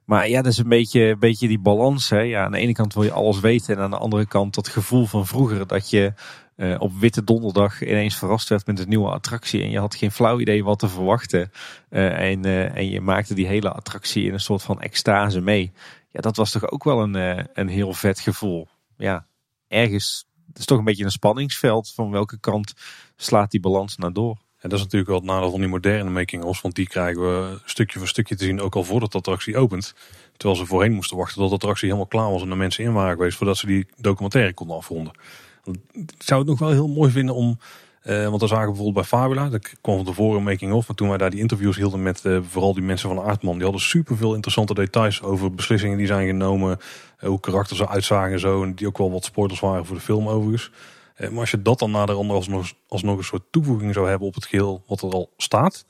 Maar 0.09 0.29
ja, 0.29 0.41
dat 0.41 0.51
is 0.51 0.57
een 0.57 0.69
beetje, 0.69 1.01
een 1.01 1.19
beetje 1.19 1.47
die 1.47 1.59
balans. 1.59 2.09
Hè? 2.09 2.19
Ja, 2.19 2.45
aan 2.45 2.51
de 2.51 2.57
ene 2.57 2.73
kant 2.73 2.93
wil 2.93 3.03
je 3.03 3.11
alles 3.11 3.39
weten. 3.39 3.75
En 3.75 3.81
aan 3.81 3.89
de 3.89 3.97
andere 3.97 4.25
kant 4.25 4.55
dat 4.55 4.67
gevoel 4.67 5.05
van 5.05 5.27
vroeger 5.27 5.67
dat 5.67 5.89
je 5.89 6.13
uh, 6.55 6.75
op 6.79 6.93
Witte 6.99 7.23
Donderdag 7.23 7.81
ineens 7.81 8.15
verrast 8.15 8.49
werd 8.49 8.65
met 8.65 8.79
een 8.79 8.89
nieuwe 8.89 9.09
attractie. 9.09 9.63
En 9.63 9.69
je 9.69 9.79
had 9.79 9.95
geen 9.95 10.11
flauw 10.11 10.39
idee 10.39 10.63
wat 10.63 10.79
te 10.79 10.87
verwachten. 10.87 11.51
Uh, 11.89 12.31
en, 12.31 12.45
uh, 12.45 12.75
en 12.75 12.89
je 12.89 13.01
maakte 13.01 13.33
die 13.33 13.47
hele 13.47 13.71
attractie 13.71 14.25
in 14.25 14.33
een 14.33 14.39
soort 14.39 14.61
van 14.61 14.81
extase 14.81 15.41
mee. 15.41 15.71
Ja, 16.11 16.21
dat 16.21 16.35
was 16.35 16.51
toch 16.51 16.71
ook 16.71 16.83
wel 16.83 17.01
een, 17.01 17.47
een 17.53 17.67
heel 17.67 17.93
vet 17.93 18.19
gevoel. 18.19 18.67
Ja, 18.97 19.25
ergens. 19.67 20.25
Het 20.47 20.59
is 20.59 20.65
toch 20.65 20.77
een 20.77 20.83
beetje 20.83 21.03
een 21.03 21.11
spanningsveld. 21.11 21.91
Van 21.93 22.11
welke 22.11 22.39
kant 22.39 22.73
slaat 23.15 23.51
die 23.51 23.59
balans 23.59 23.97
naar 23.97 24.13
door? 24.13 24.37
En 24.59 24.69
dat 24.69 24.77
is 24.77 24.83
natuurlijk 24.83 25.11
wel 25.11 25.19
het 25.19 25.29
nadeel 25.29 25.51
van 25.51 25.59
die 25.59 25.69
moderne 25.69 26.09
making-ofs. 26.09 26.61
Want 26.61 26.75
die 26.75 26.87
krijgen 26.87 27.21
we 27.21 27.59
stukje 27.65 27.99
voor 27.99 28.07
stukje 28.07 28.35
te 28.35 28.43
zien, 28.43 28.61
ook 28.61 28.75
al 28.75 28.83
voordat 28.83 29.11
de 29.11 29.17
attractie 29.17 29.57
opent. 29.57 29.93
Terwijl 30.37 30.59
ze 30.59 30.65
voorheen 30.65 30.93
moesten 30.93 31.17
wachten 31.17 31.37
tot 31.37 31.49
de 31.49 31.55
attractie 31.55 31.85
helemaal 31.85 32.07
klaar 32.07 32.31
was 32.31 32.41
en 32.41 32.49
de 32.49 32.55
mensen 32.55 32.83
in 32.83 32.93
waren 32.93 33.15
geweest. 33.15 33.37
Voordat 33.37 33.57
ze 33.57 33.65
die 33.65 33.87
documentaire 33.97 34.53
konden 34.53 34.75
afronden. 34.75 35.13
Ik 35.93 36.23
zou 36.23 36.39
het 36.39 36.49
nog 36.49 36.59
wel 36.59 36.69
heel 36.69 36.87
mooi 36.87 37.11
vinden 37.11 37.35
om. 37.35 37.59
Uh, 38.03 38.27
want 38.27 38.39
dan 38.39 38.47
zagen 38.47 38.65
we 38.65 38.71
bijvoorbeeld 38.71 39.09
bij 39.09 39.19
Fabula, 39.19 39.49
dat 39.49 39.75
kwam 39.81 39.95
van 39.95 40.05
tevoren 40.05 40.37
een 40.37 40.43
making 40.43 40.73
of. 40.73 40.87
Maar 40.87 40.95
toen 40.95 41.07
wij 41.09 41.17
daar 41.17 41.29
die 41.29 41.39
interviews 41.39 41.75
hielden 41.75 42.03
met 42.03 42.23
uh, 42.25 42.39
vooral 42.49 42.73
die 42.73 42.83
mensen 42.83 43.09
van 43.09 43.25
Aardman, 43.25 43.53
die 43.53 43.63
hadden 43.63 43.81
super 43.81 44.17
veel 44.17 44.33
interessante 44.33 44.73
details 44.73 45.21
over 45.21 45.53
beslissingen 45.53 45.97
die 45.97 46.07
zijn 46.07 46.27
genomen, 46.27 46.79
uh, 47.19 47.29
hoe 47.29 47.39
karakters 47.39 47.79
eruit 47.79 48.03
zagen 48.03 48.31
en 48.31 48.39
zo. 48.39 48.63
En 48.63 48.75
die 48.75 48.87
ook 48.87 48.97
wel 48.97 49.11
wat 49.11 49.25
spoilers 49.25 49.59
waren 49.59 49.85
voor 49.85 49.95
de 49.95 50.01
film 50.01 50.27
overigens. 50.27 50.71
Maar 51.19 51.39
als 51.39 51.51
je 51.51 51.61
dat 51.61 51.79
dan 51.79 51.91
nader 51.91 52.15
alsnog, 52.15 52.73
alsnog 52.87 53.17
een 53.17 53.23
soort 53.23 53.51
toevoeging 53.51 53.93
zou 53.93 54.09
hebben 54.09 54.27
op 54.27 54.35
het 54.35 54.45
geheel 54.45 54.83
wat 54.87 55.01
er 55.01 55.09
al 55.09 55.33
staat. 55.37 55.85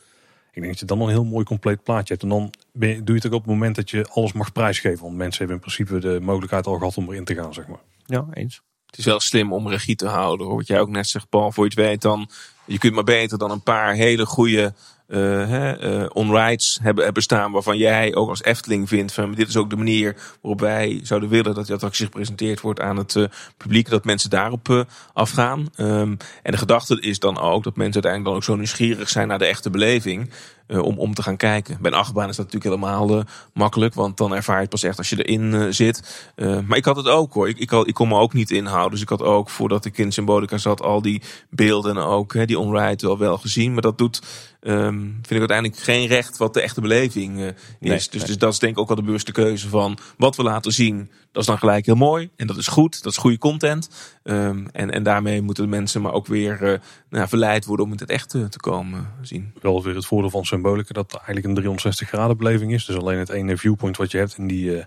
Ik 0.51 0.61
denk 0.61 0.68
dat 0.68 0.80
je 0.80 0.85
dan 0.85 1.01
een 1.01 1.10
heel 1.10 1.26
mooi 1.26 1.45
compleet 1.45 1.84
plaatje 1.84 2.14
hebt. 2.14 2.23
En 2.23 2.30
dan 2.30 2.51
je, 2.72 3.03
doe 3.03 3.15
je 3.15 3.22
het 3.22 3.26
ook 3.26 3.34
op 3.34 3.41
het 3.41 3.51
moment 3.51 3.76
dat 3.76 3.89
je 3.89 4.07
alles 4.11 4.34
mag 4.34 4.51
prijsgeven. 4.51 5.03
Want 5.03 5.15
mensen 5.15 5.38
hebben 5.38 5.56
in 5.56 5.73
principe 5.73 5.99
de 5.99 6.19
mogelijkheid 6.22 6.68
al 6.68 6.77
gehad 6.77 6.97
om 6.97 7.10
erin 7.10 7.26
te 7.26 7.35
gaan, 7.35 7.53
zeg 7.53 7.68
maar. 7.68 7.80
Ja, 8.06 8.27
eens. 8.34 8.61
Het 8.85 8.97
is 8.97 9.06
wel 9.06 9.19
slim 9.19 9.53
om 9.53 9.68
regie 9.68 9.95
te 9.95 10.07
houden. 10.07 10.47
Hoor. 10.47 10.56
Wat 10.56 10.68
jij 10.68 10.80
ook 10.80 10.89
net 10.89 11.07
zegt, 11.07 11.30
Paul. 11.30 11.51
Voor 11.51 11.64
je 11.64 11.69
het 11.69 11.80
weet 11.80 12.01
dan. 12.01 12.30
Je 12.65 12.77
kunt 12.77 12.93
maar 12.93 13.03
beter 13.03 13.38
dan 13.38 13.51
een 13.51 13.64
paar 13.64 13.93
hele 13.93 14.26
goede 14.26 14.73
uh, 15.10 15.72
uh, 15.81 16.06
onrides 16.14 16.80
hebben, 16.81 17.03
hebben 17.03 17.23
staan. 17.23 17.52
Waarvan 17.52 17.77
jij 17.77 18.15
ook 18.15 18.30
als 18.30 18.44
Efteling 18.44 18.88
vindt. 18.88 19.14
Van, 19.14 19.34
dit 19.34 19.48
is 19.48 19.57
ook 19.57 19.69
de 19.69 19.76
manier 19.76 20.15
waarop 20.41 20.60
wij 20.60 20.99
zouden 21.03 21.30
willen 21.30 21.53
dat 21.53 21.65
die 21.65 21.73
attractie 21.73 22.06
gepresenteerd 22.06 22.61
wordt 22.61 22.80
aan 22.80 22.98
het 22.98 23.15
uh, 23.15 23.26
publiek. 23.57 23.90
Dat 23.90 24.06
mensen 24.06 24.30
daarop 24.30 24.86
afgaan. 25.14 25.69
Um, 25.77 26.18
en 26.44 26.52
de 26.52 26.57
gedachte 26.57 27.02
is 27.02 27.19
dan 27.19 27.40
ook 27.40 27.64
dat 27.64 27.76
mensen 27.76 28.03
uiteindelijk 28.03 28.26
dan 28.26 28.36
ook 28.36 28.44
zo 28.44 28.56
nieuwsgierig 28.56 29.10
zijn 29.10 29.27
naar 29.27 29.40
de 29.40 29.45
echte 29.45 29.69
beleving. 29.69 30.30
Om, 30.69 30.99
om 30.99 31.14
te 31.14 31.23
gaan 31.23 31.38
kijken. 31.38 31.77
Bij 31.81 31.91
een 31.91 31.98
achtbaan 31.98 32.30
is 32.30 32.36
dat 32.36 32.45
natuurlijk 32.45 32.73
helemaal 32.81 33.23
makkelijk, 33.53 33.94
want 33.94 34.18
dan 34.18 34.36
ervaar 34.36 34.56
je 34.56 34.61
het 34.61 34.69
pas 34.69 34.84
echt 34.84 34.98
als 34.98 35.10
je 35.10 35.23
erin 35.23 35.73
zit. 35.73 36.27
maar 36.36 36.77
ik 36.77 36.86
had 36.86 36.95
het 36.95 37.07
ook 37.07 37.34
hoor. 37.34 37.49
Ik, 37.49 37.57
ik, 37.57 37.72
ik 37.72 37.94
kon 37.94 38.07
me 38.07 38.15
ook 38.15 38.34
niet 38.34 38.52
inhouden. 38.52 38.91
Dus 38.91 39.02
ik 39.02 39.10
had 39.10 39.22
ook, 39.22 39.49
voordat 39.49 39.86
ik 39.86 39.98
in 39.98 40.11
Symbolica 40.11 40.57
zat, 40.57 40.81
al 40.81 41.02
die 41.02 41.22
beelden 41.49 41.98
en 41.98 42.03
ook 42.03 42.48
die 42.48 42.60
onride 42.60 43.07
wel 43.07 43.18
wel 43.18 43.38
gezien. 43.38 43.73
Maar 43.73 43.81
dat 43.81 43.98
doet, 43.98 44.22
um, 44.61 45.02
vind 45.02 45.31
ik 45.31 45.40
uiteindelijk 45.40 45.80
geen 45.80 46.07
recht 46.07 46.38
wat 46.38 46.53
de 46.53 46.61
echte 46.61 46.81
beleving 46.81 47.40
is. 47.40 47.53
Nee, 47.80 47.91
dus, 47.91 48.10
nee. 48.10 48.26
dus 48.26 48.38
dat 48.38 48.53
is 48.53 48.60
denk 48.60 48.73
ik 48.73 48.80
ook 48.80 48.88
wel 48.88 48.98
de 48.98 49.03
bewuste 49.03 49.31
keuze 49.31 49.69
van 49.69 49.98
wat 50.18 50.36
we 50.36 50.44
laten 50.44 50.72
zien. 50.72 51.11
Dat 51.31 51.41
is 51.41 51.48
dan 51.48 51.57
gelijk 51.57 51.86
heel 51.86 51.95
mooi 51.95 52.30
en 52.36 52.48
dat 52.48 52.57
is 52.57 52.68
goed. 52.68 53.03
Dat 53.03 53.11
is 53.11 53.18
goede 53.18 53.38
content. 53.38 53.90
Um, 54.23 54.68
en, 54.72 54.91
en 54.91 55.03
daarmee 55.03 55.41
moeten 55.41 55.64
de 55.64 55.69
mensen 55.69 56.02
maar 56.02 56.14
ook 56.14 56.27
weer 56.27 56.81
nou, 57.10 57.27
verleid 57.27 57.65
worden 57.65 57.86
om 57.86 57.91
het 57.91 58.06
echt 58.06 58.30
te 58.30 58.60
komen 58.60 59.14
zien. 59.22 59.53
Wel 59.61 59.84
weer 59.84 59.95
het 59.95 60.06
voordeel 60.06 60.30
van 60.30 60.45
symbolica 60.45 60.94
dat 60.94 61.03
het 61.03 61.15
eigenlijk 61.15 61.45
een 61.45 61.53
360 61.53 62.07
graden 62.07 62.38
beleving 62.38 62.73
is. 62.73 62.86
Dus 62.86 62.95
alleen 62.95 63.18
het 63.18 63.30
ene 63.30 63.57
viewpoint 63.57 63.98
wat 63.98 64.11
je 64.11 64.18
hebt 64.18 64.38
in 64.38 64.48
die 64.48 64.76
uh, 64.76 64.84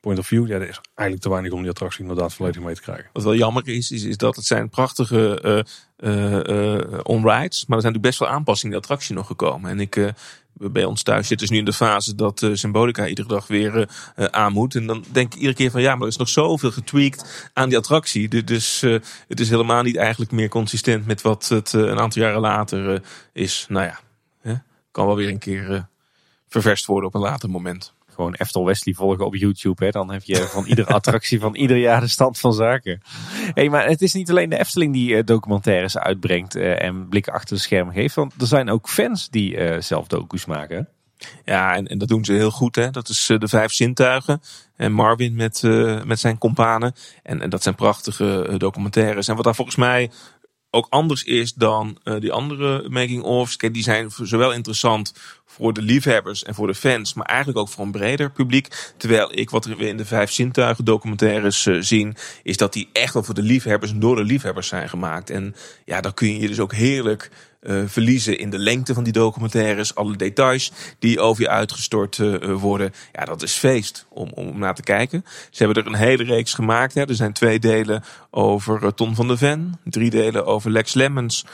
point 0.00 0.18
of 0.18 0.26
view, 0.26 0.46
ja, 0.46 0.58
dat 0.58 0.68
is 0.68 0.80
eigenlijk 0.94 1.20
te 1.20 1.30
weinig 1.30 1.52
om 1.52 1.60
die 1.60 1.70
attractie 1.70 2.00
inderdaad 2.00 2.34
volledig 2.34 2.62
mee 2.62 2.74
te 2.74 2.80
krijgen. 2.80 3.10
Wat 3.12 3.22
wel 3.22 3.34
jammer 3.34 3.68
is, 3.68 3.90
is, 3.90 4.16
dat 4.16 4.36
het 4.36 4.44
zijn 4.44 4.68
prachtige 4.68 5.64
uh, 5.98 6.32
uh, 6.32 7.00
onrides, 7.02 7.66
maar 7.66 7.76
er 7.76 7.82
zijn 7.82 7.92
natuurlijk 7.92 8.02
best 8.02 8.18
wel 8.18 8.28
aanpassingen 8.28 8.74
in 8.74 8.80
de 8.80 8.86
attractie 8.86 9.14
nog 9.14 9.26
gekomen. 9.26 9.70
En 9.70 9.80
ik 9.80 10.12
bij 10.68 10.84
ons 10.84 11.02
thuis 11.02 11.26
zitten 11.26 11.46
dus 11.46 11.50
nu 11.50 11.58
in 11.58 11.70
de 11.70 11.72
fase 11.72 12.14
dat 12.14 12.42
uh, 12.42 12.54
Symbolica 12.54 13.06
iedere 13.06 13.28
dag 13.28 13.46
weer 13.46 13.88
uh, 14.16 14.24
aan 14.24 14.52
moet. 14.52 14.74
En 14.74 14.86
dan 14.86 15.04
denk 15.12 15.32
ik 15.32 15.38
iedere 15.38 15.54
keer 15.54 15.70
van 15.70 15.80
ja, 15.80 15.92
maar 15.92 16.02
er 16.02 16.08
is 16.08 16.16
nog 16.16 16.28
zoveel 16.28 16.70
getweakt 16.70 17.50
aan 17.52 17.68
die 17.68 17.78
attractie. 17.78 18.44
Dus 18.44 18.82
uh, 18.82 19.00
het 19.28 19.40
is 19.40 19.50
helemaal 19.50 19.82
niet 19.82 19.96
eigenlijk 19.96 20.30
meer 20.30 20.48
consistent 20.48 21.06
met 21.06 21.22
wat 21.22 21.48
het 21.48 21.72
een 21.72 21.98
aantal 21.98 22.22
jaren 22.22 22.40
later 22.40 23.02
is. 23.32 23.66
Nou 23.68 23.84
ja, 23.84 24.00
hè? 24.40 24.54
kan 24.90 25.06
wel 25.06 25.16
weer 25.16 25.28
een 25.28 25.38
keer 25.38 25.88
ververst 26.48 26.86
worden 26.86 27.08
op 27.08 27.14
een 27.14 27.20
later 27.20 27.50
moment 27.50 27.94
gewoon 28.20 28.34
Eftel 28.34 28.64
Wesley 28.64 28.94
volgen 28.94 29.26
op 29.26 29.34
YouTube. 29.34 29.84
Hè. 29.84 29.90
Dan 29.90 30.10
heb 30.10 30.22
je 30.22 30.36
van 30.36 30.64
iedere 30.64 30.92
attractie 31.00 31.40
van 31.40 31.54
ieder 31.54 31.76
jaar 31.76 32.00
de 32.00 32.08
stand 32.08 32.38
van 32.38 32.52
zaken. 32.52 33.00
Hey, 33.54 33.68
maar 33.68 33.86
het 33.86 34.02
is 34.02 34.12
niet 34.12 34.30
alleen 34.30 34.50
de 34.50 34.58
Efteling 34.58 34.92
die 34.92 35.10
uh, 35.10 35.22
documentaires 35.24 35.98
uitbrengt 35.98 36.56
uh, 36.56 36.82
en 36.82 37.08
blikken 37.08 37.32
achter 37.32 37.56
de 37.56 37.62
schermen 37.62 37.94
geeft. 37.94 38.14
Want 38.14 38.34
er 38.40 38.46
zijn 38.46 38.70
ook 38.70 38.88
fans 38.88 39.30
die 39.30 39.56
uh, 39.56 39.80
zelf 39.80 40.06
docus 40.06 40.44
maken. 40.44 40.88
Ja, 41.44 41.74
en, 41.74 41.86
en, 41.86 41.98
dat 41.98 42.08
doen 42.08 42.24
ze 42.24 42.32
heel 42.32 42.50
goed. 42.50 42.76
Hè. 42.76 42.90
Dat 42.90 43.08
is 43.08 43.26
de 43.38 43.48
vijf 43.48 43.72
zintuigen. 43.72 44.40
En 44.76 44.92
Marvin 44.92 45.34
met, 45.34 45.62
met 46.04 46.20
zijn 46.20 46.38
kompanen. 46.38 46.94
En, 47.22 47.40
en 47.40 47.50
dat 47.50 47.62
zijn 47.62 47.74
prachtige 47.74 48.54
documentaires. 48.56 49.28
En 49.28 49.34
wat 49.34 49.44
daar 49.44 49.54
volgens 49.54 49.76
mij 49.76 50.10
ook 50.70 50.86
anders 50.90 51.22
is 51.22 51.54
dan 51.54 51.98
uh, 52.04 52.20
die 52.20 52.32
andere 52.32 52.88
making-ofs. 52.88 53.56
Die 53.56 53.82
zijn 53.82 54.10
zowel 54.22 54.52
interessant 54.52 55.12
voor 55.46 55.72
de 55.72 55.82
liefhebbers 55.82 56.42
en 56.42 56.54
voor 56.54 56.66
de 56.66 56.74
fans, 56.74 57.14
maar 57.14 57.26
eigenlijk 57.26 57.58
ook 57.58 57.68
voor 57.68 57.84
een 57.84 57.90
breder 57.90 58.30
publiek. 58.30 58.92
Terwijl 58.96 59.38
ik 59.38 59.50
wat 59.50 59.64
we 59.64 59.88
in 59.88 59.96
de 59.96 60.04
vijf 60.04 60.32
zintuigen 60.32 60.84
documentaires 60.84 61.66
uh, 61.66 61.82
zien, 61.82 62.16
is 62.42 62.56
dat 62.56 62.72
die 62.72 62.88
echt 62.92 63.14
wel 63.14 63.22
voor 63.22 63.34
de 63.34 63.42
liefhebbers 63.42 63.90
en 63.90 64.00
door 64.00 64.16
de 64.16 64.24
liefhebbers 64.24 64.68
zijn 64.68 64.88
gemaakt. 64.88 65.30
En 65.30 65.54
ja, 65.84 66.00
dan 66.00 66.14
kun 66.14 66.28
je 66.28 66.40
je 66.40 66.48
dus 66.48 66.60
ook 66.60 66.74
heerlijk 66.74 67.30
uh, 67.60 67.82
verliezen 67.86 68.38
in 68.38 68.50
de 68.50 68.58
lengte 68.58 68.94
van 68.94 69.04
die 69.04 69.12
documentaires, 69.12 69.94
alle 69.94 70.16
details 70.16 70.72
die 70.98 71.20
over 71.20 71.42
je 71.42 71.48
uitgestort 71.48 72.18
uh, 72.18 72.54
worden. 72.54 72.92
Ja, 73.12 73.24
dat 73.24 73.42
is 73.42 73.52
feest 73.52 74.06
om, 74.08 74.30
om 74.34 74.58
naar 74.58 74.74
te 74.74 74.82
kijken. 74.82 75.24
Ze 75.50 75.64
hebben 75.64 75.84
er 75.84 75.90
een 75.90 75.98
hele 75.98 76.24
reeks 76.24 76.54
gemaakt. 76.54 76.94
Hè. 76.94 77.08
Er 77.08 77.14
zijn 77.14 77.32
twee 77.32 77.58
delen 77.58 78.04
over 78.30 78.94
Ton 78.94 79.14
van 79.14 79.28
de 79.28 79.36
Ven, 79.36 79.80
drie 79.84 80.10
delen 80.10 80.46
over 80.46 80.70
Lex 80.70 80.94
Lemmens, 80.94 81.44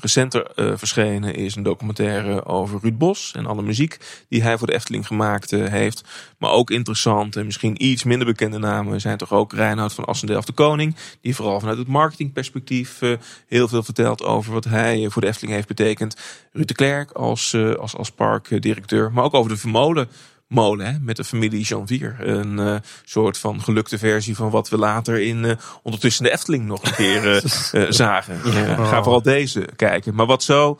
recenter 0.00 0.50
verschenen 0.54 1.34
is 1.34 1.56
een 1.56 1.62
documentaire 1.62 2.44
over 2.44 2.78
Ruud 2.82 2.98
Bos 2.98 3.32
en 3.36 3.46
alle 3.46 3.62
muziek 3.62 3.98
die 4.28 4.42
hij 4.42 4.58
voor 4.58 4.66
de 4.66 4.74
Efteling 4.74 5.06
gemaakt 5.06 5.50
heeft. 5.50 6.04
Maar 6.38 6.50
ook 6.50 6.70
interessant 6.70 7.36
en 7.36 7.44
misschien 7.44 7.84
iets 7.84 8.04
minder 8.04 8.26
bekende 8.26 8.58
namen 8.58 9.00
zijn 9.00 9.18
toch 9.18 9.32
ook 9.32 9.52
Reinhard 9.52 9.92
van 9.92 10.04
Assendelft 10.04 10.46
de 10.46 10.52
Koning, 10.52 10.96
die 11.20 11.34
vooral 11.34 11.60
vanuit 11.60 11.78
het 11.78 11.88
marketingperspectief 11.88 13.00
heel 13.46 13.68
veel 13.68 13.82
vertelt 13.82 14.22
over 14.22 14.52
wat 14.52 14.64
hij 14.64 15.06
voor 15.10 15.22
de 15.22 15.28
Efteling 15.28 15.54
heeft 15.54 15.68
betekend. 15.68 16.16
Ruud 16.52 16.68
de 16.68 16.74
Klerk 16.74 17.10
als, 17.10 17.56
als, 17.78 17.96
als 17.96 18.10
parkdirecteur, 18.10 19.12
maar 19.12 19.24
ook 19.24 19.34
over 19.34 19.50
de 19.50 19.56
vermolen 19.56 20.08
molen 20.52 20.86
hè, 20.86 20.98
met 21.00 21.16
de 21.16 21.24
familie 21.24 21.64
Janvier. 21.64 22.16
Een 22.18 22.58
uh, 22.58 22.76
soort 23.04 23.38
van 23.38 23.62
gelukte 23.62 23.98
versie 23.98 24.36
van 24.36 24.50
wat 24.50 24.68
we 24.68 24.78
later 24.78 25.20
in 25.20 25.44
uh, 25.44 25.52
ondertussen 25.82 26.24
de 26.24 26.30
Efteling 26.30 26.64
nog 26.64 26.84
een 26.84 26.94
keer 26.94 27.44
uh, 27.74 27.90
zagen. 28.02 28.40
Ga 28.86 29.02
vooral 29.02 29.22
deze 29.22 29.68
kijken. 29.76 30.14
Maar 30.14 30.26
wat 30.26 30.42
zo 30.42 30.78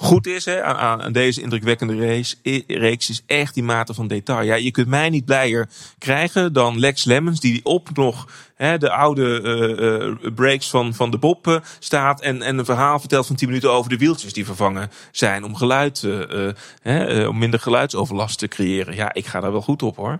goed 0.00 0.26
is 0.26 0.44
hè, 0.44 0.62
aan, 0.62 1.02
aan, 1.02 1.12
deze 1.12 1.42
indrukwekkende 1.42 2.06
race, 2.06 2.36
reeks 2.66 3.10
is 3.10 3.22
echt 3.26 3.54
die 3.54 3.62
mate 3.62 3.94
van 3.94 4.06
detail. 4.06 4.42
Ja, 4.42 4.54
je 4.54 4.70
kunt 4.70 4.88
mij 4.88 5.10
niet 5.10 5.24
blijer 5.24 5.68
krijgen 5.98 6.52
dan 6.52 6.78
Lex 6.78 7.04
Lemmens 7.04 7.40
die 7.40 7.60
op 7.64 7.88
nog 7.94 8.28
hè, 8.54 8.78
de 8.78 8.90
oude 8.90 9.40
uh, 10.22 10.32
breaks 10.34 10.70
van, 10.70 10.94
van 10.94 11.10
de 11.10 11.18
Bob 11.18 11.46
uh, 11.46 11.56
staat 11.78 12.20
en, 12.20 12.42
en 12.42 12.58
een 12.58 12.64
verhaal 12.64 13.00
vertelt 13.00 13.26
van 13.26 13.36
10 13.36 13.48
minuten 13.48 13.72
over 13.72 13.90
de 13.90 13.98
wieltjes 13.98 14.32
die 14.32 14.44
vervangen 14.44 14.90
zijn 15.10 15.44
om 15.44 15.54
geluid, 15.54 16.06
hè, 16.82 17.26
om 17.26 17.38
minder 17.38 17.60
geluidsoverlast 17.60 18.38
te 18.38 18.48
creëren. 18.48 18.94
Ja, 18.94 19.14
ik 19.14 19.26
ga 19.26 19.40
daar 19.40 19.52
wel 19.52 19.62
goed 19.62 19.82
op 19.82 19.96
hoor. 19.96 20.18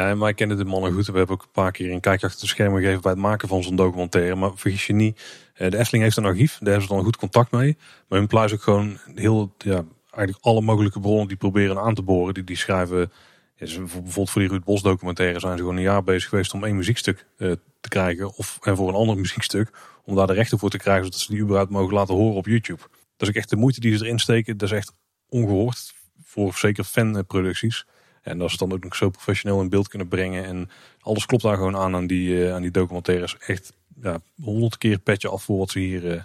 Ja, 0.00 0.08
en 0.08 0.18
wij 0.18 0.34
kennen 0.34 0.56
de 0.56 0.64
mannen 0.64 0.92
goed. 0.92 1.06
We 1.06 1.18
hebben 1.18 1.36
ook 1.36 1.42
een 1.42 1.50
paar 1.52 1.72
keer 1.72 1.92
een 1.92 2.00
kijkje 2.00 2.26
achter 2.26 2.40
de 2.40 2.46
schermen 2.46 2.80
gegeven 2.80 3.02
bij 3.02 3.10
het 3.10 3.20
maken 3.20 3.48
van 3.48 3.62
zo'n 3.62 3.76
documentaire. 3.76 4.34
Maar 4.34 4.50
vergis 4.54 4.86
je 4.86 4.92
niet, 4.92 5.20
de 5.56 5.78
Efteling 5.78 6.04
heeft 6.04 6.16
een 6.16 6.24
archief. 6.24 6.58
Daar 6.58 6.68
hebben 6.68 6.88
ze 6.88 6.94
dan 6.94 7.04
goed 7.04 7.16
contact 7.16 7.50
mee. 7.50 7.76
Maar 8.08 8.18
hun 8.18 8.28
pluis 8.28 8.52
ook 8.52 8.62
gewoon 8.62 8.98
heel, 9.14 9.54
ja, 9.58 9.84
eigenlijk 10.10 10.44
alle 10.44 10.60
mogelijke 10.60 11.00
bronnen 11.00 11.28
die 11.28 11.36
proberen 11.36 11.78
aan 11.78 11.94
te 11.94 12.02
boren. 12.02 12.34
Die, 12.34 12.44
die 12.44 12.56
schrijven, 12.56 13.12
ja, 13.56 13.78
bijvoorbeeld 13.78 14.30
voor 14.30 14.40
die 14.40 14.50
Ruud 14.50 14.64
Bos 14.64 14.82
documentaire 14.82 15.40
zijn 15.40 15.52
ze 15.52 15.58
gewoon 15.58 15.76
een 15.76 15.82
jaar 15.82 16.04
bezig 16.04 16.28
geweest 16.28 16.54
om 16.54 16.64
één 16.64 16.76
muziekstuk 16.76 17.26
uh, 17.36 17.52
te 17.80 17.88
krijgen. 17.88 18.36
Of 18.36 18.58
en 18.62 18.76
voor 18.76 18.88
een 18.88 18.94
ander 18.94 19.16
muziekstuk. 19.16 19.70
Om 20.04 20.14
daar 20.14 20.26
de 20.26 20.32
rechten 20.32 20.58
voor 20.58 20.70
te 20.70 20.78
krijgen, 20.78 21.04
zodat 21.04 21.20
ze 21.20 21.32
die 21.32 21.40
überhaupt 21.40 21.70
mogen 21.70 21.94
laten 21.94 22.14
horen 22.14 22.36
op 22.36 22.46
YouTube. 22.46 22.82
Dat 23.16 23.28
is 23.28 23.34
echt 23.34 23.50
de 23.50 23.56
moeite 23.56 23.80
die 23.80 23.96
ze 23.96 24.04
erin 24.04 24.18
steken. 24.18 24.56
Dat 24.56 24.70
is 24.70 24.76
echt 24.76 24.92
ongehoord. 25.28 25.94
Voor 26.22 26.54
zeker 26.54 26.84
fanproducties. 26.84 27.86
En 28.22 28.40
als 28.40 28.52
ze 28.52 28.58
dan 28.58 28.72
ook 28.72 28.84
nog 28.84 28.96
zo 28.96 29.10
professioneel 29.10 29.60
in 29.60 29.68
beeld 29.68 29.88
kunnen 29.88 30.08
brengen. 30.08 30.44
En 30.44 30.70
alles 31.00 31.26
klopt 31.26 31.42
daar 31.42 31.56
gewoon 31.56 31.76
aan 31.76 31.94
aan 31.94 32.06
die, 32.06 32.28
uh, 32.28 32.54
aan 32.54 32.62
die 32.62 32.70
documentaires. 32.70 33.36
Echt 33.38 33.72
ja, 34.02 34.20
honderd 34.42 34.78
keer 34.78 34.98
petje 34.98 35.28
af 35.28 35.42
voor 35.42 35.58
wat 35.58 35.70
ze 35.70 35.78
hier 35.78 36.04
uh, 36.04 36.22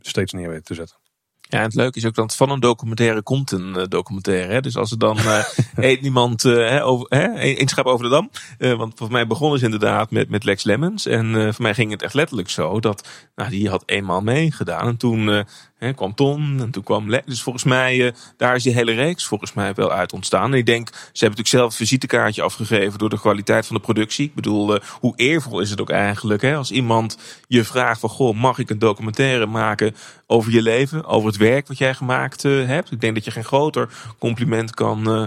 steeds 0.00 0.32
neer 0.32 0.48
weten 0.48 0.64
te 0.64 0.74
zetten. 0.74 0.96
Ja, 1.40 1.58
en 1.58 1.64
het 1.64 1.74
leuke 1.74 1.98
is 1.98 2.04
ook 2.04 2.14
dat 2.14 2.36
van 2.36 2.50
een 2.50 2.60
documentaire 2.60 3.22
komt 3.22 3.50
een 3.50 3.74
uh, 3.76 3.82
documentaire. 3.88 4.52
Hè? 4.52 4.60
Dus 4.60 4.76
als 4.76 4.90
er 4.90 4.98
dan 4.98 5.18
uh, 5.18 5.44
eet 5.76 6.00
niemand 6.00 6.44
uh, 6.44 6.86
over, 6.86 7.06
één 7.08 7.68
schap 7.68 7.86
over 7.86 8.04
de 8.04 8.10
dam. 8.10 8.30
want 8.78 8.92
voor 8.96 9.10
mij 9.10 9.26
begonnen 9.26 9.58
ze 9.58 9.64
inderdaad 9.64 10.10
met, 10.10 10.28
met 10.28 10.44
Lex 10.44 10.64
Lemmens. 10.64 11.06
En 11.06 11.54
voor 11.54 11.62
mij 11.62 11.74
ging 11.74 11.90
het 11.90 12.02
echt 12.02 12.14
letterlijk 12.14 12.50
zo 12.50 12.80
dat 12.80 13.08
nou, 13.34 13.50
die 13.50 13.68
had 13.68 13.82
eenmaal 13.86 14.20
meegedaan. 14.20 14.86
En 14.86 14.96
toen 14.96 15.44
He, 15.78 15.92
kwam 15.92 16.14
Ton 16.14 16.56
en 16.60 16.70
toen 16.70 16.82
kwam 16.82 17.10
Le 17.10 17.22
Dus 17.26 17.42
volgens 17.42 17.64
mij, 17.64 17.96
uh, 17.96 18.12
daar 18.36 18.54
is 18.54 18.62
die 18.62 18.74
hele 18.74 18.92
reeks 18.92 19.26
volgens 19.26 19.52
mij 19.52 19.74
wel 19.74 19.92
uit 19.92 20.12
ontstaan. 20.12 20.52
En 20.52 20.58
ik 20.58 20.66
denk, 20.66 20.88
ze 20.88 20.94
hebben 20.94 21.20
natuurlijk 21.20 21.48
zelf 21.48 21.66
het 21.66 21.76
visitekaartje 21.76 22.42
afgegeven 22.42 22.98
door 22.98 23.08
de 23.08 23.20
kwaliteit 23.20 23.66
van 23.66 23.76
de 23.76 23.82
productie. 23.82 24.26
Ik 24.26 24.34
bedoel, 24.34 24.74
uh, 24.74 24.80
hoe 25.00 25.12
eervol 25.16 25.60
is 25.60 25.70
het 25.70 25.80
ook 25.80 25.90
eigenlijk 25.90 26.42
hè? 26.42 26.56
als 26.56 26.70
iemand 26.70 27.18
je 27.48 27.64
vraagt 27.64 28.00
van, 28.00 28.08
goh, 28.08 28.36
mag 28.36 28.58
ik 28.58 28.70
een 28.70 28.78
documentaire 28.78 29.46
maken 29.46 29.94
over 30.26 30.52
je 30.52 30.62
leven, 30.62 31.04
over 31.04 31.28
het 31.28 31.36
werk 31.36 31.68
wat 31.68 31.78
jij 31.78 31.94
gemaakt 31.94 32.44
uh, 32.44 32.66
hebt? 32.66 32.92
Ik 32.92 33.00
denk 33.00 33.14
dat 33.14 33.24
je 33.24 33.30
geen 33.30 33.44
groter 33.44 33.88
compliment 34.18 34.74
kan 34.74 35.10
eh, 35.10 35.22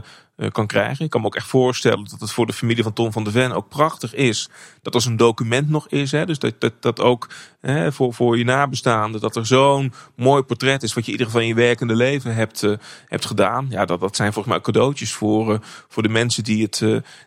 kan 0.51 0.67
krijgen. 0.67 1.05
Ik 1.05 1.11
kan 1.11 1.21
me 1.21 1.27
ook 1.27 1.35
echt 1.35 1.47
voorstellen 1.47 2.07
dat 2.09 2.19
het 2.19 2.31
voor 2.31 2.45
de 2.45 2.53
familie 2.53 2.83
van 2.83 2.93
Tom 2.93 3.11
van 3.11 3.23
de 3.23 3.31
Ven 3.31 3.51
ook 3.51 3.69
prachtig 3.69 4.13
is. 4.13 4.49
Dat 4.81 4.93
als 4.93 5.05
een 5.05 5.17
document 5.17 5.69
nog 5.69 5.87
is. 5.87 6.11
Hè, 6.11 6.25
dus 6.25 6.39
dat, 6.39 6.53
dat, 6.59 6.73
dat 6.79 6.99
ook 6.99 7.29
hè, 7.61 7.91
voor, 7.91 8.13
voor 8.13 8.37
je 8.37 8.43
nabestaanden. 8.43 9.21
Dat 9.21 9.35
er 9.35 9.45
zo'n 9.45 9.93
mooi 10.15 10.43
portret 10.43 10.83
is. 10.83 10.93
Wat 10.93 11.05
je 11.05 11.11
in 11.11 11.17
ieder 11.17 11.25
geval 11.31 11.41
in 11.41 11.55
je 11.55 11.61
werkende 11.61 11.95
leven 11.95 12.35
hebt, 12.35 12.63
uh, 12.63 12.77
hebt 13.07 13.25
gedaan. 13.25 13.67
Ja, 13.69 13.85
dat, 13.85 13.99
dat 13.99 14.15
zijn 14.15 14.33
volgens 14.33 14.53
mij 14.53 14.63
cadeautjes 14.63 15.13
voor, 15.13 15.53
uh, 15.53 15.59
voor 15.87 16.03
de 16.03 16.09
mensen 16.09 16.43
die 16.43 16.63
het, 16.63 16.79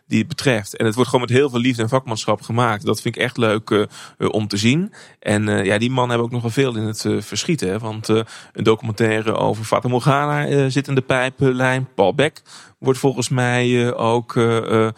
die 0.07 0.19
het 0.19 0.27
betreft. 0.27 0.77
En 0.77 0.85
het 0.85 0.95
wordt 0.95 1.09
gewoon 1.09 1.25
met 1.25 1.35
heel 1.35 1.49
veel 1.49 1.59
liefde 1.59 1.81
en 1.81 1.89
vakmanschap 1.89 2.41
gemaakt. 2.41 2.85
Dat 2.85 3.01
vind 3.01 3.15
ik 3.15 3.21
echt 3.21 3.37
leuk 3.37 3.87
om 4.17 4.47
te 4.47 4.57
zien. 4.57 4.93
En 5.19 5.65
ja, 5.65 5.77
die 5.77 5.91
man 5.91 6.09
hebben 6.09 6.27
ook 6.27 6.33
nog 6.33 6.41
wel 6.41 6.51
veel 6.51 6.75
in 6.75 6.83
het 6.83 7.05
verschiet. 7.19 7.59
Hè, 7.59 7.79
want 7.79 8.07
een 8.07 8.25
documentaire 8.53 9.33
over 9.33 9.63
Fata 9.63 9.87
Morgana 9.87 10.69
zit 10.69 10.87
in 10.87 10.95
de 10.95 11.01
pijplijn. 11.01 11.87
Paul 11.95 12.15
Beck 12.15 12.41
wordt 12.85 12.99
volgens 12.99 13.29
mij 13.29 13.87
eh, 13.87 13.99
ook 13.99 14.35
uh, 14.35 14.89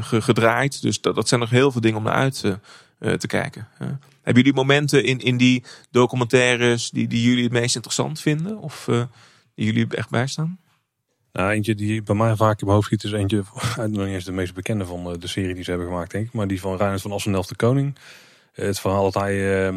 gedraaid. 0.00 0.82
Dus 0.82 1.00
dat, 1.00 1.14
dat 1.14 1.28
zijn 1.28 1.40
nog 1.40 1.50
heel 1.50 1.72
veel 1.72 1.80
dingen 1.80 1.98
om 1.98 2.04
naar 2.04 2.14
uit 2.14 2.40
te 2.98 3.26
kijken. 3.26 3.68
Hebben 4.22 4.42
jullie 4.42 4.52
momenten 4.52 5.04
in, 5.04 5.18
in 5.18 5.36
die 5.36 5.64
documentaires 5.90 6.90
die, 6.90 7.08
die 7.08 7.22
jullie 7.22 7.42
het 7.42 7.52
meest 7.52 7.74
interessant 7.74 8.20
vinden? 8.20 8.58
Of 8.58 8.84
die 9.54 9.66
jullie 9.66 9.86
echt 9.88 10.10
bijstaan? 10.10 10.58
Nou, 11.32 11.50
eentje 11.50 11.74
die 11.74 12.02
bij 12.02 12.14
mij 12.14 12.36
vaak 12.36 12.60
in 12.60 12.66
mijn 12.66 12.76
hoofd 12.76 12.86
schiet 12.86 13.04
is 13.04 13.12
eentje, 13.12 13.36
nog 13.76 13.88
niet 13.88 14.00
eens 14.00 14.24
de 14.24 14.32
meest 14.32 14.54
bekende 14.54 14.84
van 14.84 15.16
de 15.18 15.26
serie 15.26 15.54
die 15.54 15.64
ze 15.64 15.70
hebben 15.70 15.88
gemaakt, 15.88 16.10
denk 16.10 16.26
ik. 16.26 16.32
Maar 16.32 16.46
die 16.46 16.60
van 16.60 16.76
Reinhard 16.76 17.02
van 17.02 17.12
Assendelf 17.12 17.46
de 17.46 17.56
Koning. 17.56 17.96
Het 18.52 18.80
verhaal 18.80 19.10
dat 19.10 19.22
hij, 19.22 19.70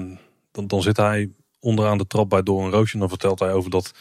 dan, 0.51 0.67
dan 0.67 0.81
zit 0.81 0.97
hij 0.97 1.29
onderaan 1.59 1.97
de 1.97 2.07
trap 2.07 2.29
bij 2.29 2.43
Door 2.43 2.63
een 2.63 2.71
Roosje 2.71 2.93
en 2.93 2.99
dan 2.99 3.09
vertelt 3.09 3.39
hij 3.39 3.53
over 3.53 3.69
dat 3.69 3.91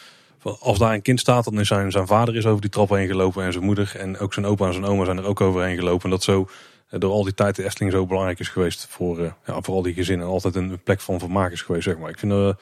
als 0.42 0.78
daar 0.78 0.94
een 0.94 1.02
kind 1.02 1.20
staat, 1.20 1.44
dan 1.44 1.60
is 1.60 1.68
zijn, 1.68 1.90
zijn 1.90 2.06
vader 2.06 2.36
is 2.36 2.46
over 2.46 2.60
die 2.60 2.70
trap 2.70 2.88
heen 2.88 3.06
gelopen 3.06 3.44
en 3.44 3.52
zijn 3.52 3.64
moeder 3.64 3.92
en 3.96 4.18
ook 4.18 4.34
zijn 4.34 4.46
opa 4.46 4.66
en 4.66 4.72
zijn 4.72 4.84
oma 4.84 5.04
zijn 5.04 5.18
er 5.18 5.24
ook 5.24 5.40
overheen 5.40 5.76
gelopen. 5.76 6.04
En 6.04 6.10
dat 6.10 6.22
zo 6.22 6.48
eh, 6.88 7.00
door 7.00 7.10
al 7.10 7.24
die 7.24 7.34
tijd 7.34 7.56
de 7.56 7.64
Efteling 7.64 7.92
zo 7.92 8.06
belangrijk 8.06 8.38
is 8.38 8.48
geweest 8.48 8.86
voor, 8.88 9.20
uh, 9.20 9.30
ja, 9.46 9.60
voor 9.60 9.74
al 9.74 9.82
die 9.82 9.94
gezinnen. 9.94 10.26
En 10.26 10.32
altijd 10.32 10.54
een 10.54 10.82
plek 10.82 11.00
van 11.00 11.18
vermaak 11.18 11.52
is 11.52 11.62
geweest, 11.62 11.84
zeg 11.84 11.98
maar. 11.98 12.10
Ik 12.10 12.18
vind 12.18 12.32
uh, 12.32 12.52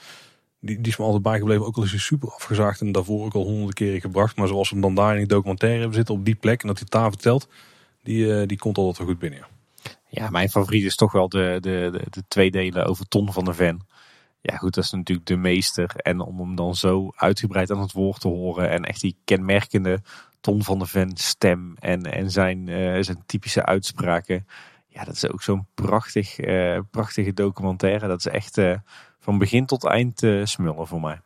die, 0.61 0.81
die 0.81 0.93
is 0.93 0.97
me 0.97 1.05
altijd 1.05 1.23
bijgebleven. 1.23 1.67
Ook 1.67 1.77
al 1.77 1.83
is 1.83 1.91
hij 1.91 1.99
super 1.99 2.31
afgezaagd 2.31 2.81
en 2.81 2.93
daarvoor 2.93 3.25
ook 3.25 3.35
al 3.35 3.45
honderden 3.45 3.75
keren 3.75 4.01
gebracht. 4.01 4.37
Maar 4.37 4.49
zoals 4.49 4.71
hem 4.71 4.81
dan 4.81 4.95
daar 4.95 5.13
in 5.13 5.19
die 5.19 5.27
documentaire 5.27 5.79
hebben 5.79 5.97
zitten 5.97 6.15
op 6.15 6.25
die 6.25 6.35
plek 6.35 6.63
en 6.63 6.69
dat 6.69 6.79
hij 6.79 6.87
daar 6.91 7.11
vertelt, 7.11 7.49
die, 8.03 8.47
die 8.47 8.59
komt 8.59 8.79
altijd 8.79 8.99
wel 8.99 9.07
goed 9.07 9.19
binnen. 9.19 9.47
Ja. 10.11 10.31
mijn 10.31 10.49
favoriet 10.49 10.85
is 10.85 10.97
toch 10.97 11.13
wel 11.13 11.29
de, 11.29 11.59
de, 11.61 11.89
de, 11.93 12.03
de 12.11 12.23
twee 12.29 12.51
delen 12.51 12.87
over 12.87 13.09
Ton 13.09 13.33
van 13.33 13.45
der 13.45 13.55
Ven. 13.55 13.81
Ja, 14.41 14.57
goed, 14.57 14.75
dat 14.75 14.85
is 14.85 14.91
natuurlijk 14.91 15.27
de 15.27 15.37
meester. 15.37 15.91
En 15.97 16.21
om 16.21 16.39
hem 16.39 16.55
dan 16.55 16.75
zo 16.75 17.13
uitgebreid 17.17 17.71
aan 17.71 17.81
het 17.81 17.93
woord 17.93 18.21
te 18.21 18.29
horen 18.29 18.71
en 18.71 18.85
echt 18.85 19.01
die 19.01 19.19
kenmerkende 19.25 20.01
Ton 20.41 20.65
van 20.65 20.79
de 20.79 20.87
Ven 20.87 21.17
stem 21.17 21.75
en, 21.79 22.03
en 22.03 22.31
zijn, 22.31 22.67
uh, 22.67 23.03
zijn 23.03 23.23
typische 23.27 23.65
uitspraken. 23.65 24.47
Ja, 24.87 25.05
dat 25.05 25.15
is 25.15 25.31
ook 25.31 25.43
zo'n 25.43 25.67
prachtig, 25.75 26.39
uh, 26.39 26.79
prachtige 26.91 27.33
documentaire. 27.33 28.07
Dat 28.07 28.19
is 28.19 28.27
echt 28.27 28.59
uh, 28.59 28.77
van 29.19 29.39
begin 29.39 29.67
tot 29.67 29.85
eind 29.85 30.27
smullen 30.43 30.87
voor 30.87 31.01
mij. 31.01 31.21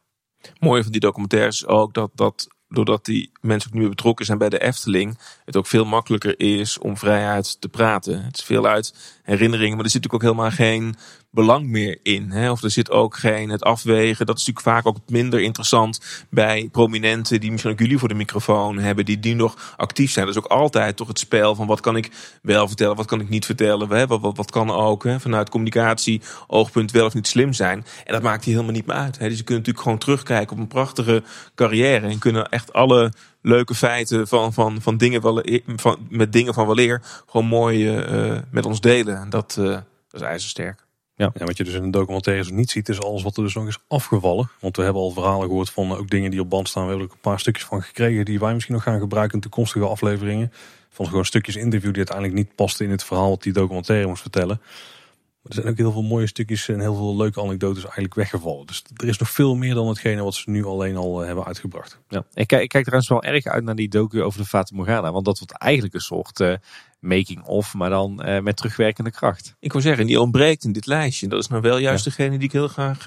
Mooi 0.61 0.83
van 0.83 0.93
die 0.93 1.01
documentaires 1.01 1.67
ook 1.67 1.95
dat, 1.95 2.11
dat 2.15 2.49
doordat 2.73 3.05
die 3.05 3.31
mensen 3.41 3.71
ook 3.71 3.79
nu 3.79 3.89
betrokken 3.89 4.25
zijn 4.27 4.39
bij 4.39 4.49
de 4.49 4.59
Efteling, 4.59 5.19
het 5.45 5.57
ook 5.57 5.67
veel 5.67 5.85
makkelijker 5.85 6.41
is 6.41 6.79
om 6.79 6.97
vrijuit 6.97 7.61
te 7.61 7.69
praten. 7.69 8.25
Het 8.25 8.37
is 8.37 8.45
veel 8.45 8.67
uit 8.67 9.21
herinneringen, 9.23 9.77
maar 9.77 9.85
er 9.85 9.91
zit 9.91 10.03
natuurlijk 10.03 10.15
ook 10.15 10.37
helemaal 10.37 10.57
geen 10.57 10.95
belang 11.31 11.67
meer 11.67 11.99
in. 12.03 12.31
Hè? 12.31 12.51
Of 12.51 12.63
er 12.63 12.71
zit 12.71 12.91
ook 12.91 13.17
geen 13.17 13.51
het 13.51 13.63
afwegen. 13.63 14.27
Dat 14.27 14.39
is 14.39 14.47
natuurlijk 14.47 14.77
vaak 14.77 14.87
ook 14.87 14.99
minder 15.07 15.41
interessant 15.41 16.25
bij 16.31 16.69
prominenten 16.73 17.41
die 17.41 17.51
misschien 17.51 17.73
ook 17.73 17.79
jullie 17.79 17.99
voor 17.99 18.09
de 18.09 18.15
microfoon 18.15 18.79
hebben, 18.79 19.05
die, 19.05 19.21
die 19.21 19.35
nog 19.35 19.75
actief 19.77 20.11
zijn. 20.11 20.27
Dat 20.27 20.37
is 20.37 20.43
ook 20.43 20.51
altijd 20.51 20.97
toch 20.97 21.09
het 21.09 21.19
spel 21.19 21.55
van 21.55 21.67
wat 21.67 21.81
kan 21.81 21.97
ik 21.97 22.11
wel 22.43 22.67
vertellen, 22.67 22.97
wat 22.97 23.07
kan 23.07 23.21
ik 23.21 23.29
niet 23.29 23.47
vertellen. 23.47 23.91
Hè? 23.91 24.07
Wat, 24.07 24.21
wat, 24.21 24.37
wat 24.37 24.51
kan 24.51 24.71
ook 24.71 25.05
hè? 25.05 25.21
vanuit 25.21 25.51
communicatie 25.51 26.21
oogpunt 26.47 26.91
wel 26.91 27.07
of 27.07 27.15
niet 27.15 27.27
slim 27.27 27.53
zijn. 27.53 27.85
En 28.05 28.13
dat 28.13 28.23
maakt 28.23 28.45
hier 28.45 28.55
helemaal 28.55 28.75
niet 28.75 28.87
meer 28.87 28.97
uit. 28.97 29.19
Hè? 29.19 29.29
Dus 29.29 29.39
je 29.39 29.45
kunt 29.45 29.59
natuurlijk 29.59 29.85
gewoon 29.85 29.99
terugkijken 29.99 30.57
op 30.57 30.63
een 30.63 30.69
prachtige 30.69 31.23
carrière 31.55 32.07
en 32.07 32.19
kunnen 32.19 32.49
echt 32.49 32.73
alle 32.73 33.13
leuke 33.43 33.75
feiten 33.75 34.29
van, 34.29 34.53
van, 34.53 34.81
van 34.81 34.97
dingen 34.97 35.23
van, 35.77 35.99
met 36.09 36.33
dingen 36.33 36.55
van 36.55 36.67
weleer 36.67 37.03
gewoon 37.27 37.47
mooi 37.47 38.05
uh, 38.07 38.39
met 38.51 38.67
ons 38.67 38.81
delen. 38.81 39.17
En 39.17 39.31
dat, 39.31 39.57
uh, 39.59 39.67
dat 39.67 40.21
is 40.21 40.21
ijzersterk. 40.21 40.87
Ja. 41.17 41.31
ja, 41.35 41.45
wat 41.45 41.57
je 41.57 41.65
dus 41.65 41.75
in 41.75 41.83
een 41.83 41.91
documentaire 41.91 42.53
niet 42.53 42.71
ziet, 42.71 42.89
is 42.89 43.01
alles 43.01 43.23
wat 43.23 43.37
er 43.37 43.43
dus 43.43 43.55
nog 43.55 43.67
is 43.67 43.79
afgevallen. 43.89 44.51
Want 44.61 44.77
we 44.77 44.83
hebben 44.83 45.03
al 45.03 45.11
verhalen 45.11 45.47
gehoord 45.47 45.71
van 45.71 45.91
eh, 45.91 45.99
ook 45.99 46.11
dingen 46.11 46.31
die 46.31 46.41
op 46.41 46.51
band 46.51 46.69
staan. 46.69 46.83
We 46.83 46.89
hebben 46.89 47.07
er 47.07 47.15
een 47.15 47.21
paar 47.21 47.41
stukjes 47.41 47.65
van 47.65 47.83
gekregen 47.83 48.25
die 48.25 48.39
wij 48.39 48.53
misschien 48.53 48.75
nog 48.75 48.83
gaan 48.83 49.01
gebruiken 49.01 49.35
in 49.35 49.41
toekomstige 49.41 49.87
afleveringen. 49.87 50.53
Van 50.91 51.07
gewoon 51.07 51.25
stukjes 51.25 51.57
interview 51.57 51.89
die 51.89 51.97
uiteindelijk 51.97 52.37
niet 52.37 52.55
pasten 52.55 52.85
in 52.85 52.91
het 52.91 53.05
verhaal 53.05 53.29
wat 53.29 53.43
die 53.43 53.53
documentaire 53.53 54.07
moest 54.07 54.23
vertellen. 54.23 54.61
Maar 55.43 55.53
er 55.53 55.63
zijn 55.63 55.69
ook 55.69 55.79
heel 55.79 55.93
veel 55.93 56.03
mooie 56.03 56.27
stukjes 56.27 56.69
en 56.69 56.81
heel 56.81 56.95
veel 56.95 57.17
leuke 57.17 57.41
anekdotes 57.41 57.83
eigenlijk 57.83 58.15
weggevallen. 58.15 58.67
Dus 58.67 58.83
er 58.97 59.09
is 59.09 59.19
nog 59.19 59.31
veel 59.31 59.55
meer 59.55 59.75
dan 59.75 59.89
hetgene 59.89 60.23
wat 60.23 60.35
ze 60.35 60.51
nu 60.51 60.65
alleen 60.65 60.97
al 60.97 61.21
eh, 61.21 61.27
hebben 61.27 61.45
uitgebracht. 61.45 61.99
Ja, 62.09 62.25
ik, 62.35 62.47
kijk, 62.47 62.63
ik 62.63 62.69
kijk 62.69 62.85
trouwens 62.85 63.11
wel 63.11 63.23
erg 63.23 63.45
uit 63.45 63.65
naar 63.65 63.75
die 63.75 63.89
docu 63.89 64.23
over 64.23 64.41
de 64.41 64.47
Fata 64.47 64.77
Morgana. 64.77 65.13
Want 65.13 65.25
dat 65.25 65.39
wordt 65.39 65.53
eigenlijk 65.53 65.95
een 65.95 66.01
soort 66.01 66.41
uh, 66.41 66.55
making-of, 67.01 67.75
maar 67.75 67.91
dan 67.91 68.29
uh, 68.29 68.41
met 68.41 68.57
terugwerkende 68.57 69.11
kracht. 69.11 69.55
Ik 69.59 69.73
wil 69.73 69.81
zeggen, 69.81 70.07
die 70.07 70.21
ontbreekt 70.21 70.65
in 70.65 70.73
dit 70.73 70.87
lijstje. 70.87 71.29
Dat 71.29 71.41
is 71.41 71.49
nou 71.49 71.63
wel 71.63 71.79
juist 71.79 72.05
degene 72.05 72.37
die 72.37 72.47
ik 72.47 72.53
heel 72.53 72.69
graag 72.69 73.03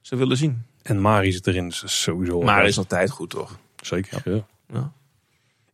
zou 0.00 0.20
willen 0.20 0.36
zien. 0.36 0.62
En 0.82 1.00
Mari 1.00 1.32
zit 1.32 1.46
erin, 1.46 1.68
dus 1.68 2.02
sowieso... 2.02 2.42
Maar 2.42 2.66
is 2.66 2.78
altijd 2.78 3.10
goed, 3.10 3.30
toch? 3.30 3.58
Zeker, 3.76 4.22
ja. 4.24 4.46
Ja. 4.72 4.92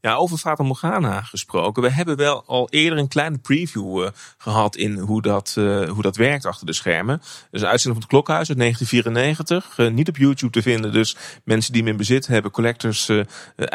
Ja, 0.01 0.15
over 0.15 0.39
Fata 0.39 0.63
Morgana 0.63 1.21
gesproken. 1.21 1.83
We 1.83 1.91
hebben 1.91 2.17
wel 2.17 2.45
al 2.47 2.69
eerder 2.71 2.99
een 2.99 3.09
kleine 3.09 3.39
preview 3.39 4.03
uh, 4.03 4.09
gehad 4.39 4.77
in 4.77 4.99
hoe 4.99 5.23
dat, 5.23 5.55
uh, 5.59 5.89
hoe 5.89 6.03
dat 6.03 6.17
werkt 6.17 6.47
achter 6.47 6.67
de 6.67 6.73
schermen. 6.73 7.21
Dus 7.51 7.65
uitzending 7.65 7.83
van 7.83 7.95
het 7.95 8.07
Klokhuis 8.07 8.49
uit 8.49 8.59
1994. 8.59 9.79
Uh, 9.79 9.91
niet 9.91 10.09
op 10.09 10.17
YouTube 10.17 10.53
te 10.53 10.63
vinden, 10.63 10.93
dus 10.93 11.17
mensen 11.45 11.73
die 11.73 11.83
hem 11.83 11.91
in 11.91 11.97
bezit 11.97 12.27
hebben, 12.27 12.51
collectors 12.51 13.11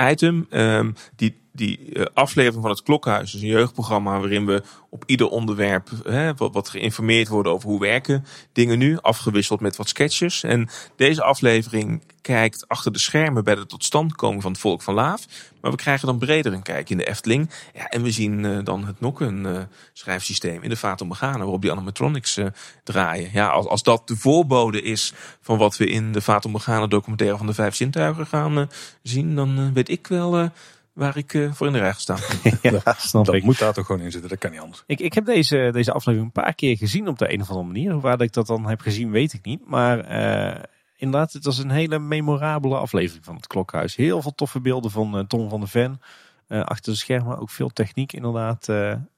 item. 0.10 0.48
Um, 0.50 0.96
die 1.16 1.45
die 1.56 1.80
uh, 1.94 2.06
aflevering 2.14 2.61
van 2.61 2.72
het 2.72 2.84
Klokhuis 2.84 3.34
is 3.34 3.41
een 3.41 3.48
jeugdprogramma 3.48 4.19
waarin 4.19 4.45
we 4.45 4.64
op 4.90 5.03
ieder 5.06 5.27
onderwerp 5.27 5.90
hè, 6.03 6.34
wat, 6.34 6.69
geïnformeerd 6.69 7.27
worden 7.27 7.52
over 7.52 7.69
hoe 7.69 7.80
werken 7.80 8.26
dingen 8.53 8.77
nu, 8.77 8.98
afgewisseld 9.02 9.60
met 9.60 9.76
wat 9.76 9.90
sketches. 9.90 10.44
En 10.44 10.69
deze 10.95 11.23
aflevering 11.23 12.02
kijkt 12.22 12.68
achter 12.68 12.91
de 12.91 12.99
schermen 12.99 13.44
bij 13.44 13.56
de 13.56 13.65
totstandkoming 13.65 14.41
van 14.41 14.52
het 14.52 14.60
volk 14.60 14.82
van 14.82 14.94
Laaf. 14.94 15.26
Maar 15.61 15.72
we 15.72 15.77
krijgen 15.77 16.07
dan 16.07 16.18
breder 16.18 16.53
een 16.53 16.61
kijk 16.61 16.90
in 16.90 16.98
de 16.98 17.07
Efteling. 17.07 17.49
Ja, 17.73 17.88
en 17.88 18.02
we 18.02 18.11
zien 18.11 18.44
uh, 18.44 18.60
dan 18.64 18.86
het 18.86 18.99
Nokken 18.99 19.45
uh, 19.45 19.60
schrijfsysteem 19.94 20.61
in 20.61 20.69
de 20.69 20.76
Vater 20.76 21.06
Morgana, 21.06 21.38
waarop 21.38 21.61
die 21.61 21.72
animatronics 21.72 22.40
draaien. 22.84 23.30
Ja, 23.34 23.48
als, 23.48 23.65
als 23.65 23.84
dat 23.84 24.07
de 24.07 24.15
voorbode 24.15 24.82
is 24.82 25.14
van 25.41 25.57
wat 25.57 25.77
we 25.77 25.88
in 25.88 26.11
de 26.11 26.22
Vater 26.22 26.49
Morgana 26.49 26.88
documentaire 26.88 27.38
van 27.38 27.48
de 27.48 27.53
Vijf 27.53 27.76
Zintuigen 27.76 28.27
gaan 28.27 28.69
zien, 29.02 29.36
dan 29.36 29.73
weet 29.73 29.90
ik 29.90 30.07
wel 30.07 30.52
waar 30.96 31.18
ik 31.18 31.34
uh, 31.34 31.54
voor 31.54 31.68
in 31.68 31.74
de 31.74 31.80
rij 31.80 31.94
ja, 32.62 32.96
snap 32.98 33.26
dat 33.26 33.36
ik. 33.36 33.44
moet 33.44 33.60
daar 33.60 33.74
toch 33.74 33.86
gewoon 33.86 34.02
in 34.02 34.12
zitten, 34.12 34.30
dat 34.30 34.40
kan 34.40 34.52
niet 34.52 34.60
anders. 34.60 34.84
Ik, 34.88 35.00
ik 35.00 35.14
heb 35.14 35.26
deze, 35.26 35.70
deze 35.72 35.92
aflevering 35.92 36.26
een 36.26 36.42
paar 36.44 36.54
keer 36.54 36.78
gezien 36.78 37.08
op 37.08 37.18
de 37.18 37.34
een 37.34 37.42
of 37.42 37.50
andere 37.50 37.68
manier. 37.68 37.92
Hoe 37.92 38.02
waar 38.02 38.22
ik 38.22 38.34
dat 38.34 38.48
dan 38.48 38.68
heb 38.68 38.82
gezien, 38.82 39.12
weet 39.12 39.34
ik 39.34 39.46
niet. 39.46 39.68
Maar 39.68 40.12
uh, 40.12 40.64
inderdaad, 40.98 41.34
het 41.34 41.46
was 41.46 41.58
een 41.58 41.70
hele 41.70 42.00
memorabele 42.00 42.78
aflevering 42.78 43.26
van 43.26 43.36
het 43.36 43.48
Klokhuis. 43.48 43.96
Heel 43.96 44.22
veel 44.22 44.36
toffe 44.36 44.60
beelden 44.60 44.92
van 44.92 45.18
uh, 45.18 45.24
Tom 45.24 45.50
van 45.50 45.60
de 45.60 45.68
Ven. 45.68 46.02
achter 46.48 46.92
de 46.92 46.98
schermen 46.98 47.40
ook 47.40 47.50
veel 47.50 47.70
techniek 47.70 48.14
inderdaad. 48.14 48.70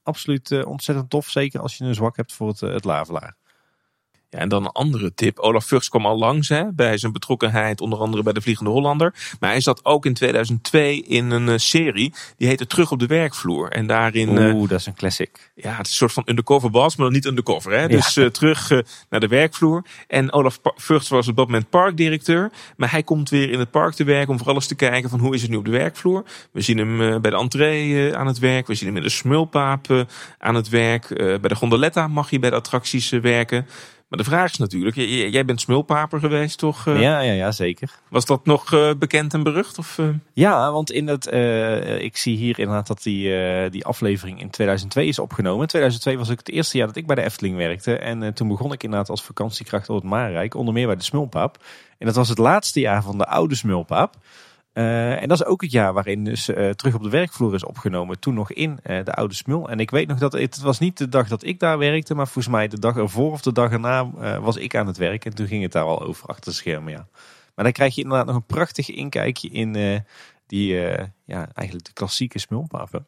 absoluut 0.04 0.64
ontzettend 0.66 1.10
tof, 1.10 1.30
zeker 1.30 1.60
als 1.60 1.78
je 1.78 1.84
een 1.84 1.96
zwak 1.96 2.16
hebt 2.16 2.34
voor 2.34 2.48
het, 2.48 2.60
het 2.60 2.86
lavelaar. 2.86 3.36
Ja, 4.30 4.40
en 4.40 4.50
dan 4.50 4.66
een 4.66 4.72
andere 4.72 5.14
tip. 5.14 5.40
Olaf 5.40 5.66
Vugs 5.66 5.90
kwam 5.90 6.06
al 6.06 6.18
langs 6.18 6.50
hè, 6.50 6.72
bij 6.74 6.98
zijn 6.98 7.12
betrokkenheid, 7.12 7.82
onder 7.82 8.00
andere 8.00 8.24
bij 8.24 8.34
de 8.34 8.42
Vliegende 8.42 8.72
Hollander. 8.72 9.14
Maar 9.40 9.50
hij 9.50 9.62
zat 9.62 9.86
ook 9.86 10.06
in 10.06 10.14
2002 10.14 11.04
in 11.04 11.32
een 11.32 11.48
uh, 11.48 11.54
serie, 11.58 12.14
die 12.38 12.48
heette 12.48 12.68
Terug 12.68 12.92
op 12.92 13.00
de 13.00 13.06
werkvloer. 13.06 13.72
En 13.72 13.88
daarin... 13.88 14.30
Oeh, 14.30 14.62
uh, 14.62 14.70
dat 14.70 14.80
is 14.80 14.86
een 14.86 14.96
classic. 14.96 15.52
Ja, 15.56 15.72
het 15.72 15.86
is 15.86 15.92
een 15.92 15.98
soort 15.98 16.14
van 16.14 16.24
undercover 16.26 16.72
maar 16.72 16.90
dan 16.96 17.12
niet 17.12 17.26
undercover. 17.26 17.72
Hè? 17.72 17.82
Ja. 17.82 17.88
Dus 17.88 18.18
uh, 18.18 18.26
terug 18.26 18.70
naar 19.10 19.20
de 19.20 19.28
werkvloer. 19.28 19.86
En 20.08 20.34
Olaf 20.34 20.60
Vugs 20.64 21.10
was 21.10 21.28
op 21.28 21.36
dat 21.36 21.46
moment 21.46 21.70
parkdirecteur. 21.70 22.52
Maar 22.78 22.92
hij 22.92 23.04
komt 23.04 23.30
weer 23.30 23.52
in 23.52 23.60
het 23.60 23.72
park 23.72 23.94
te 23.94 24.04
werken 24.04 24.30
om 24.30 24.38
voor 24.38 24.48
alles 24.48 24.68
te 24.68 24.76
kijken 24.76 25.10
van 25.10 25.20
hoe 25.20 25.36
is 25.36 25.42
het 25.42 25.52
nu 25.52 25.58
op 25.58 25.66
de 25.66 25.72
werkvloer. 25.72 26.24
We 26.52 26.62
zien 26.62 26.78
hem 26.78 27.22
bij 27.22 27.32
de 27.32 27.38
entree 27.38 28.16
aan 28.16 28.28
het 28.28 28.40
werk. 28.40 28.68
We 28.68 28.76
zien 28.76 28.88
hem 28.88 28.98
in 28.98 29.04
de 29.04 29.10
smulpaap 29.10 30.06
aan 30.38 30.56
het 30.56 30.70
werk. 30.70 31.08
bij 31.18 31.40
de 31.40 31.56
gondoletta 31.56 32.08
mag 32.08 32.30
hij 32.30 32.40
bij 32.40 32.50
de 32.50 32.56
attracties 32.56 33.10
werken. 33.10 33.68
Maar 34.08 34.20
de 34.20 34.26
vraag 34.26 34.52
is 34.52 34.58
natuurlijk, 34.58 34.96
jij 35.32 35.46
bent 35.46 35.62
smulpaper 35.62 36.20
geweest, 36.20 36.58
toch? 36.58 36.86
Ja, 36.86 37.20
ja, 37.20 37.32
ja 37.32 37.52
zeker. 37.52 38.00
Was 38.10 38.26
dat 38.26 38.46
nog 38.46 38.72
uh, 38.72 38.92
bekend 39.00 39.34
en 39.34 39.44
berucht? 39.44 39.78
Of, 39.78 39.98
uh? 39.98 40.10
Ja, 40.34 40.72
want 40.72 40.92
in 40.92 41.08
het, 41.08 41.34
uh, 41.34 42.02
ik 42.02 42.18
zie 42.18 42.38
hier 42.38 42.60
inderdaad 42.60 42.88
dat 42.88 43.04
die, 43.04 43.70
die 43.70 43.86
aflevering 43.86 44.40
in 44.42 44.50
2002 44.50 45.08
is 45.08 45.20
opgenomen. 45.20 45.62
In 45.62 45.68
2002 45.68 46.18
was 46.18 46.32
ook 46.32 46.38
het 46.38 46.50
eerste 46.50 46.78
jaar 46.78 46.88
dat 46.88 46.96
ik 46.96 47.08
bij 47.08 47.16
de 47.16 47.24
Efteling 47.24 47.56
werkte. 47.56 47.98
En 47.98 48.34
toen 48.34 48.48
begon 48.48 48.74
ik 48.74 48.84
inderdaad 48.84 49.10
als 49.10 49.24
vakantiekracht 49.24 49.90
op 49.90 49.96
het 49.96 50.06
Maarrijk, 50.06 50.56
onder 50.56 50.74
meer 50.74 50.88
bij 50.88 50.96
de 50.96 51.04
Smulpaap. 51.04 51.58
En 51.98 52.06
dat 52.06 52.16
was 52.16 52.30
het 52.30 52.38
laatste 52.38 52.80
jaar 52.80 53.04
van 53.04 53.18
de 53.18 53.26
oude 53.26 53.56
Smulpaap. 53.56 54.16
Uh, 54.78 55.22
en 55.22 55.28
dat 55.28 55.40
is 55.40 55.46
ook 55.46 55.62
het 55.62 55.72
jaar 55.72 55.94
waarin 55.94 56.24
dus 56.24 56.50
uh, 56.50 56.70
terug 56.70 56.94
op 56.94 57.04
de 57.04 57.10
werkvloer 57.10 57.54
is 57.54 57.66
opgenomen. 57.66 58.20
Toen 58.20 58.34
nog 58.34 58.52
in 58.52 58.80
uh, 58.84 59.04
de 59.04 59.14
oude 59.14 59.34
smul. 59.34 59.70
En 59.70 59.80
ik 59.80 59.92
weet 59.92 60.08
nog 60.08 60.18
dat 60.18 60.32
het, 60.32 60.42
het 60.42 60.60
was 60.60 60.80
niet 60.80 60.98
de 60.98 61.10
dag 61.10 61.28
dat 61.28 61.44
ik 61.44 61.60
daar 61.60 61.78
werkte. 61.78 62.16
Maar 62.16 62.26
volgens 62.26 62.54
mij 62.54 62.68
de 62.68 62.80
dag 62.80 62.98
ervoor 62.98 63.32
of 63.32 63.42
de 63.42 63.52
dag 63.52 63.72
erna 63.72 64.10
was 64.40 64.56
ik 64.56 64.76
aan 64.76 64.88
het 64.88 64.98
werk. 64.98 65.26
En 65.26 65.36
toen 65.36 65.48
ging 65.48 65.64
het 65.64 65.72
daar 65.72 65.84
al 65.84 66.02
over 66.02 66.28
achter 66.28 66.52
de 66.52 66.58
schermen. 66.58 66.92
Ja. 66.92 67.08
Maar 67.56 67.66
dan 67.66 67.74
krijg 67.74 67.96
je 67.96 68.02
inderdaad 68.02 68.26
nog 68.26 68.36
een 68.36 68.46
prachtig 68.46 68.90
inkijkje 68.90 69.50
in 69.50 70.04
die, 70.48 70.74
ja, 71.26 71.50
eigenlijk 71.54 71.86
de 71.86 71.94
klassieke 71.94 72.40
smulpaven. 72.40 73.08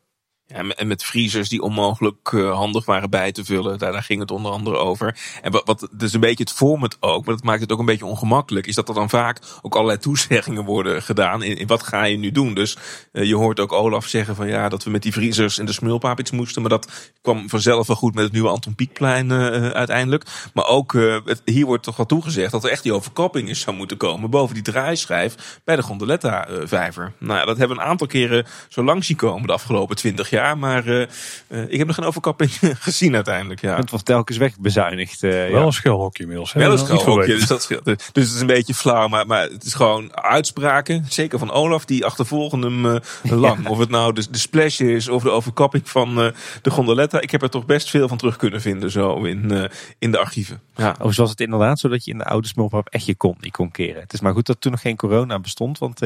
Ja, 0.54 0.68
en 0.68 0.88
met 0.88 1.04
vriezers 1.04 1.50
die 1.50 1.62
onmogelijk 1.62 2.32
uh, 2.32 2.56
handig 2.56 2.86
waren 2.86 3.10
bij 3.10 3.32
te 3.32 3.46
vullen. 3.46 3.80
Daar, 3.80 4.04
ging 4.04 4.20
het 4.20 4.32
onder 4.32 4.52
andere 4.52 4.78
over. 4.78 5.18
En 5.42 5.52
wat, 5.52 5.88
dus 5.92 6.14
een 6.14 6.20
beetje 6.20 6.44
het 6.44 6.54
format 6.54 6.98
ook, 7.00 7.26
maar 7.26 7.36
dat 7.36 7.44
maakt 7.44 7.62
het 7.62 7.72
ook 7.72 7.80
een 7.80 7.86
beetje 7.86 8.06
ongemakkelijk, 8.06 8.68
is 8.68 8.76
dat 8.76 8.90
er 8.90 8.96
dan 8.96 9.10
vaak 9.10 9.40
ook 9.62 9.74
allerlei 9.76 10.00
toezeggingen 10.00 10.66
worden 10.66 11.02
gedaan. 11.02 11.44
In, 11.44 11.68
wat 11.68 11.84
ga 11.84 12.04
je 12.04 12.18
nu 12.18 12.32
doen? 12.32 12.54
Dus 12.54 12.78
uh, 13.12 13.24
je 13.24 13.36
hoort 13.36 13.60
ook 13.60 13.72
Olaf 13.72 14.06
zeggen 14.06 14.36
van 14.36 14.48
ja, 14.48 14.70
dat 14.70 14.84
we 14.84 14.90
met 14.90 15.02
die 15.02 15.14
vriezers 15.14 15.58
en 15.58 15.66
de 15.66 15.72
smulpaap 15.72 16.20
iets 16.20 16.32
moesten. 16.32 16.62
Maar 16.62 16.72
dat 16.72 17.12
kwam 17.22 17.50
vanzelf 17.50 17.88
wel 17.88 17.96
goed 17.96 18.16
met 18.16 18.24
het 18.24 18.34
nieuwe 18.34 18.50
Anton 18.50 18.76
Pieckplein 18.76 19.30
uh, 19.30 19.70
uiteindelijk. 19.70 20.26
Maar 20.54 20.66
ook 20.66 20.94
het, 21.26 21.42
hier 21.46 21.66
wordt 21.66 21.84
toch 21.84 21.98
wel 21.98 22.06
toegezegd 22.06 22.52
dat 22.52 22.64
er 22.64 22.70
echt 22.70 22.84
die 22.84 22.94
overkapping 22.94 23.50
is 23.50 23.60
zou 23.60 23.76
moeten 23.76 23.98
komen 23.98 24.30
boven 24.30 24.54
die 24.54 24.64
draaischijf 24.64 25.60
bij 25.64 25.76
de 25.76 25.84
Gondoletta 25.84 26.48
vijver. 26.64 27.12
Nou 27.18 27.40
ja, 27.40 27.46
dat 27.46 27.58
hebben 27.58 27.78
we 27.78 27.84
een 27.84 27.90
aantal 27.90 28.08
keren 28.08 28.46
zo 28.70 28.84
langs 28.84 29.08
zien 29.08 29.18
komen 29.18 29.48
de 29.48 29.54
afgelopen 29.54 29.96
twintig 29.96 30.30
jaar. 30.30 30.39
Ja, 30.40 30.56
maar 30.56 30.88
uh, 30.88 31.06
uh, 31.48 31.64
ik 31.68 31.78
heb 31.78 31.88
nog 31.88 31.96
geen 31.96 32.06
overkapping 32.06 32.52
gezien 32.88 33.16
uiteindelijk. 33.16 33.62
Ja. 33.62 33.76
Het 33.76 33.90
wordt 33.90 34.06
telkens 34.06 34.38
wegbezuinigd. 34.38 35.24
Uh, 35.24 35.32
Wel 35.32 35.50
ja. 35.50 35.62
een 35.62 35.74
schuilhokje 35.74 36.24
inmiddels. 36.24 36.54
Wel 36.54 36.72
een 36.72 36.78
schuilhokje, 36.78 37.36
dus, 37.36 37.48
dat 37.48 37.62
scheelt. 37.62 37.86
dus 37.86 37.98
het 38.08 38.18
is 38.18 38.40
een 38.40 38.48
beetje 38.48 38.74
flauw. 38.74 39.08
Maar, 39.08 39.28
maar 39.28 39.42
het 39.42 39.64
is 39.64 39.74
gewoon 39.74 40.16
uitspraken, 40.16 41.06
zeker 41.10 41.40
van 41.40 41.52
Olaf, 41.52 41.86
die 41.86 42.06
achtervolgen 42.06 42.62
hem 42.62 42.82
lang. 43.46 43.64
Ja. 43.64 43.70
Of 43.70 43.78
het 43.78 43.90
nou 43.90 44.14
de, 44.14 44.30
de 44.32 44.38
splash 44.38 44.80
is 44.80 45.10
of 45.10 45.24
de 45.24 45.30
overkapping 45.30 45.90
van 45.90 46.16
de 46.62 46.70
gondoletta. 46.70 47.22
Ik 47.22 47.32
heb 47.32 47.42
er 47.42 47.50
toch 47.50 47.66
best 47.66 47.90
veel 47.90 48.08
van 48.08 48.18
terug 48.18 48.36
kunnen 48.36 48.62
vinden 48.62 48.92
zo 48.92 49.24
in, 49.24 49.70
in 50.00 50.12
de 50.12 50.18
archieven. 50.18 50.62
Ja. 50.76 50.96
Of 51.00 51.16
was 51.16 51.30
het 51.30 51.42
inderdaad 51.42 51.80
zo 51.80 51.88
dat 51.88 52.06
je 52.06 52.12
in 52.12 52.18
de 52.18 52.26
oude 52.26 52.48
smulpap 52.48 52.88
echt 52.90 53.06
je 53.06 53.16
kont 53.16 53.42
niet 53.42 53.54
kon 53.54 53.72
keren. 53.72 54.02
Het 54.02 54.14
is 54.14 54.22
maar 54.22 54.34
goed 54.34 54.46
dat 54.46 54.62
toen 54.62 54.72
nog 54.72 54.82
geen 54.82 54.96
corona 54.96 55.40
bestond, 55.40 55.78
want 55.78 56.00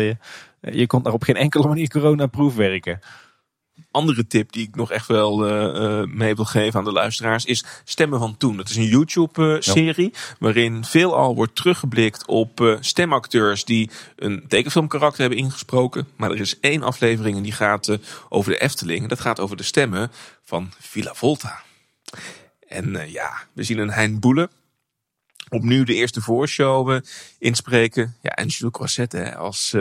je 0.61 0.87
kon 0.87 1.03
daar 1.03 1.13
op 1.13 1.23
geen 1.23 1.35
enkele 1.35 1.67
manier 1.67 1.89
corona-proef 1.89 2.55
werken 2.55 2.99
andere 3.91 4.27
tip 4.27 4.51
die 4.51 4.67
ik 4.67 4.75
nog 4.75 4.91
echt 4.91 5.07
wel 5.07 5.47
uh, 5.47 6.07
mee 6.07 6.35
wil 6.35 6.45
geven 6.45 6.79
aan 6.79 6.85
de 6.85 6.91
luisteraars 6.91 7.45
is 7.45 7.65
Stemmen 7.83 8.19
van 8.19 8.37
Toen. 8.37 8.57
Dat 8.57 8.69
is 8.69 8.75
een 8.75 8.85
YouTube-serie 8.87 10.09
ja. 10.13 10.19
waarin 10.39 10.85
veelal 10.85 11.35
wordt 11.35 11.55
teruggeblikt 11.55 12.25
op 12.25 12.61
uh, 12.61 12.77
stemacteurs 12.79 13.65
die 13.65 13.89
een 14.15 14.47
tekenfilmkarakter 14.47 15.21
hebben 15.21 15.39
ingesproken. 15.39 16.07
Maar 16.15 16.31
er 16.31 16.39
is 16.39 16.59
één 16.59 16.83
aflevering 16.83 17.37
en 17.37 17.43
die 17.43 17.51
gaat 17.51 17.97
over 18.29 18.51
de 18.51 18.59
Efteling. 18.59 19.07
Dat 19.07 19.19
gaat 19.19 19.39
over 19.39 19.57
de 19.57 19.63
stemmen 19.63 20.11
van 20.43 20.71
Villa 20.79 21.13
Volta. 21.13 21.61
En 22.67 23.11
ja, 23.11 23.43
we 23.53 23.63
zien 23.63 23.77
een 23.77 23.91
Hein 23.91 24.19
Boele 24.19 24.49
opnieuw 25.49 25.83
de 25.83 25.93
eerste 25.93 26.21
voorshow 26.21 26.99
inspreken. 27.39 28.15
Ja, 28.21 28.29
en 28.29 28.47
Jules 28.47 28.73
Croisset 28.73 29.35
als 29.35 29.75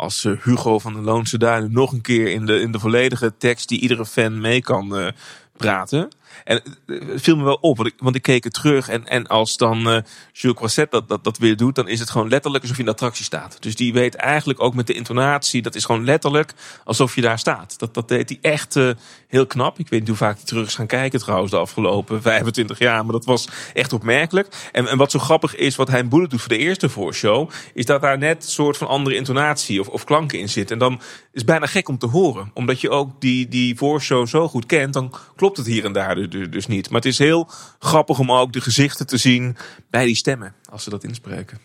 als 0.00 0.22
Hugo 0.42 0.78
van 0.78 0.92
de 0.92 1.00
Loonse 1.00 1.38
Duinen 1.38 1.72
nog 1.72 1.92
een 1.92 2.00
keer 2.00 2.28
in 2.28 2.46
de, 2.46 2.60
in 2.60 2.72
de 2.72 2.78
volledige 2.78 3.36
tekst 3.36 3.68
die 3.68 3.80
iedere 3.80 4.06
fan 4.06 4.40
mee 4.40 4.62
kan 4.62 4.98
uh, 4.98 5.08
praten. 5.56 6.08
En 6.44 6.62
het 6.86 7.22
viel 7.22 7.36
me 7.36 7.44
wel 7.44 7.58
op, 7.60 7.76
want 7.76 7.88
ik, 7.88 7.94
want 7.98 8.16
ik 8.16 8.22
keek 8.22 8.44
het 8.44 8.52
terug. 8.52 8.88
En, 8.88 9.06
en 9.06 9.26
als 9.26 9.56
dan 9.56 9.78
uh, 9.78 9.98
Jules 10.32 10.56
Croisset 10.56 10.90
dat, 10.90 11.08
dat, 11.08 11.24
dat 11.24 11.38
weer 11.38 11.56
doet, 11.56 11.74
dan 11.74 11.88
is 11.88 12.00
het 12.00 12.10
gewoon 12.10 12.28
letterlijk 12.28 12.62
alsof 12.62 12.76
je 12.76 12.82
in 12.82 12.88
de 12.88 12.94
attractie 12.94 13.24
staat. 13.24 13.56
Dus 13.62 13.76
die 13.76 13.92
weet 13.92 14.14
eigenlijk 14.14 14.60
ook 14.62 14.74
met 14.74 14.86
de 14.86 14.92
intonatie, 14.92 15.62
dat 15.62 15.74
is 15.74 15.84
gewoon 15.84 16.04
letterlijk 16.04 16.52
alsof 16.84 17.14
je 17.14 17.20
daar 17.20 17.38
staat. 17.38 17.78
Dat, 17.78 17.94
dat 17.94 18.08
deed 18.08 18.28
hij 18.28 18.38
echt 18.40 18.76
uh, 18.76 18.90
heel 19.28 19.46
knap. 19.46 19.78
Ik 19.78 19.88
weet 19.88 20.00
niet 20.00 20.08
hoe 20.08 20.18
vaak 20.18 20.36
hij 20.36 20.44
terug 20.44 20.66
is 20.66 20.74
gaan 20.74 20.86
kijken 20.86 21.20
trouwens 21.20 21.50
de 21.50 21.58
afgelopen 21.58 22.22
25 22.30 22.78
jaar. 22.78 23.04
Maar 23.04 23.12
dat 23.12 23.24
was 23.24 23.48
echt 23.74 23.92
opmerkelijk. 23.92 24.68
En, 24.72 24.86
en 24.86 24.98
wat 24.98 25.10
zo 25.10 25.18
grappig 25.18 25.56
is, 25.56 25.76
wat 25.76 25.88
hij 25.88 26.00
in 26.00 26.08
doet 26.08 26.40
voor 26.40 26.48
de 26.48 26.58
eerste 26.58 26.88
voorshow, 26.88 27.50
is 27.74 27.84
dat 27.84 28.00
daar 28.00 28.18
net 28.18 28.44
een 28.44 28.50
soort 28.50 28.76
van 28.76 28.86
andere 28.86 29.16
intonatie 29.16 29.80
of, 29.80 29.88
of 29.88 30.04
klanken 30.04 30.38
in 30.38 30.48
zit. 30.48 30.70
En 30.70 30.78
dan 30.78 30.92
is 30.92 31.00
het 31.32 31.46
bijna 31.46 31.66
gek 31.66 31.88
om 31.88 31.98
te 31.98 32.06
horen. 32.06 32.50
Omdat 32.54 32.80
je 32.80 32.90
ook 32.90 33.20
die, 33.20 33.48
die 33.48 33.76
voorshow 33.76 34.26
zo 34.26 34.48
goed 34.48 34.66
kent, 34.66 34.92
dan 34.92 35.14
klopt 35.36 35.56
het 35.56 35.66
hier 35.66 35.84
en 35.84 35.92
daar 35.92 36.19
dus 36.28 36.66
niet. 36.66 36.90
Maar 36.90 37.00
het 37.00 37.10
is 37.10 37.18
heel 37.18 37.48
grappig 37.78 38.18
om 38.18 38.32
ook 38.32 38.52
de 38.52 38.60
gezichten 38.60 39.06
te 39.06 39.16
zien 39.16 39.56
bij 39.90 40.04
die 40.04 40.14
stemmen 40.14 40.54
als 40.70 40.82
ze 40.82 40.90
dat 40.90 41.04
inspreken. 41.04 41.58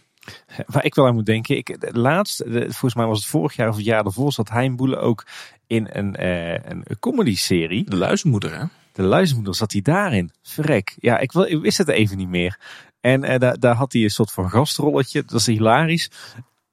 Waar 0.67 0.85
ik 0.85 0.95
wel 0.95 1.07
aan 1.07 1.13
moet 1.13 1.25
denken, 1.25 1.57
ik, 1.57 1.77
laatst, 1.91 2.43
volgens 2.47 2.95
mij 2.95 3.05
was 3.05 3.17
het 3.17 3.27
vorig 3.27 3.55
jaar 3.55 3.69
of 3.69 3.75
het 3.75 3.85
jaar 3.85 4.03
daarvoor, 4.03 4.31
zat 4.31 4.49
Hein 4.49 4.75
Boele 4.75 4.97
ook 4.97 5.25
in 5.67 5.87
een, 5.91 6.15
uh, 6.19 6.53
een 6.53 6.85
comedy-serie. 6.99 7.89
De 7.89 7.95
Luizenmoeder, 7.95 8.57
hè? 8.57 8.65
De 8.91 9.03
Luizenmoeder 9.03 9.55
zat 9.55 9.71
hij 9.71 9.81
daarin. 9.81 10.31
Verrek. 10.41 10.95
Ja, 10.99 11.17
ik, 11.19 11.31
wil, 11.31 11.43
ik 11.43 11.61
wist 11.61 11.77
het 11.77 11.87
even 11.87 12.17
niet 12.17 12.29
meer. 12.29 12.59
En 13.01 13.23
uh, 13.23 13.37
daar, 13.37 13.59
daar 13.59 13.75
had 13.75 13.93
hij 13.93 14.03
een 14.03 14.09
soort 14.09 14.31
van 14.31 14.49
gastrolletje. 14.49 15.21
Dat 15.21 15.31
was 15.31 15.45
hilarisch. 15.45 16.09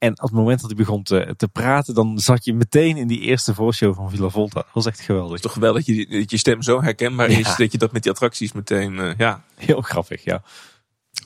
En 0.03 0.11
op 0.11 0.23
het 0.23 0.33
moment 0.33 0.61
dat 0.61 0.71
hij 0.71 0.79
begon 0.79 1.03
te, 1.03 1.35
te 1.37 1.49
praten, 1.49 1.95
dan 1.95 2.19
zat 2.19 2.45
je 2.45 2.55
meteen 2.55 2.97
in 2.97 3.07
die 3.07 3.21
eerste 3.21 3.55
voorshow 3.55 3.95
van 3.95 4.11
Villa 4.11 4.29
Volta. 4.29 4.61
Dat 4.61 4.71
was 4.73 4.87
echt 4.87 5.01
geweldig. 5.01 5.29
Het 5.29 5.39
is 5.39 5.45
toch 5.45 5.53
geweldig 5.53 5.85
dat 5.85 5.97
je, 5.97 6.07
dat 6.07 6.31
je 6.31 6.37
stem 6.37 6.63
zo 6.63 6.83
herkenbaar 6.83 7.31
ja. 7.31 7.39
is, 7.39 7.57
dat 7.57 7.73
je 7.73 7.79
dat 7.79 7.93
met 7.93 8.03
die 8.03 8.13
attracties 8.13 8.53
meteen, 8.53 8.95
uh, 8.95 9.11
ja. 9.17 9.45
Heel 9.55 9.81
grappig, 9.81 10.25
ja. 10.25 10.43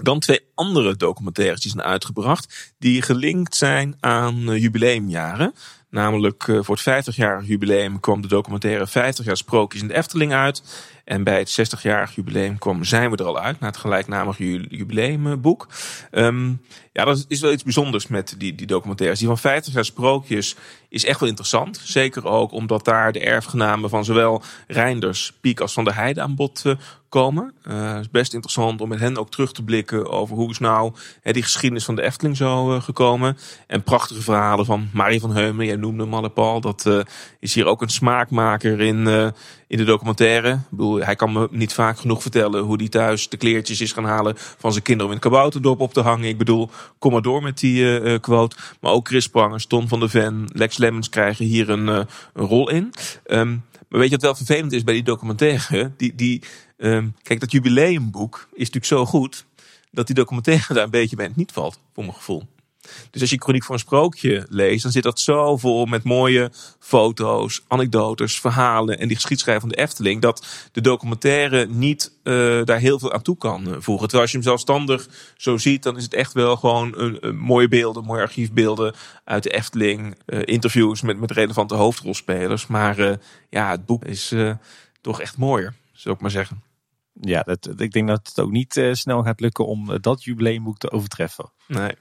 Dan 0.03 0.21
twee 0.21 0.41
andere 0.55 0.97
documentaires 0.97 1.61
die 1.61 1.71
zijn 1.71 1.83
uitgebracht, 1.83 2.75
die 2.79 3.03
gelinkt 3.03 3.57
zijn 3.57 3.97
aan 4.01 4.51
uh, 4.51 4.63
jubileumjaren. 4.63 5.55
Namelijk 5.91 6.47
uh, 6.47 6.63
voor 6.63 6.79
het 6.83 7.07
50-jarig 7.07 7.47
jubileum 7.47 8.01
kwam 8.01 8.21
de 8.21 8.29
documentaire 8.29 8.87
50 8.87 9.25
jaar 9.25 9.37
sprookjes 9.37 9.83
in 9.83 9.89
de 9.89 9.95
Efteling 9.95 10.33
uit. 10.33 10.63
En 11.05 11.25
bij 11.25 11.39
het 11.39 11.61
60-jarig 11.61 12.15
jubileum 12.15 12.59
kwam 12.59 12.85
Zijn 12.85 13.11
we 13.11 13.17
er 13.17 13.25
al 13.25 13.39
uit, 13.39 13.61
na 13.61 13.67
het 13.67 13.77
gelijknamige 13.77 14.45
jubileumboek. 14.69 15.69
Um, 16.11 16.61
ja, 16.93 17.05
dat 17.05 17.25
is 17.29 17.41
wel 17.41 17.53
iets 17.53 17.63
bijzonders 17.63 18.07
met 18.07 18.35
die, 18.39 18.55
die 18.55 18.67
documentaires. 18.67 19.19
Die 19.19 19.29
van 19.29 19.39
50 19.39 19.75
jaar 19.75 19.85
sprookjes 19.85 20.57
is 20.89 21.05
echt 21.05 21.21
wel 21.21 21.29
interessant. 21.29 21.81
Zeker 21.85 22.27
ook 22.27 22.53
omdat 22.53 22.85
daar 22.85 23.13
de 23.13 23.21
erfgenamen 23.21 23.91
van 23.91 24.05
zowel 24.05 24.43
Reinders, 24.67 25.33
Piek 25.41 25.61
als 25.61 25.73
Van 25.73 25.85
der 25.85 25.95
Heide 25.95 26.21
aan 26.21 26.35
bod 26.35 26.63
uh, 26.67 26.75
komen. 27.17 27.53
Uh, 27.69 27.93
het 27.93 28.01
is 28.01 28.11
best 28.11 28.35
interessant 28.35 28.81
om 28.81 28.89
met 28.89 29.01
hen 29.01 29.17
ook 29.17 29.31
terug 29.31 29.53
te 29.53 29.63
blikken 29.63 30.11
over 30.11 30.37
hoe 30.37 30.51
is 30.51 30.59
nou 30.59 30.93
die 31.23 31.43
geschiedenis 31.43 31.85
van 31.85 31.95
de 31.97 32.03
Efteling 32.03 32.37
zo 32.37 32.75
uh, 32.75 32.83
gekomen. 32.83 33.39
En 33.67 33.83
prachtige 33.83 34.23
verhalen 34.23 34.65
van 34.65 34.89
Marie 34.93 35.21
van 35.21 35.33
Heumen, 35.33 35.67
jij 35.67 35.77
noemde 35.77 36.05
Malle 36.05 36.31
Paul. 36.31 36.61
Dat 36.61 37.05
is 37.41 37.55
hier 37.55 37.67
ook 37.67 37.83
een 37.83 37.89
smaakmaker 37.89 38.81
in, 38.81 39.07
in 39.67 39.77
de 39.77 39.85
documentaire. 39.85 40.53
Ik 40.53 40.59
bedoel, 40.71 40.99
hij 40.99 41.17
kan 41.17 41.33
me 41.33 41.49
niet 41.51 41.73
vaak 41.73 41.99
genoeg 41.99 42.23
vertellen 42.23 42.63
hoe 42.63 42.77
hij 42.77 42.89
thuis 42.89 43.29
de 43.29 43.37
kleertjes 43.37 43.81
is 43.81 43.93
gaan 43.93 44.05
halen 44.05 44.35
van 44.37 44.73
zijn 44.73 44.85
kinderen 44.85 45.11
om 45.11 45.17
in 45.17 45.23
het 45.23 45.33
kabouterdorp 45.33 45.81
op 45.81 45.93
te 45.93 46.01
hangen. 46.01 46.29
Ik 46.29 46.39
bedoel, 46.39 46.71
kom 46.99 47.13
maar 47.13 47.23
door 47.23 47.43
met 47.43 47.59
die 47.59 48.21
quote. 48.21 48.57
Maar 48.81 48.93
ook 48.93 49.09
Chris 49.09 49.29
Prangers, 49.29 49.67
Ton 49.67 49.89
van 49.89 50.01
der 50.01 50.11
Ven, 50.11 50.49
Lex 50.53 50.79
Lemmens 50.79 51.09
krijgen 51.09 51.45
hier 51.45 51.71
een, 51.71 51.87
een 51.87 52.07
rol 52.35 52.71
in. 52.71 52.93
Um, 53.27 53.65
maar 53.89 54.01
weet 54.01 54.11
je 54.11 54.17
wat 54.17 54.25
wel 54.25 54.35
vervelend 54.35 54.73
is 54.73 54.85
bij 54.85 54.95
die 54.95 55.03
documentaire? 55.03 55.93
Die, 55.97 56.15
die, 56.15 56.43
um, 56.77 57.15
kijk, 57.23 57.41
dat 57.41 57.53
jubileumboek 57.53 58.49
is 58.53 58.59
natuurlijk 58.59 58.85
zo 58.85 59.07
goed 59.07 59.47
dat 59.91 60.07
die 60.07 60.15
documentaire 60.15 60.73
daar 60.75 60.85
een 60.85 60.91
beetje 60.91 61.17
bij 61.17 61.27
het 61.27 61.37
niet 61.37 61.53
valt, 61.53 61.79
voor 61.95 62.05
mijn 62.05 62.17
gevoel. 62.17 62.47
Dus 63.11 63.21
als 63.21 63.31
je 63.31 63.39
Chroniek 63.39 63.65
voor 63.65 63.75
een 63.75 63.81
Sprookje 63.81 64.47
leest, 64.49 64.83
dan 64.83 64.93
zit 64.93 65.03
dat 65.03 65.21
zo 65.21 65.57
vol 65.57 65.87
met 65.87 66.03
mooie 66.03 66.51
foto's, 66.79 67.63
anekdotes, 67.69 68.41
verhalen 68.41 68.99
en 68.99 69.07
die 69.07 69.17
geschiedschrijver 69.17 69.69
van 69.69 69.77
de 69.77 69.83
Efteling, 69.83 70.23
dat 70.23 70.47
de 70.73 70.81
documentaire 70.81 71.67
niet 71.67 72.13
uh, 72.23 72.65
daar 72.65 72.79
heel 72.79 72.99
veel 72.99 73.13
aan 73.13 73.23
toe 73.23 73.37
kan 73.37 73.63
voegen. 73.65 74.09
Terwijl 74.09 74.23
als 74.23 74.31
je 74.31 74.37
hem 74.37 74.47
zelfstandig 74.47 75.09
zo 75.37 75.57
ziet, 75.57 75.83
dan 75.83 75.97
is 75.97 76.03
het 76.03 76.15
echt 76.15 76.33
wel 76.33 76.57
gewoon 76.57 76.95
een, 76.97 77.19
een 77.21 77.37
mooie 77.37 77.69
beelden, 77.69 78.05
mooie 78.05 78.23
archiefbeelden 78.23 78.95
uit 79.25 79.43
de 79.43 79.51
Efteling, 79.51 80.17
interviews 80.27 81.01
met, 81.01 81.19
met 81.19 81.31
relevante 81.31 81.75
hoofdrolspelers. 81.75 82.67
Maar 82.67 83.19
ja, 83.51 83.71
het 83.71 83.87
boek 83.87 84.05
is 84.05 84.35
toch 85.01 85.21
echt 85.21 85.37
mooier, 85.37 85.75
zou 85.93 86.15
ik 86.15 86.21
maar 86.21 86.31
zeggen. 86.31 86.66
Ja, 87.21 87.47
ik 87.77 87.93
denk 87.93 88.09
dat 88.09 88.29
het 88.29 88.41
ook 88.41 88.51
niet 88.51 88.89
snel 88.93 89.23
gaat 89.23 89.41
lukken 89.41 89.67
om 89.67 90.01
dat 90.01 90.25
jubileumboek 90.25 90.79
te 90.79 90.91
overtreffen. 90.91 91.53
Nee. 91.67 91.95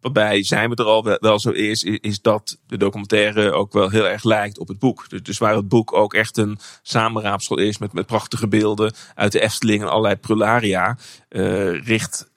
Waarbij 0.00 0.42
zijn 0.42 0.70
we 0.70 0.76
er 0.76 0.84
al 0.84 1.18
wel, 1.20 1.38
zo 1.38 1.50
is, 1.50 1.82
is 1.82 2.20
dat 2.20 2.58
de 2.66 2.76
documentaire 2.76 3.52
ook 3.52 3.72
wel 3.72 3.90
heel 3.90 4.08
erg 4.08 4.24
lijkt 4.24 4.58
op 4.58 4.68
het 4.68 4.78
boek. 4.78 5.08
Dus, 5.08 5.22
dus 5.22 5.38
waar 5.38 5.54
het 5.54 5.68
boek 5.68 5.92
ook 5.92 6.14
echt 6.14 6.36
een 6.36 6.58
samenraapsel 6.82 7.58
is 7.58 7.78
met, 7.78 7.92
met 7.92 8.06
prachtige 8.06 8.48
beelden 8.48 8.94
uit 9.14 9.32
de 9.32 9.40
Efteling 9.40 9.82
en 9.82 9.88
allerlei 9.88 10.16
prularia, 10.16 10.98
uh, 11.28 11.84
richt 11.84 12.30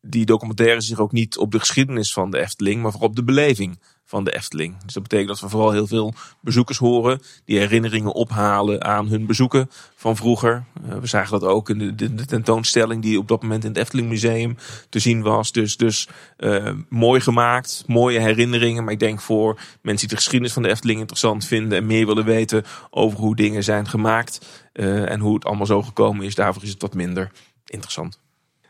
die 0.00 0.24
documentaire 0.24 0.80
zich 0.80 0.98
ook 0.98 1.12
niet 1.12 1.38
op 1.38 1.52
de 1.52 1.58
geschiedenis 1.58 2.12
van 2.12 2.30
de 2.30 2.38
Efteling, 2.38 2.82
maar 2.82 2.90
vooral 2.90 3.08
op 3.08 3.16
de 3.16 3.24
beleving 3.24 3.80
van 4.08 4.24
de 4.24 4.34
Efteling. 4.34 4.76
Dus 4.84 4.94
dat 4.94 5.02
betekent 5.02 5.28
dat 5.28 5.40
we 5.40 5.48
vooral 5.48 5.70
heel 5.70 5.86
veel 5.86 6.14
bezoekers 6.40 6.78
horen 6.78 7.20
die 7.44 7.58
herinneringen 7.58 8.12
ophalen 8.12 8.84
aan 8.84 9.08
hun 9.08 9.26
bezoeken 9.26 9.70
van 9.94 10.16
vroeger. 10.16 10.64
Uh, 10.86 10.96
we 10.96 11.06
zagen 11.06 11.40
dat 11.40 11.50
ook 11.50 11.68
in 11.68 11.96
de, 11.96 12.24
tentoonstelling 12.24 13.02
die 13.02 13.18
op 13.18 13.28
dat 13.28 13.42
moment 13.42 13.64
in 13.64 13.68
het 13.68 13.78
Efteling 13.78 14.08
Museum 14.08 14.56
te 14.88 14.98
zien 14.98 15.22
was. 15.22 15.52
Dus, 15.52 15.76
dus 15.76 16.08
uh, 16.38 16.70
mooi 16.88 17.20
gemaakt, 17.20 17.84
mooie 17.86 18.18
herinneringen. 18.18 18.84
Maar 18.84 18.92
ik 18.92 18.98
denk 18.98 19.20
voor 19.20 19.60
mensen 19.82 20.08
die 20.08 20.16
de 20.16 20.22
geschiedenis 20.22 20.52
van 20.52 20.62
de 20.62 20.68
Efteling 20.68 21.00
interessant 21.00 21.44
vinden 21.44 21.78
en 21.78 21.86
meer 21.86 22.06
willen 22.06 22.24
weten 22.24 22.64
over 22.90 23.18
hoe 23.18 23.36
dingen 23.36 23.64
zijn 23.64 23.88
gemaakt 23.88 24.46
uh, 24.72 25.10
en 25.10 25.20
hoe 25.20 25.34
het 25.34 25.44
allemaal 25.44 25.66
zo 25.66 25.82
gekomen 25.82 26.26
is, 26.26 26.34
daarvoor 26.34 26.62
is 26.62 26.70
het 26.70 26.82
wat 26.82 26.94
minder 26.94 27.30
interessant. 27.64 28.20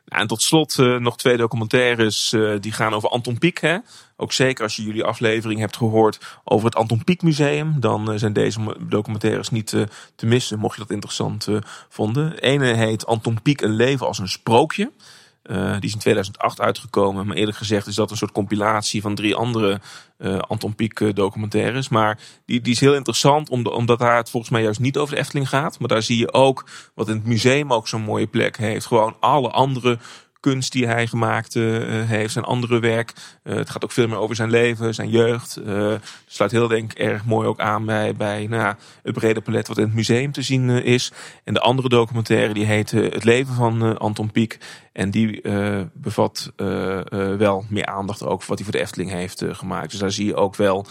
Nou, 0.04 0.22
en 0.22 0.28
tot 0.28 0.42
slot 0.42 0.78
uh, 0.78 0.96
nog 0.96 1.16
twee 1.16 1.36
documentaires 1.36 2.36
die 2.60 2.72
gaan 2.72 2.94
over 2.94 3.08
Anton 3.08 3.38
Pieck. 3.38 3.58
Hè? 3.58 3.78
Ook 4.20 4.32
zeker 4.32 4.64
als 4.64 4.76
je 4.76 4.82
jullie 4.82 5.04
aflevering 5.04 5.60
hebt 5.60 5.76
gehoord 5.76 6.38
over 6.44 6.66
het 6.66 6.76
Anton 6.76 7.04
Pieck 7.04 7.22
Museum. 7.22 7.80
Dan 7.80 8.12
uh, 8.12 8.18
zijn 8.18 8.32
deze 8.32 8.76
documentaires 8.80 9.50
niet 9.50 9.66
te 10.14 10.26
missen, 10.26 10.58
mocht 10.58 10.74
je 10.74 10.80
dat 10.80 10.90
interessant 10.90 11.48
vonden. 11.88 12.30
De 12.30 12.40
ene 12.40 12.74
heet 12.74 13.06
Anton 13.06 13.42
Pieck, 13.42 13.60
een 13.60 13.74
leven 13.74 14.06
als 14.06 14.18
een 14.18 14.28
sprookje. 14.28 14.90
Die 15.42 15.80
is 15.80 15.92
in 15.92 15.98
2008 15.98 16.60
uitgekomen. 16.60 17.26
Maar 17.26 17.36
eerlijk 17.36 17.56
gezegd 17.56 17.86
is 17.86 17.94
dat 17.94 18.10
een 18.10 18.16
soort 18.16 18.32
compilatie 18.32 19.00
van 19.00 19.14
drie 19.14 19.34
andere 19.34 19.80
Anton 20.40 20.74
Pieck 20.74 21.16
documentaires. 21.16 21.88
Maar 21.88 22.18
die, 22.46 22.60
die 22.60 22.72
is 22.72 22.80
heel 22.80 22.94
interessant 22.94 23.48
omdat 23.48 23.98
daar 23.98 24.16
het 24.16 24.30
volgens 24.30 24.52
mij 24.52 24.62
juist 24.62 24.80
niet 24.80 24.96
over 24.96 25.14
de 25.14 25.20
Efteling 25.20 25.48
gaat. 25.48 25.78
Maar 25.78 25.88
daar 25.88 26.02
zie 26.02 26.18
je 26.18 26.32
ook 26.32 26.68
wat 26.94 27.08
in 27.08 27.14
het 27.14 27.26
museum 27.26 27.72
ook 27.72 27.88
zo'n 27.88 28.02
mooie 28.02 28.26
plek 28.26 28.56
heeft. 28.56 28.86
Gewoon 28.86 29.16
alle 29.20 29.50
andere 29.50 29.98
kunst 30.40 30.72
die 30.72 30.86
hij 30.86 31.06
gemaakt 31.06 31.54
uh, 31.54 31.64
heeft, 32.08 32.32
zijn 32.32 32.44
andere 32.44 32.80
werk. 32.80 33.12
Uh, 33.44 33.56
het 33.56 33.70
gaat 33.70 33.84
ook 33.84 33.92
veel 33.92 34.08
meer 34.08 34.18
over 34.18 34.36
zijn 34.36 34.50
leven, 34.50 34.94
zijn 34.94 35.10
jeugd. 35.10 35.58
Uh, 35.66 35.94
sluit 36.26 36.50
heel 36.50 36.68
denk 36.68 36.92
ik 36.92 36.98
erg 36.98 37.24
mooi 37.24 37.48
ook 37.48 37.60
aan 37.60 37.84
bij, 37.84 38.14
bij 38.14 38.46
nou 38.46 38.62
ja, 38.62 38.76
het 39.02 39.14
brede 39.14 39.40
palet 39.40 39.68
wat 39.68 39.78
in 39.78 39.84
het 39.84 39.94
museum 39.94 40.32
te 40.32 40.42
zien 40.42 40.68
is. 40.70 41.12
En 41.44 41.54
de 41.54 41.60
andere 41.60 41.88
documentaire 41.88 42.54
die 42.54 42.64
heet 42.64 42.90
Het 42.90 43.24
leven 43.24 43.54
van 43.54 43.98
Anton 43.98 44.30
Pieck. 44.30 44.58
En 44.92 45.10
die 45.10 45.40
bevat 45.92 46.52
wel 47.38 47.64
meer 47.68 47.86
aandacht 47.86 48.22
ook 48.22 48.42
voor 48.42 48.48
wat 48.48 48.58
hij 48.58 48.64
voor 48.64 48.76
de 48.76 48.80
Efteling 48.80 49.10
heeft 49.10 49.44
gemaakt. 49.48 49.90
Dus 49.90 50.00
daar 50.00 50.12
zie 50.12 50.26
je 50.26 50.34
ook 50.34 50.56
wel 50.56 50.86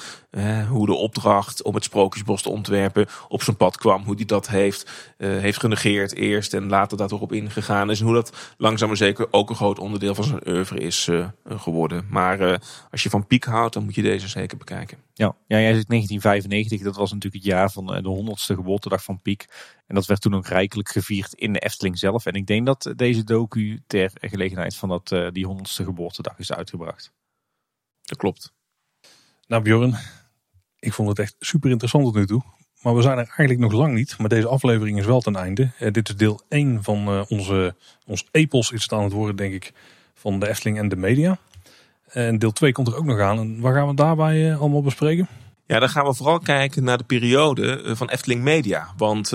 hoe 0.69 0.85
de 0.85 0.93
opdracht 0.93 1.63
om 1.63 1.75
het 1.75 1.83
Sprookjesbos 1.83 2.41
te 2.41 2.49
ontwerpen 2.49 3.07
op 3.27 3.43
zijn 3.43 3.57
pad 3.57 3.77
kwam. 3.77 4.03
Hoe 4.03 4.15
hij 4.15 4.25
dat 4.25 4.47
heeft, 4.47 4.91
heeft 5.17 5.59
genegeerd 5.59 6.15
eerst 6.15 6.53
en 6.53 6.69
later 6.69 6.97
daar 6.97 7.07
toch 7.07 7.21
op 7.21 7.31
ingegaan 7.31 7.89
is. 7.89 7.99
En 7.99 8.05
hoe 8.05 8.15
dat 8.15 8.35
langzaam 8.57 8.87
maar 8.87 8.97
zeker 8.97 9.27
ook 9.31 9.46
een 9.49 9.55
groot 9.55 9.79
onderdeel 9.79 10.15
van 10.15 10.23
zijn 10.23 10.47
oeuvre 10.47 10.79
is 10.79 11.07
uh, 11.07 11.27
geworden. 11.45 12.07
Maar 12.09 12.41
uh, 12.41 12.55
als 12.91 13.03
je 13.03 13.09
van 13.09 13.27
Piek 13.27 13.43
houdt, 13.43 13.73
dan 13.73 13.83
moet 13.83 13.95
je 13.95 14.01
deze 14.01 14.27
zeker 14.27 14.57
bekijken. 14.57 14.97
Ja, 15.13 15.35
ja 15.47 15.59
jij 15.59 15.73
zegt 15.73 15.89
1995, 15.89 16.81
dat 16.81 16.95
was 16.95 17.11
natuurlijk 17.11 17.43
het 17.43 17.53
jaar 17.53 17.71
van 17.71 17.93
eh, 17.93 18.03
de 18.03 18.09
honderdste 18.09 18.55
geboortedag 18.55 19.03
van 19.03 19.21
Piek. 19.21 19.45
En 19.87 19.95
dat 19.95 20.05
werd 20.05 20.21
toen 20.21 20.35
ook 20.35 20.47
rijkelijk 20.47 20.89
gevierd 20.89 21.33
in 21.33 21.53
de 21.53 21.59
Efteling 21.59 21.97
zelf. 21.97 22.25
En 22.25 22.33
ik 22.33 22.47
denk 22.47 22.65
dat 22.65 22.93
deze 22.95 23.23
docu 23.23 23.83
ter 23.87 24.11
gelegenheid 24.21 24.75
van 24.75 24.89
dat, 24.89 25.11
uh, 25.11 25.27
die 25.31 25.45
honderdste 25.45 25.83
geboortedag 25.83 26.39
is 26.39 26.53
uitgebracht. 26.53 27.13
Dat 28.01 28.17
klopt. 28.17 28.53
Nou 29.47 29.63
Bjorn, 29.63 29.95
ik 30.79 30.93
vond 30.93 31.09
het 31.09 31.19
echt 31.19 31.35
super 31.39 31.69
interessant 31.69 32.03
tot 32.03 32.15
nu 32.15 32.25
toe. 32.25 32.43
Maar 32.87 32.95
we 32.95 33.01
zijn 33.01 33.17
er 33.17 33.33
eigenlijk 33.37 33.59
nog 33.59 33.71
lang 33.71 33.93
niet. 33.93 34.17
Maar 34.17 34.29
deze 34.29 34.47
aflevering 34.47 34.99
is 34.99 35.05
wel 35.05 35.21
ten 35.21 35.35
einde. 35.35 35.71
Uh, 35.79 35.91
dit 35.91 36.09
is 36.09 36.15
deel 36.15 36.41
1 36.49 36.83
van 36.83 37.13
uh, 37.13 37.21
onze, 37.27 37.75
ons 38.05 38.25
epos 38.31 38.71
is 38.71 38.81
het 38.81 38.91
aan 38.91 39.03
het 39.03 39.13
worden, 39.13 39.35
denk 39.35 39.53
ik, 39.53 39.73
van 40.13 40.39
de 40.39 40.47
Efteling 40.47 40.77
en 40.77 40.89
de 40.89 40.95
media. 40.95 41.37
En 42.07 42.39
deel 42.39 42.51
2 42.51 42.71
komt 42.71 42.87
er 42.87 42.97
ook 42.97 43.05
nog 43.05 43.19
aan. 43.19 43.39
En 43.39 43.59
waar 43.61 43.73
gaan 43.73 43.87
we 43.87 43.93
daarbij 43.93 44.51
uh, 44.51 44.59
allemaal 44.59 44.81
bespreken? 44.81 45.27
Ja, 45.65 45.79
dan 45.79 45.89
gaan 45.89 46.05
we 46.05 46.13
vooral 46.13 46.39
kijken 46.39 46.83
naar 46.83 46.97
de 46.97 47.03
periode 47.03 47.95
van 47.95 48.09
Efteling 48.09 48.41
Media. 48.41 48.93
Want 48.97 49.29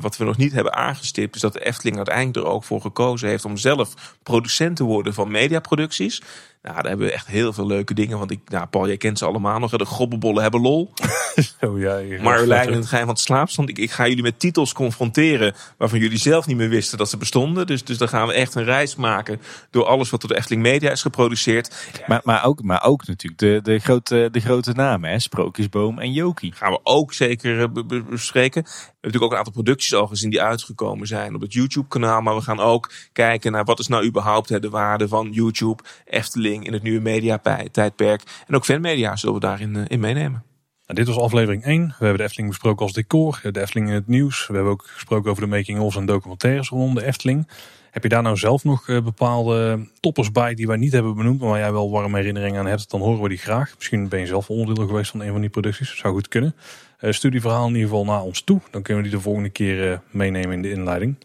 wat 0.00 0.16
we 0.16 0.24
nog 0.24 0.36
niet 0.36 0.52
hebben 0.52 0.74
aangestipt 0.74 1.34
is 1.34 1.40
dat 1.40 1.52
de 1.52 1.64
Efteling 1.64 1.96
uiteindelijk 1.96 2.36
er 2.36 2.52
ook 2.52 2.64
voor 2.64 2.80
gekozen 2.80 3.28
heeft 3.28 3.44
om 3.44 3.56
zelf 3.56 4.16
producent 4.22 4.76
te 4.76 4.84
worden 4.84 5.14
van 5.14 5.30
mediaproducties. 5.30 6.22
Nou, 6.62 6.74
daar 6.74 6.86
hebben 6.86 7.06
we 7.06 7.12
echt 7.12 7.26
heel 7.26 7.52
veel 7.52 7.66
leuke 7.66 7.94
dingen. 7.94 8.18
Want 8.18 8.30
ik, 8.30 8.40
nou, 8.48 8.66
Paul, 8.66 8.86
jij 8.86 8.96
kent 8.96 9.18
ze 9.18 9.24
allemaal 9.24 9.58
nog. 9.58 9.70
De 9.70 9.84
gobbenbollen 9.84 10.42
hebben 10.42 10.60
lol. 10.60 10.92
Zo, 11.60 11.78
ja, 11.78 12.22
Marjolein 12.22 12.68
en 12.68 12.74
het 12.74 12.86
geheim 12.86 13.04
van 13.04 13.14
het 13.14 13.24
slaapstand. 13.24 13.68
Ik, 13.68 13.78
ik 13.78 13.90
ga 13.90 14.08
jullie 14.08 14.22
met 14.22 14.38
titels 14.38 14.72
confronteren 14.72 15.54
waarvan 15.76 15.98
jullie 15.98 16.18
zelf 16.18 16.46
niet 16.46 16.56
meer 16.56 16.68
wisten 16.68 16.98
dat 16.98 17.10
ze 17.10 17.16
bestonden. 17.16 17.66
Dus, 17.66 17.84
dus 17.84 17.98
dan 17.98 18.08
gaan 18.08 18.26
we 18.26 18.32
echt 18.32 18.54
een 18.54 18.64
reis 18.64 18.96
maken 18.96 19.40
door 19.70 19.84
alles 19.84 20.10
wat 20.10 20.20
door 20.20 20.30
de 20.30 20.36
Efteling 20.36 20.62
Media 20.62 20.90
is 20.90 21.02
geproduceerd. 21.02 21.88
Maar, 22.06 22.20
maar, 22.24 22.44
ook, 22.44 22.62
maar 22.62 22.84
ook 22.84 23.06
natuurlijk 23.06 23.40
de, 23.40 23.60
de, 23.62 23.78
grote, 23.78 24.28
de 24.32 24.40
grote 24.40 24.72
namen, 24.72 25.10
hè? 25.10 25.18
Sprookjesboom 25.18 25.98
en 25.98 26.12
Jokie. 26.12 26.52
Gaan 26.52 26.72
we 26.72 26.80
ook 26.82 27.12
zeker 27.12 27.60
eh, 27.60 28.02
bespreken. 28.10 28.66
Natuurlijk 29.00 29.24
ook 29.24 29.32
een 29.32 29.44
aantal 29.44 29.62
producties 29.62 29.94
al 29.94 30.06
gezien 30.06 30.30
die 30.30 30.42
uitgekomen 30.42 31.06
zijn 31.06 31.34
op 31.34 31.40
het 31.40 31.52
YouTube-kanaal. 31.52 32.20
Maar 32.20 32.34
we 32.34 32.40
gaan 32.40 32.60
ook 32.60 32.92
kijken 33.12 33.52
naar 33.52 33.64
wat 33.64 33.78
is 33.78 33.88
nou 33.88 34.04
überhaupt 34.04 34.62
de 34.62 34.70
waarde 34.70 35.08
van 35.08 35.32
YouTube, 35.32 35.82
Efteling 36.04 36.66
in 36.66 36.72
het 36.72 36.82
nieuwe 36.82 37.00
media-tijdperk. 37.00 38.22
En 38.46 38.54
ook 38.54 38.64
fanmedia 38.64 39.16
zullen 39.16 39.34
we 39.34 39.40
daarin 39.40 39.74
uh, 39.74 39.84
in 39.86 40.00
meenemen. 40.00 40.44
Nou, 40.86 41.04
dit 41.04 41.06
was 41.06 41.24
aflevering 41.24 41.64
1. 41.64 41.86
We 41.86 41.94
hebben 41.98 42.16
de 42.16 42.22
Efteling 42.22 42.48
besproken 42.48 42.82
als 42.82 42.92
decor, 42.92 43.40
de 43.42 43.60
Efteling 43.60 43.88
in 43.88 43.94
het 43.94 44.06
nieuws. 44.06 44.46
We 44.46 44.54
hebben 44.54 44.72
ook 44.72 44.86
gesproken 44.86 45.30
over 45.30 45.42
de 45.42 45.48
making-ofs 45.48 45.96
en 45.96 46.06
documentaires 46.06 46.68
rondom 46.68 46.94
de 46.94 47.04
Efteling. 47.04 47.48
Heb 47.90 48.02
je 48.02 48.08
daar 48.08 48.22
nou 48.22 48.36
zelf 48.36 48.64
nog 48.64 48.88
uh, 48.88 49.02
bepaalde 49.02 49.88
toppers 50.00 50.32
bij 50.32 50.54
die 50.54 50.66
wij 50.66 50.76
niet 50.76 50.92
hebben 50.92 51.14
benoemd, 51.14 51.40
maar 51.40 51.48
waar 51.48 51.58
jij 51.58 51.72
wel 51.72 51.90
warme 51.90 52.16
herinneringen 52.16 52.60
aan 52.60 52.66
hebt, 52.66 52.90
dan 52.90 53.00
horen 53.00 53.22
we 53.22 53.28
die 53.28 53.38
graag. 53.38 53.74
Misschien 53.76 54.08
ben 54.08 54.20
je 54.20 54.26
zelf 54.26 54.50
onderdeel 54.50 54.86
geweest 54.86 55.10
van 55.10 55.20
een 55.20 55.32
van 55.32 55.40
die 55.40 55.50
producties. 55.50 55.96
Zou 55.96 56.14
goed 56.14 56.28
kunnen. 56.28 56.54
Uh, 57.00 57.12
stuur 57.12 57.30
die 57.30 57.40
verhaal 57.40 57.66
in 57.66 57.74
ieder 57.74 57.88
geval 57.88 58.04
naar 58.04 58.22
ons 58.22 58.42
toe. 58.42 58.60
Dan 58.70 58.82
kunnen 58.82 59.02
we 59.02 59.08
die 59.08 59.18
de 59.18 59.24
volgende 59.24 59.50
keer 59.50 60.02
meenemen 60.10 60.52
in 60.52 60.62
de 60.62 60.70
inleiding. 60.70 61.16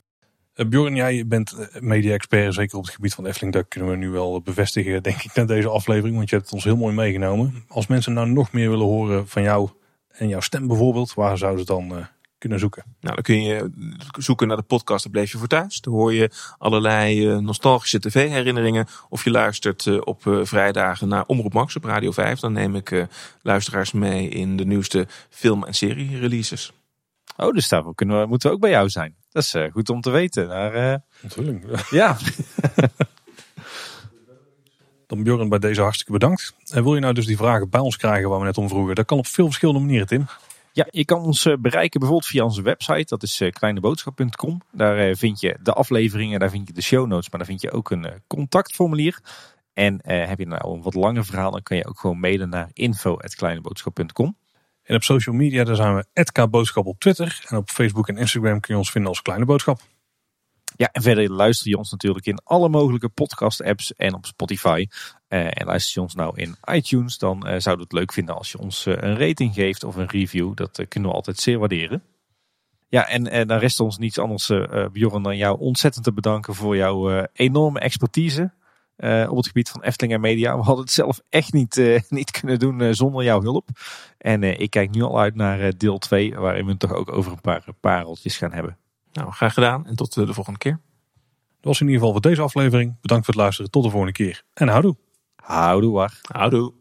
Uh, 0.55 0.67
Bjorn, 0.67 0.95
jij 0.95 1.27
bent 1.27 1.55
media-expert, 1.79 2.53
zeker 2.53 2.77
op 2.77 2.83
het 2.83 2.93
gebied 2.93 3.13
van 3.13 3.25
Efteling. 3.25 3.53
Dat 3.53 3.67
kunnen 3.67 3.89
we 3.89 3.95
nu 3.95 4.09
wel 4.09 4.41
bevestigen, 4.41 5.03
denk 5.03 5.23
ik, 5.23 5.33
na 5.33 5.45
deze 5.45 5.69
aflevering. 5.69 6.15
Want 6.15 6.29
je 6.29 6.35
hebt 6.35 6.47
het 6.47 6.55
ons 6.55 6.63
heel 6.63 6.77
mooi 6.77 6.93
meegenomen. 6.93 7.63
Als 7.67 7.87
mensen 7.87 8.13
nou 8.13 8.29
nog 8.29 8.51
meer 8.51 8.69
willen 8.69 8.85
horen 8.85 9.27
van 9.27 9.41
jou 9.41 9.69
en 10.11 10.27
jouw 10.27 10.39
stem 10.39 10.67
bijvoorbeeld, 10.67 11.13
waar 11.13 11.37
zouden 11.37 11.65
ze 11.65 11.73
dan 11.73 12.07
kunnen 12.37 12.59
zoeken? 12.59 12.83
Nou, 12.99 13.15
dan 13.15 13.23
kun 13.23 13.43
je 13.43 13.71
zoeken 14.17 14.47
naar 14.47 14.57
de 14.57 14.63
podcast 14.63 15.11
Bleef 15.11 15.31
je 15.31 15.37
voor 15.37 15.47
thuis. 15.47 15.81
Daar 15.81 15.93
hoor 15.93 16.13
je 16.13 16.29
allerlei 16.57 17.27
uh, 17.27 17.37
nostalgische 17.37 17.99
tv-herinneringen. 17.99 18.87
Of 19.09 19.23
je 19.23 19.31
luistert 19.31 19.85
uh, 19.85 20.01
op 20.03 20.25
uh, 20.25 20.39
vrijdagen 20.43 21.07
naar 21.07 21.25
Omroep 21.25 21.53
Max 21.53 21.75
op 21.75 21.83
Radio 21.83 22.11
5. 22.11 22.39
Dan 22.39 22.53
neem 22.53 22.75
ik 22.75 23.07
luisteraars 23.41 23.91
mee 23.91 24.29
in 24.29 24.57
de 24.57 24.65
nieuwste 24.65 25.07
film- 25.29 25.63
en 25.63 25.73
serie-releases. 25.73 26.71
Oh, 27.37 27.53
dus 27.53 27.67
daarvoor 27.67 27.95
kunnen 27.95 28.21
we, 28.21 28.27
moeten 28.27 28.49
we 28.49 28.55
ook 28.55 28.61
bij 28.61 28.69
jou 28.69 28.89
zijn. 28.89 29.15
Dat 29.31 29.43
is 29.43 29.55
goed 29.71 29.89
om 29.89 30.01
te 30.01 30.09
weten. 30.09 30.47
Daar, 30.47 31.01
Natuurlijk. 31.21 31.65
Ja. 31.89 32.17
Dan 35.07 35.23
Bjorn, 35.23 35.49
bij 35.49 35.59
deze 35.59 35.81
hartstikke 35.81 36.11
bedankt. 36.11 36.55
En 36.71 36.83
wil 36.83 36.93
je 36.95 37.01
nou 37.01 37.13
dus 37.13 37.25
die 37.25 37.37
vragen 37.37 37.69
bij 37.69 37.79
ons 37.79 37.97
krijgen 37.97 38.29
waar 38.29 38.39
we 38.39 38.45
net 38.45 38.57
om 38.57 38.69
vroegen? 38.69 38.95
Dat 38.95 39.05
kan 39.05 39.17
op 39.17 39.27
veel 39.27 39.45
verschillende 39.45 39.79
manieren, 39.79 40.07
Tim. 40.07 40.25
Ja, 40.75 40.87
je 40.89 41.05
kan 41.05 41.19
ons 41.19 41.43
bereiken 41.59 41.99
bijvoorbeeld 41.99 42.31
via 42.31 42.43
onze 42.43 42.61
website. 42.61 43.05
Dat 43.05 43.23
is 43.23 43.43
kleineboodschap.com. 43.49 44.61
Daar 44.71 45.15
vind 45.15 45.39
je 45.39 45.57
de 45.61 45.73
afleveringen, 45.73 46.39
daar 46.39 46.49
vind 46.49 46.67
je 46.67 46.73
de 46.73 46.81
show 46.81 47.07
notes. 47.07 47.29
Maar 47.29 47.39
daar 47.39 47.49
vind 47.49 47.61
je 47.61 47.71
ook 47.71 47.91
een 47.91 48.21
contactformulier. 48.27 49.19
En 49.73 49.99
heb 50.03 50.39
je 50.39 50.47
nou 50.47 50.73
een 50.73 50.81
wat 50.81 50.93
langer 50.93 51.25
verhaal, 51.25 51.51
dan 51.51 51.63
kan 51.63 51.77
je 51.77 51.87
ook 51.87 51.99
gewoon 51.99 52.19
mailen 52.19 52.49
naar 52.49 52.69
info.kleineboodschap.com. 52.73 54.37
En 54.83 54.95
op 54.95 55.03
social 55.03 55.35
media, 55.35 55.63
daar 55.63 55.75
zijn 55.75 55.95
we 55.95 56.23
@kboodschap 56.31 56.85
op 56.85 56.99
Twitter. 56.99 57.45
En 57.47 57.57
op 57.57 57.69
Facebook 57.69 58.07
en 58.07 58.17
Instagram 58.17 58.59
kun 58.59 58.73
je 58.73 58.79
ons 58.79 58.91
vinden 58.91 59.09
als 59.09 59.21
Kleine 59.21 59.45
Boodschap. 59.45 59.81
Ja, 60.77 60.89
en 60.91 61.01
verder 61.01 61.31
luister 61.31 61.69
je 61.69 61.77
ons 61.77 61.91
natuurlijk 61.91 62.25
in 62.25 62.39
alle 62.43 62.69
mogelijke 62.69 63.09
podcast-apps 63.09 63.95
en 63.95 64.13
op 64.13 64.25
Spotify. 64.25 64.87
Uh, 65.29 65.45
en 65.45 65.65
luister 65.65 65.91
je 65.93 66.01
ons 66.01 66.15
nou 66.15 66.41
in 66.41 66.55
iTunes, 66.71 67.17
dan 67.17 67.35
uh, 67.37 67.43
zouden 67.43 67.75
we 67.75 67.81
het 67.81 67.91
leuk 67.91 68.13
vinden 68.13 68.35
als 68.35 68.51
je 68.51 68.57
ons 68.57 68.85
uh, 68.85 68.93
een 68.97 69.17
rating 69.17 69.53
geeft 69.53 69.83
of 69.83 69.95
een 69.95 70.09
review. 70.09 70.55
Dat 70.55 70.85
kunnen 70.87 71.09
we 71.09 71.15
altijd 71.15 71.37
zeer 71.37 71.59
waarderen. 71.59 72.03
Ja, 72.87 73.07
en 73.07 73.47
dan 73.47 73.57
rest 73.57 73.79
ons 73.79 73.97
niets 73.97 74.19
anders, 74.19 74.51
Bjorn, 74.91 75.23
dan 75.23 75.37
jou 75.37 75.59
ontzettend 75.59 76.03
te 76.03 76.13
bedanken 76.13 76.55
voor 76.55 76.75
jouw 76.75 77.25
enorme 77.33 77.79
expertise 77.79 78.51
op 79.27 79.35
het 79.35 79.47
gebied 79.47 79.69
van 79.69 79.83
Efteling 79.83 80.13
en 80.13 80.21
media. 80.21 80.57
We 80.57 80.63
hadden 80.63 80.83
het 80.83 80.93
zelf 80.93 81.21
echt 81.29 81.53
niet, 81.53 81.75
niet 82.09 82.31
kunnen 82.31 82.59
doen 82.59 82.95
zonder 82.95 83.23
jouw 83.23 83.41
hulp. 83.41 83.69
En 84.17 84.43
ik 84.43 84.69
kijk 84.69 84.91
nu 84.91 85.01
al 85.01 85.19
uit 85.19 85.35
naar 85.35 85.77
deel 85.77 85.97
2, 85.97 86.35
waarin 86.35 86.65
we 86.65 86.71
het 86.71 86.79
toch 86.79 86.93
ook 86.93 87.11
over 87.11 87.31
een 87.31 87.41
paar 87.41 87.63
pareltjes 87.79 88.37
gaan 88.37 88.53
hebben. 88.53 88.77
Nou, 89.15 89.31
graag 89.31 89.53
gedaan 89.53 89.85
en 89.87 89.95
tot 89.95 90.13
de 90.13 90.33
volgende 90.33 90.59
keer. 90.59 90.79
Dat 91.59 91.73
was 91.73 91.81
in 91.81 91.85
ieder 91.85 91.99
geval 91.99 92.11
voor 92.11 92.29
deze 92.29 92.41
aflevering. 92.41 93.01
Bedankt 93.01 93.25
voor 93.25 93.33
het 93.33 93.43
luisteren. 93.43 93.71
Tot 93.71 93.83
de 93.83 93.89
volgende 93.89 94.13
keer. 94.13 94.43
En 94.53 94.67
houdoe. 94.67 94.97
Houdoe, 95.35 95.93
wacht. 95.93 96.27
Houdoe. 96.31 96.73